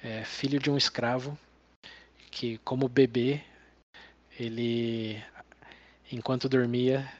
é, 0.02 0.24
filho 0.24 0.60
de 0.60 0.70
um 0.70 0.76
escravo 0.76 1.36
que, 2.30 2.58
como 2.58 2.88
bebê, 2.88 3.42
ele, 4.38 5.22
enquanto 6.12 6.48
dormia, 6.48 7.10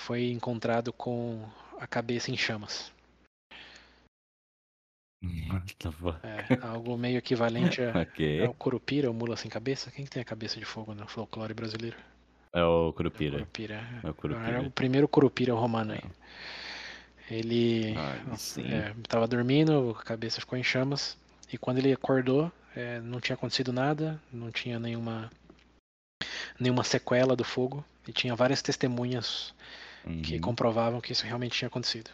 foi 0.00 0.30
encontrado 0.30 0.92
com 0.92 1.46
a 1.78 1.86
cabeça 1.86 2.30
em 2.30 2.36
chamas. 2.36 2.92
É, 6.22 6.64
algo 6.66 6.96
meio 6.96 7.18
equivalente 7.18 7.82
a, 7.82 7.90
Ok. 8.02 8.44
ao 8.46 8.54
Curupira, 8.54 9.10
o 9.10 9.14
mula 9.14 9.36
sem 9.36 9.50
cabeça. 9.50 9.90
Quem 9.90 10.04
que 10.04 10.10
tem 10.10 10.22
a 10.22 10.24
cabeça 10.24 10.58
de 10.58 10.64
fogo 10.64 10.94
no 10.94 11.08
folclore 11.08 11.54
brasileiro? 11.54 11.96
É 12.52 12.62
o 12.62 12.86
É 12.86 12.88
o 12.88 12.92
Curupira. 12.92 13.38
Curupira. 13.38 13.74
É 13.74 14.06
o 14.06 14.08
Era 14.08 14.12
Curupira. 14.14 14.62
o 14.62 14.70
primeiro 14.70 15.08
Curupira 15.08 15.54
romano 15.54 15.92
aí. 15.92 16.02
Ele 17.30 17.94
Ah, 17.96 18.36
sim. 18.36 18.64
é, 18.72 18.94
tava 19.06 19.26
dormindo, 19.26 19.90
a 19.98 20.02
cabeça 20.02 20.40
ficou 20.40 20.56
em 20.58 20.62
chamas. 20.62 21.16
E 21.52 21.58
quando 21.58 21.78
ele 21.78 21.92
acordou, 21.92 22.50
é, 22.76 23.00
não 23.00 23.20
tinha 23.20 23.34
acontecido 23.34 23.72
nada, 23.72 24.20
não 24.32 24.50
tinha 24.50 24.78
nenhuma, 24.78 25.30
nenhuma 26.58 26.84
sequela 26.84 27.34
do 27.36 27.44
fogo. 27.44 27.84
E 28.06 28.12
tinha 28.12 28.34
várias 28.34 28.62
testemunhas 28.62 29.52
que 30.22 30.34
Uhum. 30.34 30.40
comprovavam 30.40 31.00
que 31.00 31.12
isso 31.12 31.24
realmente 31.24 31.56
tinha 31.58 31.68
acontecido. 31.68 32.10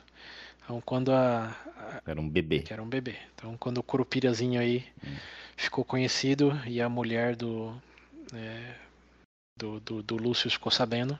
Então, 0.64 0.80
quando 0.80 1.12
a, 1.12 1.48
a- 1.78 2.02
Era 2.06 2.20
um 2.20 2.28
bebê. 2.28 2.60
que 2.60 2.72
era 2.72 2.82
um 2.82 2.88
bebê. 2.88 3.16
Então, 3.34 3.56
quando 3.56 3.78
o 3.78 3.82
Curupirazinho 3.82 4.60
aí 4.60 4.84
Hum. 5.06 5.16
ficou 5.56 5.84
conhecido 5.84 6.52
e 6.66 6.80
a 6.80 6.88
mulher 6.88 7.36
do 7.36 7.74
é, 8.34 8.74
do, 9.58 9.80
do, 9.80 10.02
do 10.02 10.16
Lúcio 10.16 10.50
ficou 10.50 10.72
sabendo, 10.72 11.18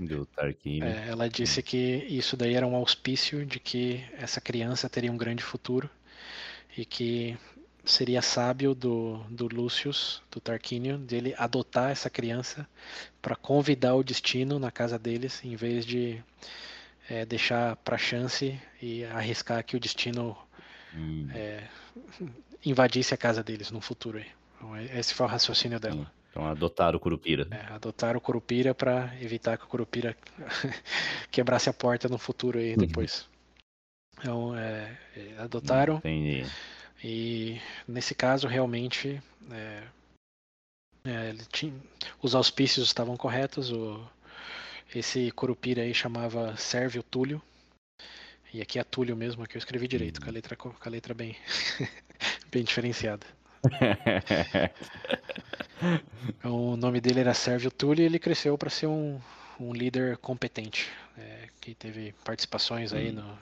Do 0.00 0.26
Tarquínio. 0.26 0.88
é, 0.88 1.08
ela 1.08 1.28
disse 1.28 1.62
que 1.62 1.76
isso 2.08 2.36
daí 2.36 2.54
era 2.54 2.66
um 2.66 2.74
auspício 2.74 3.44
de 3.44 3.60
que 3.60 4.04
essa 4.18 4.40
criança 4.40 4.88
teria 4.88 5.12
um 5.12 5.16
grande 5.16 5.42
futuro 5.42 5.88
e 6.76 6.84
que 6.84 7.36
seria 7.84 8.22
sábio 8.22 8.74
do, 8.74 9.18
do 9.28 9.48
Lúcius, 9.48 10.22
do 10.30 10.40
Tarquínio, 10.40 10.98
dele 10.98 11.34
adotar 11.36 11.90
essa 11.90 12.08
criança 12.08 12.68
para 13.20 13.34
convidar 13.34 13.94
o 13.94 14.04
destino 14.04 14.58
na 14.58 14.70
casa 14.70 14.98
deles, 14.98 15.44
em 15.44 15.56
vez 15.56 15.84
de 15.84 16.22
é, 17.08 17.24
deixar 17.24 17.76
para 17.76 17.98
chance 17.98 18.58
e 18.80 19.04
arriscar 19.04 19.64
que 19.64 19.76
o 19.76 19.80
destino 19.80 20.36
Hum, 20.94 21.28
é, 21.32 21.64
invadisse 22.64 23.14
a 23.14 23.16
casa 23.16 23.42
deles 23.42 23.70
no 23.70 23.80
futuro. 23.80 24.18
Aí. 24.18 24.26
Então, 24.56 24.76
é- 24.76 24.98
esse 24.98 25.14
foi 25.14 25.26
o 25.26 25.28
raciocínio 25.28 25.80
dela. 25.80 26.10
Então 26.30 26.46
adotaram 26.46 26.96
o 26.96 27.00
Curupira. 27.00 27.46
É, 27.50 27.74
adotar 27.74 28.16
o 28.16 28.20
Curupira 28.20 28.74
para 28.74 29.12
evitar 29.20 29.58
que 29.58 29.64
o 29.64 29.66
Curupira 29.68 30.16
quebrasse 31.30 31.68
a 31.68 31.72
porta 31.74 32.08
no 32.08 32.16
futuro 32.16 32.58
aí 32.58 32.74
depois. 32.74 33.28
Então, 34.18 34.56
é, 34.56 34.96
é, 35.16 35.34
adotaram 35.38 35.96
Entendi. 35.96 36.46
E 37.02 37.60
nesse 37.86 38.14
caso 38.14 38.46
realmente 38.46 39.20
é, 39.50 39.82
é, 41.04 41.34
tinha- 41.50 41.74
os 42.20 42.34
auspícios 42.34 42.86
estavam 42.86 43.16
corretos. 43.16 43.70
O, 43.70 44.00
esse 44.94 45.30
Curupira 45.32 45.82
aí 45.82 45.94
chamava 45.94 46.56
Sérvio 46.56 47.02
Túlio. 47.02 47.42
E 48.52 48.60
aqui 48.60 48.78
é 48.78 48.84
Túlio 48.84 49.16
mesmo, 49.16 49.42
aqui 49.42 49.56
eu 49.56 49.58
escrevi 49.58 49.88
direito, 49.88 50.20
com 50.20 50.28
a 50.28 50.32
letra, 50.32 50.54
co- 50.54 50.70
com 50.78 50.88
a 50.88 50.92
letra 50.92 51.14
bem, 51.14 51.34
bem 52.52 52.62
diferenciada. 52.64 53.26
Então, 56.28 56.54
o 56.72 56.76
nome 56.76 57.00
dele 57.00 57.20
era 57.20 57.34
Sérvio 57.34 57.70
Túlio 57.70 58.02
e 58.02 58.06
ele 58.06 58.18
cresceu 58.18 58.56
para 58.56 58.70
ser 58.70 58.86
um, 58.86 59.20
um 59.58 59.72
líder 59.72 60.16
competente, 60.18 60.88
é, 61.18 61.48
que 61.60 61.74
teve 61.74 62.12
participações 62.24 62.92
aí 62.92 63.10
no, 63.10 63.38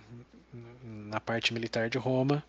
na 0.82 1.20
parte 1.20 1.52
militar 1.52 1.90
de 1.90 1.98
Roma. 1.98 2.42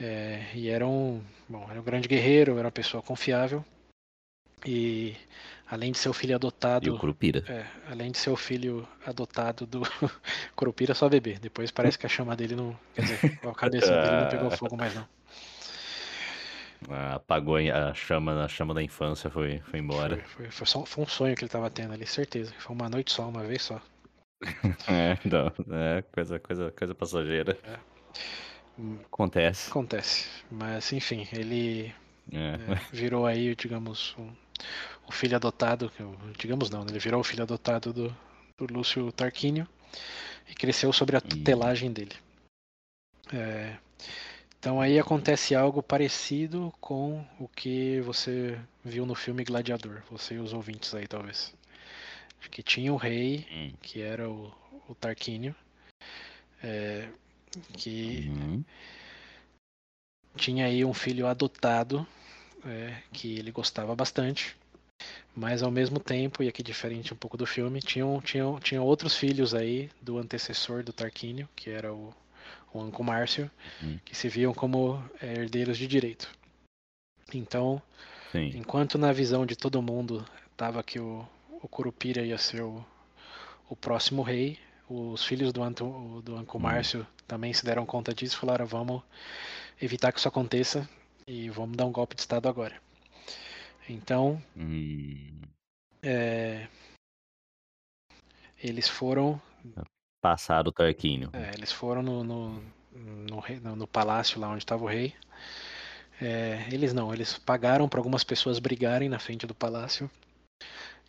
É, 0.00 0.42
e 0.54 0.68
era 0.68 0.86
um, 0.86 1.22
bom, 1.48 1.66
era 1.70 1.80
um 1.80 1.84
grande 1.84 2.08
guerreiro, 2.08 2.52
era 2.58 2.66
uma 2.66 2.72
pessoa 2.72 3.02
confiável. 3.02 3.64
E 4.66 5.16
além 5.66 5.92
de 5.92 5.98
ser 5.98 6.08
o 6.08 6.12
filho 6.12 6.32
E 6.32 6.34
adotado, 6.34 6.94
o 6.94 6.98
Curupira. 6.98 7.42
é, 7.46 7.66
além 7.90 8.10
de 8.10 8.18
ser 8.18 8.30
o 8.30 8.36
filho 8.36 8.86
adotado 9.06 9.66
do 9.66 9.82
Curupira, 10.56 10.94
só 10.94 11.08
bebê. 11.08 11.38
Depois 11.38 11.70
parece 11.70 11.98
que 11.98 12.06
a 12.06 12.08
chama 12.08 12.36
dele 12.36 12.56
não. 12.56 12.78
Quer 12.94 13.02
dizer, 13.02 13.20
a 13.44 13.54
cabeça 13.54 13.96
dele 13.96 14.16
não 14.16 14.26
pegou 14.26 14.50
fogo 14.50 14.76
mais 14.76 14.94
não. 14.94 15.06
Ah, 16.88 17.14
apagou 17.16 17.56
a 17.56 17.94
chama, 17.94 18.44
a 18.44 18.48
chama 18.48 18.74
da 18.74 18.82
infância, 18.82 19.30
foi, 19.30 19.60
foi 19.60 19.78
embora. 19.80 20.16
Foi, 20.16 20.22
foi, 20.22 20.50
foi 20.50 20.66
só, 20.66 20.84
foi 20.84 21.04
um 21.04 21.06
sonho 21.06 21.34
que 21.36 21.42
ele 21.44 21.50
tava 21.50 21.70
tendo 21.70 21.92
ali, 21.92 22.06
certeza. 22.06 22.52
Foi 22.58 22.74
uma 22.74 22.88
noite 22.88 23.12
só, 23.12 23.28
uma 23.28 23.42
vez 23.44 23.62
só. 23.62 23.80
É, 24.88 25.18
então, 25.24 25.52
é 25.72 26.02
coisa, 26.02 26.38
coisa, 26.38 26.70
coisa 26.72 26.94
passageira. 26.94 27.58
Hum, 27.64 27.76
Acontece. 29.06 29.70
Acontece. 29.70 30.28
Mas 30.50 30.92
enfim, 30.92 31.26
ele 31.32 31.94
É. 32.32 32.36
é, 32.72 32.74
virou 32.92 33.26
aí, 33.26 33.54
digamos, 33.54 34.14
um, 34.18 34.30
o 35.06 35.12
filho 35.12 35.36
adotado. 35.36 35.90
Digamos 36.38 36.68
não, 36.70 36.80
né? 36.84 36.90
ele 36.90 36.98
virou 36.98 37.20
o 37.20 37.24
filho 37.24 37.42
adotado 37.42 37.92
do, 37.92 38.16
do 38.58 38.72
Lúcio 38.72 39.10
Tarquínio 39.12 39.66
e 40.48 40.54
cresceu 40.54 40.92
sobre 40.92 41.16
a 41.16 41.20
tutelagem 41.20 41.92
dele. 41.92 42.14
É, 43.32 43.76
então 44.58 44.80
aí 44.80 44.98
acontece 44.98 45.54
algo 45.54 45.82
parecido 45.82 46.72
com 46.80 47.24
o 47.38 47.48
que 47.48 48.00
você 48.02 48.58
viu 48.84 49.04
no 49.06 49.14
filme 49.14 49.42
Gladiador, 49.44 50.02
você 50.10 50.34
e 50.34 50.38
os 50.38 50.52
ouvintes 50.52 50.94
aí 50.94 51.06
talvez. 51.06 51.54
Que 52.50 52.62
tinha 52.62 52.92
um 52.92 52.96
rei, 52.96 53.46
Hum. 53.50 53.72
que 53.82 54.00
era 54.00 54.28
o, 54.30 54.52
o 54.88 54.94
Tarquínio, 54.94 55.54
é, 56.62 57.08
que 57.76 58.28
Uhum. 58.28 58.64
tinha 60.36 60.66
aí 60.66 60.84
um 60.84 60.94
filho 60.94 61.26
adotado 61.26 62.06
é, 62.64 63.02
que 63.12 63.38
ele 63.38 63.50
gostava 63.50 63.94
bastante, 63.94 64.56
mas 65.34 65.62
ao 65.62 65.70
mesmo 65.70 65.98
tempo, 66.00 66.42
e 66.42 66.48
aqui 66.48 66.62
diferente 66.62 67.12
um 67.12 67.16
pouco 67.16 67.36
do 67.36 67.46
filme, 67.46 67.80
tinham, 67.80 68.20
tinham, 68.20 68.58
tinham 68.58 68.84
outros 68.84 69.14
filhos 69.16 69.54
aí 69.54 69.90
do 70.00 70.18
antecessor 70.18 70.82
do 70.82 70.92
Tarquínio, 70.92 71.48
que 71.54 71.70
era 71.70 71.92
o, 71.92 72.14
o 72.72 72.80
Anco 72.80 73.02
Márcio, 73.04 73.50
Uhum. 73.82 73.98
que 74.04 74.16
se 74.16 74.28
viam 74.28 74.54
como 74.54 75.02
é, 75.20 75.34
herdeiros 75.34 75.76
de 75.76 75.86
direito. 75.86 76.30
Então, 77.34 77.82
Sim. 78.32 78.52
enquanto 78.54 78.96
na 78.98 79.12
visão 79.12 79.44
de 79.44 79.56
todo 79.56 79.82
mundo 79.82 80.24
estava 80.50 80.82
que 80.82 80.98
o, 80.98 81.26
o 81.62 81.68
Curupira 81.68 82.22
ia 82.22 82.38
ser 82.38 82.62
o, 82.62 82.84
o 83.68 83.76
próximo 83.76 84.22
rei, 84.22 84.58
os 84.88 85.24
filhos 85.24 85.52
do, 85.52 85.62
Anto, 85.62 86.22
do 86.22 86.36
Anco 86.36 86.58
Hum. 86.58 86.62
Márcio 86.62 87.06
também 87.26 87.52
se 87.52 87.64
deram 87.64 87.84
conta 87.86 88.14
disso 88.14 88.36
e 88.36 88.40
falaram: 88.40 88.66
vamos 88.66 89.02
evitar 89.80 90.12
que 90.12 90.18
isso 90.18 90.28
aconteça 90.28 90.88
e 91.26 91.50
vamos 91.50 91.76
dar 91.76 91.86
um 91.86 91.92
golpe 91.92 92.14
de 92.14 92.20
Estado 92.20 92.48
agora. 92.48 92.80
Então, 93.88 94.42
Hum. 94.56 95.40
é, 96.02 96.66
eles 98.62 98.88
foram, 98.88 99.40
Passaram 100.20 100.70
o 100.70 100.72
Tarquínio. 100.72 101.30
é, 101.32 101.52
eles 101.54 101.70
foram 101.70 102.02
no, 102.02 102.24
no, 102.24 102.62
no- 102.92 103.76
no 103.76 103.86
palácio 103.86 104.40
lá 104.40 104.48
onde 104.48 104.58
estava 104.58 104.82
o 104.84 104.88
rei. 104.88 105.14
É, 106.20 106.66
eles 106.72 106.92
não, 106.94 107.12
eles 107.12 107.36
pagaram 107.38 107.88
para 107.88 108.00
algumas 108.00 108.24
pessoas 108.24 108.58
brigarem 108.58 109.08
na 109.08 109.18
frente 109.18 109.46
do 109.46 109.54
palácio 109.54 110.10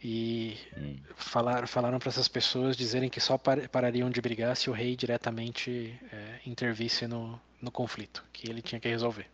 e 0.04 0.58
Hum. 0.78 0.98
falaram, 1.16 1.68
falaram 1.68 2.00
para 2.00 2.10
essas 2.10 2.28
pessoas 2.28 2.78
dizerem 2.78 3.10
que 3.10 3.20
só 3.20 3.38
par- 3.38 3.68
parariam 3.70 4.10
de 4.10 4.22
brigar 4.22 4.56
se 4.56 4.70
o 4.70 4.74
rei 4.74 4.96
diretamente 4.96 6.00
é, 6.12 6.40
intervisse 6.46 7.08
no, 7.08 7.40
no 7.62 7.72
conflito, 7.72 8.24
que 8.32 8.50
ele 8.50 8.62
tinha 8.62 8.80
que 8.80 8.88
resolver. 8.88 9.28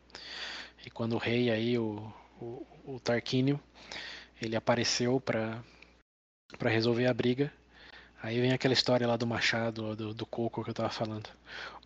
E 0.86 0.90
quando 0.90 1.14
o 1.14 1.18
rei 1.18 1.50
aí, 1.50 1.78
o, 1.78 2.12
o, 2.40 2.66
o 2.86 3.00
Tarquínio, 3.00 3.60
ele 4.42 4.56
apareceu 4.56 5.20
para 5.20 5.64
para 6.58 6.70
resolver 6.70 7.08
a 7.08 7.14
briga. 7.14 7.52
Aí 8.22 8.40
vem 8.40 8.54
aquela 8.54 8.74
história 8.74 9.08
lá 9.08 9.18
do 9.18 9.28
machado, 9.28 9.96
do, 9.96 10.14
do 10.14 10.26
coco 10.26 10.64
que 10.64 10.70
eu 10.70 10.74
tava 10.74 10.90
falando. 10.90 11.30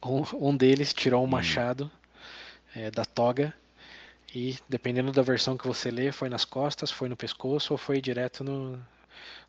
Um, 0.03 0.49
um 0.49 0.55
deles 0.55 0.93
tirou 0.93 1.21
um 1.23 1.25
Hum. 1.25 1.29
machado 1.29 1.91
é, 2.75 2.91
da 2.91 3.05
toga 3.05 3.53
e, 4.37 4.57
dependendo 4.69 5.11
da 5.11 5.21
versão 5.23 5.57
que 5.57 5.67
você 5.67 5.89
lê, 5.89 6.11
foi 6.11 6.29
nas 6.29 6.45
costas, 6.45 6.91
foi 6.91 7.09
no 7.09 7.17
pescoço 7.17 7.73
ou 7.73 7.77
foi 7.77 7.99
direto 7.99 8.43
no, 8.43 8.77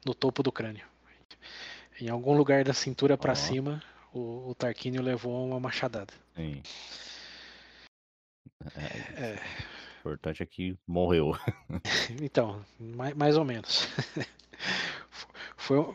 no 0.05 0.15
topo 0.15 0.43
do 0.43 0.51
crânio. 0.51 0.87
Em 2.01 2.09
algum 2.09 2.35
lugar 2.37 2.65
da 2.65 2.73
cintura 2.73 3.19
para 3.19 3.35
cima, 3.35 3.83
o, 4.15 4.49
o 4.51 4.55
Tarquínio 4.55 5.03
levou 5.03 5.47
uma 5.47 5.61
machadada. 5.61 6.13
Sim. 6.35 6.63
É, 8.77 9.35
É, 9.35 9.35
o 9.35 9.99
importante 10.01 10.43
é 10.43 10.47
que 10.47 10.75
morreu. 10.87 11.33
então, 12.23 12.65
mais, 12.79 13.15
mais 13.15 13.37
ou 13.37 13.45
menos. 13.45 13.87
Foi, 15.57 15.79
um- 15.79 15.95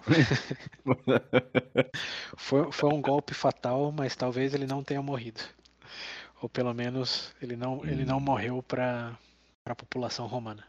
foi, 2.37 2.71
foi 2.71 2.93
um 2.93 3.01
golpe 3.01 3.33
fatal, 3.33 3.91
mas 3.91 4.15
talvez 4.15 4.53
ele 4.53 4.67
não 4.67 4.83
tenha 4.83 5.01
morrido. 5.01 5.41
Ou 6.43 6.49
pelo 6.49 6.73
menos 6.73 7.33
ele 7.41 7.55
não, 7.55 7.85
ele 7.85 8.03
não 8.03 8.17
Hum. 8.17 8.19
morreu 8.19 8.61
para 8.61 9.17
a 9.65 9.73
população 9.73 10.27
romana. 10.27 10.67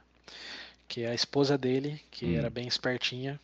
Que 0.86 1.04
a 1.04 1.12
esposa 1.12 1.58
dele, 1.58 2.00
que 2.12 2.26
Hum. 2.26 2.36
era 2.36 2.48
bem 2.48 2.68
espertinha, 2.68 3.40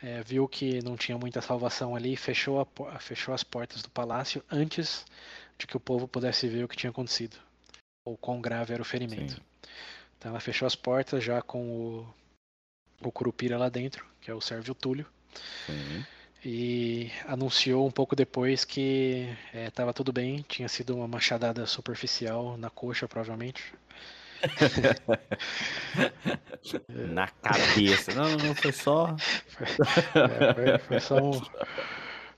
eh, 0.00 0.22
viu 0.22 0.46
que 0.46 0.80
não 0.84 0.96
tinha 0.96 1.18
muita 1.18 1.40
salvação 1.42 1.96
ali 1.96 2.12
e 2.12 2.16
fechou, 2.16 2.60
a 2.60 2.98
fechou 3.00 3.34
as 3.34 3.42
portas 3.42 3.82
do 3.82 3.90
palácio 3.90 4.44
antes 4.48 5.04
de 5.58 5.66
que 5.66 5.76
o 5.76 5.80
povo 5.80 6.06
pudesse 6.06 6.46
ver 6.48 6.62
o 6.62 6.68
que 6.68 6.76
tinha 6.76 6.90
acontecido. 6.90 7.36
Ou 8.04 8.16
quão 8.16 8.40
grave 8.40 8.72
era 8.72 8.80
o 8.82 8.84
ferimento. 8.84 9.34
Sim. 9.34 9.40
Então 10.16 10.30
ela 10.30 10.38
fechou 10.38 10.66
as 10.66 10.76
portas 10.76 11.24
já 11.24 11.42
com 11.42 11.68
o, 11.68 12.14
o 13.02 13.10
Curupira 13.10 13.58
lá 13.58 13.68
dentro, 13.68 14.06
que 14.20 14.30
é 14.30 14.34
o 14.34 14.40
Sérvio 14.40 14.72
Túlio. 14.72 15.06
Sim. 15.66 16.04
E 16.44 17.10
anunciou 17.26 17.86
um 17.86 17.90
pouco 17.90 18.14
depois 18.14 18.64
que 18.64 19.28
estava 19.52 19.92
tudo 19.92 20.12
bem, 20.12 20.44
tinha 20.48 20.68
sido 20.68 20.96
uma 20.96 21.08
machadada 21.08 21.66
superficial 21.66 22.56
na 22.56 22.70
coxa, 22.70 23.08
provavelmente. 23.08 23.74
na 26.88 27.28
cabeça. 27.28 28.14
Não, 28.14 28.36
não, 28.36 28.54
foi 28.54 28.72
só. 28.72 29.16
Foi, 29.48 29.66
é, 30.22 30.54
foi, 30.54 30.78
foi 30.78 31.00
só 31.00 31.16
um. 31.16 31.40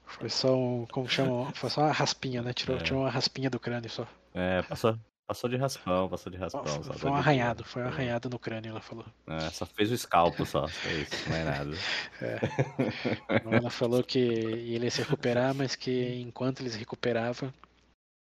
Foi 0.07 0.29
só 0.29 0.57
um. 0.57 0.87
Como 0.87 1.09
chama? 1.09 1.53
Foi 1.53 1.71
só 1.71 1.83
uma 1.83 1.93
raspinha, 1.93 2.43
né? 2.43 2.53
Tirou, 2.53 2.79
é. 2.79 2.83
tirou 2.83 3.03
uma 3.03 3.11
raspinha 3.11 3.49
do 3.51 3.61
crânio 3.61 3.91
só. 3.91 4.07
É, 4.35 4.63
passou. 4.63 4.99
Passou 5.29 5.51
de 5.51 5.57
raspão, 5.57 6.09
passou 6.09 6.33
de 6.33 6.39
raspão. 6.39 6.65
Foi, 6.65 6.97
foi 6.97 7.11
um 7.11 7.15
arranhado, 7.15 7.63
foi 7.63 7.83
um 7.83 7.85
é. 7.85 7.89
arranhado 7.89 8.31
no 8.31 8.39
crânio, 8.39 8.71
ela 8.71 8.81
falou. 8.81 9.05
É, 9.27 9.51
só 9.51 9.67
fez 9.67 9.91
o 9.91 9.95
escalpo 9.95 10.47
só, 10.47 10.67
foi 10.67 11.03
isso, 11.03 11.29
não 11.29 11.37
é 11.37 11.45
nada. 11.45 11.77
É. 12.23 13.57
Ela 13.57 13.69
falou 13.69 14.03
que 14.03 14.19
ele 14.19 14.87
ia 14.87 14.91
se 14.91 15.03
recuperar, 15.03 15.55
mas 15.55 15.77
que 15.77 16.15
enquanto 16.15 16.61
ele 16.61 16.71
se 16.71 16.79
recuperava, 16.79 17.53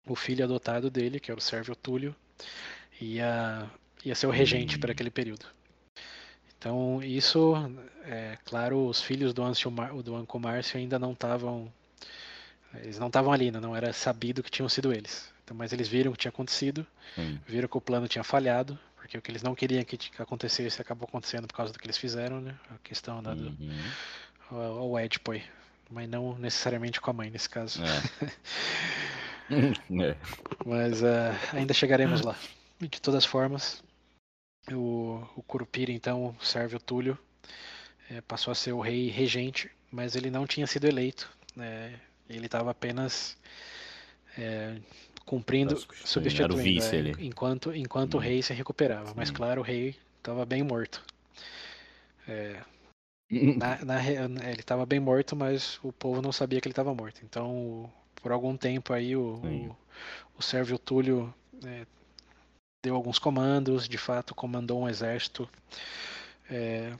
o 0.05 0.16
filho 0.16 0.45
adotado 0.45 0.91
dele, 0.91 1.20
que 1.20 1.31
era 1.31 1.39
o 1.39 1.43
Sérvio 1.43 1.77
Túlio, 1.77 2.12
ia, 3.01 3.70
ia 4.05 4.15
ser 4.16 4.27
o 4.27 4.31
regente 4.31 4.77
para 4.77 4.91
hum. 4.91 4.93
aquele 4.93 5.11
período. 5.11 5.47
Então, 6.59 7.01
isso, 7.05 7.55
é 8.05 8.37
claro, 8.45 8.85
os 8.85 9.01
filhos 9.01 9.33
do, 9.33 9.45
Ancio, 9.45 9.70
do 10.03 10.16
Anco 10.16 10.41
Márcio 10.41 10.77
ainda 10.77 10.99
não 10.99 11.12
estavam. 11.12 11.73
Eles 12.74 12.99
não 12.99 13.07
estavam 13.07 13.33
ali, 13.33 13.53
né? 13.53 13.61
não 13.61 13.77
era 13.77 13.93
sabido 13.93 14.43
que 14.43 14.51
tinham 14.51 14.69
sido 14.69 14.93
eles. 14.93 15.35
Então, 15.47 15.56
mas 15.56 15.73
eles 15.73 15.86
viram 15.86 16.10
o 16.10 16.12
que 16.12 16.18
tinha 16.18 16.31
acontecido, 16.31 16.85
viram 17.47 17.68
que 17.68 17.77
o 17.77 17.81
plano 17.81 18.09
tinha 18.09 18.24
falhado, 18.24 18.77
porque 18.97 19.16
o 19.16 19.23
que 19.23 19.31
eles 19.31 19.44
não 19.44 19.55
queriam 19.55 19.85
que 19.85 20.10
acontecesse 20.18 20.82
acabou 20.82 21.06
acontecendo 21.09 21.47
por 21.47 21.55
causa 21.55 21.73
do 21.73 21.78
que 21.78 21.86
eles 21.86 21.97
fizeram, 21.97 22.40
né? 22.40 22.59
A 22.68 22.78
questão 22.78 23.23
da, 23.23 23.32
do 23.32 23.55
uhum. 24.51 24.90
o, 24.90 24.98
Edipo 24.98 25.31
aí. 25.31 25.44
Mas 25.89 26.09
não 26.09 26.36
necessariamente 26.36 27.01
com 27.01 27.10
a 27.10 27.12
mãe 27.12 27.31
nesse 27.31 27.48
caso. 27.48 27.81
É. 27.81 29.47
é. 30.05 30.16
Mas 30.66 31.01
uh, 31.02 31.31
ainda 31.52 31.73
chegaremos 31.73 32.23
lá. 32.23 32.35
De 32.81 33.01
todas 33.01 33.24
formas, 33.24 33.85
o, 34.73 35.24
o 35.36 35.43
Curupira 35.44 35.93
então 35.93 36.35
serve 36.40 36.74
o 36.74 36.81
Túlio, 36.81 37.16
é, 38.10 38.20
passou 38.20 38.51
a 38.51 38.56
ser 38.56 38.73
o 38.73 38.81
rei 38.81 39.10
regente, 39.10 39.70
mas 39.93 40.16
ele 40.16 40.28
não 40.28 40.44
tinha 40.44 40.66
sido 40.66 40.89
eleito. 40.89 41.31
Né? 41.55 42.01
Ele 42.28 42.47
estava 42.47 42.73
apenas 42.73 43.39
é, 44.36 44.77
cumprindo, 45.27 45.77
substituindo, 46.05 46.57
vice, 46.57 46.97
é, 46.97 47.12
enquanto, 47.19 47.74
enquanto 47.74 48.15
hum. 48.15 48.19
o 48.19 48.20
rei 48.20 48.40
se 48.43 48.55
recuperava. 48.55 49.09
Sim. 49.09 49.15
Mas 49.16 49.31
claro, 49.31 49.61
o 49.61 49.65
rei 49.65 49.94
estava 50.19 50.47
bem 50.47 50.62
morto. 50.62 51.05
É, 52.27 52.62
na, 53.31 53.85
na, 53.85 54.09
ele 54.09 54.61
estava 54.61 54.86
bem 54.86 55.01
morto, 55.01 55.35
mas 55.35 55.78
o 55.82 55.93
povo 55.93 56.23
não 56.23 56.32
sabia 56.32 56.61
que 56.61 56.69
ele 56.69 56.73
estava 56.73 56.94
morto. 56.94 57.20
Então, 57.24 57.93
por 58.23 58.31
algum 58.32 58.57
tempo 58.57 58.93
aí, 58.93 59.16
o, 59.16 59.35
o, 59.35 59.77
o 60.39 60.43
Sérvio 60.43 60.78
Túlio 60.78 61.35
é, 61.65 61.85
deu 62.85 62.94
alguns 62.94 63.19
comandos, 63.19 63.89
de 63.89 63.98
fato 63.98 64.35
comandou 64.35 64.81
um 64.81 64.89
exército 64.89 65.48
é, 66.48 66.93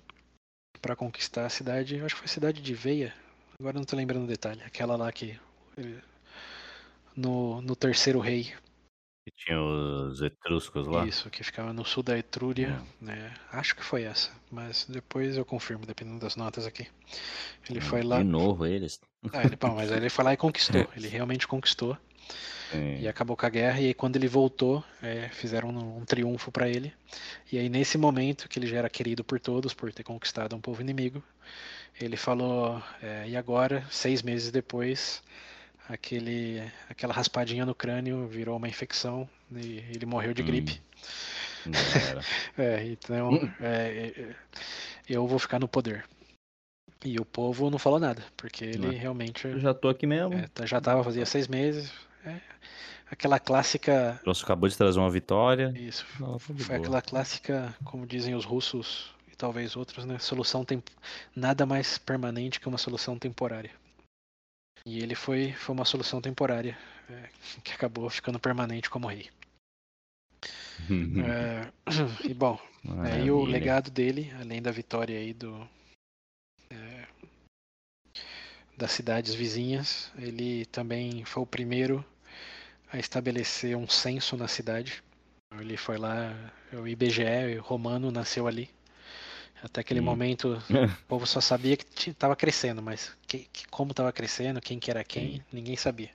para 0.83 0.97
conquistar 0.97 1.47
a 1.47 1.51
cidade, 1.51 2.01
acho 2.01 2.15
que 2.15 2.21
foi 2.21 2.27
a 2.27 2.29
cidade 2.29 2.61
de 2.61 2.75
Veia, 2.75 3.15
agora 3.59 3.75
não 3.75 3.83
estou 3.83 3.97
lembrando 3.97 4.25
o 4.25 4.29
detalhe, 4.29 4.63
aquela 4.65 4.97
lá 4.97 5.11
que 5.13 5.39
ele, 5.77 6.03
no, 7.17 7.61
no 7.63 7.75
terceiro 7.75 8.21
rei. 8.21 8.53
Que 9.25 9.33
tinha 9.37 9.61
os 9.61 10.21
etruscos 10.21 10.87
lá? 10.87 11.05
Isso, 11.05 11.29
que 11.31 11.43
ficava 11.43 11.73
no 11.73 11.85
sul 11.85 12.03
da 12.03 12.17
Etrúria, 12.17 12.81
hum. 12.81 13.07
né? 13.07 13.35
Acho 13.51 13.75
que 13.75 13.83
foi 13.83 14.05
essa, 14.05 14.31
mas 14.53 14.87
depois 14.89 15.37
eu 15.37 15.45
confirmo, 15.45 15.85
dependendo 15.85 16.21
das 16.21 16.37
notas 16.37 16.65
aqui. 16.65 16.87
Ele 17.69 17.81
hum, 17.81 17.83
foi 17.83 18.03
lá. 18.03 18.19
De 18.19 18.25
novo 18.25 18.65
eles. 18.65 19.01
Ah, 19.33 19.43
ele, 19.43 19.57
bom, 19.57 19.75
mas 19.75 19.91
ele 19.91 20.09
foi 20.09 20.25
lá 20.25 20.33
e 20.33 20.37
conquistou. 20.37 20.87
Ele 20.95 21.09
realmente 21.09 21.49
conquistou. 21.49 21.99
Sim. 22.71 22.99
E 23.01 23.09
acabou 23.09 23.37
com 23.37 23.47
a 23.47 23.49
guerra. 23.49 23.81
E 23.81 23.87
aí, 23.87 23.95
quando 23.95 24.17
ele 24.17 24.29
voltou, 24.29 24.85
é, 25.03 25.29
fizeram 25.29 25.71
um, 25.71 25.99
um 25.99 26.05
triunfo 26.05 26.51
para 26.51 26.69
ele. 26.69 26.93
E 27.51 27.59
aí, 27.59 27.69
nesse 27.69 27.97
momento, 27.97 28.49
que 28.49 28.59
ele 28.59 28.67
já 28.67 28.79
era 28.79 28.91
querido 28.91 29.23
por 29.25 29.39
todos, 29.39 29.73
por 29.75 29.93
ter 29.93 30.03
conquistado 30.03 30.55
um 30.57 30.61
povo 30.61 30.81
inimigo, 30.81 31.23
ele 32.01 32.17
falou: 32.17 32.83
é, 33.03 33.29
e 33.29 33.37
agora, 33.37 33.87
seis 33.91 34.23
meses 34.23 34.51
depois, 34.51 35.23
aquele, 35.89 36.63
aquela 36.89 37.13
raspadinha 37.13 37.65
no 37.65 37.75
crânio 37.75 38.27
virou 38.27 38.57
uma 38.57 38.69
infecção 38.69 39.29
e 39.53 39.83
ele 39.95 40.07
morreu 40.07 40.35
de 40.35 40.43
gripe. 40.43 40.81
Hum. 41.67 41.71
é, 42.59 42.85
então 42.87 43.31
hum. 43.31 43.51
é, 43.61 44.13
é, 44.17 44.35
eu 45.09 45.27
vou 45.27 45.39
ficar 45.39 45.59
no 45.59 45.69
poder. 45.69 46.05
E 47.05 47.21
o 47.21 47.25
povo 47.25 47.71
não 47.71 47.79
falou 47.79 48.01
nada, 48.01 48.25
porque 48.37 48.65
ele 48.65 48.91
realmente. 48.97 49.47
Eu 49.47 49.61
já 49.61 49.75
tô 49.75 49.89
aqui 49.89 50.07
mesmo. 50.07 50.35
É, 50.35 50.49
tá, 50.49 50.67
já 50.67 50.81
tava, 50.81 51.05
fazia 51.05 51.27
seis 51.27 51.47
meses. 51.47 51.93
É, 52.25 52.41
aquela 53.11 53.39
clássica. 53.39 54.21
Nossa, 54.25 54.45
acabou 54.45 54.69
de 54.69 54.77
trazer 54.77 54.99
uma 54.99 55.11
vitória. 55.11 55.73
Isso. 55.77 56.07
foi 56.59 56.77
aquela 56.77 57.03
clássica, 57.03 57.75
como 57.85 58.07
dizem 58.07 58.35
os 58.35 58.45
russos 58.45 59.15
e 59.31 59.37
talvez 59.37 59.77
outros, 59.77 60.05
né? 60.05 60.19
Solução 60.19 60.65
tem 60.65 60.83
nada 61.35 61.67
mais 61.67 61.99
permanente 61.99 62.59
que 62.59 62.69
uma 62.69 62.79
solução 62.79 63.19
temporária. 63.19 63.71
E 64.87 65.01
ele 65.01 65.17
foi, 65.17 65.53
foi 65.53 65.75
uma 65.75 65.85
solução 65.85 66.21
temporária, 66.21 66.79
é, 67.11 67.29
que 67.65 67.73
acabou 67.73 68.09
ficando 68.09 68.39
permanente 68.39 68.89
como 68.89 69.09
rei. 69.09 69.29
é, 71.25 71.73
e 72.25 72.33
bom, 72.33 72.57
aí 73.03 73.29
o 73.31 73.45
legado 73.45 73.91
dele, 73.91 74.33
além 74.39 74.63
da 74.63 74.71
vitória 74.71 75.19
aí 75.19 75.33
do 75.33 75.69
é, 76.71 77.07
das 78.77 78.93
cidades 78.93 79.35
vizinhas, 79.35 80.13
ele 80.19 80.67
também 80.67 81.25
foi 81.25 81.43
o 81.43 81.47
primeiro 81.47 82.05
a 82.93 82.99
estabelecer 82.99 83.77
um 83.77 83.89
censo 83.89 84.37
na 84.37 84.47
cidade. 84.47 85.03
Ele 85.59 85.77
foi 85.77 85.99
lá, 85.99 86.53
o 86.73 86.87
IBGE 86.87 87.57
romano 87.59 88.13
nasceu 88.13 88.47
ali. 88.47 88.71
Até 89.63 89.81
aquele 89.81 90.01
hum. 90.01 90.05
momento, 90.05 90.63
o 90.71 91.07
povo 91.09 91.27
só 91.27 91.41
sabia 91.41 91.77
que 91.77 92.11
estava 92.11 92.37
crescendo, 92.37 92.83
mas 92.83 93.17
que, 93.27 93.49
que, 93.53 93.67
como 93.69 93.91
estava 93.91 94.13
crescendo, 94.13 94.61
quem 94.61 94.79
que 94.79 94.91
era 94.91 95.03
quem, 95.03 95.43
ninguém 95.53 95.77
sabia. 95.77 96.11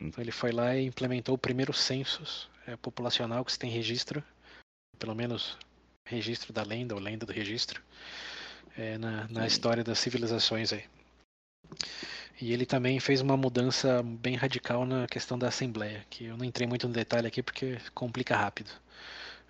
Hum. 0.00 0.06
Então 0.06 0.22
ele 0.22 0.32
foi 0.32 0.52
lá 0.52 0.76
e 0.76 0.86
implementou 0.86 1.34
o 1.34 1.38
primeiro 1.38 1.72
census 1.72 2.48
é, 2.66 2.76
populacional 2.76 3.44
que 3.44 3.52
se 3.52 3.58
tem 3.58 3.70
registro, 3.70 4.22
pelo 4.98 5.14
menos 5.14 5.56
registro 6.06 6.52
da 6.52 6.62
lenda 6.62 6.94
ou 6.94 7.00
lenda 7.00 7.26
do 7.26 7.32
registro, 7.32 7.82
é, 8.76 8.96
na, 8.98 9.26
na 9.28 9.46
história 9.46 9.84
das 9.84 9.98
civilizações 9.98 10.72
aí. 10.72 10.84
E 12.40 12.52
ele 12.52 12.64
também 12.64 13.00
fez 13.00 13.20
uma 13.20 13.36
mudança 13.36 14.02
bem 14.02 14.36
radical 14.36 14.86
na 14.86 15.06
questão 15.08 15.38
da 15.38 15.48
Assembleia, 15.48 16.06
que 16.08 16.26
eu 16.26 16.36
não 16.36 16.44
entrei 16.44 16.68
muito 16.68 16.86
no 16.86 16.94
detalhe 16.94 17.26
aqui 17.26 17.42
porque 17.42 17.78
complica 17.94 18.36
rápido. 18.36 18.70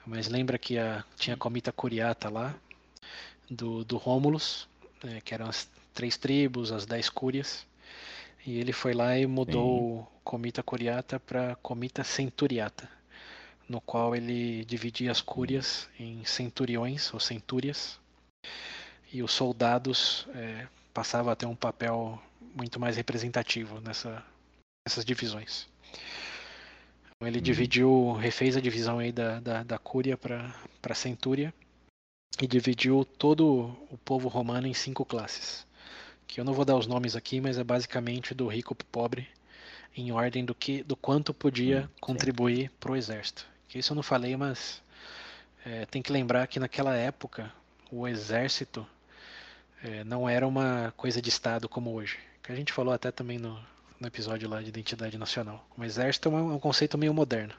Mas 0.07 0.27
lembra 0.27 0.59
que 0.59 0.79
a, 0.79 1.05
tinha 1.17 1.35
a 1.35 1.39
Comita 1.39 1.71
Curiata 1.71 2.31
lá, 2.31 2.55
do, 3.51 3.85
do 3.85 3.97
Rômulus, 3.97 4.69
né, 5.03 5.21
que 5.25 5.35
eram 5.35 5.47
as 5.47 5.69
três 5.95 6.17
tribos, 6.17 6.73
as 6.73 6.87
dez 6.87 7.09
cúrias. 7.09 7.67
E 8.47 8.59
ele 8.59 8.73
foi 8.73 8.95
lá 8.95 9.19
e 9.19 9.27
mudou 9.27 10.01
Sim. 10.01 10.19
Comita 10.25 10.63
Curiata 10.63 11.19
para 11.19 11.57
Comita 11.57 12.05
Centuriata, 12.05 12.89
no 13.69 13.81
qual 13.81 14.15
ele 14.15 14.65
dividia 14.65 15.11
as 15.11 15.21
cúrias 15.21 15.89
em 15.99 16.25
centuriões 16.25 17.13
ou 17.13 17.21
centúrias. 17.21 17.99
E 19.13 19.23
os 19.23 19.33
soldados 19.33 20.27
é, 20.35 20.67
passavam 20.93 21.33
a 21.33 21.37
ter 21.37 21.47
um 21.47 21.57
papel 21.57 22.21
muito 22.55 22.79
mais 22.79 22.97
representativo 22.97 23.81
nessa, 23.81 24.23
nessas 24.87 25.05
divisões. 25.05 25.67
Então, 27.17 27.27
ele 27.27 27.39
uhum. 27.39 27.43
dividiu, 27.43 28.13
refez 28.13 28.57
a 28.57 28.61
divisão 28.61 28.99
aí 28.99 29.11
da, 29.11 29.41
da, 29.41 29.63
da 29.63 29.79
Cúria 29.79 30.17
para 30.17 30.95
Centúria 30.95 31.53
e 32.41 32.47
dividiu 32.47 33.05
todo 33.05 33.77
o 33.91 33.99
povo 34.05 34.29
romano 34.29 34.67
em 34.67 34.75
cinco 34.75 35.05
classes. 35.05 35.67
Que 36.27 36.41
eu 36.41 36.45
não 36.45 36.53
vou 36.53 36.65
dar 36.65 36.77
os 36.77 36.87
nomes 36.87 37.17
aqui, 37.17 37.41
mas 37.41 37.59
é 37.59 37.65
basicamente 37.65 38.35
do 38.35 38.47
rico 38.47 38.75
para 38.75 38.85
o 38.85 38.89
pobre, 38.89 39.29
em 39.97 40.13
ordem 40.13 40.45
do 40.45 40.55
que, 40.55 40.83
do 40.83 40.95
quanto 40.95 41.35
podia 41.35 41.83
hum, 41.83 41.89
contribuir 42.01 42.71
para 42.79 42.93
o 42.93 42.97
exército. 42.97 43.47
Que 43.69 43.79
isso 43.79 43.93
eu 43.93 43.97
não 43.97 44.03
falei, 44.03 44.37
mas 44.37 44.83
é, 45.65 45.87
tem 45.87 46.03
que 46.03 46.13
lembrar 46.13 46.47
que 46.47 46.61
naquela 46.61 46.95
época 46.95 47.53
o 47.91 48.07
exército 48.07 48.87
é, 49.83 50.05
não 50.05 50.29
era 50.29 50.47
uma 50.47 50.93
coisa 50.97 51.21
de 51.21 51.29
estado 51.29 51.69
como 51.69 51.93
hoje. 51.93 52.19
Que 52.43 52.53
a 52.53 52.55
gente 52.55 52.73
falou 52.73 52.93
até 52.93 53.11
também 53.11 53.39
no, 53.39 53.59
no 53.99 54.07
episódio 54.07 54.49
lá 54.49 54.63
de 54.63 54.69
identidade 54.69 55.19
nacional. 55.19 55.67
O 55.77 55.85
exército 55.85 56.29
é 56.29 56.33
um, 56.33 56.53
é 56.53 56.55
um 56.55 56.61
conceito 56.61 56.97
meio 56.97 57.13
moderno. 57.13 57.55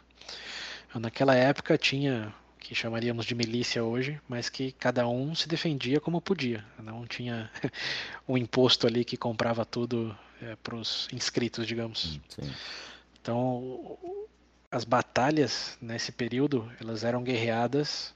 Naquela 0.95 1.35
época 1.35 1.77
tinha 1.77 2.33
que 2.59 2.75
chamaríamos 2.75 3.25
de 3.25 3.33
milícia 3.33 3.83
hoje, 3.83 4.19
mas 4.27 4.49
que 4.49 4.71
cada 4.73 5.07
um 5.07 5.33
se 5.33 5.47
defendia 5.47 5.99
como 5.99 6.21
podia. 6.21 6.63
Não 6.77 7.05
tinha 7.07 7.49
um 8.27 8.37
imposto 8.37 8.85
ali 8.85 9.05
que 9.05 9.17
comprava 9.17 9.65
tudo 9.65 10.15
é, 10.41 10.55
para 10.57 10.75
os 10.75 11.07
inscritos, 11.11 11.65
digamos. 11.65 12.17
Hum, 12.17 12.19
sim. 12.29 12.53
Então, 13.21 13.97
as 14.71 14.83
batalhas 14.83 15.77
nesse 15.81 16.11
período 16.11 16.71
elas 16.79 17.03
eram 17.03 17.23
guerreadas 17.23 18.13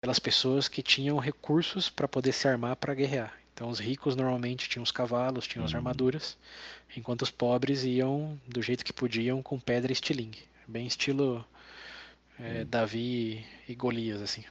pelas 0.00 0.18
pessoas 0.18 0.68
que 0.68 0.82
tinham 0.82 1.18
recursos 1.18 1.88
para 1.88 2.08
poder 2.08 2.32
se 2.32 2.46
armar 2.48 2.76
para 2.76 2.94
guerrear. 2.94 3.32
Então 3.54 3.68
os 3.68 3.78
ricos 3.78 4.16
normalmente 4.16 4.68
tinham 4.68 4.82
os 4.82 4.90
cavalos, 4.90 5.46
tinham 5.46 5.64
as 5.64 5.72
Hum. 5.72 5.76
armaduras, 5.76 6.36
enquanto 6.96 7.22
os 7.22 7.30
pobres 7.30 7.84
iam 7.84 8.40
do 8.46 8.62
jeito 8.62 8.84
que 8.84 8.92
podiam 8.92 9.42
com 9.42 9.60
pedra 9.60 9.92
e 9.92 9.94
estilingue. 9.94 10.40
Bem 10.66 10.86
estilo 10.86 11.44
é. 12.38 12.64
Davi 12.64 13.44
e 13.68 13.74
Golias, 13.74 14.20
assim. 14.22 14.44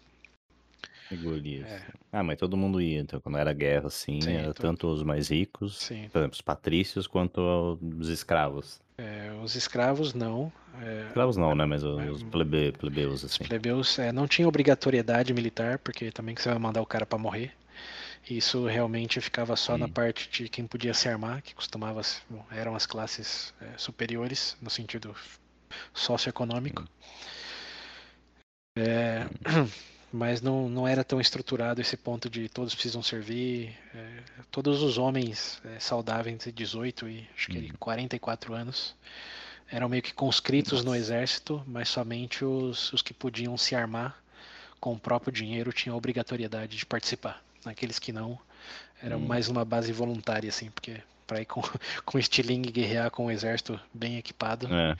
E 1.09 1.15
Golias. 1.15 1.67
É. 1.69 1.81
Ah, 2.11 2.23
mas 2.23 2.37
todo 2.37 2.55
mundo 2.57 2.79
ia, 2.81 2.99
então, 2.99 3.19
quando 3.19 3.37
era 3.37 3.51
guerra, 3.53 3.87
assim, 3.87 4.21
Sim, 4.21 4.33
era 4.33 4.53
tanto 4.53 4.87
os 4.87 5.03
mais 5.03 5.29
ricos, 5.29 5.77
Sim. 5.77 6.07
por 6.11 6.19
exemplo, 6.19 6.35
os 6.35 6.41
patrícios, 6.41 7.07
quanto 7.07 7.77
os 7.99 8.07
escravos. 8.09 8.79
É, 8.97 9.31
os 9.43 9.55
escravos 9.55 10.13
não. 10.13 10.51
É, 10.81 11.05
Escravos 11.07 11.35
não, 11.37 11.55
né? 11.55 11.65
Mas 11.65 11.83
os 11.83 12.21
Mas- 12.21 12.23
plebe, 12.31 12.71
plebeus, 12.73 13.23
Os 13.23 13.33
assim. 13.33 13.43
plebeus 13.43 13.97
é, 13.99 14.11
não 14.11 14.27
tinha 14.27 14.47
obrigatoriedade 14.47 15.33
militar, 15.33 15.79
porque 15.79 16.11
também 16.11 16.35
que 16.35 16.41
você 16.41 16.49
vai 16.49 16.59
mandar 16.59 16.81
o 16.81 16.85
cara 16.85 17.05
para 17.05 17.17
morrer. 17.17 17.51
Isso 18.29 18.65
realmente 18.67 19.19
ficava 19.19 19.55
só 19.55 19.77
na 19.77 19.87
Hum. 19.87 19.91
parte 19.91 20.29
de 20.29 20.47
quem 20.47 20.67
podia 20.67 20.93
se 20.93 21.09
armar, 21.09 21.41
que 21.41 21.55
costumava 21.55 22.01
bom, 22.29 22.45
eram 22.51 22.75
as 22.75 22.85
classes 22.85 23.53
é, 23.59 23.77
superiores 23.77 24.55
no 24.61 24.69
sentido 24.69 25.15
socioeconômico. 25.93 26.87
É, 28.75 29.27
mas 30.11 30.41
não, 30.41 30.69
não 30.69 30.87
era 30.87 31.03
tão 31.03 31.19
estruturado 31.19 31.81
esse 31.81 31.97
ponto 31.97 32.29
de 32.29 32.47
todos 32.49 32.73
precisam 32.73 33.01
servir. 33.03 33.77
é, 33.93 34.19
todos 34.49 34.81
os 34.81 34.97
homens 34.97 35.61
é, 35.65 35.79
saudáveis 35.79 36.33
entre 36.33 36.51
18 36.51 37.07
e 37.09 37.27
acho 37.35 37.47
que 37.47 37.57
Uhum. 37.57 37.71
44 37.79 38.53
anos 38.53 38.95
eram 39.69 39.87
meio 39.87 40.01
que 40.03 40.13
conscritos 40.13 40.79
no 40.83 40.91
Nossa. 40.91 40.97
exército, 40.99 41.63
mas 41.65 41.87
somente 41.89 42.43
os, 42.43 42.91
os 42.91 43.01
que 43.01 43.13
podiam 43.13 43.57
se 43.57 43.73
armar 43.75 44.21
com 44.81 44.93
o 44.93 44.99
próprio 44.99 45.31
dinheiro 45.31 45.71
tinham 45.71 45.93
a 45.93 45.97
obrigatoriedade 45.97 46.75
de 46.75 46.85
participar. 46.85 47.41
Aqueles 47.63 47.99
que 47.99 48.11
não, 48.11 48.37
era 49.01 49.15
Hum. 49.17 49.19
mais 49.25 49.47
uma 49.47 49.63
base 49.63 49.91
voluntária, 49.93 50.49
assim, 50.49 50.69
porque 50.71 51.01
para 51.27 51.39
ir 51.41 51.45
com, 51.45 51.61
com 52.05 52.19
estilingue 52.19 52.71
guerrear 52.71 53.11
com 53.11 53.27
o 53.27 53.31
exército 53.31 53.79
bem 53.93 54.17
equipado 54.17 54.67
É, 54.73 54.97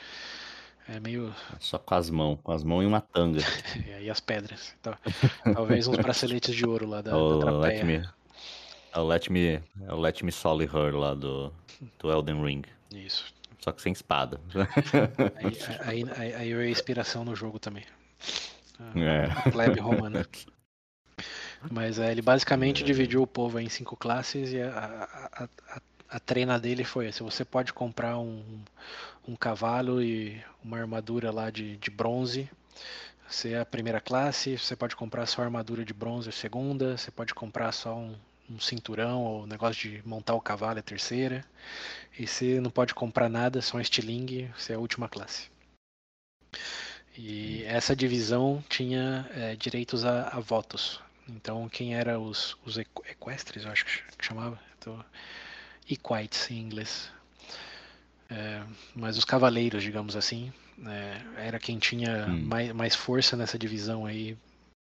é 0.96 1.00
meio. 1.00 1.34
só 1.60 1.78
com 1.78 1.96
as 1.96 2.10
mãos, 2.10 2.40
com 2.44 2.52
as 2.52 2.64
mãos 2.64 2.84
e 2.84 2.86
uma 2.86 3.02
tanga. 3.02 3.40
E 3.88 3.94
aí 3.94 4.10
as 4.10 4.20
pedras. 4.20 4.74
Então, 4.80 4.96
talvez 5.54 5.88
uns 5.88 5.98
braceletes 5.98 6.56
de 6.56 6.66
ouro 6.66 6.88
lá 6.88 7.02
da, 7.02 7.12
É 7.12 7.14
da 7.14 7.18
o 7.20 7.60
Let. 7.60 7.84
Me, 7.84 8.10
é 8.94 9.00
o 9.00 9.04
Let 9.08 9.30
Me, 9.30 9.48
é 9.88 9.94
o 9.94 9.96
Let 10.00 10.22
Me 10.24 10.32
Solly 10.32 10.66
Her 10.66 10.96
lá 10.96 11.14
do, 11.14 11.52
do 12.00 12.12
Elden 12.12 12.44
Ring. 12.44 12.64
Isso. 12.94 13.34
Só 13.60 13.72
que 13.72 13.82
sem 13.82 13.94
espada. 13.94 14.40
Aí, 15.36 15.58
aí, 15.82 16.06
aí, 16.18 16.34
aí 16.34 16.54
a 16.54 16.70
inspiração 16.70 17.24
no 17.24 17.36
jogo 17.36 17.60
também. 17.60 17.84
A- 18.80 19.00
É. 19.00 19.26
a 19.26 19.52
plebe 19.52 19.80
romana. 19.80 20.26
Mas 21.70 22.00
é, 22.00 22.12
ele 22.12 22.22
basicamente 22.24 22.82
É. 22.82 22.86
dividiu 22.86 23.22
o 23.22 23.28
povo 23.28 23.60
em 23.60 23.70
cinco 23.70 23.96
classes 23.96 24.52
e 24.52 24.62
a, 24.62 24.70
a, 24.70 25.44
a, 25.44 25.76
a- 25.76 25.82
a 26.14 26.20
treina 26.20 26.60
dele 26.60 26.84
foi 26.84 27.08
essa. 27.08 27.24
Você 27.24 27.46
pode 27.46 27.72
comprar 27.72 28.18
um, 28.18 28.44
um 29.28 29.36
cavalo 29.36 30.02
e 30.02 30.42
uma 30.64 30.78
armadura 30.80 31.32
lá 31.32 31.50
de, 31.50 31.78
de 31.78 31.90
bronze. 31.92 32.50
Você 33.28 33.52
é 33.54 33.60
a 33.62 33.66
primeira 33.66 34.02
classe, 34.02 34.58
você 34.58 34.76
pode 34.76 34.96
comprar 34.96 35.26
só 35.26 35.42
armadura 35.44 35.86
de 35.86 35.94
bronze 35.94 36.30
a 36.30 36.34
segunda, 36.34 36.98
você 36.98 37.12
pode 37.12 37.34
comprar 37.34 37.72
só 37.72 37.96
um, 37.96 38.16
um 38.50 38.60
cinturão 38.60 39.24
ou 39.24 39.48
negócio 39.48 39.90
de 39.90 40.08
montar 40.08 40.36
o 40.36 40.42
cavalo 40.42 40.80
a 40.80 40.84
terceira. 40.84 41.46
E 42.20 42.28
você 42.28 42.60
não 42.62 42.72
pode 42.72 42.94
comprar 42.96 43.30
nada, 43.30 43.62
só 43.62 43.78
um 43.78 43.82
estilingue, 43.82 44.52
você 44.58 44.74
é 44.74 44.76
a 44.76 44.80
última 44.80 45.10
classe. 45.10 45.50
E 47.18 47.64
essa 47.66 47.96
divisão 47.96 48.64
tinha 48.70 49.30
é, 49.34 49.56
direitos 49.56 50.06
a, 50.06 50.30
a 50.30 50.40
votos. 50.40 51.00
Então, 51.28 51.68
quem 51.70 51.96
era 51.96 52.20
os, 52.20 52.58
os 52.66 52.78
equ- 52.78 53.06
equestres, 53.10 53.64
eu 53.66 53.72
acho 53.72 53.86
que 53.86 53.92
ch- 53.92 54.04
que 54.18 54.26
chamava, 54.26 54.60
então, 54.78 55.04
equites 55.90 56.50
em 56.52 56.60
inglês. 56.60 57.12
É, 58.32 58.64
mas 58.96 59.18
os 59.18 59.26
cavaleiros, 59.26 59.84
digamos 59.84 60.16
assim, 60.16 60.54
é, 60.86 61.48
era 61.48 61.60
quem 61.60 61.78
tinha 61.78 62.28
Hum. 62.28 62.46
mais, 62.46 62.72
mais 62.72 62.96
força 62.96 63.36
nessa 63.36 63.60
divisão 63.60 64.06
aí, 64.06 64.38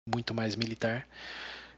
muito 0.06 0.34
mais 0.34 0.54
militar. 0.54 1.08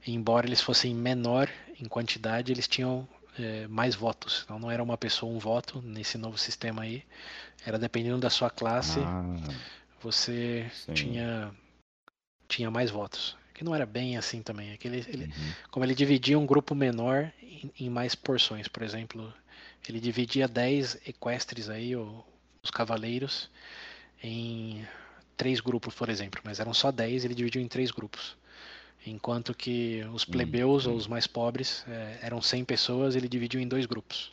E 0.05 0.13
embora 0.13 0.47
eles 0.47 0.61
fossem 0.61 0.95
menor 0.95 1.49
em 1.81 1.85
quantidade, 1.87 2.51
eles 2.53 2.67
tinham 2.67 3.07
é, 3.39 3.69
mais 3.69 3.95
votos. 3.95 4.43
Então, 4.45 4.59
não 4.59 4.71
era 4.71 4.83
uma 4.83 4.99
pessoa 4.99 5.33
um 5.33 5.39
voto 5.39 5.81
nesse 5.81 6.19
novo 6.19 6.37
sistema 6.37 6.83
aí. 6.83 7.05
Era 7.65 7.79
dependendo 7.79 8.19
da 8.19 8.31
sua 8.31 8.51
classe 8.51 8.99
Ah, 9.01 9.23
você 10.03 10.69
Sim. 10.73 10.95
tinha 10.95 11.55
tinha 12.49 12.71
mais 12.71 12.91
votos. 12.91 13.37
Que 13.55 13.63
não 13.63 13.75
era 13.75 13.87
bem 13.87 14.17
assim 14.17 14.43
também. 14.43 14.71
É 14.71 14.79
ele, 14.83 15.05
ele- 15.07 15.25
uhum. 15.25 15.53
como 15.71 15.85
ele 15.85 15.95
dividia 15.95 16.39
um 16.39 16.47
grupo 16.47 16.75
menor 16.75 17.31
em, 17.43 17.71
em 17.79 17.91
mais 17.91 18.15
porções, 18.15 18.67
por 18.67 18.83
exemplo, 18.83 19.33
ele 19.89 20.01
dividia 20.01 20.47
10 20.49 20.99
equestres 21.07 21.69
aí, 21.69 21.95
ou, 21.97 22.25
os 22.63 22.71
cavaleiros, 22.71 23.51
em 24.23 24.87
três 25.37 25.61
grupos, 25.61 25.95
por 25.95 26.09
exemplo, 26.09 26.41
mas 26.45 26.61
eram 26.61 26.75
só 26.75 26.91
10, 26.93 27.25
ele 27.25 27.35
dividiu 27.35 27.63
em 27.63 27.69
três 27.69 27.91
grupos. 27.91 28.37
Enquanto 29.07 29.55
que 29.55 30.05
os 30.13 30.25
plebeus, 30.27 30.87
ou 30.87 30.95
hum. 30.95 30.97
os 30.97 31.07
mais 31.07 31.27
pobres, 31.27 31.85
eh, 31.89 32.19
eram 32.21 32.43
100 32.43 32.65
pessoas, 32.65 33.17
ele 33.17 33.29
dividiu 33.29 33.59
em 33.59 33.67
dois 33.67 33.87
grupos. 33.87 34.31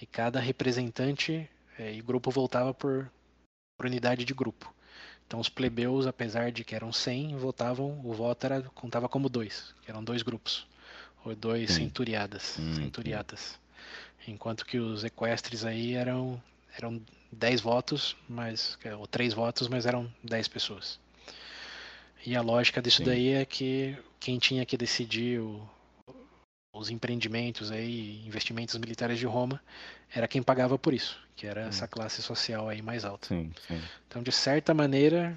E 0.00 0.06
cada 0.06 0.40
representante 0.40 1.48
eh, 1.78 1.94
e 1.94 2.02
grupo 2.02 2.30
voltava 2.30 2.74
por, 2.74 3.08
por 3.76 3.86
unidade 3.86 4.24
de 4.24 4.34
grupo. 4.34 4.74
Então 5.26 5.38
os 5.38 5.48
plebeus, 5.48 6.06
apesar 6.06 6.50
de 6.50 6.64
que 6.64 6.74
eram 6.74 6.92
100, 6.92 7.36
votavam, 7.36 8.00
o 8.04 8.12
voto 8.12 8.44
era, 8.44 8.62
contava 8.74 9.08
como 9.08 9.28
dois, 9.28 9.74
que 9.82 9.90
eram 9.90 10.02
dois 10.02 10.22
grupos, 10.22 10.66
ou 11.24 11.34
dois 11.36 11.70
Sim. 11.70 11.84
centuriadas, 11.84 12.58
Hum, 12.58 12.74
centuriatas. 12.74 13.61
Enquanto 14.26 14.64
que 14.64 14.78
os 14.78 15.04
equestres 15.04 15.64
aí 15.64 15.94
eram 15.94 16.42
eram 16.78 17.02
10 17.30 17.60
votos, 17.60 18.16
mas 18.28 18.78
ou 18.98 19.06
três 19.06 19.34
votos, 19.34 19.68
mas 19.68 19.84
eram 19.84 20.10
10 20.24 20.48
pessoas. 20.48 20.98
E 22.24 22.34
a 22.36 22.40
lógica 22.40 22.80
disso 22.80 22.98
Sim. 22.98 23.04
daí 23.04 23.30
é 23.32 23.44
que 23.44 23.96
quem 24.20 24.38
tinha 24.38 24.64
que 24.64 24.76
decidir 24.76 25.40
o- 25.40 25.68
os 26.72 26.88
empreendimentos 26.88 27.70
aí, 27.70 28.24
investimentos 28.26 28.74
militares 28.78 29.18
de 29.18 29.26
Roma, 29.26 29.60
era 30.14 30.26
quem 30.28 30.42
pagava 30.42 30.78
por 30.78 30.94
isso, 30.94 31.18
que 31.36 31.46
era 31.46 31.62
essa 31.62 31.86
classe 31.86 32.22
social 32.22 32.68
aí 32.68 32.80
mais 32.80 33.04
alta. 33.04 33.28
Sim, 33.28 33.52
sim. 33.66 33.82
Então, 34.08 34.22
de 34.22 34.32
certa 34.32 34.72
maneira, 34.72 35.34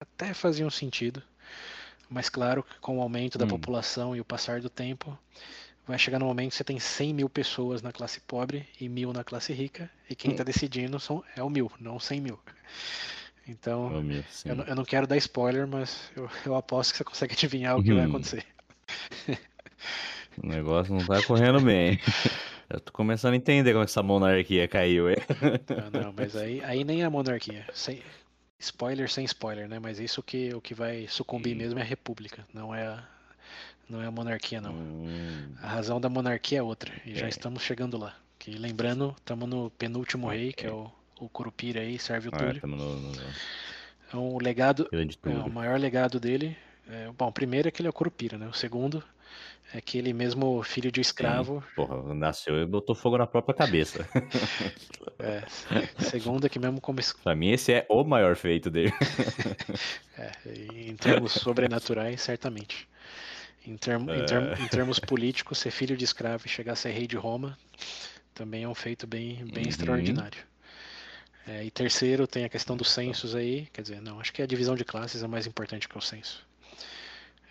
até 0.00 0.34
fazia 0.34 0.66
um 0.66 0.70
sentido. 0.70 1.22
Mas 2.08 2.28
claro 2.28 2.62
que 2.62 2.78
com 2.80 2.98
o 2.98 3.02
aumento 3.02 3.38
da 3.38 3.44
Hum. 3.44 3.48
população 3.50 4.16
e 4.16 4.20
o 4.20 4.24
passar 4.24 4.60
do 4.60 4.68
tempo, 4.68 5.16
vai 5.86 5.98
chegar 5.98 6.18
no 6.18 6.26
momento 6.26 6.50
que 6.50 6.56
você 6.56 6.64
tem 6.64 6.78
100 6.78 7.14
mil 7.14 7.28
pessoas 7.28 7.82
na 7.82 7.92
classe 7.92 8.20
pobre 8.20 8.68
e 8.80 8.88
mil 8.88 9.12
na 9.12 9.24
classe 9.24 9.52
rica, 9.52 9.90
e 10.08 10.14
quem 10.14 10.30
Hum. 10.30 10.34
está 10.34 10.44
decidindo 10.44 10.98
são, 11.00 11.22
é 11.36 11.42
o 11.42 11.50
mil, 11.50 11.70
não 11.80 11.98
100 12.00 12.20
mil. 12.20 12.38
Então, 13.46 13.92
Oh, 13.92 14.02
meu, 14.02 14.22
sim. 14.28 14.48
eu, 14.50 14.54
não- 14.56 14.64
eu 14.64 14.74
não 14.76 14.84
quero 14.84 15.06
dar 15.06 15.16
spoiler, 15.16 15.66
mas 15.66 16.10
eu, 16.16 16.28
eu 16.46 16.54
aposto 16.54 16.92
que 16.92 16.98
você 16.98 17.04
consegue 17.04 17.34
adivinhar 17.34 17.76
o 17.76 17.82
que 17.82 17.92
vai 17.92 18.04
Hum. 18.04 18.06
acontecer. 18.06 18.44
O 20.42 20.46
negócio 20.46 20.94
não 20.94 21.04
tá 21.04 21.22
correndo 21.22 21.60
bem. 21.60 21.98
Eu 22.70 22.80
tô 22.80 22.92
começando 22.92 23.34
a 23.34 23.36
entender 23.36 23.72
como 23.72 23.84
essa 23.84 24.02
monarquia 24.02 24.66
caiu, 24.68 25.10
hein? 25.10 25.16
Não, 25.74 25.90
não, 25.90 26.12
mas 26.12 26.36
aí, 26.36 26.62
aí 26.62 26.84
nem 26.84 27.02
é 27.02 27.04
a 27.04 27.10
monarquia. 27.10 27.66
Sem, 27.72 28.02
spoiler 28.58 29.10
sem 29.10 29.24
spoiler, 29.24 29.68
né? 29.68 29.78
Mas 29.78 29.98
isso 29.98 30.22
que 30.22 30.54
o 30.54 30.60
que 30.60 30.74
vai 30.74 31.06
sucumbir 31.08 31.54
Hum. 31.54 31.56
mesmo 31.56 31.78
é 31.78 31.82
a 31.82 31.84
república, 31.84 32.46
não 32.52 32.74
é 32.74 32.86
a, 32.86 33.08
não 33.88 34.00
é 34.02 34.06
a 34.06 34.10
monarquia, 34.10 34.60
não. 34.60 34.72
Hum, 34.72 35.54
A 35.62 35.66
razão 35.68 36.00
da 36.00 36.08
monarquia 36.08 36.58
é 36.58 36.62
outra, 36.62 36.92
e 37.04 37.14
já 37.14 37.26
É. 37.26 37.28
estamos 37.28 37.62
chegando 37.62 37.96
lá. 37.98 38.14
Que 38.38 38.50
lembrando, 38.52 39.14
estamos 39.18 39.48
no 39.48 39.70
penúltimo 39.70 40.28
rei, 40.28 40.52
que 40.52 40.66
é 40.66 40.70
o, 40.72 40.90
o 41.20 41.28
Curupira 41.28 41.80
aí, 41.80 41.98
serve 41.98 42.28
o 42.28 42.32
ah, 42.34 42.38
Túlio. 42.38 42.60
no, 42.66 42.76
no, 42.76 43.12
Então, 44.08 44.28
o 44.30 44.38
legado, 44.42 44.88
é, 44.92 45.28
o 45.28 45.50
maior 45.50 45.78
legado 45.78 46.18
dele, 46.18 46.56
é, 46.88 47.08
bom, 47.16 47.28
o 47.28 47.32
primeiro 47.32 47.68
é 47.68 47.70
que 47.70 47.80
ele 47.80 47.86
é 47.86 47.90
o 47.90 47.94
Curupira, 47.94 48.36
né? 48.36 48.48
O 48.48 48.52
segundo 48.52 49.02
é 49.72 49.80
que 49.80 49.96
ele 49.96 50.12
mesmo, 50.12 50.62
filho 50.64 50.90
de 50.90 51.00
escravo, 51.00 51.62
Porra, 51.76 52.12
nasceu 52.14 52.60
e 52.60 52.66
botou 52.66 52.94
fogo 52.94 53.16
na 53.16 53.26
própria 53.26 53.54
cabeça. 53.54 54.06
é, 55.18 55.42
segundo 56.02 56.44
é 56.46 56.48
que 56.48 56.58
mesmo 56.58 56.80
como 56.80 56.98
es- 57.00 57.12
pra 57.12 57.34
mim, 57.34 57.50
esse 57.52 57.72
é 57.72 57.86
o 57.88 58.02
maior 58.04 58.34
feito 58.36 58.70
dele. 58.70 58.92
É, 60.18 60.30
em 60.74 60.94
termos 60.94 61.32
sobrenaturais, 61.32 62.20
certamente. 62.20 62.86
Em, 63.66 63.76
termo- 63.76 64.12
em 64.12 64.24
termo- 64.26 64.54
em 64.58 64.68
termos 64.68 64.98
políticos, 65.00 65.58
ser 65.58 65.70
filho 65.70 65.96
de 65.96 66.04
escravo 66.04 66.46
e 66.46 66.48
chegar 66.48 66.72
a 66.72 66.76
ser 66.76 66.90
rei 66.90 67.06
de 67.06 67.16
Roma 67.16 67.58
também 68.34 68.64
é 68.64 68.68
um 68.68 68.74
feito 68.74 69.06
bem, 69.06 69.44
bem 69.46 69.64
Uhum. 69.64 69.68
extraordinário. 69.68 70.42
É, 71.46 71.64
e 71.64 71.70
terceiro, 71.70 72.26
tem 72.26 72.44
a 72.44 72.48
questão 72.48 72.76
dos 72.76 72.90
censos 72.90 73.34
aí. 73.34 73.66
Quer 73.72 73.82
dizer, 73.82 74.00
não, 74.00 74.20
acho 74.20 74.32
que 74.32 74.40
a 74.42 74.46
divisão 74.46 74.74
de 74.74 74.84
classes 74.84 75.22
é 75.22 75.26
mais 75.26 75.46
importante 75.46 75.88
que 75.88 75.98
o 75.98 76.00
censo. 76.00 76.44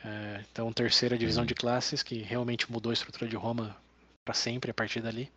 É, 0.03 0.43
então, 0.51 0.71
terceira, 0.73 1.15
a 1.15 1.17
divisão 1.17 1.43
Uhum. 1.43 1.47
de 1.47 1.53
classes, 1.53 2.01
que 2.01 2.15
realmente 2.21 2.71
mudou 2.71 2.89
a 2.89 2.93
estrutura 2.93 3.29
de 3.29 3.35
Roma 3.35 3.75
para 4.25 4.33
sempre 4.33 4.71
a 4.71 4.73
partir 4.73 5.01
dali. 5.01 5.31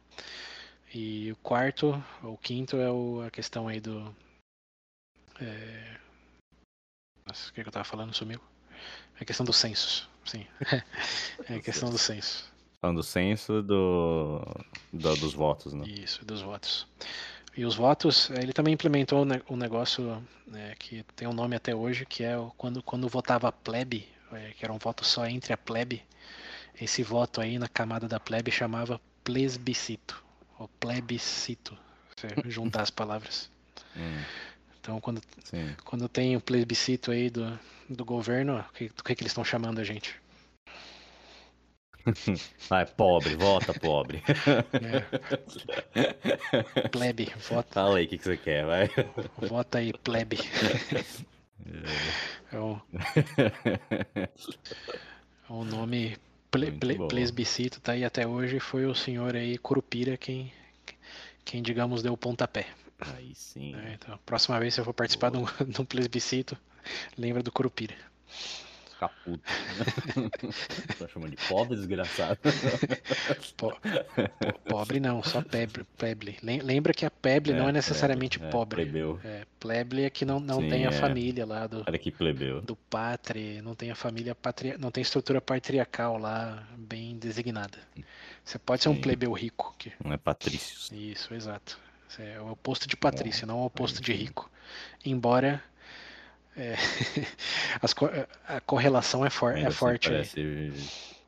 E 0.95 1.31
o 1.33 1.37
quarto, 1.37 2.03
ou 2.23 2.39
quinto, 2.39 2.77
é 2.77 2.91
o- 2.91 3.23
a 3.23 3.31
questão 3.31 3.67
aí 3.69 3.81
do. 3.81 4.15
É... 5.41 5.97
Nossa, 7.27 7.51
o 7.51 7.53
que, 7.53 7.63
que 7.63 7.69
eu 7.69 7.73
tava 7.73 7.85
falando? 7.85 8.15
Sumiu? 8.15 8.41
É 9.19 9.23
a 9.23 9.25
questão 9.25 9.45
dos 9.45 9.57
censos, 9.57 10.09
sim. 10.25 10.47
é 11.49 11.57
a 11.57 11.61
questão 11.61 11.91
dos 11.91 12.01
censos. 12.03 12.45
Falando 12.81 12.99
do 12.99 13.03
censo 13.03 13.63
do, 13.63 14.41
do- 14.93 15.17
dos 15.17 15.33
votos, 15.35 15.73
né? 15.73 15.87
Isso, 15.87 16.25
dos 16.25 16.43
votos. 16.43 16.87
E 17.57 17.65
os 17.65 17.77
votos, 17.77 18.31
ele 18.31 18.53
também 18.53 18.75
implementou 18.75 19.23
um 19.23 19.25
ne- 19.25 19.43
negócio 19.51 20.23
né, 20.47 20.75
que 20.79 21.05
tem 21.17 21.27
um 21.29 21.33
nome 21.33 21.55
até 21.57 21.75
hoje, 21.75 22.05
que 22.05 22.25
é 22.25 22.35
quando, 22.57 22.83
quando 22.83 23.09
votava 23.09 23.49
a 23.49 23.53
plebe, 23.53 24.09
eh, 24.33 24.53
que 24.59 24.65
era 24.65 24.73
um 24.73 24.79
voto 24.79 25.05
só 25.05 25.25
entre 25.27 25.53
a 25.53 25.57
plebe, 25.57 26.03
esse 26.81 27.03
voto 27.03 27.41
aí 27.41 27.59
na 27.59 27.69
camada 27.69 28.09
da 28.09 28.19
plebe 28.19 28.51
chamava 28.51 29.01
plebiscito, 29.23 30.23
ou 30.59 30.69
plebiscito, 30.81 31.77
se 32.17 32.51
juntar 32.51 32.83
as 32.83 32.91
palavras. 32.91 33.51
Hum, 33.97 34.21
Então, 34.85 35.01
quando, 35.01 35.23
sim. 35.45 35.75
quando 35.83 36.07
tem 36.11 36.37
o 36.37 36.41
plebiscito 36.43 37.11
aí 37.11 37.31
do, 37.31 37.59
do 37.89 38.05
governo, 38.05 38.59
o 38.59 38.73
que, 38.75 38.91
do 38.91 39.03
que, 39.03 39.15
que 39.15 39.23
eles 39.23 39.31
estão 39.31 39.43
chamando 39.43 39.79
a 39.79 39.85
gente? 39.85 40.21
Vai, 42.69 42.85
pobre, 42.95 43.35
vota 43.35 43.73
pobre. 43.73 44.23
É, 44.75 45.01
plebe, 46.89 47.33
vota, 47.49 47.73
Fala 47.73 47.97
aí 47.97 48.05
o 48.05 48.09
que, 48.09 48.19
que 48.19 48.25
você 48.25 48.37
quer, 48.37 48.67
vai. 48.67 48.91
vota 49.39 49.79
aí, 49.79 49.91
plebe. 49.95 50.37
É 52.53 52.59
um, 52.59 52.79
é 55.49 55.53
um 55.53 55.65
nome 55.65 56.19
ple, 56.51 56.73
ple, 56.73 57.09
plebiscito, 57.09 57.81
tá 57.81 57.93
aí 57.93 58.05
até 58.05 58.27
hoje, 58.27 58.61
foi 58.61 58.85
o 58.85 58.95
senhor 58.95 59.35
aí 59.35 59.57
Curupira 59.57 60.17
quem, 60.19 60.53
quem 61.43 61.63
digamos, 61.63 62.03
deu 62.03 62.13
o 62.13 62.19
pontapé. 62.19 62.67
Aí 62.99 63.35
sim. 63.35 63.73
né? 63.73 63.99
Então, 64.01 64.19
próxima 64.25 64.59
vez 64.61 64.75
que 64.75 64.81
eu 64.81 64.85
for 64.85 64.95
participar 64.95 65.31
de 65.31 65.39
um, 65.39 65.45
de 65.69 65.81
um 65.81 65.85
plebiscito, 65.85 66.57
lembra 67.19 67.43
do 67.43 67.51
Curupira. 67.53 67.95
Ficar 68.91 69.09
puto. 69.25 69.43
Tô 70.99 71.09
chamando 71.09 71.31
de 71.33 71.49
pobre, 71.49 71.77
desgraçado. 71.77 72.39
Po- 73.57 73.73
po- 73.73 74.59
pobre 74.69 75.01
não, 75.01 75.23
só 75.23 75.43
peble. 75.43 75.85
peble. 75.99 76.39
Lem- 76.43 76.61
Lembra 76.63 76.93
que 76.95 77.05
a 77.05 77.11
peble 77.11 77.53
não 77.55 77.69
é 77.69 77.73
necessariamente 77.73 78.41
é, 78.43 78.49
pobre. 78.51 78.83
plebeu. 78.85 79.21
É, 79.25 79.45
pleble 79.59 80.05
é 80.05 80.11
que 80.11 80.25
não, 80.25 80.39
não 80.39 80.61
Sim, 80.61 80.69
tem 80.69 80.87
a 80.87 80.91
é. 80.91 80.93
família 80.93 81.45
lá 81.45 81.67
do, 81.67 81.83
Olha 81.87 81.99
que 81.99 82.11
plebeu. 82.13 82.61
do 82.63 82.77
patre, 82.77 83.61
não 83.63 83.75
tem 83.75 83.91
a 83.91 83.95
família 83.97 84.35
patria, 84.35 84.79
não 84.79 84.91
tem 84.93 85.03
estrutura 85.03 85.41
patriarcal 85.41 86.17
lá 86.19 86.67
bem 86.77 87.17
designada. 87.19 87.79
Você 88.45 88.59
pode 88.59 88.83
ser 88.83 88.89
um 88.91 89.01
plebeu 89.01 89.33
rico. 89.33 89.75
que- 89.79 89.93
Não 90.05 90.13
é 90.13 90.17
Patrícios. 90.17 90.91
Isso, 90.93 91.35
exato. 91.35 91.79
Isso 92.15 92.23
é 92.23 92.41
o 92.41 92.53
oposto 92.53 92.87
de 92.87 92.97
patrício, 92.97 93.45
não 93.47 93.59
o 93.61 93.67
oposto 93.67 94.01
de 94.01 94.13
rico. 94.13 94.49
Embora 95.05 95.63
é, 96.57 96.77
co- 97.97 98.09
a 98.47 98.61
correlação 98.61 99.27
é, 99.27 99.31
for- 99.31 99.57
é 99.57 99.69
forte. 99.71 100.09
aí. 100.09 100.15
Parece... 100.15 100.73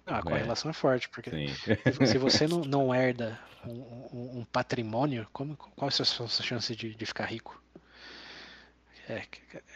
Ah, 0.06 0.16
a 0.16 0.18
é. 0.18 0.22
correlação 0.22 0.70
é 0.70 0.74
forte, 0.74 1.08
porque 1.08 1.30
Sim. 1.30 1.46
se- 2.06 2.18
você 2.18 2.46
não, 2.46 2.60
não 2.60 2.94
herda 2.94 3.36
um, 3.66 3.72
um- 3.72 4.38
um 4.40 4.44
patrimônio, 4.44 5.26
como, 5.32 5.56
quais 5.56 5.96
são 5.96 6.04
as 6.04 6.10
suas 6.10 6.40
chances 6.44 6.76
de, 6.76 6.94
de 6.94 7.06
ficar 7.06 7.24
rico? 7.24 7.60
É, 9.08 9.22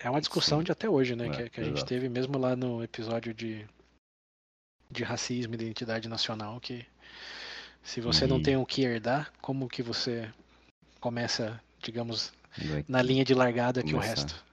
é 0.04 0.10
uma 0.10 0.20
discussão 0.20 0.58
Sim. 0.58 0.64
de 0.64 0.72
até 0.72 0.88
hoje, 0.88 1.16
né? 1.16 1.26
É, 1.26 1.30
que, 1.30 1.50
que 1.50 1.60
a 1.60 1.64
gente 1.64 1.84
teve 1.84 2.08
mesmo 2.08 2.38
lá 2.38 2.54
no 2.54 2.84
episódio 2.84 3.34
de, 3.34 3.66
de 4.88 5.02
racismo 5.02 5.54
e 5.54 5.56
identidade 5.56 6.08
nacional, 6.08 6.60
que 6.60 6.86
se 7.82 8.00
você 8.00 8.26
não 8.28 8.36
Uhum. 8.36 8.42
tem 8.42 8.56
o 8.56 8.64
que 8.66 8.82
herdar, 8.82 9.32
como 9.40 9.68
que 9.68 9.82
você 9.82 10.28
começa, 11.00 11.60
digamos, 11.80 12.32
Vai- 12.56 12.84
na 12.86 13.02
linha 13.02 13.24
de 13.24 13.34
largada 13.34 13.82
que 13.82 13.94
o 13.94 13.98
Começar. 13.98 14.22
resto? 14.22 14.44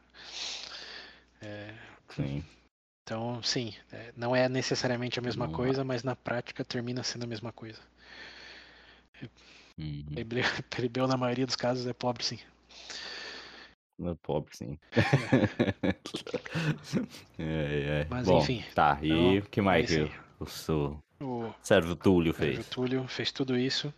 É, 1.41 1.74
Sim. 2.10 2.44
então, 3.03 3.44
sim, 3.44 3.74
é, 3.91 4.11
não 4.15 4.36
é 4.36 4.49
necessariamente 4.49 5.19
a 5.19 5.22
mesma 5.22 5.45
Não 5.45 5.53
coisa, 5.53 5.84
mas 5.84 6.03
na 6.03 6.15
prática 6.15 6.65
termina 6.65 7.03
sendo 7.03 7.26
a 7.26 7.28
mesma 7.28 7.52
coisa. 7.52 7.80
Uhum. 9.78 10.03
Plebeu, 10.14 10.44
plebeu, 10.69 11.07
na 11.07 11.18
maioria 11.18 11.45
dos 11.45 11.56
casos, 11.56 11.86
é 11.86 11.94
pobre, 11.94 12.24
sim. 12.24 12.40
Não 13.99 14.11
é 14.11 14.15
pobre, 14.15 14.56
sim. 14.56 14.80
é, 17.40 18.02
é. 18.02 18.07
Mas, 18.10 18.28
Bom, 18.28 18.41
enfim, 18.41 18.64
Tá, 18.74 18.99
e 19.02 19.38
então, 19.38 19.40
o 19.40 19.49
que 19.49 19.61
mais 19.61 19.91
é 19.91 20.07
que 20.07 20.14
o, 20.40 20.45
seu 20.45 20.99
O 21.19 21.53
Sérvio 21.64 21.95
Túlio 21.95 22.34
fez? 22.34 22.65
Túlio 22.68 23.07
fez 23.07 23.32
tudo 23.32 23.57
isso. 23.57 23.94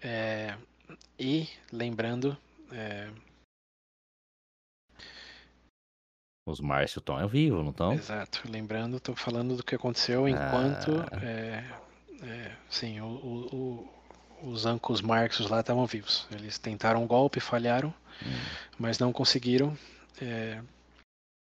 É, 0.00 0.56
e, 1.18 1.48
lembrando, 1.72 2.36
é, 2.72 3.10
Os 6.48 6.60
Márcio 6.60 7.00
estão 7.00 7.18
ao 7.18 7.28
vivo, 7.28 7.62
não 7.62 7.70
estão? 7.70 7.92
exato, 7.92 8.42
lembrando, 8.48 8.98
estou 8.98 9.16
falando 9.16 9.56
do 9.56 9.64
que 9.64 9.74
aconteceu 9.74 10.28
enquanto, 10.28 10.92
Ah. 11.12 11.24
é, 11.24 11.64
é, 12.22 12.56
sim, 12.70 13.00
o, 13.00 13.06
o- 13.06 13.56
o- 14.44 14.50
os 14.52 14.64
Ancos 14.64 15.00
Marxos 15.00 15.48
lá 15.50 15.58
estavam 15.60 15.84
vivos. 15.86 16.26
Eles 16.30 16.56
tentaram 16.56 17.02
um 17.02 17.06
golpe, 17.06 17.40
falharam, 17.40 17.88
Hum. 18.22 18.38
mas 18.78 18.98
não 18.98 19.12
conseguiram 19.12 19.76
é, 20.22 20.62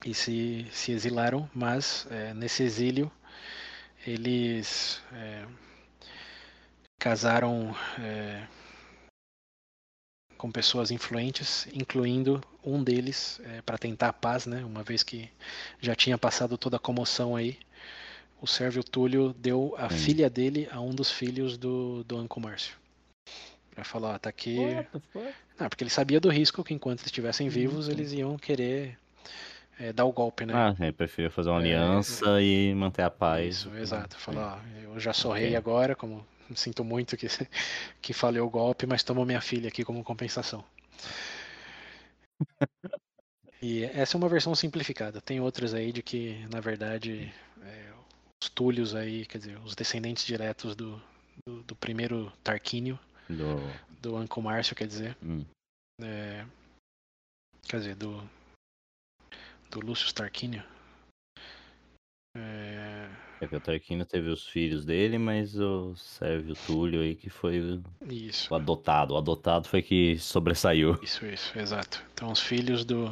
e 0.05 0.13
se, 0.13 0.67
se 0.71 0.91
exilaram, 0.91 1.49
mas 1.53 2.05
é, 2.11 2.33
nesse 2.33 2.63
exílio 2.63 3.09
eles 4.05 5.01
é, 5.13 5.45
casaram 6.99 7.73
é, 7.99 8.45
com 10.39 10.49
pessoas 10.49 10.89
influentes, 10.89 11.67
incluindo 11.73 12.41
um 12.63 12.81
deles 12.81 13.41
para 13.65 13.77
tentar 13.77 14.07
a 14.07 14.13
paz, 14.13 14.45
né? 14.45 14.63
Uma 14.63 14.81
vez 14.81 15.03
que 15.03 15.29
já 15.81 15.93
tinha 15.93 16.17
passado 16.17 16.57
toda 16.57 16.77
a 16.77 16.79
comoção 16.79 17.35
aí, 17.35 17.59
o 18.41 18.47
Sérvio 18.47 18.81
Túlio 18.81 19.33
deu 19.37 19.75
a 19.77 19.87
Hum. 19.87 19.89
filha 19.89 20.29
dele 20.29 20.67
a 20.71 20.79
um 20.79 20.95
dos 20.95 21.11
filhos 21.11 21.57
do, 21.57 22.05
do 22.05 22.17
Anco 22.17 22.39
Márcio. 22.39 22.73
Pra 23.75 23.83
falar, 23.83 24.15
ó, 24.15 24.17
tá 24.17 24.29
aqui. 24.29 24.57
Não, 25.59 25.67
porque 25.67 25.83
ele 25.83 25.91
sabia 25.91 26.21
do 26.21 26.29
risco 26.29 26.63
que 26.63 26.73
enquanto 26.73 26.99
eles 26.99 27.07
estivessem 27.07 27.49
vivos, 27.49 27.89
eles 27.89 28.13
iam 28.13 28.37
querer 28.37 28.97
é, 29.77 29.91
dar 29.91 30.05
o 30.05 30.11
golpe, 30.13 30.45
né? 30.45 30.53
Ah, 30.55 30.73
ele 30.79 30.93
preferiu 30.93 31.29
fazer 31.29 31.49
uma 31.49 31.59
aliança 31.59 32.41
e 32.41 32.73
manter 32.73 33.01
a 33.01 33.09
paz. 33.09 33.57
Isso, 33.57 33.75
exato. 33.75 34.17
Falar, 34.17 34.63
ó, 34.63 34.93
eu 34.93 34.99
já 35.01 35.11
sou 35.11 35.33
rei 35.33 35.53
agora, 35.53 35.97
como 35.97 36.25
sinto 36.55 36.83
muito 36.83 37.15
que, 37.17 37.27
que 38.01 38.13
falhou 38.13 38.47
o 38.47 38.49
golpe, 38.49 38.85
mas 38.85 39.03
tomo 39.03 39.25
minha 39.25 39.41
filha 39.41 39.67
aqui 39.67 39.83
como 39.83 40.03
compensação. 40.03 40.63
E 43.61 43.83
essa 43.83 44.15
é 44.15 44.17
uma 44.17 44.29
versão 44.29 44.55
simplificada. 44.55 45.19
Tem 45.21 45.41
outras 45.41 45.73
aí 45.73 45.91
de 45.91 46.01
que, 46.01 46.45
na 46.47 46.61
verdade, 46.61 47.33
é, 47.61 47.93
os 48.41 48.49
túlios 48.49 48.95
aí, 48.95 49.25
quer 49.25 49.37
dizer, 49.39 49.57
os 49.59 49.75
descendentes 49.75 50.25
diretos 50.25 50.75
do, 50.75 51.01
do, 51.45 51.63
do 51.63 51.75
primeiro 51.75 52.31
Tarquínio, 52.43 52.97
Do... 53.27 53.57
do 54.01 54.15
Anco 54.15 54.41
Márcio, 54.41 54.75
quer 54.75 54.87
dizer, 54.87 55.17
Hum. 55.21 55.45
é, 56.01 56.45
quer 57.67 57.77
dizer, 57.77 57.95
do, 57.95 58.23
do 59.69 59.81
Lúcio 59.81 60.13
Tarquínio. 60.13 60.63
É, 62.37 62.88
É 63.41 63.47
que 63.47 63.55
o 63.55 63.59
Tarquino 63.59 64.03
teve 64.05 64.29
os 64.29 64.45
filhos 64.47 64.83
dele, 64.83 65.17
mas 65.17 65.57
o 65.57 65.95
Sérvio 65.95 66.55
Túlio 66.67 67.01
aí 67.01 67.15
que 67.15 67.29
foi 67.29 67.61
o 67.61 67.83
isso. 68.11 68.53
o 68.53 68.55
adotado. 68.55 69.13
O 69.13 69.17
adotado 69.17 69.67
foi 69.67 69.81
que 69.81 70.17
sobressaiu. 70.17 70.99
Isso, 71.01 71.25
isso, 71.25 71.57
exato. 71.57 72.03
Então 72.13 72.31
os 72.31 72.41
filhos 72.41 72.83
do. 72.83 73.11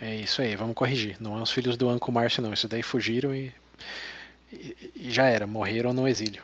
É 0.00 0.16
isso 0.16 0.42
aí, 0.42 0.56
vamos 0.56 0.74
corrigir. 0.74 1.16
Não 1.20 1.38
é 1.38 1.42
os 1.42 1.52
filhos 1.52 1.76
do 1.76 1.88
Anco 1.88 2.10
Márcio, 2.10 2.42
não. 2.42 2.52
Isso 2.52 2.66
daí 2.66 2.82
fugiram 2.82 3.32
e, 3.34 3.52
e, 4.52 4.92
e 4.96 5.10
já 5.10 5.26
era, 5.26 5.46
morreram 5.46 5.92
no 5.92 6.08
exílio. 6.08 6.42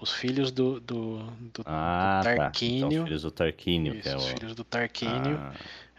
Os 0.00 0.12
filhos 0.12 0.52
do, 0.52 0.78
do, 0.78 1.18
do, 1.52 1.62
Ah, 1.66 2.20
tá. 2.22 2.30
Então, 2.30 2.44
Tarquínio. 2.44 2.98
os 3.02 3.04
filhos 3.08 3.22
do 3.22 3.30
Tarquínio, 3.32 3.92
que 3.94 3.98
isso, 3.98 4.08
é 4.08 4.14
o... 4.14 4.18
os 4.18 4.26
filhos 4.28 4.54
do 4.54 4.62
Tarquínio 4.62 5.36
Ah, 5.40 5.52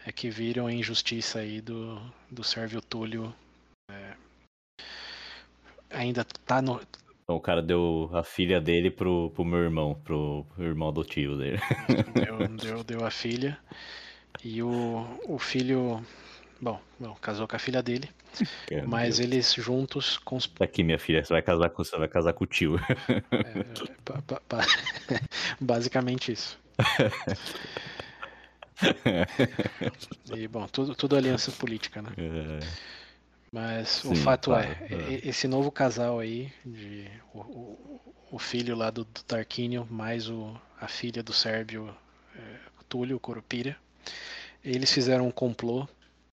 é 0.06 0.10
que 0.10 0.30
viram 0.30 0.66
a 0.66 0.72
injustiça 0.72 1.40
aí 1.40 1.60
do, 1.60 2.00
do 2.30 2.42
Sérvio 2.42 2.80
Túlio. 2.80 3.34
Ainda 5.90 6.24
tá 6.46 6.60
no. 6.62 6.80
Então 7.24 7.36
o 7.36 7.40
cara 7.40 7.62
deu 7.62 8.10
a 8.12 8.22
filha 8.24 8.60
dele 8.60 8.90
pro, 8.90 9.30
pro 9.30 9.44
meu 9.44 9.60
irmão, 9.60 9.94
pro 10.04 10.44
irmão 10.58 10.88
adotivo 10.88 11.36
dele. 11.36 11.60
Deu, 12.14 12.48
deu, 12.48 12.84
deu 12.84 13.06
a 13.06 13.10
filha. 13.10 13.58
E 14.44 14.62
o, 14.62 15.06
o 15.28 15.38
filho. 15.38 16.04
Bom, 16.60 16.80
bom, 16.98 17.14
casou 17.20 17.46
com 17.48 17.56
a 17.56 17.58
filha 17.58 17.82
dele. 17.82 18.08
Meu 18.70 18.86
Mas 18.88 19.16
Deus. 19.16 19.20
eles 19.20 19.54
juntos 19.54 20.18
cons- 20.18 20.46
Tá 20.46 20.64
aqui, 20.64 20.82
minha 20.82 20.98
filha, 20.98 21.24
você 21.24 21.32
vai 21.32 21.42
casar 21.42 21.70
com, 21.70 21.82
você 21.84 21.96
vai 21.96 22.08
casar 22.08 22.32
com 22.32 22.44
o 22.44 22.46
tio. 22.46 22.78
É, 23.08 23.64
ba- 24.04 24.22
ba- 24.26 24.42
ba- 24.48 24.66
basicamente 25.60 26.32
isso. 26.32 26.58
E, 30.34 30.48
bom, 30.48 30.66
tudo, 30.68 30.94
tudo 30.94 31.16
aliança 31.16 31.52
política, 31.52 32.00
né? 32.00 32.10
É, 32.16 32.60
Mas 33.52 34.04
o 34.04 34.14
Sim, 34.14 34.22
fato 34.22 34.50
claro, 34.50 34.68
é, 34.68 34.94
é. 34.94 35.28
esse 35.28 35.48
novo 35.48 35.72
casal 35.72 36.20
aí, 36.20 36.52
de, 36.64 37.10
o, 37.34 37.40
o, 37.40 38.14
o 38.32 38.38
filho 38.38 38.76
lá 38.76 38.90
do, 38.90 39.04
do 39.04 39.22
Tarquínio, 39.24 39.86
mais 39.90 40.28
o, 40.28 40.56
a 40.80 40.86
filha 40.86 41.22
do 41.22 41.32
Sérbio 41.32 41.92
é, 42.36 42.56
Túlio 42.88 43.18
Curupira, 43.18 43.76
eles 44.64 44.92
fizeram 44.92 45.26
um 45.26 45.30
complô 45.30 45.88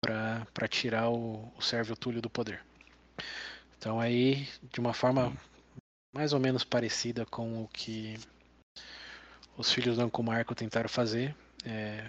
para 0.01 0.67
tirar 0.67 1.09
o, 1.09 1.51
o 1.57 1.61
Sérvio 1.61 1.95
Túlio 1.95 2.21
do 2.21 2.29
poder. 2.29 2.61
Então 3.77 3.99
aí, 3.99 4.47
de 4.71 4.79
uma 4.79 4.93
forma 4.93 5.33
mais 6.13 6.33
ou 6.33 6.39
menos 6.39 6.63
parecida 6.63 7.25
com 7.25 7.63
o 7.63 7.67
que 7.67 8.17
os 9.57 9.71
filhos 9.71 9.97
do 9.97 10.05
Uncle 10.05 10.23
Marco 10.23 10.55
tentaram 10.55 10.89
fazer. 10.89 11.35
É, 11.65 12.05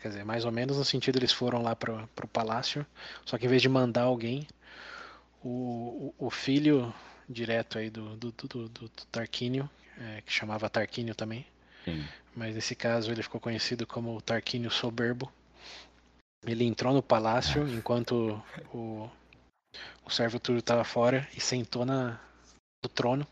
quer 0.00 0.08
dizer, 0.08 0.24
mais 0.24 0.44
ou 0.44 0.52
menos 0.52 0.76
no 0.76 0.84
sentido 0.84 1.18
eles 1.18 1.32
foram 1.32 1.62
lá 1.62 1.76
para 1.76 1.92
o 2.24 2.28
palácio, 2.28 2.84
só 3.24 3.38
que 3.38 3.46
em 3.46 3.48
vez 3.48 3.62
de 3.62 3.68
mandar 3.68 4.02
alguém, 4.02 4.46
o, 5.42 6.12
o, 6.18 6.26
o 6.26 6.30
filho 6.30 6.92
direto 7.28 7.78
aí 7.78 7.90
do, 7.90 8.16
do, 8.16 8.32
do, 8.32 8.68
do, 8.68 8.88
Tarquínio, 9.10 9.68
é, 9.98 10.22
que 10.22 10.32
chamava 10.32 10.68
Tarquínio 10.68 11.14
também, 11.14 11.46
Sim. 11.84 12.04
mas 12.34 12.54
nesse 12.54 12.74
caso 12.74 13.10
ele 13.10 13.22
ficou 13.22 13.40
conhecido 13.40 13.86
como 13.86 14.20
Tarquínio 14.20 14.70
Soberbo. 14.70 15.32
Ele 16.44 16.64
entrou 16.64 16.92
no 16.92 17.02
palácio 17.02 17.68
enquanto 17.68 18.42
o, 18.74 19.08
o 20.04 20.10
servo 20.10 20.40
Túlio 20.40 20.58
estava 20.58 20.82
fora 20.82 21.28
e 21.36 21.40
sentou 21.40 21.84
na, 21.84 22.18
no 22.82 22.88
trono 22.88 23.24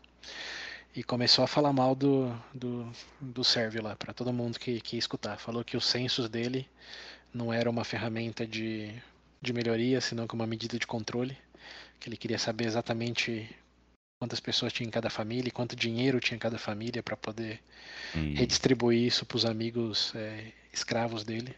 e 0.95 1.03
começou 1.03 1.43
a 1.43 1.47
falar 1.47 1.71
mal 1.71 1.95
do, 1.95 2.35
do, 2.53 2.91
do 3.19 3.43
Sérvio 3.43 3.81
lá, 3.81 3.95
para 3.95 4.13
todo 4.13 4.33
mundo 4.33 4.59
que, 4.59 4.81
que 4.81 4.95
ia 4.95 4.99
escutar. 4.99 5.37
Falou 5.37 5.63
que 5.63 5.77
os 5.77 5.85
censos 5.85 6.27
dele 6.29 6.67
não 7.33 7.53
era 7.53 7.69
uma 7.69 7.83
ferramenta 7.83 8.45
de, 8.45 8.93
de 9.41 9.53
melhoria, 9.53 10.01
senão 10.01 10.27
que 10.27 10.35
uma 10.35 10.47
medida 10.47 10.77
de 10.77 10.85
controle, 10.85 11.37
que 11.99 12.09
ele 12.09 12.17
queria 12.17 12.37
saber 12.37 12.65
exatamente 12.65 13.49
quantas 14.19 14.39
pessoas 14.39 14.73
tinha 14.73 14.87
em 14.87 14.91
cada 14.91 15.09
família 15.09 15.47
e 15.49 15.51
quanto 15.51 15.75
dinheiro 15.75 16.19
tinha 16.19 16.35
em 16.35 16.39
cada 16.39 16.57
família 16.57 17.01
para 17.01 17.15
poder 17.15 17.61
Hum. 18.15 18.33
redistribuir 18.35 19.07
isso 19.07 19.25
para 19.25 19.37
os 19.37 19.45
amigos 19.45 20.13
é, 20.15 20.51
escravos 20.73 21.23
dele. 21.23 21.55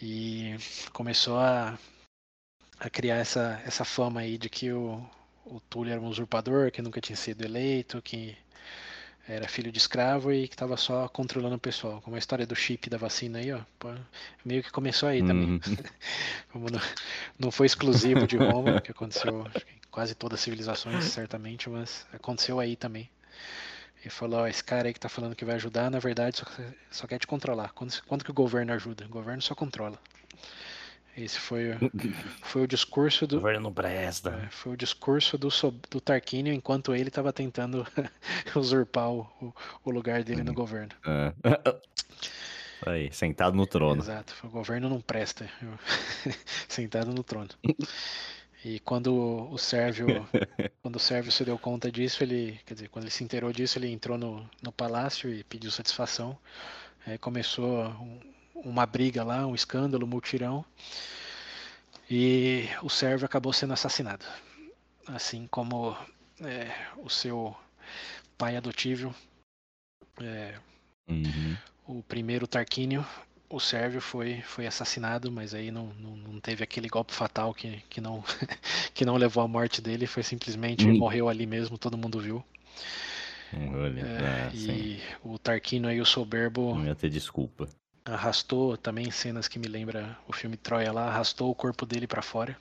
E 0.00 0.56
começou 0.92 1.38
a, 1.38 1.78
a 2.80 2.90
criar 2.90 3.16
essa, 3.16 3.62
essa 3.64 3.84
fama 3.84 4.20
aí 4.20 4.36
de 4.36 4.48
que 4.48 4.72
o, 4.72 5.04
o 5.44 5.60
Túlio 5.60 5.92
era 5.92 6.00
um 6.00 6.08
usurpador, 6.08 6.70
que 6.70 6.82
nunca 6.82 7.00
tinha 7.00 7.16
sido 7.16 7.44
eleito, 7.44 8.00
que 8.02 8.36
era 9.26 9.48
filho 9.48 9.70
de 9.70 9.78
escravo 9.78 10.32
e 10.32 10.48
que 10.48 10.54
estava 10.54 10.76
só 10.76 11.08
controlando 11.08 11.56
o 11.56 11.60
pessoal. 11.60 12.00
Como 12.00 12.16
a 12.16 12.18
história 12.18 12.46
do 12.46 12.56
chip 12.56 12.90
da 12.90 12.98
vacina 12.98 13.38
aí, 13.38 13.52
ó. 13.52 13.60
pô, 13.78 13.88
meio 14.44 14.62
que 14.62 14.70
começou 14.70 15.08
aí 15.08 15.22
também. 15.22 15.50
Uhum. 15.50 15.60
Não, 16.70 16.80
não 17.38 17.50
foi 17.50 17.64
exclusivo 17.64 18.26
de 18.26 18.36
Roma, 18.36 18.78
que 18.78 18.90
aconteceu 18.90 19.46
em 19.56 19.80
quase 19.90 20.14
todas 20.14 20.38
as 20.38 20.44
civilizações, 20.44 21.04
certamente, 21.04 21.70
mas 21.70 22.06
aconteceu 22.12 22.60
aí 22.60 22.76
também. 22.76 23.08
E 24.04 24.10
falou, 24.10 24.40
ó, 24.40 24.46
esse 24.46 24.62
cara 24.62 24.88
aí 24.88 24.92
que 24.92 25.00
tá 25.00 25.08
falando 25.08 25.34
que 25.34 25.46
vai 25.46 25.54
ajudar, 25.54 25.90
na 25.90 25.98
verdade 25.98 26.36
só, 26.36 26.44
só 26.90 27.06
quer 27.06 27.18
te 27.18 27.26
controlar. 27.26 27.72
Quando, 27.72 28.02
quando 28.06 28.22
que 28.22 28.30
o 28.30 28.34
governo 28.34 28.72
ajuda? 28.74 29.06
O 29.06 29.08
governo 29.08 29.40
só 29.40 29.54
controla. 29.54 29.98
Esse 31.16 31.38
foi, 31.38 31.72
o- 31.72 31.78
foi 32.42 32.62
o 32.62 32.66
discurso 32.66 33.26
do. 33.26 33.36
governo 33.36 33.60
não 33.60 33.72
presta. 33.72 34.30
é, 34.46 34.50
Foi 34.50 34.72
o 34.72 34.76
discurso 34.76 35.36
do, 35.36 35.48
do 35.90 36.00
Tarquínio 36.00 36.52
enquanto 36.52 36.94
ele 36.94 37.08
estava 37.08 37.32
tentando 37.32 37.86
usurpar 38.56 39.10
o, 39.10 39.54
o- 39.84 39.90
lugar 39.90 40.22
dele 40.24 40.42
no 40.42 40.54
governo. 40.54 40.92
É. 41.06 41.32
Aí, 42.84 43.12
sentado 43.12 43.54
no 43.56 43.66
trono. 43.66 44.02
Exato, 44.02 44.34
o 44.42 44.48
governo 44.48 44.88
não 44.88 45.00
presta. 45.00 45.48
eu- 45.62 46.32
Sentado 46.68 47.12
no 47.12 47.22
trono. 47.22 47.50
E 48.64 48.80
quando 48.80 49.12
o 49.52 49.58
Sérvio, 49.58 50.26
quando 50.82 50.96
o 50.96 51.00
Sérvio 51.00 51.30
se 51.30 51.44
deu 51.44 51.58
conta 51.58 51.90
disso, 51.92 52.22
ele, 52.24 52.58
quer 52.64 52.74
dizer, 52.74 52.88
quando 52.88 53.04
ele 53.04 53.10
se 53.12 53.22
inteirou 53.22 53.52
disso, 53.52 53.78
ele 53.78 53.88
entrou 53.92 54.16
no, 54.18 54.48
no 54.62 54.72
palácio 54.72 55.32
e 55.32 55.44
pediu 55.44 55.70
satisfação. 55.70 56.36
Aí 57.06 57.18
começou 57.18 57.84
um- 57.86 58.31
uma 58.54 58.86
briga 58.86 59.24
lá, 59.24 59.46
um 59.46 59.54
escândalo, 59.54 60.06
um 60.06 60.08
mutirão. 60.10 60.64
E 62.10 62.68
o 62.82 62.88
Sérvio 62.88 63.26
acabou 63.26 63.52
sendo 63.52 63.72
assassinado. 63.72 64.24
Assim 65.08 65.46
como 65.48 65.96
é, 66.42 66.70
o 66.98 67.10
seu 67.10 67.56
pai 68.38 68.56
adotivo, 68.56 69.14
é, 70.20 70.58
Uhum. 71.08 71.60
o 71.86 72.02
primeiro 72.02 72.46
Tarquínio, 72.46 73.04
o 73.48 73.60
Sérvio 73.60 74.00
foi, 74.00 74.40
foi 74.42 74.66
assassinado, 74.66 75.30
mas 75.30 75.54
aí 75.54 75.70
não, 75.70 75.86
não, 75.94 76.16
não 76.16 76.40
teve 76.40 76.64
aquele 76.64 76.88
golpe 76.88 77.12
fatal 77.12 77.52
que, 77.54 77.80
que, 77.90 78.00
não, 78.00 78.22
que 78.94 79.04
não 79.04 79.16
levou 79.16 79.42
à 79.42 79.48
morte 79.48 79.80
dele, 79.82 80.06
foi 80.06 80.22
simplesmente 80.22 80.86
Hum. 80.86 80.92
morreu 80.92 81.28
ali 81.28 81.46
mesmo, 81.46 81.78
todo 81.78 81.98
mundo 81.98 82.18
viu. 82.20 82.44
Olha, 83.52 84.10
É, 84.16 84.48
ah, 84.48 84.52
sim. 84.54 84.90
e 84.92 85.00
o 85.22 85.38
Tarquínio 85.38 85.88
aí, 85.88 86.00
o 86.00 86.04
soberbo, 86.06 86.76
Não 86.76 86.84
ia 86.84 86.96
ter 86.96 87.08
desculpa. 87.08 87.68
Arrastou 88.04 88.76
também 88.76 89.10
cenas 89.10 89.48
que 89.48 89.58
me 89.58 89.68
lembra 89.68 90.18
o 90.28 90.32
filme 90.32 90.56
Troia 90.56 90.92
lá, 90.92 91.08
arrastou 91.08 91.50
o 91.50 91.54
corpo 91.54 91.86
dele 91.86 92.06
para 92.06 92.22
fora. 92.22 92.56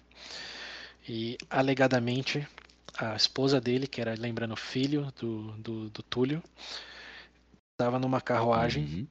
E 1.08 1.38
alegadamente 1.50 2.48
a 2.98 3.16
esposa 3.16 3.60
dele, 3.60 3.88
que 3.88 4.02
era 4.02 4.14
lembrando 4.16 4.56
filho 4.56 5.12
do, 5.20 5.52
do, 5.58 5.90
do 5.90 6.04
Túlio, 6.04 6.44
estava 7.74 8.00
numa 8.00 8.22
carruagem 8.22 8.84
Uhum. 8.84 9.08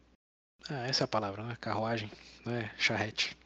Ah, 0.69 0.86
essa 0.86 1.05
é 1.05 1.07
a 1.07 1.09
palavra, 1.09 1.43
né? 1.44 1.57
Carruagem, 1.61 2.11
né? 2.47 2.70
Charrete. 2.78 3.36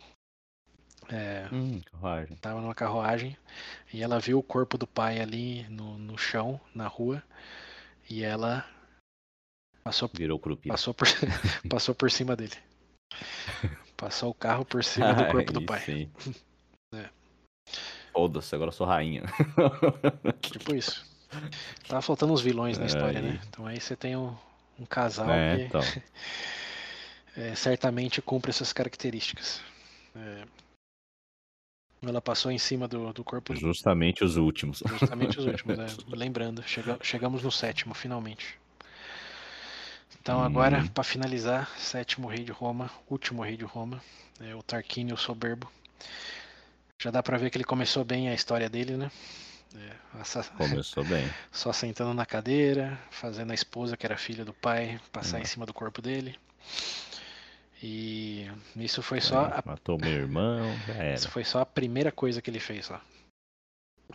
É, 1.11 1.49
Hum, 1.53 1.81
carruagem. 1.91 2.37
tava 2.41 2.61
numa 2.61 2.75
carruagem 2.75 3.37
e 3.93 4.03
ela 4.03 4.21
viu 4.21 4.39
o 4.39 4.43
corpo 4.43 4.77
do 4.79 4.87
pai 4.87 5.21
ali 5.21 5.65
no, 5.71 5.99
no 5.99 6.19
chão, 6.19 6.61
na 6.75 6.87
rua, 6.87 7.23
e 8.11 8.23
ela 8.25 8.67
passou, 9.85 10.11
Virou 10.13 10.39
curupira. 10.39 10.75
passou, 10.75 10.95
por, 10.95 11.07
passou 11.69 11.95
por 11.95 12.11
cima 12.11 12.37
dele. 12.37 12.57
Passou 13.97 14.31
o 14.31 14.35
carro 14.35 14.65
por 14.65 14.83
cima 14.85 15.15
do 15.15 15.25
corpo 15.31 15.53
do 15.53 15.63
pai. 15.63 15.81
sim. 15.81 16.11
É. 16.95 17.09
Foda-se, 18.13 18.55
agora 18.55 18.69
eu 18.69 18.73
sou 18.73 18.87
rainha. 18.87 19.25
Tipo 20.43 20.75
isso. 20.77 21.05
Tava 21.89 22.01
faltando 22.01 22.33
uns 22.33 22.41
vilões 22.41 22.79
na 22.79 22.87
história, 22.87 23.21
né? 23.21 23.41
Então 23.49 23.67
aí 23.67 23.81
você 23.81 23.97
tem 23.97 24.17
um, 24.17 24.37
um 24.79 24.87
casal 24.87 25.29
É, 25.31 25.57
que 25.57 25.63
então. 25.65 25.81
é, 27.37 27.55
certamente 27.57 28.23
cumpre 28.23 28.51
essas 28.51 28.73
características. 28.73 29.61
É, 30.15 30.45
ela 32.03 32.21
passou 32.21 32.53
em 32.53 32.59
cima 32.59 32.87
do, 32.87 33.13
do 33.13 33.25
corpo 33.25 33.57
Justamente 33.57 34.23
os 34.23 34.37
últimos. 34.37 34.83
Justamente 34.87 35.39
os 35.41 35.47
últimos, 35.47 35.77
né? 35.79 35.87
Lembrando, 36.09 36.63
chega- 36.63 36.99
chegamos 37.03 37.43
no 37.43 37.51
sétimo, 37.51 37.95
finalmente. 37.95 38.57
Então 40.21 40.43
agora, 40.43 40.81
Hum. 40.83 40.89
para 40.89 41.05
finalizar, 41.05 41.69
sétimo 41.79 42.29
rei 42.29 42.45
de 42.45 42.53
Roma, 42.53 42.91
último 43.11 43.43
rei 43.43 43.57
de 43.57 43.65
Roma, 43.65 44.03
é 44.41 44.55
o 44.55 44.63
Tarquínio 44.63 45.17
Soberbo. 45.17 45.71
Já 46.99 47.11
dá 47.11 47.23
pra 47.23 47.37
ver 47.37 47.51
que 47.51 47.59
ele 47.59 47.65
começou 47.65 48.05
bem 48.05 48.29
a 48.29 48.35
história 48.35 48.69
dele, 48.69 48.97
né? 48.97 49.11
É, 49.77 50.21
essa- 50.21 50.45
Começou 50.45 51.05
bem. 51.05 51.29
só 51.53 51.73
sentando 51.73 52.15
na 52.15 52.25
cadeira, 52.25 52.99
fazendo 53.11 53.51
a 53.51 53.55
esposa, 53.55 53.97
que 53.97 54.07
era 54.07 54.17
filha 54.17 54.45
do 54.45 54.55
pai, 54.55 54.99
passar 55.13 55.39
Hum. 55.39 55.43
em 55.43 55.45
cima 55.47 55.67
do 55.67 55.75
corpo 55.75 56.01
dele. 56.01 56.39
E 57.83 58.51
isso 58.77 59.03
foi 59.03 59.21
só 59.21 59.47
Aí, 59.47 59.53
a 59.59 59.63
Matou 59.67 59.99
meu 59.99 60.09
irmão, 60.11 60.71
já 60.87 60.93
Isso 61.15 61.25
era. 61.25 61.31
foi 61.31 61.45
só 61.45 61.61
a 61.61 61.67
primeira 61.67 62.11
coisa 62.11 62.41
que 62.41 62.49
ele 62.51 62.61
fez 62.61 62.89
lá. 62.89 63.03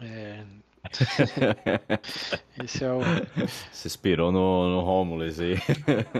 É, 0.02 0.44
esse 2.56 2.84
é 2.84 2.92
o, 2.92 3.16
Se 3.72 3.88
inspirou 3.88 4.32
no, 4.32 4.70
no 4.70 4.82
Romulus 4.82 5.40
aí. 5.40 5.56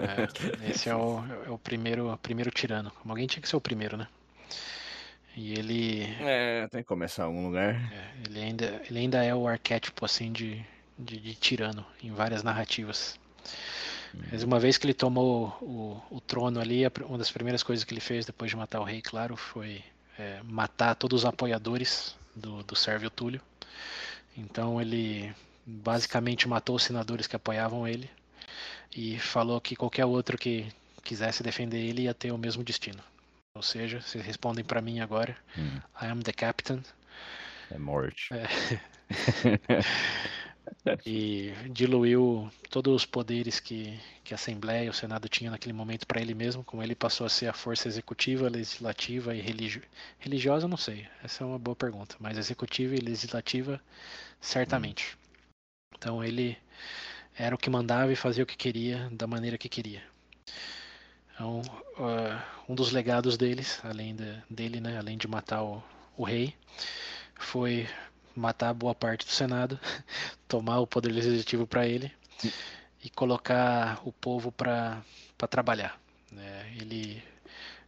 é, 0.02 0.30
esse 0.70 0.90
é 0.90 0.96
o, 0.96 1.24
é 1.46 1.50
o 1.50 1.58
primeiro, 1.58 2.18
primeiro 2.22 2.52
tirano. 2.52 2.92
Como 2.92 3.12
alguém 3.12 3.28
tinha 3.28 3.42
que 3.42 3.50
ser 3.50 3.56
o 3.56 3.62
primeiro, 3.62 3.98
né? 3.98 4.08
E 5.36 5.54
ele, 5.54 6.06
É, 6.18 6.68
tem 6.70 6.82
que 6.82 6.88
começar 6.88 7.24
em 7.24 7.26
algum 7.28 7.46
lugar. 7.48 7.76
é, 7.90 8.14
ele, 8.26 8.40
ainda, 8.42 8.82
ele 8.90 9.00
ainda 9.00 9.24
é 9.24 9.34
o 9.34 9.48
arquétipo 9.48 10.06
assim 10.06 10.32
de, 10.32 10.66
de, 10.98 11.20
de 11.20 11.36
tirano 11.36 11.86
em 12.02 12.12
várias 12.12 12.44
narrativas. 12.44 13.20
Mas 14.32 14.44
uma 14.44 14.60
vez 14.60 14.78
que 14.78 14.86
ele 14.86 14.94
tomou 14.94 15.48
o, 15.62 16.02
o 16.18 16.22
trono 16.22 16.60
ali, 16.60 16.82
uma 17.08 17.18
das 17.18 17.32
primeiras 17.32 17.64
coisas 17.64 17.84
que 17.84 17.94
ele 17.94 18.02
fez 18.02 18.26
depois 18.26 18.52
de 18.52 18.58
matar 18.58 18.80
o 18.80 18.84
rei, 18.84 19.02
claro, 19.02 19.36
foi 19.36 19.84
é, 20.18 20.42
matar 20.44 20.96
todos 20.96 21.22
os 21.22 21.26
apoiadores 21.26 22.16
do, 22.36 22.64
do 22.64 22.76
Sérvio 22.76 23.10
Túlio. 23.10 23.42
Então 24.40 24.80
ele 24.82 25.34
basicamente 25.66 26.48
matou 26.48 26.78
os 26.78 26.84
senadores 26.84 27.28
que 27.28 27.36
apoiavam 27.36 27.88
ele 27.88 28.10
e 28.96 29.20
falou 29.20 29.60
que 29.60 29.76
qualquer 29.76 30.06
outro 30.06 30.38
que 30.38 30.66
quisesse 31.04 31.44
defender 31.44 31.78
ele 31.78 32.04
ia 32.04 32.14
ter 32.14 32.32
o 32.32 32.38
mesmo 32.38 32.64
destino. 32.64 33.04
Ou 33.54 33.62
seja, 33.62 34.00
vocês 34.00 34.24
respondem 34.24 34.64
para 34.64 34.82
mim 34.82 35.02
agora: 35.02 35.36
Hum, 35.58 35.80
I 36.02 36.06
am 36.06 36.22
the 36.22 36.32
captain. 36.32 36.82
é 37.70 37.78
morte. 37.78 38.30
e 41.06 41.54
diluiu 41.72 42.50
todos 42.70 42.94
os 42.94 43.06
poderes 43.06 43.60
que, 43.60 44.00
que 44.24 44.34
a 44.34 44.36
Assembleia 44.36 44.86
e 44.86 44.90
o 44.90 44.94
Senado 44.94 45.28
tinham 45.28 45.52
naquele 45.52 45.74
momento 45.74 46.06
para 46.06 46.22
ele 46.22 46.34
mesmo, 46.34 46.64
como 46.64 46.84
ele 46.84 46.96
passou 46.96 47.26
a 47.26 47.30
ser 47.30 47.48
a 47.48 47.54
força 47.54 47.88
executiva, 47.88 48.50
legislativa 48.50 49.36
e 49.36 49.42
religi 49.42 49.82
religiosa, 50.20 50.68
não 50.68 50.78
sei, 50.78 51.08
essa 51.24 51.44
é 51.44 51.48
uma 51.48 51.60
boa 51.60 51.76
pergunta, 51.76 52.16
mas 52.20 52.38
executiva 52.38 52.96
e 52.96 53.00
legislativa, 53.00 53.82
certamente. 54.40 55.18
Então 55.98 56.24
ele 56.24 56.58
era 57.38 57.56
o 57.56 57.58
que 57.58 57.70
mandava 57.70 58.12
e 58.12 58.16
fazia 58.16 58.44
o 58.44 58.48
que 58.48 58.58
queria, 58.58 59.10
da 59.12 59.28
maneira 59.28 59.58
que 59.58 59.70
queria. 59.70 60.04
Então, 61.34 61.62
uh, 61.62 62.42
um 62.68 62.76
dos 62.76 62.92
legados 62.92 63.38
deles, 63.38 63.80
além 63.84 64.14
de, 64.14 64.44
dele, 64.50 64.82
né, 64.82 64.98
além 64.98 65.18
de 65.18 65.26
matar 65.26 65.64
o, 65.64 65.82
o 66.18 66.24
rei, 66.24 66.54
foi 67.36 67.88
matar 68.40 68.74
boa 68.74 68.96
parte 68.96 69.26
do 69.26 69.32
Senado, 69.32 69.80
tomar 70.48 70.80
o 70.80 70.88
poder 70.88 71.12
legislativo 71.12 71.68
para 71.68 71.88
ele 71.88 72.12
e 73.04 73.10
colocar 73.10 74.00
o 74.06 74.12
povo 74.12 74.52
para 74.52 75.04
trabalhar. 75.50 76.00
Né? 76.32 76.74
Ele 76.80 77.22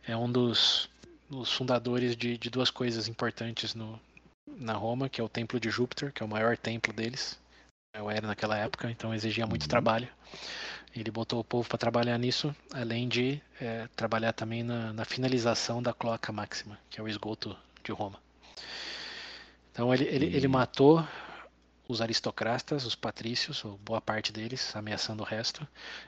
é 0.07 0.15
um 0.15 0.31
dos, 0.31 0.89
dos 1.29 1.51
fundadores 1.51 2.15
de, 2.15 2.37
de, 2.37 2.49
duas 2.49 2.69
coisas 2.69 3.07
importantes 3.07 3.73
no, 3.75 3.99
na 4.47 4.73
Roma, 4.73 5.09
que 5.09 5.21
é 5.21 5.23
o 5.23 5.29
Templo 5.29 5.59
de 5.59 5.69
Júpiter, 5.69 6.11
que 6.11 6.23
é 6.23 6.25
o 6.25 6.29
maior 6.29 6.57
templo 6.57 6.93
deles. 6.93 7.39
Eu 7.93 8.09
era 8.09 8.25
naquela 8.25 8.57
época, 8.57 8.89
então 8.89 9.13
exigia 9.13 9.45
muito 9.45 9.63
uhum. 9.63 9.67
trabalho. 9.67 10.07
Ele 10.95 11.11
botou 11.11 11.39
o 11.39 11.43
povo 11.43 11.67
para 11.67 11.77
trabalhar 11.77 12.17
nisso, 12.17 12.53
além 12.73 13.07
de 13.07 13.41
é, 13.59 13.87
trabalhar 13.95 14.33
também 14.33 14.63
na, 14.63 14.91
na, 14.91 15.05
finalização 15.05 15.81
da 15.81 15.93
cloaca 15.93 16.31
máxima, 16.33 16.77
que 16.89 16.99
é 16.99 17.03
o 17.03 17.07
esgoto 17.07 17.55
de 17.83 17.91
Roma. 17.91 18.19
Então 19.71 19.93
ele, 19.93 20.05
ele, 20.05 20.25
ele 20.25 20.47
matou 20.47 21.05
os 21.87 22.01
aristocratas, 22.01 22.85
os 22.85 22.95
patrícios, 22.95 23.63
ou 23.65 23.77
boa 23.77 24.01
parte 24.01 24.31
deles, 24.31 24.75
ameaçando 24.75 25.23
o 25.23 25.25
resto, 25.25 25.67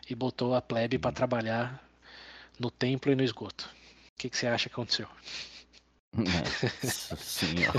e 0.10 0.16
botou 0.16 0.56
a 0.56 0.62
plebe 0.62 0.98
para 0.98 1.12
trabalhar 1.12 1.84
no 2.60 2.72
templo 2.72 3.12
e 3.12 3.16
no 3.16 3.24
esgoto. 3.24 3.70
O 4.14 4.18
que, 4.18 4.30
que 4.30 4.38
você 4.38 4.48
acha 4.48 4.70
que 4.70 4.76
aconteceu? 4.76 5.08
Nossa 6.16 7.16
senhora. 7.18 7.74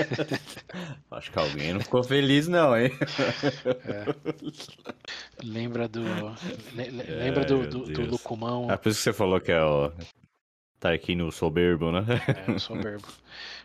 Acho 1.10 1.30
que 1.30 1.38
alguém 1.38 1.74
não 1.74 1.80
ficou 1.80 2.02
feliz, 2.02 2.48
não, 2.48 2.76
hein? 2.76 2.90
É. 3.84 4.06
Lembra 5.44 5.86
do. 5.86 6.00
Lembra 6.74 7.44
do, 7.44 7.66
do, 7.68 7.84
do, 7.84 8.06
Lucumão. 8.06 8.70
É 8.70 8.76
por 8.76 8.88
isso 8.88 9.00
que 9.00 9.04
você 9.04 9.12
falou 9.12 9.38
que 9.38 9.52
é 9.52 9.62
o 9.62 9.92
Tarquínio 10.80 11.30
soberbo, 11.30 11.92
né? 11.92 12.04
É, 12.48 12.56
soberbo. 12.58 13.06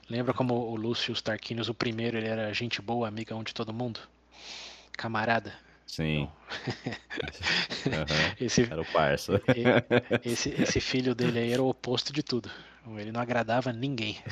Lembra 0.10 0.34
como 0.34 0.54
o 0.54 0.76
Lúcio 0.76 1.20
Tarquínios, 1.22 1.70
o 1.70 1.74
primeiro, 1.74 2.18
ele 2.18 2.28
era 2.28 2.54
gente 2.54 2.82
boa, 2.82 3.08
amigão 3.08 3.42
de 3.42 3.54
todo 3.54 3.74
mundo? 3.74 4.02
Camarada. 4.92 5.54
Sim. 5.88 6.28
uhum. 7.86 8.36
esse, 8.40 8.64
era 8.64 8.82
o 8.82 8.86
parça. 8.86 9.42
Esse, 10.24 10.50
esse 10.50 10.82
filho 10.82 11.16
dele 11.16 11.40
aí 11.40 11.54
era 11.54 11.64
o 11.64 11.70
oposto 11.70 12.12
de 12.12 12.22
tudo. 12.22 12.52
Ele 12.98 13.12
não 13.12 13.22
agradava 13.22 13.72
ninguém. 13.72 14.18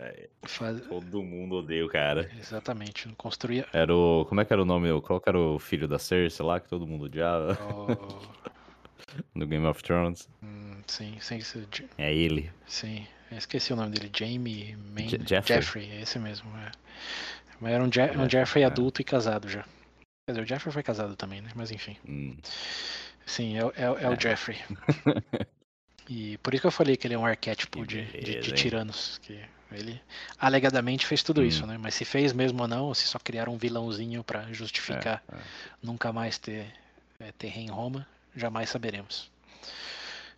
É, 0.00 0.28
Faz... 0.44 0.80
Todo 0.82 1.20
mundo 1.24 1.56
odeia 1.56 1.84
o 1.84 1.88
cara. 1.88 2.30
Exatamente. 2.38 3.08
Não 3.08 3.16
construía. 3.16 3.66
Era 3.72 3.92
o. 3.92 4.24
Como 4.28 4.40
é 4.40 4.44
que 4.44 4.52
era 4.52 4.62
o 4.62 4.64
nome? 4.64 4.88
Qual 5.00 5.20
era 5.26 5.36
o 5.36 5.58
filho 5.58 5.88
da 5.88 5.98
Cersei 5.98 6.46
lá 6.46 6.60
que 6.60 6.68
todo 6.68 6.86
mundo 6.86 7.06
odiava? 7.06 7.58
Oh... 7.60 8.48
no 9.34 9.46
Game 9.46 9.66
of 9.66 9.82
Thrones. 9.82 10.28
Hum, 10.42 10.82
sim, 10.86 11.16
sim, 11.20 11.40
sim. 11.40 11.66
É 11.96 12.14
ele. 12.14 12.50
Sim. 12.66 13.06
Eu 13.30 13.38
esqueci 13.38 13.72
o 13.72 13.76
nome 13.76 13.90
dele. 13.90 14.10
Jamie. 14.14 14.76
Man... 14.76 15.08
Jeffrey. 15.26 15.56
Jeffrey, 15.56 15.90
é 15.90 16.00
esse 16.02 16.18
mesmo. 16.18 16.48
É. 16.58 16.72
Mas 17.60 17.72
era 17.72 17.84
um, 17.84 17.92
Je 17.92 18.00
um 18.00 18.28
Jeffrey 18.28 18.62
é. 18.62 18.66
adulto 18.66 19.00
e 19.00 19.04
casado 19.04 19.48
já. 19.48 19.62
Quer 20.26 20.32
dizer, 20.32 20.42
o 20.42 20.46
Jeffrey 20.46 20.72
foi 20.72 20.82
casado 20.82 21.16
também, 21.16 21.40
né? 21.40 21.50
Mas 21.54 21.70
enfim. 21.70 21.96
Hum. 22.08 22.36
Sim, 23.26 23.58
é, 23.58 23.60
é, 23.60 23.84
é, 23.84 24.08
o 24.08 24.14
é. 24.14 24.20
Jeffrey. 24.20 24.58
e 26.08 26.38
por 26.38 26.54
isso 26.54 26.62
que 26.62 26.66
eu 26.66 26.72
falei 26.72 26.96
que 26.96 27.06
ele 27.06 27.14
é 27.14 27.18
um 27.18 27.26
arquétipo 27.26 27.84
de, 27.86 28.04
de, 28.04 28.40
de 28.40 28.52
tiranos. 28.52 29.18
Que 29.22 29.40
ele 29.72 30.00
alegadamente 30.38 31.06
fez 31.06 31.22
tudo 31.22 31.42
hum. 31.42 31.44
isso, 31.44 31.66
né? 31.66 31.76
Mas 31.78 31.94
se 31.94 32.04
fez 32.04 32.32
mesmo 32.32 32.62
ou 32.62 32.68
não, 32.68 32.84
ou 32.86 32.94
se 32.94 33.06
só 33.06 33.18
criaram 33.18 33.54
um 33.54 33.58
vilãozinho 33.58 34.24
para 34.24 34.50
justificar 34.52 35.22
é, 35.30 35.36
é. 35.36 35.38
nunca 35.82 36.12
mais 36.12 36.38
ter, 36.38 36.66
ter 37.36 37.48
rei 37.48 37.64
em 37.64 37.70
Roma, 37.70 38.06
jamais 38.38 38.70
saberemos. 38.70 39.30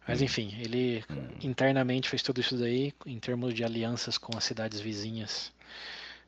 Mas 0.07 0.21
hum. 0.21 0.25
enfim, 0.25 0.57
ele 0.61 1.05
hum. 1.11 1.29
internamente 1.43 2.09
fez 2.09 2.23
tudo 2.23 2.41
isso 2.41 2.57
daí 2.57 2.93
em 3.07 3.19
termos 3.19 3.55
de 3.55 3.65
alianças 3.65 4.19
com 4.19 4.37
as 4.37 4.45
cidades 4.45 4.81
vizinhas. 4.81 5.53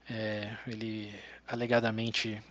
É, 0.09 0.57
ele 0.67 1.15
alegadamente 1.47 2.43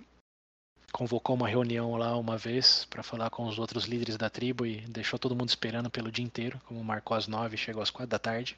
convocou 0.92 1.36
uma 1.36 1.48
reunião 1.48 1.96
lá 1.96 2.18
uma 2.18 2.38
vez 2.38 2.86
para 2.90 3.02
falar 3.02 3.30
com 3.30 3.48
os 3.48 3.58
outros 3.58 3.86
líderes 3.86 4.18
da 4.18 4.30
tribo 4.30 4.66
e 4.66 4.82
deixou 4.82 5.18
todo 5.18 5.36
mundo 5.36 5.50
esperando 5.50 5.90
pelo 5.90 6.12
dia 6.12 6.24
inteiro, 6.24 6.60
como 6.66 6.84
marcou 6.84 7.16
às 7.16 7.28
nove, 7.28 7.58
chegou 7.58 7.82
às 7.82 7.90
quatro 7.90 8.10
da 8.10 8.20
tarde. 8.20 8.58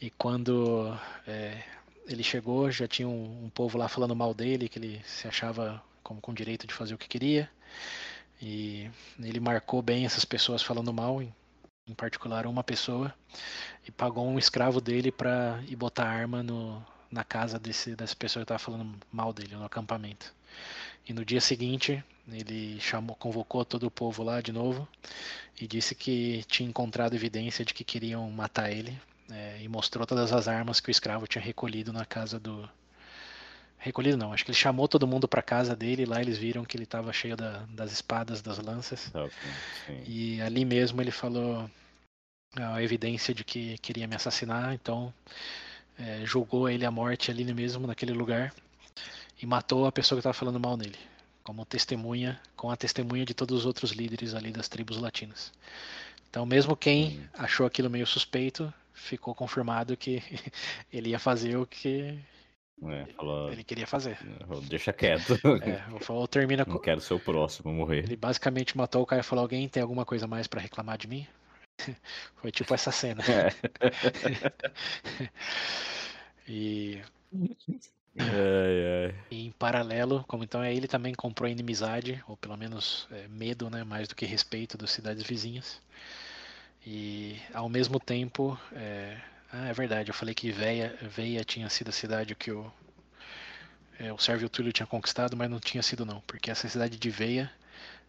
E 0.00 0.10
quando 0.10 0.96
é, 1.26 1.62
ele 2.06 2.22
chegou, 2.22 2.70
já 2.70 2.88
tinha 2.88 3.08
um, 3.08 3.44
um, 3.44 3.50
povo 3.50 3.78
lá 3.78 3.88
falando 3.88 4.16
mal 4.16 4.34
dele, 4.34 4.68
que 4.68 4.78
ele 4.78 5.02
se 5.04 5.28
achava 5.28 5.82
como 6.02 6.20
com 6.20 6.34
direito 6.34 6.66
de 6.66 6.74
fazer 6.74 6.94
o 6.94 6.98
que 6.98 7.08
queria. 7.08 7.48
E 8.40 8.90
ele 9.18 9.40
marcou 9.40 9.80
bem 9.80 10.04
essas 10.04 10.24
pessoas 10.24 10.62
falando 10.62 10.92
mal, 10.92 11.22
em, 11.22 11.34
em 11.86 11.94
particular 11.94 12.46
uma 12.46 12.64
pessoa, 12.64 13.14
e 13.86 13.90
pagou 13.90 14.26
um 14.26 14.38
escravo 14.38 14.80
dele 14.80 15.10
para 15.10 15.62
ir 15.68 15.76
botar 15.76 16.06
arma 16.06 16.42
no, 16.42 16.84
na 17.10 17.24
casa 17.24 17.58
desse, 17.58 17.94
dessa 17.94 18.16
pessoa 18.16 18.42
que 18.42 18.44
estava 18.44 18.58
falando 18.58 18.98
mal 19.12 19.32
dele, 19.32 19.54
no 19.54 19.64
acampamento. 19.64 20.34
E 21.06 21.12
no 21.12 21.24
dia 21.24 21.40
seguinte, 21.40 22.02
ele 22.28 22.80
chamou, 22.80 23.14
convocou 23.16 23.64
todo 23.64 23.86
o 23.86 23.90
povo 23.90 24.22
lá 24.22 24.40
de 24.40 24.52
novo 24.52 24.88
e 25.60 25.66
disse 25.66 25.94
que 25.94 26.44
tinha 26.48 26.68
encontrado 26.68 27.14
evidência 27.14 27.64
de 27.64 27.74
que 27.74 27.84
queriam 27.84 28.30
matar 28.30 28.70
ele 28.70 28.98
é, 29.30 29.58
e 29.60 29.68
mostrou 29.68 30.06
todas 30.06 30.32
as 30.32 30.48
armas 30.48 30.80
que 30.80 30.88
o 30.88 30.90
escravo 30.90 31.26
tinha 31.26 31.42
recolhido 31.42 31.92
na 31.92 32.04
casa 32.04 32.38
do. 32.38 32.68
Recolhido 33.84 34.16
não, 34.16 34.32
acho 34.32 34.46
que 34.46 34.50
ele 34.50 34.56
chamou 34.56 34.88
todo 34.88 35.06
mundo 35.06 35.28
para 35.28 35.42
casa 35.42 35.76
dele 35.76 36.04
e 36.04 36.06
lá 36.06 36.18
eles 36.18 36.38
viram 36.38 36.64
que 36.64 36.74
ele 36.74 36.84
estava 36.84 37.12
cheio 37.12 37.36
da, 37.36 37.66
das 37.68 37.92
espadas, 37.92 38.40
das 38.40 38.56
lanças. 38.56 39.12
Okay, 39.14 40.02
e 40.06 40.40
ali 40.40 40.64
mesmo 40.64 41.02
ele 41.02 41.10
falou 41.10 41.70
a 42.56 42.82
evidência 42.82 43.34
de 43.34 43.44
que 43.44 43.76
queria 43.76 44.06
me 44.06 44.16
assassinar, 44.16 44.72
então 44.72 45.12
é, 45.98 46.24
julgou 46.24 46.66
ele 46.66 46.86
à 46.86 46.90
morte 46.90 47.30
ali 47.30 47.44
mesmo, 47.52 47.86
naquele 47.86 48.14
lugar, 48.14 48.54
e 49.42 49.44
matou 49.44 49.84
a 49.84 49.92
pessoa 49.92 50.16
que 50.16 50.20
estava 50.20 50.32
falando 50.32 50.58
mal 50.58 50.78
nele, 50.78 50.96
como 51.42 51.66
testemunha, 51.66 52.40
com 52.56 52.70
a 52.70 52.76
testemunha 52.78 53.26
de 53.26 53.34
todos 53.34 53.58
os 53.58 53.66
outros 53.66 53.90
líderes 53.90 54.32
ali 54.32 54.50
das 54.50 54.66
tribos 54.66 54.96
latinas. 54.96 55.52
Então, 56.30 56.46
mesmo 56.46 56.74
quem 56.74 57.28
achou 57.34 57.66
aquilo 57.66 57.90
meio 57.90 58.06
suspeito, 58.06 58.72
ficou 58.94 59.34
confirmado 59.34 59.94
que 59.94 60.22
ele 60.90 61.10
ia 61.10 61.18
fazer 61.18 61.58
o 61.58 61.66
que 61.66 62.18
é, 62.82 63.06
falou, 63.12 63.52
ele 63.52 63.64
queria 63.64 63.86
fazer. 63.86 64.18
Deixa 64.68 64.92
quieto. 64.92 65.34
É, 65.62 66.00
falou, 66.00 66.26
termina 66.26 66.64
Não 66.68 66.78
quero 66.78 67.00
ser 67.00 67.14
o 67.14 67.20
próximo 67.20 67.70
a 67.70 67.74
morrer. 67.74 68.04
Ele 68.04 68.16
basicamente 68.16 68.76
matou 68.76 69.02
o 69.02 69.06
cara 69.06 69.20
e 69.20 69.24
falou: 69.24 69.42
Alguém 69.42 69.68
tem 69.68 69.82
alguma 69.82 70.04
coisa 70.04 70.26
mais 70.26 70.46
para 70.46 70.60
reclamar 70.60 70.98
de 70.98 71.08
mim? 71.08 71.26
Foi 72.36 72.50
tipo 72.50 72.74
essa 72.74 72.90
cena. 72.90 73.22
É. 73.24 73.50
e... 76.48 77.00
E 79.28 79.46
em 79.46 79.50
paralelo, 79.52 80.24
como 80.28 80.44
então 80.44 80.62
é, 80.62 80.72
ele 80.72 80.86
também 80.86 81.12
comprou 81.14 81.48
inimizade, 81.50 82.22
ou 82.28 82.36
pelo 82.36 82.56
menos 82.56 83.08
é, 83.10 83.26
medo, 83.26 83.68
né, 83.68 83.82
mais 83.82 84.06
do 84.06 84.14
que 84.14 84.24
respeito 84.24 84.78
das 84.78 84.92
cidades 84.92 85.24
vizinhas. 85.24 85.82
E 86.86 87.40
ao 87.52 87.68
mesmo 87.68 87.98
tempo, 87.98 88.56
é, 88.72 89.16
ah, 89.56 89.68
é 89.68 89.72
verdade, 89.72 90.10
eu 90.10 90.14
falei 90.14 90.34
que 90.34 90.50
Veia, 90.50 90.98
Veia 91.00 91.44
tinha 91.44 91.70
sido 91.70 91.88
a 91.90 91.92
cidade 91.92 92.34
que 92.34 92.50
o, 92.50 92.72
é, 94.00 94.12
o 94.12 94.18
Sérvio 94.18 94.48
Túlio 94.48 94.72
tinha 94.72 94.86
conquistado, 94.86 95.36
mas 95.36 95.48
não 95.48 95.60
tinha 95.60 95.80
sido 95.80 96.04
não, 96.04 96.20
porque 96.22 96.50
essa 96.50 96.68
cidade 96.68 96.98
de 96.98 97.08
Veia 97.08 97.52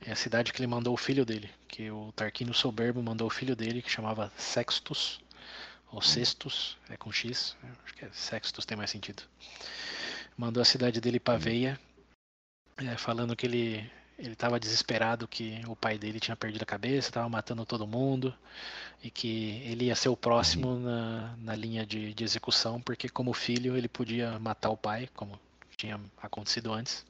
é 0.01 0.11
a 0.11 0.15
cidade 0.15 0.51
que 0.51 0.59
ele 0.59 0.65
mandou 0.65 0.91
o 0.91 0.97
filho 0.97 1.23
dele, 1.23 1.47
que 1.67 1.91
o 1.91 2.11
Tarquínio 2.13 2.53
Soberbo 2.53 3.01
mandou 3.03 3.27
o 3.27 3.29
filho 3.29 3.55
dele, 3.55 3.83
que 3.83 3.91
chamava 3.91 4.33
Sextus, 4.35 5.19
ou 5.91 6.01
Sextus, 6.01 6.79
é 6.89 6.97
com 6.97 7.11
X, 7.11 7.55
acho 7.83 7.93
que 7.93 8.05
é 8.05 8.09
Sextus 8.11 8.65
tem 8.65 8.75
mais 8.75 8.89
sentido. 8.89 9.21
Mandou 10.35 10.61
a 10.61 10.65
cidade 10.65 10.99
dele 10.99 11.19
para 11.19 11.37
Veia, 11.37 11.79
é, 12.77 12.97
falando 12.97 13.35
que 13.35 13.45
ele 13.45 13.91
ele 14.17 14.33
estava 14.33 14.59
desesperado 14.59 15.27
que 15.27 15.61
o 15.67 15.75
pai 15.75 15.97
dele 15.97 16.19
tinha 16.19 16.35
perdido 16.35 16.63
a 16.63 16.65
cabeça, 16.65 17.09
estava 17.09 17.27
matando 17.27 17.65
todo 17.65 17.85
mundo 17.85 18.33
e 19.03 19.09
que 19.09 19.61
ele 19.65 19.85
ia 19.85 19.95
ser 19.95 20.09
o 20.09 20.15
próximo 20.15 20.69
uhum. 20.69 20.79
na, 20.79 21.35
na 21.37 21.55
linha 21.55 21.85
de, 21.85 22.13
de 22.13 22.23
execução, 22.23 22.79
porque 22.79 23.09
como 23.09 23.33
filho 23.33 23.75
ele 23.75 23.87
podia 23.87 24.39
matar 24.39 24.69
o 24.69 24.77
pai, 24.77 25.09
como 25.15 25.39
tinha 25.75 25.99
acontecido 26.21 26.71
antes. 26.71 27.05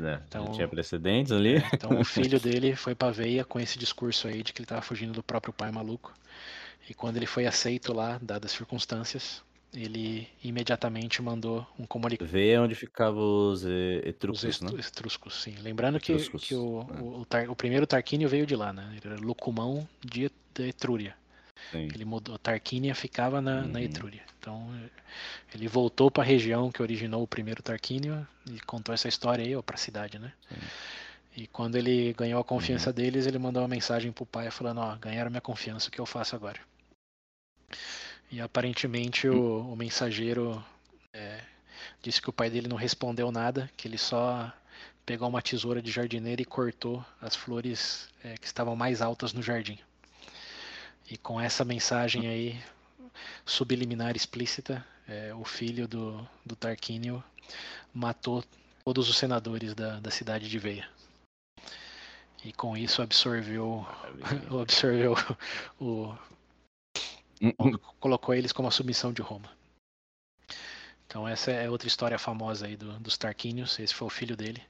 É, 0.00 0.20
então, 0.26 0.52
tinha 0.52 0.66
precedentes 0.66 1.32
ali. 1.32 1.56
É, 1.56 1.68
então 1.72 2.00
o 2.00 2.04
filho 2.04 2.40
dele 2.40 2.74
foi 2.74 2.94
pra 2.94 3.10
veia 3.10 3.44
com 3.44 3.60
esse 3.60 3.78
discurso 3.78 4.26
aí 4.26 4.42
de 4.42 4.52
que 4.52 4.60
ele 4.60 4.66
tava 4.66 4.82
fugindo 4.82 5.12
do 5.12 5.22
próprio 5.22 5.52
pai 5.52 5.70
maluco. 5.70 6.12
E 6.88 6.94
quando 6.94 7.16
ele 7.16 7.26
foi 7.26 7.46
aceito 7.46 7.92
lá, 7.92 8.18
dadas 8.22 8.52
as 8.52 8.56
circunstâncias, 8.56 9.42
ele 9.72 10.28
imediatamente 10.42 11.20
mandou 11.20 11.66
um 11.78 11.86
comunicado. 11.86 12.30
Veia 12.30 12.62
onde 12.62 12.74
ficavam 12.74 13.50
os 13.50 13.64
etruscos, 14.04 14.60
os 14.60 14.72
né? 14.72 14.80
etruscos, 14.80 15.42
sim. 15.42 15.54
Lembrando 15.60 16.00
que, 16.00 16.16
que 16.38 16.54
o, 16.54 16.80
é. 16.80 17.00
o, 17.00 17.20
o, 17.20 17.24
tar, 17.24 17.50
o, 17.50 17.56
primeiro 17.56 17.86
Tarquínio 17.86 18.28
veio 18.28 18.46
de 18.46 18.56
lá, 18.56 18.72
né? 18.72 18.88
Ele 18.92 19.12
era 19.12 19.20
Lucumão 19.20 19.86
de, 20.04 20.30
de 20.54 20.68
Etrúria. 20.68 21.14
Sim. 21.70 21.88
Ele 21.94 22.04
mudou, 22.04 22.38
Tarquínia 22.38 22.94
ficava 22.94 23.40
na, 23.40 23.62
uhum. 23.62 23.68
na 23.68 23.82
Etrúria. 23.82 24.22
Então 24.38 24.68
ele 25.54 25.66
voltou 25.68 26.10
para 26.10 26.22
a 26.22 26.26
região 26.26 26.70
que 26.70 26.82
originou 26.82 27.22
o 27.22 27.26
primeiro 27.26 27.62
Tarquínio 27.62 28.26
e 28.50 28.60
contou 28.60 28.94
essa 28.94 29.08
história 29.08 29.44
aí, 29.44 29.56
ou 29.56 29.62
para 29.62 29.74
a 29.74 29.78
cidade, 29.78 30.18
né? 30.18 30.32
Sim. 30.48 30.60
E 31.36 31.46
quando 31.46 31.76
ele 31.76 32.14
ganhou 32.14 32.40
a 32.40 32.44
confiança 32.44 32.88
uhum. 32.88 32.96
deles, 32.96 33.26
ele 33.26 33.38
mandou 33.38 33.60
uma 33.60 33.68
mensagem 33.68 34.10
pro 34.10 34.24
pai 34.24 34.50
falando: 34.50 34.80
Ó, 34.80 34.96
ganharam 34.96 35.30
minha 35.30 35.40
confiança, 35.40 35.88
o 35.88 35.92
que 35.92 36.00
eu 36.00 36.06
faço 36.06 36.34
agora? 36.34 36.58
E 38.30 38.40
aparentemente 38.40 39.28
o, 39.28 39.72
o 39.72 39.76
mensageiro 39.76 40.64
é, 41.12 41.40
disse 42.02 42.20
que 42.20 42.30
o 42.30 42.32
pai 42.32 42.50
dele 42.50 42.68
não 42.68 42.76
respondeu 42.76 43.30
nada, 43.30 43.70
que 43.76 43.86
ele 43.86 43.98
só 43.98 44.52
pegou 45.04 45.28
uma 45.28 45.40
tesoura 45.40 45.80
de 45.80 45.90
jardineira 45.90 46.42
e 46.42 46.44
cortou 46.44 47.04
as 47.20 47.36
flores 47.36 48.08
é, 48.24 48.34
que 48.34 48.46
estavam 48.46 48.74
mais 48.74 49.00
altas 49.00 49.32
no 49.32 49.42
jardim. 49.42 49.78
E 51.08 51.16
com 51.16 51.40
essa 51.40 51.64
mensagem 51.64 52.26
aí, 52.26 52.60
subliminar 53.44 54.16
explícita, 54.16 54.84
é, 55.06 55.32
o 55.32 55.44
filho 55.44 55.86
do, 55.86 56.28
do 56.44 56.56
Tarquínio 56.56 57.22
matou 57.94 58.44
todos 58.84 59.08
os 59.08 59.16
senadores 59.16 59.74
da, 59.74 60.00
da 60.00 60.10
cidade 60.10 60.48
de 60.48 60.58
Veia. 60.58 60.88
E 62.44 62.52
com 62.52 62.76
isso 62.76 63.00
absorveu, 63.02 63.86
absorveu 64.60 65.14
o, 65.80 66.14
colocou 68.00 68.34
eles 68.34 68.52
como 68.52 68.68
a 68.68 68.70
submissão 68.70 69.12
de 69.12 69.22
Roma. 69.22 69.50
Então 71.06 71.26
essa 71.26 71.50
é 71.50 71.70
outra 71.70 71.88
história 71.88 72.18
famosa 72.18 72.66
aí 72.66 72.76
do, 72.76 72.98
dos 72.98 73.16
Tarquínios, 73.16 73.78
esse 73.78 73.94
foi 73.94 74.06
o 74.06 74.10
filho 74.10 74.36
dele. 74.36 74.62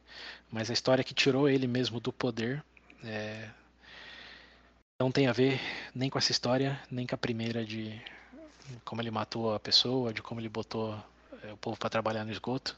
Mas 0.51 0.71
a 0.71 0.73
história 0.73 1.03
que 1.03 1.15
tirou 1.15 1.49
ele 1.49 1.67
mesmo 1.67 1.99
do 1.99 2.13
poder 2.13 2.63
é, 3.05 3.49
não 5.01 5.11
tem 5.11 5.27
a 5.27 5.33
ver 5.33 5.61
nem 5.95 6.09
com 6.09 6.19
essa 6.19 6.33
história, 6.33 6.81
nem 6.91 7.07
com 7.07 7.15
a 7.15 7.19
primeira 7.19 7.65
de 7.65 8.01
como 8.85 9.01
ele 9.01 9.11
matou 9.11 9.55
a 9.55 9.61
pessoa, 9.61 10.13
de 10.13 10.23
como 10.23 10.41
ele 10.41 10.49
botou 10.49 10.95
é, 11.43 11.53
o 11.53 11.57
povo 11.57 11.77
para 11.77 11.91
trabalhar 11.91 12.25
no 12.25 12.33
esgoto. 12.33 12.77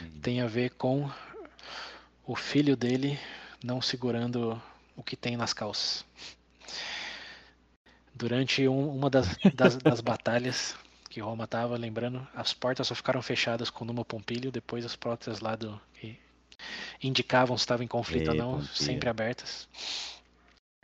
Uhum. 0.00 0.20
Tem 0.20 0.40
a 0.40 0.46
ver 0.46 0.70
com 0.70 1.10
o 2.26 2.36
filho 2.36 2.76
dele 2.76 3.18
não 3.62 3.80
segurando 3.80 4.60
o 4.96 5.02
que 5.02 5.16
tem 5.16 5.36
nas 5.36 5.52
calças. 5.52 6.04
Durante 8.18 8.66
um, 8.66 8.90
uma 8.90 9.08
das, 9.08 9.36
das, 9.54 9.76
das 9.76 10.00
batalhas 10.00 10.76
que 11.08 11.20
Roma 11.20 11.44
estava, 11.44 11.76
lembrando, 11.76 12.26
as 12.34 12.52
portas 12.52 12.88
só 12.88 12.94
ficaram 12.94 13.22
fechadas 13.22 13.70
com 13.70 13.84
Numa 13.84 14.04
Pompílio, 14.04 14.50
depois 14.50 14.84
as 14.84 14.96
portas 14.96 15.38
lá 15.38 15.54
do 15.54 15.80
que 15.94 16.18
indicavam 17.00 17.56
se 17.56 17.62
estava 17.62 17.84
em 17.84 17.86
conflito 17.86 18.30
ou 18.30 18.34
não, 18.34 18.62
sempre 18.62 19.08
abertas. 19.08 19.68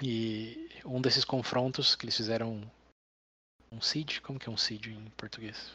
E 0.00 0.68
um 0.84 1.00
desses 1.00 1.24
confrontos 1.24 1.96
que 1.96 2.04
eles 2.04 2.16
fizeram 2.16 2.62
um 3.72 3.80
seed, 3.80 4.20
como 4.20 4.38
que 4.38 4.48
é 4.48 4.52
um 4.52 4.56
seed 4.56 4.86
em 4.86 5.10
português? 5.16 5.72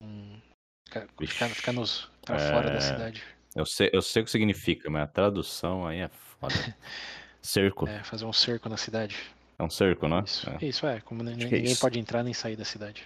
Um, 0.00 0.40
ficar, 0.86 1.48
ficar, 1.48 1.72
nos 1.72 2.08
para 2.24 2.36
é... 2.36 2.52
fora 2.52 2.70
da 2.70 2.80
cidade. 2.80 3.24
Eu 3.54 3.66
sei, 3.66 3.90
eu 3.92 4.00
sei 4.00 4.22
o 4.22 4.24
que 4.24 4.30
significa, 4.30 4.88
mas 4.88 5.02
a 5.02 5.06
tradução 5.08 5.86
aí 5.86 5.98
é 5.98 6.08
foda. 6.08 6.54
cerco. 7.42 7.88
É, 7.88 8.04
fazer 8.04 8.24
um 8.24 8.32
cerco 8.32 8.68
na 8.68 8.76
cidade. 8.76 9.16
É 9.58 9.62
um 9.62 9.70
cerco, 9.70 10.06
né? 10.06 10.22
Isso 10.24 10.50
é, 10.50 10.64
isso 10.64 10.86
é 10.86 11.00
como 11.00 11.22
ninguém, 11.22 11.52
é 11.52 11.58
isso. 11.58 11.80
pode 11.80 11.98
entrar 11.98 12.22
nem 12.22 12.34
sair 12.34 12.56
da 12.56 12.64
cidade. 12.64 13.04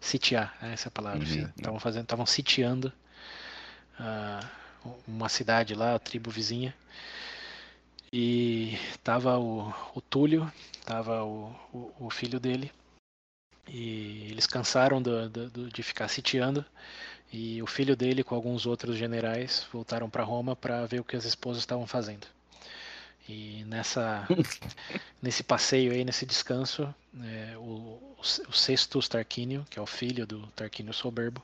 Sitiar, 0.00 0.56
é 0.62 0.72
essa 0.72 0.86
é 0.86 0.90
a 0.90 0.92
palavra. 0.92 1.24
Estavam 1.24 1.74
uhum, 1.74 1.80
fazendo, 1.80 2.02
estavam 2.02 2.26
sitiando 2.26 2.92
uh, 3.98 4.46
uma 5.06 5.28
cidade 5.28 5.74
lá, 5.74 5.94
a 5.94 5.98
tribo 5.98 6.30
vizinha. 6.30 6.74
E 8.12 8.78
tava 9.02 9.38
o, 9.38 9.74
o 9.94 10.00
Túlio, 10.00 10.50
tava 10.84 11.24
o, 11.24 11.52
o, 11.72 12.06
o 12.06 12.10
filho 12.10 12.38
dele. 12.38 12.70
E 13.66 14.28
eles 14.30 14.46
cansaram 14.46 15.02
do, 15.02 15.28
do, 15.28 15.68
de 15.68 15.82
ficar 15.82 16.08
sitiando. 16.08 16.64
E 17.30 17.60
o 17.62 17.66
filho 17.66 17.94
dele, 17.94 18.24
com 18.24 18.34
alguns 18.34 18.66
outros 18.66 18.96
generais, 18.96 19.66
voltaram 19.70 20.08
para 20.08 20.24
Roma 20.24 20.56
para 20.56 20.86
ver 20.86 21.00
o 21.00 21.04
que 21.04 21.16
as 21.16 21.24
esposas 21.24 21.62
estavam 21.62 21.86
fazendo. 21.86 22.26
E 23.28 23.62
nessa, 23.64 24.26
nesse 25.20 25.42
passeio 25.42 25.92
aí, 25.92 26.02
nesse 26.02 26.24
descanso, 26.24 26.92
é, 27.22 27.56
o, 27.58 28.16
o 28.48 28.52
Sextus 28.52 29.06
Tarquínio, 29.06 29.66
que 29.68 29.78
é 29.78 29.82
o 29.82 29.86
filho 29.86 30.26
do 30.26 30.46
Tarquínio 30.48 30.94
Soberbo, 30.94 31.42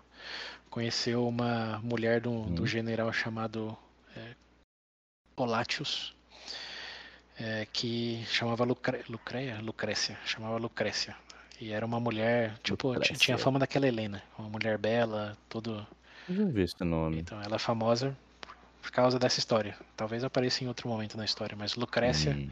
conheceu 0.71 1.29
uma 1.29 1.79
mulher 1.81 2.23
do, 2.23 2.45
do 2.45 2.63
hum. 2.63 2.67
general 2.67 3.13
chamado 3.13 3.77
é, 4.17 4.35
Olatius, 5.37 6.15
é, 7.39 7.67
que 7.71 8.25
chamava 8.31 8.65
Lucre, 8.65 9.05
Lucreia, 9.09 9.61
Lucrécia, 9.61 10.19
chamava 10.25 10.57
Lucrécia. 10.57 11.15
E 11.61 11.71
era 11.71 11.85
uma 11.85 12.01
mulher, 12.01 12.59
tipo, 12.63 12.99
tinha 13.01 13.37
fama 13.37 13.59
daquela 13.59 13.87
Helena, 13.87 14.23
uma 14.39 14.49
mulher 14.49 14.79
bela, 14.79 15.37
todo. 15.51 15.87
Eu 16.29 16.35
já 16.35 16.45
vi 16.47 16.63
esse 16.63 16.83
nome. 16.83 17.19
Então, 17.19 17.41
ela 17.43 17.57
é 17.57 17.59
famosa 17.59 18.17
por 18.85 18.91
causa 18.91 19.19
dessa 19.19 19.39
história. 19.39 19.75
Talvez 19.97 20.23
apareça 20.23 20.63
em 20.63 20.69
outro 20.69 20.87
momento 20.91 21.17
na 21.17 21.25
história, 21.25 21.57
mas 21.57 21.75
Lucrécia 21.75 22.33
hum. 22.33 22.51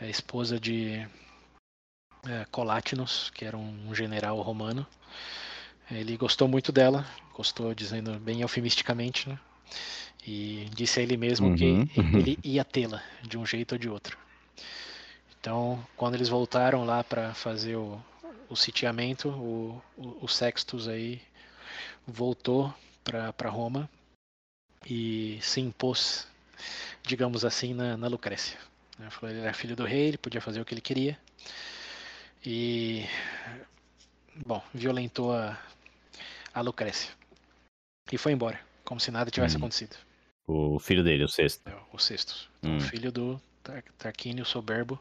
é 0.00 0.08
esposa 0.08 0.58
de 0.58 1.06
é, 2.26 2.46
Colátinos, 2.50 3.30
que 3.34 3.44
era 3.44 3.54
um 3.54 3.94
general 3.94 4.40
romano. 4.40 4.86
Ele 5.90 6.16
gostou 6.16 6.48
muito 6.48 6.72
dela, 6.72 7.06
gostou 7.34 7.74
dizendo 7.74 8.18
bem 8.18 8.40
eufemisticamente, 8.40 9.28
né? 9.28 9.38
E 10.26 10.66
disse 10.74 10.98
a 10.98 11.02
ele 11.02 11.18
mesmo 11.18 11.48
uhum. 11.48 11.54
que 11.54 11.64
ele 12.16 12.38
ia 12.42 12.64
tê-la 12.64 13.02
de 13.22 13.36
um 13.36 13.44
jeito 13.44 13.72
ou 13.72 13.78
de 13.78 13.90
outro. 13.90 14.16
Então, 15.38 15.86
quando 15.94 16.14
eles 16.14 16.30
voltaram 16.30 16.86
lá 16.86 17.04
para 17.04 17.34
fazer 17.34 17.76
o, 17.76 18.00
o 18.48 18.56
sitiamento, 18.56 19.28
o, 19.28 19.82
o, 19.94 20.24
o 20.24 20.26
Sextus 20.26 20.88
aí 20.88 21.20
voltou 22.06 22.72
para 23.04 23.50
Roma 23.50 23.90
e 24.86 25.38
se 25.40 25.60
impôs, 25.60 26.26
digamos 27.02 27.44
assim, 27.44 27.74
na, 27.74 27.96
na 27.96 28.08
Lucrécia. 28.08 28.58
Ele 28.98 29.10
falou 29.10 29.30
ele 29.34 29.40
era 29.40 29.52
filho 29.52 29.74
do 29.74 29.84
rei, 29.84 30.08
ele 30.08 30.18
podia 30.18 30.40
fazer 30.40 30.60
o 30.60 30.64
que 30.64 30.74
ele 30.74 30.80
queria. 30.80 31.18
E, 32.44 33.04
bom, 34.46 34.62
violentou 34.72 35.34
a, 35.34 35.58
a 36.52 36.60
Lucrécia. 36.60 37.10
E 38.12 38.18
foi 38.18 38.32
embora, 38.32 38.60
como 38.84 39.00
se 39.00 39.10
nada 39.10 39.30
tivesse 39.30 39.56
hum. 39.56 39.58
acontecido. 39.58 39.96
O 40.46 40.78
filho 40.78 41.02
dele, 41.02 41.24
o 41.24 41.28
sexto. 41.28 41.66
É, 41.66 41.74
o 41.92 41.98
sexto. 41.98 42.50
Então, 42.58 42.72
hum. 42.72 42.76
O 42.76 42.80
filho 42.80 43.10
do 43.10 43.40
Tarquínio 43.98 44.44
Soberbo 44.44 45.00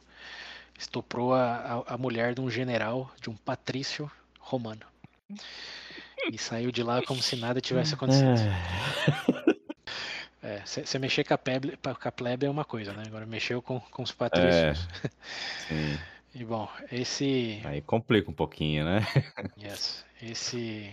estuprou 0.79 1.33
a, 1.33 1.83
a, 1.87 1.93
a 1.93 1.97
mulher 1.97 2.33
de 2.33 2.41
um 2.41 2.49
general, 2.49 3.13
de 3.21 3.29
um 3.29 3.35
patrício 3.35 4.09
romano. 4.39 4.85
E 6.31 6.37
saiu 6.37 6.71
de 6.71 6.81
lá 6.81 7.01
como 7.01 7.21
se 7.21 7.35
nada 7.35 7.59
tivesse 7.59 7.95
acontecido. 7.95 8.29
É. 8.29 9.32
É, 10.43 10.61
você 10.65 10.99
mexer 10.99 11.23
com 11.23 11.33
a, 11.33 11.37
plebe, 11.37 11.77
com 11.77 12.07
a 12.07 12.11
plebe 12.11 12.45
é 12.45 12.49
uma 12.49 12.65
coisa, 12.65 12.91
né? 12.91 13.03
Agora 13.07 13.25
mexeu 13.25 13.61
com, 13.61 13.79
com 13.79 14.03
os 14.03 14.11
patrícios. 14.11 14.87
É. 15.71 16.13
E 16.35 16.43
bom, 16.43 16.67
esse. 16.91 17.61
Aí 17.63 17.79
complica 17.79 18.31
um 18.31 18.33
pouquinho, 18.33 18.83
né? 18.83 19.01
Yes. 19.55 20.03
Esse. 20.19 20.91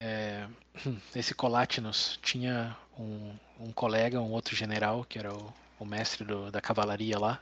É, 0.00 0.46
esse 1.16 1.34
Colátinos 1.34 2.16
tinha 2.22 2.76
um, 2.96 3.34
um 3.58 3.72
colega, 3.72 4.20
um 4.20 4.30
outro 4.30 4.54
general, 4.54 5.04
que 5.04 5.18
era 5.18 5.34
o, 5.34 5.52
o 5.80 5.84
mestre 5.84 6.24
do, 6.24 6.48
da 6.48 6.60
cavalaria 6.60 7.18
lá, 7.18 7.40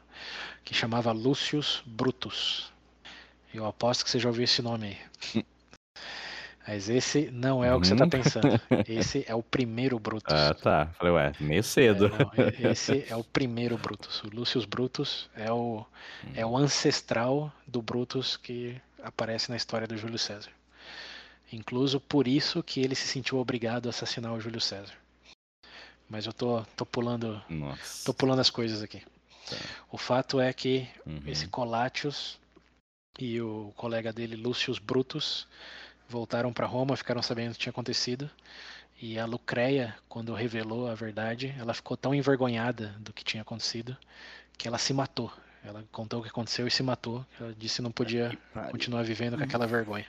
que 0.65 0.73
chamava 0.73 1.13
Lucius 1.13 1.83
Brutus. 1.85 2.73
Eu 3.53 3.67
aposto 3.67 4.03
que 4.03 4.11
você 4.11 4.19
já 4.19 4.31
ouviu 4.31 4.45
esse 4.45 4.63
nome 4.63 4.99
aí. 5.35 5.45
Mas 6.67 6.89
esse 6.89 7.31
não 7.31 7.62
é 7.62 7.75
o 7.75 7.81
que 7.81 7.86
você 7.86 7.93
está 7.93 8.07
hum. 8.07 8.10
pensando. 8.10 8.60
Esse 8.89 9.25
é 9.28 9.34
o 9.34 9.43
primeiro 9.43 9.99
Brutus. 9.99 10.33
Ah, 10.34 10.55
tá. 10.55 10.86
Falei, 10.99 11.12
ué, 11.12 11.33
meio 11.39 11.62
cedo. 11.62 12.07
É, 12.07 12.10
não, 12.62 12.70
esse 12.70 13.05
é 13.07 13.15
o 13.15 13.23
primeiro 13.23 13.76
Brutus. 13.76 14.23
O 14.23 14.34
Lucius 14.34 14.65
Brutus 14.65 15.28
é 15.36 15.52
o, 15.52 15.84
é 16.34 16.44
o 16.44 16.57
ancestral 16.57 17.52
do 17.67 17.83
Brutus 17.83 18.39
que 18.39 18.81
aparece 19.02 19.51
na 19.51 19.57
história 19.57 19.86
do 19.86 19.97
Júlio 19.97 20.18
César. 20.18 20.51
Incluso 21.52 22.01
por 22.01 22.26
isso 22.26 22.62
que 22.62 22.81
ele 22.81 22.94
se 22.94 23.07
sentiu 23.07 23.39
obrigado 23.39 23.86
a 23.86 23.91
assassinar 23.91 24.33
o 24.33 24.41
Júlio 24.41 24.60
César. 24.60 24.94
Mas 26.09 26.25
eu 26.25 26.33
tô, 26.33 26.62
tô 26.76 26.86
pulando. 26.86 27.43
Nossa. 27.49 28.07
tô 28.07 28.15
pulando 28.15 28.41
as 28.41 28.51
coisas 28.51 28.83
aqui. 28.83 29.02
Tá. 29.49 29.57
O 29.93 29.99
fato 29.99 30.41
é 30.41 30.52
que 30.52 30.89
uhum. 31.07 31.23
esse 31.26 31.47
Colatius 31.49 32.39
e 33.18 33.41
o 33.41 33.73
colega 33.76 34.12
dele, 34.12 34.34
Lucius 34.34 34.78
Brutus, 34.78 35.47
voltaram 36.08 36.52
para 36.52 36.66
Roma, 36.66 36.97
ficaram 36.97 37.23
sabendo 37.23 37.50
o 37.50 37.55
que 37.55 37.60
tinha 37.60 37.70
acontecido. 37.70 38.31
E 39.00 39.18
a 39.18 39.26
Lucreia, 39.26 39.94
quando 40.08 40.33
revelou 40.33 40.89
a 40.89 40.94
verdade, 40.94 41.55
ela 41.58 41.74
ficou 41.74 41.97
tão 41.97 42.15
envergonhada 42.15 42.94
do 43.00 43.12
que 43.12 43.24
tinha 43.24 43.42
acontecido 43.42 43.97
que 44.57 44.68
ela 44.68 44.78
se 44.78 44.92
matou. 44.92 45.33
Ela 45.65 45.84
contou 45.91 46.20
o 46.20 46.23
que 46.23 46.28
aconteceu 46.28 46.66
e 46.66 46.70
se 46.70 46.83
matou. 46.83 47.24
Ela 47.41 47.55
disse 47.58 47.76
que 47.76 47.83
não 47.83 47.91
podia 47.91 48.36
continuar 48.70 49.02
vivendo 49.02 49.36
com 49.36 49.42
aquela 49.42 49.66
vergonha. 49.66 50.07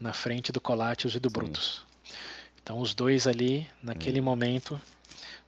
Na 0.00 0.12
frente 0.12 0.50
do 0.50 0.60
Colatius 0.60 1.14
e 1.14 1.20
do 1.20 1.30
Brutus. 1.30 1.84
Então 2.62 2.78
os 2.78 2.94
dois 2.94 3.26
ali, 3.26 3.68
naquele 3.82 4.20
hum. 4.20 4.24
momento, 4.24 4.80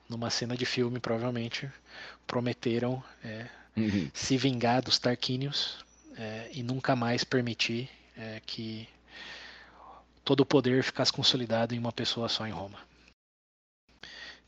numa 0.07 0.29
cena 0.29 0.55
de 0.55 0.65
filme, 0.65 0.99
provavelmente, 0.99 1.69
prometeram 2.27 3.03
é, 3.23 3.47
uhum. 3.75 4.09
se 4.13 4.37
vingar 4.37 4.81
dos 4.81 4.99
Tarquínios 4.99 5.83
é, 6.17 6.49
e 6.53 6.61
nunca 6.61 6.95
mais 6.95 7.23
permitir 7.23 7.89
é, 8.17 8.41
que 8.45 8.87
todo 10.25 10.41
o 10.41 10.45
poder 10.45 10.83
ficasse 10.83 11.13
consolidado 11.13 11.73
em 11.73 11.79
uma 11.79 11.91
pessoa 11.91 12.27
só 12.27 12.45
em 12.45 12.51
Roma. 12.51 12.79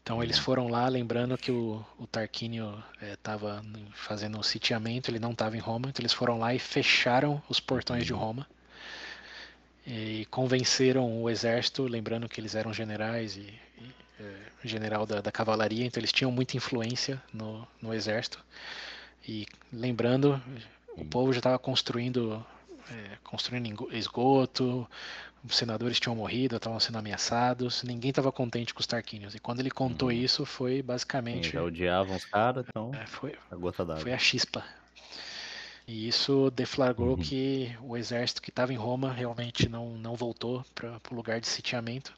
Então 0.01 0.23
eles 0.23 0.39
foram 0.39 0.67
lá, 0.67 0.87
lembrando 0.87 1.37
que 1.37 1.51
o, 1.51 1.85
o 1.99 2.07
Tarquínio 2.07 2.81
estava 3.01 3.61
é, 3.63 3.79
fazendo 3.93 4.37
um 4.37 4.43
sitiamento, 4.43 5.11
ele 5.11 5.19
não 5.19 5.31
estava 5.31 5.55
em 5.55 5.59
Roma, 5.59 5.89
então 5.89 6.01
eles 6.01 6.13
foram 6.13 6.39
lá 6.39 6.53
e 6.55 6.59
fecharam 6.59 7.41
os 7.49 7.59
portões 7.59 8.05
de 8.05 8.13
Roma 8.13 8.47
e 9.85 10.25
convenceram 10.31 11.21
o 11.21 11.29
exército, 11.29 11.83
lembrando 11.83 12.27
que 12.27 12.41
eles 12.41 12.55
eram 12.55 12.73
generais 12.73 13.37
e, 13.37 13.53
e 13.79 13.95
é, 14.19 14.35
general 14.63 15.05
da, 15.05 15.21
da, 15.21 15.31
cavalaria, 15.31 15.85
então 15.85 15.99
eles 15.99 16.11
tinham 16.11 16.31
muita 16.31 16.57
influência 16.57 17.21
no, 17.33 17.67
no 17.81 17.93
exército. 17.93 18.43
E 19.27 19.45
lembrando, 19.71 20.41
o 20.95 21.05
povo 21.05 21.31
já 21.31 21.39
estava 21.39 21.59
construindo, 21.59 22.45
é, 22.89 23.17
construindo 23.23 23.89
esgoto, 23.93 24.87
os 25.47 25.57
senadores 25.57 25.99
tinham 25.99 26.15
morrido, 26.15 26.55
estavam 26.55 26.79
sendo 26.79 26.97
ameaçados, 26.97 27.83
ninguém 27.83 28.09
estava 28.09 28.31
contente 28.31 28.73
com 28.73 28.79
os 28.79 28.87
Tarquínios. 28.87 29.35
E 29.35 29.39
quando 29.39 29.59
ele 29.59 29.71
contou 29.71 30.09
uhum. 30.09 30.13
isso, 30.13 30.45
foi 30.45 30.81
basicamente. 30.81 31.47
Sim, 31.47 31.53
já 31.53 31.63
odiavam 31.63 32.15
os 32.15 32.25
caras, 32.25 32.65
então. 32.67 32.91
É, 32.93 33.05
foi, 33.05 33.35
a 33.49 33.55
gota 33.55 33.85
d'água. 33.85 34.01
Foi 34.01 34.13
a 34.13 34.17
chispa. 34.17 34.63
E 35.87 36.07
isso 36.07 36.51
deflagrou 36.51 37.15
uhum. 37.15 37.17
que 37.17 37.73
o 37.81 37.95
exército 37.95 38.41
que 38.41 38.49
estava 38.49 38.73
em 38.73 38.77
Roma 38.77 39.11
realmente 39.11 39.69
não, 39.69 39.97
não 39.97 40.15
voltou 40.15 40.65
para 40.75 40.99
o 41.09 41.15
lugar 41.15 41.39
de 41.39 41.47
sitiamento. 41.47 42.13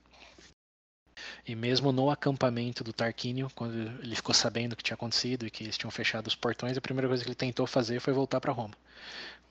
E 1.45 1.55
mesmo 1.55 1.91
no 1.91 2.09
acampamento 2.09 2.83
do 2.83 2.93
Tarquínio, 2.93 3.51
quando 3.53 3.75
ele 4.01 4.15
ficou 4.15 4.33
sabendo 4.33 4.73
o 4.73 4.75
que 4.75 4.83
tinha 4.83 4.95
acontecido 4.95 5.45
e 5.45 5.51
que 5.51 5.63
eles 5.63 5.77
tinham 5.77 5.91
fechado 5.91 6.27
os 6.27 6.35
portões, 6.35 6.77
a 6.77 6.81
primeira 6.81 7.07
coisa 7.07 7.23
que 7.23 7.29
ele 7.29 7.35
tentou 7.35 7.67
fazer 7.67 7.99
foi 7.99 8.13
voltar 8.13 8.39
para 8.39 8.51
Roma. 8.51 8.73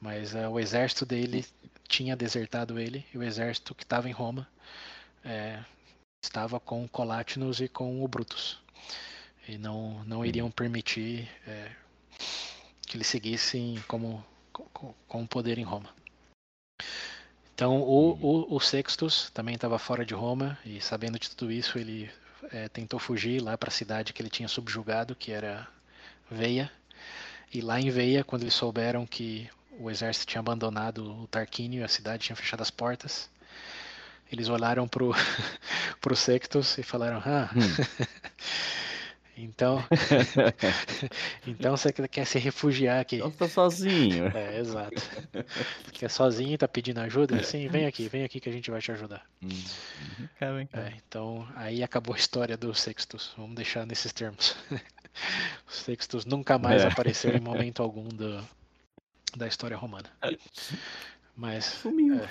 Mas 0.01 0.35
uh, 0.35 0.49
o 0.49 0.59
exército 0.59 1.05
dele 1.05 1.45
tinha 1.89 2.15
desertado 2.15 2.79
ele, 2.79 3.05
e 3.13 3.19
o 3.19 3.23
exército 3.23 3.75
que 3.75 3.83
estava 3.83 4.09
em 4.09 4.13
Roma 4.13 4.47
é, 5.25 5.65
estava 6.23 6.61
com 6.61 6.87
Colátinos 6.87 7.61
e 7.61 7.69
com 7.69 8.05
o 8.05 8.09
Brutus. 8.09 8.61
E 9.49 9.57
não, 9.57 10.05
não 10.05 10.25
iriam 10.25 10.51
permitir 10.51 11.29
é, 11.47 11.73
que 12.87 12.97
eles 12.97 13.07
seguissem 13.07 13.83
como, 13.89 14.25
com, 14.53 14.95
com 15.09 15.27
poder 15.27 15.59
em 15.59 15.65
Roma. 15.65 15.89
Então 17.55 17.81
o, 17.81 18.13
o, 18.21 18.55
o 18.55 18.61
Sextus 18.61 19.31
também 19.31 19.55
estava 19.55 19.79
fora 19.79 20.05
de 20.05 20.15
Roma 20.15 20.57
e 20.65 20.81
sabendo 20.81 21.19
de 21.19 21.31
tudo 21.31 21.51
isso 21.51 21.79
ele 21.79 22.09
é, 22.53 22.69
tentou 22.69 23.01
fugir 23.01 23.43
lá 23.43 23.59
para 23.59 23.69
a 23.69 23.73
cidade 23.73 24.13
que 24.13 24.23
ele 24.23 24.31
tinha 24.31 24.49
subjugado, 24.49 25.17
que 25.17 25.33
era 25.33 25.67
Veia. 26.31 26.71
E 27.53 27.61
lá 27.61 27.81
em 27.81 27.91
Veia, 27.91 28.23
quando 28.23 28.43
eles 28.43 28.55
souberam 28.55 29.07
que 29.07 29.51
o 29.79 29.91
exército 29.91 30.27
tinha 30.27 30.41
abandonado 30.41 31.23
o 31.23 31.27
Tarquínio, 31.27 31.85
a 31.85 31.89
cidade 31.89 32.25
tinha 32.25 32.37
fechado 32.37 32.63
as 32.63 32.71
portas, 32.71 33.31
eles 34.31 34.49
olharam 34.49 34.87
pro, 34.87 35.13
pro 36.01 36.17
Sextus 36.17 36.79
e 36.79 36.83
falaram: 36.83 37.23
Ah, 37.25 37.51
hum. 37.55 37.61
Então, 39.41 39.85
então 41.47 41.77
você 41.77 41.93
quer 41.93 42.25
se 42.25 42.41
refugiar 42.41 43.01
aqui. 43.01 43.17
Então 43.17 43.31
tá 43.31 43.49
sozinho. 43.49 44.27
É, 44.37 44.59
exato. 44.59 45.01
Quer 45.93 46.11
sozinho 46.11 46.55
e 46.55 46.59
tá 46.59 46.67
pedindo 46.67 46.99
ajuda? 46.99 47.41
Sim, 47.45 47.69
vem 47.69 47.87
aqui, 47.87 48.09
vem 48.09 48.25
aqui 48.25 48.41
que 48.41 48.49
a 48.49 48.53
gente 48.53 48.69
vai 48.69 48.81
te 48.81 48.91
ajudar. 48.91 49.25
Hum, 49.41 49.49
É, 50.73 50.93
então, 50.97 51.47
aí 51.55 51.85
acabou 51.85 52.17
a 52.17 52.19
história 52.19 52.57
do 52.57 52.75
Sextus. 52.75 53.33
Vamos 53.37 53.55
deixar 53.55 53.87
nesses 53.87 54.13
termos. 54.13 54.57
O 55.69 55.73
Sextus 55.73 56.25
nunca 56.25 56.59
mais 56.59 56.83
é. 56.83 56.89
apareceu 56.89 57.37
em 57.37 57.41
momento 57.41 57.81
algum 57.81 58.09
do, 58.09 58.45
da 59.37 59.47
história 59.47 59.77
romana. 59.77 60.11
Mas, 61.37 61.85
é, 61.87 62.29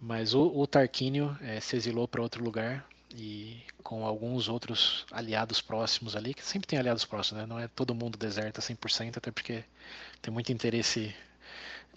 mas 0.00 0.34
o, 0.34 0.42
o 0.54 0.66
Tarquínio 0.66 1.36
é, 1.40 1.60
se 1.60 1.76
exilou 1.76 2.06
para 2.06 2.20
outro 2.22 2.44
lugar 2.44 2.86
e 3.14 3.62
com 3.82 4.04
alguns 4.06 4.48
outros 4.48 5.04
aliados 5.10 5.60
próximos 5.60 6.14
ali, 6.14 6.34
que 6.34 6.44
sempre 6.44 6.68
tem 6.68 6.78
aliados 6.78 7.04
próximos, 7.04 7.42
né? 7.42 7.46
não 7.46 7.58
é 7.58 7.66
todo 7.68 7.94
mundo 7.94 8.16
deserta 8.18 8.60
100%, 8.60 9.16
até 9.16 9.30
porque 9.30 9.64
tem 10.22 10.32
muito 10.32 10.52
interesse, 10.52 11.14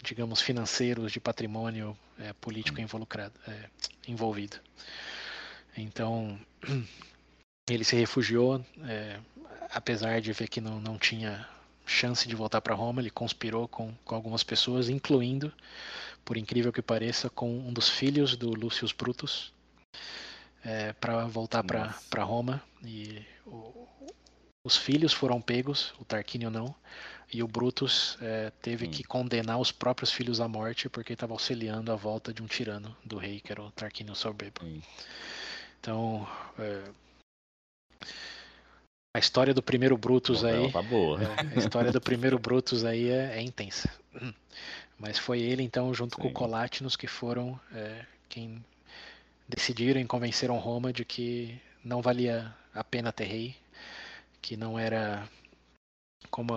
digamos, 0.02 0.40
financeiro, 0.40 1.08
de 1.08 1.20
patrimônio 1.20 1.96
é, 2.18 2.32
político 2.34 2.80
involucrado, 2.80 3.34
é, 3.46 3.68
envolvido. 4.08 4.56
Então, 5.76 6.38
ele 7.68 7.84
se 7.84 7.96
refugiou, 7.96 8.64
é, 8.84 9.20
apesar 9.70 10.20
de 10.20 10.32
ver 10.32 10.48
que 10.48 10.60
não, 10.60 10.80
não 10.80 10.98
tinha 10.98 11.46
chance 11.86 12.26
de 12.26 12.34
voltar 12.34 12.60
para 12.60 12.74
Roma, 12.74 13.00
ele 13.00 13.10
conspirou 13.10 13.68
com, 13.68 13.92
com 14.04 14.14
algumas 14.14 14.42
pessoas, 14.42 14.88
incluindo, 14.88 15.52
por 16.24 16.36
incrível 16.36 16.72
que 16.72 16.82
pareça, 16.82 17.28
com 17.28 17.50
um 17.50 17.72
dos 17.72 17.88
filhos 17.88 18.36
do 18.36 18.50
Lúcio 18.50 18.88
Brutus, 18.96 19.52
é, 20.64 20.92
para 20.94 21.26
voltar 21.26 21.62
para 21.62 22.24
Roma. 22.24 22.62
E 22.82 23.22
o, 23.46 23.86
os 24.64 24.76
filhos 24.76 25.12
foram 25.12 25.40
pegos, 25.40 25.92
o 26.00 26.04
Tarquínio 26.04 26.50
não. 26.50 26.74
E 27.32 27.42
o 27.42 27.48
Brutus 27.48 28.16
é, 28.20 28.50
teve 28.62 28.86
hum. 28.86 28.90
que 28.90 29.02
condenar 29.02 29.58
os 29.58 29.72
próprios 29.72 30.10
filhos 30.10 30.40
à 30.40 30.48
morte 30.48 30.88
porque 30.88 31.12
estava 31.12 31.32
auxiliando 31.32 31.92
a 31.92 31.96
volta 31.96 32.32
de 32.32 32.42
um 32.42 32.46
tirano 32.46 32.96
do 33.04 33.18
rei, 33.18 33.40
que 33.40 33.52
era 33.52 33.62
o 33.62 33.70
Tarquínio 33.72 34.14
Soberbo. 34.14 34.64
Hum. 34.64 34.80
Então, 35.80 36.26
é, 36.58 36.82
a 39.14 39.20
história 39.20 39.54
do 39.54 39.62
primeiro 39.62 39.96
Brutus 39.96 40.44
aí. 40.44 40.72
Tá 40.72 40.82
boa. 40.82 41.20
É, 41.22 41.56
a 41.56 41.58
história 41.58 41.92
do 41.92 42.00
primeiro 42.00 42.36
Brutus 42.36 42.84
aí 42.84 43.08
é, 43.08 43.38
é, 43.38 43.40
intensa. 43.40 43.88
Mas 44.98 45.18
foi 45.18 45.40
ele, 45.40 45.62
então, 45.62 45.94
junto 45.94 46.16
Sim. 46.16 46.22
com 46.22 46.28
o 46.28 46.32
Colátinos, 46.32 46.96
que 46.96 47.06
foram 47.06 47.58
é, 47.72 48.04
quem 48.28 48.64
decidiram 49.48 50.00
e 50.00 50.04
convenceram 50.04 50.58
Roma 50.58 50.92
de 50.92 51.04
que 51.04 51.60
não 51.84 52.02
valia 52.02 52.52
a 52.74 52.82
pena 52.82 53.12
ter 53.12 53.26
rei, 53.26 53.56
que 54.42 54.56
não 54.56 54.76
era 54.76 55.28
como 56.28 56.52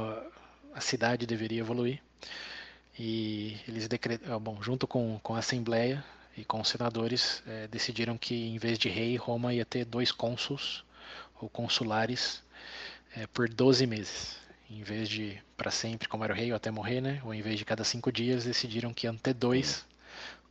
a 0.74 0.82
cidade 0.82 1.27
deveria 1.27 1.60
evoluir. 1.60 2.02
E 2.98 3.56
eles 3.68 3.88
decretaram, 3.88 4.36
ah, 4.36 4.40
bom, 4.40 4.64
junto 4.64 4.88
com, 4.88 5.19
com 5.22 5.36
a 5.36 5.40
Assembleia 5.40 6.03
e 6.36 6.44
com 6.44 6.60
os 6.60 6.69
senadores, 6.69 7.44
é, 7.45 7.68
decidiram 7.68 8.18
que 8.18 8.34
em 8.48 8.58
vez 8.58 8.80
de 8.80 8.90
rei, 8.90 9.16
Roma 9.16 9.53
ia 9.53 9.66
ter 9.66 9.86
dois 9.86 10.11
cônsuls 10.11 10.84
ou 11.40 11.48
consulares 11.48 12.42
é, 13.17 13.27
por 13.27 13.49
12 13.49 13.85
meses. 13.87 14.37
Em 14.69 14.83
vez 14.83 15.09
de 15.09 15.41
para 15.55 15.71
sempre, 15.71 16.07
como 16.07 16.23
era 16.23 16.33
o 16.33 16.35
rei, 16.35 16.51
ou 16.51 16.55
até 16.55 16.69
morrer, 16.69 17.01
né? 17.01 17.21
Ou 17.23 17.33
em 17.33 17.41
vez 17.41 17.57
de 17.57 17.65
cada 17.65 17.83
cinco 17.83 18.11
dias, 18.11 18.43
decidiram 18.43 18.93
que 18.93 19.07
iam 19.07 19.17
ter 19.17 19.33
dois 19.33 19.85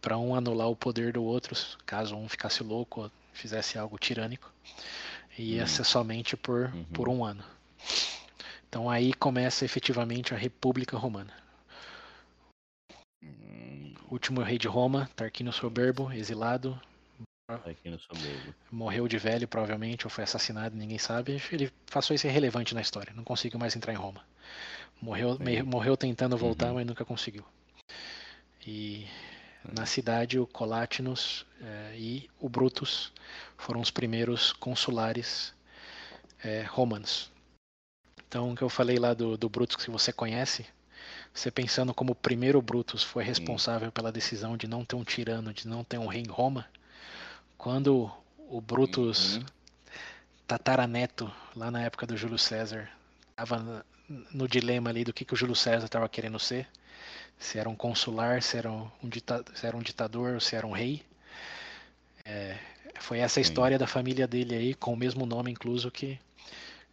para 0.00 0.18
um 0.18 0.34
anular 0.34 0.68
o 0.68 0.76
poder 0.76 1.12
do 1.12 1.22
outro, 1.22 1.54
caso 1.84 2.16
um 2.16 2.28
ficasse 2.28 2.62
louco 2.62 3.02
ou 3.02 3.10
fizesse 3.32 3.78
algo 3.78 3.98
tirânico. 3.98 4.52
E 5.38 5.54
ia 5.54 5.62
uhum. 5.62 5.66
ser 5.68 5.84
somente 5.84 6.36
por, 6.36 6.72
uhum. 6.72 6.84
por 6.84 7.08
um 7.08 7.24
ano. 7.24 7.44
Então 8.68 8.90
aí 8.90 9.12
começa 9.12 9.64
efetivamente 9.64 10.34
a 10.34 10.36
República 10.36 10.96
Romana. 10.96 11.32
Uhum. 13.22 13.94
Último 14.10 14.40
rei 14.42 14.58
de 14.58 14.66
Roma, 14.66 15.10
Tarquínio 15.14 15.52
Soberbo, 15.52 16.10
exilado. 16.12 16.80
Tarquínio 17.46 18.00
Soberbo. 18.00 18.54
Morreu 18.72 19.06
de 19.06 19.18
velho, 19.18 19.46
provavelmente, 19.46 20.04
ou 20.04 20.10
foi 20.10 20.24
assassinado, 20.24 20.76
ninguém 20.76 20.98
sabe. 20.98 21.40
Ele 21.52 21.70
passou 21.92 22.14
isso 22.14 22.26
irrelevante 22.26 22.74
na 22.74 22.80
história, 22.80 23.12
não 23.14 23.22
conseguiu 23.22 23.58
mais 23.58 23.76
entrar 23.76 23.92
em 23.92 23.96
Roma. 23.96 24.24
Morreu, 25.00 25.38
morreu 25.64 25.96
tentando 25.96 26.36
voltar, 26.36 26.68
uhum. 26.68 26.74
mas 26.74 26.86
nunca 26.86 27.04
conseguiu. 27.04 27.44
E 28.66 29.06
na 29.72 29.86
cidade, 29.86 30.40
o 30.40 30.46
Colátinos 30.46 31.46
é, 31.60 31.96
e 31.96 32.28
o 32.40 32.48
Brutus 32.48 33.12
foram 33.56 33.80
os 33.80 33.92
primeiros 33.92 34.52
consulares 34.52 35.54
é, 36.42 36.62
romanos. 36.62 37.30
Então, 38.26 38.50
o 38.50 38.56
que 38.56 38.62
eu 38.62 38.68
falei 38.68 38.98
lá 38.98 39.14
do, 39.14 39.36
do 39.36 39.48
Brutus 39.48 39.76
que 39.76 39.90
você 39.90 40.12
conhece, 40.12 40.66
você 41.32 41.48
pensando 41.48 41.94
como 41.94 42.10
o 42.10 42.16
primeiro 42.16 42.60
Brutus 42.60 43.04
foi 43.04 43.22
responsável 43.22 43.92
pela 43.92 44.10
decisão 44.10 44.56
de 44.56 44.66
não 44.66 44.84
ter 44.84 44.96
um 44.96 45.04
tirano, 45.04 45.54
de 45.54 45.68
não 45.68 45.84
ter 45.84 45.98
um 45.98 46.08
rei 46.08 46.22
em 46.22 46.28
Roma, 46.28 46.66
quando 47.56 48.10
o 48.48 48.60
Brutus 48.60 49.36
uhum. 49.36 49.44
tataraneto, 50.46 51.32
lá 51.54 51.70
na 51.70 51.82
época 51.82 52.06
do 52.06 52.16
Júlio 52.16 52.38
César, 52.38 52.88
estava 53.30 53.84
no 54.08 54.46
dilema 54.46 54.90
ali 54.90 55.04
do 55.04 55.12
que, 55.12 55.24
que 55.24 55.34
o 55.34 55.36
Júlio 55.36 55.56
César 55.56 55.86
estava 55.86 56.08
querendo 56.08 56.38
ser, 56.38 56.68
se 57.38 57.58
era 57.58 57.68
um 57.68 57.74
consular, 57.74 58.42
se 58.42 58.56
era 58.56 58.70
um, 58.70 58.88
se 59.54 59.66
era 59.66 59.76
um 59.76 59.82
ditador, 59.82 60.40
se 60.40 60.56
era 60.56 60.66
um 60.66 60.72
rei. 60.72 61.02
É, 62.24 62.56
foi 63.00 63.18
essa 63.18 63.40
a 63.40 63.42
história 63.42 63.78
da 63.78 63.86
família 63.86 64.26
dele 64.26 64.54
aí, 64.54 64.74
com 64.74 64.92
o 64.92 64.96
mesmo 64.96 65.26
nome 65.26 65.50
incluso 65.50 65.90
que 65.90 66.18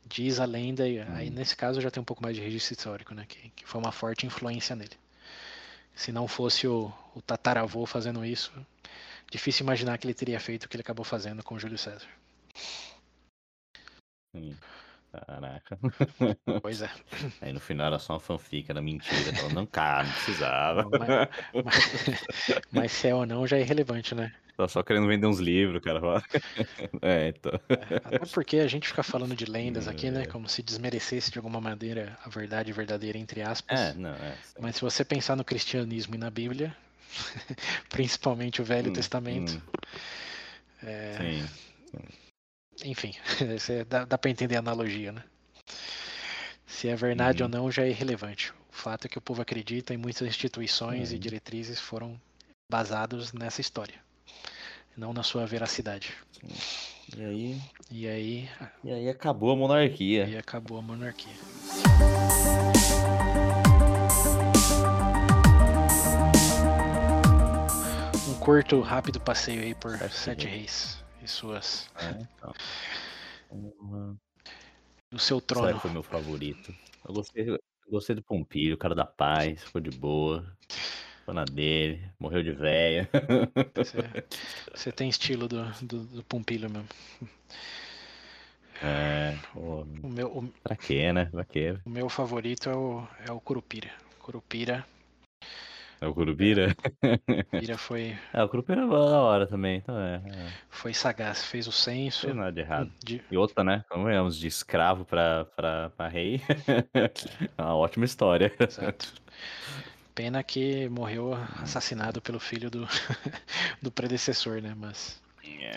diz 0.06 0.40
a 0.40 0.46
lenda, 0.46 0.88
e 0.88 1.00
aí 1.00 1.30
hum. 1.30 1.34
nesse 1.34 1.56
caso 1.56 1.80
já 1.80 1.90
tem 1.90 2.02
um 2.02 2.06
pouco 2.06 2.22
mais 2.22 2.36
de 2.36 2.42
registro 2.42 2.74
histórico, 2.74 3.14
né? 3.14 3.26
Que, 3.28 3.50
que 3.50 3.66
foi 3.66 3.80
uma 3.80 3.92
forte 3.92 4.26
influência 4.26 4.76
nele. 4.76 4.98
Se 5.96 6.12
não 6.12 6.28
fosse 6.28 6.68
o, 6.68 6.92
o 7.16 7.22
tataravô 7.22 7.86
fazendo 7.86 8.26
isso, 8.26 8.52
difícil 9.30 9.64
imaginar 9.64 9.98
que 9.98 10.06
ele 10.08 10.14
teria 10.14 10.40
feito 10.40 10.66
o 10.66 10.70
que 10.70 10.76
ele 10.76 10.82
acabou 10.82 11.06
fazendo 11.06 11.44
com 11.44 11.60
Júlio 11.60 11.78
César. 11.78 12.08
Caraca. 15.12 15.78
Pois 16.62 16.82
é. 16.82 16.90
Aí 17.40 17.54
no 17.54 17.60
final 17.60 17.88
era 17.88 18.00
só 18.00 18.14
uma 18.14 18.20
fanfic, 18.20 18.70
era 18.70 18.82
mentira. 18.82 19.36
Falando, 19.36 19.54
não, 19.54 19.66
cara, 19.66 20.04
não 20.04 20.12
precisava. 20.14 20.90
Mas, 20.90 21.64
mas, 21.64 22.62
mas 22.72 22.92
se 22.92 23.10
é 23.10 23.16
ou 23.16 23.26
não 23.26 23.46
já 23.46 23.58
é 23.58 23.62
irrelevante, 23.62 24.16
né? 24.16 24.34
Tá 24.58 24.68
só 24.68 24.84
querendo 24.84 25.08
vender 25.08 25.26
uns 25.26 25.40
livros, 25.40 25.82
cara. 25.82 26.00
É, 27.02 27.30
então. 27.30 27.52
É, 27.70 27.96
até 27.96 28.20
porque 28.20 28.58
a 28.58 28.68
gente 28.68 28.88
fica 28.88 29.04
falando 29.04 29.36
de 29.36 29.46
lendas 29.46 29.88
aqui, 29.88 30.10
né? 30.10 30.26
Como 30.26 30.48
se 30.48 30.64
desmerecesse 30.64 31.32
de 31.32 31.38
alguma 31.38 31.60
maneira 31.60 32.18
a 32.24 32.30
verdade 32.30 32.72
verdadeira, 32.72 33.18
entre 33.18 33.42
aspas. 33.42 33.80
É, 33.80 33.94
não, 33.94 34.12
é. 34.12 34.38
sim. 34.44 34.56
Mas 34.60 34.76
se 34.76 34.82
você 34.82 35.04
pensar 35.04 35.36
no 35.36 35.44
cristianismo 35.44 36.16
e 36.16 36.18
na 36.18 36.30
Bíblia, 36.30 36.76
principalmente 37.90 38.62
o 38.62 38.66
Velho 38.66 38.90
Hum, 38.90 38.94
Testamento, 38.94 39.62
hum, 40.82 40.88
é, 40.88 41.18
Sim. 41.18 41.48
enfim, 42.86 43.14
dá, 43.88 44.06
dá 44.06 44.18
pra 44.18 44.32
entender 44.32 44.56
a 44.56 44.60
analogia, 44.60 45.12
né? 45.12 45.24
Se 46.66 46.88
é 46.90 46.96
verdade 46.96 47.44
Uhum. 47.44 47.50
ou 47.50 47.50
não 47.50 47.72
já 47.72 47.84
é 47.84 47.90
irrelevante. 47.90 48.52
O 48.72 48.76
fato 48.76 49.06
é 49.06 49.10
que 49.10 49.18
o 49.18 49.22
povo 49.22 49.42
acredita 49.42 49.94
e 49.94 49.98
muitas 49.98 50.28
instituições 50.28 51.12
e 51.12 51.14
Uhum. 51.14 51.20
diretrizes 51.20 51.80
foram 51.80 52.20
basados 52.70 53.32
nessa 53.34 53.62
história, 53.62 53.96
não 54.98 55.14
na 55.14 55.22
sua 55.24 55.46
veracidade. 55.46 56.14
E 57.16 57.24
aí, 57.24 57.62
E 57.92 58.08
aí, 58.08 58.50
e 58.84 58.92
aí 58.92 59.08
acabou 59.10 59.52
a 59.52 59.56
monarquia. 59.56 60.26
aí 60.26 60.36
acabou 60.38 60.80
a 60.80 60.82
monarquia. 60.82 61.36
Curto, 68.44 68.82
rápido 68.82 69.20
passeio 69.20 69.62
aí 69.62 69.74
por 69.76 69.92
Sete 69.98 70.14
Sete 70.16 70.48
Reis. 70.48 71.04
E 71.22 71.28
suas. 71.28 71.90
É, 71.96 72.10
então. 72.10 72.54
Uma- 73.50 74.18
O 75.14 75.20
seu 75.20 75.40
trono. 75.40 75.80
foi 75.80 75.92
meu 75.92 76.04
favorito. 76.04 76.74
Eu 77.08 77.14
gostei, 77.14 77.50
eu 77.50 77.60
gostei 77.90 78.16
do 78.16 78.24
Pompilho, 78.24 78.76
o 78.76 78.78
cara 78.78 78.94
da 78.96 79.06
paz, 79.06 79.64
ficou 79.64 79.80
de 79.82 79.92
boa. 79.92 80.46
Ficou 81.20 81.34
na 81.34 81.46
dele, 81.46 82.04
morreu 82.20 82.44
de 82.44 82.52
véia. 82.52 83.10
Você, 83.76 83.98
você 84.76 84.92
tem 84.92 85.08
estilo 85.08 85.48
do, 85.48 85.64
do, 85.82 86.00
do 86.06 86.24
Pompilho 86.24 86.70
mesmo. 86.70 86.90
É, 88.82 89.38
pô, 89.54 89.86
O 90.04 90.10
meu, 90.10 90.28
o, 90.28 90.48
pra 90.62 90.76
quê, 90.76 91.14
né? 91.14 91.26
Pra 91.26 91.46
quê? 91.46 91.78
o 91.86 91.90
meu 91.90 92.10
favorito 92.10 92.70
é 92.70 92.76
o, 92.76 93.08
é 93.26 93.32
o 93.32 93.40
Curupira. 93.40 93.92
Curupira, 94.20 94.86
o 96.08 96.14
Curupira? 96.14 96.76
Curupira 97.50 97.78
foi, 97.78 98.18
É, 98.34 98.44
o 98.44 98.50
Curupira 98.50 98.82
é 98.82 98.88
da 98.88 98.94
hora 99.22 99.48
também, 99.48 99.78
então 99.78 99.98
é. 100.00 100.16
é. 100.26 100.48
foi 100.70 100.94
sagaz, 100.94 101.44
fez 101.46 101.66
o 101.68 101.70
Não 101.70 101.74
censo. 101.74 102.26
tem 102.28 102.36
nada 102.36 102.52
de 102.52 102.60
errado. 102.62 102.92
de- 103.04 103.22
E 103.32 103.38
outra, 103.38 103.64
né? 103.64 103.84
Convenhamos, 103.90 104.38
de 104.38 104.48
escravo 104.48 105.06
pra, 105.06 105.46
pra, 105.56 105.90
pra 105.92 106.08
rei. 106.08 106.42
É 107.58 107.62
uma 107.62 107.76
ótima 107.76 108.06
história. 108.06 108.52
Exato. 108.60 109.14
Pena 110.16 110.44
que 110.44 110.88
morreu 110.90 111.34
assassinado 111.62 112.22
pelo 112.22 112.40
filho 112.40 112.70
do, 112.70 112.88
do 113.82 113.92
predecessor, 113.92 114.62
né? 114.62 114.74
Mas. 114.78 115.22
É, 115.46 115.76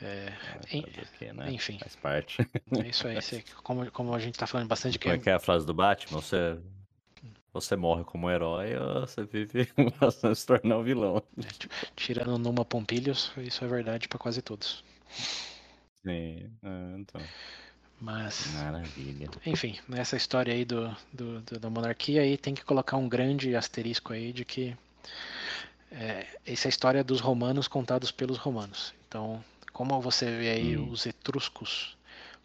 É, 0.00 0.32
en- 0.72 1.32
né? 1.34 1.50
enfim. 1.50 1.76
Faz 1.80 1.96
parte. 1.96 2.40
é 2.78 2.86
isso 2.88 3.06
aí. 3.08 3.16
Você- 3.16 3.44
como, 3.64 3.90
como 3.90 4.14
a 4.14 4.18
gente 4.20 4.38
tá 4.38 4.46
falando 4.46 4.68
bastante 4.68 4.98
que 4.98 5.08
Como 5.08 5.16
é 5.16 5.18
que 5.18 5.28
é 5.28 5.34
a 5.34 5.40
frase 5.40 5.66
do 5.66 5.74
Batman? 5.74 6.20
Você, 6.20 6.56
você 7.60 7.76
morre 7.76 8.04
como 8.04 8.30
herói 8.30 8.76
ou 8.76 9.00
você 9.06 9.24
vive 9.24 9.68
se 10.34 10.46
tornar 10.46 10.78
um 10.78 10.82
vilão? 10.84 11.22
é, 11.42 11.46
t- 11.46 11.68
tirando 11.96 12.38
numa 12.38 12.64
Pompilhos, 12.64 13.32
isso 13.38 13.64
é 13.64 13.68
verdade 13.68 14.08
pra 14.08 14.18
quase 14.18 14.40
todos. 14.42 14.84
Sim, 16.04 16.50
é, 16.62 16.96
então. 16.98 17.32
Mas. 18.00 18.46
Maravilha. 18.54 19.28
Enfim, 19.44 19.78
nessa 19.88 20.16
história 20.16 20.52
aí 20.54 20.64
do, 20.64 20.94
do- 21.12 21.40
do- 21.42 21.58
da 21.60 21.70
monarquia 21.70 22.22
aí 22.22 22.36
tem 22.36 22.54
que 22.54 22.64
colocar 22.64 22.96
um 22.96 23.08
grande 23.08 23.54
asterisco 23.56 24.12
aí 24.12 24.32
de 24.32 24.44
que 24.44 24.76
é, 25.90 26.26
essa 26.46 26.66
é 26.66 26.68
a 26.68 26.70
história 26.70 27.04
dos 27.04 27.20
romanos 27.20 27.66
contados 27.68 28.10
pelos 28.10 28.38
romanos. 28.38 28.94
Então, 29.08 29.42
como 29.72 30.00
você 30.00 30.26
vê 30.36 30.50
aí 30.50 30.76
Hum. 30.76 30.90
os 30.90 31.06
etruscos 31.06 31.96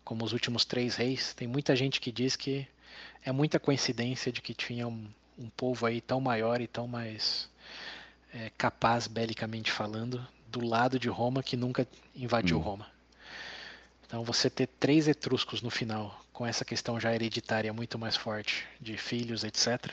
como 0.03 0.25
os 0.25 0.33
últimos 0.33 0.65
três 0.65 0.97
reis, 0.97 1.33
tem 1.33 1.47
muita 1.47 1.75
gente 1.75 2.01
que 2.01 2.11
diz 2.11 2.35
que 2.35 2.67
é 3.25 3.31
muita 3.31 3.59
coincidência 3.59 4.31
de 4.31 4.41
que 4.41 4.53
tinha 4.53 4.87
um, 4.87 5.07
um 5.37 5.49
povo 5.49 5.85
aí 5.85 6.01
tão 6.01 6.19
maior 6.19 6.61
e 6.61 6.67
tão 6.67 6.87
mais 6.87 7.49
é, 8.33 8.51
capaz, 8.57 9.07
belicamente 9.07 9.71
falando, 9.71 10.25
do 10.47 10.65
lado 10.65 10.99
de 10.99 11.09
Roma 11.09 11.41
que 11.43 11.57
nunca 11.57 11.87
invadiu 12.15 12.57
Hum. 12.57 12.61
Roma. 12.61 12.87
Então 14.05 14.23
você 14.23 14.49
ter 14.49 14.67
três 14.67 15.07
etruscos 15.07 15.61
no 15.61 15.69
final, 15.69 16.23
com 16.31 16.45
essa 16.45 16.63
questão 16.63 16.99
já 16.99 17.13
hereditária 17.13 17.73
muito 17.73 17.97
mais 17.97 18.15
forte, 18.15 18.65
de 18.79 18.95
filhos, 18.97 19.43
etc. 19.43 19.91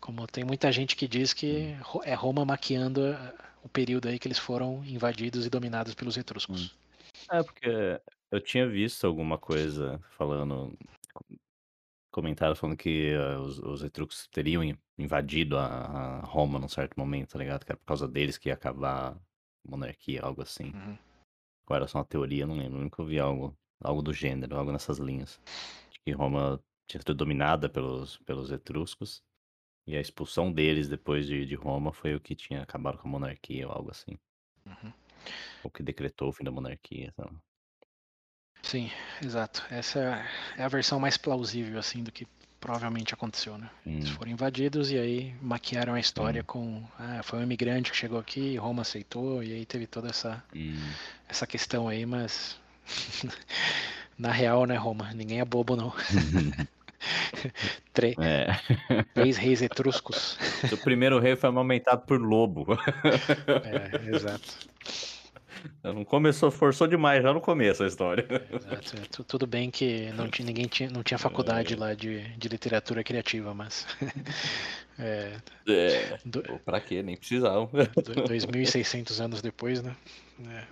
Como 0.00 0.26
tem 0.26 0.44
muita 0.44 0.70
gente 0.72 0.96
que 0.96 1.06
diz 1.08 1.32
que 1.32 1.74
Ro- 1.82 2.02
é 2.04 2.14
Roma 2.14 2.44
maquiando 2.44 3.06
ah, 3.06 3.34
o 3.62 3.68
período 3.68 4.08
aí 4.08 4.18
que 4.18 4.28
eles 4.28 4.38
foram 4.38 4.82
invadidos 4.84 5.44
e 5.46 5.50
dominados 5.50 5.94
pelos 5.94 6.16
etruscos. 6.16 6.74
É, 7.30 7.42
porque 7.42 8.00
eu 8.30 8.40
tinha 8.40 8.68
visto 8.68 9.06
alguma 9.06 9.38
coisa 9.38 10.00
falando. 10.16 10.72
Comentário 12.14 12.54
falando 12.54 12.76
que 12.76 13.08
eh, 13.10 13.36
os, 13.38 13.58
os 13.58 13.82
etruscos 13.82 14.28
teriam 14.28 14.62
in- 14.62 14.78
invadido 14.96 15.58
a, 15.58 15.66
a 15.66 16.20
Roma 16.20 16.60
num 16.60 16.68
certo 16.68 16.96
momento, 16.96 17.30
tá 17.30 17.40
ligado? 17.40 17.64
Que 17.64 17.72
era 17.72 17.76
por 17.76 17.86
causa 17.86 18.06
deles 18.06 18.38
que 18.38 18.50
ia 18.50 18.54
acabar 18.54 19.14
a 19.14 19.20
monarquia, 19.68 20.22
algo 20.22 20.40
assim. 20.40 20.70
Uhum. 20.72 20.96
Ou 21.68 21.74
era 21.74 21.88
só 21.88 21.98
uma 21.98 22.04
teoria, 22.04 22.46
não 22.46 22.56
lembro. 22.56 22.78
Nunca 22.78 23.02
ouvi 23.02 23.18
algo, 23.18 23.58
algo 23.80 24.00
do 24.00 24.12
gênero, 24.12 24.56
algo 24.56 24.70
nessas 24.70 24.98
linhas. 24.98 25.40
De 25.90 25.98
que 25.98 26.12
Roma 26.12 26.62
tinha 26.86 27.00
sido 27.00 27.14
dominada 27.14 27.68
pelos, 27.68 28.18
pelos 28.18 28.52
etruscos. 28.52 29.20
E 29.84 29.96
a 29.96 30.00
expulsão 30.00 30.52
deles 30.52 30.88
depois 30.88 31.26
de, 31.26 31.44
de 31.44 31.56
Roma 31.56 31.92
foi 31.92 32.14
o 32.14 32.20
que 32.20 32.36
tinha 32.36 32.62
acabado 32.62 32.96
com 32.96 33.08
a 33.08 33.10
monarquia, 33.10 33.66
ou 33.66 33.72
algo 33.74 33.90
assim. 33.90 34.16
Uhum. 34.64 34.92
Ou 35.64 35.70
que 35.70 35.82
decretou 35.82 36.28
o 36.28 36.32
fim 36.32 36.44
da 36.44 36.52
monarquia, 36.52 37.12
lá. 37.18 37.28
Sim, 38.64 38.90
exato. 39.22 39.62
Essa 39.70 40.24
é 40.56 40.62
a 40.64 40.68
versão 40.68 40.98
mais 40.98 41.16
plausível 41.16 41.78
assim 41.78 42.02
do 42.02 42.10
que 42.10 42.26
provavelmente 42.60 43.12
aconteceu, 43.12 43.58
né? 43.58 43.68
Eles 43.86 44.08
Hum, 44.08 44.14
foram 44.16 44.30
invadidos 44.32 44.90
e 44.90 44.98
aí 44.98 45.34
maquiaram 45.42 45.92
a 45.94 46.00
história 46.00 46.40
Hum. 46.40 46.44
com 46.46 46.82
ah, 46.98 47.20
foi 47.22 47.38
um 47.38 47.42
imigrante 47.42 47.90
que 47.90 47.96
chegou 47.96 48.18
aqui, 48.18 48.56
Roma 48.56 48.82
aceitou 48.82 49.42
e 49.42 49.52
aí 49.52 49.66
teve 49.66 49.86
toda 49.86 50.08
essa 50.08 50.42
hum. 50.56 50.74
essa 51.28 51.46
questão 51.46 51.88
aí, 51.88 52.06
mas 52.06 52.58
na 54.18 54.30
real, 54.32 54.64
né, 54.64 54.76
Roma? 54.76 55.12
Ninguém 55.14 55.40
é 55.40 55.44
bobo 55.44 55.76
não. 55.76 55.92
Tre- 57.92 58.16
É. 58.18 58.46
Três 59.14 59.36
reis 59.36 59.60
etruscos. 59.62 60.38
o 60.72 60.76
primeiro 60.78 61.18
rei 61.20 61.36
foi 61.36 61.50
amamentado 61.50 62.02
por 62.06 62.18
lobo. 62.20 62.66
É, 63.62 64.10
exato. 64.10 64.56
Não 65.82 66.04
começou, 66.04 66.50
forçou 66.50 66.86
demais 66.86 67.22
já 67.22 67.32
no 67.32 67.40
começo 67.40 67.82
a 67.82 67.86
história. 67.86 68.26
exato. 68.52 68.96
É, 68.96 69.06
tu- 69.10 69.24
tudo 69.24 69.46
bem 69.46 69.70
que 69.70 70.10
não 70.12 70.28
tinha, 70.30 70.46
ninguém 70.46 70.66
tinha, 70.66 70.90
não 70.90 71.02
tinha 71.02 71.18
faculdade 71.18 71.74
lá 71.76 71.94
de, 71.94 72.20
de 72.36 72.48
literatura 72.48 73.02
criativa, 73.04 73.54
mas 73.54 73.86
é, 74.98 75.36
É. 75.68 76.18
do- 76.24 76.42
pra 76.64 76.80
quê? 76.80 77.02
Nem 77.02 77.16
precisavam. 77.16 77.66
do- 77.66 78.22
2.600 78.28 79.20
anos 79.20 79.42
depois, 79.42 79.82
né? 79.82 79.94
É. 80.46 80.64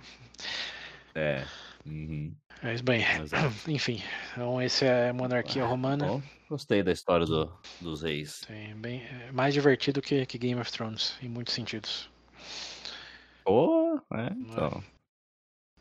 É. 1.15 1.45
Uhum. 1.85 2.33
Mas 2.61 2.81
bem, 2.81 3.03
Exato. 3.21 3.53
enfim, 3.69 4.01
então 4.31 4.61
esse 4.61 4.85
é 4.85 5.09
a 5.09 5.13
monarquia 5.13 5.65
romana. 5.65 6.07
Bom, 6.07 6.21
gostei 6.49 6.81
da 6.81 6.91
história 6.91 7.25
do- 7.25 7.51
dos 7.81 8.01
reis. 8.01 8.41
Sim, 8.47 8.73
bem, 8.77 9.03
é 9.03 9.31
mais 9.31 9.53
divertido 9.53 10.01
que, 10.01 10.25
que 10.25 10.37
Game 10.37 10.59
of 10.59 10.71
Thrones, 10.71 11.15
em 11.21 11.27
muitos 11.27 11.53
sentidos. 11.53 12.09
Pô, 13.43 13.99
é, 14.13 14.27
então. 14.39 14.83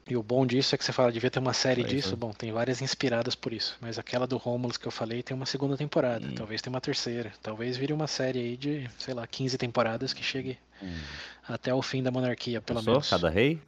E 0.09 0.17
o 0.17 0.23
bom 0.23 0.45
disso 0.45 0.75
é 0.75 0.79
que 0.79 0.85
você 0.85 0.93
fala, 0.93 1.13
devia 1.13 1.31
ter 1.31 1.39
uma 1.39 1.53
série 1.53 1.83
Pois 1.83 1.93
disso. 1.95 2.15
é. 2.15 2.17
Bom, 2.17 2.33
tem 2.33 2.51
várias 2.53 2.83
inspiradas 2.83 3.35
por 3.37 3.53
isso. 3.53 3.79
Mas 3.81 3.99
aquela 3.99 4.27
do 4.27 4.37
Romulus 4.37 4.77
que 4.77 4.87
eu 4.87 4.91
falei 4.91 5.23
tem 5.23 5.35
uma 5.37 5.47
segunda 5.47 5.77
temporada. 5.77 6.27
Hum. 6.27 6.35
Talvez 6.35 6.61
tenha 6.61 6.75
uma 6.75 6.81
terceira. 6.81 7.33
Talvez 7.41 7.77
vire 7.77 7.93
uma 7.93 8.09
série 8.09 8.41
aí 8.41 8.57
de, 8.57 8.91
sei 8.99 9.15
lá, 9.15 9.25
15 9.27 9.57
temporadas 9.57 10.13
que 10.13 10.23
chegue 10.23 10.59
até 11.49 11.73
o 11.73 11.81
fim 11.81 12.03
da 12.03 12.11
monarquia, 12.11 12.61
pelo 12.61 12.81
Pensou? 12.81 12.95
menos. 12.95 13.09
Cada 13.11 13.31
rei? 13.31 13.61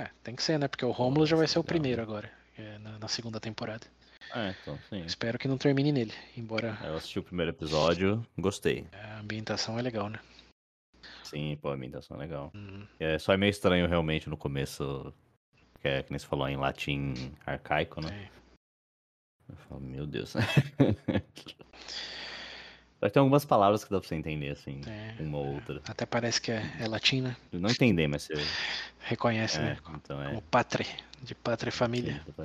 É, 0.00 0.08
tem 0.22 0.36
que 0.36 0.42
ser, 0.44 0.58
né? 0.60 0.68
Porque 0.68 0.84
o 0.84 0.92
Romulus 0.92 1.28
já 1.28 1.36
vai 1.36 1.48
ser 1.48 1.58
o 1.58 1.62
legal. 1.62 1.68
primeiro 1.68 2.02
agora, 2.02 2.30
é, 2.56 2.78
na, 2.78 2.98
na 3.00 3.08
segunda 3.08 3.40
temporada. 3.40 3.84
É, 4.32 4.54
então, 4.62 4.78
sim. 4.88 5.02
Espero 5.04 5.38
que 5.38 5.48
não 5.48 5.58
termine 5.58 5.90
nele, 5.90 6.12
embora 6.36 6.78
Eu 6.84 6.96
assisti 6.96 7.18
o 7.18 7.22
primeiro 7.22 7.50
episódio, 7.50 8.24
gostei. 8.38 8.86
a 8.92 9.18
ambientação 9.18 9.76
é 9.76 9.82
legal, 9.82 10.08
né? 10.08 10.20
Sim, 11.30 11.56
pô, 11.60 11.70
a 11.70 11.74
imitação 11.74 12.16
é 12.16 12.20
legal. 12.20 12.50
Hum, 12.54 12.86
É, 12.98 13.18
só 13.18 13.32
é 13.32 13.36
meio 13.36 13.50
estranho 13.50 13.86
realmente 13.86 14.28
no 14.28 14.36
começo, 14.36 15.12
que 15.80 15.88
é 15.88 16.02
que 16.02 16.10
nem 16.10 16.18
você 16.18 16.26
falou 16.26 16.48
em 16.48 16.56
latim 16.56 17.14
arcaico, 17.46 18.00
né? 18.00 18.08
é. 18.34 18.38
Eu 19.50 19.56
falo, 19.56 19.80
meu 19.80 20.06
Deus. 20.06 20.34
Vai 23.00 23.08
ter 23.10 23.20
algumas 23.20 23.44
palavras 23.44 23.84
que 23.84 23.90
dá 23.90 24.00
pra 24.00 24.08
você 24.08 24.16
entender, 24.16 24.50
assim, 24.50 24.80
É. 24.86 25.14
uma 25.22 25.38
ou 25.38 25.54
outra. 25.54 25.80
Até 25.88 26.04
parece 26.04 26.40
que 26.40 26.50
é, 26.50 26.62
é 26.80 26.88
latina. 26.88 27.36
Não 27.52 27.70
entender, 27.70 28.08
mas 28.08 28.24
você. 28.24 28.34
Reconhece, 29.00 29.58
É, 29.58 29.62
né? 29.62 29.76
então 29.94 30.20
é. 30.20 30.26
Como 30.28 30.42
patre, 30.42 30.84
de 31.22 31.34
pátria 31.34 31.70
e 31.70 31.72
família. 31.72 32.20
Sim, 32.26 32.44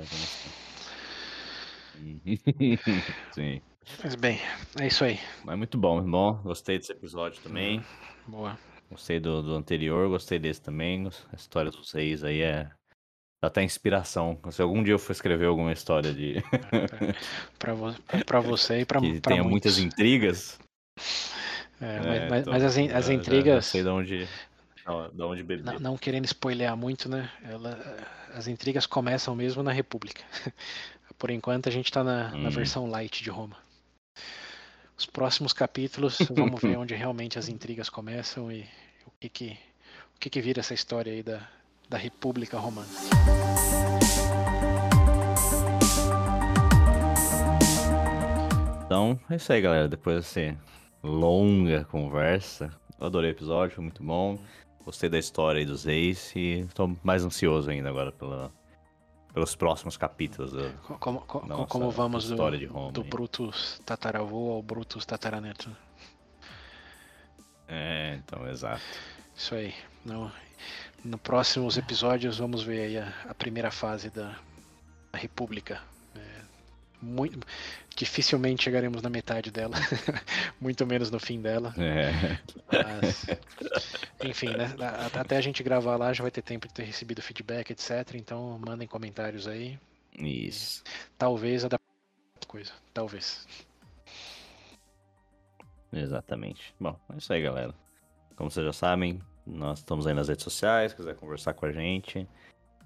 Uhum. 1.96 2.20
Sim. 3.32 3.60
Mas 4.02 4.14
bem, 4.14 4.40
é 4.80 4.86
isso 4.86 5.04
aí. 5.04 5.18
Mas 5.44 5.56
muito 5.58 5.76
bom, 5.78 6.02
bom. 6.02 6.34
Gostei 6.42 6.78
desse 6.78 6.92
episódio 6.92 7.40
também. 7.42 7.84
Boa. 8.26 8.58
Gostei 8.90 9.18
do, 9.18 9.42
do 9.42 9.54
anterior, 9.54 10.08
gostei 10.08 10.38
desse 10.38 10.60
também. 10.60 11.08
A 11.32 11.36
história 11.36 11.70
dos 11.70 11.90
reis 11.92 12.22
aí 12.22 12.42
é. 12.42 12.70
Dá 13.42 13.48
até 13.48 13.62
inspiração. 13.62 14.38
Se 14.50 14.62
algum 14.62 14.82
dia 14.82 14.94
eu 14.94 14.98
for 14.98 15.12
escrever 15.12 15.46
alguma 15.46 15.72
história 15.72 16.12
de. 16.14 16.36
pra, 17.58 17.74
vo 17.74 17.94
pra 18.24 18.40
você 18.40 18.80
e 18.80 18.84
pra, 18.84 19.00
que 19.02 19.20
pra 19.20 19.32
tenha 19.32 19.42
muitos. 19.42 19.76
muitas 19.76 19.78
intrigas. 19.78 20.58
É, 21.80 21.96
É, 21.96 21.98
mas, 22.00 22.30
mas- 22.30 22.40
então, 22.42 22.52
mas 22.52 22.62
as, 22.64 22.76
in- 22.78 22.90
as 22.92 23.08
intrigas. 23.08 23.66
sei 23.66 23.82
de 23.82 23.88
onde, 23.88 24.28
da 25.12 25.26
onde 25.26 25.42
beber. 25.42 25.64
Não, 25.64 25.78
não 25.80 25.98
querendo 25.98 26.24
spoilear 26.26 26.76
muito, 26.76 27.08
né? 27.08 27.30
ela- 27.42 27.78
as 28.34 28.46
intrigas 28.48 28.86
começam 28.86 29.34
mesmo 29.34 29.62
na 29.62 29.72
República. 29.72 30.22
Por 31.18 31.30
enquanto 31.30 31.68
a 31.68 31.72
gente 31.72 31.92
tá 31.92 32.02
na, 32.02 32.30
na 32.30 32.48
Hum. 32.48 32.50
versão 32.50 32.86
light 32.88 33.22
de 33.22 33.30
Roma. 33.30 33.56
Os 34.96 35.06
próximos 35.06 35.52
capítulos, 35.52 36.18
vamos 36.30 36.60
ver 36.60 36.78
onde 36.78 36.94
realmente 36.94 37.38
as 37.38 37.48
intrigas 37.48 37.88
começam 37.88 38.50
e 38.50 38.64
o 39.06 39.10
que 39.20 39.28
que, 39.28 39.58
o 40.16 40.20
que, 40.20 40.30
que 40.30 40.40
vira 40.40 40.60
essa 40.60 40.72
história 40.72 41.12
aí 41.12 41.22
da, 41.22 41.48
da 41.88 41.98
República 41.98 42.58
Romana. 42.58 42.86
Então, 48.86 49.18
é 49.28 49.36
isso 49.36 49.52
aí, 49.52 49.60
galera. 49.60 49.88
Depois 49.88 50.16
dessa 50.16 50.56
longa 51.02 51.84
conversa, 51.86 52.70
eu 53.00 53.06
adorei 53.06 53.30
o 53.30 53.32
episódio, 53.32 53.74
foi 53.74 53.82
muito 53.82 54.02
bom. 54.02 54.38
Gostei 54.84 55.08
da 55.08 55.18
história 55.18 55.58
aí 55.58 55.64
dos 55.64 55.84
reis 55.84 56.32
e 56.36 56.66
tô 56.74 56.94
mais 57.02 57.24
ansioso 57.24 57.70
ainda 57.70 57.88
agora 57.88 58.12
pela, 58.12 58.52
pelos 59.34 59.54
próximos 59.56 59.96
capítulos. 59.96 60.52
Co- 60.86 60.94
Como, 60.98 61.20
co- 61.22 61.44
Nossa, 61.44 61.66
como 61.66 61.90
vamos 61.90 62.28
do, 62.30 62.36
Roma 62.36 62.92
do. 62.92 63.02
Brutus 63.04 63.82
tataravô 63.84 64.52
ao 64.52 64.62
Brutus 64.62 65.04
tataraneto. 65.04 65.76
É, 67.68 68.14
então, 68.18 68.46
exato. 68.48 68.80
Isso 69.34 69.54
aí. 69.54 69.74
No, 70.04 70.30
no 71.04 71.18
próximos 71.18 71.76
episódios 71.76 72.38
vamos 72.38 72.62
ver 72.62 72.80
aí 72.82 72.98
a, 72.98 73.12
a 73.28 73.34
primeira 73.34 73.70
fase 73.70 74.08
da, 74.08 74.38
da 75.12 75.18
República. 75.18 75.82
Muito, 77.04 77.46
dificilmente 77.94 78.64
chegaremos 78.64 79.02
na 79.02 79.10
metade 79.10 79.50
dela, 79.50 79.76
muito 80.60 80.86
menos 80.86 81.10
no 81.10 81.20
fim 81.20 81.40
dela. 81.40 81.74
É, 81.78 82.38
Mas, 82.72 83.26
enfim, 84.24 84.48
né, 84.48 84.74
até 85.12 85.36
a 85.36 85.40
gente 85.40 85.62
gravar 85.62 85.96
lá 85.96 86.12
já 86.12 86.22
vai 86.22 86.30
ter 86.30 86.42
tempo 86.42 86.66
de 86.66 86.74
ter 86.74 86.84
recebido 86.84 87.20
feedback, 87.20 87.70
etc. 87.70 88.14
Então 88.14 88.58
mandem 88.58 88.88
comentários 88.88 89.46
aí. 89.46 89.78
isso. 90.18 90.82
Talvez 91.18 91.64
adaptar 91.64 91.84
coisa. 92.48 92.72
Talvez. 92.92 93.46
Exatamente. 95.92 96.74
Bom, 96.78 96.98
é 97.12 97.18
isso 97.18 97.32
aí, 97.32 97.42
galera. 97.42 97.74
Como 98.36 98.50
vocês 98.50 98.64
já 98.66 98.72
sabem, 98.72 99.20
nós 99.46 99.78
estamos 99.78 100.06
aí 100.06 100.14
nas 100.14 100.28
redes 100.28 100.42
sociais, 100.42 100.92
se 100.92 100.96
quiser 100.96 101.14
conversar 101.14 101.54
com 101.54 101.66
a 101.66 101.72
gente, 101.72 102.26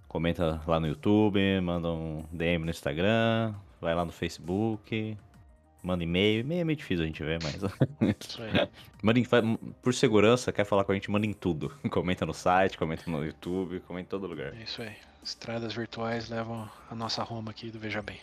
comenta 0.07 0.61
lá 0.67 0.81
no 0.81 0.87
YouTube, 0.87 1.39
manda 1.61 1.89
um 1.91 2.25
DM 2.33 2.65
no 2.65 2.71
Instagram, 2.71 3.55
vai 3.81 3.95
lá 3.95 4.05
no 4.05 4.13
Facebook, 4.13 5.17
manda 5.83 6.03
e-mail. 6.05 6.41
E-mail 6.41 6.61
é 6.61 6.65
meio 6.65 6.77
difícil 6.77 7.05
a 7.05 7.07
gente 7.07 7.23
ver, 7.23 7.39
mas. 7.43 7.55
Isso 8.21 8.43
aí. 8.43 8.69
manda 9.03 9.19
em- 9.19 9.57
por 9.83 9.95
segurança, 9.95 10.53
quer 10.53 10.65
falar 10.65 10.85
com 10.85 10.93
a 10.93 10.95
gente, 10.95 11.11
manda 11.11 11.27
em 11.27 11.33
tudo. 11.33 11.71
comenta 11.91 12.25
no 12.27 12.35
site, 12.35 12.77
comenta 12.79 13.11
no 13.11 13.25
YouTube, 13.25 13.81
comenta 13.81 14.07
em 14.07 14.11
todo 14.11 14.27
lugar. 14.27 14.55
É 14.55 14.63
isso 14.63 14.83
aí. 14.83 14.95
Estradas 15.23 15.75
virtuais 15.75 16.29
levam 16.31 16.69
a 16.91 16.95
nossa 16.95 17.23
Roma 17.23 17.51
aqui 17.51 17.71
do 17.71 17.79
Veja 17.79 18.01
Bem. 18.03 18.19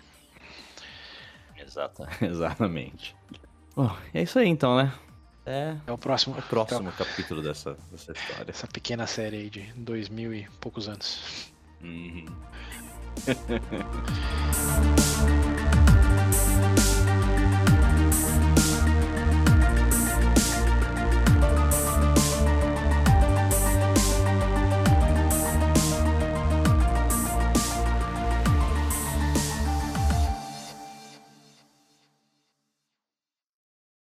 Exata, 1.58 2.08
exatamente. 2.25 3.16
Bom, 3.75 3.95
é 4.14 4.22
isso 4.24 4.38
aí 4.40 4.48
então, 4.48 4.75
né? 4.77 4.93
É 5.45 5.72
Até 5.72 5.92
o 5.92 5.98
próximo. 5.98 6.35
o 6.38 6.42
próximo 6.42 6.92
capítulo 6.93 7.42
dessa, 7.42 7.77
dessa 7.92 8.11
história. 8.14 8.50
Essa 8.50 8.66
pequena 8.67 9.06
série 9.06 9.38
aí 9.38 9.50
de 9.50 9.61
dois 9.75 10.09
mil 10.09 10.34
e 10.34 10.48
poucos 10.59 10.90
anos. 10.90 11.51
Uhum. 11.84 12.25